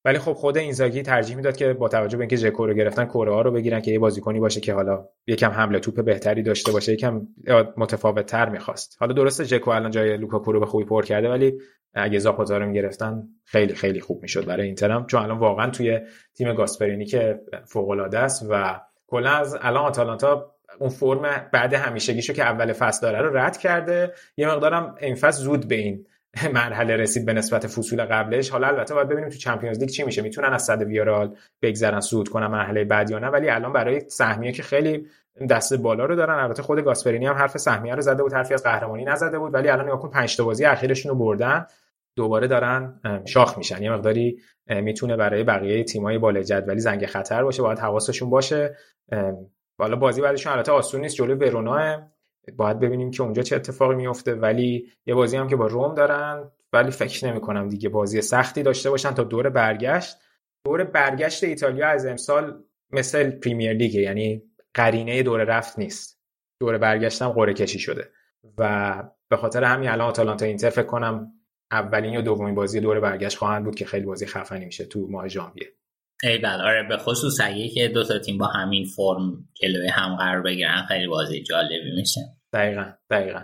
ولی 0.05 0.17
خب 0.17 0.33
خود 0.33 0.57
اینزاگی 0.57 1.01
ترجیح 1.01 1.35
می‌داد 1.35 1.57
که 1.57 1.73
با 1.73 1.88
توجه 1.88 2.17
به 2.17 2.21
اینکه 2.21 2.35
ژکو 2.35 2.67
رو 2.67 2.73
گرفتن 2.73 3.05
کوره‌آ 3.05 3.41
رو 3.41 3.51
بگیرن 3.51 3.81
که 3.81 3.91
یه 3.91 3.99
بازیکنی 3.99 4.39
باشه 4.39 4.61
که 4.61 4.73
حالا 4.73 5.05
یکم 5.27 5.49
حمل 5.51 5.80
توپ 5.80 6.05
بهتری 6.05 6.43
داشته 6.43 6.71
باشه 6.71 6.93
یکم 6.93 7.21
متفاوت 7.77 8.25
تر 8.25 8.49
می‌خواست. 8.49 8.97
حالا 8.99 9.13
درسته 9.13 9.43
ژکو 9.43 9.71
الان 9.71 9.91
جای 9.91 10.17
لوکاکو 10.17 10.51
رو 10.51 10.59
به 10.59 10.65
خوبی 10.65 10.85
پر 10.85 11.05
کرده 11.05 11.30
ولی 11.30 11.53
اگه 11.93 12.19
زاپاتا 12.19 12.57
رو 12.57 12.65
می‌گرفتن 12.65 13.23
خیلی 13.45 13.73
خیلی 13.73 13.99
خوب 13.99 14.21
می‌شد 14.21 14.45
برای 14.45 14.65
اینترم. 14.65 15.05
چون 15.05 15.21
الان 15.21 15.38
واقعا 15.38 15.69
توی 15.69 15.99
تیم 16.38 16.53
گاسپرینی 16.53 17.05
که 17.05 17.39
فوق 17.65 17.89
العاده 17.89 18.19
است 18.19 18.45
و 18.49 18.80
کلا 19.07 19.30
از 19.30 19.57
الان 19.61 19.85
آتالانتا 19.85 20.55
اون 20.80 20.89
فرم 20.89 21.49
بعد 21.53 21.73
همیشگیشو 21.73 22.33
که 22.33 22.43
اول 22.43 22.73
فصل 22.73 23.01
داره 23.01 23.21
رو 23.21 23.38
رد 23.38 23.57
کرده. 23.57 24.13
یه 24.38 24.47
مقدارم 24.47 24.95
این 25.01 25.15
فصل 25.15 25.43
زود 25.43 25.67
به 25.67 25.75
این 25.75 26.05
مرحله 26.53 26.95
رسید 26.95 27.25
به 27.25 27.33
نسبت 27.33 27.67
فصول 27.67 28.05
قبلش. 28.05 28.49
حالا 28.49 28.67
البته 28.67 28.93
باید 28.93 29.07
ببینیم 29.07 29.29
تو 29.29 29.37
چمپیونز 29.37 29.79
لیگ 29.79 29.89
چی 29.89 30.03
میشه. 30.03 30.21
می‌تونن 30.21 30.53
از 30.53 30.63
سد 30.63 30.81
ویارئال 30.81 31.35
بگذرن 31.61 31.99
صعود 31.99 32.29
کنن 32.29 32.47
مرحله 32.47 32.83
بعد 32.83 33.09
یا 33.09 33.19
نه. 33.19 33.27
ولی 33.27 33.49
الان 33.49 33.73
برای 33.73 34.09
سهمیه 34.09 34.51
که 34.51 34.63
خیلی 34.63 35.07
دست 35.49 35.73
بالا 35.73 36.05
رو 36.05 36.15
دارن. 36.15 36.39
البته 36.39 36.63
خود 36.63 36.79
گاسپرینی 36.79 37.25
هم 37.25 37.35
حرف 37.35 37.57
سهمیه 37.57 37.95
رو 37.95 38.01
زده 38.01 38.23
بود. 38.23 38.33
حرفی 38.33 38.53
از 38.53 38.63
قهرمانی 38.63 39.05
نزده 39.05 39.39
بود. 39.39 39.53
ولی 39.53 39.69
الان 39.69 39.85
نگاه 39.85 39.99
کن 39.99 40.09
5 40.09 40.37
تا 40.37 40.45
بازی 40.45 40.65
اخیرشون 40.65 41.09
رو 41.09 41.17
بردن. 41.17 41.65
دوباره 42.15 42.47
دارن 42.47 42.99
شاخ 43.25 43.57
میشن. 43.57 43.83
یه 43.83 43.91
مقداری 43.91 44.39
می‌تونه 44.67 45.17
برای 45.17 45.43
بقیه 45.43 45.83
تیمای 45.83 46.17
بالای 46.17 46.43
جدولی 46.43 46.79
زنگ 46.79 47.05
خطر 47.05 47.43
باشه. 47.43 47.61
باید 47.63 47.79
حواسشون 47.79 48.29
باشه. 48.29 48.75
حالا 49.79 49.95
بازی 49.95 50.21
بعدشون 50.21 50.53
البته 50.53 50.71
آسون 50.71 51.01
نیست. 51.01 51.15
جلوی 51.15 51.35
ورونا 51.35 52.10
باید 52.55 52.79
ببینیم 52.79 53.11
که 53.11 53.23
اونجا 53.23 53.41
چه 53.41 53.55
اتفاقی 53.55 53.95
میفته 53.95 54.35
ولی 54.35 54.91
یه 55.05 55.13
بازی 55.15 55.37
هم 55.37 55.47
که 55.47 55.55
با 55.55 55.67
روم 55.67 55.95
دارن 55.95 56.51
ولی 56.73 56.91
فکر 56.91 57.27
نمی 57.27 57.41
کنم 57.41 57.69
دیگه 57.69 57.89
بازی 57.89 58.21
سختی 58.21 58.63
داشته 58.63 58.89
باشن 58.89 59.11
تا 59.11 59.23
دور 59.23 59.49
برگشت. 59.49 60.17
دور 60.65 60.83
برگشت 60.83 61.43
ایتالیا 61.43 61.87
از 61.87 62.05
امسال 62.05 62.63
مثل 62.91 63.31
پریمیر 63.31 63.73
لیگ 63.73 63.95
یعنی 63.95 64.43
قرینه 64.73 65.23
دور 65.23 65.43
رفت 65.43 65.79
نیست. 65.79 66.19
دور 66.59 66.77
برگشتم 66.77 67.29
قرعه 67.29 67.53
کشی 67.53 67.79
شده. 67.79 68.11
و 68.57 69.03
به 69.29 69.37
خاطر 69.37 69.63
همین 69.63 69.89
الان 69.89 70.07
آتالانتا 70.07 70.45
اینتر 70.45 70.69
فکر 70.69 70.85
کنم 70.85 71.31
اولین 71.71 72.13
یا 72.13 72.21
دومین 72.21 72.55
بازی 72.55 72.79
دور 72.79 72.99
برگشت 72.99 73.37
خواهند 73.37 73.65
بود 73.65 73.75
که 73.75 73.85
خیلی 73.85 74.05
بازی 74.05 74.25
خفنی 74.25 74.65
میشه 74.65 74.85
تو 74.85 75.07
ماه 75.09 75.27
ژانویه. 75.27 75.67
ای 76.24 76.38
بله 76.38 76.64
آره 76.64 76.88
به 76.90 76.98
خصوص 76.98 77.38
اگه 77.43 77.69
که 77.69 77.88
دو 77.88 78.03
تا 78.03 78.19
تیم 78.19 78.38
با 78.38 78.45
همین 78.45 78.85
فرم 78.85 79.50
جلوی 79.61 79.88
هم 79.88 80.16
قرار 80.16 80.41
بگیرن 80.41 80.85
خیلی 80.88 81.08
بازی 81.08 81.43
جالبی 81.43 81.91
میشه. 81.95 82.22
دقیقا 82.53 82.85
دقیقا. 83.09 83.41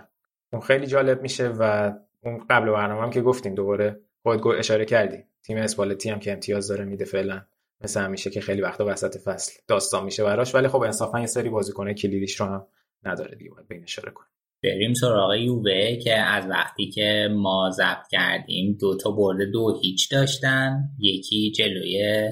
اون 0.52 0.62
خیلی 0.62 0.86
جالب 0.86 1.22
میشه 1.22 1.48
و 1.48 1.92
اون 2.22 2.46
قبل 2.50 2.70
برنامه 2.70 3.02
هم 3.02 3.10
که 3.10 3.22
گفتیم 3.22 3.54
دوباره 3.54 4.00
خود 4.22 4.46
اشاره 4.46 4.84
کردی. 4.84 5.18
تیم 5.42 5.56
اسپالتی 5.56 6.10
هم 6.10 6.18
که 6.18 6.32
امتیاز 6.32 6.68
داره 6.68 6.84
میده 6.84 7.04
فعلا. 7.04 7.42
مثل 7.80 8.00
همیشه 8.00 8.30
که 8.30 8.40
خیلی 8.40 8.60
وقتا 8.60 8.86
وسط 8.86 9.16
فصل 9.16 9.52
داستان 9.68 10.04
میشه 10.04 10.24
براش 10.24 10.54
ولی 10.54 10.68
خب 10.68 10.80
انصافا 10.82 11.20
یه 11.20 11.26
سری 11.26 11.48
بازیکن 11.48 11.92
کلیدیش 11.92 12.40
رو 12.40 12.46
هم 12.46 12.66
نداره 13.04 13.36
دیگه 13.36 13.50
باید 13.50 13.68
بین 13.68 13.82
اشاره 13.82 14.10
کنیم. 14.10 14.28
بریم 14.62 14.94
سراغ 14.94 15.34
یووه 15.34 15.96
که 15.96 16.18
از 16.18 16.46
وقتی 16.46 16.90
که 16.90 17.28
ما 17.32 17.70
ضبط 17.70 18.08
کردیم 18.10 18.76
دو 18.80 18.96
تا 18.96 19.10
برده 19.10 19.46
دو 19.46 19.80
هیچ 19.82 20.12
داشتن 20.12 20.90
یکی 20.98 21.52
جلوی 21.52 22.28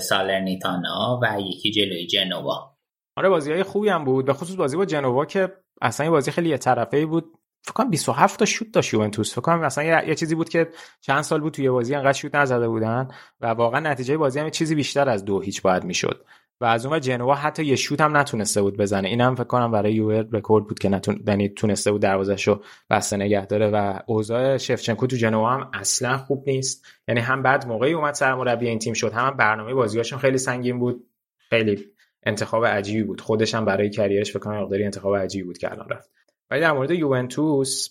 سالرنیتانا 0.00 1.20
و 1.22 1.40
یکی 1.40 1.70
جلوی 1.70 2.06
جنوا. 2.06 2.76
آره 3.16 3.28
بازی 3.28 3.52
های 3.52 3.62
خوبی 3.62 3.88
هم 3.88 4.04
بود 4.04 4.24
به 4.24 4.32
خصوص 4.32 4.56
بازی 4.56 4.76
با 4.76 4.84
جنوا 4.84 5.24
که 5.24 5.52
اصلا 5.82 6.06
یه 6.06 6.10
بازی 6.10 6.30
خیلی 6.30 6.48
یه 6.48 6.58
طرفه 6.58 7.06
بود. 7.06 7.24
فکر 7.64 7.72
کنم 7.72 7.90
27 7.90 8.38
تا 8.38 8.44
شوت 8.44 8.72
داشت 8.72 8.94
یوونتوس. 8.94 9.32
فکر 9.32 9.40
کنم 9.40 9.60
مثلا 9.60 9.84
یه،, 9.84 10.14
چیزی 10.14 10.34
بود 10.34 10.48
که 10.48 10.68
چند 11.00 11.22
سال 11.22 11.40
بود 11.40 11.52
توی 11.52 11.70
بازی 11.70 11.94
انقدر 11.94 12.12
شوت 12.12 12.34
نزده 12.34 12.68
بودن 12.68 13.08
و 13.40 13.46
واقعا 13.46 13.80
نتیجه 13.80 14.16
بازی 14.16 14.40
هم 14.40 14.50
چیزی 14.50 14.74
بیشتر 14.74 15.08
از 15.08 15.24
دو 15.24 15.40
هیچ 15.40 15.62
باید 15.62 15.84
می‌شد. 15.84 16.24
و 16.60 16.64
از 16.64 16.86
اون 16.86 17.00
جنوا 17.00 17.34
حتی 17.34 17.64
یه 17.64 17.76
شوت 17.76 18.00
هم 18.00 18.16
نتونسته 18.16 18.62
بود 18.62 18.76
بزنه. 18.76 19.08
اینم 19.08 19.34
فکر 19.34 19.44
کنم 19.44 19.70
برای 19.70 19.92
یوور 19.92 20.26
رکورد 20.32 20.66
بود 20.66 20.78
که 20.78 20.88
نتون 20.88 21.24
یعنی 21.26 21.48
تونسته 21.48 21.92
بود 21.92 22.02
دروازه‌شو 22.02 22.60
بسته 22.90 23.16
نگه 23.16 23.46
داره 23.46 23.70
و 23.70 24.00
اوضاع 24.06 24.56
شفچنکو 24.56 25.06
تو 25.06 25.16
جنوا 25.16 25.50
هم 25.50 25.70
اصلا 25.74 26.18
خوب 26.18 26.44
نیست. 26.46 26.86
یعنی 27.08 27.20
هم 27.20 27.42
بعد 27.42 27.66
موقعی 27.66 27.92
اومد 27.92 28.14
سرمربی 28.14 28.68
این 28.68 28.78
تیم 28.78 28.94
شد 28.94 29.12
هم 29.12 29.36
برنامه 29.36 29.74
بازیاشون 29.74 30.18
خیلی 30.18 30.38
سنگین 30.38 30.78
بود. 30.78 31.06
خیلی 31.50 31.84
انتخاب 32.22 32.66
عجیبی 32.66 33.02
بود. 33.02 33.20
خودش 33.20 33.54
هم 33.54 33.64
برای 33.64 33.90
کریرش 33.90 34.30
فکر 34.30 34.38
کنم 34.38 34.62
مقداری 34.62 34.84
انتخاب 34.84 35.16
عجیبی 35.16 35.44
بود 35.44 35.58
که 35.58 35.72
الان 35.72 35.88
رفت. 35.88 36.10
ولی 36.50 36.60
در 36.60 36.72
مورد 36.72 36.90
یوونتوس 36.90 37.88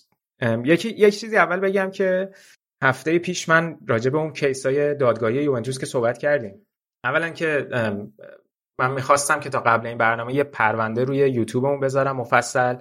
یکی 0.64 0.88
یک 0.88 1.18
چیزی 1.18 1.36
اول 1.36 1.60
بگم 1.60 1.90
که 1.90 2.30
هفته 2.82 3.18
پیش 3.18 3.48
من 3.48 3.78
راجع 3.88 4.10
به 4.10 4.18
اون 4.18 4.32
کیسای 4.32 4.94
دادگاهی 4.94 5.42
یوونتوس 5.42 5.78
که 5.78 5.86
صحبت 5.86 6.18
کردیم. 6.18 6.66
اولا 7.04 7.30
که 7.30 7.68
من 8.78 8.90
می‌خواستم 8.90 9.40
که 9.40 9.50
تا 9.50 9.60
قبل 9.60 9.86
این 9.86 9.98
برنامه 9.98 10.34
یه 10.34 10.44
پرونده 10.44 11.04
روی 11.04 11.18
یوتیوبمون 11.18 11.80
بذارم 11.80 12.16
مفصل. 12.16 12.76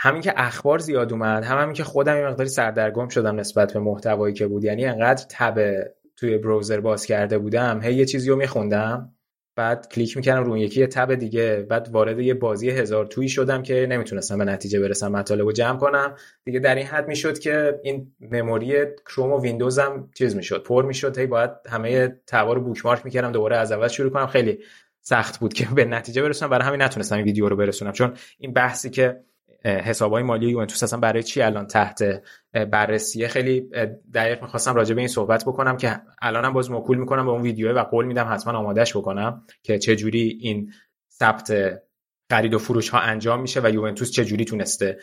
همین 0.00 0.22
که 0.22 0.34
اخبار 0.36 0.78
زیاد 0.78 1.12
اومد 1.12 1.44
هم 1.44 1.58
همین 1.58 1.74
که 1.74 1.84
خودم 1.84 2.16
یه 2.16 2.26
مقداری 2.26 2.48
سردرگم 2.48 3.08
شدم 3.08 3.40
نسبت 3.40 3.72
به 3.72 3.80
محتوایی 3.80 4.34
که 4.34 4.46
بود. 4.46 4.64
یعنی 4.64 4.84
انقدر 4.84 5.24
تب 5.30 5.84
توی 6.16 6.38
بروزر 6.38 6.80
باز 6.80 7.06
کرده 7.06 7.38
بودم. 7.38 7.80
هی 7.82 7.94
یه 7.94 8.04
چیزی 8.04 8.30
رو 8.30 8.36
میخوندم 8.36 9.10
بعد 9.56 9.88
کلیک 9.88 10.16
می‌کردم 10.16 10.44
روی 10.44 10.60
یکی 10.60 10.80
یه 10.80 10.86
تب 10.86 11.14
دیگه. 11.14 11.66
بعد 11.70 11.88
وارد 11.92 12.18
یه 12.18 12.34
بازی 12.34 12.70
هزار 12.70 13.06
تویی 13.06 13.28
شدم 13.28 13.62
که 13.62 13.86
نمی‌تونستم 13.90 14.38
به 14.38 14.44
نتیجه 14.44 14.80
برسم 14.80 15.12
مطالب 15.12 15.46
رو 15.46 15.52
جمع 15.52 15.78
کنم. 15.78 16.16
دیگه 16.44 16.60
در 16.60 16.74
این 16.74 16.86
حد 16.86 17.08
می‌شد 17.08 17.38
که 17.38 17.80
این 17.82 18.12
مموری 18.20 18.74
کروم 19.06 19.32
و 19.32 19.40
ویندوزم 19.40 20.10
چیز 20.14 20.36
می‌شد 20.36 20.62
پر 20.62 20.84
می‌شد. 20.84 21.18
هی 21.18 21.26
باید 21.26 21.50
همه 21.70 22.08
تبا 22.26 22.52
رو 22.52 22.60
بوکمارک 22.60 23.04
می‌کردم 23.04 23.32
دوباره 23.32 23.56
از 23.56 23.72
اول 23.72 23.88
شروع 23.88 24.10
کنم. 24.10 24.26
خیلی 24.26 24.58
سخت 25.06 25.40
بود 25.40 25.52
که 25.52 25.66
به 25.76 25.84
نتیجه 25.84 26.22
برسونم. 26.22 26.50
برای 26.50 26.66
همین 26.66 26.82
نتونستم 26.82 27.16
این 27.16 27.24
ویدیو 27.24 27.48
رو 27.48 27.56
برسونم. 27.56 27.92
چون 27.92 28.14
این 28.38 28.52
بحثی 28.52 28.90
که 28.90 29.20
حسابای 29.64 30.22
مالی 30.22 30.50
یوونتوس 30.50 30.82
اصلا 30.82 31.00
برای 31.00 31.22
چی 31.22 31.42
الان 31.42 31.66
تحت 31.66 32.22
بررسیه؟ 32.52 33.28
خیلی 33.28 33.60
دقیق 34.14 34.42
می‌خواستم 34.42 34.74
راجع 34.74 34.94
به 34.94 35.00
این 35.00 35.08
صحبت 35.08 35.44
بکنم 35.44 35.76
که 35.76 36.00
الانم 36.22 36.52
باز 36.52 36.70
موکول 36.70 36.98
می‌کنم 36.98 37.24
به 37.24 37.30
اون 37.30 37.42
ویدیو 37.42 37.72
و 37.72 37.84
قول 37.84 38.04
میدم 38.04 38.32
حتما 38.32 38.58
آمادش 38.58 38.96
بکنم 38.96 39.44
که 39.62 39.78
چه 39.78 39.96
جوری 39.96 40.38
این 40.40 40.72
ثبت 41.12 41.52
خرید 42.34 42.54
و 42.54 42.58
فروش 42.58 42.88
ها 42.88 42.98
انجام 42.98 43.40
میشه 43.40 43.60
و 43.64 43.70
یوونتوس 43.74 44.10
چه 44.10 44.24
جوری 44.24 44.44
تونسته 44.44 44.98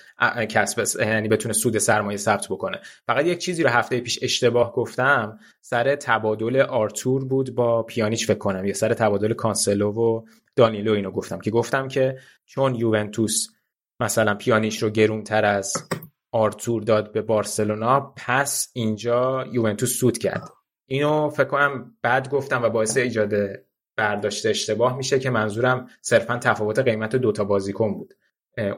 کسب 0.50 1.01
یعنی 1.01 1.27
بتونه 1.27 1.53
سود 1.53 1.77
سرمایه 1.77 2.18
ثبت 2.18 2.48
بکنه. 2.50 2.80
فقط 3.08 3.26
یک 3.26 3.38
چیزی 3.38 3.64
رو 3.64 3.69
هفته 3.69 4.00
پیش 4.00 4.19
اشتباه 4.22 4.74
گفتم 4.74 5.40
سر 5.61 5.95
تبادل 5.95 6.61
آرتور 6.61 7.26
بود 7.26 7.56
با 7.56 7.84
پیانیچ 7.84 8.27
فکر 8.27 8.38
کنم 8.38 8.66
یا 8.66 8.74
سر 8.74 8.93
تبادل 8.93 9.34
کانسلو 9.34 9.92
و 9.92 10.22
دانیلو 10.56 10.93
اینو 10.93 11.11
گفتم. 11.11 11.40
که 11.40 11.51
گفتم 11.51 11.88
که 11.88 12.18
چون 12.45 12.76
یوونتوس 12.76 13.48
مثلا 14.00 14.35
پیانیش 14.35 14.84
رو 14.84 14.90
گرونتر 14.90 15.45
از 15.45 15.74
آرتور 16.32 16.84
داد 16.84 17.11
به 17.11 17.22
بارسلونا 17.22 18.14
پس 18.18 18.72
اینجا 18.74 19.45
یوونتوس 19.51 19.93
سود 19.93 20.18
کرد. 20.18 20.50
اینو 20.85 21.30
فکر 21.30 21.48
کنم 21.48 21.98
بعد 22.01 22.30
گفتم 22.30 22.64
و 22.64 22.69
باعث 22.69 22.98
ایجاد 22.98 23.34
برداشت 23.98 24.45
اشتباه 24.45 24.98
میشه 24.98 25.20
که 25.20 25.30
منظورم 25.30 25.90
صرفا 26.02 26.38
تفاوت 26.38 26.80
قیمت 26.80 27.16
دوتا 27.16 27.44
بازیکن 27.44 27.94
بود. 27.94 28.14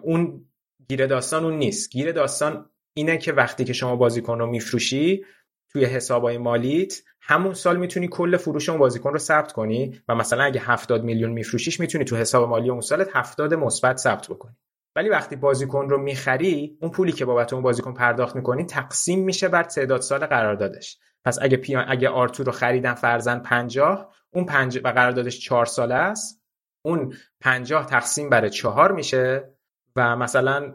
اون 0.01 0.45
گیره 0.89 1.07
داستان 1.07 1.43
اون 1.43 1.57
نیست. 1.57 1.91
گیره 1.91 2.11
داستان 2.11 2.69
اینه 2.93 3.17
که 3.17 3.33
وقتی 3.33 3.65
که 3.65 3.73
شما 3.73 3.95
بازیکن 3.95 4.39
رو 4.39 4.47
میفروشی 4.47 5.25
توی 5.69 5.85
حسابای 5.85 6.37
مالیت 6.37 6.93
همون 7.21 7.53
سال 7.53 7.77
می‌تونی 7.77 8.07
کل 8.07 8.37
فروش 8.37 8.69
اون 8.69 8.79
بازیکن 8.79 9.13
رو 9.13 9.19
ثبت 9.19 9.51
کنی 9.51 10.01
و 10.07 10.15
مثلا 10.15 10.43
اگه 10.43 10.61
70 10.61 11.03
میلیون 11.03 11.31
میفروشیش 11.31 11.79
می‌تونی 11.79 12.05
تو 12.05 12.15
حساب 12.15 12.49
مالی 12.49 12.69
اون 12.69 12.81
سالت 12.81 13.09
70 13.13 13.53
مثبت 13.53 13.97
ثبت 13.97 14.27
بکنی. 14.27 14.55
ولی 14.95 15.09
وقتی 15.09 15.35
بازیکن 15.35 15.89
رو 15.89 16.01
می‌خری 16.01 16.77
اون 16.81 16.91
پولی 16.91 17.11
که 17.11 17.25
بابت 17.25 17.53
اون 17.53 17.63
بازیکن 17.63 17.93
پرداخت 17.93 18.35
می‌کنی 18.35 18.65
تقسیم 18.65 19.23
میشه 19.23 19.47
بر 19.47 19.63
تعداد 19.63 20.01
سال 20.01 20.25
قراردادش. 20.25 20.97
پس 21.25 21.39
اگه 21.41 21.57
پیان 21.57 21.85
اگه 21.87 22.09
آرتور 22.09 22.45
رو 22.45 22.51
خریدن 22.51 22.93
فرزن 22.93 23.39
50 23.39 24.15
اون 24.33 24.45
پنج 24.45 24.79
و 24.83 24.87
قراردادش 24.87 25.39
4 25.39 25.65
ساله 25.65 25.95
است. 25.95 26.41
اون 26.85 27.13
50 27.41 27.85
تقسیم 27.85 28.29
بر 28.29 28.49
4 28.49 28.91
میشه 28.91 29.53
و 29.95 30.15
مثلا 30.15 30.73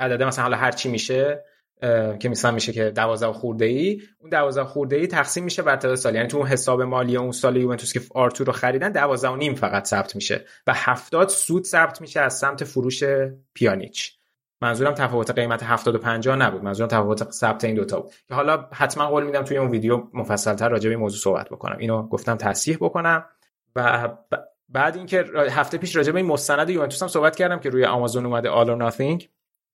عدد 0.00 0.22
مثلا 0.22 0.44
حالا 0.44 0.56
هر 0.56 0.72
چی 0.72 0.88
میشه 0.88 1.44
که 2.20 2.28
مثلا 2.28 2.50
میشه 2.50 2.72
که 2.72 2.90
12 2.90 3.32
خورده 3.32 3.64
ای 3.64 4.02
اون 4.18 4.30
12 4.30 4.64
خورده 4.64 4.96
ای 4.96 5.06
تقسیم 5.06 5.44
میشه 5.44 5.62
بر 5.62 5.76
تعداد 5.76 5.96
سال 5.96 6.14
یعنی 6.14 6.28
تو 6.28 6.36
اون 6.36 6.46
حساب 6.46 6.82
مالی 6.82 7.16
اون 7.16 7.32
سال 7.32 7.56
یوونتوس 7.56 7.92
که 7.92 8.00
آرتور 8.14 8.46
رو 8.46 8.52
خریدن 8.52 8.92
12 8.92 9.28
و 9.28 9.36
نیم 9.36 9.54
فقط 9.54 9.84
ثبت 9.86 10.16
میشه. 10.16 10.44
و 10.66 10.72
70 10.76 11.28
سود 11.28 11.64
ثبت 11.64 12.00
میشه 12.00 12.20
از 12.20 12.38
سمت 12.38 12.64
فروش 12.64 13.04
پیانیچ. 13.54 14.18
منظورم 14.62 14.94
تفاوت 14.94 15.30
قیمت 15.30 15.62
70 15.62 15.94
و 15.94 15.98
50 15.98 16.36
نبود. 16.36 16.64
منظورم 16.64 16.88
تفاوت 16.88 17.30
ثبت 17.30 17.64
این 17.64 17.74
دوتا 17.74 18.00
بود. 18.00 18.12
که 18.28 18.34
حالا 18.34 18.68
حتما 18.72 19.06
قول 19.06 19.24
میدم 19.24 19.42
توی 19.42 19.56
اون 19.56 19.70
ویدیو 19.70 20.02
مفصلتر 20.14 20.68
راجع 20.68 20.88
به 20.88 20.90
این 20.90 21.00
موضوع 21.00 21.18
صحبت 21.18 21.48
بکنم. 21.48 21.76
اینو 21.78 22.08
گفتم 22.08 22.36
تصحیح 22.36 22.76
بکنم. 22.76 23.24
و 23.76 24.08
بعد 24.68 24.96
اینکه 24.96 25.24
هفته 25.50 25.78
پیش 25.78 25.96
راجع 25.96 26.12
به 26.12 26.18
این 26.18 26.26
مستند 26.26 26.70
یوونتوس 26.70 27.02
هم 27.02 27.08
صحبت 27.08 27.36
کردم 27.36 27.58
که 27.58 27.70
روی 27.70 27.84
آمازون 27.84 28.26
اومده 28.26 28.50
All 28.50 28.66
or 28.66 28.92
Nothing. 28.92 29.24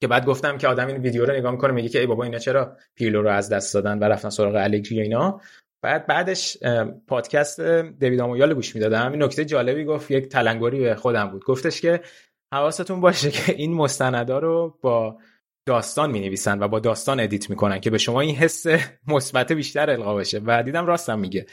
که 0.01 0.07
بعد 0.09 0.27
گفتم 0.27 0.59
که 0.59 0.69
آدم 0.69 0.87
این 0.87 0.97
ویدیو 0.97 1.25
رو 1.27 1.33
نگاه 1.33 1.53
می‌کنه 1.53 1.73
میگه 1.73 1.89
که 1.89 2.01
ای 2.01 2.07
بابا 2.07 2.25
اینا 2.25 2.39
چرا 2.39 2.77
پیلو 2.95 3.23
رو 3.23 3.29
از 3.31 3.49
دست 3.49 3.75
دادن 3.75 3.99
و 3.99 4.05
رفتن 4.05 4.31
سراغ 4.31 4.55
الگری 4.55 5.01
اینا. 5.01 5.41
بعد 5.83 6.07
بعدش 6.07 6.59
پادکست 7.07 7.61
دیوید 7.61 8.21
آمویال 8.21 8.55
گوش 8.55 8.75
می‌دادم. 8.75 9.13
این 9.13 9.23
نکته 9.23 9.45
جالبی 9.45 9.85
گفت 9.85 10.11
یک 10.11 10.29
تلنگری 10.29 10.81
به 10.81 10.95
خودم 10.95 11.31
بود. 11.31 11.45
گفتش 11.45 11.81
که 11.81 12.01
حواستون 12.55 13.01
باشه 13.01 13.31
که 13.31 13.53
این 13.53 13.75
مستندا 13.75 14.39
رو 14.39 14.79
با 14.83 15.19
داستان 15.67 16.11
می 16.11 16.21
نویسن 16.21 16.63
و 16.63 16.69
با 16.69 16.81
داستان 16.81 17.21
edit 17.21 17.51
می‌کنن 17.51 17.81
که 17.81 17.91
به 17.91 17.99
شما 17.99 18.21
این 18.21 18.35
حس 18.35 18.67
مثبت 19.07 19.53
بیشتر 19.53 19.91
القا 19.91 20.15
بشه. 20.15 20.41
و 20.47 20.63
دیدم 20.63 20.87
راستم 20.87 21.19
میگه. 21.19 21.47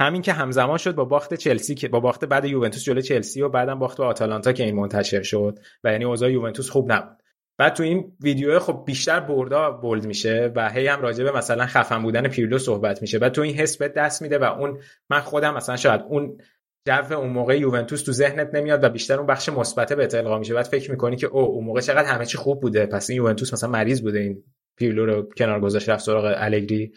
همین 0.00 0.22
که 0.22 0.32
همزمان 0.32 0.78
شد 0.78 0.94
با 0.94 1.04
باخت 1.04 1.34
چلسی 1.34 1.74
که 1.74 1.88
با 1.88 2.00
باخت 2.00 2.24
بعد 2.24 2.44
یوونتوس 2.44 2.84
جلوی 2.84 3.02
چلسی 3.02 3.42
و 3.42 3.48
بعدم 3.48 3.78
باخت 3.78 3.98
با 3.98 4.06
آتالانتا 4.06 4.52
که 4.52 4.64
این 4.64 4.74
منتشر 4.74 5.22
شد. 5.22 5.58
و 5.84 5.92
یعنی 5.92 6.04
اوضاع 6.04 6.32
یوونتوس 6.32 6.70
خوب 6.70 6.92
نبود. 6.92 7.16
بعد 7.58 7.74
تو 7.74 7.82
این 7.82 8.16
ویدیو 8.20 8.58
خب 8.58 8.82
بیشتر 8.86 9.20
بردا 9.20 9.70
bold 9.70 10.06
میشه 10.06 10.52
و 10.56 10.70
هی 10.70 10.86
هم 10.86 11.00
راجع 11.00 11.24
به 11.24 11.32
مثلا 11.32 11.66
خفن 11.66 12.02
بودن 12.02 12.28
پیرلو 12.28 12.58
صحبت 12.58 13.02
میشه. 13.02 13.18
بعد 13.18 13.32
تو 13.32 13.42
این 13.42 13.54
حس 13.54 13.76
به 13.76 13.88
دست 13.88 14.22
میده 14.22 14.38
و 14.38 14.44
اون 14.44 14.78
من 15.10 15.20
خودم 15.20 15.54
مثلا 15.54 15.76
شاید 15.76 16.00
اون 16.08 16.38
جو 16.86 17.18
اون 17.18 17.30
موقع 17.30 17.58
یوونتوس 17.58 18.02
تو 18.02 18.12
ذهنت 18.12 18.54
نمیاد 18.54 18.84
و 18.84 18.88
بیشتر 18.88 19.16
اون 19.16 19.26
بخش 19.26 19.48
مثبت 19.48 19.92
به 19.92 20.18
القا 20.18 20.38
میشه. 20.38 20.54
بعد 20.54 20.66
فکر 20.66 20.90
می‌کنی 20.90 21.16
که 21.16 21.26
او 21.26 21.40
اون 21.40 21.64
موقع 21.64 21.80
چقدر 21.80 22.08
همه 22.08 22.26
چی 22.26 22.38
خوب 22.38 22.60
بوده. 22.60 22.86
پس 22.86 23.10
این 23.10 23.16
یوونتوس 23.16 23.52
مثلا 23.52 23.70
مریض 23.70 24.02
بوده. 24.02 24.18
این 24.18 24.42
پیرلو 24.78 25.06
رو 25.06 25.28
کنار 25.36 25.60
گذاشت 25.60 25.88
رفت 25.88 26.04
سراغ 26.04 26.34
الگری 26.36 26.92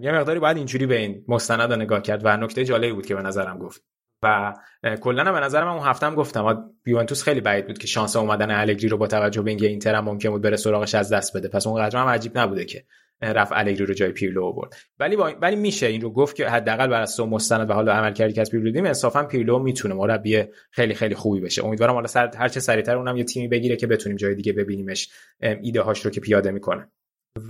یه 0.00 0.12
مقداری 0.12 0.38
باید 0.38 0.56
اینجوری 0.56 0.86
به 0.86 0.96
این 0.96 1.24
مستند 1.28 1.72
نگاه 1.72 2.02
کرد 2.02 2.20
و 2.24 2.36
نکته 2.36 2.64
جالبی 2.64 2.92
بود 2.92 3.06
که 3.06 3.14
به 3.14 3.22
نظرم 3.22 3.58
گفت. 3.58 3.84
و 4.22 4.54
کلا 5.00 5.32
به 5.32 5.40
نظر 5.40 5.64
من 5.64 5.70
اون 5.70 5.86
هفته 5.86 6.06
هم 6.06 6.14
گفتم. 6.14 6.70
یوونتوس 6.86 7.22
خیلی 7.22 7.40
بعید 7.40 7.66
بود 7.66 7.78
که 7.78 7.86
شانس 7.86 8.16
اومدن 8.16 8.50
الگری 8.50 8.88
رو 8.88 8.96
با 8.96 9.06
توجه 9.06 9.42
به 9.42 9.50
اینکه 9.50 9.66
اینتر 9.66 9.94
هم 9.94 10.04
ممکن 10.04 10.30
بود 10.30 10.42
بره 10.42 10.56
سراغش 10.56 10.94
از 10.94 11.12
دست 11.12 11.36
بده. 11.36 11.48
پس 11.48 11.66
اون 11.66 11.82
قدر 11.82 11.98
هم 11.98 12.06
عجیب 12.06 12.38
نبوده 12.38 12.64
که. 12.64 12.84
رفت 13.22 13.52
الگری 13.54 13.86
رو 13.86 13.94
جای 13.94 14.12
پیرلو 14.12 14.44
آورد. 14.44 14.74
ولی. 14.98 15.16
ولی 15.16 15.56
میشه 15.56 15.86
این 15.86 16.00
رو 16.00 16.10
گفت 16.10 16.36
که 16.36 16.48
حداقل 16.48 16.86
بر 16.86 17.00
اساس 17.00 17.28
مستند 17.28 17.70
و 17.70 17.72
حالا 17.72 17.92
عمل 17.92 18.12
کردی 18.12 18.32
که 18.32 18.40
از 18.40 18.50
پیرلو 18.50 18.64
دیدیم 18.64 18.86
انصافا 18.86 19.22
پیرلو 19.22 19.58
می‌تونه 19.58 19.94
مربی 19.94 20.44
خیلی 20.70 20.94
خیلی 20.94 21.14
خوبی 21.14 21.40
بشه. 21.40 21.64
امیدوارم 21.64 21.94
حالا 21.94 22.06
سر 22.06 22.30
هر 22.36 22.48
چه 22.48 22.60
سریعتر 22.60 22.96
اونم 22.96 23.16
یه 23.16 23.24
تیمی 23.24 23.48
بگیره 23.48 23.76
که 23.76 23.86
بتونیم 23.86 24.16
جای 24.16 24.34
دیگه 24.34 24.52
ببینیمش 24.52 25.10
ایده 25.40 25.80
هاش 25.80 26.04
رو 26.04 26.10
که 26.10 26.20
پیاده 26.20 26.50
می‌کنه. 26.50 26.90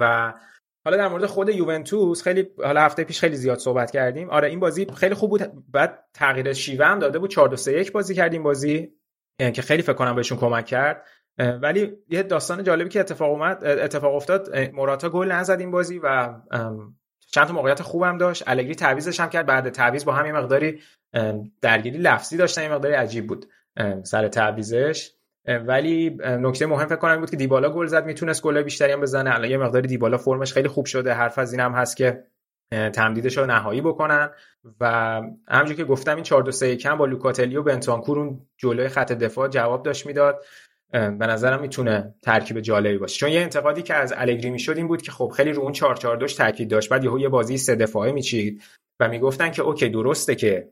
و 0.00 0.32
حالا 0.86 0.96
در 0.96 1.08
مورد 1.08 1.26
خود 1.26 1.48
یوونتوس 1.48 2.22
خیلی 2.22 2.48
حالا 2.58 2.80
هفته 2.80 3.04
پیش 3.04 3.20
خیلی 3.20 3.36
زیاد 3.36 3.58
صحبت 3.58 3.90
کردیم. 3.90 4.30
آره 4.30 4.48
این 4.48 4.60
بازی 4.60 4.86
خیلی 4.96 5.14
خوب 5.14 5.30
بود. 5.30 5.42
بعد 5.72 6.04
تغییر 6.14 6.52
شیوه 6.52 6.86
هم 6.86 6.98
داده 6.98 7.18
بود. 7.18 7.30
4 7.30 7.48
2 7.48 7.56
3 7.56 7.72
1 7.72 7.92
بازی 7.92 8.14
کردیم 8.14 8.42
بازی 8.42 8.92
که 9.54 9.62
خیلی 9.62 9.82
فکر 9.82 9.92
کنم 9.92 10.16
بهشون 10.16 10.38
کمک 10.38 10.66
کرد. 10.66 11.06
ولی 11.38 11.92
یه 12.08 12.22
داستان 12.22 12.64
جالبی 12.64 12.88
که 12.88 13.00
اتفاق 13.00 13.30
اومد 13.30 13.64
اتفاق 13.64 14.14
افتاد 14.14 14.58
موراتا 14.58 15.08
گل 15.10 15.32
نزد 15.32 15.60
این 15.60 15.70
بازی 15.70 16.00
و 16.02 16.34
چند 17.32 17.46
تا 17.46 17.52
موقعیت 17.52 17.82
خوبم 17.82 18.18
داشت. 18.18 18.42
الگری 18.46 18.74
تعویزش 18.74 19.20
هم 19.20 19.28
کرد. 19.28 19.46
بعد 19.46 19.68
تعویض 19.68 20.04
با 20.04 20.12
همین 20.12 20.32
مقداری 20.32 20.80
درگیری 21.62 21.98
لفظی 21.98 22.36
داشتن. 22.36 22.62
این 22.62 22.72
مقداری 22.72 22.94
عجیب 22.94 23.26
بود 23.26 23.46
سر 24.02 24.28
تعویزش 24.28 25.10
ولی 25.46 26.16
نکته 26.20 26.66
مهم 26.66 26.86
فکر 26.86 26.96
کنم 26.96 27.20
بود 27.20 27.30
که 27.30 27.36
دیبالا 27.36 27.70
گل 27.70 27.86
زد. 27.86 28.06
می‌تونست 28.06 28.42
گل 28.42 28.62
بیشتری 28.62 28.92
هم 28.92 29.00
بزنه. 29.00 29.34
الان 29.34 29.50
یه 29.50 29.58
مقداری 29.58 29.88
دیبالا 29.88 30.18
فرمش 30.18 30.52
خیلی 30.52 30.68
خوب 30.68 30.86
شده. 30.86 31.12
حرف 31.12 31.38
از 31.38 31.52
این 31.52 31.60
هم 31.60 31.72
هست 31.72 31.96
که 31.96 32.24
تمدیدش 32.70 33.38
رو 33.38 33.46
نهایی 33.46 33.80
بکنن. 33.80 34.30
و 34.80 34.86
همونجوری 35.48 35.76
که 35.76 35.84
گفتم 35.84 36.14
این 36.14 36.24
4 36.24 36.42
2 36.42 36.50
3 36.50 36.68
1 36.68 36.86
با 36.86 37.06
لوکاتلی 37.06 37.56
و 37.56 37.62
بنتانکور 37.62 38.38
جلوی 38.58 38.88
خط 38.88 39.12
دفاع 39.12 39.48
جواب 39.48 39.82
داشت 39.82 40.06
می‌داد. 40.06 40.44
به 40.94 41.26
نظرم 41.26 41.60
می‌تونه 41.60 42.14
ترکیب 42.22 42.60
جالبی 42.60 42.98
باشه. 42.98 43.18
چون 43.18 43.30
یه 43.30 43.40
انتقادی 43.40 43.82
که 43.82 43.94
از 43.94 44.14
الگری 44.16 44.50
می‌شد 44.50 44.76
این 44.76 44.88
بود 44.88 45.02
که 45.02 45.12
خب 45.12 45.32
خیلی 45.36 45.52
رو 45.52 45.62
اون 45.62 45.72
4 45.72 45.96
4 45.96 46.16
2 46.16 46.26
تاکید 46.26 46.70
داشت. 46.70 46.88
بعد 46.88 47.04
یهو 47.04 47.20
یه 47.20 47.28
بازی 47.28 47.58
سه 47.58 47.74
دفاعه 47.74 48.12
میچید 48.12 48.62
و 49.00 49.08
می‌گفتن 49.08 49.50
که 49.50 49.62
اوکی 49.62 49.88
درسته 49.88 50.34
که 50.34 50.68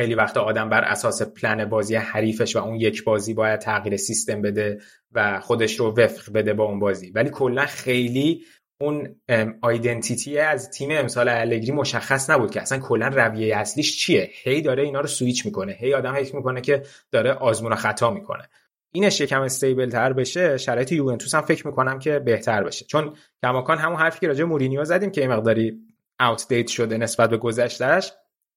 خیلی 0.00 0.14
وقت 0.14 0.36
آدم 0.36 0.68
بر 0.68 0.84
اساس 0.84 1.22
پلن 1.22 1.64
بازی 1.64 1.94
حریفش 1.94 2.56
و 2.56 2.58
اون 2.58 2.74
یک 2.74 3.04
بازی 3.04 3.34
باید 3.34 3.60
تغییر 3.60 3.96
سیستم 3.96 4.42
بده 4.42 4.80
و 5.12 5.40
خودش 5.40 5.80
رو 5.80 5.94
وفق 5.94 6.32
بده 6.32 6.54
با 6.54 6.64
اون 6.64 6.78
بازی. 6.78 7.10
ولی 7.10 7.30
کلا 7.30 7.66
خیلی 7.66 8.44
اون 8.80 9.20
identity 9.62 10.38
از 10.38 10.70
تیم 10.70 10.90
امسال 10.90 11.28
الگری 11.28 11.72
مشخص 11.72 12.30
نبود 12.30 12.50
که 12.50 12.60
اصلا 12.60 12.78
کلا 12.78 13.08
رویه 13.08 13.56
اصلیش 13.56 13.98
چیه. 13.98 14.30
هی 14.42 14.62
داره 14.62 14.82
اینا 14.82 15.00
رو 15.00 15.06
سویچ 15.06 15.46
می‌کنه. 15.46 15.72
هی 15.72 15.94
آدم 15.94 16.14
فکر 16.14 16.36
می‌کنه 16.36 16.60
که 16.60 16.82
داره 17.12 17.32
آزمون 17.32 17.72
و 17.72 17.76
خطا 17.76 18.10
می‌کنه. 18.10 18.48
اینش 18.92 19.20
یکم 19.20 19.42
stable 19.42 19.90
تر 19.90 20.12
بشه 20.12 20.56
شرایط 20.56 20.92
یوونتوس 20.92 21.34
هم 21.34 21.40
فکر 21.40 21.66
می‌کنم 21.66 21.98
که 21.98 22.18
بهتر 22.18 22.64
بشه. 22.64 22.84
چون 22.84 23.16
کماکان 23.42 23.78
همون 23.78 23.98
حرفی 23.98 24.20
که 24.20 24.26
راجع 24.28 24.44
مورینیو 24.44 24.84
زدیم 24.84 25.10
که 25.10 25.20
یه 25.20 25.28
مقداری 25.28 25.80
outdate 26.20 26.66
شده 26.66 26.98
نسبت 26.98 27.30
به 27.30 27.36
گذشتهش 27.36 28.12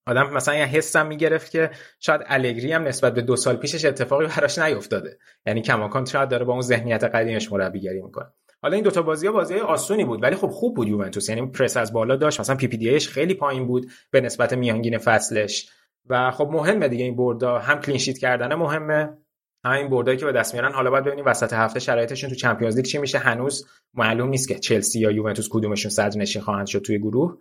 آدم 0.07 0.33
مثلا 0.33 0.55
یه 0.55 0.65
حسم 0.65 1.07
می‌گرفت 1.07 1.51
که 1.51 1.71
شاید 1.99 2.21
الگری 2.25 2.71
هم 2.71 2.83
نسبت 2.83 3.13
به 3.13 3.21
دو 3.21 3.35
سال 3.35 3.55
پیشش 3.55 3.85
اتفاقی 3.85 4.25
براش 4.25 4.59
نیفتاده. 4.59 5.17
یعنی 5.45 5.61
کماکان 5.61 6.05
شاید 6.05 6.29
داره 6.29 6.45
با 6.45 6.53
اون 6.53 6.61
ذهنیت 6.61 7.03
قدیمش 7.03 7.51
مربیگری 7.51 8.01
می‌کنه. 8.01 8.33
حالا 8.61 8.75
این 8.75 8.83
دوتا 8.83 9.01
بازی 9.01 9.27
ها 9.27 9.33
بازی 9.33 9.55
آسونی 9.55 10.05
بود 10.05 10.23
ولی 10.23 10.35
خب 10.35 10.47
خوب 10.47 10.75
بود 10.75 10.87
یوونتوس. 10.87 11.29
یعنی 11.29 11.47
پرس 11.47 11.77
از 11.77 11.93
بالا 11.93 12.15
داشت. 12.15 12.39
مثلا 12.39 12.55
PPDA 12.55 12.99
خیلی 12.99 13.33
پایین 13.33 13.67
بود 13.67 13.91
به 14.11 14.21
نسبت 14.21 14.53
میانگین 14.53 14.97
فصلش. 14.97 15.69
و 16.09 16.31
خب 16.31 16.49
مهمه 16.51 16.87
دیگه 16.87 17.05
این 17.05 17.15
بردا. 17.15 17.59
هم 17.59 17.81
clean 17.81 17.97
sheet 17.97 18.17
کردن 18.17 18.55
مهمه. 18.55 19.17
همین 19.65 19.89
بردایی 19.89 20.17
که 20.17 20.25
به 20.25 20.31
دست 20.31 20.53
میارن 20.53 20.71
حالا 20.71 20.89
باید 20.89 21.03
ببینیم 21.03 21.25
وسط 21.25 21.53
هفته 21.53 21.79
شرایطشون 21.79 22.29
تو 22.29 22.35
چمپیونز 22.35 22.75
لیگ 22.75 22.85
چی 22.85 22.97
میشه. 22.97 23.17
هنوز 23.17 23.67
معلوم 23.93 24.29
نیست 24.29 24.47
که 24.47 24.55
چلسی 24.55 24.99
یا 24.99 25.11
یوونتوس 25.11 25.49
کدومشون 25.51 25.91
صدرنشین 25.91 26.41
خواهند 26.41 26.67
شد 26.67 26.79
توی 26.79 26.99
گروه. 26.99 27.37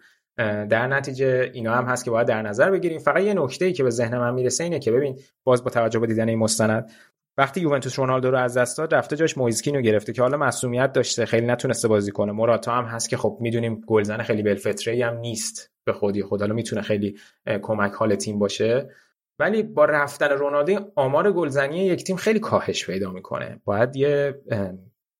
در 0.69 0.87
نتیجه 0.87 1.51
اینا 1.55 1.75
هم 1.75 1.85
هست 1.85 2.05
که 2.05 2.11
باید 2.11 2.27
در 2.27 2.43
نظر 2.43 2.71
بگیریم. 2.71 2.99
فقط 2.99 3.23
یه 3.23 3.35
نکته 3.35 3.65
ای 3.65 3.73
که 3.73 3.85
به 3.85 3.91
ذهن 3.91 4.19
من 4.19 4.35
می‌رسه 4.35 4.65
اینه 4.65 4.79
که 4.79 4.93
ببین 4.93 5.19
باز 5.45 5.65
با 5.65 5.71
توجه 5.71 5.99
به 5.99 6.07
دیدن 6.07 6.29
این 6.29 6.39
مستند 6.39 6.91
وقتی 7.39 7.61
یوونتوس 7.61 7.99
رونالدو 7.99 8.31
رو 8.31 8.39
از 8.39 8.57
دست 8.57 8.79
داد 8.79 8.95
رفته 8.95 9.17
جاش 9.17 9.39
مویزکینو 9.39 9.81
گرفته 9.81 10.13
که 10.13 10.23
حالا 10.23 10.37
مسئولیت 10.37 10.93
داشته 10.93 11.27
خیلی 11.27 11.47
نتونسته 11.47 11.89
بازی 11.89 12.13
کنه. 12.13 12.33
موراتا 12.33 12.73
هم 12.73 12.85
هست 12.85 13.09
که 13.09 13.17
خب 13.17 13.39
می‌دونیم 13.41 13.81
گلزن 13.87 14.23
خیلی 14.23 14.43
بالفطره 14.43 15.07
هم 15.07 15.17
نیست 15.17 15.71
به 15.85 15.93
خودی. 15.93 16.23
خود 16.23 16.41
حالا 16.41 16.55
می‌تونه 16.55 16.83
خیلی 16.83 17.19
کمک 17.63 17.93
حال 17.93 18.15
تیم 18.15 18.39
باشه. 18.39 18.91
ولی 19.39 19.63
با 19.63 19.85
رفتن 19.85 20.29
رونالدو 20.29 20.93
آمار 20.97 21.33
گلزنی 21.33 21.87
یک 21.87 22.05
تیم 22.05 22.17
خیلی 22.17 22.39
کاهش 22.39 22.87
پیدا 22.87 23.13
می‌کنه. 23.13 23.61
باید 23.65 23.97
یه 23.97 24.41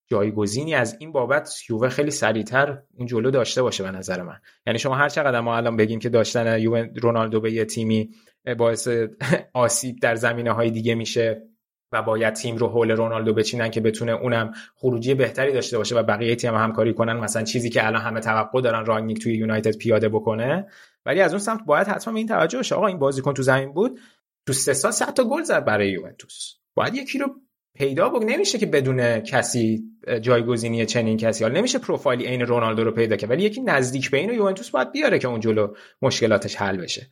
جایگزینی 0.07 0.75
از 0.75 0.97
این 0.99 1.11
بابت 1.11 1.69
یووه 1.69 1.89
خیلی 1.89 2.11
سریعتر 2.11 2.81
اون 2.97 3.07
جلو 3.07 3.31
داشته 3.31 3.61
باشه 3.61 3.83
به 3.83 3.91
نظر 3.91 4.21
من. 4.21 4.37
یعنی 4.67 4.79
شما 4.79 4.95
هر 4.95 5.09
چقدر 5.09 5.39
ما 5.39 5.57
الان 5.57 5.77
بگیم 5.77 5.99
که 5.99 6.09
داشتن 6.09 6.63
رونالدو 6.95 7.41
به 7.41 7.51
یه 7.51 7.65
تیمی 7.65 8.09
باعث 8.57 8.87
آسیب 9.53 9.95
در 10.01 10.15
زمینه 10.15 10.51
های 10.51 10.71
دیگه 10.71 10.95
میشه 10.95 11.49
و 11.91 12.01
باید 12.01 12.33
تیم 12.33 12.57
رو 12.57 12.67
حول 12.67 12.91
رونالدو 12.91 13.33
بچینن 13.33 13.69
که 13.69 13.81
بتونه 13.81 14.11
اونم 14.11 14.51
خروجی 14.75 15.13
بهتری 15.13 15.53
داشته 15.53 15.77
باشه 15.77 15.95
و 15.95 16.03
بقیه 16.03 16.35
تیم 16.35 16.55
هم 16.55 16.63
همکاری 16.63 16.93
کنن. 16.93 17.13
مثلا 17.13 17.43
چیزی 17.43 17.69
که 17.69 17.87
الان 17.87 18.01
همه 18.01 18.19
توقع 18.19 18.61
دارن 18.61 18.85
رانگنیک 18.85 19.23
توی 19.23 19.33
یونایتد 19.33 19.77
پیاده 19.77 20.09
بکنه 20.09 20.67
ولی 21.05 21.21
از 21.21 21.31
اون 21.31 21.39
سمت 21.39 21.65
باید 21.65 21.87
حتما 21.87 22.17
این 22.17 22.27
توجه 22.27 22.57
باشه. 22.57 22.75
آقا 22.75 22.87
این 22.87 22.99
بازیکن 22.99 23.33
تو 23.33 23.41
زمین 23.41 23.73
بود 23.73 23.99
تو 24.47 24.53
سه 24.53 24.73
سال 24.73 24.91
تا 24.91 25.23
گل 25.23 25.43
زد 25.43 25.65
برای 25.65 25.91
یوونتوس. 25.91 26.53
باید 26.75 26.95
یکی 26.95 27.19
رو 27.19 27.27
پیدا 27.75 28.09
بکنه 28.09 28.25
نمیشه 28.25 28.57
که 28.57 28.65
بدون 28.65 29.19
کسی 29.19 29.83
جایگزینی 30.21 30.85
چنین 30.85 31.17
کسی. 31.17 31.43
حالا 31.43 31.57
نمیشه 31.57 31.79
پروفایلی 31.79 32.25
عین 32.25 32.41
رونالدو 32.41 32.83
رو 32.83 32.91
پیدا 32.91 33.17
کنه 33.17 33.29
ولی 33.29 33.43
یکی 33.43 33.61
نزدیک 33.61 34.11
به 34.11 34.17
اینو 34.17 34.33
یوونتوس 34.33 34.69
باید 34.69 34.91
بیاره 34.91 35.19
که 35.19 35.27
اون 35.27 35.39
جلو 35.39 35.73
مشکلاتش 36.01 36.55
حل 36.55 36.77
بشه. 36.77 37.07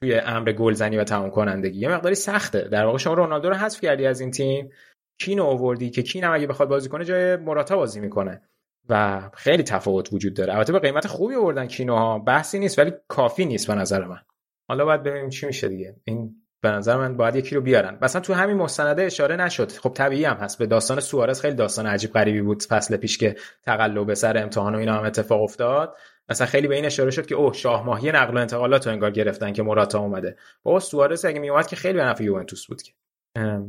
توی 0.00 0.14
امر 0.14 0.52
گلزنی 0.52 0.96
و 0.96 1.04
تمام 1.04 1.30
کنندگی. 1.30 1.80
یه 1.80 1.88
مقداری 1.88 2.14
سخته. 2.14 2.60
در 2.60 2.84
واقع 2.84 2.98
شما 2.98 3.14
رونالدو 3.14 3.48
رو 3.48 3.54
حذف 3.54 3.80
کردی 3.80 4.06
از 4.06 4.20
این 4.20 4.30
تیم. 4.30 4.70
کینو 5.20 5.44
آوردی 5.44 5.90
که 5.90 6.02
کین 6.02 6.24
هم 6.24 6.34
اگه 6.34 6.46
بخواد 6.46 6.68
بازی 6.68 6.88
کنه 6.88 7.04
جای 7.04 7.36
موراتا 7.36 7.76
بازی 7.76 8.00
می‌کنه. 8.00 8.42
و 8.88 9.22
خیلی 9.34 9.62
تفاوت 9.62 10.12
وجود 10.12 10.34
داره. 10.34 10.54
البته 10.54 10.72
به 10.72 10.78
قیمت 10.78 11.06
خوبی 11.06 11.34
آوردن 11.34 11.66
کینوها 11.66 12.18
بحثی 12.18 12.58
نیست 12.58 12.78
ولی 12.78 12.92
کافی 13.08 13.44
نیست 13.44 13.66
به 13.66 13.74
نظر 13.74 14.04
من. 14.04 14.20
حالا 14.68 14.84
باید 14.84 15.02
ببینیم 15.02 15.30
چی 15.30 15.46
میشه 15.46 15.68
دیگه. 15.68 15.96
این 16.04 16.34
به 16.60 16.70
نظر 16.70 16.96
من 16.96 17.16
باید 17.16 17.36
یکی 17.36 17.54
رو 17.54 17.60
بیارن. 17.60 17.98
مثلا 18.02 18.20
تو 18.20 18.34
همین 18.34 18.56
مستنده 18.56 19.02
اشاره 19.02 19.36
نشد. 19.36 19.72
خب 19.72 19.92
طبیعی 19.92 20.24
هم 20.24 20.36
هست. 20.36 20.58
به 20.58 20.66
داستان 20.66 21.00
سوارز 21.00 21.40
خیلی 21.40 21.54
داستان 21.54 21.86
عجیب 21.86 22.12
غریبی 22.12 22.42
بود. 22.42 22.62
فصل 22.62 22.96
پیش 22.96 23.18
که 23.18 23.36
تقلب 23.62 24.14
سر 24.14 24.38
امتحان 24.38 24.74
و 24.74 24.78
اینا 24.78 24.94
هم 24.94 25.04
اتفاق 25.04 25.42
افتاد. 25.42 25.96
مثلا 26.28 26.46
خیلی 26.46 26.68
به 26.68 26.74
این 26.74 26.84
اشاره 26.84 27.10
شد 27.10 27.26
که 27.26 27.34
اوه 27.34 27.52
شاه 27.52 27.86
ماهی 27.86 28.12
نقل 28.12 28.34
و 28.34 28.40
انتقالات 28.40 28.86
رو 28.86 28.92
انگار 28.92 29.10
گرفتن 29.10 29.52
که 29.52 29.62
موراتا 29.62 30.00
اومده. 30.00 30.36
بابا 30.62 30.80
سوارز 30.80 31.24
اگه 31.24 31.40
میومد 31.40 31.66
که 31.66 31.76
خیلی 31.76 31.98
به 31.98 32.04
نفع 32.04 32.24
یوونتوس 32.24 32.66
بود 32.66 32.82
که. 32.82 32.92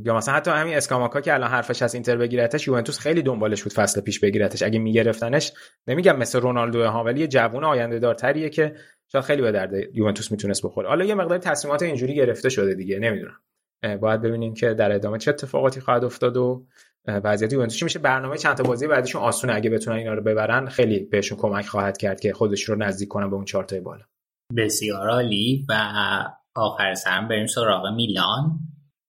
یا 0.04 0.16
مثلا 0.16 0.34
حتی 0.34 0.50
همین 0.50 0.74
اسکاماکا 0.74 1.20
که 1.20 1.34
الان 1.34 1.50
حرفش 1.50 1.82
از 1.82 1.94
اینتر 1.94 2.16
بگیرتش 2.16 2.68
یوونتوس 2.68 2.98
خیلی 2.98 3.22
دنبالش 3.22 3.62
بود 3.62 3.72
فصل 3.72 4.00
پیش 4.00 4.20
بگیرتش. 4.20 4.62
اگه 4.62 4.78
میگرفتنش 4.78 5.52
نمیگم 5.86 6.16
مثل 6.16 6.40
رونالدو 6.40 6.84
ها 6.84 7.04
ولی 7.04 7.20
یه 7.20 7.26
جوون 7.26 7.64
آینده 7.64 7.98
دارتریه 7.98 8.48
که 8.48 8.74
شاید 9.12 9.24
خیلی 9.24 9.42
به 9.42 9.52
درد 9.52 9.72
یوونتوس 9.94 10.30
می‌تونست 10.30 10.66
بخوره. 10.66 10.88
حالا 10.88 11.04
یه 11.04 11.14
مقدار 11.14 11.38
تصمیمات 11.38 11.82
اینجوری 11.82 12.14
گرفته 12.14 12.48
شده 12.48 12.74
دیگه 12.74 12.98
نمی‌دونم. 12.98 13.36
باید 14.00 14.22
ببینیم 14.22 14.54
که 14.54 14.74
در 14.74 14.92
ادامه 14.92 15.18
چه 15.18 15.30
اتفاقاتی 15.30 15.80
خواهد 15.80 16.04
افتاد 16.04 16.36
و 16.36 16.66
وضعیت 17.06 17.52
یوونتوس 17.52 17.76
چی 17.76 17.84
میشه. 17.84 17.98
برنامه 17.98 18.36
چند 18.36 18.56
تا 18.56 18.62
بازی 18.62 18.86
بعدیشون 18.86 19.22
آسونه. 19.22 19.54
اگه 19.54 19.70
بتونن 19.70 19.96
اینا 19.96 20.14
رو 20.14 20.22
ببرن 20.22 20.66
خیلی 20.66 20.98
بهشون 21.04 21.38
کمک 21.38 21.66
خواهد 21.66 21.96
کرد 21.96 22.20
که 22.20 22.32
خودش 22.32 22.62
رو 22.62 22.76
نزدیک 22.76 23.08
کنن 23.08 23.30
به 23.30 23.36
اون 23.36 23.44
چهار 23.44 23.66
بالا. 23.84 24.04
بسیار 24.56 25.08
عالی. 25.08 25.66
و 25.68 25.74
آخر 26.54 26.94
سرم 26.94 27.28
بریم 27.28 27.46
سراغ 27.46 27.86
میلان. 27.96 28.58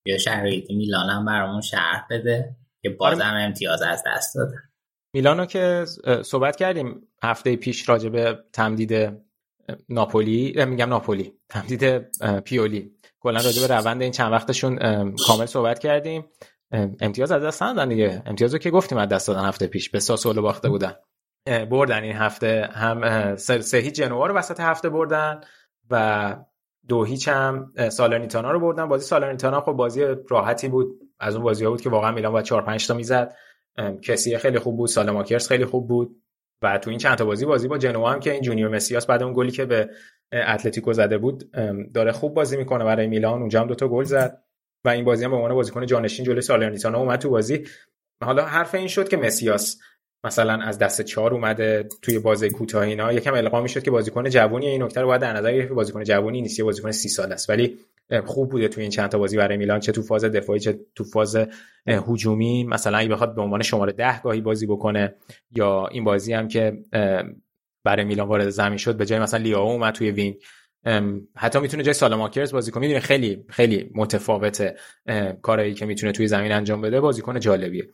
یا 0.06 0.18
شرایط 0.18 0.72
میلان 0.72 1.10
هم 1.10 1.26
برامون 1.26 1.62
شرح 1.62 2.08
بده 2.10 2.56
که 2.82 2.90
بازم 2.90 3.22
آره. 3.22 3.42
امتیاز 3.42 3.82
از 3.82 4.04
دست 4.08 4.36
داده. 4.36 4.56
میلانو 5.14 5.46
که 5.46 5.86
صحبت 6.26 6.56
کردیم 6.56 7.08
هفته 7.24 7.56
پیش 7.56 7.90
راجع 7.90 8.10
به 8.10 8.40
تمدید 8.54 9.22
ناپولی 9.90 10.66
میگم 10.66 10.90
ناپولی 10.90 11.34
تمدید 11.50 11.98
پیولی. 12.44 12.92
کلا 13.20 13.42
راجع 13.42 13.68
به 13.68 13.76
روند 13.76 14.02
این 14.02 14.12
چند 14.12 14.32
وقتشون 14.32 14.76
کامل 15.28 15.46
صحبت 15.46 15.80
کردیم. 15.80 16.26
امتیاز 17.00 17.32
از 17.32 17.44
دست 17.44 17.64
ندادن 17.64 17.90
دیگه. 17.90 18.24
امتیازو 18.26 18.58
که 18.58 18.70
گفتیم 18.70 18.98
از 18.98 19.10
دست 19.10 19.28
دادن 19.28 19.46
هفته 19.46 19.68
پیش. 19.68 19.90
به 19.90 20.00
ساسولو 20.00 20.42
باخته 20.42 20.70
بودن. 20.70 20.94
بردن 21.46 22.04
این 22.04 22.16
هفته. 22.16 22.70
هم 22.72 23.36
سه 23.36 23.78
هیچ 23.78 23.96
جنوا 23.96 24.28
رو 24.28 24.36
وسط 24.36 24.60
هفته 24.60 24.90
بردن 24.90 25.42
و 25.90 26.36
دو 26.90 27.04
هیچ 27.04 27.28
هم 27.28 27.74
سالرنیتانا 27.92 28.52
رو 28.52 28.60
بردن. 28.60 28.86
بازی 28.86 29.06
سالرنیتانا 29.06 29.62
خب 29.62 29.72
بازی 29.72 30.06
راحتی 30.30 30.68
بود. 30.68 31.00
از 31.20 31.36
اون 31.36 31.44
بازی 31.44 31.66
ها 31.66 31.72
بود 31.72 31.82
که 31.82 31.90
واقعا 31.90 32.12
میلان 32.12 32.32
باید 32.32 32.46
4 32.46 32.62
5 32.62 32.88
تا 32.88 32.94
می‌زد. 32.94 33.36
کسی 34.04 34.38
خیلی 34.38 34.60
خوب 34.60 34.78
بود. 34.78 34.90
سالماکرز 34.90 35.48
خیلی 35.48 35.66
خوب 35.66 35.88
بود. 35.88 36.16
و 36.62 36.78
تو 36.78 36.90
این 36.90 37.00
چند 37.00 37.18
تا 37.18 37.26
بازی 37.26 37.46
بازی 37.46 37.68
با 37.68 37.78
جنوا 37.78 38.12
هم 38.12 38.20
که 38.20 38.32
این 38.32 38.42
جونیور 38.42 38.70
مسیاس 38.70 39.06
بعد 39.06 39.24
اون 39.24 39.34
گلی 39.34 39.52
که 39.52 39.66
به 39.66 39.90
اتلتیکو 40.32 40.94
زده 40.94 41.18
بود 41.18 41.52
داره 41.94 42.12
خوب 42.12 42.34
بازی 42.34 42.58
می‌کنه 42.58 42.86
برای 42.86 43.08
میلان. 43.08 43.40
اونجا 43.40 43.62
هم 43.62 43.68
دو 43.68 43.76
تا 43.76 43.88
گل 43.88 44.04
زد. 44.04 44.44
و 44.86 44.90
این 44.90 45.06
بازی 45.06 45.26
هم 45.26 45.32
به 45.32 45.36
عنوان 45.36 45.54
بازیکن 45.54 45.86
جانشین 45.86 46.26
جلوی 46.26 46.42
سالرنیتانا 46.42 47.00
اومد 47.00 47.20
تو 47.20 47.30
بازی. 47.30 47.66
حالا 48.24 48.46
حرف 48.46 48.76
این 48.76 48.88
شد 48.88 49.10
که 49.10 49.18
مسیاس 49.18 49.80
مثلا 50.24 50.54
از 50.54 50.78
دست 50.78 51.02
چهار 51.02 51.34
اومده 51.34 51.88
توی 52.02 52.20
بازی 52.20 52.50
کوتاه 52.50 52.82
اینا 52.84 53.14
یکم 53.14 53.34
القا 53.34 53.62
می‌شد 53.62 53.84
که 53.84 53.92
بازیکن 53.92 54.30
جوونی 54.30 54.68
این 54.68 54.84
نکته 54.84 55.02
رو 55.02 55.08
باید 55.08 55.22
در 55.22 55.34
نظر 55.34 55.54
گرفت 55.54 55.72
بازیکن 55.72 56.04
جوونی 56.04 56.42
نیست 56.42 56.60
یه 56.60 56.66
بازیکن 56.66 56.92
سی 56.92 57.10
سال 57.10 57.32
است. 57.32 57.50
ولی 57.50 57.78
خوب 58.26 58.50
بوده 58.50 58.68
تو 58.68 58.82
این 58.82 58.90
چند 58.90 59.10
تا 59.10 59.18
بازی 59.18 59.38
برای 59.38 59.58
میلان 59.58 59.80
چه 59.80 59.92
تو 59.92 60.02
فاز 60.02 60.26
دفاعی 60.26 60.60
چه 60.60 60.80
تو 60.96 61.04
فاز 61.04 61.38
هجومی. 61.88 62.64
مثلا 62.64 62.98
اگه 62.98 63.10
بخواد 63.10 63.36
به 63.36 63.42
عنوان 63.42 63.62
شماره 63.62 63.92
ده 63.92 64.22
گاهی 64.22 64.42
بازی 64.42 64.66
بکنه 64.66 65.16
یا 65.52 65.88
این 65.88 66.04
بازی 66.04 66.34
هم 66.34 66.48
که 66.48 66.78
برای 67.84 68.06
میلان 68.06 68.28
وارد 68.28 68.50
زمین 68.50 68.78
شد 68.78 68.98
به 68.98 69.06
جای 69.06 69.20
مثلا 69.20 69.40
لیاو 69.40 69.70
اومد 69.70 69.94
توی 69.94 70.12
وینگ. 70.12 70.36
حتی 71.36 71.60
می‌تونه 71.60 71.84
جای 71.84 71.94
سالاماکرز 71.94 72.52
بازی 72.54 72.72
کنه. 72.72 72.82
می‌دونه 72.82 73.00
خیلی 73.00 73.46
خیلی 73.50 73.92
متفاوته 73.96 74.76
کارهایی 75.42 75.74
که 75.74 75.86
می‌تونه 75.86 76.12
توی 76.12 76.28
زمین 76.28 76.52
انجام 76.52 76.82
بده 76.82 77.02
بازیکن 77.02 77.40
جالبیه. 77.40 77.90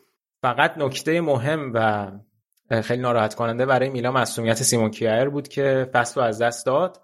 فقط 0.46 0.78
نکته 0.78 1.22
مهم 1.22 1.72
و 1.74 2.12
خیلی 2.82 3.02
ناراحت 3.02 3.36
کننده 3.36 3.66
برای 3.66 3.90
میلان 3.90 4.14
مسئولیت 4.14 4.64
سیمون 4.64 4.92
کیر 4.92 5.30
بود 5.30 5.48
که 5.48 5.90
فصل 5.94 6.22
از 6.22 6.42
دست 6.42 6.66
داد. 6.66 7.02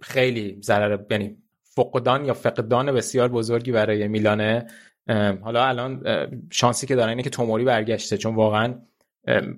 خیلی 0.00 0.58
ضرر 0.62 0.98
یعنی 1.10 1.36
فقدان 1.76 2.24
یا 2.24 2.34
فقدان 2.34 2.92
بسیار 2.92 3.28
بزرگی 3.28 3.72
برای 3.72 4.08
میلانه. 4.08 4.66
حالا 5.42 5.64
الان 5.64 6.02
شانسی 6.50 6.86
که 6.86 6.94
دارن 6.94 7.08
اینه 7.08 7.22
که 7.22 7.30
توموری 7.30 7.64
برگشته 7.64 8.16
چون 8.16 8.34
واقعا 8.34 8.74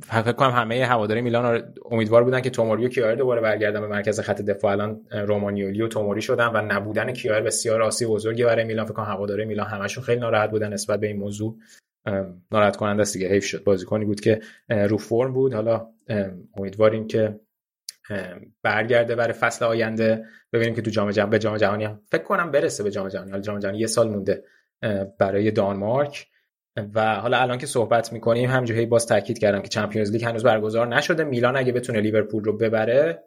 فکر 0.03 0.33
کنم 0.33 0.51
همه 0.51 0.87
هواداری 0.87 1.21
میلان 1.21 1.75
امیدوار 1.91 2.25
بودن 2.25 2.41
که 2.41 2.51
توموری 2.51 2.87
و 2.87 2.89
کیار 2.89 3.15
دوباره 3.15 3.41
برگردن 3.41 3.81
به 3.81 3.87
مرکز 3.87 4.21
خط 4.21 4.43
دفاع. 4.43 4.73
الان 4.73 5.01
رومانیولی 5.13 5.83
و 5.83 5.89
توموری 5.89 6.23
شدن 6.23 6.47
و 6.47 6.63
نبودن 6.63 7.13
کیار 7.13 7.41
بسیار 7.41 7.83
آسیب 7.83 8.09
بزرگی 8.09 8.45
برای 8.45 8.65
میلان. 8.65 8.85
فکر 8.85 8.95
کنم 8.95 9.05
هواداری 9.05 9.45
میلان 9.45 9.67
همشون 9.67 10.05
خیلی 10.05 10.21
ناراحت 10.21 10.51
بودن 10.51 10.73
نسبت 10.73 11.01
به 11.01 11.07
این 11.07 11.17
موضوع. 11.17 11.57
ناراحت 12.53 12.77
کننده 12.77 13.03
است 13.03 13.13
دیگه. 13.13 13.29
حیف 13.29 13.45
شد. 13.45 13.65
بازیکنی 13.65 14.05
بود 14.05 14.21
که 14.21 14.41
رو 14.69 14.99
فرم 14.99 15.33
بود. 15.33 15.55
حالا 15.55 15.87
امیدواریم 16.57 17.07
که 17.07 17.41
برگرده 18.63 19.15
برای 19.15 19.33
فصل 19.33 19.65
آینده. 19.65 20.25
ببینیم 20.53 20.75
که 20.75 20.83
تو 20.83 20.91
جام 20.91 21.11
جهانی 21.11 21.31
به 21.31 21.39
جام 21.39 21.57
جهانی 21.57 21.85
هم 21.85 22.01
فکر 22.11 22.23
کنم 22.23 22.51
برسه 22.51 22.83
به 22.83 22.91
جام 22.91 23.09
جهانی. 23.09 23.31
حالا 23.31 23.43
جام 23.43 23.59
جهانی 23.59 23.79
یه 23.79 23.87
سال 23.87 24.09
مونده 24.09 24.45
برای 25.19 25.51
دانمارک. 25.51 26.27
و 26.95 27.15
حالا 27.15 27.39
الان 27.39 27.59
که 27.59 27.67
صحبت 27.67 28.13
می‌کنیم 28.13 28.51
همجوری 28.51 28.87
باز 28.87 29.07
تاکید 29.07 29.39
کردم 29.39 29.63
که 29.63 29.69
چمپیونز 29.69 30.11
لیگ 30.13 30.25
هنوز 30.25 30.43
برگزار 30.43 30.87
نشده. 30.87 31.25
میلان 31.25 31.57
اگه 31.57 31.73
بتونه 31.73 32.01
لیورپول 32.01 32.45
رو 32.45 32.57
ببره 32.57 33.23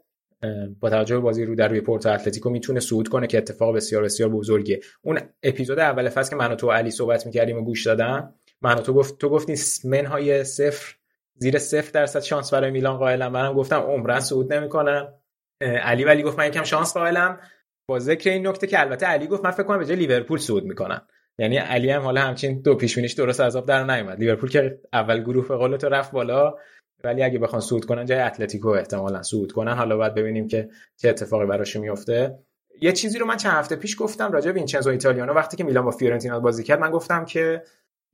با 0.80 0.90
توجه 0.90 1.16
به 1.16 1.22
بازی 1.22 1.45
رو 1.45 1.56
در 1.56 1.68
روی 1.68 1.82
پورتو 1.82 2.10
اتلتیکو 2.10 2.50
می‌تونه 2.50 2.80
صعود 2.80 3.08
کنه 3.08 3.27
که 3.27 3.38
اتفاق 3.38 3.76
بسیار 3.76 4.03
بسیار 4.03 4.30
بزرگیه. 4.30 4.80
اون 5.02 5.19
اپیزود 5.43 5.80
اول 5.80 6.10
فصل 6.10 6.30
که 6.30 6.35
من 6.35 6.52
و 6.52 6.56
تو 6.56 6.72
علی 6.72 6.92
صحبت 6.92 7.26
می‌کردیم 7.26 7.58
و 7.58 7.61
گوش 7.61 7.85
دادم 7.85 8.34
من 8.64 8.75
تو 8.75 8.93
گفت 8.93 9.17
تو 9.17 9.30
گفتی 9.30 9.56
منهای 9.83 10.43
صفر 10.43 10.95
زیر 11.35 11.59
صفر 11.59 11.92
درصد 11.92 12.19
شانس 12.19 12.53
برای 12.53 12.72
میلان 12.72 12.98
قائلم. 12.98 13.32
منم 13.32 13.53
گفتم 13.53 13.80
عمراً 13.80 14.19
صعود 14.19 14.53
نمی‌کنن 14.53 15.14
علی 15.61 16.03
ولی 16.03 16.24
گفت 16.24 16.40
من 16.40 16.48
یکم 16.48 16.64
شانس 16.64 16.93
قائلم. 16.93 17.40
با 17.88 18.00
ذکر 18.00 18.30
این 18.30 18.48
نکته 18.48 18.67
که 18.67 18.80
البته 18.80 19.06
علی 19.06 19.27
گفت 19.27 19.45
من 19.45 19.51
فکر 19.51 19.64
کنم 19.64 19.77
به 19.77 19.85
جای 19.85 19.95
لیورپول 19.95 20.40
صعود 20.40 20.64
می‌کنن. 20.64 21.01
یعنی 21.40 21.58
علی 21.58 21.90
هم 21.90 22.01
حالا 22.01 22.22
همچین 22.22 22.61
دو 22.61 22.75
پیش 22.75 22.95
بینیش 22.95 23.14
درست 23.14 23.40
از 23.40 23.56
آب 23.56 23.66
در 23.66 23.83
نیومد. 23.83 24.19
لیورپول 24.19 24.50
که 24.50 24.80
اول 24.93 25.22
گروه 25.22 25.69
به 25.69 25.77
تو 25.77 25.90
رفت 25.90 26.11
بالا. 26.11 26.56
ولی 27.03 27.24
اگه 27.24 27.40
بخوان 27.40 27.61
صعود 27.61 27.85
کنن 27.85 28.06
جای 28.06 28.19
اتلتیکو 28.19 28.67
احتمالا 28.67 29.22
صعود 29.22 29.51
کنن. 29.51 29.74
حالا 29.74 29.98
باید 29.98 30.14
ببینیم 30.14 30.48
که 30.48 30.69
چه 30.98 31.09
اتفاقی 31.09 31.45
براش 31.45 31.75
میفته 31.75 32.40
یه 32.82 32.92
چیزی 32.92 33.19
رو 33.19 33.25
من 33.25 33.38
چند 33.38 33.53
هفته 33.53 33.75
پیش 33.75 34.01
گفتم 34.01 34.32
راجع 34.32 34.51
به 34.51 34.58
وینچنزو 34.58 34.90
ایتالیانو. 34.90 35.33
وقتی 35.33 35.58
که 35.58 35.64
میلان 35.64 35.85
با 35.85 35.92
فیورنتینا 35.92 36.40
بازی 36.40 36.64
کرد 36.64 36.80
من 36.80 36.92
گفتم 36.92 37.25
که 37.25 37.64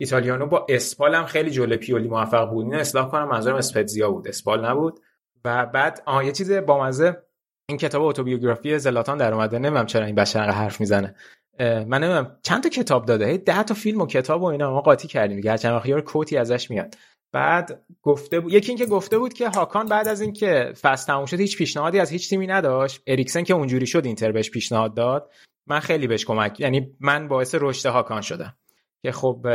ایتالیانو 0.01 0.45
با 0.45 0.65
اسپال 0.69 1.15
هم 1.15 1.25
خیلی 1.25 1.51
جلو 1.51 1.77
پیولی 1.77 2.07
موفق 2.07 2.49
بود. 2.49 2.65
اینو 2.65 2.77
اصلاح 2.77 3.09
کنم 3.09 3.27
منظورم 3.27 3.55
اسپتزیا 3.55 4.11
بود. 4.11 4.27
اسپال 4.27 4.65
نبود. 4.65 4.99
و 5.45 5.65
بعد 5.65 6.03
آها 6.05 6.23
یه 6.23 6.31
چیز 6.31 6.51
بامزه. 6.51 7.23
این 7.69 7.77
کتاب 7.77 8.03
اتوبیوگرافی 8.03 8.79
زلاتان 8.79 9.17
در 9.17 9.33
اومده. 9.33 9.59
نمی‌دونم 9.59 9.85
چرا 9.85 10.05
این 10.05 10.15
بشر 10.15 10.49
حرف 10.49 10.79
می‌زنه. 10.79 11.15
من 11.59 12.03
نمی‌دونم 12.03 12.37
چند 12.43 12.63
تا 12.63 12.69
کتاب 12.69 13.05
داده؟ 13.05 13.37
ده 13.37 13.63
تا 13.63 13.73
فیلم 13.73 14.01
و 14.01 14.07
کتاب 14.07 14.41
و 14.41 14.45
اینا. 14.45 14.73
ما 14.73 14.81
قاطی 14.81 15.07
کردیم 15.07 15.37
دیگه. 15.37 15.51
هرچند 15.51 15.73
وقتی 15.73 16.01
کوتی 16.01 16.37
ازش 16.37 16.71
میاد. 16.71 16.95
بعد 17.31 17.83
گفته 18.01 18.39
بود 18.39 18.53
یکی 18.53 18.69
اینکه 18.69 18.85
گفته 18.85 19.17
بود 19.17 19.33
که 19.33 19.49
هاکان 19.49 19.85
بعد 19.85 20.07
از 20.07 20.21
اینکه 20.21 20.73
فصل 20.81 21.07
تموم 21.07 21.25
شد 21.25 21.39
هیچ 21.39 21.57
پیشنهادی 21.57 21.99
از 21.99 22.11
هیچ 22.11 22.29
تیمی 22.29 22.47
نداشت. 22.47 23.01
اریکسن 23.07 23.43
که 23.43 23.53
اونجوری 23.53 23.87
شد 23.87 24.05
اینتر 24.05 24.31
بهش 24.31 24.51
پیشنهاد 24.51 24.93
داد. 24.93 25.31
من 25.67 25.79
خیلی 25.79 26.07
بهش 26.07 26.25
کمک 26.25 26.59
یعنی 26.59 26.95
من 26.99 27.27
باعث 27.27 27.55
رشد 27.59 27.89
هاکان 27.89 28.21
شدم. 28.21 28.55
که 29.03 29.11
خب 29.11 29.47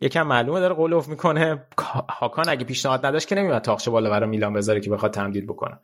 یکم 0.00 0.22
معلومه 0.22 0.60
داره 0.60 0.74
قول 0.74 1.02
می‌کنه. 1.08 1.66
هاکان 2.10 2.48
اگه 2.48 2.64
پیشنهاد 2.64 3.06
نداشت 3.06 3.28
که 3.28 3.34
نمیاد 3.34 3.62
تاخچه 3.62 3.90
بالا 3.90 4.10
برای 4.10 4.28
میلان 4.28 4.52
بذاره 4.52 4.80
که 4.80 4.90
بخواد 4.90 5.12
تمدید 5.12 5.46
بکنه. 5.46 5.78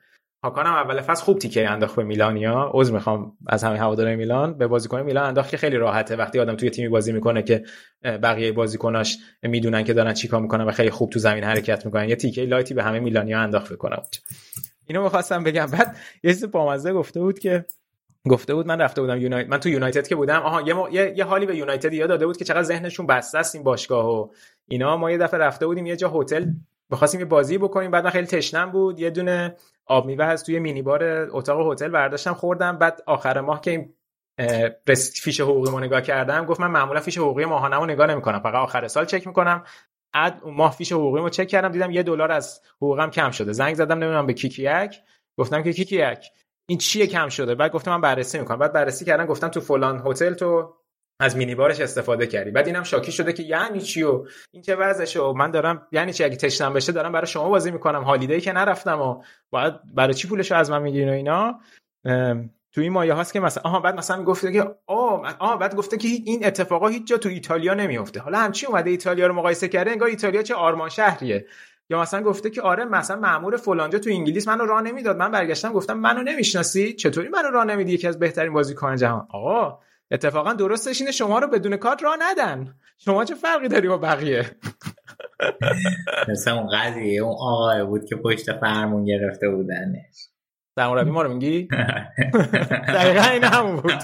هاکان 0.44 0.66
هم 0.66 0.74
اول 0.74 1.00
فصل 1.00 1.24
خوب 1.24 1.38
تیکه 1.38 1.70
انداخت 1.70 1.96
به 1.96 2.04
میلانیا. 2.04 2.70
عذر 2.74 2.92
می‌خوام 2.92 3.36
از 3.46 3.64
همه 3.64 3.78
هوادارهای 3.78 4.16
میلان. 4.16 4.58
به 4.58 4.66
بازیکن 4.66 5.00
میلان 5.00 5.26
انداخت 5.26 5.50
که 5.50 5.56
خیلی 5.56 5.76
راحته. 5.76 6.16
وقتی 6.16 6.40
آدم 6.40 6.56
توی 6.56 6.70
تیمی 6.70 6.88
بازی 6.88 7.12
می‌کنه 7.12 7.42
که 7.42 7.64
بقیه 8.02 8.52
بازیکناش 8.52 9.18
می‌دونن 9.42 9.84
که 9.84 9.92
دارن 9.92 10.14
چیکار 10.14 10.40
می‌کنن 10.40 10.64
و 10.64 10.72
خیلی 10.72 10.90
خوب 10.90 11.10
تو 11.10 11.18
زمین 11.18 11.44
حرکت 11.44 11.86
می‌کنن. 11.86 12.08
یه 12.08 12.16
تیکه 12.16 12.42
لایتی 12.42 12.74
به 12.74 12.82
همه 12.82 13.00
میلانیا 13.00 13.40
انداخت 13.40 13.72
بکنه 13.72 13.96
اینو 14.86 15.02
می‌خواستم 15.02 15.44
بگم. 15.44 15.66
بعد 15.66 15.96
یه 16.22 16.32
چیز 16.32 16.50
بامزه 16.50 16.92
گفته 16.92 17.20
بود 17.20 17.38
که 17.38 17.64
گفته 18.28 18.54
بود 18.54 18.66
من 18.66 18.80
رفته 18.80 19.00
بودم 19.00 19.20
یونایتد 19.20 19.50
من 19.50 19.60
تو 19.60 19.68
یونایتد 19.68 20.06
که 20.06 20.16
بودم. 20.16 20.42
آها 20.42 20.62
یه, 20.62 20.76
یه... 20.90 21.14
یه 21.18 21.24
حالی 21.24 21.46
به 21.46 21.56
یونایتد 21.56 21.92
یاد 21.92 22.08
داده 22.08 22.26
بود 22.26 22.36
که 22.36 22.44
چقدر 22.44 22.62
ذهنشون 22.62 23.06
بسته 23.06 23.38
است 23.38 23.54
این 23.54 23.64
باشگاه 23.64 24.10
و 24.10 24.28
اینا 24.68 24.96
ما 24.96 25.10
یه 25.10 25.18
دفعه 25.18 25.40
رفته 25.40 25.66
بودیم 25.66 25.86
یه 25.86 25.96
جا 25.96 26.08
هتل 26.08 26.44
بخواستیم 26.90 27.20
یه 27.20 27.26
بازی 27.26 27.58
بکنیم. 27.58 27.90
بعد 27.90 28.04
من 28.04 28.10
خیلی 28.10 28.26
تشنم 28.26 28.70
بود. 28.70 29.00
یه 29.00 29.10
دونه 29.10 29.56
آب 29.86 30.06
میوه 30.06 30.24
از 30.24 30.44
توی 30.44 30.58
مینی 30.58 30.82
بار 30.82 31.28
اتاق 31.30 31.72
هتل 31.72 31.88
برداشتم 31.88 32.34
خوردم. 32.34 32.78
بعد 32.78 33.02
آخر 33.06 33.40
ماه 33.40 33.60
که 33.60 33.70
این 33.70 33.94
فیش 35.22 35.40
حقوقی 35.40 35.70
مو 35.70 35.80
نگاه 35.80 36.00
کردم 36.00 36.44
گفت 36.44 36.60
من 36.60 36.70
معمولا 36.70 37.00
فیش 37.00 37.18
حقوقی 37.18 37.44
ماهانه‌مو 37.44 37.86
نگاه 37.86 38.06
نمی‌کنم 38.06 38.40
فقط 38.40 38.54
آخر 38.54 38.88
سال 38.88 39.04
چک 39.04 39.26
می‌کنم. 39.26 39.64
اد 40.14 40.40
ماه 40.44 40.72
فیش 40.72 40.92
حقوقیمو 40.92 41.28
چک 41.28 41.48
کردم 41.48 41.68
دیدم 41.68 41.90
یه 41.90 42.02
دلار 42.02 42.32
از 42.32 42.60
حقوقم 42.76 43.10
کم 43.10 43.30
شده. 43.30 43.52
زنگ 43.52 43.74
زدم 43.74 43.98
نمی‌دونم 43.98 44.26
به 44.26 44.32
کیکیک 44.32 45.00
گفتم 45.38 45.62
که 45.62 45.72
کیکیک 45.72 46.30
این 46.68 46.78
چیه 46.78 47.06
کم 47.06 47.28
شده؟ 47.28 47.54
بعد 47.54 47.72
گفتم 47.72 47.90
من 47.90 48.00
بررسی 48.00 48.38
می‌کنم. 48.38 48.58
بعد 48.58 48.72
بررسی 48.72 49.04
کردم 49.04 49.26
گفتم 49.26 49.48
تو 49.48 49.60
فلان 49.60 50.02
هتل 50.06 50.34
تو 50.34 50.74
از 51.20 51.36
مینی 51.36 51.54
بارش 51.54 51.80
استفاده 51.80 52.26
کردی. 52.26 52.50
بعد 52.50 52.66
اینم 52.66 52.82
شاکی 52.82 53.12
شده 53.12 53.32
که 53.32 53.42
یعنی 53.42 53.80
چی 53.80 54.02
و 54.02 54.24
این 54.50 54.62
چه 54.62 54.76
وضعشه 54.76 55.20
و 55.20 55.32
من 55.32 55.50
دارم 55.50 55.86
یعنی 55.92 56.12
چی؟ 56.12 56.24
اگه 56.24 56.36
تشنم 56.36 56.72
بشه 56.72 56.92
دارم 56.92 57.12
برای 57.12 57.26
شما 57.26 57.48
بازی 57.48 57.70
می‌کنم. 57.70 58.02
هالیدی 58.04 58.40
که 58.40 58.52
نرفتم 58.52 59.00
و 59.00 59.22
باید 59.50 59.74
برای 59.94 60.14
چی 60.14 60.28
پولشو 60.28 60.54
از 60.54 60.70
من 60.70 60.82
می‌گیرین 60.82 61.08
و 61.08 61.12
اینا؟ 61.12 61.60
تو 62.72 62.80
این 62.80 62.92
مایه 62.92 63.14
هاست 63.14 63.32
که 63.32 63.40
مثلا 63.40 63.62
آها 63.62 63.80
بعد 63.80 63.94
مثلا 63.96 64.24
گفته 64.24 64.52
که 64.52 64.74
آه 64.86 65.36
آه 65.38 65.58
بعد 65.58 65.76
گفته 65.76 65.96
که 65.96 66.08
این 66.08 66.46
اتفاقا 66.46 66.88
هیچ 66.88 67.06
جا 67.06 67.16
تو 67.16 67.28
ایتالیا 67.28 67.74
نمیفته 67.74 68.20
حالا 68.20 68.38
همچی 68.38 68.66
اومده 68.66 68.90
ایتالیا 68.90 69.26
رو 69.26 69.34
مقایسه 69.34 69.68
کرده 69.68 69.90
انگار 69.90 70.08
ایتالیا 70.08 70.42
چه 70.42 70.54
آرمان 70.54 70.88
شهریه 70.88 71.46
یا 71.90 72.00
مثلا 72.00 72.22
گفته 72.22 72.50
که 72.50 72.62
آره 72.62 72.84
مثلا 72.84 73.16
مامور 73.16 73.56
فلانجا 73.56 73.98
تو 73.98 74.10
انگلیس 74.10 74.48
منو 74.48 74.66
راه 74.66 74.82
نمی‌داد. 74.82 75.16
من 75.16 75.30
برگشتم 75.30 75.72
گفتم 75.72 75.94
منو 75.94 76.22
نمی‌شناسی؟ 76.22 76.92
چطوری 76.92 77.28
منو 77.28 77.50
راه 77.50 77.64
نمیدی؟ 77.64 77.92
یکی 77.92 78.08
از 78.08 78.18
بهترین 78.18 78.52
بازیکنان 78.52 78.96
جهان. 78.96 79.26
آقا 79.30 79.78
اتفاقا 80.10 80.52
درستش 80.52 81.00
اینه 81.00 81.12
شما 81.12 81.38
رو 81.38 81.48
بدون 81.48 81.76
کارت 81.76 82.02
راه 82.02 82.16
ندن. 82.20 82.74
شما 82.98 83.24
چه 83.24 83.34
فرقی 83.34 83.68
داری 83.68 83.88
با 83.88 83.98
بقیه؟ 83.98 84.44
مثل 86.28 86.50
اون 86.50 86.68
قضیه 86.72 87.22
اون 87.22 87.36
آقای 87.40 87.84
بود 87.84 88.04
که 88.04 88.16
پشت 88.16 88.52
فرمون 88.60 89.04
گرفته 89.04 89.48
بودنش. 89.48 90.28
سرمربی 90.78 91.10
ما 91.10 91.22
رو 91.22 91.32
میگی؟ 91.32 91.68
دقیقا 92.96 93.22
این 93.22 93.44
هم 93.44 93.76
بود. 93.76 93.92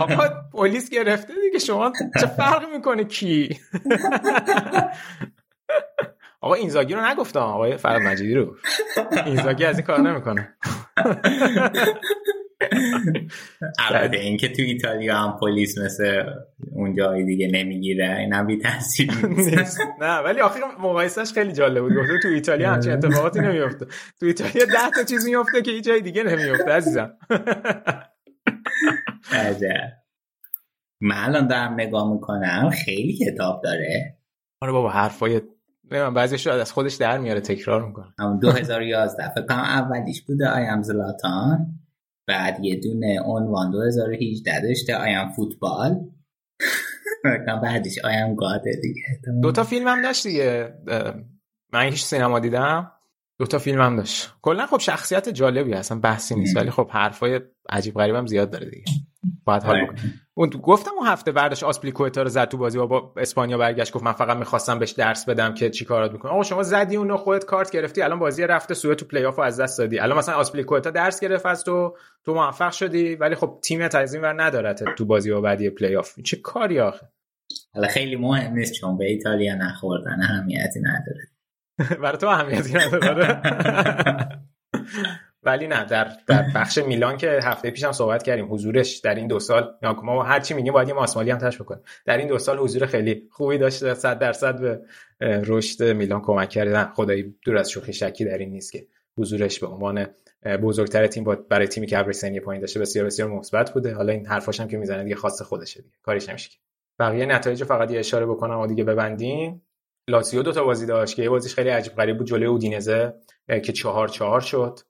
آقا 0.00 0.28
پلیس 0.52 0.90
گرفته 0.90 1.32
دیگه. 1.44 1.58
شما 1.58 1.92
چه 2.20 2.26
فرقی 2.26 2.66
می‌کنه؟ 2.76 3.04
کی؟ 3.04 3.58
آقا 6.40 6.54
اینزاگی 6.54 6.94
رو 6.94 7.06
نگفتم. 7.06 7.40
آقای 7.40 7.76
فرد 7.76 8.02
مجیدی 8.02 8.34
رو. 8.34 8.56
اینزاگی 9.26 9.64
از 9.64 9.76
این 9.76 9.86
کار 9.86 10.00
نمی‌کنه. 10.00 10.54
البته 13.78 14.16
اینکه 14.16 14.48
تو 14.48 14.62
ایتالیا 14.62 15.16
هم 15.16 15.38
پلیس 15.40 15.78
مثل 15.78 16.24
اون 16.72 16.96
جای 16.96 17.24
دیگه 17.24 17.48
نمی‌گیره 17.48 18.16
این 18.18 18.32
هم 18.32 18.46
بی 18.46 18.58
تاثیر 18.58 19.10
نه 20.00 20.18
ولی 20.18 20.40
آخر 20.40 20.60
مقایسش 20.78 21.32
خیلی 21.32 21.52
جالب 21.52 21.82
بود 21.82 21.92
گفته 21.92 22.18
تو 22.22 22.28
ایتالیا 22.28 22.72
همچین 22.72 22.92
اتفاقاتی 22.92 23.40
نمیفته 23.40 23.86
تو 24.20 24.26
ایتالیا 24.26 24.64
ده 24.64 24.90
تا 24.94 25.02
چیز 25.04 25.26
میفته 25.26 25.62
که 25.62 25.70
هیچ 25.70 25.84
جای 25.84 26.00
دیگه 26.00 26.22
نمیفته 26.22 26.70
عزیزم. 26.70 27.12
من 31.00 31.16
الان 31.16 31.46
دارم 31.46 31.74
نگاه 31.74 32.12
می‌کنم 32.12 32.70
خیلی 32.84 33.18
کتاب 33.26 33.62
داره. 33.64 34.18
آره 34.60 34.72
بابا 34.72 34.90
حرفای 34.90 35.40
من 35.90 36.14
بعضیش 36.14 36.46
رو 36.46 36.52
از 36.52 36.72
خودش 36.72 36.94
در 36.94 37.18
میاره 37.18 37.40
تکرار 37.40 37.86
می‌کنه. 37.86 38.14
همون 38.18 38.38
2011 38.38 39.28
فکر 39.28 39.46
کنم 39.46 39.58
اولیش 39.58 40.22
بوده 40.22 40.48
آیم 40.48 40.82
زلاتان 40.82 41.80
بعد 42.28 42.64
یه 42.64 42.76
دونه 42.76 43.20
عنوان 43.24 43.70
2018 43.70 44.60
داشته 44.60 44.96
آیم 44.96 45.28
فوتبال 45.36 46.00
بعدش 47.62 47.98
آیم 48.04 48.34
گاده 48.34 48.80
دیگه. 48.82 49.02
دو 49.42 49.52
تا 49.52 49.64
فیلم 49.64 49.88
هم 49.88 50.02
داشت 50.02 50.26
دیگه. 50.26 50.74
من 51.72 51.82
هیچ 51.82 52.04
سینما 52.04 52.40
دیدم. 52.40 52.92
دو 53.38 53.46
تا 53.46 53.58
فیلم 53.58 53.80
هم 53.80 53.96
داشت. 53.96 54.34
کلا 54.42 54.66
خب 54.66 54.78
شخصیت 54.78 55.28
جالبی 55.28 55.74
اصلا 55.74 55.98
بحثی 55.98 56.34
نیست. 56.34 56.56
ولی 56.56 56.70
خب 56.70 56.88
حرفای 56.90 57.40
عجیب 57.68 57.94
غریبم 57.94 58.26
زیاد 58.26 58.50
داره 58.50 58.70
دیگه. 58.70 58.84
باید 59.44 59.62
حال 59.62 59.76
آره. 59.76 59.94
اون 60.40 60.50
گفتم 60.50 60.90
اون 60.98 61.06
هفته 61.06 61.32
برداشت 61.32 61.62
آسپیلیکوئتا 61.62 62.22
رو 62.22 62.28
زد 62.28 62.48
تو 62.48 62.56
بازی. 62.56 62.78
با 62.78 63.12
اسپانیا 63.16 63.58
برگشت 63.58 63.92
گفت 63.92 64.04
من 64.04 64.12
فقط 64.12 64.36
می‌خواستم 64.36 64.78
بهش 64.78 64.90
درس 64.90 65.24
بدم 65.24 65.54
که 65.54 65.70
چی 65.70 65.84
کارات 65.84 66.12
می‌کنه 66.12 66.32
آقا 66.32 66.42
شما 66.42 66.62
زدی 66.62 66.96
اونو 66.96 67.16
خودت 67.16 67.44
کارت 67.44 67.70
گرفتی 67.70 68.02
الان 68.02 68.18
بازی 68.18 68.42
رفته 68.42 68.74
سوئد 68.74 68.96
تو 68.96 69.06
پلی 69.06 69.24
آف 69.24 69.38
از 69.38 69.60
دست 69.60 69.78
دادی. 69.78 69.98
الان 69.98 70.18
مثلا 70.18 70.34
آسپیلیکوئتا 70.34 70.90
درس 70.90 71.20
گرفت 71.20 71.46
از 71.46 71.64
تو 71.64 71.96
تو 72.24 72.34
موفق 72.34 72.70
شدی 72.70 73.14
ولی 73.14 73.34
خب 73.34 73.58
تیم 73.62 73.80
از 73.80 74.14
این 74.14 74.22
ور 74.22 74.42
نداره 74.42 74.74
تو 74.74 75.04
بازی 75.04 75.32
با 75.32 75.40
بعدی 75.40 75.70
پلی 75.70 75.96
آف 75.96 76.20
چه 76.20 76.36
کاری 76.36 76.80
آخه؟ 76.80 77.08
حالا 77.74 77.88
خیلی 77.88 78.16
مهم 78.16 78.52
نیست 78.52 78.72
چون 78.72 78.98
به 78.98 79.04
ایتالیا 79.04 79.54
نخوردن 79.54 80.22
اهمیتی 80.22 80.80
نداره. 80.80 81.28
برای 82.02 82.18
تو 82.18 82.26
اهمیتی 82.26 82.74
نداره. 82.74 83.42
ولی 85.42 85.66
نه 85.66 85.84
در 85.84 86.12
در 86.26 86.44
بخش 86.56 86.78
میلان 86.78 87.16
که 87.16 87.38
هفته 87.42 87.70
پیشم 87.70 87.92
صحبت 87.92 88.22
کردیم 88.22 88.52
حضورش 88.52 88.96
در 88.98 89.14
این 89.14 89.26
دو 89.26 89.40
سال 89.40 89.74
ما 90.02 90.22
هر 90.22 90.40
چی 90.40 90.54
میگیم 90.54 90.72
باید 90.72 90.88
یه 90.88 90.94
ماسمالی 90.94 91.30
هم 91.30 91.38
تش 91.38 91.60
بکنیم. 91.60 91.82
در 92.04 92.18
این 92.18 92.28
دو 92.28 92.38
سال 92.38 92.58
حضور 92.58 92.86
خیلی 92.86 93.28
خوبی 93.30 93.58
داشته 93.58 93.94
100 93.94 94.18
درصد 94.18 94.60
به 94.60 94.80
رشد 95.20 95.82
میلان 95.82 96.20
کمک 96.20 96.48
کرده. 96.48 96.84
خدایی 96.84 97.34
دور 97.44 97.56
از 97.56 97.70
شوخی 97.70 97.92
شکی 97.92 98.24
در 98.24 98.38
این 98.38 98.50
نیست 98.50 98.72
که 98.72 98.86
حضورش 99.18 99.60
به 99.60 99.66
عنوان 99.66 100.06
بزرگتر 100.62 101.06
تیم 101.06 101.24
برای 101.24 101.66
تیمی 101.66 101.86
که 101.86 101.98
ابر 101.98 102.12
سنی 102.12 102.40
پایین 102.40 102.60
داشته 102.60 102.80
بسیار 102.80 103.06
بسیار 103.06 103.28
مثبت 103.28 103.72
بوده. 103.72 103.94
حالا 103.94 104.12
این 104.12 104.26
حرفاش 104.26 104.60
هم 104.60 104.68
که 104.68 104.76
می‌زنه 104.76 105.02
دیگه 105.02 105.16
خاص 105.16 105.42
خودشه 105.42 105.82
دیگه 105.82 105.94
کاریش 106.02 106.28
نمیشه 106.28 106.50
بقیه 106.98 107.26
نتایج 107.26 107.64
فقط 107.64 107.90
یه 107.90 107.98
اشاره 107.98 108.26
بکنم 108.26 108.58
و 108.58 108.66
دیگه 108.66 108.84
ببندیم. 108.84 109.62
لاتزیو 110.08 110.42
دو 110.42 110.52
تا 110.52 110.64
بازی 110.64 110.86
داشت 110.86 111.16
که 111.16 111.22
یه 111.22 111.28
بازیش 111.28 111.54
خیلی 111.54 111.68
عجیب 111.68 111.94
غریب 111.94 112.18
بود 112.18 112.26
جلوی 112.26 112.46
اودینزه 112.46 113.14
که 113.48 113.72
چهار 113.72 114.08
چهار 114.08 114.40
شد. 114.40 114.80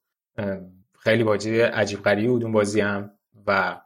خیلی 0.98 1.24
بازی 1.24 1.60
عجیب 1.60 2.02
غریبی 2.02 2.28
بود 2.28 2.42
اون 2.42 2.52
بازی 2.52 2.80
هم 2.80 3.10
و 3.46 3.80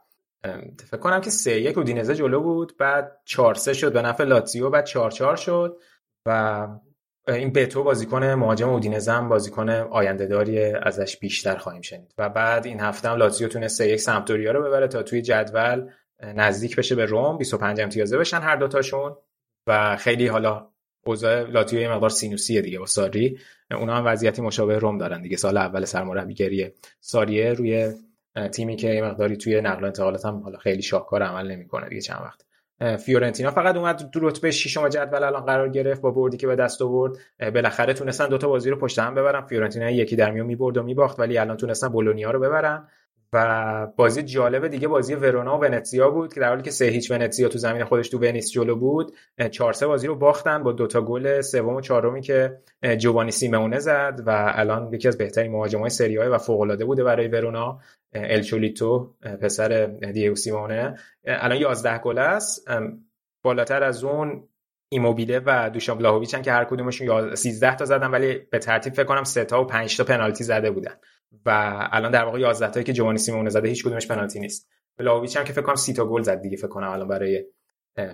فکر 0.87 0.97
کنم 0.97 1.21
که 1.21 1.29
سه 1.29 1.61
یک 1.61 1.77
اودینزه 1.77 2.15
جلو 2.15 2.41
بود 2.41 2.77
بعد 2.77 3.21
4 3.25 3.55
3 3.55 3.73
شد 3.73 3.93
به 3.93 4.01
نفع 4.01 4.23
لاتزیو 4.23 4.69
بعد 4.69 4.85
4 4.85 5.11
4 5.11 5.35
شد 5.35 5.77
و 6.27 6.67
این 7.27 7.53
بتو 7.53 7.83
بازیکن 7.83 8.23
مهاجم 8.23 8.69
اودینزه 8.69 9.11
هم 9.11 9.29
بازیکن 9.29 9.69
آینده 9.69 10.27
داری 10.27 10.63
ازش 10.63 11.17
بیشتر 11.17 11.57
خواهیم 11.57 11.81
شنید 11.81 12.13
و 12.17 12.29
بعد 12.29 12.65
این 12.65 12.79
هفته 12.79 13.09
هم 13.09 13.17
لاتزیو 13.17 13.47
تونست 13.47 13.77
3 13.77 13.87
1 13.87 13.99
سمپدوریا 13.99 14.51
رو 14.51 14.63
ببره 14.63 14.87
تا 14.87 15.03
توی 15.03 15.21
جدول 15.21 15.89
نزدیک 16.23 16.75
بشه 16.75 16.95
به 16.95 17.05
روم 17.05 17.37
25 17.37 17.81
امتیازه 17.81 18.17
بشن 18.17 18.39
هر 18.39 18.55
دوتاشون 18.55 19.17
و 19.67 19.95
خیلی 19.97 20.27
حالا 20.27 20.69
اوضاع 21.07 21.43
لاتیو 21.43 21.79
یه 21.79 21.91
مقدار 21.91 22.09
سینوسیه 22.09 22.61
دیگه 22.61 22.79
با 22.79 22.85
ساری. 22.85 23.39
اونا 23.71 23.95
هم 23.95 24.05
وضعیتی 24.05 24.41
مشابه 24.41 24.77
روم 24.77 24.97
دارن 24.97 25.21
دیگه. 25.21 25.37
سال 25.37 25.57
اول 25.57 25.85
سرمربیگری 25.85 26.71
ساریه 26.99 27.53
روی 27.53 27.93
تیمی 28.51 28.75
که 28.75 28.87
یه 28.87 29.01
مقداری 29.01 29.37
توی 29.37 29.61
نقل 29.61 29.83
و 29.83 29.85
انتقالات 29.85 30.25
هم 30.25 30.39
حالا 30.39 30.57
خیلی 30.57 30.81
شاهکار 30.81 31.23
عمل 31.23 31.51
نمی‌کنه 31.51 31.89
دیگه 31.89 32.01
چند 32.01 32.19
وقت. 32.21 32.45
فیورنتینا 32.97 33.51
فقط 33.51 33.75
اومد 33.75 34.09
تو 34.13 34.19
رتبه 34.29 34.51
ششم 34.51 34.89
جدول 34.89 35.23
الان 35.23 35.45
قرار 35.45 35.69
گرفت 35.69 36.01
با 36.01 36.11
بردی 36.11 36.37
که 36.37 36.47
به 36.47 36.55
دست 36.55 36.81
آورد. 36.81 37.17
بالاخره 37.39 37.93
تونستن 37.93 38.27
دوتا 38.27 38.47
بازی 38.47 38.69
رو 38.69 38.79
پشت 38.79 38.99
هم 38.99 39.15
ببرن. 39.15 39.41
فیورنتینا 39.41 39.89
یکی 39.89 40.15
در 40.15 40.31
میون 40.31 40.47
می‌برد 40.47 40.77
و 40.77 40.83
میباخت 40.83 41.19
ولی 41.19 41.37
الان 41.37 41.57
تونستن 41.57 41.87
بولونیا 41.87 42.31
رو 42.31 42.39
ببرن. 42.39 42.87
و 43.35 43.87
بازی 43.95 44.23
جالب 44.23 44.67
دیگه 44.67 44.87
بازی 44.87 45.15
ورونا 45.15 45.57
و 45.57 45.61
ونتسیا 45.61 46.09
بود 46.09 46.33
که 46.33 46.39
در 46.39 46.49
حالی 46.49 46.61
که 46.61 46.71
سه 46.71 46.85
هیچ 46.85 47.11
ونتسیا 47.11 47.49
تو 47.49 47.57
زمین 47.57 47.83
خودش 47.83 48.09
تو 48.09 48.17
ونیس 48.17 48.51
جلو 48.51 48.75
بود 48.75 49.15
4 49.51 49.73
سه 49.73 49.87
بازی 49.87 50.07
رو 50.07 50.15
باختن 50.15 50.63
با 50.63 50.71
دوتا 50.71 51.01
گل 51.01 51.41
سوم 51.41 51.75
و 51.75 51.81
چهارمی 51.81 52.21
که 52.21 52.57
جوانی 52.97 53.31
سیمونه 53.31 53.79
زد 53.79 54.21
و 54.25 54.51
الان 54.55 54.93
یکی 54.93 55.07
از 55.07 55.17
بهترین 55.17 55.51
مهاجمای 55.51 55.89
سری 55.89 56.17
و 56.17 56.37
فوق 56.37 56.83
بوده 56.83 57.03
برای 57.03 57.27
ورونا 57.27 57.79
الچولیتو 58.13 59.13
پسر 59.41 59.85
دیگو 59.85 60.35
سیمونه 60.35 60.95
الان 61.25 61.57
11 61.57 61.97
گل 61.97 62.17
است. 62.17 62.67
بالاتر 63.43 63.83
از 63.83 64.03
اون 64.03 64.47
ایموبیله 64.89 65.41
و 65.45 65.69
دوشان 65.69 65.97
بلاهویچ 65.97 66.35
که 66.35 66.51
هر 66.51 66.63
کدومشون 66.63 67.35
13 67.35 67.75
تا 67.75 67.85
زدن 67.85 68.11
ولی 68.11 68.33
به 68.51 68.59
ترتیب 68.59 68.93
فکر 68.93 69.05
کنم 69.05 69.23
3 69.23 69.45
تا 69.45 69.61
و 69.61 69.65
5 69.65 69.97
تا 69.97 70.03
پنالتی 70.03 70.43
زده 70.43 70.71
بودن. 70.71 70.93
و 71.45 71.49
الان 71.91 72.11
در 72.11 72.23
واقع 72.23 72.39
11 72.39 72.71
تایی 72.71 72.83
که 72.83 72.93
جوانی 72.93 73.17
سیمونه 73.17 73.49
زده 73.49 73.67
هیچ 73.67 73.83
کدومش 73.83 74.07
پنالتی 74.07 74.39
نیست. 74.39 74.69
ولاهوویچ 74.97 75.37
هم 75.37 75.43
که 75.43 75.53
فکر 75.53 75.61
کنم 75.61 75.75
30 75.75 75.93
تا 75.93 76.05
گل 76.05 76.21
زد 76.21 76.41
دیگه 76.41 76.57
فکر 76.57 76.67
کنم 76.67 76.89
الان 76.89 77.07
برای 77.07 77.45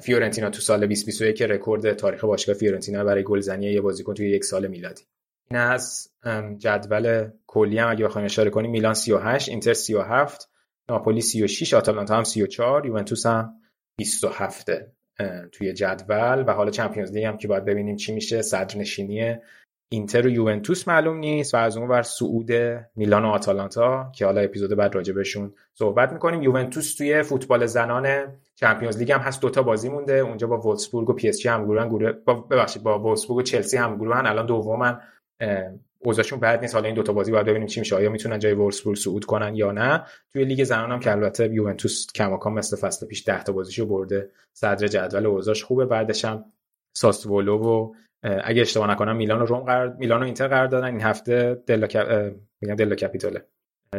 فیورنتینا 0.01 0.50
تو 0.50 0.61
سال 0.61 0.77
2021 0.77 1.35
که 1.35 1.48
رکورد 1.48 1.93
تاریخ 1.93 2.24
باشگاه 2.24 2.56
فیورنتینا 2.56 3.03
برای 3.03 3.24
گلزنی 3.24 3.66
یه 3.66 3.82
بازیکن 3.82 4.14
توی 4.14 4.30
یک 4.30 4.43
سال 4.43 4.67
میلادی. 4.67 5.03
این 5.50 5.59
از 5.59 6.11
جدول 6.58 7.30
کلی 7.48 7.77
هم 7.77 7.90
اگه 7.90 8.06
بخوایم 8.06 8.25
اشاره 8.25 8.50
کنیم 8.50 8.72
میلان 8.72 8.93
38 8.93 9.50
اینتر 9.50 9.74
37 9.74 10.50
ناپولی 10.90 11.22
36 11.22 11.74
آتالانتا 11.74 12.17
هم 12.17 12.24
34 12.24 12.85
یوونتوس 12.85 13.25
هم 13.25 13.53
27 13.98 14.72
توی 15.51 15.74
جدول. 15.74 16.43
و 16.48 16.51
حالا 16.51 16.72
Champions 16.72 17.11
League 17.11 17.23
هم 17.24 17.38
که 17.38 17.48
باید 17.48 17.66
ببینیم 17.66 17.95
چی 17.95 18.14
میشه 18.14 18.41
صدر 18.41 18.77
نشینی 18.77 19.35
اینتر 19.93 20.27
و 20.27 20.29
یوونتوس 20.29 20.87
معلوم 20.87 21.17
نیست 21.17 21.53
و 21.53 21.57
از 21.57 21.77
اون 21.77 21.87
ور 21.87 22.01
صعود 22.01 22.51
میلان 22.95 23.25
و 23.25 23.27
آتالانتا 23.27 24.11
که 24.15 24.25
حالا 24.25 24.41
اپیزود 24.41 24.77
بعد 24.77 24.95
راجع 24.95 25.13
بهشون 25.13 25.53
صحبت 25.73 26.13
می‌کنیم. 26.13 26.41
یوونتوس 26.41 26.95
توی 26.95 27.23
فوتبال 27.23 27.65
زنان 27.65 28.27
Champions 28.56 28.98
League 28.98 29.11
هم 29.11 29.19
هست 29.19 29.41
دوتا 29.41 29.63
بازی 29.63 29.89
مونده. 29.89 30.13
اونجا 30.13 30.47
با 30.47 30.57
وولسبورگ 30.57 31.09
و 31.09 31.13
پی 31.13 31.29
اس 31.29 31.39
جی 31.39 31.49
هم 31.49 31.65
گروهن 31.65 31.89
گروه 31.89 32.11
با 32.11 32.33
ببخشید 32.33 32.83
با 32.83 32.99
وولسبورگ 32.99 33.39
و 33.39 33.41
چلسی 33.41 33.77
هم 33.77 33.95
گروهن 33.95 34.25
الان 34.25 34.45
دومن. 34.45 35.01
اوضاعشون 35.99 36.39
بد 36.39 36.61
نیست. 36.61 36.73
حالا 36.73 36.85
این 36.85 36.95
دوتا 36.95 37.13
بازی 37.13 37.31
باید 37.31 37.45
ببینیم 37.45 37.67
چی 37.67 37.79
میشه. 37.79 37.95
آیا 37.95 38.09
می‌تونن 38.09 38.39
جای 38.39 38.53
وولسبورگ 38.53 38.97
صعود 38.97 39.25
کنن 39.25 39.55
یا 39.55 39.71
نه؟ 39.71 40.03
توی 40.33 40.45
لیگ 40.45 40.63
زنان 40.63 40.91
هم 40.91 40.99
که 40.99 41.11
البته 41.11 41.53
یوونتوس 41.53 42.07
کماکان 42.15 42.53
مثل 42.53 42.77
فصل 42.77 43.07
پیش 43.07 43.27
10 43.27 43.43
تا 43.43 43.53
بازیشو 43.53 43.85
برده. 43.85 44.29
صدر 44.53 44.87
جدول 44.87 45.25
اوضاعش 45.25 45.63
خوبه. 45.63 45.85
بعدش 45.85 46.25
هم 46.25 46.45
ساسولو 46.97 47.57
و 47.57 47.93
اگه 48.24 48.61
اشتباه 48.61 48.91
نکنم 48.91 49.16
میلان 49.16 49.41
و 49.41 49.45
روم 49.45 49.59
قرار 49.59 49.95
میلان 50.00 50.22
و 50.22 50.25
اینتر 50.25 50.48
قرار 50.48 50.67
دادن 50.67 50.88
این 50.88 51.01
هفته 51.01 51.64
دلا. 51.67 51.88
میگم 52.61 52.75
دلا 52.75 52.95
کپیتوله 52.95 53.45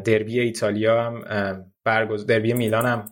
دربی 0.04 0.40
ایتالیا 0.40 1.04
هم 1.04 1.64
برگز 1.84 2.26
دربی 2.26 2.52
میلان 2.52 2.86
هم. 2.86 3.04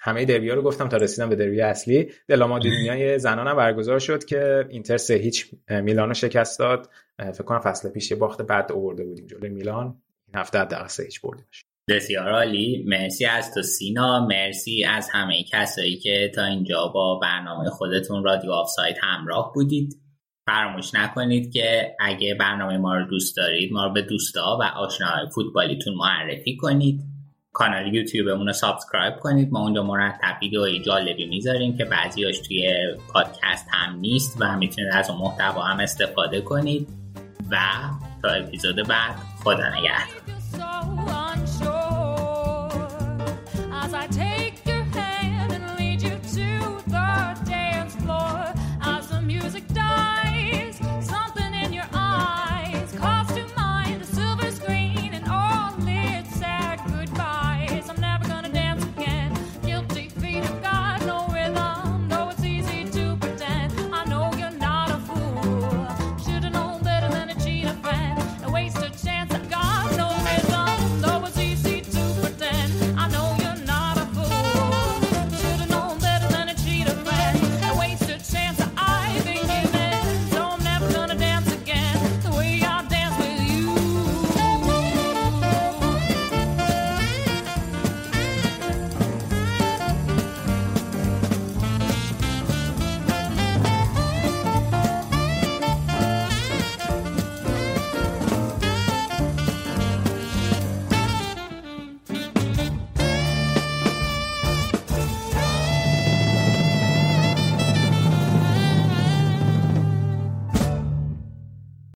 همه 0.00 0.24
دربی 0.24 0.48
ها 0.48 0.54
رو 0.54 0.62
گفتم 0.62 0.88
تا 0.88 0.96
رسیدم 0.96 1.28
به 1.28 1.36
دربی 1.36 1.60
اصلی. 1.60 2.12
دلا 2.28 2.46
مادونیای 2.46 3.18
زنان 3.18 3.48
هم 3.48 3.56
برگزار 3.56 3.98
شد 3.98 4.24
که 4.24 4.66
اینتر 4.68 4.96
سه 4.96 5.14
هیچ 5.14 5.50
میلان 5.68 6.08
رو 6.08 6.14
شکست 6.14 6.58
داد. 6.58 6.88
فکر 7.18 7.42
کنم 7.42 7.60
فصل 7.60 7.90
پیش 7.90 8.10
یه 8.10 8.16
باخت 8.16 8.42
بعد 8.42 8.72
آورده 8.72 9.04
بودیم 9.04 9.26
جلوی 9.26 9.48
میلان. 9.48 9.84
این 10.26 10.36
هفته 10.36 10.58
حداقل 10.58 10.86
سه 10.86 11.02
هیچ 11.02 11.20
بردیم 11.20 11.44
بسیار 11.88 12.28
عالی. 12.28 12.84
مرسی 12.86 13.26
از 13.26 13.54
تو 13.54 13.62
سینا. 13.62 14.26
مرسی 14.26 14.84
از 14.84 15.08
همه 15.12 15.44
کسایی 15.52 15.96
که 15.96 16.30
تا 16.34 16.44
اینجا 16.44 16.86
با 16.94 17.18
برنامه 17.18 17.70
خودتون 17.70 18.24
رادیو 18.24 18.50
آف 18.50 18.68
سایت 18.68 18.96
همراه 19.02 19.52
بودید. 19.54 20.01
فراموش 20.46 20.94
نکنید 20.94 21.52
که 21.52 21.96
اگه 22.00 22.34
برنامه 22.34 22.76
ما 22.78 22.96
رو 22.96 23.04
دوست 23.04 23.36
دارید 23.36 23.72
ما 23.72 23.84
رو 23.84 23.92
به 23.92 24.02
دوستا 24.02 24.58
و 24.60 24.62
آشناهای 24.62 25.26
فوتبالیتون 25.34 25.94
معرفی 25.94 26.56
کنید. 26.56 27.00
کانال 27.52 27.94
یوتیوبمون 27.94 28.46
رو 28.46 28.52
subscribe 28.52 29.14
کنید. 29.16 29.52
ما 29.52 29.60
اونجا 29.60 29.82
مرتب 29.82 30.36
ویدیوهای 30.42 30.80
جالبی 30.80 31.26
می‌ذاریم 31.26 31.76
که 31.76 31.84
بعضیاش 31.84 32.38
توی 32.38 32.72
پادکست 33.12 33.68
هم 33.70 33.96
نیست 33.96 34.36
و 34.40 34.56
می‌تونید 34.56 34.90
از 34.92 35.10
اون 35.10 35.18
محتوا 35.18 35.62
هم 35.62 35.80
استفاده 35.80 36.40
کنید. 36.40 36.88
و 37.50 37.58
تا 38.22 38.28
اپیزود 38.28 38.88
بعد 38.88 39.16
خدا 39.44 39.68
نگهدار. 39.68 40.32